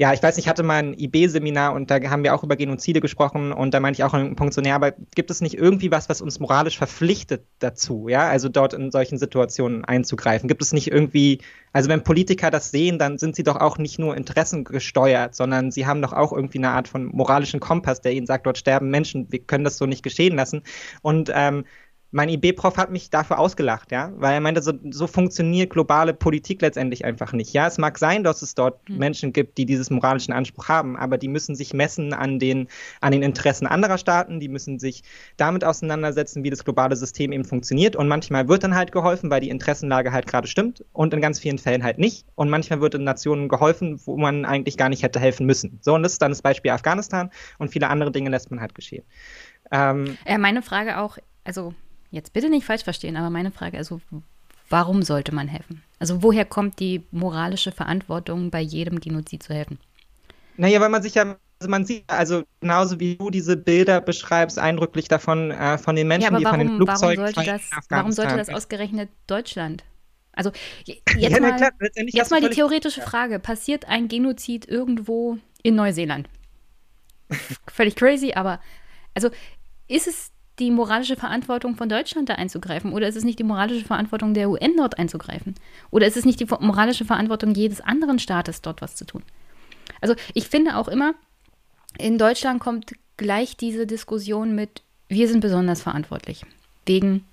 ja, 0.00 0.12
ich 0.12 0.22
weiß 0.22 0.36
nicht, 0.36 0.44
ich 0.44 0.48
hatte 0.48 0.62
mal 0.62 0.76
ein 0.76 0.94
IB-Seminar 0.94 1.72
und 1.72 1.90
da 1.90 2.00
haben 2.08 2.22
wir 2.22 2.32
auch 2.32 2.44
über 2.44 2.54
Genozide 2.54 3.00
gesprochen 3.00 3.50
und 3.52 3.74
da 3.74 3.80
meinte 3.80 3.98
ich 3.98 4.04
auch 4.04 4.14
einen 4.14 4.36
Punkt 4.36 4.54
so, 4.54 4.60
naja, 4.60 4.76
aber 4.76 4.92
gibt 4.92 5.28
es 5.28 5.40
nicht 5.40 5.54
irgendwie 5.58 5.90
was, 5.90 6.08
was 6.08 6.20
uns 6.20 6.38
moralisch 6.38 6.78
verpflichtet 6.78 7.44
dazu, 7.58 8.08
ja, 8.08 8.28
also 8.28 8.48
dort 8.48 8.74
in 8.74 8.92
solchen 8.92 9.18
Situationen 9.18 9.84
einzugreifen? 9.84 10.46
Gibt 10.48 10.62
es 10.62 10.72
nicht 10.72 10.92
irgendwie, 10.92 11.40
also 11.72 11.88
wenn 11.88 12.04
Politiker 12.04 12.52
das 12.52 12.70
sehen, 12.70 13.00
dann 13.00 13.18
sind 13.18 13.34
sie 13.34 13.42
doch 13.42 13.56
auch 13.56 13.76
nicht 13.76 13.98
nur 13.98 14.16
interessengesteuert, 14.16 15.34
sondern 15.34 15.72
sie 15.72 15.84
haben 15.84 16.00
doch 16.00 16.12
auch 16.12 16.32
irgendwie 16.32 16.58
eine 16.58 16.70
Art 16.70 16.86
von 16.86 17.06
moralischen 17.06 17.58
Kompass, 17.58 18.00
der 18.00 18.12
ihnen 18.12 18.26
sagt, 18.26 18.46
dort 18.46 18.56
sterben 18.56 18.90
Menschen, 18.90 19.26
wir 19.32 19.40
können 19.40 19.64
das 19.64 19.78
so 19.78 19.86
nicht 19.86 20.04
geschehen 20.04 20.36
lassen. 20.36 20.62
Und 21.02 21.32
ähm, 21.34 21.64
mein 22.10 22.30
IB-Prof 22.30 22.78
hat 22.78 22.90
mich 22.90 23.10
dafür 23.10 23.38
ausgelacht, 23.38 23.92
ja, 23.92 24.10
weil 24.16 24.32
er 24.32 24.40
meinte, 24.40 24.62
so, 24.62 24.72
so, 24.90 25.06
funktioniert 25.06 25.70
globale 25.70 26.14
Politik 26.14 26.62
letztendlich 26.62 27.04
einfach 27.04 27.32
nicht. 27.32 27.52
Ja, 27.52 27.66
es 27.66 27.76
mag 27.76 27.98
sein, 27.98 28.24
dass 28.24 28.40
es 28.40 28.54
dort 28.54 28.88
mhm. 28.88 28.96
Menschen 28.96 29.32
gibt, 29.34 29.58
die 29.58 29.66
diesen 29.66 29.96
moralischen 29.96 30.32
Anspruch 30.32 30.68
haben, 30.68 30.96
aber 30.96 31.18
die 31.18 31.28
müssen 31.28 31.54
sich 31.54 31.74
messen 31.74 32.14
an 32.14 32.38
den, 32.38 32.68
an 33.02 33.12
den 33.12 33.22
Interessen 33.22 33.66
anderer 33.66 33.98
Staaten, 33.98 34.40
die 34.40 34.48
müssen 34.48 34.78
sich 34.78 35.02
damit 35.36 35.64
auseinandersetzen, 35.64 36.44
wie 36.44 36.50
das 36.50 36.64
globale 36.64 36.96
System 36.96 37.30
eben 37.30 37.44
funktioniert. 37.44 37.94
Und 37.94 38.08
manchmal 38.08 38.48
wird 38.48 38.64
dann 38.64 38.74
halt 38.74 38.90
geholfen, 38.90 39.30
weil 39.30 39.40
die 39.40 39.50
Interessenlage 39.50 40.10
halt 40.10 40.26
gerade 40.26 40.48
stimmt 40.48 40.84
und 40.92 41.12
in 41.12 41.20
ganz 41.20 41.38
vielen 41.38 41.58
Fällen 41.58 41.84
halt 41.84 41.98
nicht. 41.98 42.26
Und 42.36 42.48
manchmal 42.48 42.80
wird 42.80 42.94
in 42.94 43.04
Nationen 43.04 43.48
geholfen, 43.48 44.00
wo 44.06 44.16
man 44.16 44.46
eigentlich 44.46 44.78
gar 44.78 44.88
nicht 44.88 45.02
hätte 45.02 45.20
helfen 45.20 45.44
müssen. 45.44 45.78
So, 45.82 45.94
und 45.94 46.02
das 46.02 46.12
ist 46.12 46.22
dann 46.22 46.30
das 46.30 46.40
Beispiel 46.40 46.70
Afghanistan 46.70 47.30
und 47.58 47.70
viele 47.70 47.88
andere 47.88 48.10
Dinge 48.10 48.30
lässt 48.30 48.50
man 48.50 48.60
halt 48.60 48.74
geschehen. 48.74 49.04
Ähm, 49.70 50.16
ja, 50.26 50.38
meine 50.38 50.62
Frage 50.62 50.98
auch, 50.98 51.18
also 51.44 51.74
Jetzt 52.10 52.32
bitte 52.32 52.48
nicht 52.48 52.64
falsch 52.64 52.84
verstehen, 52.84 53.16
aber 53.16 53.30
meine 53.30 53.50
Frage, 53.50 53.76
also 53.76 54.00
warum 54.68 55.02
sollte 55.02 55.34
man 55.34 55.48
helfen? 55.48 55.82
Also 55.98 56.22
woher 56.22 56.44
kommt 56.44 56.80
die 56.80 57.02
moralische 57.10 57.72
Verantwortung, 57.72 58.50
bei 58.50 58.60
jedem 58.60 59.00
Genozid 59.00 59.42
zu 59.42 59.54
helfen? 59.54 59.78
Naja, 60.56 60.80
weil 60.80 60.88
man 60.88 61.02
sich 61.02 61.14
ja, 61.14 61.36
also 61.60 61.70
man 61.70 61.84
sieht, 61.84 62.04
also 62.08 62.42
genauso 62.60 62.98
wie 62.98 63.16
du 63.16 63.30
diese 63.30 63.56
Bilder 63.56 64.00
beschreibst, 64.00 64.58
eindrücklich 64.58 65.08
davon, 65.08 65.50
äh, 65.50 65.78
von 65.78 65.96
den 65.96 66.08
Menschen, 66.08 66.32
ja, 66.32 66.38
die 66.38 66.44
warum, 66.44 66.58
von 66.58 66.66
den 66.66 66.76
Flugzeugen 66.76 67.24
warum 67.24 67.34
sollte, 67.34 67.50
das, 67.50 67.62
warum 67.88 68.12
sollte 68.12 68.36
das 68.36 68.48
ausgerechnet 68.48 69.10
Deutschland? 69.26 69.84
Also 70.32 70.52
jetzt 70.84 71.02
ja, 71.16 71.40
mal, 71.40 71.56
klar, 71.56 71.72
jetzt 72.06 72.30
mal 72.30 72.40
die 72.40 72.50
theoretische 72.50 73.02
Frage, 73.02 73.38
passiert 73.38 73.86
ein 73.86 74.08
Genozid 74.08 74.66
irgendwo 74.66 75.38
in 75.62 75.74
Neuseeland? 75.74 76.28
Völlig 77.66 77.96
crazy, 77.96 78.32
aber 78.34 78.60
also 79.14 79.30
ist 79.88 80.06
es 80.06 80.30
die 80.58 80.70
moralische 80.70 81.16
Verantwortung 81.16 81.76
von 81.76 81.88
Deutschland 81.88 82.28
da 82.28 82.34
einzugreifen? 82.34 82.92
Oder 82.92 83.08
ist 83.08 83.16
es 83.16 83.24
nicht 83.24 83.38
die 83.38 83.44
moralische 83.44 83.84
Verantwortung 83.84 84.34
der 84.34 84.50
UN 84.50 84.76
dort 84.76 84.98
einzugreifen? 84.98 85.54
Oder 85.90 86.06
ist 86.06 86.16
es 86.16 86.24
nicht 86.24 86.40
die 86.40 86.46
moralische 86.46 87.04
Verantwortung 87.04 87.54
jedes 87.54 87.80
anderen 87.80 88.18
Staates, 88.18 88.62
dort 88.62 88.82
was 88.82 88.96
zu 88.96 89.04
tun? 89.04 89.22
Also 90.00 90.14
ich 90.34 90.48
finde 90.48 90.76
auch 90.76 90.88
immer, 90.88 91.14
in 91.98 92.18
Deutschland 92.18 92.60
kommt 92.60 92.92
gleich 93.16 93.56
diese 93.56 93.86
Diskussion 93.86 94.54
mit, 94.54 94.82
wir 95.08 95.28
sind 95.28 95.40
besonders 95.40 95.82
verantwortlich. 95.82 96.44
Wegen, 96.86 97.24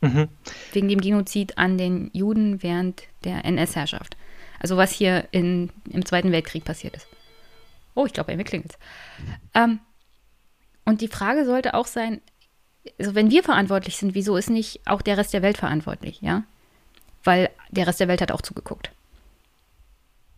mhm. 0.00 0.28
wegen 0.72 0.88
dem 0.88 1.00
Genozid 1.00 1.58
an 1.58 1.78
den 1.78 2.10
Juden 2.12 2.62
während 2.62 3.02
der 3.24 3.44
NS-Herrschaft. 3.44 4.16
Also 4.60 4.76
was 4.76 4.92
hier 4.92 5.28
in, 5.30 5.70
im 5.90 6.04
Zweiten 6.04 6.32
Weltkrieg 6.32 6.64
passiert 6.64 6.96
ist. 6.96 7.06
Oh, 7.94 8.06
ich 8.06 8.12
glaube, 8.12 8.30
er 8.30 8.36
mir 8.36 8.44
klingelt. 8.44 8.78
Ähm, 9.54 9.80
und 10.88 11.02
die 11.02 11.08
Frage 11.08 11.44
sollte 11.44 11.74
auch 11.74 11.86
sein, 11.86 12.22
also 12.98 13.14
wenn 13.14 13.30
wir 13.30 13.42
verantwortlich 13.42 13.98
sind, 13.98 14.14
wieso 14.14 14.36
ist 14.36 14.48
nicht 14.48 14.80
auch 14.86 15.02
der 15.02 15.18
Rest 15.18 15.34
der 15.34 15.42
Welt 15.42 15.58
verantwortlich, 15.58 16.22
ja? 16.22 16.44
Weil 17.24 17.50
der 17.70 17.86
Rest 17.86 18.00
der 18.00 18.08
Welt 18.08 18.22
hat 18.22 18.32
auch 18.32 18.40
zugeguckt. 18.40 18.90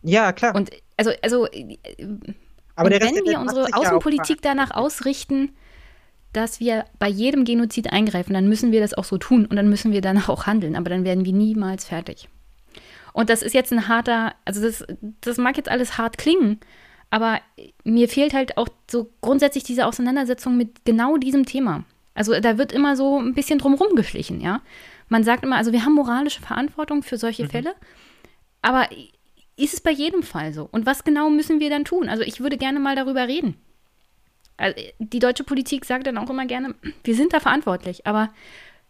Ja, 0.03 0.33
klar. 0.33 0.53
Und 0.53 0.71
also, 0.97 1.11
also 1.21 1.45
Aber 2.75 2.89
wenn 2.89 3.25
wir 3.25 3.39
unsere 3.39 3.73
Außenpolitik 3.73 4.41
danach 4.41 4.71
ausrichten, 4.71 5.55
dass 6.33 6.59
wir 6.59 6.83
bei 6.99 7.07
jedem 7.07 7.45
Genozid 7.45 7.93
eingreifen, 7.93 8.33
dann 8.33 8.49
müssen 8.49 8.73
wir 8.73 8.81
das 8.81 8.93
auch 8.93 9.05
so 9.05 9.17
tun 9.17 9.45
und 9.45 9.55
dann 9.55 9.69
müssen 9.69 9.93
wir 9.93 10.01
danach 10.01 10.27
auch 10.27 10.47
handeln, 10.47 10.75
aber 10.75 10.89
dann 10.89 11.05
werden 11.05 11.23
wir 11.23 11.33
niemals 11.33 11.85
fertig. 11.85 12.27
Und 13.13 13.29
das 13.29 13.41
ist 13.41 13.53
jetzt 13.53 13.71
ein 13.71 13.87
harter, 13.87 14.35
also 14.43 14.61
das, 14.61 14.85
das 15.21 15.37
mag 15.37 15.55
jetzt 15.55 15.69
alles 15.69 15.97
hart 15.97 16.17
klingen, 16.17 16.59
aber 17.11 17.41
mir 17.83 18.09
fehlt 18.09 18.33
halt 18.33 18.57
auch 18.57 18.69
so 18.89 19.11
grundsätzlich 19.21 19.63
diese 19.63 19.85
Auseinandersetzung 19.85 20.57
mit 20.57 20.83
genau 20.85 21.17
diesem 21.17 21.45
Thema. 21.45 21.83
Also 22.15 22.39
da 22.39 22.57
wird 22.57 22.71
immer 22.71 22.95
so 22.95 23.19
ein 23.19 23.35
bisschen 23.35 23.59
drumherum 23.59 23.95
geschlichen, 23.95 24.41
ja. 24.41 24.61
Man 25.09 25.23
sagt 25.23 25.43
immer, 25.43 25.57
also 25.57 25.73
wir 25.73 25.83
haben 25.83 25.93
moralische 25.93 26.41
Verantwortung 26.41 27.03
für 27.03 27.17
solche 27.17 27.43
mhm. 27.43 27.49
Fälle, 27.49 27.75
aber 28.61 28.87
ist 29.57 29.73
es 29.73 29.81
bei 29.81 29.91
jedem 29.91 30.23
Fall 30.23 30.53
so? 30.53 30.67
Und 30.71 30.85
was 30.85 31.03
genau 31.03 31.29
müssen 31.29 31.59
wir 31.59 31.69
dann 31.69 31.85
tun? 31.85 32.07
Also 32.09 32.23
ich 32.23 32.39
würde 32.39 32.57
gerne 32.57 32.79
mal 32.79 32.95
darüber 32.95 33.27
reden. 33.27 33.55
Also 34.55 34.79
die 34.99 35.19
deutsche 35.19 35.43
Politik 35.43 35.85
sagt 35.85 36.07
dann 36.07 36.17
auch 36.17 36.29
immer 36.29 36.45
gerne, 36.45 36.75
wir 37.03 37.15
sind 37.15 37.33
da 37.33 37.41
verantwortlich, 37.41 38.07
aber 38.07 38.29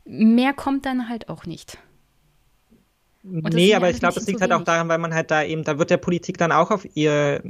mehr 0.06 0.54
kommt 0.54 0.86
dann 0.86 1.10
halt 1.10 1.28
auch 1.28 1.46
nicht. 1.46 1.80
nee, 3.24 3.74
aber 3.74 3.90
ich 3.90 4.00
glaube, 4.00 4.20
es 4.20 4.28
liegt 4.28 4.42
halt 4.42 4.52
auch 4.52 4.64
daran, 4.64 4.90
weil 4.90 4.98
man 5.00 5.14
halt 5.14 5.32
da 5.32 5.44
eben, 5.44 5.64
da 5.64 5.80
wird 5.80 5.90
der 5.90 5.98
Politik 5.98 6.38
dann 6.38 6.52
auch 6.52 6.70
auf 6.70 6.86
ihr 6.96 7.42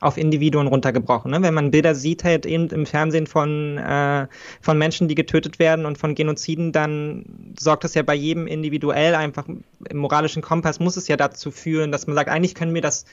auf 0.00 0.18
Individuen 0.18 0.66
runtergebrochen. 0.66 1.30
Ne? 1.30 1.42
Wenn 1.42 1.54
man 1.54 1.70
Bilder 1.70 1.94
sieht 1.94 2.22
halt 2.22 2.44
eben 2.44 2.68
im 2.68 2.84
Fernsehen 2.84 3.26
von, 3.26 3.78
äh, 3.78 4.26
von 4.60 4.76
Menschen, 4.76 5.08
die 5.08 5.14
getötet 5.14 5.58
werden 5.58 5.86
und 5.86 5.96
von 5.96 6.14
Genoziden, 6.14 6.72
dann 6.72 7.54
sorgt 7.58 7.84
das 7.84 7.94
ja 7.94 8.02
bei 8.02 8.14
jedem 8.14 8.46
individuell 8.46 9.14
einfach 9.14 9.46
im 9.48 9.64
moralischen 9.98 10.42
Kompass 10.42 10.80
muss 10.80 10.96
es 10.96 11.08
ja 11.08 11.16
dazu 11.16 11.50
führen, 11.50 11.92
dass 11.92 12.06
man 12.06 12.14
sagt, 12.14 12.28
eigentlich 12.28 12.54
können 12.54 12.74
wir 12.74 12.82
das 12.82 13.06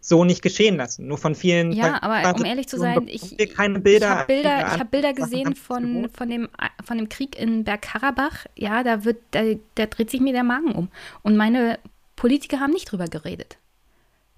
so 0.00 0.24
nicht 0.24 0.42
geschehen 0.42 0.76
lassen. 0.76 1.06
Nur 1.06 1.18
von 1.18 1.34
vielen. 1.34 1.72
Ja, 1.72 2.02
aber 2.02 2.34
um 2.34 2.44
ehrlich 2.44 2.68
zu 2.68 2.78
sein, 2.78 3.06
ich, 3.06 3.36
Bilder, 3.36 3.44
ich 3.44 3.58
habe 3.58 3.80
Bilder, 3.80 4.58
ich 4.58 4.80
hab 4.80 4.90
Bilder 4.90 5.12
gesehen 5.12 5.54
von, 5.54 6.08
von, 6.10 6.28
dem, 6.28 6.48
von 6.84 6.96
dem 6.96 7.08
Krieg 7.08 7.38
in 7.38 7.64
Bergkarabach. 7.64 8.46
Ja, 8.56 8.82
da 8.82 9.04
wird, 9.04 9.18
da, 9.30 9.42
da 9.74 9.86
dreht 9.86 10.10
sich 10.10 10.20
mir 10.20 10.32
der 10.32 10.44
Magen 10.44 10.72
um. 10.72 10.88
Und 11.22 11.36
meine 11.36 11.78
Politiker 12.16 12.60
haben 12.60 12.72
nicht 12.72 12.90
drüber 12.90 13.06
geredet. 13.06 13.58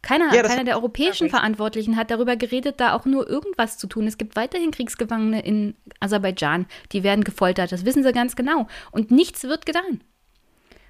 Keiner, 0.03 0.35
ja, 0.35 0.43
keiner 0.43 0.65
der 0.65 0.77
europäischen 0.77 1.31
Verantwortlichen 1.31 1.97
hat 1.97 2.11
darüber 2.11 2.35
geredet, 2.35 2.81
da 2.81 2.95
auch 2.95 3.05
nur 3.05 3.29
irgendwas 3.29 3.79
zu 3.79 3.87
tun. 3.87 4.09
Es 4.09 4.19
gibt 4.19 4.35
weiterhin 4.35 4.73
Kriegsgefangene 4.73 5.45
in 5.45 5.77
Aserbaidschan, 6.01 6.67
die 6.91 7.05
werden 7.05 7.23
gefoltert. 7.23 7.71
Das 7.71 7.85
wissen 7.85 8.03
sie 8.03 8.13
ganz 8.13 8.35
genau. 8.35 8.67
Und 8.91 9.13
nichts 9.13 9.45
wird 9.45 9.65
getan. 9.65 10.03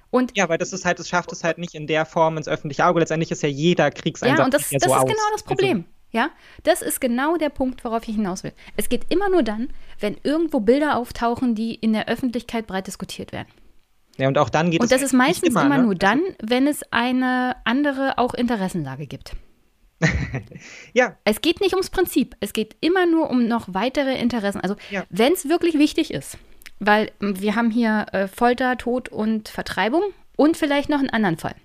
Und 0.09 0.35
ja, 0.35 0.49
weil 0.49 0.57
das 0.57 0.73
ist 0.73 0.83
halt, 0.85 0.99
es 0.99 1.09
schafft 1.09 1.31
es 1.31 1.43
halt 1.43 1.59
nicht 1.59 1.75
in 1.75 1.85
der 1.85 2.05
Form 2.05 2.37
ins 2.37 2.47
öffentliche 2.47 2.85
Auge. 2.85 2.99
Letztendlich 2.99 3.31
ist 3.31 3.43
ja 3.43 3.49
jeder 3.49 3.91
Kriegseinsatz. 3.91 4.39
Ja, 4.39 4.45
und 4.45 4.53
das, 4.53 4.71
ja 4.71 4.79
das 4.79 4.89
so 4.89 4.95
ist 4.95 5.01
aus. 5.01 5.07
genau 5.07 5.29
das 5.31 5.43
Problem. 5.43 5.77
Also, 5.77 5.87
ja, 6.11 6.29
das 6.63 6.81
ist 6.83 7.01
genau 7.01 7.37
der 7.37 7.49
Punkt, 7.49 7.83
worauf 7.83 8.07
ich 8.07 8.15
hinaus 8.15 8.43
will. 8.43 8.53
Es 8.77 8.89
geht 8.89 9.05
immer 9.09 9.29
nur 9.29 9.41
dann, 9.41 9.69
wenn 9.99 10.17
irgendwo 10.23 10.59
Bilder 10.59 10.97
auftauchen, 10.97 11.55
die 11.55 11.73
in 11.73 11.93
der 11.93 12.07
Öffentlichkeit 12.07 12.67
breit 12.67 12.85
diskutiert 12.85 13.31
werden. 13.31 13.47
Ja, 14.17 14.27
und 14.27 14.37
auch 14.37 14.49
dann 14.49 14.69
geht 14.69 14.79
und 14.79 14.85
es. 14.85 14.91
Und 14.91 15.01
das 15.01 15.05
ist 15.05 15.13
meistens 15.13 15.49
immer, 15.49 15.65
immer 15.65 15.77
ne? 15.77 15.83
nur 15.83 15.95
dann, 15.95 16.21
wenn 16.41 16.67
es 16.67 16.83
eine 16.91 17.55
andere 17.63 18.17
auch 18.17 18.33
Interessenlage 18.33 19.07
gibt. 19.07 19.35
ja. 20.93 21.17
Es 21.23 21.41
geht 21.41 21.61
nicht 21.61 21.73
ums 21.73 21.89
Prinzip. 21.89 22.35
Es 22.39 22.53
geht 22.53 22.75
immer 22.81 23.05
nur 23.05 23.29
um 23.29 23.47
noch 23.47 23.73
weitere 23.73 24.17
Interessen. 24.17 24.61
Also, 24.61 24.75
ja. 24.91 25.03
wenn 25.09 25.33
es 25.33 25.49
wirklich 25.49 25.75
wichtig 25.75 26.13
ist, 26.13 26.37
weil 26.79 27.11
wir 27.19 27.55
haben 27.55 27.71
hier 27.71 28.05
äh, 28.11 28.27
Folter, 28.27 28.77
Tod 28.77 29.09
und 29.09 29.49
Vertreibung 29.49 30.03
und 30.35 30.57
vielleicht 30.57 30.89
noch 30.89 30.99
einen 30.99 31.09
anderen 31.09 31.37
Fall. 31.37 31.55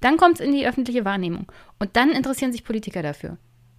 Dann 0.00 0.16
kommt 0.16 0.40
es 0.40 0.46
in 0.46 0.52
die 0.52 0.66
öffentliche 0.66 1.04
Wahrnehmung. 1.04 1.50
Und 1.78 1.96
dann 1.96 2.10
interessieren 2.10 2.52
sich 2.52 2.64
Politiker 2.64 3.02
dafür. 3.02 3.38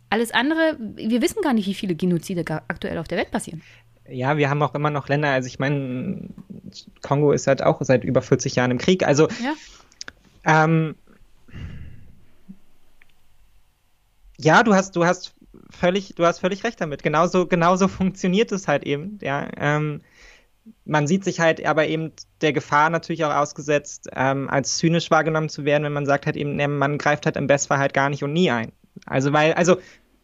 Alles 0.10 0.32
andere, 0.32 0.78
wir 0.80 1.22
wissen 1.22 1.42
gar 1.42 1.54
nicht, 1.54 1.68
wie 1.68 1.74
viele 1.74 1.96
Genozide 1.96 2.46
aktuell 2.68 2.98
auf 2.98 3.08
der 3.08 3.18
Welt 3.18 3.32
passieren 3.32 3.62
ja, 4.10 4.38
wir 4.38 4.50
haben 4.50 4.62
auch 4.62 4.76
immer 4.76 4.90
noch 4.90 5.08
Länder, 5.08 5.30
also 5.30 5.48
ich 5.48 5.60
meine, 5.60 6.30
Kongo 7.02 7.32
ist 7.32 7.48
halt 7.48 7.64
auch 7.64 7.82
seit 7.82 8.04
über 8.04 8.22
40 8.22 8.56
Jahren 8.56 8.72
im 8.72 8.78
Krieg. 8.78 9.06
Also 9.06 9.28
ja, 9.44 9.54
ähm, 10.46 10.96
ja 14.38 14.64
du 14.64 14.74
hast, 14.74 14.96
du 14.96 15.06
hast 15.06 15.34
völlig, 15.70 16.16
du 16.16 16.26
hast 16.26 16.40
völlig 16.40 16.64
recht 16.64 16.80
damit. 16.82 17.04
Genauso, 17.04 17.48
genauso 17.48 17.88
funktioniert 17.88 18.52
es 18.52 18.68
halt 18.68 18.84
eben. 18.84 19.20
Ja, 19.22 19.48
ähm, 19.58 20.02
man 20.86 21.08
sieht 21.08 21.24
sich 21.24 21.40
halt 21.40 21.66
aber 21.66 21.88
eben 21.88 22.12
der 22.42 22.54
Gefahr 22.54 22.90
natürlich 22.90 23.24
auch 23.24 23.34
ausgesetzt, 23.34 24.10
ähm, 24.14 24.50
als 24.50 24.78
zynisch 24.78 25.10
wahrgenommen 25.12 25.50
zu 25.50 25.64
werden, 25.64 25.84
wenn 25.84 25.94
man 25.94 26.06
sagt 26.06 26.26
halt 26.26 26.36
eben, 26.36 26.56
man 26.78 26.98
greift 26.98 27.26
halt 27.26 27.38
im 27.38 27.48
Bestfall 27.48 27.80
halt 27.80 27.94
gar 27.94 28.10
nicht 28.10 28.24
und 28.24 28.34
nie 28.34 28.52
ein. 28.52 28.72
Also 29.06 29.32
weil, 29.32 29.54
also 29.54 29.78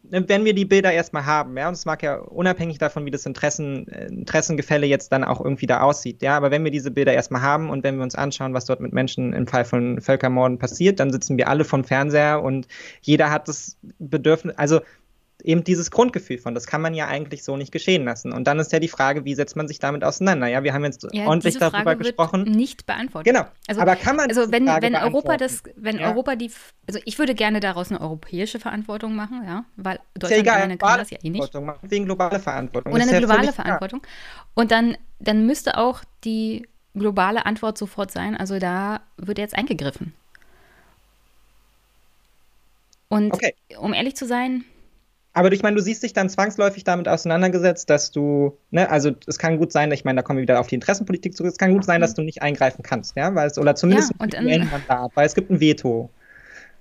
wenn 0.03 0.43
wir 0.45 0.53
die 0.53 0.65
Bilder 0.65 0.91
erstmal 0.91 1.25
haben, 1.25 1.57
ja, 1.57 1.67
und 1.67 1.73
es 1.73 1.85
mag 1.85 2.03
ja 2.03 2.17
unabhängig 2.17 2.77
davon, 2.77 3.05
wie 3.05 3.11
das 3.11 3.25
Interessen, 3.25 3.87
äh, 3.87 4.07
Interessengefälle 4.07 4.85
jetzt 4.85 5.11
dann 5.11 5.23
auch 5.23 5.39
irgendwie 5.39 5.65
da 5.65 5.79
aussieht, 5.79 6.21
ja, 6.21 6.35
aber 6.35 6.51
wenn 6.51 6.63
wir 6.63 6.71
diese 6.71 6.91
Bilder 6.91 7.13
erstmal 7.13 7.41
haben 7.41 7.69
und 7.69 7.83
wenn 7.83 7.95
wir 7.95 8.03
uns 8.03 8.15
anschauen, 8.15 8.53
was 8.53 8.65
dort 8.65 8.81
mit 8.81 8.91
Menschen 8.93 9.33
im 9.33 9.47
Fall 9.47 9.63
von 9.63 10.01
Völkermorden 10.01 10.59
passiert, 10.59 10.99
dann 10.99 11.11
sitzen 11.11 11.37
wir 11.37 11.47
alle 11.47 11.63
vom 11.63 11.83
Fernseher 11.83 12.43
und 12.43 12.67
jeder 13.01 13.31
hat 13.31 13.47
das 13.47 13.77
Bedürfnis, 13.97 14.55
also 14.57 14.81
eben 15.43 15.63
dieses 15.63 15.91
Grundgefühl 15.91 16.37
von, 16.37 16.55
das 16.55 16.67
kann 16.67 16.81
man 16.81 16.93
ja 16.93 17.07
eigentlich 17.07 17.43
so 17.43 17.57
nicht 17.57 17.71
geschehen 17.71 18.05
lassen. 18.05 18.31
Und 18.31 18.45
dann 18.45 18.59
ist 18.59 18.71
ja 18.71 18.79
die 18.79 18.87
Frage, 18.87 19.25
wie 19.25 19.35
setzt 19.35 19.55
man 19.55 19.67
sich 19.67 19.79
damit 19.79 20.03
auseinander? 20.03 20.47
Ja, 20.47 20.63
wir 20.63 20.73
haben 20.73 20.83
jetzt 20.85 21.05
ja, 21.11 21.25
ordentlich 21.25 21.57
darüber 21.57 21.83
Frage 21.83 22.03
gesprochen. 22.03 22.43
nicht 22.43 22.85
beantwortet. 22.85 23.33
Genau. 23.33 23.45
Also, 23.67 23.81
aber 23.81 23.95
kann 23.95 24.15
man 24.15 24.29
Also 24.29 24.51
wenn, 24.51 24.65
wenn 24.65 24.95
Europa 24.95 25.37
das, 25.37 25.63
wenn 25.75 25.99
ja. 25.99 26.09
Europa 26.09 26.35
die, 26.35 26.51
also 26.87 26.99
ich 27.05 27.19
würde 27.19 27.35
gerne 27.35 27.59
daraus 27.59 27.91
eine 27.91 27.99
europäische 28.01 28.59
Verantwortung 28.59 29.15
machen, 29.15 29.43
ja, 29.45 29.65
weil 29.75 29.99
Deutschland 30.13 30.45
ja 30.45 30.65
egal, 30.65 30.77
kann 30.77 30.99
das 30.99 31.09
ja 31.09 31.17
eh 31.21 31.29
nicht. 31.29 31.53
Wegen 31.81 32.05
globale 32.05 32.39
Verantwortung. 32.39 32.93
Oder 32.93 33.03
eine 33.03 33.19
globale 33.19 33.51
Verantwortung. 33.51 34.01
Und 34.53 34.71
dann, 34.71 34.97
dann 35.19 35.45
müsste 35.45 35.77
auch 35.77 36.03
die 36.23 36.67
globale 36.95 37.45
Antwort 37.45 37.77
sofort 37.77 38.11
sein, 38.11 38.37
also 38.37 38.59
da 38.59 39.01
wird 39.17 39.39
jetzt 39.39 39.55
eingegriffen. 39.55 40.13
Und 43.09 43.33
okay. 43.33 43.53
um 43.77 43.93
ehrlich 43.93 44.15
zu 44.15 44.25
sein, 44.25 44.63
aber 45.33 45.51
ich 45.51 45.63
meine, 45.63 45.75
du 45.75 45.81
siehst 45.81 46.03
dich 46.03 46.13
dann 46.13 46.29
zwangsläufig 46.29 46.83
damit 46.83 47.07
auseinandergesetzt, 47.07 47.89
dass 47.89 48.11
du, 48.11 48.57
ne, 48.69 48.89
also 48.89 49.11
es 49.25 49.39
kann 49.39 49.57
gut 49.57 49.71
sein, 49.71 49.91
ich 49.91 50.05
meine, 50.05 50.17
da 50.17 50.21
kommen 50.21 50.37
wir 50.37 50.43
wieder 50.43 50.59
auf 50.59 50.67
die 50.67 50.75
Interessenpolitik 50.75 51.35
zurück, 51.35 51.51
es 51.51 51.57
kann 51.57 51.73
gut 51.73 51.85
sein, 51.85 52.01
dass 52.01 52.13
du 52.13 52.21
nicht 52.21 52.43
eingreifen 52.43 52.83
kannst, 52.83 53.15
ja, 53.17 53.33
weil 53.33 53.47
es, 53.47 53.57
oder 53.57 53.75
zumindest 53.75 54.11
ja, 54.11 54.23
und, 54.23 54.35
ein 54.35 54.69
Mandat, 54.69 55.11
weil 55.15 55.25
es 55.25 55.33
gibt 55.33 55.49
ein 55.49 55.59
Veto. 55.59 56.09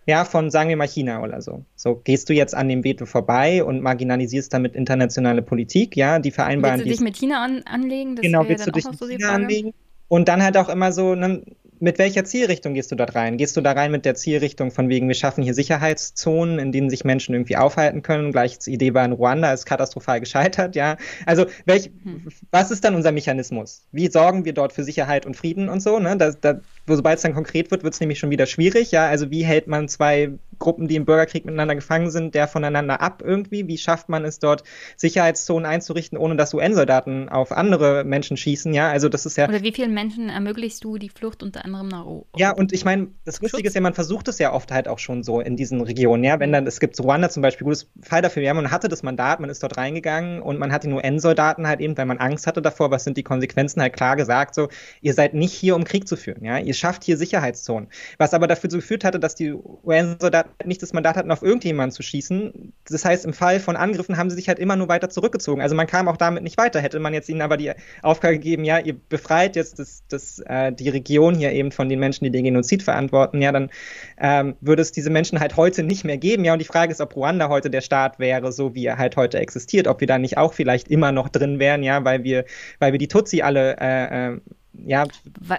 Ja, 0.05 0.25
von 0.25 0.51
sagen 0.51 0.69
wir 0.69 0.77
mal 0.77 0.89
China 0.89 1.23
oder 1.23 1.41
so. 1.41 1.65
So 1.77 1.95
gehst 1.95 2.29
du 2.29 2.33
jetzt 2.33 2.57
an 2.57 2.69
dem 2.69 2.83
Veto 2.83 3.07
vorbei 3.07 3.63
und 3.63 3.83
marginalisierst 3.83 4.53
damit 4.53 4.75
internationale 4.75 5.43
Politik, 5.43 5.97
ja, 5.97 6.19
die 6.19 6.33
vereinbaren. 6.33 6.81
Willst 6.81 6.87
du 6.87 6.91
dich 6.91 7.01
mit 7.01 7.17
China 7.17 7.45
an, 7.45 7.63
anlegen? 7.67 8.17
Das 8.17 8.25
genau, 8.25 8.47
willst 8.49 8.67
du 8.67 8.73
dich 8.73 8.85
mit 8.85 8.99
China 8.99 9.31
anlegen? 9.31 9.73
Und 10.09 10.29
dann 10.29 10.43
halt 10.43 10.57
auch 10.57 10.69
immer 10.69 10.93
so, 10.93 11.15
ne, 11.15 11.43
mit 11.83 11.99
welcher 11.99 12.25
Zielrichtung 12.25 12.75
gehst 12.75 12.93
du 12.93 12.95
dort 12.95 13.17
rein? 13.17 13.37
Gehst 13.37 13.57
du 13.57 13.61
da 13.61 13.73
rein 13.73 13.91
mit 13.91 14.05
der 14.05 14.15
Zielrichtung 14.15 14.71
von 14.71 14.89
wegen, 14.89 15.09
wir 15.09 15.17
schaffen 15.17 15.43
hier 15.43 15.53
Sicherheitszonen, 15.53 16.61
in 16.61 16.71
denen 16.71 16.89
sich 16.89 17.05
Menschen 17.05 17.35
irgendwie 17.35 17.57
aufhalten 17.57 18.03
können? 18.03 18.31
Gleiche 18.31 18.71
Idee 18.71 18.95
war 18.95 19.05
in 19.05 19.11
Ruanda, 19.11 19.53
ist 19.53 19.67
katastrophal 19.67 20.21
gescheitert, 20.21 20.77
ja. 20.77 20.97
Also, 21.27 21.47
welch, 21.65 21.91
hm. 22.05 22.29
was 22.53 22.71
ist 22.71 22.85
dann 22.85 22.95
unser 22.95 23.11
Mechanismus? 23.11 23.83
Wie 23.91 24.09
sorgen 24.09 24.45
wir 24.45 24.53
dort 24.53 24.73
für 24.73 24.85
Sicherheit 24.85 25.27
und 25.27 25.37
Frieden 25.37 25.69
und 25.69 25.81
so, 25.81 25.99
ne? 25.99 26.17
Da, 26.17 26.31
da, 26.31 26.61
sobald 26.87 27.17
es 27.17 27.23
dann 27.23 27.35
konkret 27.35 27.73
wird, 27.73 27.83
wird 27.83 27.95
es 27.95 28.01
nämlich 28.01 28.21
schon 28.21 28.31
wieder 28.31 28.47
schwierig, 28.47 28.93
ja. 28.93 29.09
Also, 29.09 29.33
wie 29.33 29.43
hält 29.43 29.67
man 29.67 29.89
zwei 29.89 30.31
Gruppen, 30.63 30.87
die 30.87 30.95
im 30.95 31.05
Bürgerkrieg 31.05 31.45
miteinander 31.45 31.75
gefangen 31.75 32.11
sind, 32.11 32.37
der 32.37 32.47
voneinander 32.47 33.01
ab 33.01 33.21
irgendwie? 33.25 33.67
Wie 33.67 33.79
schafft 33.79 34.09
man 34.09 34.25
es 34.25 34.39
dort, 34.39 34.63
Sicherheitszonen 34.97 35.67
einzurichten, 35.67 36.17
ohne 36.17 36.37
dass 36.37 36.55
UN-Soldaten 36.55 37.29
auf 37.29 37.51
andere 37.51 38.05
Menschen 38.05 38.37
schießen, 38.37 38.73
ja? 38.73 38.89
Also, 38.89 39.09
das 39.09 39.27
ist 39.27 39.37
ja. 39.37 39.49
Oder 39.49 39.63
wie 39.63 39.73
vielen 39.73 39.93
Menschen 39.93 40.29
ermöglichst 40.29 40.85
du 40.85 40.99
die 40.99 41.09
Flucht 41.09 41.43
unter 41.43 41.65
anderem 41.65 41.89
nach 41.89 42.07
Europa. 42.07 42.39
Ja, 42.39 42.53
und 42.53 42.73
ich 42.73 42.85
meine, 42.85 43.09
das 43.25 43.43
Lustige 43.43 43.67
ist 43.67 43.75
ja, 43.75 43.81
man 43.81 43.95
versucht 43.95 44.29
es 44.29 44.39
ja 44.39 44.53
oft 44.53 44.71
halt 44.71 44.87
auch 44.87 45.01
schon 45.01 45.25
so 45.25 45.41
in 45.41 45.57
diesen 45.57 45.81
Regionen, 45.81 46.23
ja. 46.23 46.39
Wenn 46.39 46.53
dann, 46.53 46.65
es 46.67 46.79
gibt 46.79 46.99
Ruanda 47.01 47.29
zum 47.29 47.43
Beispiel, 47.43 47.65
gutes 47.65 47.91
Fall 48.01 48.23
dafür, 48.23 48.45
ja, 48.45 48.55
man 48.55 48.71
hatte 48.71 48.89
das 48.89 49.03
Mandat, 49.03 49.41
man 49.41 49.51
ist 49.51 49.65
dort 49.65 49.77
reingegangen 49.77 50.41
und 50.41 50.61
man 50.61 50.71
hat 50.71 50.85
den 50.85 50.93
UN-Soldaten 50.93 51.67
halt 51.67 51.81
eben, 51.81 51.99
weil 51.99 52.07
man 52.07 52.19
Angst 52.19 52.47
hatte 52.47 52.63
davor, 52.63 52.93
was 52.93 53.03
sind 53.03 53.17
die 53.17 53.25
Konsequenzen, 53.25 53.83
halt 53.83 53.95
klar 53.95 54.15
gesagt, 54.15 54.55
so, 54.55 54.69
ihr 55.01 55.13
seid 55.13 55.35
nicht 55.35 55.53
hier, 55.53 55.75
um 55.75 55.83
Krieg 55.83 56.07
zu 56.07 56.17
führen, 56.17 56.45
ja. 56.45 56.59
Ihr 56.59 56.75
schafft 56.75 57.03
hier 57.03 57.17
Sicherheitszonen. 57.17 57.89
Was 58.19 58.33
aber 58.33 58.47
dafür 58.47 58.71
so 58.71 58.77
geführt 58.77 59.03
hatte, 59.03 59.19
dass 59.19 59.35
die 59.35 59.53
UN-Soldaten 59.53 60.52
nicht 60.65 60.83
das 60.83 60.93
Mandat 60.93 61.17
hatten, 61.17 61.31
auf 61.31 61.43
irgendjemanden 61.43 61.95
zu 61.95 62.03
schießen. 62.03 62.73
Das 62.89 63.05
heißt, 63.05 63.25
im 63.25 63.33
Fall 63.33 63.61
von 63.61 63.77
Angriffen 63.77 64.17
haben 64.17 64.31
sie 64.31 64.37
sich 64.37 64.49
halt 64.49 64.59
immer 64.59 64.77
nur 64.77 64.89
weiter 64.89 65.09
zurückgezogen. 65.09 65.61
Also 65.63 65.75
man 65.75 65.87
kam 65.87 66.09
auch 66.09 66.17
damit 66.17 66.43
nicht 66.43 66.59
weiter. 66.59 66.81
Hätte 66.81 67.01
man 67.01 67.15
jetzt 67.15 67.29
ihnen 67.29 67.43
aber 67.43 67.57
die 67.57 67.73
Aufgabe 68.03 68.35
gegeben, 68.35 68.65
ja, 68.65 68.79
ihr 68.79 68.95
befreit 69.09 69.57
jetzt 69.57 69.79
das, 69.79 70.03
das, 70.09 70.39
äh, 70.41 70.73
die 70.73 70.89
Region 70.89 71.35
hier 71.35 71.53
eben 71.53 71.73
von 71.73 71.89
den 71.89 71.99
Menschen, 71.99 72.25
die 72.25 72.31
den 72.31 72.45
Genozid 72.45 72.83
verantworten, 72.83 73.43
ja, 73.43 73.53
dann 73.53 73.71
ähm, 74.19 74.57
würde 74.61 74.83
es 74.83 74.93
diese 74.93 75.11
Menschen 75.11 75.41
halt 75.41 75.57
heute 75.57 75.83
nicht 75.83 76.05
mehr 76.05 76.19
geben. 76.19 76.45
Ja, 76.45 76.53
und 76.53 76.59
die 76.59 76.67
Frage 76.67 76.93
ist, 76.93 77.01
ob 77.01 77.17
Ruanda 77.17 77.49
heute 77.49 77.71
der 77.71 77.81
Staat 77.81 78.19
wäre, 78.19 78.53
so 78.53 78.75
wie 78.75 78.87
er 78.87 78.99
halt 78.99 79.17
heute 79.17 79.39
existiert, 79.39 79.87
ob 79.87 80.01
wir 80.01 80.07
da 80.07 80.19
nicht 80.19 80.39
auch 80.39 80.53
vielleicht 80.53 80.89
immer 80.89 81.13
noch 81.13 81.29
drin 81.29 81.59
wären, 81.59 81.83
ja, 81.83 82.05
weil 82.05 82.25
wir, 82.25 82.45
weil 82.79 82.93
wir 82.93 82.99
die 82.99 83.09
Tutsi 83.09 83.43
alle, 83.43 83.77
äh, 83.81 84.33
äh, 84.33 84.41
ja. 84.85 85.07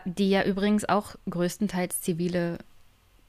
Die 0.05 0.29
ja 0.29 0.43
übrigens 0.43 0.87
auch 0.87 1.15
größtenteils 1.29 2.01
zivile 2.01 2.57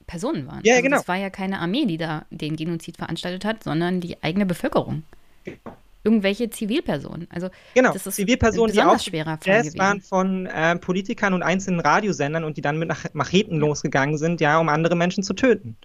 Personen 0.06 0.46
waren. 0.46 0.60
Ja, 0.64 0.74
also 0.74 0.84
genau. 0.84 1.00
Es 1.00 1.08
war 1.08 1.16
ja 1.16 1.30
keine 1.30 1.60
Armee, 1.60 1.86
die 1.86 1.96
da 1.96 2.24
den 2.30 2.56
Genozid 2.56 2.96
veranstaltet 2.96 3.44
hat, 3.44 3.64
sondern 3.64 4.00
die 4.00 4.22
eigene 4.22 4.46
Bevölkerung. 4.46 5.02
Genau 5.44 5.76
irgendwelche 6.04 6.50
Zivilpersonen. 6.50 7.26
Also 7.30 7.48
genau, 7.74 7.92
das 7.92 8.06
ist 8.06 8.16
Zivilpersonen, 8.16 8.74
die 8.74 8.82
auch 8.82 9.00
schwerer 9.00 9.38
Fall 9.38 9.64
waren 9.76 10.02
von 10.02 10.46
äh, 10.46 10.76
Politikern 10.76 11.32
und 11.32 11.42
einzelnen 11.42 11.80
Radiosendern 11.80 12.44
und 12.44 12.56
die 12.58 12.60
dann 12.60 12.78
mit 12.78 12.92
Macheten 13.14 13.58
losgegangen 13.58 14.18
sind, 14.18 14.40
ja, 14.40 14.58
um 14.58 14.68
andere 14.68 14.94
Menschen 14.96 15.24
zu 15.24 15.32
töten. 15.32 15.76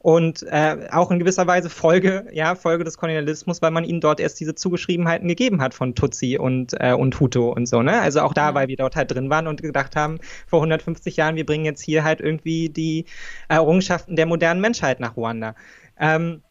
Und 0.00 0.44
äh, 0.44 0.88
auch 0.92 1.10
in 1.10 1.18
gewisser 1.18 1.46
Weise 1.46 1.68
Folge, 1.68 2.26
ja, 2.32 2.54
Folge 2.54 2.84
des 2.84 2.96
Kolonialismus, 2.96 3.60
weil 3.60 3.70
man 3.70 3.82
ihnen 3.82 4.00
dort 4.00 4.20
erst 4.20 4.38
diese 4.38 4.54
Zugeschriebenheiten 4.54 5.26
gegeben 5.26 5.60
hat 5.60 5.74
von 5.74 5.94
Tutsi 5.94 6.38
und, 6.38 6.74
äh, 6.78 6.92
und 6.92 7.18
Hutu 7.18 7.50
und 7.50 7.66
so, 7.66 7.82
ne? 7.82 8.00
Also 8.00 8.20
auch 8.20 8.34
da, 8.34 8.54
weil 8.54 8.68
wir 8.68 8.76
dort 8.76 8.94
halt 8.94 9.10
drin 9.10 9.30
waren 9.30 9.46
und 9.46 9.62
gedacht 9.62 9.96
haben, 9.96 10.18
vor 10.46 10.60
150 10.60 11.16
Jahren, 11.16 11.34
wir 11.36 11.46
bringen 11.46 11.64
jetzt 11.64 11.82
hier 11.82 12.04
halt 12.04 12.20
irgendwie 12.20 12.68
die 12.68 13.06
Errungenschaften 13.48 14.16
der 14.16 14.26
modernen 14.26 14.60
Menschheit 14.60 15.00
nach 15.00 15.16
Ruanda. 15.16 15.54
Ähm, 15.98 16.42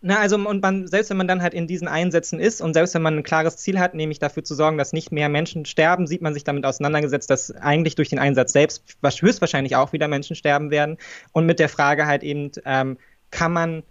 na, 0.00 0.20
also 0.20 0.36
und 0.36 0.62
man, 0.62 0.86
selbst 0.86 1.10
wenn 1.10 1.16
man 1.16 1.26
dann 1.26 1.42
halt 1.42 1.54
in 1.54 1.66
diesen 1.66 1.88
Einsätzen 1.88 2.38
ist 2.38 2.60
und 2.60 2.72
selbst 2.74 2.94
wenn 2.94 3.02
man 3.02 3.16
ein 3.16 3.22
klares 3.24 3.56
Ziel 3.56 3.80
hat, 3.80 3.94
nämlich 3.94 4.20
dafür 4.20 4.44
zu 4.44 4.54
sorgen, 4.54 4.78
dass 4.78 4.92
nicht 4.92 5.10
mehr 5.10 5.28
Menschen 5.28 5.64
sterben, 5.64 6.06
sieht 6.06 6.22
man 6.22 6.34
sich 6.34 6.44
damit 6.44 6.64
auseinandergesetzt, 6.64 7.28
dass 7.28 7.50
eigentlich 7.50 7.96
durch 7.96 8.08
den 8.08 8.20
Einsatz 8.20 8.52
selbst 8.52 8.82
höchstwahrscheinlich 9.02 9.74
auch 9.74 9.92
wieder 9.92 10.06
Menschen 10.06 10.36
sterben 10.36 10.70
werden. 10.70 10.98
Und 11.32 11.46
mit 11.46 11.58
der 11.58 11.68
Frage 11.68 12.06
halt 12.06 12.22
eben, 12.22 12.52
ähm, 12.64 12.96
kann 13.30 13.52
man 13.52 13.82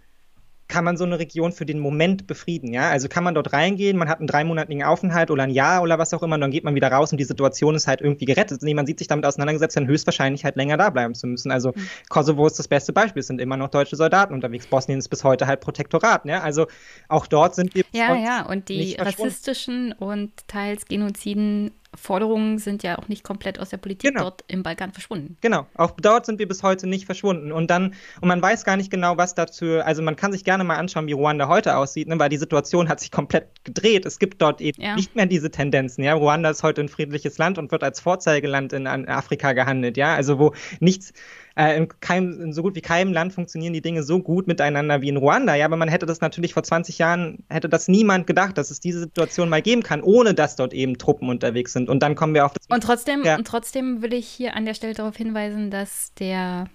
kann 0.68 0.84
man 0.84 0.96
so 0.96 1.04
eine 1.04 1.18
Region 1.18 1.52
für 1.52 1.64
den 1.64 1.78
Moment 1.78 2.26
befrieden, 2.26 2.72
ja? 2.72 2.90
Also 2.90 3.08
kann 3.08 3.24
man 3.24 3.34
dort 3.34 3.52
reingehen, 3.52 3.96
man 3.96 4.08
hat 4.08 4.18
einen 4.18 4.26
dreimonatigen 4.26 4.84
Aufenthalt 4.84 5.30
oder 5.30 5.42
ein 5.42 5.50
Jahr 5.50 5.82
oder 5.82 5.98
was 5.98 6.12
auch 6.12 6.22
immer, 6.22 6.34
und 6.34 6.42
dann 6.42 6.50
geht 6.50 6.64
man 6.64 6.74
wieder 6.74 6.92
raus 6.92 7.10
und 7.10 7.18
die 7.18 7.24
Situation 7.24 7.74
ist 7.74 7.86
halt 7.86 8.02
irgendwie 8.02 8.26
gerettet. 8.26 8.62
Nee, 8.62 8.74
man 8.74 8.86
sieht 8.86 8.98
sich 8.98 9.08
damit 9.08 9.24
auseinandergesetzt, 9.24 9.76
dann 9.76 9.86
höchstwahrscheinlich 9.86 10.44
halt 10.44 10.56
länger 10.56 10.76
da 10.76 10.90
bleiben 10.90 11.14
zu 11.14 11.26
müssen. 11.26 11.50
Also 11.50 11.72
mhm. 11.74 11.88
Kosovo 12.08 12.46
ist 12.46 12.58
das 12.58 12.68
beste 12.68 12.92
Beispiel, 12.92 13.20
es 13.20 13.26
sind 13.26 13.40
immer 13.40 13.56
noch 13.56 13.68
deutsche 13.68 13.96
Soldaten 13.96 14.34
unterwegs. 14.34 14.66
Bosnien 14.66 14.98
ist 14.98 15.08
bis 15.08 15.24
heute 15.24 15.46
halt 15.46 15.60
Protektorat, 15.60 16.24
ja? 16.26 16.42
Also 16.42 16.66
auch 17.08 17.26
dort 17.26 17.54
sind 17.54 17.74
wir. 17.74 17.84
Ja, 17.92 18.14
ja, 18.14 18.46
und 18.46 18.68
die 18.68 18.96
rassistischen 18.98 19.92
und 19.92 20.46
teils 20.48 20.84
Genoziden 20.84 21.70
Forderungen 21.98 22.58
sind 22.58 22.82
ja 22.82 22.98
auch 22.98 23.08
nicht 23.08 23.24
komplett 23.24 23.58
aus 23.58 23.70
der 23.70 23.76
Politik 23.76 24.10
genau. 24.10 24.24
dort 24.24 24.44
im 24.48 24.62
Balkan 24.62 24.92
verschwunden. 24.92 25.36
Genau, 25.40 25.66
auch 25.74 25.92
dort 26.00 26.26
sind 26.26 26.38
wir 26.38 26.48
bis 26.48 26.62
heute 26.62 26.86
nicht 26.86 27.06
verschwunden. 27.06 27.52
Und 27.52 27.70
dann, 27.70 27.94
und 28.20 28.28
man 28.28 28.40
weiß 28.40 28.64
gar 28.64 28.76
nicht 28.76 28.90
genau, 28.90 29.16
was 29.16 29.34
dazu, 29.34 29.80
also 29.82 30.02
man 30.02 30.16
kann 30.16 30.32
sich 30.32 30.44
gerne 30.44 30.64
mal 30.64 30.76
anschauen, 30.76 31.06
wie 31.06 31.12
Ruanda 31.12 31.48
heute 31.48 31.76
aussieht, 31.76 32.08
ne, 32.08 32.18
weil 32.18 32.28
die 32.28 32.36
Situation 32.36 32.88
hat 32.88 33.00
sich 33.00 33.10
komplett 33.10 33.48
gedreht. 33.64 34.06
Es 34.06 34.18
gibt 34.18 34.40
dort 34.40 34.60
eben 34.60 34.80
ja. 34.80 34.94
nicht 34.94 35.16
mehr 35.16 35.26
diese 35.26 35.50
Tendenzen. 35.50 36.04
Ja? 36.04 36.14
Ruanda 36.14 36.50
ist 36.50 36.62
heute 36.62 36.80
ein 36.80 36.88
friedliches 36.88 37.38
Land 37.38 37.58
und 37.58 37.70
wird 37.72 37.82
als 37.82 38.00
Vorzeigeland 38.00 38.72
in, 38.72 38.86
in 38.86 39.08
Afrika 39.08 39.52
gehandelt, 39.52 39.96
ja. 39.96 40.14
Also 40.14 40.38
wo 40.38 40.54
nichts, 40.80 41.12
äh, 41.58 41.76
in, 41.76 41.88
keinem, 42.00 42.40
in 42.40 42.52
so 42.52 42.62
gut 42.62 42.76
wie 42.76 42.80
keinem 42.80 43.12
Land 43.12 43.32
funktionieren 43.32 43.72
die 43.72 43.82
Dinge 43.82 44.04
so 44.04 44.20
gut 44.20 44.46
miteinander 44.46 45.02
wie 45.02 45.08
in 45.08 45.16
Ruanda. 45.16 45.56
Ja, 45.56 45.64
aber 45.64 45.76
man 45.76 45.88
hätte 45.88 46.06
das 46.06 46.20
natürlich 46.20 46.54
vor 46.54 46.62
20 46.62 46.98
Jahren, 46.98 47.42
hätte 47.48 47.68
das 47.68 47.88
niemand 47.88 48.28
gedacht, 48.28 48.56
dass 48.56 48.70
es 48.70 48.78
diese 48.78 49.00
Situation 49.00 49.48
mal 49.48 49.60
geben 49.60 49.82
kann, 49.82 50.00
ohne 50.00 50.34
dass 50.34 50.54
dort 50.54 50.72
eben 50.72 50.98
Truppen 50.98 51.28
unterwegs 51.28 51.72
sind. 51.72 51.88
Und 51.88 52.00
dann 52.00 52.14
kommen 52.14 52.32
wir 52.34 52.46
auf 52.46 52.52
das. 52.52 52.64
Und 52.68 52.84
trotzdem, 52.84 53.24
ja. 53.24 53.36
und 53.36 53.46
trotzdem 53.46 54.02
will 54.02 54.14
ich 54.14 54.28
hier 54.28 54.54
an 54.54 54.66
der 54.66 54.74
Stelle 54.74 54.94
darauf 54.94 55.16
hinweisen, 55.16 55.72
dass 55.72 56.12
der 56.20 56.68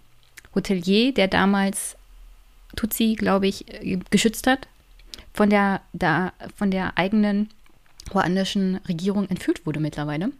Hotelier, 0.53 1.13
der 1.13 1.29
damals 1.29 1.95
Tutsi, 2.75 3.15
glaube 3.17 3.47
ich, 3.47 3.73
äh, 3.73 3.99
geschützt 4.09 4.47
hat, 4.47 4.67
von 5.33 5.49
der, 5.49 5.79
da, 5.93 6.33
von 6.57 6.71
der 6.71 6.97
eigenen 6.97 7.49
ruandischen 8.13 8.81
Regierung 8.89 9.29
entführt 9.29 9.65
wurde 9.65 9.79
mittlerweile 9.79 10.31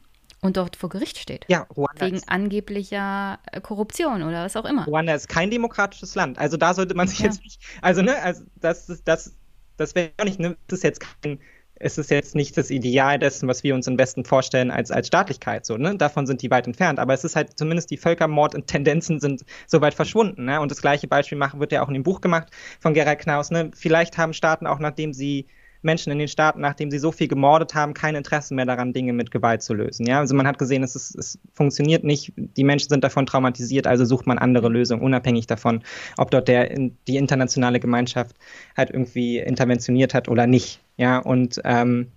und 0.43 0.57
dort 0.57 0.75
vor 0.75 0.89
Gericht 0.89 1.17
steht. 1.17 1.45
Ja, 1.47 1.65
Ruanda. 1.75 2.05
Wegen 2.05 2.21
angeblicher 2.27 3.39
äh, 3.51 3.61
Korruption 3.61 4.23
oder 4.23 4.43
was 4.43 4.55
auch 4.55 4.65
immer. 4.65 4.85
Ruanda 4.85 5.15
ist 5.15 5.29
kein 5.29 5.49
demokratisches 5.49 6.15
Land. 6.15 6.37
Also 6.37 6.57
da 6.57 6.73
sollte 6.73 6.93
man 6.95 7.07
sich 7.07 7.19
ja. 7.19 7.25
jetzt 7.27 7.41
nicht. 7.41 7.61
Also, 7.81 8.01
ne, 8.01 8.21
also 8.21 8.43
das, 8.59 8.85
das, 8.85 9.03
das, 9.03 9.35
das 9.77 9.95
wäre 9.95 10.11
nicht, 10.23 10.39
ne, 10.39 10.57
das 10.67 10.79
ist 10.79 10.83
jetzt 10.83 10.99
kein. 10.99 11.39
Es 11.75 11.97
ist 11.97 12.11
jetzt 12.11 12.35
nicht 12.35 12.55
das 12.55 12.69
Ideal 12.69 13.19
dessen, 13.19 13.49
was 13.49 13.63
wir 13.63 13.75
uns 13.75 13.89
am 13.89 13.97
besten 13.97 14.23
vorstellen 14.23 14.71
als, 14.71 14.89
als 14.89 15.07
Staatlichkeit. 15.07 15.65
So, 15.65 15.75
ne? 15.75 15.97
Davon 15.97 16.25
sind 16.27 16.41
die 16.41 16.49
weit 16.49 16.65
entfernt. 16.65 16.97
Aber 16.97 17.13
es 17.13 17.25
ist 17.25 17.35
halt 17.35 17.57
zumindest 17.57 17.89
die 17.89 17.97
Völkermord 17.97 18.55
und 18.55 18.67
Tendenzen 18.67 19.19
sind 19.19 19.43
so 19.67 19.81
weit 19.81 19.93
verschwunden. 19.93 20.45
Ne? 20.45 20.61
Und 20.61 20.71
das 20.71 20.81
gleiche 20.81 21.07
Beispiel 21.07 21.37
machen 21.37 21.59
wird 21.59 21.73
ja 21.73 21.83
auch 21.83 21.89
in 21.89 21.95
dem 21.95 22.03
Buch 22.03 22.21
gemacht 22.21 22.49
von 22.79 22.93
Gerald 22.93 23.19
Knaus. 23.19 23.51
Ne? 23.51 23.71
Vielleicht 23.75 24.17
haben 24.17 24.33
Staaten 24.33 24.65
auch, 24.65 24.79
nachdem 24.79 25.11
sie 25.11 25.47
Menschen 25.83 26.11
in 26.11 26.19
den 26.19 26.27
Staaten, 26.27 26.61
nachdem 26.61 26.91
sie 26.91 26.99
so 26.99 27.11
viel 27.11 27.27
gemordet 27.27 27.75
haben, 27.75 27.93
kein 27.93 28.15
Interesse 28.15 28.53
mehr 28.53 28.65
daran, 28.65 28.93
Dinge 28.93 29.13
mit 29.13 29.31
Gewalt 29.31 29.61
zu 29.61 29.73
lösen. 29.73 30.05
Ja, 30.05 30.19
also 30.19 30.35
man 30.35 30.47
hat 30.47 30.57
gesehen, 30.57 30.83
es, 30.83 30.95
ist, 30.95 31.15
es 31.15 31.39
funktioniert 31.53 32.03
nicht. 32.03 32.33
Die 32.35 32.63
Menschen 32.63 32.89
sind 32.89 33.03
davon 33.03 33.25
traumatisiert, 33.25 33.87
also 33.87 34.05
sucht 34.05 34.27
man 34.27 34.37
andere 34.37 34.69
Lösungen, 34.69 35.01
unabhängig 35.01 35.47
davon, 35.47 35.83
ob 36.17 36.31
dort 36.31 36.47
der, 36.47 36.69
die 37.07 37.17
internationale 37.17 37.79
Gemeinschaft 37.79 38.35
halt 38.75 38.89
irgendwie 38.89 39.39
interventioniert 39.39 40.13
hat 40.13 40.29
oder 40.29 40.47
nicht. 40.47 40.79
Ja, 40.97 41.19
und 41.19 41.61
ähm, 41.63 42.07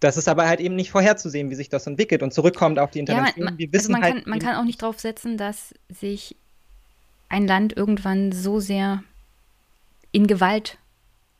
das 0.00 0.16
ist 0.16 0.28
aber 0.28 0.46
halt 0.46 0.60
eben 0.60 0.76
nicht 0.76 0.90
vorherzusehen, 0.90 1.50
wie 1.50 1.54
sich 1.54 1.68
das 1.68 1.86
entwickelt 1.86 2.22
und 2.22 2.34
zurückkommt 2.34 2.78
auf 2.78 2.90
die 2.90 2.98
Intervention. 2.98 3.44
Ja, 3.44 3.50
man, 3.50 3.58
Wir 3.58 3.72
wissen 3.72 3.92
also 3.94 4.00
man, 4.00 4.02
halt 4.02 4.24
kann, 4.24 4.30
man 4.30 4.38
kann 4.38 4.56
auch 4.56 4.64
nicht 4.64 4.82
darauf 4.82 5.00
setzen, 5.00 5.38
dass 5.38 5.74
sich 5.88 6.36
ein 7.28 7.46
Land 7.46 7.76
irgendwann 7.76 8.32
so 8.32 8.60
sehr 8.60 9.02
in 10.12 10.26
Gewalt 10.26 10.78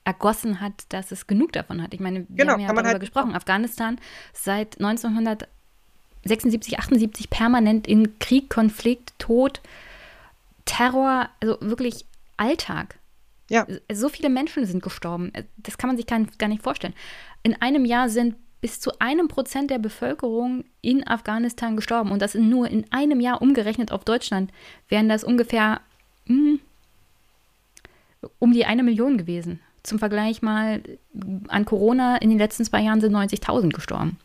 ergossen 0.07 0.61
hat, 0.61 0.85
dass 0.91 1.11
es 1.11 1.27
genug 1.27 1.53
davon 1.53 1.83
hat. 1.83 1.93
Ich 1.93 2.01
meine, 2.01 2.20
wir 2.28 2.37
genau, 2.37 2.53
haben 2.53 2.61
ja 2.61 2.69
darüber 2.69 2.91
halt 2.91 3.01
gesprochen. 3.01 3.35
Afghanistan 3.35 3.99
seit 4.33 4.78
1976, 4.78 6.78
78 6.78 7.28
permanent 7.28 7.89
in 7.89 8.16
Krieg, 8.20 8.49
Konflikt, 8.49 9.15
Tod, 9.19 9.61
Terror, 10.65 11.28
also 11.41 11.59
wirklich 11.61 12.07
Alltag. 12.37 13.01
Ja. 13.51 13.66
So 13.93 14.09
viele 14.09 14.31
Menschen 14.31 14.65
sind 14.65 14.81
gestorben. 14.81 15.33
Das 15.57 15.77
kann 15.77 15.89
man 15.89 15.97
sich 15.97 16.07
gar 16.07 16.49
nicht 16.49 16.62
vorstellen. 16.62 16.95
In 17.43 17.61
einem 17.61 17.85
Jahr 17.85 18.09
sind 18.09 18.37
bis 18.61 18.78
zu 18.78 18.93
einem 19.01 19.27
Prozent 19.27 19.73
der 19.73 19.78
Bevölkerung 19.78 20.65
in 20.83 21.07
Afghanistan 21.07 21.74
gestorben. 21.74 22.12
Und 22.12 22.23
das 22.23 22.35
nur 22.35 22.69
in 22.69 22.85
einem 22.93 23.20
Jahr 23.20 23.43
umgerechnet 23.43 23.91
auf 23.91 24.05
Deutschland 24.05 24.53
wären 24.89 25.09
das 25.09 25.24
ungefähr 25.24 25.81
mh, 26.27 26.37
hm, 26.37 26.61
um 28.39 28.53
die 28.53 28.66
eine 28.66 28.85
Million 28.85 29.19
gewesen. 29.19 29.61
Zum 29.87 29.99
Vergleich 29.99 30.43
mal 30.43 30.83
an 31.49 31.65
Corona 31.65 32.17
in 32.17 32.29
den 32.29 32.39
letzten 32.39 32.65
zwei 32.65 32.83
Jahren 32.83 33.01
sind 33.01 33.15
90.000 33.15 33.71
gestorben. 33.71 34.19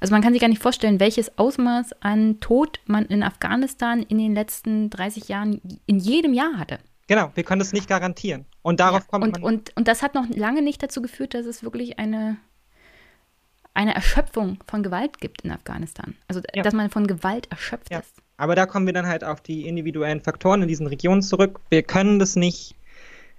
Also 0.00 0.12
man 0.12 0.22
kann 0.22 0.32
sich 0.32 0.40
gar 0.40 0.48
nicht 0.48 0.62
vorstellen, 0.62 0.98
welches 0.98 1.38
Ausmaß 1.38 1.92
an 2.00 2.40
Tod 2.40 2.80
man 2.86 3.04
in 3.06 3.22
Afghanistan 3.22 4.02
in 4.02 4.18
den 4.18 4.34
letzten 4.34 4.90
30 4.90 5.28
Jahren 5.28 5.60
in 5.86 6.00
jedem 6.00 6.34
Jahr 6.34 6.58
hatte. 6.58 6.78
Genau, 7.06 7.30
wir 7.34 7.44
können 7.44 7.60
es 7.60 7.72
nicht 7.72 7.88
garantieren. 7.88 8.46
Und 8.62 8.80
darauf 8.80 9.02
ja, 9.02 9.06
kommt 9.08 9.24
und, 9.24 9.32
man. 9.34 9.42
Und, 9.42 9.76
und 9.76 9.86
das 9.86 10.02
hat 10.02 10.14
noch 10.14 10.28
lange 10.30 10.62
nicht 10.62 10.82
dazu 10.82 11.02
geführt, 11.02 11.34
dass 11.34 11.46
es 11.46 11.62
wirklich 11.62 11.98
eine, 11.98 12.38
eine 13.74 13.94
Erschöpfung 13.94 14.58
von 14.66 14.82
Gewalt 14.82 15.20
gibt 15.20 15.42
in 15.42 15.52
Afghanistan. 15.52 16.16
Also, 16.26 16.40
ja. 16.54 16.62
dass 16.62 16.74
man 16.74 16.90
von 16.90 17.06
Gewalt 17.06 17.48
erschöpft 17.50 17.90
ja. 17.92 18.00
ist. 18.00 18.22
Aber 18.38 18.56
da 18.56 18.66
kommen 18.66 18.86
wir 18.86 18.92
dann 18.92 19.06
halt 19.06 19.22
auf 19.22 19.40
die 19.40 19.68
individuellen 19.68 20.20
Faktoren 20.20 20.62
in 20.62 20.68
diesen 20.68 20.86
Regionen 20.86 21.22
zurück. 21.22 21.60
Wir 21.68 21.82
können 21.82 22.18
das 22.18 22.34
nicht 22.34 22.74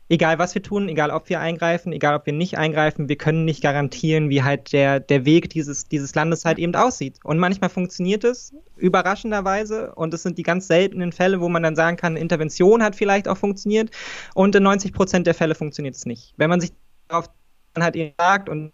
egal 0.10 0.40
was 0.40 0.54
wir 0.54 0.62
tun, 0.62 0.90
egal 0.90 1.12
ob 1.12 1.30
wir 1.30 1.40
eingreifen, 1.40 1.94
egal 1.94 2.16
ob 2.16 2.26
wir 2.26 2.34
nicht 2.34 2.58
eingreifen, 2.58 3.10
wir 3.10 3.18
können 3.18 3.46
nicht 3.46 3.62
garantieren, 3.62 4.30
wie 4.30 4.44
halt 4.44 4.74
der, 4.74 5.00
der 5.00 5.26
Weg 5.26 5.50
dieses, 5.50 5.88
dieses 5.88 6.14
Landes 6.16 6.46
halt 6.46 6.60
eben 6.60 6.76
aussieht. 6.76 7.20
Und 7.24 7.40
manchmal 7.40 7.70
funktioniert 7.70 8.24
es 8.24 8.54
überraschenderweise 8.78 9.94
und 9.96 10.14
es 10.14 10.24
sind 10.24 10.38
die 10.38 10.44
ganz 10.44 10.68
seltenen 10.68 11.12
Fälle, 11.12 11.42
wo 11.42 11.50
man 11.50 11.64
dann 11.64 11.76
sagen 11.76 11.98
kann, 11.98 12.18
Intervention 12.18 12.84
hat 12.84 12.96
vielleicht 12.96 13.28
auch 13.28 13.38
funktioniert 13.38 13.92
und 14.34 14.56
in 14.56 14.64
90 14.64 14.94
Prozent 14.94 15.28
der 15.28 15.34
Fälle 15.34 15.56
funktioniert 15.56 15.96
es 15.96 16.06
nicht. 16.06 16.34
Wenn 16.38 16.50
man 16.50 16.62
sich 16.62 16.72
darauf 17.08 17.30
dann 17.74 17.84
halt 17.84 17.96
eben 17.96 18.14
sagt 18.20 18.50
und 18.50 18.72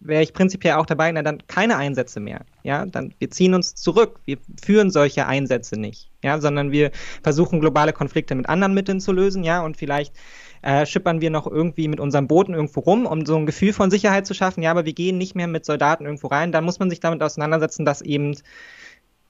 wäre 0.00 0.22
ich 0.22 0.32
prinzipiell 0.32 0.74
auch 0.74 0.86
dabei, 0.86 1.12
na 1.12 1.22
dann 1.22 1.46
keine 1.46 1.76
Einsätze 1.76 2.20
mehr. 2.20 2.40
Ja, 2.62 2.86
dann 2.86 3.14
wir 3.18 3.30
ziehen 3.30 3.54
uns 3.54 3.74
zurück, 3.74 4.20
wir 4.24 4.38
führen 4.62 4.90
solche 4.90 5.26
Einsätze 5.26 5.78
nicht, 5.78 6.10
ja, 6.22 6.40
sondern 6.40 6.72
wir 6.72 6.90
versuchen 7.22 7.60
globale 7.60 7.92
Konflikte 7.92 8.34
mit 8.34 8.48
anderen 8.48 8.74
Mitteln 8.74 9.00
zu 9.00 9.12
lösen, 9.12 9.44
ja, 9.44 9.62
und 9.62 9.76
vielleicht 9.76 10.14
äh, 10.62 10.84
schippern 10.86 11.20
wir 11.20 11.30
noch 11.30 11.46
irgendwie 11.46 11.88
mit 11.88 12.00
unseren 12.00 12.26
Booten 12.26 12.54
irgendwo 12.54 12.80
rum, 12.80 13.06
um 13.06 13.24
so 13.24 13.36
ein 13.36 13.46
Gefühl 13.46 13.72
von 13.72 13.90
Sicherheit 13.90 14.26
zu 14.26 14.34
schaffen. 14.34 14.62
Ja, 14.62 14.70
aber 14.70 14.84
wir 14.84 14.92
gehen 14.92 15.18
nicht 15.18 15.34
mehr 15.34 15.46
mit 15.46 15.64
Soldaten 15.64 16.04
irgendwo 16.04 16.26
rein. 16.28 16.52
Dann 16.52 16.64
muss 16.64 16.78
man 16.78 16.90
sich 16.90 17.00
damit 17.00 17.22
auseinandersetzen, 17.22 17.84
dass 17.84 18.02
eben 18.02 18.36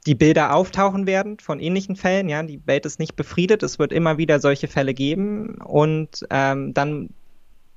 die 0.06 0.14
Bilder 0.14 0.54
auftauchen 0.54 1.06
werden 1.06 1.38
von 1.38 1.60
ähnlichen 1.60 1.94
Fällen. 1.94 2.28
Ja, 2.28 2.42
die 2.42 2.66
Welt 2.66 2.86
ist 2.86 2.98
nicht 2.98 3.16
befriedet. 3.16 3.62
Es 3.62 3.78
wird 3.78 3.92
immer 3.92 4.18
wieder 4.18 4.40
solche 4.40 4.66
Fälle 4.66 4.94
geben 4.94 5.56
und 5.56 6.26
ähm, 6.30 6.74
dann 6.74 7.10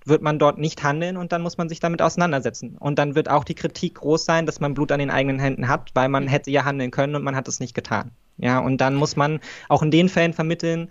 wird 0.05 0.21
man 0.21 0.39
dort 0.39 0.57
nicht 0.57 0.83
handeln 0.83 1.17
und 1.17 1.31
dann 1.31 1.41
muss 1.41 1.57
man 1.57 1.69
sich 1.69 1.79
damit 1.79 2.01
auseinandersetzen. 2.01 2.77
Und 2.79 2.99
dann 2.99 3.15
wird 3.15 3.29
auch 3.29 3.43
die 3.43 3.55
Kritik 3.55 3.95
groß 3.95 4.25
sein, 4.25 4.45
dass 4.45 4.59
man 4.59 4.73
Blut 4.73 4.91
an 4.91 4.99
den 4.99 5.11
eigenen 5.11 5.39
Händen 5.39 5.67
hat, 5.67 5.91
weil 5.93 6.09
man 6.09 6.27
hätte 6.27 6.51
ja 6.51 6.65
handeln 6.65 6.91
können 6.91 7.15
und 7.15 7.23
man 7.23 7.35
hat 7.35 7.47
es 7.47 7.59
nicht 7.59 7.73
getan. 7.73 8.11
Ja, 8.37 8.59
und 8.59 8.81
dann 8.81 8.95
muss 8.95 9.15
man 9.15 9.39
auch 9.69 9.83
in 9.83 9.91
den 9.91 10.09
Fällen 10.09 10.33
vermitteln, 10.33 10.89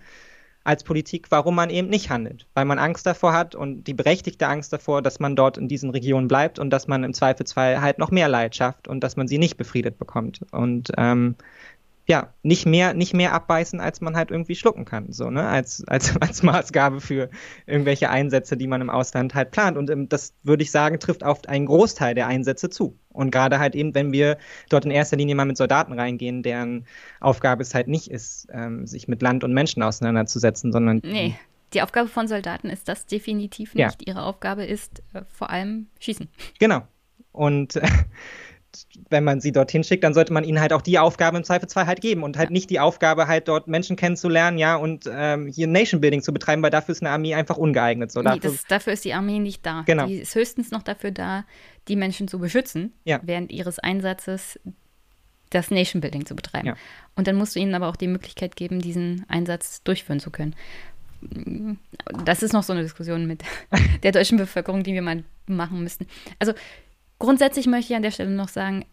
als 0.63 0.83
Politik, 0.83 1.27
warum 1.29 1.55
man 1.55 1.69
eben 1.69 1.89
nicht 1.89 2.09
handelt. 2.09 2.47
Weil 2.53 2.65
man 2.65 2.79
Angst 2.79 3.05
davor 3.05 3.33
hat 3.33 3.55
und 3.55 3.83
die 3.83 3.93
berechtigte 3.93 4.47
Angst 4.47 4.71
davor, 4.71 5.01
dass 5.01 5.19
man 5.19 5.35
dort 5.35 5.57
in 5.57 5.67
diesen 5.67 5.89
Regionen 5.89 6.27
bleibt 6.27 6.57
und 6.57 6.69
dass 6.69 6.87
man 6.87 7.03
im 7.03 7.13
Zweifelsfall 7.13 7.81
halt 7.81 7.99
noch 7.99 8.11
mehr 8.11 8.29
Leid 8.29 8.55
schafft 8.55 8.87
und 8.87 9.03
dass 9.03 9.17
man 9.17 9.27
sie 9.27 9.37
nicht 9.37 9.57
befriedet 9.57 9.97
bekommt. 9.97 10.41
Und 10.51 10.91
ähm, 10.97 11.35
ja, 12.05 12.33
nicht 12.43 12.65
mehr, 12.65 12.93
nicht 12.93 13.13
mehr 13.13 13.31
abbeißen, 13.33 13.79
als 13.79 14.01
man 14.01 14.17
halt 14.17 14.29
irgendwie 14.29 14.55
schlucken 14.55 14.83
kann, 14.83 15.13
so, 15.13 15.29
ne, 15.29 15.47
als, 15.47 15.83
als, 15.87 16.15
als 16.21 16.43
Maßgabe 16.43 16.99
für 16.99 17.29
irgendwelche 17.65 18.09
Einsätze, 18.09 18.57
die 18.57 18.67
man 18.67 18.81
im 18.81 18.89
Ausland 18.89 19.33
halt 19.33 19.51
plant. 19.51 19.77
Und 19.77 19.89
ähm, 19.89 20.09
das 20.09 20.33
würde 20.43 20.63
ich 20.63 20.71
sagen, 20.71 20.99
trifft 20.99 21.23
auf 21.23 21.47
einen 21.47 21.65
Großteil 21.65 22.13
der 22.13 22.27
Einsätze 22.27 22.69
zu. 22.69 22.97
Und 23.09 23.31
gerade 23.31 23.59
halt 23.59 23.75
eben, 23.75 23.95
wenn 23.95 24.11
wir 24.11 24.37
dort 24.69 24.85
in 24.85 24.91
erster 24.91 25.15
Linie 25.15 25.35
mal 25.35 25.45
mit 25.45 25.55
Soldaten 25.55 25.93
reingehen, 25.93 26.43
deren 26.43 26.85
Aufgabe 27.21 27.61
es 27.61 27.73
halt 27.73 27.87
nicht 27.87 28.09
ist, 28.11 28.47
ähm, 28.51 28.85
sich 28.85 29.07
mit 29.07 29.21
Land 29.21 29.43
und 29.43 29.53
Menschen 29.53 29.81
auseinanderzusetzen, 29.81 30.71
sondern. 30.71 31.01
Nee. 31.03 31.35
Die 31.73 31.81
Aufgabe 31.81 32.07
von 32.07 32.27
Soldaten 32.27 32.69
ist 32.69 32.87
das 32.87 33.07
definitiv 33.07 33.73
nicht. 33.73 34.01
Ja. 34.01 34.13
Ihre 34.13 34.23
Aufgabe 34.23 34.63
ist 34.63 35.01
äh, 35.13 35.21
vor 35.27 35.49
allem 35.49 35.87
schießen. 35.99 36.27
Genau. 36.59 36.83
Und 37.31 37.77
äh, 37.77 37.87
wenn 39.09 39.23
man 39.23 39.41
sie 39.41 39.51
dorthin 39.51 39.83
schickt, 39.83 40.03
dann 40.03 40.13
sollte 40.13 40.33
man 40.33 40.43
ihnen 40.43 40.59
halt 40.59 40.73
auch 40.73 40.81
die 40.81 40.99
Aufgabe 40.99 41.37
im 41.37 41.43
Zweifelsfall 41.43 41.85
halt 41.85 42.01
geben 42.01 42.23
und 42.23 42.37
halt 42.37 42.51
nicht 42.51 42.69
die 42.69 42.79
Aufgabe 42.79 43.27
halt 43.27 43.47
dort 43.47 43.67
Menschen 43.67 43.95
kennenzulernen, 43.95 44.57
ja, 44.57 44.75
und 44.75 45.09
ähm, 45.11 45.47
hier 45.47 45.67
Nation 45.67 46.01
Building 46.01 46.21
zu 46.21 46.33
betreiben, 46.33 46.61
weil 46.61 46.71
dafür 46.71 46.93
ist 46.93 47.01
eine 47.01 47.11
Armee 47.11 47.35
einfach 47.35 47.57
ungeeignet. 47.57 48.11
So, 48.11 48.21
nee, 48.21 48.39
das, 48.39 48.65
dafür 48.67 48.93
ist 48.93 49.05
die 49.05 49.13
Armee 49.13 49.39
nicht 49.39 49.65
da. 49.65 49.83
Genau. 49.85 50.07
Die 50.07 50.17
ist 50.17 50.35
höchstens 50.35 50.71
noch 50.71 50.83
dafür 50.83 51.11
da, 51.11 51.45
die 51.87 51.95
Menschen 51.95 52.27
zu 52.27 52.39
beschützen, 52.39 52.93
ja. 53.03 53.19
während 53.23 53.51
ihres 53.51 53.79
Einsatzes 53.79 54.59
das 55.49 55.71
Nation 55.71 56.01
Building 56.01 56.25
zu 56.25 56.35
betreiben. 56.35 56.67
Ja. 56.67 56.75
Und 57.15 57.27
dann 57.27 57.35
musst 57.35 57.55
du 57.55 57.59
ihnen 57.59 57.75
aber 57.75 57.87
auch 57.87 57.95
die 57.95 58.07
Möglichkeit 58.07 58.55
geben, 58.55 58.81
diesen 58.81 59.25
Einsatz 59.27 59.83
durchführen 59.83 60.19
zu 60.19 60.31
können. 60.31 60.55
Das 62.25 62.43
ist 62.43 62.53
noch 62.53 62.63
so 62.63 62.73
eine 62.73 62.81
Diskussion 62.81 63.27
mit 63.27 63.43
der 64.03 64.11
deutschen 64.11 64.37
Bevölkerung, 64.37 64.83
die 64.83 64.93
wir 64.93 65.01
mal 65.01 65.23
machen 65.47 65.83
müssten. 65.83 66.07
Also 66.39 66.53
Grundsätzlich 67.19 67.67
möchte 67.67 67.93
ich 67.93 67.97
an 67.97 68.03
der 68.03 68.11
Stelle 68.11 68.31
noch 68.31 68.49
sagen, 68.49 68.85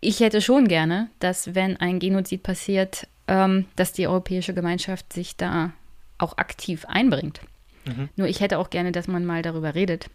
ich 0.00 0.20
hätte 0.20 0.40
schon 0.40 0.68
gerne, 0.68 1.10
dass 1.18 1.54
wenn 1.54 1.76
ein 1.78 1.98
Genozid 1.98 2.42
passiert, 2.42 3.06
ähm, 3.26 3.66
dass 3.76 3.92
die 3.92 4.06
europäische 4.06 4.54
Gemeinschaft 4.54 5.12
sich 5.12 5.36
da 5.36 5.72
auch 6.18 6.36
aktiv 6.38 6.84
einbringt. 6.86 7.40
Mhm. 7.86 8.08
Nur 8.16 8.28
ich 8.28 8.40
hätte 8.40 8.58
auch 8.58 8.70
gerne, 8.70 8.92
dass 8.92 9.08
man 9.08 9.24
mal 9.24 9.42
darüber 9.42 9.74
redet 9.74 10.10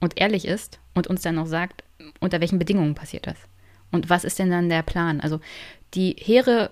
und 0.00 0.18
ehrlich 0.18 0.46
ist 0.46 0.78
und 0.94 1.06
uns 1.06 1.22
dann 1.22 1.34
noch 1.34 1.46
sagt, 1.46 1.84
unter 2.20 2.40
welchen 2.40 2.58
Bedingungen 2.58 2.94
passiert 2.94 3.26
das. 3.26 3.36
Und 3.90 4.10
was 4.10 4.24
ist 4.24 4.38
denn 4.38 4.50
dann 4.50 4.68
der 4.68 4.82
Plan? 4.82 5.20
Also 5.20 5.40
die 5.94 6.16
hehre, 6.18 6.70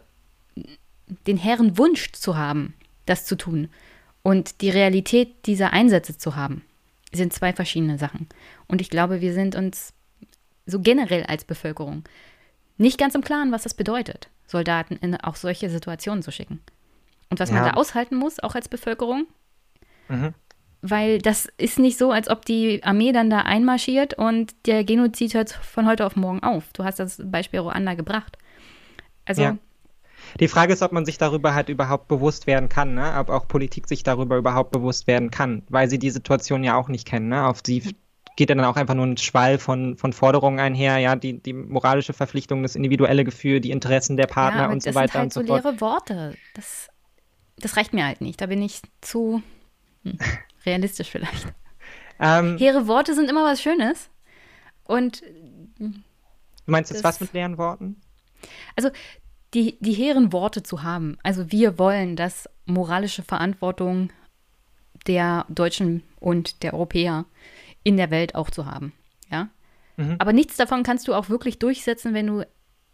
den 1.27 1.37
hehren 1.37 1.79
Wunsch 1.79 2.13
zu 2.13 2.37
haben, 2.37 2.75
das 3.07 3.25
zu 3.25 3.37
tun 3.37 3.69
und 4.23 4.61
die 4.61 4.71
Realität 4.71 5.47
dieser 5.47 5.73
Einsätze 5.73 6.19
zu 6.19 6.37
haben, 6.37 6.63
sind 7.13 7.33
zwei 7.33 7.53
verschiedene 7.53 7.99
Sachen. 7.99 8.29
Und 8.67 8.81
ich 8.81 8.91
glaube, 8.91 9.21
wir 9.21 9.33
sind 9.33 9.55
uns 9.55 9.93
so 10.67 10.81
generell 10.81 11.25
als 11.25 11.45
Bevölkerung 11.45 12.05
nicht 12.79 12.99
ganz 12.99 13.15
im 13.15 13.23
Klaren, 13.23 13.53
was 13.53 13.63
das 13.63 13.75
bedeutet, 13.75 14.29
Soldaten 14.47 14.97
in 14.97 15.17
auch 15.17 15.37
solche 15.37 15.71
Situationen 15.71 16.23
zu 16.23 16.31
schicken. 16.31 16.61
Und 17.31 17.41
was 17.41 17.51
ja. 17.51 17.57
man 17.57 17.65
da 17.65 17.71
aushalten 17.73 18.17
muss, 18.17 18.39
auch 18.41 18.55
als 18.55 18.69
Bevölkerung. 18.69 19.27
Mhm. 20.09 20.35
Weil 20.83 21.19
das 21.19 21.49
ist 21.57 21.79
nicht 21.79 21.99
so, 21.99 22.13
als 22.13 22.29
ob 22.29 22.45
die 22.45 22.85
Armee 22.85 23.13
dann 23.13 23.31
da 23.31 23.41
einmarschiert 23.41 24.15
und 24.15 24.55
der 24.67 24.85
Genozid 24.85 25.35
hört 25.35 25.51
von 25.51 25.87
heute 25.87 26.07
auf 26.07 26.17
morgen 26.17 26.43
auf. 26.43 26.65
Du 26.75 26.85
hast 26.85 27.01
das 27.01 27.21
Beispiel 27.25 27.61
Ruanda 27.61 27.95
gebracht. 27.95 28.37
Also 29.25 29.43
ja. 29.43 29.59
Die 30.41 30.49
Frage 30.49 30.73
ist, 30.73 30.83
ob 30.83 30.93
man 30.93 31.05
sich 31.05 31.19
darüber 31.19 31.55
halt 31.55 31.69
überhaupt 31.69 32.09
bewusst 32.09 32.47
werden 32.47 32.69
kann, 32.69 32.95
ne? 32.95 33.15
ob 33.19 33.31
auch 33.31 33.49
Politik 33.49 33.89
sich 33.89 34.03
darüber 34.03 34.37
überhaupt 34.37 34.71
bewusst 34.71 35.07
werden 35.07 35.31
kann, 35.31 35.63
weil 35.69 35.89
sie 35.89 35.99
die 35.99 36.11
Situation 36.11 36.65
ja 36.65 36.77
auch 36.77 36.89
nicht 36.89 37.07
kennen. 37.07 37.29
Ne? 37.29 37.47
Auf 37.47 37.61
sie 37.65 37.97
geht 38.37 38.51
ja 38.51 38.55
dann 38.55 38.65
auch 38.65 38.77
einfach 38.77 38.95
nur 38.95 39.07
ein 39.07 39.17
Schwall 39.17 39.59
von, 39.59 39.97
von 39.97 40.13
Forderungen 40.13 40.61
einher, 40.61 40.99
ja, 40.99 41.17
die, 41.17 41.41
die 41.41 41.55
moralische 41.55 42.13
Verpflichtung, 42.13 42.63
das 42.63 42.77
individuelle 42.77 43.25
Gefühl, 43.25 43.61
die 43.61 43.71
Interessen 43.71 44.17
der 44.17 44.27
Partner 44.27 44.63
ja, 44.63 44.71
und 44.71 44.83
so 44.83 44.95
weiter 44.95 45.21
halt 45.21 45.25
und 45.25 45.33
so, 45.33 45.41
fort. 45.45 45.65
leere 45.65 45.81
Worte. 45.81 46.35
Das, 46.55 46.89
das 47.59 47.77
reicht 47.77 47.95
mir 47.95 48.05
halt 48.05 48.21
nicht. 48.21 48.41
Da 48.41 48.47
bin 48.47 48.61
ich 48.61 48.83
zu 49.01 49.43
hm, 50.03 50.19
realistisch 50.67 51.11
vielleicht. 51.11 51.47
ähm, 52.21 52.57
Leere 52.59 52.87
Worte 52.87 53.15
sind 53.15 53.31
immer 53.31 53.45
was 53.45 53.63
Schönes. 53.63 54.11
Und 54.85 55.23
Du 56.67 56.73
meinst 56.73 56.91
jetzt 56.91 57.05
was 57.05 57.21
mit 57.21 57.33
leeren 57.33 57.59
Worten? 57.59 58.01
Also 58.75 58.91
die, 59.57 59.79
die 59.81 59.95
hehren 59.95 60.33
Worte 60.33 60.63
zu 60.63 60.83
haben. 60.83 61.17
Also 61.23 61.51
wir 61.51 61.79
wollen, 61.79 62.15
dass 62.15 62.49
moralische 62.67 63.23
Verantwortung 63.23 64.11
der 65.07 65.47
Deutschen 65.49 66.03
und 66.21 66.63
der 66.63 66.75
Europäer 66.75 67.25
in 67.83 67.97
der 67.97 68.11
Welt 68.11 68.35
auch 68.35 68.51
zu 68.51 68.67
haben. 68.67 68.93
Ja. 69.31 69.49
Mhm. 69.97 70.17
Aber 70.19 70.35
nichts 70.35 70.57
davon 70.57 70.83
kannst 70.83 71.09
du 71.09 71.15
auch 71.15 71.31
wirklich 71.31 71.59
durchsetzen, 71.59 72.13
wenn 72.13 72.27
du 72.27 72.47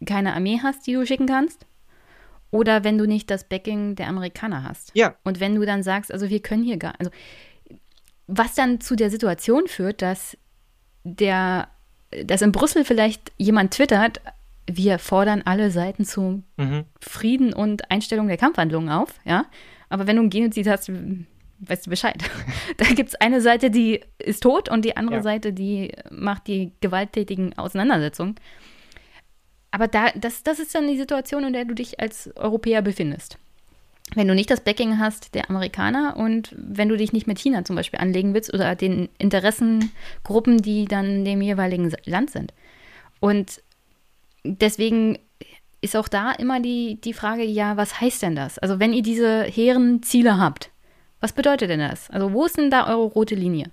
keine 0.05 0.33
Armee 0.33 0.61
hast, 0.63 0.87
die 0.87 0.93
du 0.93 1.05
schicken 1.05 1.27
kannst. 1.27 1.65
Oder 2.49 2.85
wenn 2.85 2.97
du 2.97 3.07
nicht 3.07 3.29
das 3.29 3.43
Backing 3.43 3.95
der 3.95 4.07
Amerikaner 4.07 4.63
hast. 4.63 4.91
Ja. 4.93 5.15
Und 5.25 5.41
wenn 5.41 5.55
du 5.55 5.65
dann 5.65 5.83
sagst, 5.83 6.13
also 6.13 6.29
wir 6.29 6.39
können 6.39 6.63
hier 6.63 6.77
gar, 6.77 6.93
also 6.97 7.11
was 8.27 8.55
dann 8.55 8.79
zu 8.79 8.95
der 8.95 9.09
Situation 9.09 9.67
führt, 9.67 10.01
dass 10.01 10.37
der, 11.03 11.67
dass 12.23 12.41
in 12.41 12.53
Brüssel 12.53 12.85
vielleicht 12.85 13.33
jemand 13.37 13.71
twittert, 13.71 14.21
wir 14.69 14.99
fordern 14.99 15.41
alle 15.45 15.71
Seiten 15.71 16.05
zu 16.05 16.43
mhm. 16.57 16.85
Frieden 16.99 17.53
und 17.53 17.91
Einstellung 17.91 18.27
der 18.27 18.37
Kampfhandlungen 18.37 18.89
auf, 18.89 19.19
ja. 19.25 19.45
Aber 19.89 20.07
wenn 20.07 20.15
du 20.15 20.23
ein 20.23 20.29
Genozid 20.29 20.67
hast, 20.67 20.89
weißt 21.59 21.85
du 21.85 21.89
Bescheid. 21.89 22.23
da 22.77 22.85
gibt 22.85 23.09
es 23.09 23.15
eine 23.15 23.41
Seite, 23.41 23.69
die 23.69 24.01
ist 24.17 24.43
tot 24.43 24.69
und 24.69 24.85
die 24.85 24.97
andere 24.97 25.17
ja. 25.17 25.23
Seite, 25.23 25.53
die 25.53 25.91
macht 26.09 26.47
die 26.47 26.71
gewalttätigen 26.81 27.57
Auseinandersetzungen. 27.57 28.35
Aber 29.71 29.87
da, 29.87 30.11
das, 30.15 30.43
das 30.43 30.59
ist 30.59 30.75
dann 30.75 30.87
die 30.87 30.97
Situation, 30.97 31.43
in 31.43 31.53
der 31.53 31.65
du 31.65 31.73
dich 31.73 31.99
als 31.99 32.35
Europäer 32.35 32.81
befindest. 32.81 33.37
Wenn 34.13 34.27
du 34.27 34.35
nicht 34.35 34.51
das 34.51 34.61
Backing 34.61 34.99
hast 34.99 35.33
der 35.33 35.49
Amerikaner 35.49 36.15
und 36.17 36.53
wenn 36.55 36.89
du 36.89 36.97
dich 36.97 37.13
nicht 37.13 37.25
mit 37.25 37.39
China 37.39 37.65
zum 37.65 37.75
Beispiel 37.75 37.99
anlegen 37.99 38.33
willst 38.33 38.53
oder 38.53 38.75
den 38.75 39.09
Interessengruppen, 39.17 40.61
die 40.61 40.85
dann 40.85 41.05
in 41.05 41.25
dem 41.25 41.41
jeweiligen 41.41 41.91
Land 42.05 42.29
sind. 42.29 42.53
Und 43.19 43.62
deswegen 44.43 45.19
ist 45.81 45.95
auch 45.95 46.07
da 46.07 46.31
immer 46.31 46.59
die, 46.59 46.99
die 47.01 47.13
Frage, 47.13 47.43
ja, 47.43 47.75
was 47.77 47.99
heißt 47.99 48.21
denn 48.21 48.35
das? 48.35 48.57
Also 48.59 48.79
wenn 48.79 48.93
ihr 48.93 49.03
diese 49.03 49.43
hehren 49.43 50.01
Ziele 50.01 50.37
habt, 50.37 50.71
was 51.19 51.33
bedeutet 51.33 51.69
denn 51.69 51.79
das? 51.79 52.09
Also 52.09 52.33
wo 52.33 52.45
ist 52.45 52.57
denn 52.57 52.71
da 52.71 52.87
eure 52.87 53.03
rote 53.03 53.35
Linie? 53.35 53.69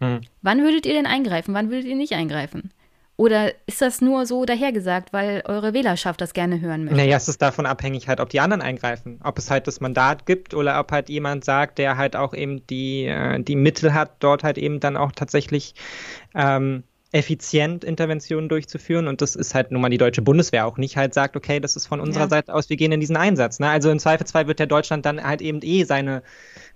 Hm. 0.00 0.20
Wann 0.42 0.62
würdet 0.62 0.86
ihr 0.86 0.94
denn 0.94 1.06
eingreifen? 1.06 1.54
Wann 1.54 1.70
würdet 1.70 1.86
ihr 1.86 1.96
nicht 1.96 2.12
eingreifen? 2.14 2.72
Oder 3.16 3.52
ist 3.66 3.82
das 3.82 4.00
nur 4.00 4.26
so 4.26 4.44
dahergesagt, 4.44 5.12
weil 5.12 5.42
eure 5.44 5.74
Wählerschaft 5.74 6.20
das 6.20 6.32
gerne 6.32 6.60
hören 6.60 6.84
möchte? 6.84 6.96
Naja, 6.96 7.16
es 7.16 7.28
ist 7.28 7.42
davon 7.42 7.66
abhängig 7.66 8.08
halt, 8.08 8.20
ob 8.20 8.30
die 8.30 8.40
anderen 8.40 8.62
eingreifen. 8.62 9.20
Ob 9.22 9.38
es 9.38 9.50
halt 9.50 9.66
das 9.66 9.80
Mandat 9.80 10.24
gibt 10.24 10.54
oder 10.54 10.80
ob 10.80 10.90
halt 10.90 11.08
jemand 11.08 11.44
sagt, 11.44 11.78
der 11.78 11.96
halt 11.96 12.16
auch 12.16 12.32
eben 12.32 12.66
die, 12.66 13.04
äh, 13.04 13.40
die 13.40 13.54
Mittel 13.54 13.92
hat, 13.92 14.16
dort 14.20 14.42
halt 14.42 14.56
eben 14.56 14.80
dann 14.80 14.96
auch 14.96 15.12
tatsächlich 15.12 15.74
ähm, 16.34 16.84
effizient 17.12 17.84
Interventionen 17.84 18.48
durchzuführen. 18.48 19.06
Und 19.06 19.20
das 19.20 19.36
ist 19.36 19.54
halt 19.54 19.70
nun 19.70 19.82
mal 19.82 19.90
die 19.90 19.98
deutsche 19.98 20.22
Bundeswehr 20.22 20.66
auch 20.66 20.78
nicht 20.78 20.96
halt 20.96 21.12
sagt, 21.12 21.36
okay, 21.36 21.60
das 21.60 21.76
ist 21.76 21.86
von 21.86 22.00
unserer 22.00 22.24
ja. 22.24 22.30
Seite 22.30 22.54
aus, 22.54 22.70
wir 22.70 22.78
gehen 22.78 22.90
in 22.90 23.00
diesen 23.00 23.16
Einsatz. 23.16 23.60
Ne? 23.60 23.68
Also 23.68 23.90
im 23.90 23.98
Zweifelsfall 23.98 24.46
wird 24.46 24.58
der 24.58 24.66
Deutschland 24.66 25.04
dann 25.04 25.22
halt 25.22 25.42
eben 25.42 25.60
eh 25.62 25.84
seine, 25.84 26.22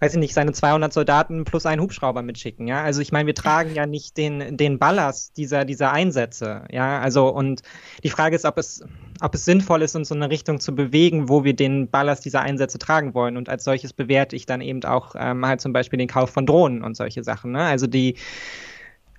weiß 0.00 0.12
ich 0.12 0.18
nicht, 0.18 0.34
seine 0.34 0.52
200 0.52 0.92
Soldaten 0.92 1.44
plus 1.44 1.64
einen 1.64 1.80
Hubschrauber 1.80 2.20
mitschicken. 2.20 2.68
Ja, 2.68 2.82
also 2.82 3.00
ich 3.00 3.12
meine, 3.12 3.26
wir 3.26 3.34
tragen 3.34 3.74
ja 3.74 3.86
nicht 3.86 4.18
den, 4.18 4.58
den 4.58 4.78
Ballast 4.78 5.38
dieser, 5.38 5.64
dieser 5.64 5.90
Einsätze. 5.92 6.64
Ja, 6.70 7.00
also 7.00 7.28
und 7.28 7.62
die 8.04 8.10
Frage 8.10 8.36
ist, 8.36 8.44
ob 8.44 8.58
es, 8.58 8.84
ob 9.22 9.34
es 9.34 9.46
sinnvoll 9.46 9.80
ist, 9.80 9.96
uns 9.96 10.10
in 10.10 10.22
eine 10.22 10.30
Richtung 10.30 10.60
zu 10.60 10.74
bewegen, 10.74 11.30
wo 11.30 11.44
wir 11.44 11.56
den 11.56 11.88
Ballast 11.88 12.26
dieser 12.26 12.42
Einsätze 12.42 12.78
tragen 12.78 13.14
wollen. 13.14 13.38
Und 13.38 13.48
als 13.48 13.64
solches 13.64 13.94
bewerte 13.94 14.36
ich 14.36 14.44
dann 14.44 14.60
eben 14.60 14.84
auch 14.84 15.14
ähm, 15.18 15.46
halt 15.46 15.62
zum 15.62 15.72
Beispiel 15.72 15.98
den 15.98 16.08
Kauf 16.08 16.28
von 16.28 16.44
Drohnen 16.44 16.84
und 16.84 16.94
solche 16.94 17.24
Sachen. 17.24 17.52
Ne? 17.52 17.62
Also 17.62 17.86
die, 17.86 18.16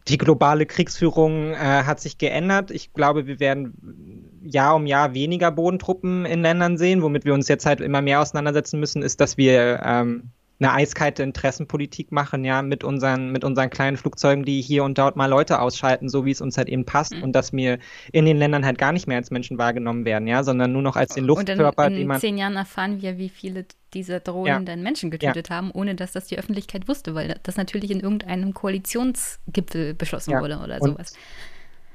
die 0.07 0.17
globale 0.17 0.65
Kriegsführung 0.65 1.53
äh, 1.53 1.55
hat 1.57 1.99
sich 1.99 2.17
geändert. 2.17 2.71
Ich 2.71 2.93
glaube, 2.93 3.27
wir 3.27 3.39
werden 3.39 4.31
Jahr 4.41 4.75
um 4.75 4.85
Jahr 4.85 5.13
weniger 5.13 5.51
Bodentruppen 5.51 6.25
in 6.25 6.41
Ländern 6.41 6.77
sehen. 6.77 7.01
Womit 7.01 7.25
wir 7.25 7.33
uns 7.33 7.47
jetzt 7.47 7.65
halt 7.65 7.81
immer 7.81 8.01
mehr 8.01 8.21
auseinandersetzen 8.21 8.79
müssen, 8.79 9.01
ist, 9.01 9.19
dass 9.19 9.37
wir 9.37 9.81
ähm, 9.83 10.31
eine 10.59 10.73
eiskalte 10.73 11.23
Interessenpolitik 11.23 12.11
machen, 12.11 12.43
ja, 12.43 12.61
mit 12.61 12.83
unseren, 12.83 13.31
mit 13.31 13.43
unseren 13.43 13.69
kleinen 13.69 13.97
Flugzeugen, 13.97 14.43
die 14.43 14.61
hier 14.61 14.83
und 14.83 14.97
dort 14.97 15.15
mal 15.15 15.27
Leute 15.27 15.59
ausschalten, 15.59 16.09
so 16.09 16.25
wie 16.25 16.31
es 16.31 16.41
uns 16.41 16.57
halt 16.57 16.67
eben 16.67 16.85
passt 16.85 17.13
mhm. 17.13 17.23
und 17.23 17.33
dass 17.33 17.53
wir 17.53 17.77
in 18.11 18.25
den 18.25 18.37
Ländern 18.37 18.65
halt 18.65 18.77
gar 18.77 18.91
nicht 18.91 19.07
mehr 19.07 19.17
als 19.17 19.29
Menschen 19.29 19.57
wahrgenommen 19.57 20.05
werden, 20.05 20.27
ja, 20.27 20.43
sondern 20.43 20.71
nur 20.71 20.81
noch 20.81 20.95
als 20.95 21.13
den 21.13 21.25
Luftkörper, 21.25 21.85
und 21.85 21.87
in, 21.87 21.93
in 21.93 21.99
den 21.99 22.07
man. 22.07 22.15
In 22.15 22.21
zehn 22.21 22.37
Jahren 22.37 22.55
erfahren 22.55 23.01
wir, 23.01 23.17
wie 23.17 23.29
viele 23.29 23.65
dieser 23.93 24.19
Drohnen 24.19 24.47
ja. 24.47 24.59
dann 24.59 24.81
Menschen 24.81 25.11
getötet 25.11 25.49
ja. 25.49 25.55
haben, 25.55 25.71
ohne 25.71 25.95
dass 25.95 26.11
das 26.11 26.25
die 26.25 26.37
Öffentlichkeit 26.37 26.87
wusste, 26.87 27.15
weil 27.15 27.39
das 27.43 27.55
natürlich 27.57 27.91
in 27.91 27.99
irgendeinem 27.99 28.53
Koalitionsgipfel 28.53 29.93
beschlossen 29.93 30.31
ja. 30.31 30.41
wurde 30.41 30.59
oder 30.63 30.81
und 30.81 30.91
sowas. 30.91 31.13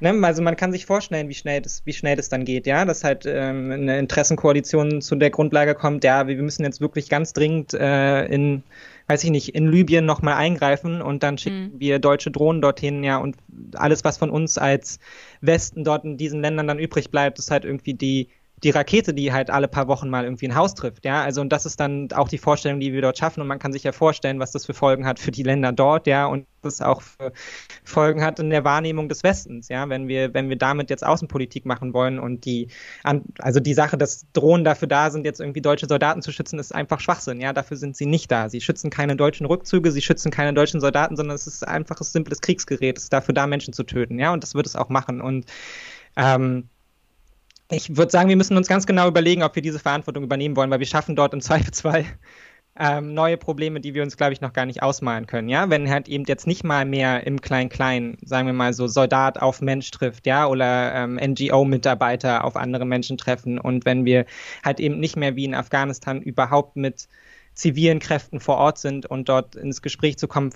Ne, 0.02 0.12
also 0.26 0.42
man 0.42 0.56
kann 0.56 0.72
sich 0.72 0.84
vorstellen, 0.84 1.28
wie 1.28 1.34
schnell 1.34 1.62
das, 1.62 1.82
wie 1.84 1.92
schnell 1.92 2.16
das 2.16 2.28
dann 2.28 2.44
geht, 2.44 2.66
ja, 2.66 2.84
dass 2.84 3.04
halt 3.04 3.24
ähm, 3.24 3.70
eine 3.70 4.00
Interessenkoalition 4.00 5.00
zu 5.00 5.14
der 5.14 5.30
Grundlage 5.30 5.76
kommt, 5.76 6.02
ja, 6.02 6.26
wir 6.26 6.34
müssen 6.42 6.64
jetzt 6.64 6.80
wirklich 6.80 7.08
ganz 7.08 7.32
dringend 7.34 7.72
äh, 7.72 8.24
in, 8.24 8.64
weiß 9.06 9.22
ich 9.22 9.30
nicht, 9.30 9.54
in 9.54 9.70
Libyen 9.70 10.04
nochmal 10.04 10.34
eingreifen 10.34 11.00
und 11.02 11.22
dann 11.22 11.38
schicken 11.38 11.74
mhm. 11.74 11.78
wir 11.78 12.00
deutsche 12.00 12.32
Drohnen 12.32 12.60
dorthin, 12.60 13.04
ja, 13.04 13.18
und 13.18 13.36
alles, 13.74 14.02
was 14.02 14.18
von 14.18 14.30
uns 14.30 14.58
als 14.58 14.98
Westen 15.40 15.84
dort 15.84 16.04
in 16.04 16.16
diesen 16.16 16.40
Ländern 16.40 16.66
dann 16.66 16.80
übrig 16.80 17.12
bleibt, 17.12 17.38
ist 17.38 17.52
halt 17.52 17.64
irgendwie 17.64 17.94
die 17.94 18.26
die 18.64 18.70
Rakete, 18.70 19.12
die 19.12 19.32
halt 19.32 19.50
alle 19.50 19.66
paar 19.66 19.88
Wochen 19.88 20.08
mal 20.08 20.24
irgendwie 20.24 20.46
ein 20.46 20.54
Haus 20.54 20.74
trifft, 20.74 21.04
ja, 21.04 21.22
also 21.22 21.40
und 21.40 21.50
das 21.50 21.66
ist 21.66 21.80
dann 21.80 22.08
auch 22.12 22.28
die 22.28 22.38
Vorstellung, 22.38 22.78
die 22.78 22.92
wir 22.92 23.02
dort 23.02 23.18
schaffen. 23.18 23.40
Und 23.40 23.48
man 23.48 23.58
kann 23.58 23.72
sich 23.72 23.82
ja 23.82 23.92
vorstellen, 23.92 24.38
was 24.38 24.52
das 24.52 24.66
für 24.66 24.74
Folgen 24.74 25.06
hat 25.06 25.18
für 25.18 25.32
die 25.32 25.42
Länder 25.42 25.72
dort, 25.72 26.06
ja, 26.06 26.26
und 26.26 26.46
das 26.62 26.80
auch 26.80 27.02
für 27.02 27.32
Folgen 27.84 28.22
hat 28.22 28.38
in 28.38 28.50
der 28.50 28.64
Wahrnehmung 28.64 29.08
des 29.08 29.24
Westens, 29.24 29.68
ja, 29.68 29.88
wenn 29.88 30.06
wir, 30.06 30.32
wenn 30.32 30.48
wir 30.48 30.56
damit 30.56 30.90
jetzt 30.90 31.04
Außenpolitik 31.04 31.66
machen 31.66 31.92
wollen 31.92 32.20
und 32.20 32.44
die, 32.44 32.68
also 33.38 33.58
die 33.58 33.74
Sache, 33.74 33.98
dass 33.98 34.26
Drohnen 34.32 34.64
dafür 34.64 34.86
da 34.86 35.10
sind, 35.10 35.24
jetzt 35.24 35.40
irgendwie 35.40 35.60
deutsche 35.60 35.86
Soldaten 35.86 36.22
zu 36.22 36.30
schützen, 36.30 36.60
ist 36.60 36.72
einfach 36.72 37.00
Schwachsinn, 37.00 37.40
ja, 37.40 37.52
dafür 37.52 37.76
sind 37.76 37.96
sie 37.96 38.06
nicht 38.06 38.30
da. 38.30 38.48
Sie 38.48 38.60
schützen 38.60 38.90
keine 38.90 39.16
deutschen 39.16 39.46
Rückzüge, 39.46 39.90
sie 39.90 40.02
schützen 40.02 40.30
keine 40.30 40.54
deutschen 40.54 40.80
Soldaten, 40.80 41.16
sondern 41.16 41.34
es 41.34 41.48
ist 41.48 41.66
einfaches, 41.66 42.12
simples 42.12 42.40
Kriegsgerät, 42.40 42.96
es 42.96 43.04
ist 43.04 43.12
dafür 43.12 43.34
da, 43.34 43.46
Menschen 43.48 43.72
zu 43.74 43.82
töten, 43.82 44.20
ja, 44.20 44.32
und 44.32 44.44
das 44.44 44.54
wird 44.54 44.66
es 44.66 44.76
auch 44.76 44.88
machen. 44.88 45.20
Und 45.20 45.46
ähm, 46.16 46.68
ich 47.72 47.96
würde 47.96 48.10
sagen, 48.10 48.28
wir 48.28 48.36
müssen 48.36 48.56
uns 48.56 48.68
ganz 48.68 48.86
genau 48.86 49.08
überlegen, 49.08 49.42
ob 49.42 49.54
wir 49.54 49.62
diese 49.62 49.78
Verantwortung 49.78 50.24
übernehmen 50.24 50.56
wollen, 50.56 50.70
weil 50.70 50.78
wir 50.78 50.86
schaffen 50.86 51.16
dort 51.16 51.34
im 51.34 51.40
Zweifelsfall 51.40 52.04
ähm, 52.78 53.12
neue 53.12 53.36
Probleme, 53.36 53.80
die 53.80 53.92
wir 53.94 54.02
uns, 54.02 54.16
glaube 54.16 54.32
ich, 54.32 54.40
noch 54.40 54.52
gar 54.52 54.64
nicht 54.64 54.82
ausmalen 54.82 55.26
können. 55.26 55.48
Ja, 55.48 55.68
wenn 55.68 55.90
halt 55.90 56.08
eben 56.08 56.24
jetzt 56.24 56.46
nicht 56.46 56.64
mal 56.64 56.84
mehr 56.84 57.26
im 57.26 57.40
Klein-Klein, 57.40 58.16
sagen 58.24 58.46
wir 58.46 58.54
mal 58.54 58.72
so, 58.72 58.86
Soldat 58.86 59.40
auf 59.40 59.60
Mensch 59.60 59.90
trifft, 59.90 60.26
ja, 60.26 60.46
oder 60.46 60.94
ähm, 60.94 61.16
NGO-Mitarbeiter 61.16 62.44
auf 62.44 62.56
andere 62.56 62.86
Menschen 62.86 63.18
treffen 63.18 63.58
und 63.58 63.84
wenn 63.84 64.04
wir 64.04 64.24
halt 64.64 64.80
eben 64.80 65.00
nicht 65.00 65.16
mehr 65.16 65.36
wie 65.36 65.44
in 65.44 65.54
Afghanistan 65.54 66.22
überhaupt 66.22 66.76
mit 66.76 67.08
zivilen 67.54 67.98
Kräften 67.98 68.40
vor 68.40 68.56
Ort 68.56 68.78
sind 68.78 69.04
und 69.04 69.28
dort 69.28 69.54
ins 69.56 69.82
Gespräch 69.82 70.16
zu 70.16 70.26
kommen 70.26 70.50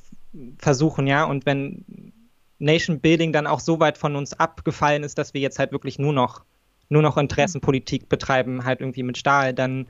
versuchen, 0.59 1.07
ja, 1.07 1.25
und 1.25 1.45
wenn 1.45 2.13
Nation 2.59 3.01
Building 3.01 3.33
dann 3.35 3.47
auch 3.47 3.61
so 3.61 3.81
weit 3.81 3.99
von 3.99 4.17
uns 4.17 4.33
abgefallen 4.33 5.03
ist, 5.03 5.19
dass 5.19 5.35
wir 5.35 5.43
jetzt 5.43 5.59
halt 5.59 5.73
wirklich 5.73 5.99
nur 5.99 6.15
noch 6.15 6.45
nur 6.89 7.03
noch 7.03 7.17
Interessenpolitik 7.17 8.09
betreiben, 8.09 8.65
halt 8.65 8.81
irgendwie 8.81 9.03
mit 9.03 9.19
Stahl, 9.19 9.55
dann 9.55 9.87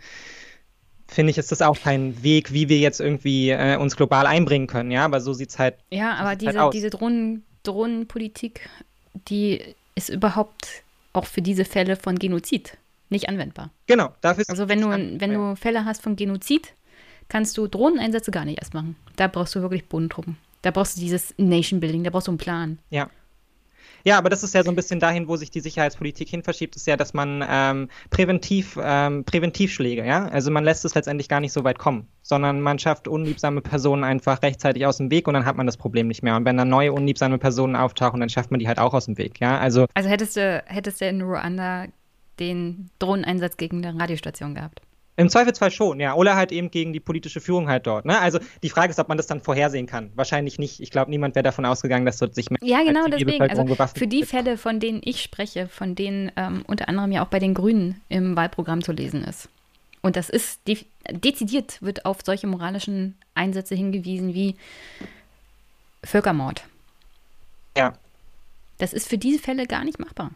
finde 1.08 1.30
ich, 1.30 1.38
ist 1.38 1.52
das 1.52 1.62
auch 1.62 1.78
kein 1.78 2.22
Weg, 2.22 2.52
wie 2.52 2.68
wir 2.68 2.78
jetzt 2.78 3.00
irgendwie 3.00 3.50
äh, 3.50 3.76
uns 3.76 3.96
global 3.96 4.26
einbringen 4.26 4.66
können, 4.66 4.90
ja, 4.90 5.04
aber 5.04 5.20
so 5.20 5.32
sieht 5.32 5.50
es 5.50 5.58
halt 5.58 5.76
Ja, 5.90 6.14
aber 6.14 6.30
halt 6.30 6.42
diese, 6.42 6.60
halt 6.60 6.74
diese 6.74 6.90
Drohnen, 6.90 7.44
Drohnenpolitik, 7.62 8.68
die 9.28 9.60
ist 9.94 10.08
überhaupt 10.08 10.82
auch 11.12 11.26
für 11.26 11.42
diese 11.42 11.64
Fälle 11.64 11.96
von 11.96 12.18
Genozid 12.18 12.76
nicht 13.08 13.28
anwendbar. 13.28 13.70
Genau, 13.86 14.12
dafür 14.20 14.42
ist 14.42 14.50
Also 14.50 14.68
wenn 14.68 14.80
du, 14.80 14.88
wenn 14.88 15.32
du 15.32 15.56
Fälle 15.56 15.84
hast 15.84 16.02
von 16.02 16.16
Genozid, 16.16 16.74
kannst 17.28 17.56
du 17.56 17.66
Drohneneinsätze 17.66 18.30
gar 18.30 18.44
nicht 18.44 18.58
erst 18.58 18.74
machen. 18.74 18.96
Da 19.16 19.28
brauchst 19.28 19.54
du 19.54 19.62
wirklich 19.62 19.88
Bodentruppen. 19.88 20.36
Da 20.62 20.70
brauchst 20.70 20.96
du 20.96 21.00
dieses 21.00 21.34
Nation 21.38 21.80
Building, 21.80 22.04
da 22.04 22.10
brauchst 22.10 22.26
du 22.26 22.32
einen 22.32 22.38
Plan. 22.38 22.78
Ja. 22.90 23.08
Ja, 24.06 24.18
aber 24.18 24.30
das 24.30 24.44
ist 24.44 24.54
ja 24.54 24.62
so 24.62 24.70
ein 24.70 24.76
bisschen 24.76 25.00
dahin, 25.00 25.26
wo 25.26 25.34
sich 25.34 25.50
die 25.50 25.58
Sicherheitspolitik 25.58 26.28
hin 26.28 26.44
verschiebt, 26.44 26.76
ist 26.76 26.86
ja, 26.86 26.96
dass 26.96 27.12
man 27.12 27.44
ähm, 27.48 27.88
präventiv, 28.08 28.78
ähm, 28.80 29.24
Präventivschläge, 29.24 30.06
ja, 30.06 30.26
also 30.28 30.52
man 30.52 30.62
lässt 30.62 30.84
es 30.84 30.94
letztendlich 30.94 31.28
gar 31.28 31.40
nicht 31.40 31.52
so 31.52 31.64
weit 31.64 31.80
kommen, 31.80 32.06
sondern 32.22 32.60
man 32.60 32.78
schafft 32.78 33.08
unliebsame 33.08 33.62
Personen 33.62 34.04
einfach 34.04 34.42
rechtzeitig 34.42 34.86
aus 34.86 34.98
dem 34.98 35.10
Weg 35.10 35.26
und 35.26 35.34
dann 35.34 35.44
hat 35.44 35.56
man 35.56 35.66
das 35.66 35.76
Problem 35.76 36.06
nicht 36.06 36.22
mehr. 36.22 36.36
Und 36.36 36.44
wenn 36.44 36.56
dann 36.56 36.68
neue 36.68 36.92
unliebsame 36.92 37.38
Personen 37.38 37.74
auftauchen, 37.74 38.20
dann 38.20 38.28
schafft 38.28 38.52
man 38.52 38.60
die 38.60 38.68
halt 38.68 38.78
auch 38.78 38.94
aus 38.94 39.06
dem 39.06 39.18
Weg, 39.18 39.40
ja. 39.40 39.58
Also, 39.58 39.86
also 39.94 40.08
hättest 40.08 40.36
du, 40.36 40.62
hättest 40.66 41.00
du 41.00 41.08
in 41.08 41.22
Ruanda 41.22 41.86
den 42.38 42.90
Drohneneinsatz 43.00 43.56
gegen 43.56 43.84
eine 43.84 44.00
Radiostation 44.00 44.54
gehabt? 44.54 44.82
Im 45.18 45.30
Zweifelsfall 45.30 45.70
schon, 45.70 45.98
ja. 45.98 46.14
Oder 46.14 46.36
halt 46.36 46.52
eben 46.52 46.70
gegen 46.70 46.92
die 46.92 47.00
politische 47.00 47.40
Führung 47.40 47.68
halt 47.68 47.86
dort. 47.86 48.04
Ne? 48.04 48.18
Also 48.18 48.38
die 48.62 48.68
Frage 48.68 48.90
ist, 48.90 48.98
ob 48.98 49.08
man 49.08 49.16
das 49.16 49.26
dann 49.26 49.40
vorhersehen 49.40 49.86
kann. 49.86 50.10
Wahrscheinlich 50.14 50.58
nicht. 50.58 50.80
Ich 50.80 50.90
glaube, 50.90 51.10
niemand 51.10 51.34
wäre 51.34 51.42
davon 51.42 51.64
ausgegangen, 51.64 52.04
dass 52.04 52.18
dort 52.18 52.34
sich 52.34 52.48
Ja, 52.60 52.82
genau 52.84 53.06
deswegen. 53.06 53.42
Also 53.42 53.64
für 53.94 54.06
die 54.06 54.24
Fälle, 54.24 54.58
von 54.58 54.78
denen 54.78 55.00
ich 55.02 55.22
spreche, 55.22 55.68
von 55.68 55.94
denen 55.94 56.30
ähm, 56.36 56.64
unter 56.66 56.88
anderem 56.88 57.12
ja 57.12 57.24
auch 57.24 57.28
bei 57.28 57.38
den 57.38 57.54
Grünen 57.54 58.00
im 58.10 58.36
Wahlprogramm 58.36 58.82
zu 58.82 58.92
lesen 58.92 59.24
ist. 59.24 59.48
Und 60.02 60.16
das 60.16 60.28
ist 60.28 60.60
de 60.68 60.78
dezidiert 61.10 61.80
wird 61.82 62.04
auf 62.04 62.18
solche 62.24 62.46
moralischen 62.46 63.16
Einsätze 63.34 63.74
hingewiesen 63.74 64.34
wie 64.34 64.56
Völkermord. 66.04 66.64
Ja. 67.76 67.94
Das 68.78 68.92
ist 68.92 69.08
für 69.08 69.18
diese 69.18 69.38
Fälle 69.38 69.66
gar 69.66 69.84
nicht 69.84 69.98
machbar. 69.98 70.32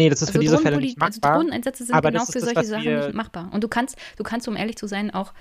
Nee, 0.00 0.08
das 0.08 0.22
ist 0.22 0.28
also 0.28 0.38
für 0.38 0.38
diese 0.38 0.58
Fälle 0.58 0.78
nicht 0.78 0.98
also 0.98 1.16
machbar. 1.16 1.30
Also 1.32 1.42
Drohneneinsätze 1.42 1.84
sind 1.84 2.02
genau 2.02 2.24
für 2.24 2.40
solche 2.40 2.64
Sachen 2.64 2.96
nicht 2.96 3.14
machbar. 3.14 3.50
Und 3.52 3.62
du 3.62 3.68
kannst, 3.68 3.96
du 4.16 4.22
kannst, 4.22 4.48
um 4.48 4.56
ehrlich 4.56 4.76
zu 4.76 4.86
sein, 4.86 5.12
auch 5.12 5.34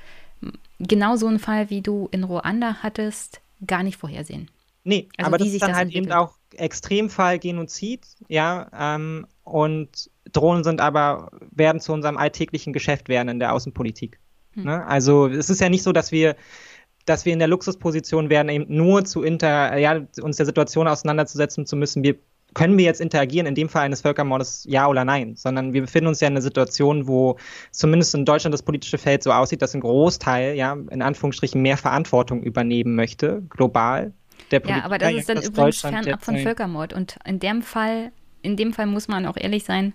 genau 0.80 1.16
so 1.16 1.28
einen 1.28 1.40
Fall, 1.40 1.70
wie 1.70 1.82
du 1.82 2.10
in 2.12 2.26
Ruanda 2.26 2.78
hattest, 2.84 3.40
gar 3.66 3.84
nicht 3.84 3.96
vorhersehen. 3.96 4.52
Nee, 4.84 5.08
Also 5.18 5.28
aber 5.28 5.38
das 5.38 5.48
ist 5.48 5.62
dann 5.62 5.70
das 5.70 5.78
halt 5.78 5.92
eben 5.94 6.12
auch 6.12 6.34
Extremfall 6.56 7.40
Genozid, 7.40 8.06
ja, 8.28 8.68
ähm, 8.78 9.28
und 9.44 10.10
Drohnen 10.34 10.66
sind 10.66 10.82
aber, 10.82 11.32
werden 11.52 11.80
zu 11.80 11.94
unserem 11.94 12.18
alltäglichen 12.18 12.74
Geschäft 12.74 13.08
werden 13.08 13.30
in 13.30 13.40
der 13.40 13.54
Außenpolitik. 13.54 14.20
Hm. 14.56 14.66
Ne? 14.66 14.86
Also 14.86 15.28
es 15.28 15.50
ist 15.50 15.62
ja 15.62 15.70
nicht 15.70 15.84
so, 15.84 15.94
dass 15.94 16.12
wir 16.12 16.36
dass 17.06 17.26
wir 17.26 17.34
in 17.34 17.40
der 17.40 17.48
Luxusposition 17.48 18.30
werden, 18.30 18.50
eben 18.50 18.66
nur 18.68 19.04
zu 19.04 19.24
inter, 19.24 19.76
ja, 19.78 20.06
uns 20.22 20.38
der 20.38 20.46
Situation 20.46 20.88
auseinanderzusetzen 20.88 21.66
zu 21.66 21.76
müssen, 21.76 22.04
wir 22.04 22.20
können 22.54 22.78
wir 22.78 22.86
jetzt 22.86 23.02
interagieren, 23.02 23.48
in 23.48 23.56
dem 23.56 23.70
Fall 23.70 23.84
eines 23.84 24.02
Völkermordes, 24.02 24.66
ja 24.68 24.88
oder 24.88 25.06
nein, 25.06 25.36
sondern 25.36 25.74
wir 25.74 25.82
befinden 25.82 26.08
uns 26.08 26.20
ja 26.20 26.28
in 26.28 26.34
einer 26.34 26.42
Situation, 26.42 27.08
wo 27.08 27.38
zumindest 27.72 28.16
in 28.16 28.26
Deutschland 28.26 28.54
das 28.54 28.64
politische 28.64 28.98
Feld 28.98 29.24
so 29.24 29.32
aussieht, 29.32 29.62
dass 29.62 29.74
ein 29.76 29.82
Großteil, 29.82 30.56
ja, 30.56 30.74
in 30.90 31.02
Anführungsstrichen 31.02 31.62
mehr 31.62 31.78
Verantwortung 31.78 32.44
übernehmen 32.44 32.96
möchte, 32.96 33.44
global. 33.50 34.14
Der 34.52 34.66
Ja, 34.66 34.84
aber 34.84 34.98
das 34.98 35.14
ist 35.14 35.30
dann 35.30 35.42
übrigens 35.42 35.82
fernab 35.82 36.24
von 36.24 36.38
Völkermord. 36.38 36.94
Und 36.94 37.18
in 37.26 37.40
dem 37.40 37.62
Fall, 37.62 38.12
in 38.42 38.56
dem 38.58 38.74
Fall 38.74 38.88
muss 38.88 39.08
man 39.08 39.26
auch 39.26 39.38
ehrlich 39.38 39.64
sein, 39.64 39.94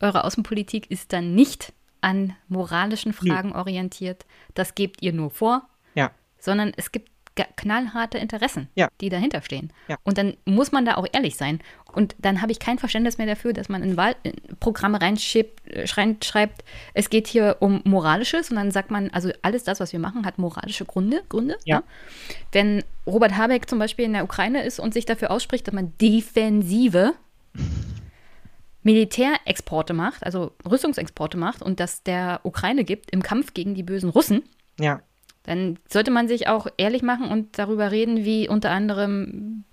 eure 0.00 0.24
Außenpolitik 0.24 0.90
ist 0.90 1.12
dann 1.12 1.34
nicht 1.34 1.72
an 2.00 2.34
moralischen 2.48 3.12
Fragen 3.12 3.52
orientiert. 3.52 4.24
Das 4.54 4.74
gebt 4.74 5.02
ihr 5.02 5.12
nur 5.12 5.30
vor, 5.30 5.68
Ja. 5.94 6.10
sondern 6.38 6.72
es 6.76 6.92
gibt 6.92 7.09
knallharte 7.56 8.18
Interessen, 8.18 8.68
Ja. 8.74 8.88
die 9.00 9.08
dahinter 9.08 9.40
stehen. 9.42 9.72
Ja. 9.88 9.96
Und 10.02 10.18
dann 10.18 10.36
muss 10.44 10.72
man 10.72 10.84
da 10.84 10.96
auch 10.96 11.06
ehrlich 11.12 11.36
sein. 11.36 11.60
Und 11.92 12.14
dann 12.18 12.42
habe 12.42 12.52
ich 12.52 12.58
kein 12.58 12.78
Verständnis 12.78 13.18
mehr 13.18 13.26
dafür, 13.26 13.52
dass 13.52 13.68
man 13.68 13.82
in 13.82 13.96
Wahlprogramme 13.96 15.00
reinschreibt, 15.00 15.66
äh, 15.68 15.86
schrein- 15.86 16.18
schreibt, 16.22 16.64
es 16.94 17.08
geht 17.10 17.26
hier 17.26 17.56
um 17.60 17.80
Moralisches 17.84 18.50
und 18.50 18.56
dann 18.56 18.70
sagt 18.70 18.90
man, 18.90 19.10
also 19.10 19.30
alles 19.42 19.64
das, 19.64 19.80
was 19.80 19.92
wir 19.92 20.00
machen, 20.00 20.26
hat 20.26 20.38
moralische 20.38 20.84
Gründe. 20.84 21.22
Gründe 21.28 21.56
Ja. 21.64 21.78
ne? 21.78 21.84
Wenn 22.52 22.84
Robert 23.06 23.36
Habeck 23.36 23.68
zum 23.68 23.78
Beispiel 23.78 24.04
in 24.04 24.12
der 24.12 24.24
Ukraine 24.24 24.62
ist 24.64 24.78
und 24.78 24.92
sich 24.94 25.06
dafür 25.06 25.30
ausspricht, 25.30 25.66
dass 25.66 25.74
man 25.74 25.92
defensive 26.00 27.14
Militärexporte 28.82 29.92
macht, 29.92 30.24
also 30.24 30.52
Rüstungsexporte 30.68 31.36
macht 31.36 31.62
und 31.62 31.80
das 31.80 32.02
der 32.02 32.40
Ukraine 32.44 32.84
gibt 32.84 33.10
im 33.10 33.22
Kampf 33.22 33.52
gegen 33.52 33.74
die 33.74 33.82
bösen 33.82 34.10
Russen, 34.10 34.42
Ja. 34.78 35.00
Dann 35.44 35.78
sollte 35.88 36.10
man 36.10 36.28
sich 36.28 36.48
auch 36.48 36.66
ehrlich 36.76 37.02
machen 37.02 37.28
und 37.28 37.58
darüber 37.58 37.90
reden, 37.90 38.24
wie 38.24 38.48
unter 38.48 38.70
anderem 38.70 39.64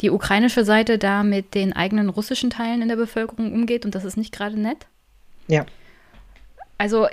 die 0.00 0.10
ukrainische 0.10 0.64
Seite 0.64 0.98
da 0.98 1.22
mit 1.22 1.54
den 1.54 1.72
eigenen 1.72 2.08
russischen 2.08 2.50
Teilen 2.50 2.82
in 2.82 2.88
der 2.88 2.96
Bevölkerung 2.96 3.52
umgeht 3.52 3.84
und 3.84 3.94
das 3.94 4.04
ist 4.04 4.16
nicht 4.16 4.32
gerade 4.32 4.58
nett. 4.60 4.86
Ja. 5.48 5.66
Also 6.78 7.06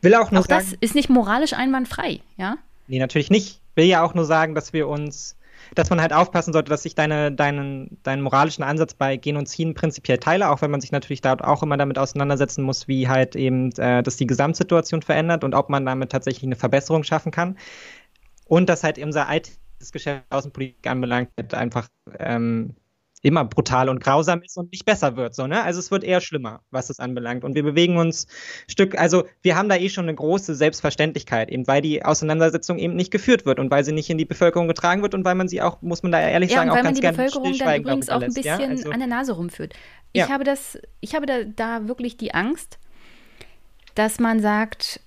Will 0.00 0.14
auch 0.14 0.30
nur 0.30 0.40
auch 0.40 0.46
das 0.46 0.70
sagen, 0.70 0.78
ist 0.80 0.94
nicht 0.94 1.10
moralisch 1.10 1.52
einwandfrei, 1.52 2.20
ja? 2.36 2.56
nee, 2.90 2.98
natürlich 2.98 3.30
nicht. 3.30 3.60
Will 3.76 3.86
ja 3.86 4.02
auch 4.02 4.14
nur 4.14 4.24
sagen, 4.24 4.54
dass 4.54 4.72
wir 4.72 4.88
uns, 4.88 5.36
dass 5.74 5.90
man 5.90 6.00
halt 6.00 6.12
aufpassen 6.12 6.52
sollte, 6.52 6.70
dass 6.70 6.84
ich 6.84 6.94
deine, 6.94 7.32
deinen, 7.32 7.98
deinen 8.02 8.22
moralischen 8.22 8.64
Ansatz 8.64 8.94
bei 8.94 9.16
Genoziden 9.16 9.74
prinzipiell 9.74 10.18
teile, 10.18 10.50
auch 10.50 10.62
wenn 10.62 10.70
man 10.70 10.80
sich 10.80 10.92
natürlich 10.92 11.20
dort 11.20 11.42
auch 11.42 11.62
immer 11.62 11.76
damit 11.76 11.98
auseinandersetzen 11.98 12.62
muss, 12.62 12.88
wie 12.88 13.08
halt 13.08 13.36
eben 13.36 13.70
äh, 13.78 14.02
das 14.02 14.16
die 14.16 14.26
Gesamtsituation 14.26 15.02
verändert 15.02 15.44
und 15.44 15.54
ob 15.54 15.68
man 15.68 15.86
damit 15.86 16.10
tatsächlich 16.10 16.44
eine 16.44 16.56
Verbesserung 16.56 17.04
schaffen 17.04 17.32
kann. 17.32 17.56
Und 18.46 18.68
dass 18.68 18.82
halt 18.82 18.98
unser 18.98 19.28
altes 19.28 19.58
Geschäft 19.92 20.24
Außenpolitik 20.30 20.86
anbelangt, 20.86 21.30
halt 21.38 21.54
einfach 21.54 21.88
ähm, 22.18 22.74
immer 23.22 23.44
brutal 23.44 23.88
und 23.88 24.02
grausam 24.02 24.42
ist 24.42 24.56
und 24.56 24.72
nicht 24.72 24.84
besser 24.84 25.16
wird. 25.16 25.34
So, 25.34 25.46
ne? 25.46 25.62
Also 25.62 25.78
es 25.78 25.90
wird 25.90 26.04
eher 26.04 26.20
schlimmer, 26.20 26.60
was 26.70 26.88
es 26.90 27.00
anbelangt. 27.00 27.44
Und 27.44 27.54
wir 27.54 27.62
bewegen 27.62 27.98
uns 27.98 28.26
Stück, 28.66 28.98
also 28.98 29.24
wir 29.42 29.56
haben 29.56 29.68
da 29.68 29.76
eh 29.76 29.88
schon 29.88 30.04
eine 30.04 30.14
große 30.14 30.54
Selbstverständlichkeit, 30.54 31.50
eben 31.50 31.66
weil 31.66 31.82
die 31.82 32.04
Auseinandersetzung 32.04 32.78
eben 32.78 32.94
nicht 32.96 33.10
geführt 33.10 33.44
wird 33.44 33.58
und 33.58 33.70
weil 33.70 33.84
sie 33.84 33.92
nicht 33.92 34.08
in 34.08 34.18
die 34.18 34.24
Bevölkerung 34.24 34.68
getragen 34.68 35.02
wird 35.02 35.14
und 35.14 35.24
weil 35.24 35.34
man 35.34 35.48
sie 35.48 35.60
auch, 35.60 35.82
muss 35.82 36.02
man 36.02 36.12
da 36.12 36.20
ehrlich 36.20 36.50
Ja, 36.50 36.58
sagen, 36.58 36.70
auch 36.70 36.76
weil 36.76 36.82
man 36.82 36.94
ganz 36.94 36.96
die 36.98 37.02
gerne 37.02 37.16
Bevölkerung 37.18 37.58
dann 37.58 37.76
übrigens 37.80 38.08
auch 38.08 38.20
darüber 38.20 38.26
ein 38.26 38.32
lässt, 38.34 38.44
ja? 38.44 38.56
bisschen 38.56 38.70
Also, 38.70 38.90
an 38.90 38.98
der 39.00 39.08
Nase 39.08 39.32
rumführt. 39.32 39.74
Ich 40.12 40.20
Ja. 40.20 40.28
habe 40.28 40.44
das, 40.44 40.78
ich 41.00 41.14
habe 41.14 41.26
da, 41.26 41.44
da 41.44 41.88
wirklich 41.88 42.16
die 42.16 42.32
Angst, 42.34 42.78
dass 43.94 44.18
man 44.18 44.40
sagt, 44.40 45.00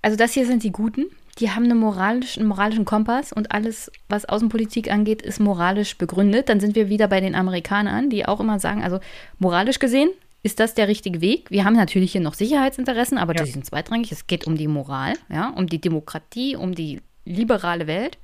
also 0.00 0.16
das 0.16 0.32
hier 0.32 0.46
sind 0.46 0.62
die 0.62 0.72
Guten, 0.72 1.06
die 1.38 1.50
haben 1.50 1.64
einen 1.64 1.78
moralischen 1.78 2.84
Kompass 2.84 3.32
und 3.32 3.52
alles, 3.52 3.92
was 4.08 4.24
Außenpolitik 4.24 4.90
angeht, 4.90 5.22
ist 5.22 5.38
moralisch 5.40 5.96
begründet. 5.96 6.48
Dann 6.48 6.58
sind 6.60 6.74
wir 6.74 6.88
wieder 6.88 7.06
bei 7.08 7.20
den 7.20 7.34
Amerikanern, 7.34 8.10
die 8.10 8.26
auch 8.26 8.40
immer 8.40 8.58
sagen, 8.58 8.82
also 8.82 8.98
moralisch 9.38 9.78
gesehen 9.78 10.10
ist 10.42 10.60
das 10.60 10.74
der 10.74 10.88
richtige 10.88 11.20
Weg. 11.20 11.50
Wir 11.50 11.64
haben 11.64 11.74
natürlich 11.74 12.12
hier 12.12 12.20
noch 12.20 12.34
Sicherheitsinteressen, 12.34 13.18
aber 13.18 13.34
Ja. 13.36 13.44
die 13.44 13.50
sind 13.50 13.66
zweitrangig. 13.66 14.10
Es 14.12 14.26
geht 14.26 14.46
um 14.46 14.56
die 14.56 14.68
Moral, 14.68 15.14
ja, 15.28 15.50
um 15.50 15.66
die 15.66 15.80
Demokratie, 15.80 16.56
um 16.56 16.74
die 16.74 17.00
liberale 17.24 17.86
Welt. 17.86 18.18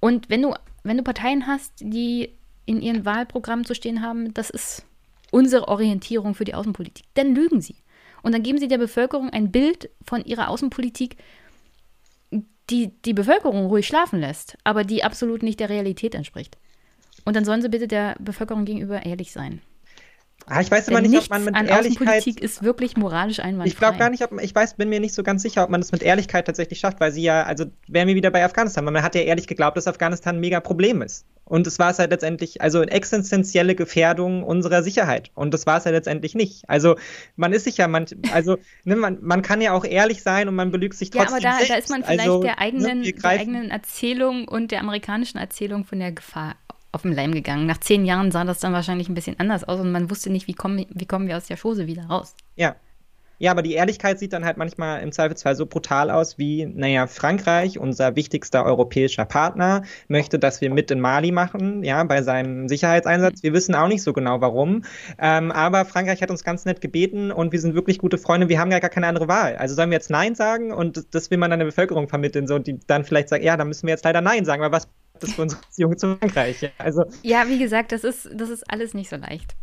Und 0.00 0.28
wenn 0.30 0.42
du, 0.42 0.54
wenn 0.82 0.96
du 0.96 1.02
Parteien 1.02 1.46
hast, 1.46 1.72
die 1.80 2.30
in 2.66 2.80
ihren 2.80 3.04
Wahlprogrammen 3.04 3.64
zu 3.64 3.74
stehen 3.74 4.02
haben, 4.02 4.32
das 4.34 4.50
ist 4.50 4.84
unsere 5.30 5.68
Orientierung 5.68 6.34
für 6.34 6.44
die 6.44 6.54
Außenpolitik, 6.54 7.04
dann 7.14 7.34
lügen 7.34 7.60
sie. 7.60 7.76
Und 8.22 8.32
dann 8.32 8.42
geben 8.42 8.58
sie 8.58 8.68
der 8.68 8.78
Bevölkerung 8.78 9.30
ein 9.30 9.50
Bild 9.50 9.90
von 10.06 10.24
ihrer 10.24 10.48
Außenpolitik, 10.48 11.16
die 12.70 12.92
die 13.02 13.14
Bevölkerung 13.14 13.66
ruhig 13.66 13.86
schlafen 13.86 14.20
lässt, 14.20 14.56
aber 14.64 14.84
die 14.84 15.04
absolut 15.04 15.42
nicht 15.42 15.60
der 15.60 15.68
Realität 15.68 16.14
entspricht. 16.14 16.56
Und 17.24 17.36
dann 17.36 17.44
sollen 17.44 17.62
sie 17.62 17.68
bitte 17.68 17.88
der 17.88 18.16
Bevölkerung 18.18 18.64
gegenüber 18.64 19.04
ehrlich 19.04 19.32
sein. 19.32 19.60
Ah, 20.46 20.60
ich 20.60 20.70
weiß 20.70 20.86
Denn 20.86 20.94
immer 20.96 21.06
nicht, 21.06 21.22
ob 21.24 21.30
man 21.30 21.44
mit 21.44 21.54
an 21.54 21.66
Ehrlichkeit 21.66 22.08
Außenpolitik 22.08 22.42
ist 22.42 22.62
wirklich 22.62 22.96
moralisch 22.96 23.40
einwandfrei. 23.40 23.68
Ich 23.68 23.76
glaube 23.76 23.98
gar 23.98 24.10
nicht, 24.10 24.22
ob 24.22 24.40
ich 24.40 24.54
weiß, 24.54 24.74
bin 24.74 24.88
mir 24.88 25.00
nicht 25.00 25.14
so 25.14 25.22
ganz 25.22 25.42
sicher, 25.42 25.64
ob 25.64 25.70
man 25.70 25.80
das 25.80 25.92
mit 25.92 26.02
Ehrlichkeit 26.02 26.46
tatsächlich 26.46 26.78
schafft, 26.78 27.00
weil 27.00 27.12
sie 27.12 27.22
ja, 27.22 27.42
also 27.44 27.66
wären 27.88 28.08
wir 28.08 28.14
wieder 28.14 28.30
bei 28.30 28.44
Afghanistan, 28.44 28.84
weil 28.84 28.92
man 28.92 29.02
hat 29.02 29.14
ja 29.14 29.22
ehrlich 29.22 29.46
geglaubt, 29.46 29.76
dass 29.76 29.86
Afghanistan 29.86 30.36
ein 30.36 30.40
mega 30.40 30.60
Problem 30.60 31.02
ist. 31.02 31.26
Und 31.46 31.66
es 31.66 31.78
war 31.78 31.90
es 31.90 31.98
halt 31.98 32.10
letztendlich, 32.10 32.62
also 32.62 32.80
eine 32.80 32.90
existenzielle 32.90 33.74
Gefährdung 33.74 34.42
unserer 34.42 34.82
Sicherheit. 34.82 35.30
Und 35.34 35.52
das 35.52 35.66
war 35.66 35.76
es 35.76 35.84
ja 35.84 35.90
letztendlich 35.90 36.34
nicht. 36.34 36.68
Also 36.68 36.96
man 37.36 37.52
ist 37.52 37.64
sich 37.64 37.76
ja 37.76 37.86
manch, 37.86 38.16
also 38.32 38.56
ne, 38.84 38.96
man, 38.96 39.18
man 39.20 39.42
kann 39.42 39.60
ja 39.60 39.72
auch 39.72 39.84
ehrlich 39.84 40.22
sein 40.22 40.48
und 40.48 40.54
man 40.54 40.70
belügt 40.70 40.94
sich 40.94 41.12
Ja, 41.12 41.24
trotzdem 41.24 41.46
aber 41.46 41.58
da, 41.58 41.66
da 41.66 41.74
ist 41.74 41.90
man 41.90 42.02
vielleicht 42.02 42.20
also, 42.20 42.42
der, 42.42 42.58
eigenen, 42.60 43.00
ne, 43.00 43.12
der 43.12 43.30
eigenen 43.30 43.70
Erzählung 43.70 44.48
und 44.48 44.70
der 44.70 44.80
amerikanischen 44.80 45.38
Erzählung 45.38 45.84
von 45.84 45.98
der 45.98 46.12
Gefahr 46.12 46.54
auf 46.94 47.02
den 47.02 47.12
Leim 47.12 47.32
gegangen. 47.32 47.66
Nach 47.66 47.78
zehn 47.78 48.04
Jahren 48.04 48.30
sah 48.30 48.44
das 48.44 48.60
dann 48.60 48.72
wahrscheinlich 48.72 49.08
ein 49.08 49.14
bisschen 49.14 49.38
anders 49.38 49.64
aus 49.64 49.80
und 49.80 49.92
man 49.92 50.10
wusste 50.10 50.30
nicht, 50.30 50.46
wie 50.46 50.54
kommen, 50.54 50.86
wie 50.88 51.06
kommen 51.06 51.28
wir 51.28 51.36
aus 51.36 51.46
der 51.46 51.56
Chose 51.56 51.86
wieder 51.86 52.06
raus. 52.06 52.34
Ja. 52.56 52.76
Ja, 53.40 53.50
aber 53.50 53.62
die 53.62 53.72
Ehrlichkeit 53.74 54.20
sieht 54.20 54.32
dann 54.32 54.44
halt 54.44 54.58
manchmal 54.58 55.02
im 55.02 55.10
Zweifelsfall 55.10 55.56
so 55.56 55.66
brutal 55.66 56.08
aus 56.08 56.38
wie, 56.38 56.66
naja, 56.66 57.08
Frankreich, 57.08 57.80
unser 57.80 58.14
wichtigster 58.14 58.64
europäischer 58.64 59.24
Partner, 59.24 59.82
möchte, 60.06 60.38
dass 60.38 60.60
wir 60.60 60.70
mit 60.70 60.88
in 60.92 61.00
Mali 61.00 61.32
machen, 61.32 61.82
ja, 61.82 62.04
bei 62.04 62.22
seinem 62.22 62.68
Sicherheitseinsatz. 62.68 63.42
Wir 63.42 63.52
wissen 63.52 63.74
auch 63.74 63.88
nicht 63.88 64.04
so 64.04 64.12
genau 64.12 64.40
warum. 64.40 64.84
Ähm, 65.18 65.50
aber 65.50 65.84
Frankreich 65.84 66.22
hat 66.22 66.30
uns 66.30 66.44
ganz 66.44 66.64
nett 66.64 66.80
gebeten 66.80 67.32
und 67.32 67.50
wir 67.50 67.60
sind 67.60 67.74
wirklich 67.74 67.98
gute 67.98 68.18
Freunde. 68.18 68.48
Wir 68.48 68.60
haben 68.60 68.70
ja 68.70 68.78
gar 68.78 68.88
keine 68.88 69.08
andere 69.08 69.26
Wahl. 69.26 69.56
Also 69.56 69.74
sollen 69.74 69.90
wir 69.90 69.96
jetzt 69.96 70.10
Nein 70.10 70.36
sagen 70.36 70.72
und 70.72 71.12
das- 71.12 71.32
will 71.32 71.38
man 71.38 71.50
dann 71.50 71.58
der 71.58 71.66
Bevölkerung 71.66 72.08
vermitteln, 72.08 72.46
so, 72.46 72.60
die 72.60 72.78
dann 72.86 73.04
vielleicht 73.04 73.30
sagt, 73.30 73.42
ja, 73.42 73.56
dann 73.56 73.66
müssen 73.66 73.88
wir 73.88 73.94
jetzt 73.94 74.04
leider 74.04 74.20
Nein 74.20 74.44
sagen, 74.44 74.62
weil 74.62 74.70
was 74.72 74.86
das 75.20 75.32
für 75.32 75.42
unsere 75.42 75.60
Beziehung 75.60 75.96
zu 75.96 76.16
Frankreich? 76.16 76.62
Ja, 76.62 76.70
also, 76.78 77.04
Ja, 77.22 77.48
wie 77.48 77.58
gesagt, 77.58 77.92
das 77.92 78.04
ist, 78.04 78.28
das 78.32 78.50
ist 78.50 78.70
alles 78.70 78.94
nicht 78.94 79.10
so 79.10 79.16
leicht. 79.16 79.54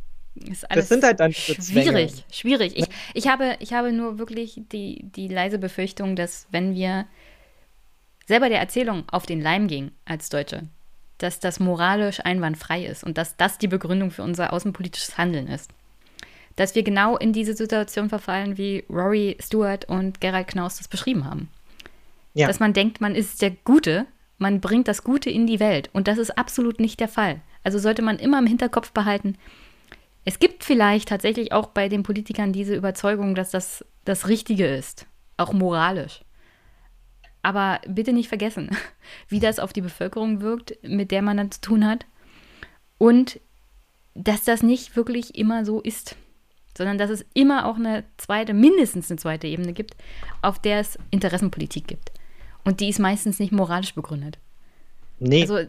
Alles 0.70 0.88
sind 0.88 1.04
halt 1.04 1.20
dann 1.20 1.34
schwierig, 1.34 2.24
schwierig. 2.32 2.78
Ich, 2.78 2.88
ich, 3.14 3.28
habe, 3.28 3.58
ich 3.60 3.74
habe 3.74 3.92
nur 3.92 4.18
wirklich 4.18 4.62
die, 4.72 5.04
die 5.04 5.28
leise 5.28 5.60
Befürchtung, 5.60 6.16
dass 6.16 6.48
wenn 6.52 6.74
wir 6.74 7.06
selber 8.28 8.48
der 8.48 8.60
Erzählung 8.60 9.04
auf 9.10 9.26
den 9.26 9.42
Leim 9.42 9.68
gingen 9.68 9.92
als 10.06 10.30
Deutsche, 10.30 10.64
dass 11.18 11.40
das 11.40 11.60
moralisch 11.60 12.22
einwandfrei 12.22 12.86
ist 12.86 13.04
und 13.04 13.18
dass 13.18 13.36
das 13.36 13.58
die 13.58 13.68
Begründung 13.68 14.10
für 14.10 14.24
unser 14.24 14.54
außenpolitisches 14.54 15.18
Handeln 15.18 15.48
ist. 15.48 15.70
Dass 16.56 16.76
wir 16.76 16.84
genau 16.84 17.18
in 17.18 17.34
diese 17.34 17.54
Situation 17.54 18.10
verfallen, 18.10 18.58
wie 18.58 18.86
Rory 18.90 19.38
Stewart 19.40 19.86
und 19.86 20.22
Gerald 20.22 20.48
Knaus 20.48 20.78
das 20.78 20.88
beschrieben 20.88 21.26
haben. 21.26 21.50
Ja. 22.34 22.48
Dass 22.48 22.60
man 22.60 22.74
denkt, 22.74 23.02
man 23.02 23.16
ist 23.16 23.42
der 23.42 23.52
Gute, 23.52 24.06
man 24.42 24.60
bringt 24.60 24.88
das 24.88 25.04
Gute 25.04 25.30
in 25.30 25.46
die 25.46 25.60
Welt. 25.60 25.90
Und 25.94 26.08
das 26.08 26.18
ist 26.18 26.38
absolut 26.38 26.80
nicht 26.80 27.00
der 27.00 27.08
Fall. 27.08 27.42
Also 27.64 27.78
sollte 27.78 28.02
man 28.02 28.18
immer 28.18 28.40
im 28.40 28.48
Hinterkopf 28.48 28.92
behalten, 28.92 29.38
es 30.26 30.40
gibt 30.40 30.64
vielleicht 30.64 31.10
tatsächlich 31.10 31.52
auch 31.52 31.68
bei 31.68 31.90
den 31.90 32.04
Politikern 32.04 32.52
diese 32.52 32.76
Überzeugung, 32.76 33.36
dass 33.36 33.52
das 33.52 33.86
das 34.04 34.28
Richtige 34.28 34.68
ist, 34.68 35.06
auch 35.38 35.54
moralisch. 35.54 36.22
Aber 37.44 37.80
bitte 37.88 38.14
nicht 38.14 38.30
vergessen, 38.30 38.70
wie 39.28 39.40
das 39.40 39.60
auf 39.60 39.74
die 39.74 39.82
Bevölkerung 39.82 40.42
wirkt, 40.42 40.78
mit 40.84 41.12
der 41.12 41.22
man 41.22 41.38
dann 41.38 41.52
zu 41.52 41.62
tun 41.62 41.86
hat. 41.86 42.06
Und 42.98 43.40
dass 44.14 44.44
das 44.44 44.64
nicht 44.64 44.96
wirklich 44.96 45.36
immer 45.36 45.66
so 45.66 45.82
ist, 45.82 46.16
sondern 46.76 46.98
dass 46.98 47.10
es 47.10 47.26
immer 47.34 47.66
auch 47.68 47.78
eine 47.78 48.04
zweite, 48.18 48.54
mindestens 48.54 49.10
eine 49.10 49.20
zweite 49.20 49.48
Ebene 49.48 49.74
gibt, 49.74 49.96
auf 50.42 50.60
der 50.60 50.80
es 50.80 50.98
Interessenpolitik 51.12 51.88
gibt. 51.88 52.12
Und 52.64 52.80
die 52.80 52.90
ist 52.90 53.00
meistens 53.00 53.40
nicht 53.40 53.52
moralisch 53.52 53.94
begründet. 53.96 54.38
nee. 55.20 55.42
Also 55.42 55.60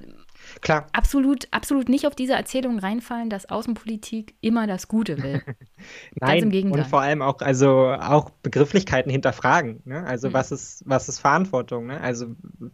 Klar. 0.61 0.87
Absolut, 0.93 1.49
absolut 1.51 1.89
nicht 1.89 2.07
auf 2.07 2.15
diese 2.15 2.35
Erzählung 2.35 2.79
reinfallen, 2.79 3.31
dass 3.31 3.49
Außenpolitik 3.49 4.35
immer 4.41 4.67
das 4.67 4.89
Gute 4.89 5.23
will. 5.23 5.43
Nein, 5.45 5.57
Ganz 6.21 6.43
im 6.43 6.51
Gegenteil. 6.51 6.83
und 6.83 6.89
vor 6.89 7.01
allem 7.01 7.23
auch, 7.23 7.41
also 7.41 7.89
auch 7.99 8.31
Begrifflichkeiten 8.43 9.11
hinterfragen. 9.11 9.83
Ne? 9.85 10.05
Also 10.05 10.29
mhm. 10.29 10.35
was 10.35 10.53
ist, 10.53 10.83
was 10.87 11.09
ist 11.09 11.19
Verantwortung? 11.19 11.87
Ne? 11.87 12.01
Also 12.01 12.27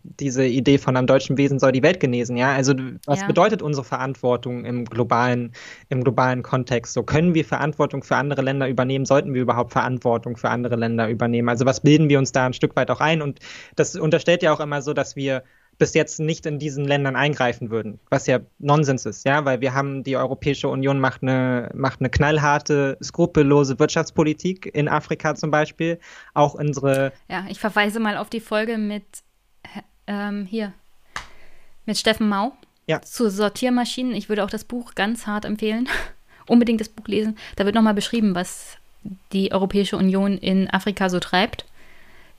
diese 0.03 0.45
Idee 0.45 0.79
von 0.79 0.97
einem 0.97 1.07
deutschen 1.07 1.39
Wesen 1.39 1.59
soll 1.59 1.73
die 1.73 1.83
Welt 1.83 2.01
genesen, 2.01 2.37
ja. 2.37 2.53
Also 2.53 2.75
was 3.07 3.21
ja. 3.21 3.27
bedeutet 3.27 3.63
unsere 3.63 3.85
Verantwortung 3.85 4.65
im 4.65 4.85
globalen, 4.85 5.53
im 5.89 6.03
globalen 6.03 6.43
Kontext? 6.43 6.95
So 6.95 7.03
können 7.03 7.35
wir 7.35 7.45
Verantwortung 7.45 8.03
für 8.03 8.17
andere 8.17 8.43
Länder 8.43 8.69
übernehmen? 8.69 9.05
Sollten 9.05 9.35
wir 9.35 9.43
überhaupt 9.43 9.73
Verantwortung 9.73 10.37
für 10.37 10.51
andere 10.51 10.77
Länder 10.77 11.09
übernehmen? 11.09 11.49
Also 11.49 11.65
was 11.67 11.81
bilden 11.81 12.09
wir 12.09 12.19
uns 12.19 12.33
da 12.33 12.47
ein 12.47 12.53
Stück 12.53 12.77
weit 12.77 12.91
auch 12.91 13.01
ein? 13.01 13.23
Und 13.23 13.41
das 13.77 13.97
unterstellt 13.97 14.43
ja 14.43 14.53
auch 14.53 14.61
immer 14.61 14.83
so, 14.83 14.93
dass 14.93 15.17
wir 15.17 15.43
bis 15.79 15.95
jetzt 15.95 16.19
nicht 16.19 16.45
in 16.45 16.59
diesen 16.59 16.85
Ländern 16.85 17.17
eingreifen 17.17 17.71
würden, 17.71 18.01
was 18.11 18.27
ja 18.27 18.41
Nonsens 18.59 19.07
ist, 19.07 19.25
ja, 19.25 19.45
weil 19.45 19.61
wir 19.61 19.75
haben 19.75 20.03
die 20.03 20.17
Europäische 20.17 20.69
Union 20.69 20.99
macht 20.99 21.23
eine 21.23 21.71
macht 21.75 22.01
eine 22.01 22.11
knallharte, 22.11 22.99
skrupellose 23.03 23.79
Wirtschaftspolitik 23.79 24.67
in 24.75 24.89
Afrika 24.89 25.35
zum 25.37 25.51
Beispiel, 25.51 25.99
auch 26.35 26.55
unsere. 26.55 27.13
Ja, 27.29 27.47
ich 27.49 27.61
verweise 27.61 28.01
mal 28.01 28.17
auf 28.17 28.29
die 28.29 28.41
Folge 28.41 28.77
mit 28.77 29.05
ähm, 30.09 30.47
hier 30.47 30.73
mit 31.87 31.97
Steffen 31.97 32.29
Mau 32.29 32.53
ja. 32.87 33.01
zu 33.01 33.31
Sortiermaschinen. 33.31 34.15
Ich 34.15 34.29
würde 34.29 34.45
auch 34.45 34.51
das 34.51 34.65
Buch 34.65 34.95
ganz 34.95 35.27
hart 35.27 35.45
empfehlen, 35.45 35.89
unbedingt 36.49 36.81
das 36.81 36.89
Buch 36.89 37.07
lesen. 37.07 37.39
Da 37.57 37.65
wird 37.65 37.77
nochmal 37.77 37.95
beschrieben, 37.95 38.35
was 38.35 38.77
die 39.33 39.53
Europäische 39.53 39.97
Union 39.97 40.39
in 40.39 40.69
Afrika 40.69 41.09
so 41.09 41.21
treibt 41.21 41.65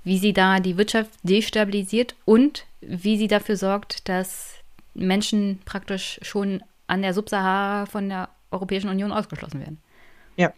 wie 0.03 0.17
sie 0.17 0.33
da 0.33 0.59
die 0.59 0.77
Wirtschaft 0.77 1.11
destabilisiert 1.23 2.15
und 2.25 2.65
wie 2.81 3.17
sie 3.17 3.27
dafür 3.27 3.57
sorgt, 3.57 4.07
dass 4.07 4.55
Menschen 4.93 5.59
praktisch 5.65 6.19
schon 6.21 6.63
an 6.87 7.01
der 7.01 7.13
Subsahara 7.13 7.85
von 7.85 8.09
der 8.09 8.29
Europäischen 8.51 8.89
Union 8.89 9.11
ausgeschlossen 9.11 9.59
werden. 9.59 9.79
Ja, 10.35 10.53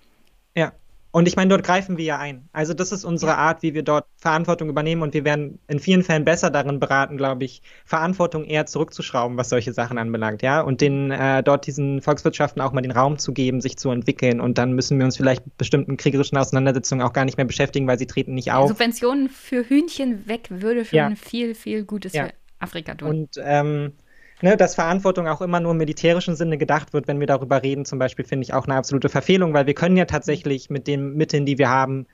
ja. 0.55 0.71
Und 1.11 1.27
ich 1.27 1.35
meine, 1.35 1.49
dort 1.49 1.63
greifen 1.63 1.97
wir 1.97 2.05
ja 2.05 2.17
ein. 2.17 2.47
Also 2.53 2.73
das 2.73 2.93
ist 2.93 3.03
unsere 3.03 3.37
Art, 3.37 3.63
wie 3.63 3.73
wir 3.73 3.83
dort 3.83 4.05
Verantwortung 4.15 4.69
übernehmen 4.69 5.01
und 5.01 5.13
wir 5.13 5.25
werden 5.25 5.59
in 5.67 5.79
vielen 5.79 6.03
Fällen 6.03 6.23
besser 6.23 6.49
darin 6.49 6.79
beraten, 6.79 7.17
glaube 7.17 7.43
ich, 7.43 7.61
Verantwortung 7.85 8.45
eher 8.45 8.65
zurückzuschrauben, 8.65 9.37
was 9.37 9.49
solche 9.49 9.73
Sachen 9.73 9.97
anbelangt, 9.97 10.41
ja. 10.41 10.61
Und 10.61 10.79
den 10.79 11.11
äh, 11.11 11.43
dort 11.43 11.67
diesen 11.67 12.01
Volkswirtschaften 12.01 12.61
auch 12.61 12.71
mal 12.71 12.81
den 12.81 12.91
Raum 12.91 13.17
zu 13.17 13.33
geben, 13.33 13.59
sich 13.59 13.77
zu 13.77 13.91
entwickeln. 13.91 14.39
Und 14.39 14.57
dann 14.57 14.71
müssen 14.71 14.97
wir 14.97 15.05
uns 15.05 15.17
vielleicht 15.17 15.45
mit 15.45 15.57
bestimmten 15.57 15.97
kriegerischen 15.97 16.37
Auseinandersetzungen 16.37 17.01
auch 17.01 17.13
gar 17.13 17.25
nicht 17.25 17.37
mehr 17.37 17.45
beschäftigen, 17.45 17.87
weil 17.87 17.99
sie 17.99 18.07
treten 18.07 18.33
nicht 18.33 18.53
auf. 18.53 18.69
Subventionen 18.69 19.27
für 19.29 19.67
Hühnchen 19.67 20.27
weg 20.27 20.47
würde 20.49 20.85
schon 20.85 20.97
ja. 20.97 21.11
viel, 21.15 21.55
viel 21.55 21.83
Gutes 21.83 22.13
ja. 22.13 22.27
für 22.27 22.33
Afrika 22.59 22.95
tun. 22.95 23.09
Und 23.09 23.29
ähm, 23.43 23.93
ne, 24.41 24.57
dass 24.57 24.75
Verantwortung 24.75 25.27
auch 25.27 25.41
immer 25.41 25.59
nur 25.59 25.71
im 25.71 25.77
militärischen 25.77 26.35
Sinne 26.35 26.57
gedacht 26.57 26.93
wird, 26.93 27.07
wenn 27.07 27.19
wir 27.19 27.27
darüber 27.27 27.63
reden, 27.63 27.85
zum 27.85 27.99
Beispiel, 27.99 28.25
finde 28.25 28.43
ich 28.43 28.53
auch 28.53 28.65
eine 28.65 28.75
absolute 28.75 29.09
Verfehlung, 29.09 29.53
weil 29.53 29.67
wir 29.67 29.73
können 29.73 29.97
ja 29.97 30.05
tatsächlich 30.05 30.69
mit 30.69 30.87
den 30.87 31.13
Mitteln, 31.15 31.45
die 31.45 31.57
wir 31.57 31.69
haben, 31.69 32.07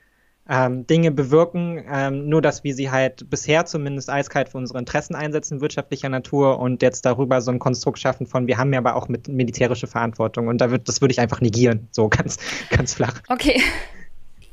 ähm, 0.50 0.88
Dinge 0.88 1.12
bewirken, 1.12 1.84
ähm, 1.92 2.30
nur 2.30 2.42
dass 2.42 2.64
wir 2.64 2.74
sie 2.74 2.90
halt 2.90 3.30
bisher 3.30 3.66
zumindest 3.66 4.10
eiskalt 4.10 4.50
für 4.50 4.58
unsere 4.58 4.80
Interessen 4.80 5.14
einsetzen, 5.16 5.60
wirtschaftlicher 5.60 6.10
Natur 6.10 6.60
und 6.60 6.82
jetzt 6.82 7.06
darüber 7.06 7.42
so 7.42 7.52
ein 7.52 7.60
Konstrukt 7.60 8.00
schaffen 8.00 8.28
von, 8.28 8.48
wir 8.48 8.58
haben 8.58 8.72
ja 8.72 8.80
aber 8.80 8.96
auch 8.96 9.10
mit 9.10 9.28
militärische 9.28 9.88
Verantwortung 9.88 10.48
und 10.48 10.60
da 10.60 10.72
wird, 10.72 10.88
das 10.88 11.02
würde 11.02 11.12
ich 11.12 11.20
einfach 11.20 11.42
negieren, 11.42 11.90
so 11.92 12.08
ganz, 12.08 12.38
ganz 12.70 12.94
flach. 12.94 13.22
Okay. 13.28 13.62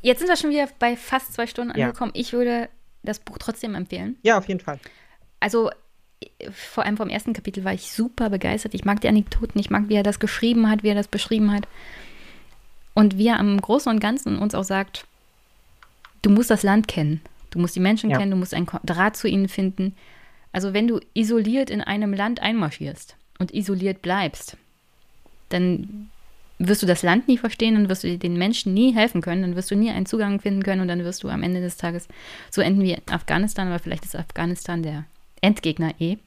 Jetzt 0.01 0.19
sind 0.19 0.27
wir 0.27 0.37
schon 0.37 0.51
wieder 0.51 0.67
bei 0.79 0.95
fast 0.95 1.33
zwei 1.33 1.47
Stunden 1.47 1.71
angekommen. 1.71 2.11
Ja. 2.13 2.21
Ich 2.21 2.33
würde 2.33 2.69
das 3.01 3.19
Buch 3.19 3.37
trotzdem 3.39 3.73
empfehlen. 3.73 4.17
Ja, 4.21 4.37
auf 4.37 4.47
jeden 4.47 4.59
Fall. 4.59 4.79
Also 5.39 5.71
vor 6.51 6.85
allem 6.85 6.97
vom 6.97 7.09
ersten 7.09 7.33
Kapitel 7.33 7.63
war 7.63 7.73
ich 7.73 7.91
super 7.91 8.29
begeistert. 8.29 8.73
Ich 8.73 8.85
mag 8.85 9.01
die 9.01 9.07
Anekdoten, 9.07 9.59
ich 9.59 9.69
mag, 9.69 9.89
wie 9.89 9.95
er 9.95 10.03
das 10.03 10.19
geschrieben 10.19 10.69
hat, 10.69 10.83
wie 10.83 10.89
er 10.89 10.95
das 10.95 11.07
beschrieben 11.07 11.51
hat. 11.51 11.67
Und 12.93 13.17
wie 13.17 13.27
er 13.27 13.39
am 13.39 13.59
Großen 13.59 13.91
und 13.91 13.99
Ganzen 13.99 14.37
uns 14.37 14.55
auch 14.55 14.63
sagt, 14.63 15.05
du 16.21 16.29
musst 16.29 16.49
das 16.49 16.63
Land 16.63 16.87
kennen, 16.87 17.21
du 17.51 17.59
musst 17.59 17.75
die 17.75 17.81
Menschen 17.81 18.09
ja. 18.09 18.17
kennen, 18.17 18.31
du 18.31 18.37
musst 18.37 18.53
einen 18.53 18.67
Draht 18.83 19.17
zu 19.17 19.27
ihnen 19.27 19.49
finden. 19.49 19.95
Also 20.51 20.73
wenn 20.73 20.87
du 20.87 20.99
isoliert 21.13 21.69
in 21.69 21.81
einem 21.81 22.13
Land 22.13 22.41
einmarschierst 22.41 23.15
und 23.39 23.53
isoliert 23.53 24.01
bleibst, 24.01 24.57
dann 25.49 26.09
wirst 26.57 26.81
du 26.81 26.87
das 26.87 27.03
Land 27.03 27.27
nie 27.27 27.37
verstehen, 27.37 27.75
dann 27.75 27.89
wirst 27.89 28.03
du 28.03 28.17
den 28.17 28.37
Menschen 28.37 28.73
nie 28.73 28.93
helfen 28.93 29.21
können, 29.21 29.41
dann 29.41 29.55
wirst 29.55 29.71
du 29.71 29.75
nie 29.75 29.91
einen 29.91 30.05
Zugang 30.05 30.39
finden 30.39 30.63
können 30.63 30.81
und 30.81 30.87
dann 30.87 31.03
wirst 31.03 31.23
du 31.23 31.29
am 31.29 31.43
Ende 31.43 31.59
des 31.59 31.75
Tages 31.75 32.07
so 32.49 32.61
enden 32.61 32.81
wie 32.81 32.97
Afghanistan, 33.11 33.67
aber 33.67 33.79
vielleicht 33.79 34.05
ist 34.05 34.15
Afghanistan 34.15 34.81
der 34.81 35.03
Endgegner 35.45 35.93
eh, 35.99 36.17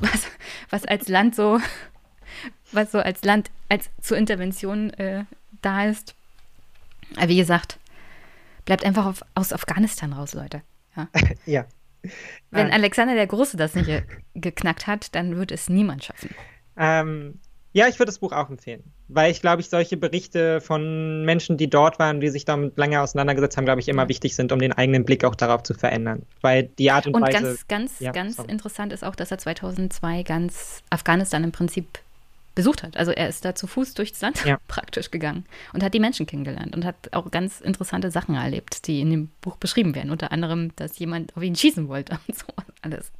was, 0.00 0.26
was 0.70 0.84
als 0.84 1.08
Land 1.08 1.34
so, 1.34 1.60
was 2.72 2.90
so 2.90 2.98
als 2.98 3.22
Land 3.24 3.50
als 3.68 3.90
zur 4.00 4.16
Intervention 4.16 4.90
äh, 4.94 5.24
da 5.62 5.84
ist. 5.84 6.14
Aber 7.16 7.28
wie 7.28 7.36
gesagt, 7.36 7.78
bleibt 8.64 8.84
einfach 8.84 9.06
auf, 9.06 9.22
aus 9.34 9.52
Afghanistan 9.52 10.12
raus, 10.12 10.34
Leute. 10.34 10.62
Ja. 10.96 11.08
ja. 11.46 11.66
Wenn 12.50 12.68
ähm. 12.68 12.72
Alexander 12.72 13.14
der 13.14 13.26
Große 13.26 13.56
das 13.56 13.74
nicht 13.74 14.04
geknackt 14.34 14.86
hat, 14.86 15.14
dann 15.14 15.36
wird 15.36 15.52
es 15.52 15.68
niemand 15.68 16.04
schaffen. 16.04 16.34
Ähm, 16.76 17.40
ja, 17.76 17.88
ich 17.88 17.98
würde 17.98 18.06
das 18.06 18.20
Buch 18.20 18.32
auch 18.32 18.48
empfehlen, 18.48 18.82
weil 19.08 19.30
ich 19.30 19.42
glaube, 19.42 19.60
ich 19.60 19.68
solche 19.68 19.98
Berichte 19.98 20.62
von 20.62 21.26
Menschen, 21.26 21.58
die 21.58 21.68
dort 21.68 21.98
waren, 21.98 22.22
die 22.22 22.30
sich 22.30 22.46
damit 22.46 22.78
lange 22.78 23.02
auseinandergesetzt 23.02 23.58
haben, 23.58 23.66
glaube 23.66 23.82
ich, 23.82 23.88
immer 23.88 24.08
wichtig 24.08 24.34
sind, 24.34 24.50
um 24.50 24.60
den 24.60 24.72
eigenen 24.72 25.04
Blick 25.04 25.24
auch 25.24 25.34
darauf 25.34 25.62
zu 25.62 25.74
verändern. 25.74 26.22
Weil 26.40 26.62
die 26.78 26.90
Art 26.90 27.06
und, 27.06 27.16
und 27.16 27.20
Weise. 27.20 27.36
Und 27.36 27.44
ganz, 27.44 27.68
ganz, 27.68 28.00
ja, 28.00 28.12
ganz 28.12 28.36
sorry. 28.36 28.50
interessant 28.50 28.94
ist 28.94 29.04
auch, 29.04 29.14
dass 29.14 29.30
er 29.30 29.36
2002 29.36 30.22
ganz 30.22 30.84
Afghanistan 30.88 31.44
im 31.44 31.52
Prinzip 31.52 31.98
besucht 32.54 32.82
hat. 32.82 32.96
Also 32.96 33.12
er 33.12 33.28
ist 33.28 33.44
da 33.44 33.54
zu 33.54 33.66
Fuß 33.66 33.92
durchs 33.92 34.22
Land 34.22 34.42
ja. 34.46 34.56
praktisch 34.68 35.10
gegangen 35.10 35.44
und 35.74 35.82
hat 35.82 35.92
die 35.92 36.00
Menschen 36.00 36.24
kennengelernt 36.24 36.74
und 36.74 36.86
hat 36.86 37.12
auch 37.12 37.30
ganz 37.30 37.60
interessante 37.60 38.10
Sachen 38.10 38.36
erlebt, 38.36 38.86
die 38.86 39.02
in 39.02 39.10
dem 39.10 39.28
Buch 39.42 39.58
beschrieben 39.58 39.94
werden. 39.94 40.10
Unter 40.10 40.32
anderem, 40.32 40.74
dass 40.76 40.98
jemand 40.98 41.36
auf 41.36 41.42
ihn 41.42 41.54
schießen 41.54 41.88
wollte 41.88 42.18
und 42.26 42.38
so 42.38 42.46
alles. 42.80 43.12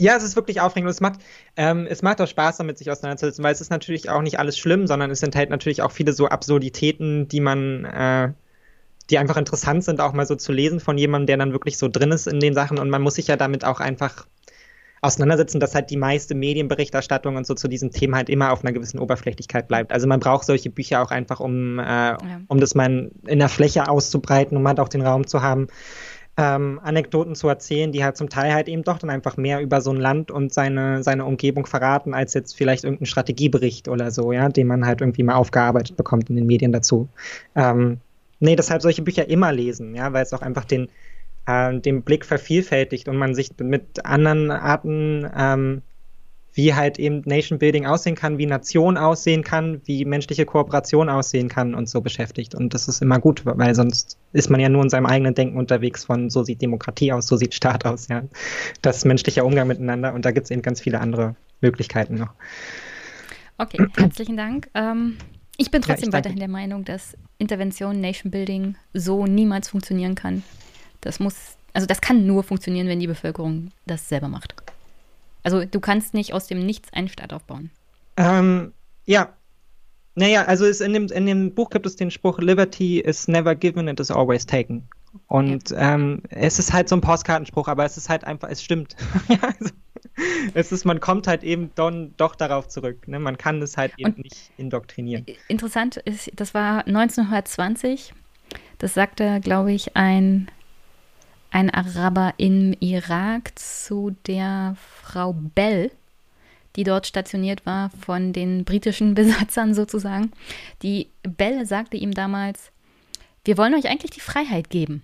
Ja, 0.00 0.16
es 0.16 0.22
ist 0.22 0.34
wirklich 0.34 0.62
aufregend 0.62 0.86
und 0.86 0.92
es 0.92 1.02
macht, 1.02 1.20
ähm, 1.56 1.86
es 1.86 2.00
macht 2.00 2.22
auch 2.22 2.26
Spaß, 2.26 2.56
damit 2.56 2.78
sich 2.78 2.90
auseinanderzusetzen, 2.90 3.44
weil 3.44 3.52
es 3.52 3.60
ist 3.60 3.70
natürlich 3.70 4.08
auch 4.08 4.22
nicht 4.22 4.38
alles 4.38 4.56
schlimm, 4.56 4.86
sondern 4.86 5.10
es 5.10 5.22
enthält 5.22 5.50
natürlich 5.50 5.82
auch 5.82 5.92
viele 5.92 6.14
so 6.14 6.26
Absurditäten, 6.26 7.28
die 7.28 7.40
man, 7.40 7.84
äh, 7.84 8.32
die 9.10 9.18
einfach 9.18 9.36
interessant 9.36 9.84
sind, 9.84 10.00
auch 10.00 10.14
mal 10.14 10.24
so 10.24 10.36
zu 10.36 10.52
lesen 10.52 10.80
von 10.80 10.96
jemandem, 10.96 11.26
der 11.26 11.36
dann 11.36 11.52
wirklich 11.52 11.76
so 11.76 11.88
drin 11.88 12.12
ist 12.12 12.26
in 12.28 12.40
den 12.40 12.54
Sachen 12.54 12.78
und 12.78 12.88
man 12.88 13.02
muss 13.02 13.16
sich 13.16 13.26
ja 13.26 13.36
damit 13.36 13.62
auch 13.66 13.78
einfach 13.78 14.26
auseinandersetzen, 15.02 15.60
dass 15.60 15.74
halt 15.74 15.90
die 15.90 15.98
meiste 15.98 16.34
Medienberichterstattung 16.34 17.36
und 17.36 17.46
so 17.46 17.54
zu 17.54 17.68
diesem 17.68 17.90
Thema 17.90 18.18
halt 18.18 18.30
immer 18.30 18.52
auf 18.52 18.62
einer 18.62 18.72
gewissen 18.72 19.00
Oberflächlichkeit 19.00 19.68
bleibt. 19.68 19.92
Also 19.92 20.06
man 20.06 20.20
braucht 20.20 20.46
solche 20.46 20.70
Bücher 20.70 21.02
auch 21.02 21.10
einfach, 21.10 21.40
um, 21.40 21.78
äh, 21.78 21.82
ja. 21.82 22.18
um 22.48 22.58
das 22.58 22.74
mal 22.74 23.10
in 23.26 23.38
der 23.38 23.48
Fläche 23.50 23.88
auszubreiten, 23.88 24.56
um 24.56 24.66
halt 24.66 24.80
auch 24.80 24.88
den 24.88 25.02
Raum 25.02 25.26
zu 25.26 25.42
haben, 25.42 25.68
ähm, 26.40 26.80
Anekdoten 26.82 27.34
zu 27.34 27.48
erzählen, 27.48 27.92
die 27.92 28.02
halt 28.02 28.16
zum 28.16 28.30
Teil 28.30 28.54
halt 28.54 28.66
eben 28.66 28.82
doch 28.82 28.98
dann 28.98 29.10
einfach 29.10 29.36
mehr 29.36 29.60
über 29.60 29.82
so 29.82 29.90
ein 29.90 29.98
Land 29.98 30.30
und 30.30 30.54
seine, 30.54 31.02
seine 31.02 31.26
Umgebung 31.26 31.66
verraten, 31.66 32.14
als 32.14 32.32
jetzt 32.32 32.56
vielleicht 32.56 32.84
irgendein 32.84 33.04
Strategiebericht 33.04 33.88
oder 33.88 34.10
so, 34.10 34.32
ja, 34.32 34.48
den 34.48 34.66
man 34.66 34.86
halt 34.86 35.02
irgendwie 35.02 35.22
mal 35.22 35.34
aufgearbeitet 35.34 35.98
bekommt 35.98 36.30
in 36.30 36.36
den 36.36 36.46
Medien 36.46 36.72
dazu. 36.72 37.10
Ähm, 37.54 37.98
nee, 38.38 38.56
deshalb 38.56 38.80
solche 38.80 39.02
Bücher 39.02 39.28
immer 39.28 39.52
lesen, 39.52 39.94
ja, 39.94 40.14
weil 40.14 40.22
es 40.22 40.32
auch 40.32 40.40
einfach 40.40 40.64
den, 40.64 40.88
äh, 41.46 41.78
den 41.78 42.00
Blick 42.02 42.24
vervielfältigt 42.24 43.08
und 43.08 43.18
man 43.18 43.34
sich 43.34 43.50
mit 43.58 44.06
anderen 44.06 44.50
Arten 44.50 45.30
ähm, 45.36 45.82
wie 46.52 46.74
halt 46.74 46.98
eben 46.98 47.22
Nation 47.24 47.58
Building 47.58 47.86
aussehen 47.86 48.16
kann, 48.16 48.38
wie 48.38 48.46
Nation 48.46 48.96
aussehen 48.96 49.44
kann, 49.44 49.80
wie 49.84 50.04
menschliche 50.04 50.46
Kooperation 50.46 51.08
aussehen 51.08 51.48
kann 51.48 51.74
und 51.74 51.88
so 51.88 52.00
beschäftigt. 52.00 52.54
Und 52.54 52.74
das 52.74 52.88
ist 52.88 53.02
immer 53.02 53.18
gut, 53.18 53.42
weil 53.44 53.74
sonst 53.74 54.18
ist 54.32 54.50
man 54.50 54.60
ja 54.60 54.68
nur 54.68 54.82
in 54.82 54.90
seinem 54.90 55.06
eigenen 55.06 55.34
Denken 55.34 55.58
unterwegs 55.58 56.04
von 56.04 56.30
so 56.30 56.42
sieht 56.42 56.60
Demokratie 56.60 57.12
aus, 57.12 57.26
so 57.26 57.36
sieht 57.36 57.54
Staat 57.54 57.86
aus, 57.86 58.08
ja. 58.08 58.22
Das 58.82 58.98
ist 58.98 59.04
menschlicher 59.04 59.44
Umgang 59.44 59.68
miteinander 59.68 60.12
und 60.12 60.24
da 60.24 60.32
gibt 60.32 60.44
es 60.44 60.50
eben 60.50 60.62
ganz 60.62 60.80
viele 60.80 61.00
andere 61.00 61.36
Möglichkeiten 61.60 62.16
noch. 62.16 62.32
Okay, 63.58 63.86
herzlichen 63.96 64.36
Dank. 64.36 64.68
Ähm, 64.74 65.18
ich 65.56 65.70
bin 65.70 65.82
trotzdem 65.82 66.04
ja, 66.04 66.08
ich 66.08 66.14
weiterhin 66.14 66.38
der 66.38 66.48
Meinung, 66.48 66.84
dass 66.84 67.16
Intervention, 67.38 68.00
Nation 68.00 68.30
Building 68.30 68.76
so 68.94 69.26
niemals 69.26 69.68
funktionieren 69.68 70.14
kann. 70.14 70.42
Das 71.02 71.20
muss, 71.20 71.34
also 71.74 71.86
das 71.86 72.00
kann 72.00 72.26
nur 72.26 72.42
funktionieren, 72.42 72.88
wenn 72.88 72.98
die 72.98 73.06
Bevölkerung 73.06 73.70
das 73.86 74.08
selber 74.08 74.28
macht. 74.28 74.54
Also 75.42 75.64
du 75.64 75.80
kannst 75.80 76.14
nicht 76.14 76.32
aus 76.32 76.46
dem 76.46 76.64
Nichts 76.64 76.92
einen 76.92 77.08
Staat 77.08 77.32
aufbauen. 77.32 77.70
Ähm, 78.16 78.72
ja. 79.06 79.32
Naja, 80.14 80.44
also 80.44 80.66
in, 80.66 80.92
dem, 80.92 81.06
in 81.06 81.26
dem 81.26 81.54
Buch 81.54 81.70
gibt 81.70 81.86
es 81.86 81.96
den 81.96 82.10
Spruch, 82.10 82.38
Liberty 82.38 83.00
is 83.00 83.28
never 83.28 83.54
given, 83.54 83.88
it 83.88 84.00
is 84.00 84.10
always 84.10 84.44
taken. 84.44 84.88
Und 85.28 85.70
ja. 85.70 85.94
ähm, 85.94 86.22
es 86.28 86.58
ist 86.58 86.72
halt 86.72 86.88
so 86.88 86.96
ein 86.96 87.00
Postkartenspruch, 87.00 87.68
aber 87.68 87.84
es 87.84 87.96
ist 87.96 88.08
halt 88.08 88.24
einfach, 88.24 88.48
es 88.48 88.62
stimmt. 88.62 88.96
also, 89.42 89.70
es 90.54 90.72
ist, 90.72 90.84
man 90.84 91.00
kommt 91.00 91.26
halt 91.26 91.42
eben 91.42 91.70
don, 91.74 92.14
doch 92.16 92.34
darauf 92.34 92.68
zurück. 92.68 93.08
Ne? 93.08 93.18
Man 93.18 93.38
kann 93.38 93.62
es 93.62 93.76
halt 93.76 93.92
eben 93.96 94.12
Und 94.12 94.18
nicht 94.18 94.50
indoktrinieren. 94.56 95.26
Interessant 95.48 95.96
ist, 95.96 96.30
das 96.34 96.54
war 96.54 96.86
1920. 96.86 98.12
Das 98.78 98.94
sagte, 98.94 99.40
glaube 99.40 99.72
ich, 99.72 99.96
ein 99.96 100.50
ein 101.50 101.70
Araber 101.70 102.34
im 102.36 102.74
Irak 102.80 103.58
zu 103.58 104.16
der 104.26 104.76
Frau 105.02 105.32
Bell, 105.32 105.90
die 106.76 106.84
dort 106.84 107.06
stationiert 107.06 107.66
war 107.66 107.90
von 107.90 108.32
den 108.32 108.64
britischen 108.64 109.14
Besatzern 109.14 109.74
sozusagen. 109.74 110.32
Die 110.82 111.08
Belle 111.22 111.66
sagte 111.66 111.96
ihm 111.96 112.12
damals, 112.12 112.70
wir 113.44 113.58
wollen 113.58 113.74
euch 113.74 113.88
eigentlich 113.88 114.12
die 114.12 114.20
Freiheit 114.20 114.70
geben. 114.70 115.02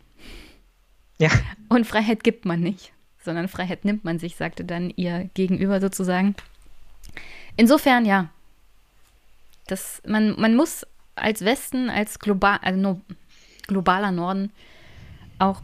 Ja. 1.19 1.31
Und 1.69 1.87
Freiheit 1.87 2.23
gibt 2.23 2.45
man 2.45 2.61
nicht, 2.61 2.93
sondern 3.25 3.49
Freiheit 3.49 3.85
nimmt 3.85 4.05
man 4.05 4.19
sich, 4.19 4.37
sagte 4.37 4.65
dann 4.65 4.93
ihr 4.97 5.31
Gegenüber 5.35 5.81
sozusagen. 5.81 6.37
Insofern, 7.57 8.05
ja, 8.05 8.29
das, 9.67 10.03
man, 10.07 10.39
man 10.39 10.55
muss 10.55 10.87
als 11.15 11.45
Westen, 11.45 11.89
als 11.89 12.19
global, 12.19 12.59
also 12.63 13.01
globaler 13.67 14.13
Norden 14.13 14.53
auch 15.39 15.63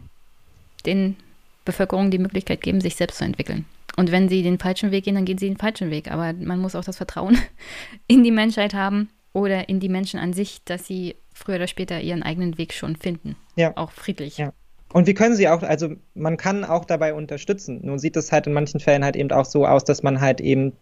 den 0.87 1.17
Bevölkerung 1.65 2.11
die 2.11 2.19
Möglichkeit 2.19 2.61
geben, 2.61 2.81
sich 2.81 2.97
selbst 2.97 3.19
zu 3.19 3.25
entwickeln. 3.25 3.65
Und 3.97 4.11
wenn 4.11 4.29
sie 4.29 4.43
den 4.43 4.59
falschen 4.59 4.91
Weg 4.91 5.05
gehen, 5.05 5.15
dann 5.15 5.25
gehen 5.25 5.39
sie 5.39 5.49
den 5.49 5.59
falschen 5.59 5.91
Weg. 5.91 6.11
Aber 6.11 6.33
man 6.33 6.59
muss 6.59 6.75
auch 6.75 6.85
das 6.85 6.97
Vertrauen 6.97 7.39
in 8.07 8.25
die 8.25 8.31
Menschheit 8.31 8.75
haben 8.75 9.11
oder 9.33 9.69
in 9.69 9.81
die 9.81 9.89
Menschen 9.89 10.19
an 10.19 10.33
sich, 10.33 10.65
dass 10.65 10.87
sie 10.87 11.17
früher 11.35 11.57
oder 11.57 11.67
später 11.67 12.01
ihren 12.01 12.23
eigenen 12.23 12.59
Weg 12.59 12.73
schon 12.73 12.97
finden. 12.97 13.37
Ja. 13.57 13.77
Auch 13.77 13.93
friedlich. 13.93 14.39
Ja. 14.39 14.53
Und 14.93 15.07
wir 15.07 15.15
können 15.15 15.35
sie 15.35 15.49
auch, 15.49 15.63
also 15.63 15.95
man 16.15 16.37
kann 16.37 16.65
auch 16.65 16.85
dabei 16.85 17.15
unterstützen. 17.15 17.81
Nun 17.83 17.99
sieht 17.99 18.17
es 18.17 18.31
halt 18.31 18.47
in 18.47 18.53
manchen 18.53 18.81
Fällen 18.81 19.05
halt 19.05 19.17
eben 19.17 19.31
auch 19.31 19.47
so 19.47 19.67
aus, 19.67 19.85
dass 19.85 20.03
man 20.03 20.21
halt 20.21 20.41
eben 20.41 20.73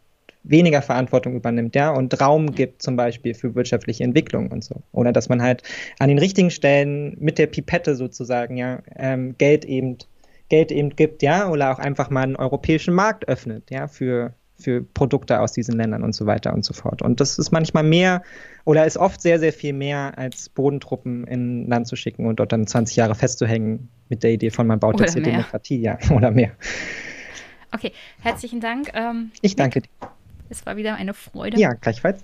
weniger 0.43 0.83
Verantwortung 0.83 1.35
übernimmt, 1.35 1.75
ja, 1.75 1.91
und 1.91 2.21
Raum 2.21 2.53
gibt 2.53 2.83
zum 2.83 2.97
Beispiel 2.97 3.35
für 3.35 3.55
wirtschaftliche 3.55 4.05
Entwicklung 4.05 4.51
und 4.51 4.65
so. 4.65 4.83
Oder 4.93 5.13
dass 5.13 5.29
man 5.29 5.43
halt 5.43 5.63
an 5.99 6.09
den 6.09 6.19
richtigen 6.19 6.51
Stellen 6.51 7.17
mit 7.19 7.39
der 7.39 7.47
Pipette 7.47 7.95
sozusagen, 7.95 8.57
ja, 8.57 8.83
ähm, 8.97 9.37
Geld 9.37 9.65
eben, 9.65 9.99
Geld 10.49 10.73
eben 10.73 10.91
gibt, 10.97 11.23
ja, 11.23 11.49
oder 11.51 11.73
auch 11.73 11.79
einfach 11.79 12.11
mal 12.11 12.23
einen 12.23 12.37
europäischen 12.37 12.95
Markt 12.95 13.29
öffnet, 13.29 13.71
ja, 13.71 13.87
für, 13.87 14.35
für 14.59 14.83
Produkte 14.83 15.41
aus 15.41 15.53
diesen 15.53 15.77
Ländern 15.77 16.03
und 16.03 16.15
so 16.15 16.27
weiter 16.27 16.55
und 16.55 16.65
so 16.65 16.73
fort. 16.73 17.03
Und 17.03 17.21
das 17.21 17.39
ist 17.39 17.51
manchmal 17.51 17.85
mehr 17.85 18.23
oder 18.65 18.87
ist 18.87 18.97
oft 18.97 19.21
sehr, 19.21 19.39
sehr 19.39 19.53
viel 19.53 19.75
mehr, 19.75 20.17
als 20.17 20.49
Bodentruppen 20.49 21.27
in 21.27 21.65
ein 21.65 21.69
Land 21.69 21.87
zu 21.87 21.97
schicken 21.97 22.27
und 22.27 22.41
dort 22.41 22.53
dann 22.53 22.67
20 22.67 22.97
Jahre 22.97 23.15
festzuhängen 23.15 23.91
mit 24.09 24.23
der 24.23 24.33
Idee 24.33 24.51
von, 24.51 24.67
man 24.67 24.81
baut 24.81 24.95
Oder 24.95 25.05
jetzt 25.05 25.17
die 25.17 25.21
mehr. 25.21 25.31
Demokratie, 25.31 25.81
ja, 25.81 25.99
oder 26.11 26.31
mehr. 26.31 26.53
Okay, 27.73 27.93
herzlichen 28.21 28.61
Dank. 28.61 28.91
Ähm, 28.95 29.31
Ich 29.43 29.55
danke 29.55 29.83
dir. 29.83 29.89
Es 30.51 30.67
war 30.67 30.77
wieder 30.77 30.95
eine 30.97 31.15
Freude. 31.15 31.59
Ja, 31.59 31.73
gleichfalls. 31.73 32.23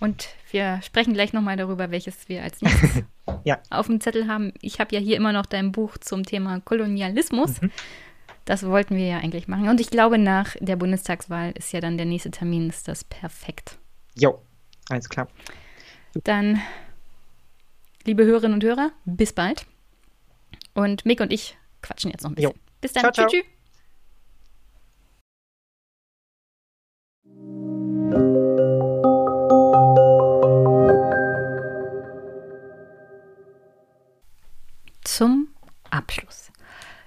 Und 0.00 0.28
wir 0.52 0.80
sprechen 0.82 1.12
gleich 1.12 1.32
nochmal 1.32 1.56
darüber, 1.56 1.90
welches 1.90 2.28
wir 2.28 2.42
als 2.42 2.62
nächstes 2.62 3.02
Ja. 3.44 3.58
auf 3.70 3.86
dem 3.86 4.00
Zettel 4.00 4.28
haben. 4.28 4.52
Ich 4.62 4.80
habe 4.80 4.94
ja 4.94 5.00
hier 5.00 5.16
immer 5.16 5.32
noch 5.32 5.44
dein 5.44 5.72
Buch 5.72 5.98
zum 5.98 6.22
Thema 6.24 6.60
Kolonialismus. 6.60 7.60
Mhm. 7.60 7.70
Das 8.44 8.64
wollten 8.64 8.96
wir 8.96 9.06
ja 9.06 9.18
eigentlich 9.18 9.48
machen. 9.48 9.68
Und 9.68 9.80
ich 9.80 9.90
glaube, 9.90 10.16
nach 10.16 10.56
der 10.60 10.76
Bundestagswahl 10.76 11.52
ist 11.52 11.72
ja 11.72 11.80
dann 11.80 11.98
der 11.98 12.06
nächste 12.06 12.30
Termin, 12.30 12.70
ist 12.70 12.88
das 12.88 13.04
perfekt. 13.04 13.76
Jo, 14.14 14.40
alles 14.88 15.08
klar. 15.08 15.28
Dann, 16.24 16.60
liebe 18.06 18.24
Hörerinnen 18.24 18.54
und 18.54 18.64
Hörer, 18.64 18.90
bis 19.04 19.32
bald. 19.34 19.66
Und 20.74 21.04
Mick 21.04 21.20
und 21.20 21.32
ich 21.32 21.58
quatschen 21.82 22.10
jetzt 22.10 22.22
noch 22.22 22.30
ein 22.30 22.36
bisschen. 22.36 22.52
Jo. 22.52 22.58
Bis 22.80 22.92
dann. 22.92 23.02
Ciao, 23.02 23.12
ciao. 23.12 23.26
Tschüss. 23.28 23.57
Zum 35.04 35.48
Abschluss. 35.90 36.52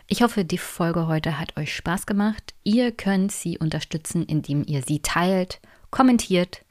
Ich 0.08 0.22
hoffe, 0.22 0.44
die 0.44 0.58
Folge 0.58 1.08
heute 1.08 1.40
hat 1.40 1.56
euch 1.58 1.74
Spaß 1.74 2.06
gemacht. 2.06 2.53
Ihr 2.64 2.92
könnt 2.92 3.32
sie 3.32 3.58
unterstützen, 3.58 4.26
indem 4.26 4.66
ihr 4.68 4.82
sie 4.82 5.00
teilt, 5.00 5.61
kommentiert, 5.90 6.66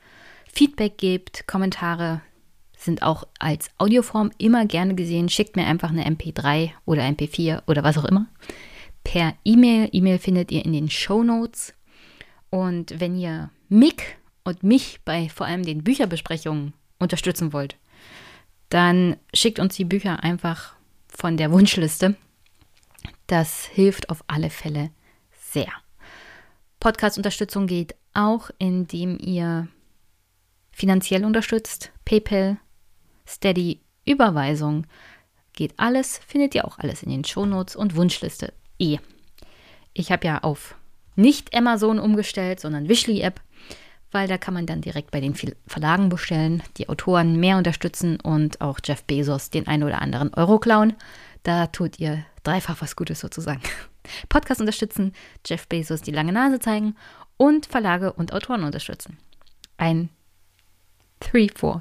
Feedback 0.53 0.99
gebt. 0.99 1.47
Kommentare 1.47 2.21
sind 2.77 3.03
auch 3.03 3.25
als 3.39 3.71
Audioform 3.79 4.31
immer 4.39 4.67
gerne 4.67 4.95
gesehen. 4.95 5.29
Schickt 5.29 5.57
mir 5.57 5.67
einfach 5.67 5.91
eine 5.91 6.07
MP3 6.07 6.73
oder 6.85 7.03
MP4 7.05 7.63
oder 7.67 7.83
was 7.85 7.97
auch 7.97 8.05
immer. 8.05 8.27
Per 9.05 9.35
E-Mail. 9.45 9.89
E-Mail 9.93 10.19
findet 10.19 10.51
ihr 10.53 10.65
in 10.65 10.73
den 10.73 10.91
Show 10.91 11.23
Notes. 11.23 11.73
Und 12.51 12.99
wenn 12.99 13.17
ihr 13.17 13.51
Mick 13.69 14.19
und 14.45 14.63
mich 14.63 15.01
bei 15.05 15.29
vor 15.29 15.47
allem 15.47 15.63
den 15.65 15.85
Bücherbesprechungen 15.85 16.75
unterstützen 16.99 17.53
wollt, 17.53 17.77
dann 18.69 19.17
schickt 19.35 19.59
uns 19.59 19.77
die 19.77 19.85
Bücher 19.85 20.23
einfach 20.23 20.75
von 21.09 21.37
der 21.37 21.51
Wunschliste. 21.53 22.17
Das 23.27 23.65
hilft 23.65 24.11
auf 24.11 24.25
alle 24.27 24.51
Fälle 24.51 24.91
sehr. 25.31 25.73
Podcast-Unterstützung 26.81 27.67
geht 27.67 27.95
auch, 28.15 28.51
indem 28.59 29.19
ihr 29.19 29.69
finanziell 30.73 31.25
unterstützt. 31.25 31.93
PayPal, 32.05 32.59
Steady, 33.27 33.81
Überweisung. 34.05 34.87
Geht 35.53 35.75
alles, 35.79 36.19
findet 36.19 36.55
ihr 36.55 36.65
auch 36.65 36.79
alles 36.79 37.03
in 37.03 37.11
den 37.11 37.25
Shownotes 37.25 37.77
und 37.77 37.97
Wunschliste 37.97 38.53
eh. 38.79 38.99
Ich 39.93 40.11
habe 40.11 40.27
ja 40.27 40.39
auf 40.39 40.77
nicht 41.21 41.55
Amazon 41.55 41.99
umgestellt, 41.99 42.61
sondern 42.61 42.89
Wishly-App, 42.89 43.41
weil 44.13 44.27
da 44.29 44.39
kann 44.39 44.55
man 44.55 44.67
dann 44.67 44.81
direkt 44.81 45.11
bei 45.11 45.21
den 45.21 45.35
Ver- 45.35 45.55
Verlagen 45.67 46.09
bestellen, 46.09 46.63
die 46.77 46.89
Autoren 46.89 47.39
mehr 47.39 47.57
unterstützen 47.59 48.19
und 48.21 48.61
auch 48.61 48.81
Jeff 48.85 49.05
Bezos 49.05 49.51
den 49.51 49.67
einen 49.69 49.85
oder 49.85 50.03
anderen 50.03 50.35
Euro 50.35 50.59
klauen. 50.59 50.95
Da 51.43 51.67
tut 51.69 51.99
ihr 51.99 52.25
dreifach 52.43 52.81
was 52.81 52.97
Gutes 52.97 53.21
sozusagen. 53.21 53.61
Podcast 54.29 54.61
unterstützen, 54.61 55.13
Jeff 55.47 55.69
Bezos 55.69 56.03
die 56.03 56.11
lange 56.11 56.33
Nase 56.33 56.59
zeigen 56.59 56.97
und 57.37 57.67
Verlage 57.67 58.13
und 58.13 58.33
Autoren 58.33 58.65
unterstützen. 58.65 59.19
Ein 59.77 60.09
3 61.21 61.49
for 61.55 61.81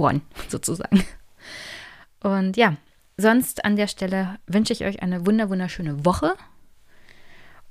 1 0.00 0.22
sozusagen. 0.48 1.04
Und 2.22 2.56
ja, 2.56 2.76
sonst 3.16 3.64
an 3.64 3.76
der 3.76 3.88
Stelle 3.88 4.38
wünsche 4.46 4.72
ich 4.72 4.84
euch 4.84 5.02
eine 5.02 5.26
wunder 5.26 5.48
wunderschöne 5.48 6.04
Woche. 6.04 6.34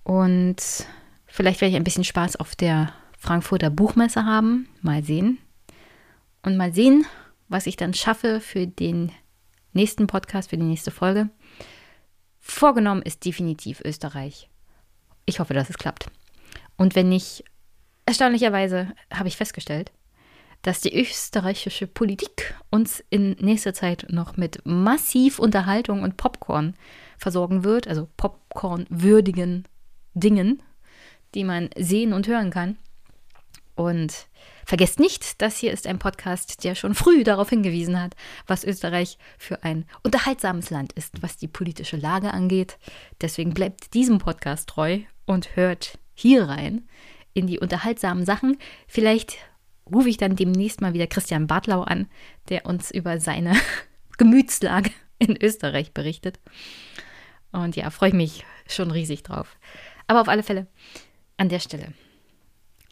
Und 0.04 0.58
vielleicht 1.32 1.62
werde 1.62 1.72
ich 1.72 1.76
ein 1.76 1.84
bisschen 1.84 2.04
Spaß 2.04 2.36
auf 2.36 2.56
der 2.56 2.94
Frankfurter 3.18 3.70
Buchmesse 3.70 4.26
haben. 4.26 4.68
Mal 4.82 5.04
sehen. 5.04 5.38
Und 6.44 6.58
mal 6.58 6.74
sehen, 6.74 7.06
was 7.48 7.68
ich 7.68 7.76
dann 7.76 7.94
schaffe 7.94 8.42
für 8.42 8.68
den 8.68 9.12
nächsten 9.74 10.08
Podcast, 10.08 10.50
für 10.50 10.58
die 10.58 10.64
nächste 10.64 10.92
Folge. 10.92 11.30
Vorgenommen 12.40 13.04
ist 13.04 13.26
definitiv 13.26 13.82
Österreich. 13.86 14.50
Ich 15.26 15.40
hoffe, 15.40 15.54
dass 15.54 15.70
es 15.70 15.78
klappt. 15.78 16.08
Und 16.78 16.96
wenn 16.96 17.10
nicht, 17.10 17.44
erstaunlicherweise 18.06 18.94
habe 19.14 19.28
ich 19.28 19.38
festgestellt, 19.38 19.92
dass 20.64 20.82
die 20.82 21.00
österreichische 21.00 21.88
Politik 21.88 22.56
uns 22.70 23.04
in 23.10 23.32
nächster 23.40 23.74
Zeit 23.74 24.08
noch 24.10 24.38
mit 24.38 24.66
massiv 24.66 25.40
Unterhaltung 25.40 26.04
und 26.04 26.18
Popcorn 26.18 26.76
versorgen 27.18 27.64
wird, 27.64 27.88
also 27.88 28.08
Popcorn-würdigen 28.18 29.68
Dingen, 30.14 30.62
die 31.36 31.44
man 31.44 31.70
sehen 31.78 32.14
und 32.14 32.28
hören 32.28 32.52
kann. 32.52 32.78
Und 33.76 34.28
vergesst 34.66 35.00
nicht, 35.00 35.42
das 35.42 35.58
hier 35.58 35.72
ist 35.72 35.88
ein 35.88 36.00
Podcast, 36.00 36.64
der 36.64 36.76
schon 36.76 36.94
früh 36.94 37.24
darauf 37.24 37.50
hingewiesen 37.50 38.00
hat, 38.02 38.16
was 38.48 38.64
Österreich 38.64 39.18
für 39.38 39.64
ein 39.64 39.86
unterhaltsames 40.04 40.70
Land 40.70 40.94
ist, 40.94 41.22
was 41.24 41.38
die 41.38 41.48
politische 41.48 41.98
Lage 41.98 42.32
angeht. 42.32 42.78
Deswegen 43.22 43.54
bleibt 43.54 43.94
diesem 43.94 44.18
Podcast 44.20 44.70
treu 44.70 45.00
und 45.26 45.56
hört 45.56 45.98
hier 46.14 46.48
rein 46.48 46.88
in 47.34 47.48
die 47.48 47.60
unterhaltsamen 47.60 48.26
Sachen. 48.26 48.58
Vielleicht 48.88 49.38
rufe 49.92 50.10
ich 50.10 50.18
dann 50.18 50.36
demnächst 50.36 50.82
mal 50.82 50.94
wieder 50.94 51.08
Christian 51.08 51.48
Bartlau 51.48 51.82
an, 51.82 52.08
der 52.50 52.66
uns 52.66 52.92
über 52.92 53.20
seine 53.20 53.56
Gemütslage 54.18 54.92
in 55.18 55.42
Österreich 55.42 55.94
berichtet. 55.94 56.40
Und 57.52 57.76
ja, 57.76 57.90
freue 57.90 58.10
ich 58.10 58.16
mich 58.16 58.46
schon 58.68 58.92
riesig 58.92 59.24
drauf. 59.24 59.58
Aber 60.08 60.22
auf 60.22 60.28
alle 60.28 60.44
Fälle 60.44 60.68
an 61.42 61.50
der 61.50 61.60
Stelle. 61.60 61.94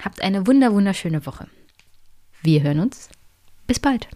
Habt 0.03 0.21
eine 0.21 0.47
wunder 0.47 0.73
wunderschöne 0.73 1.25
Woche. 1.25 1.47
Wir 2.41 2.63
hören 2.63 2.79
uns. 2.79 3.09
Bis 3.67 3.79
bald. 3.79 4.07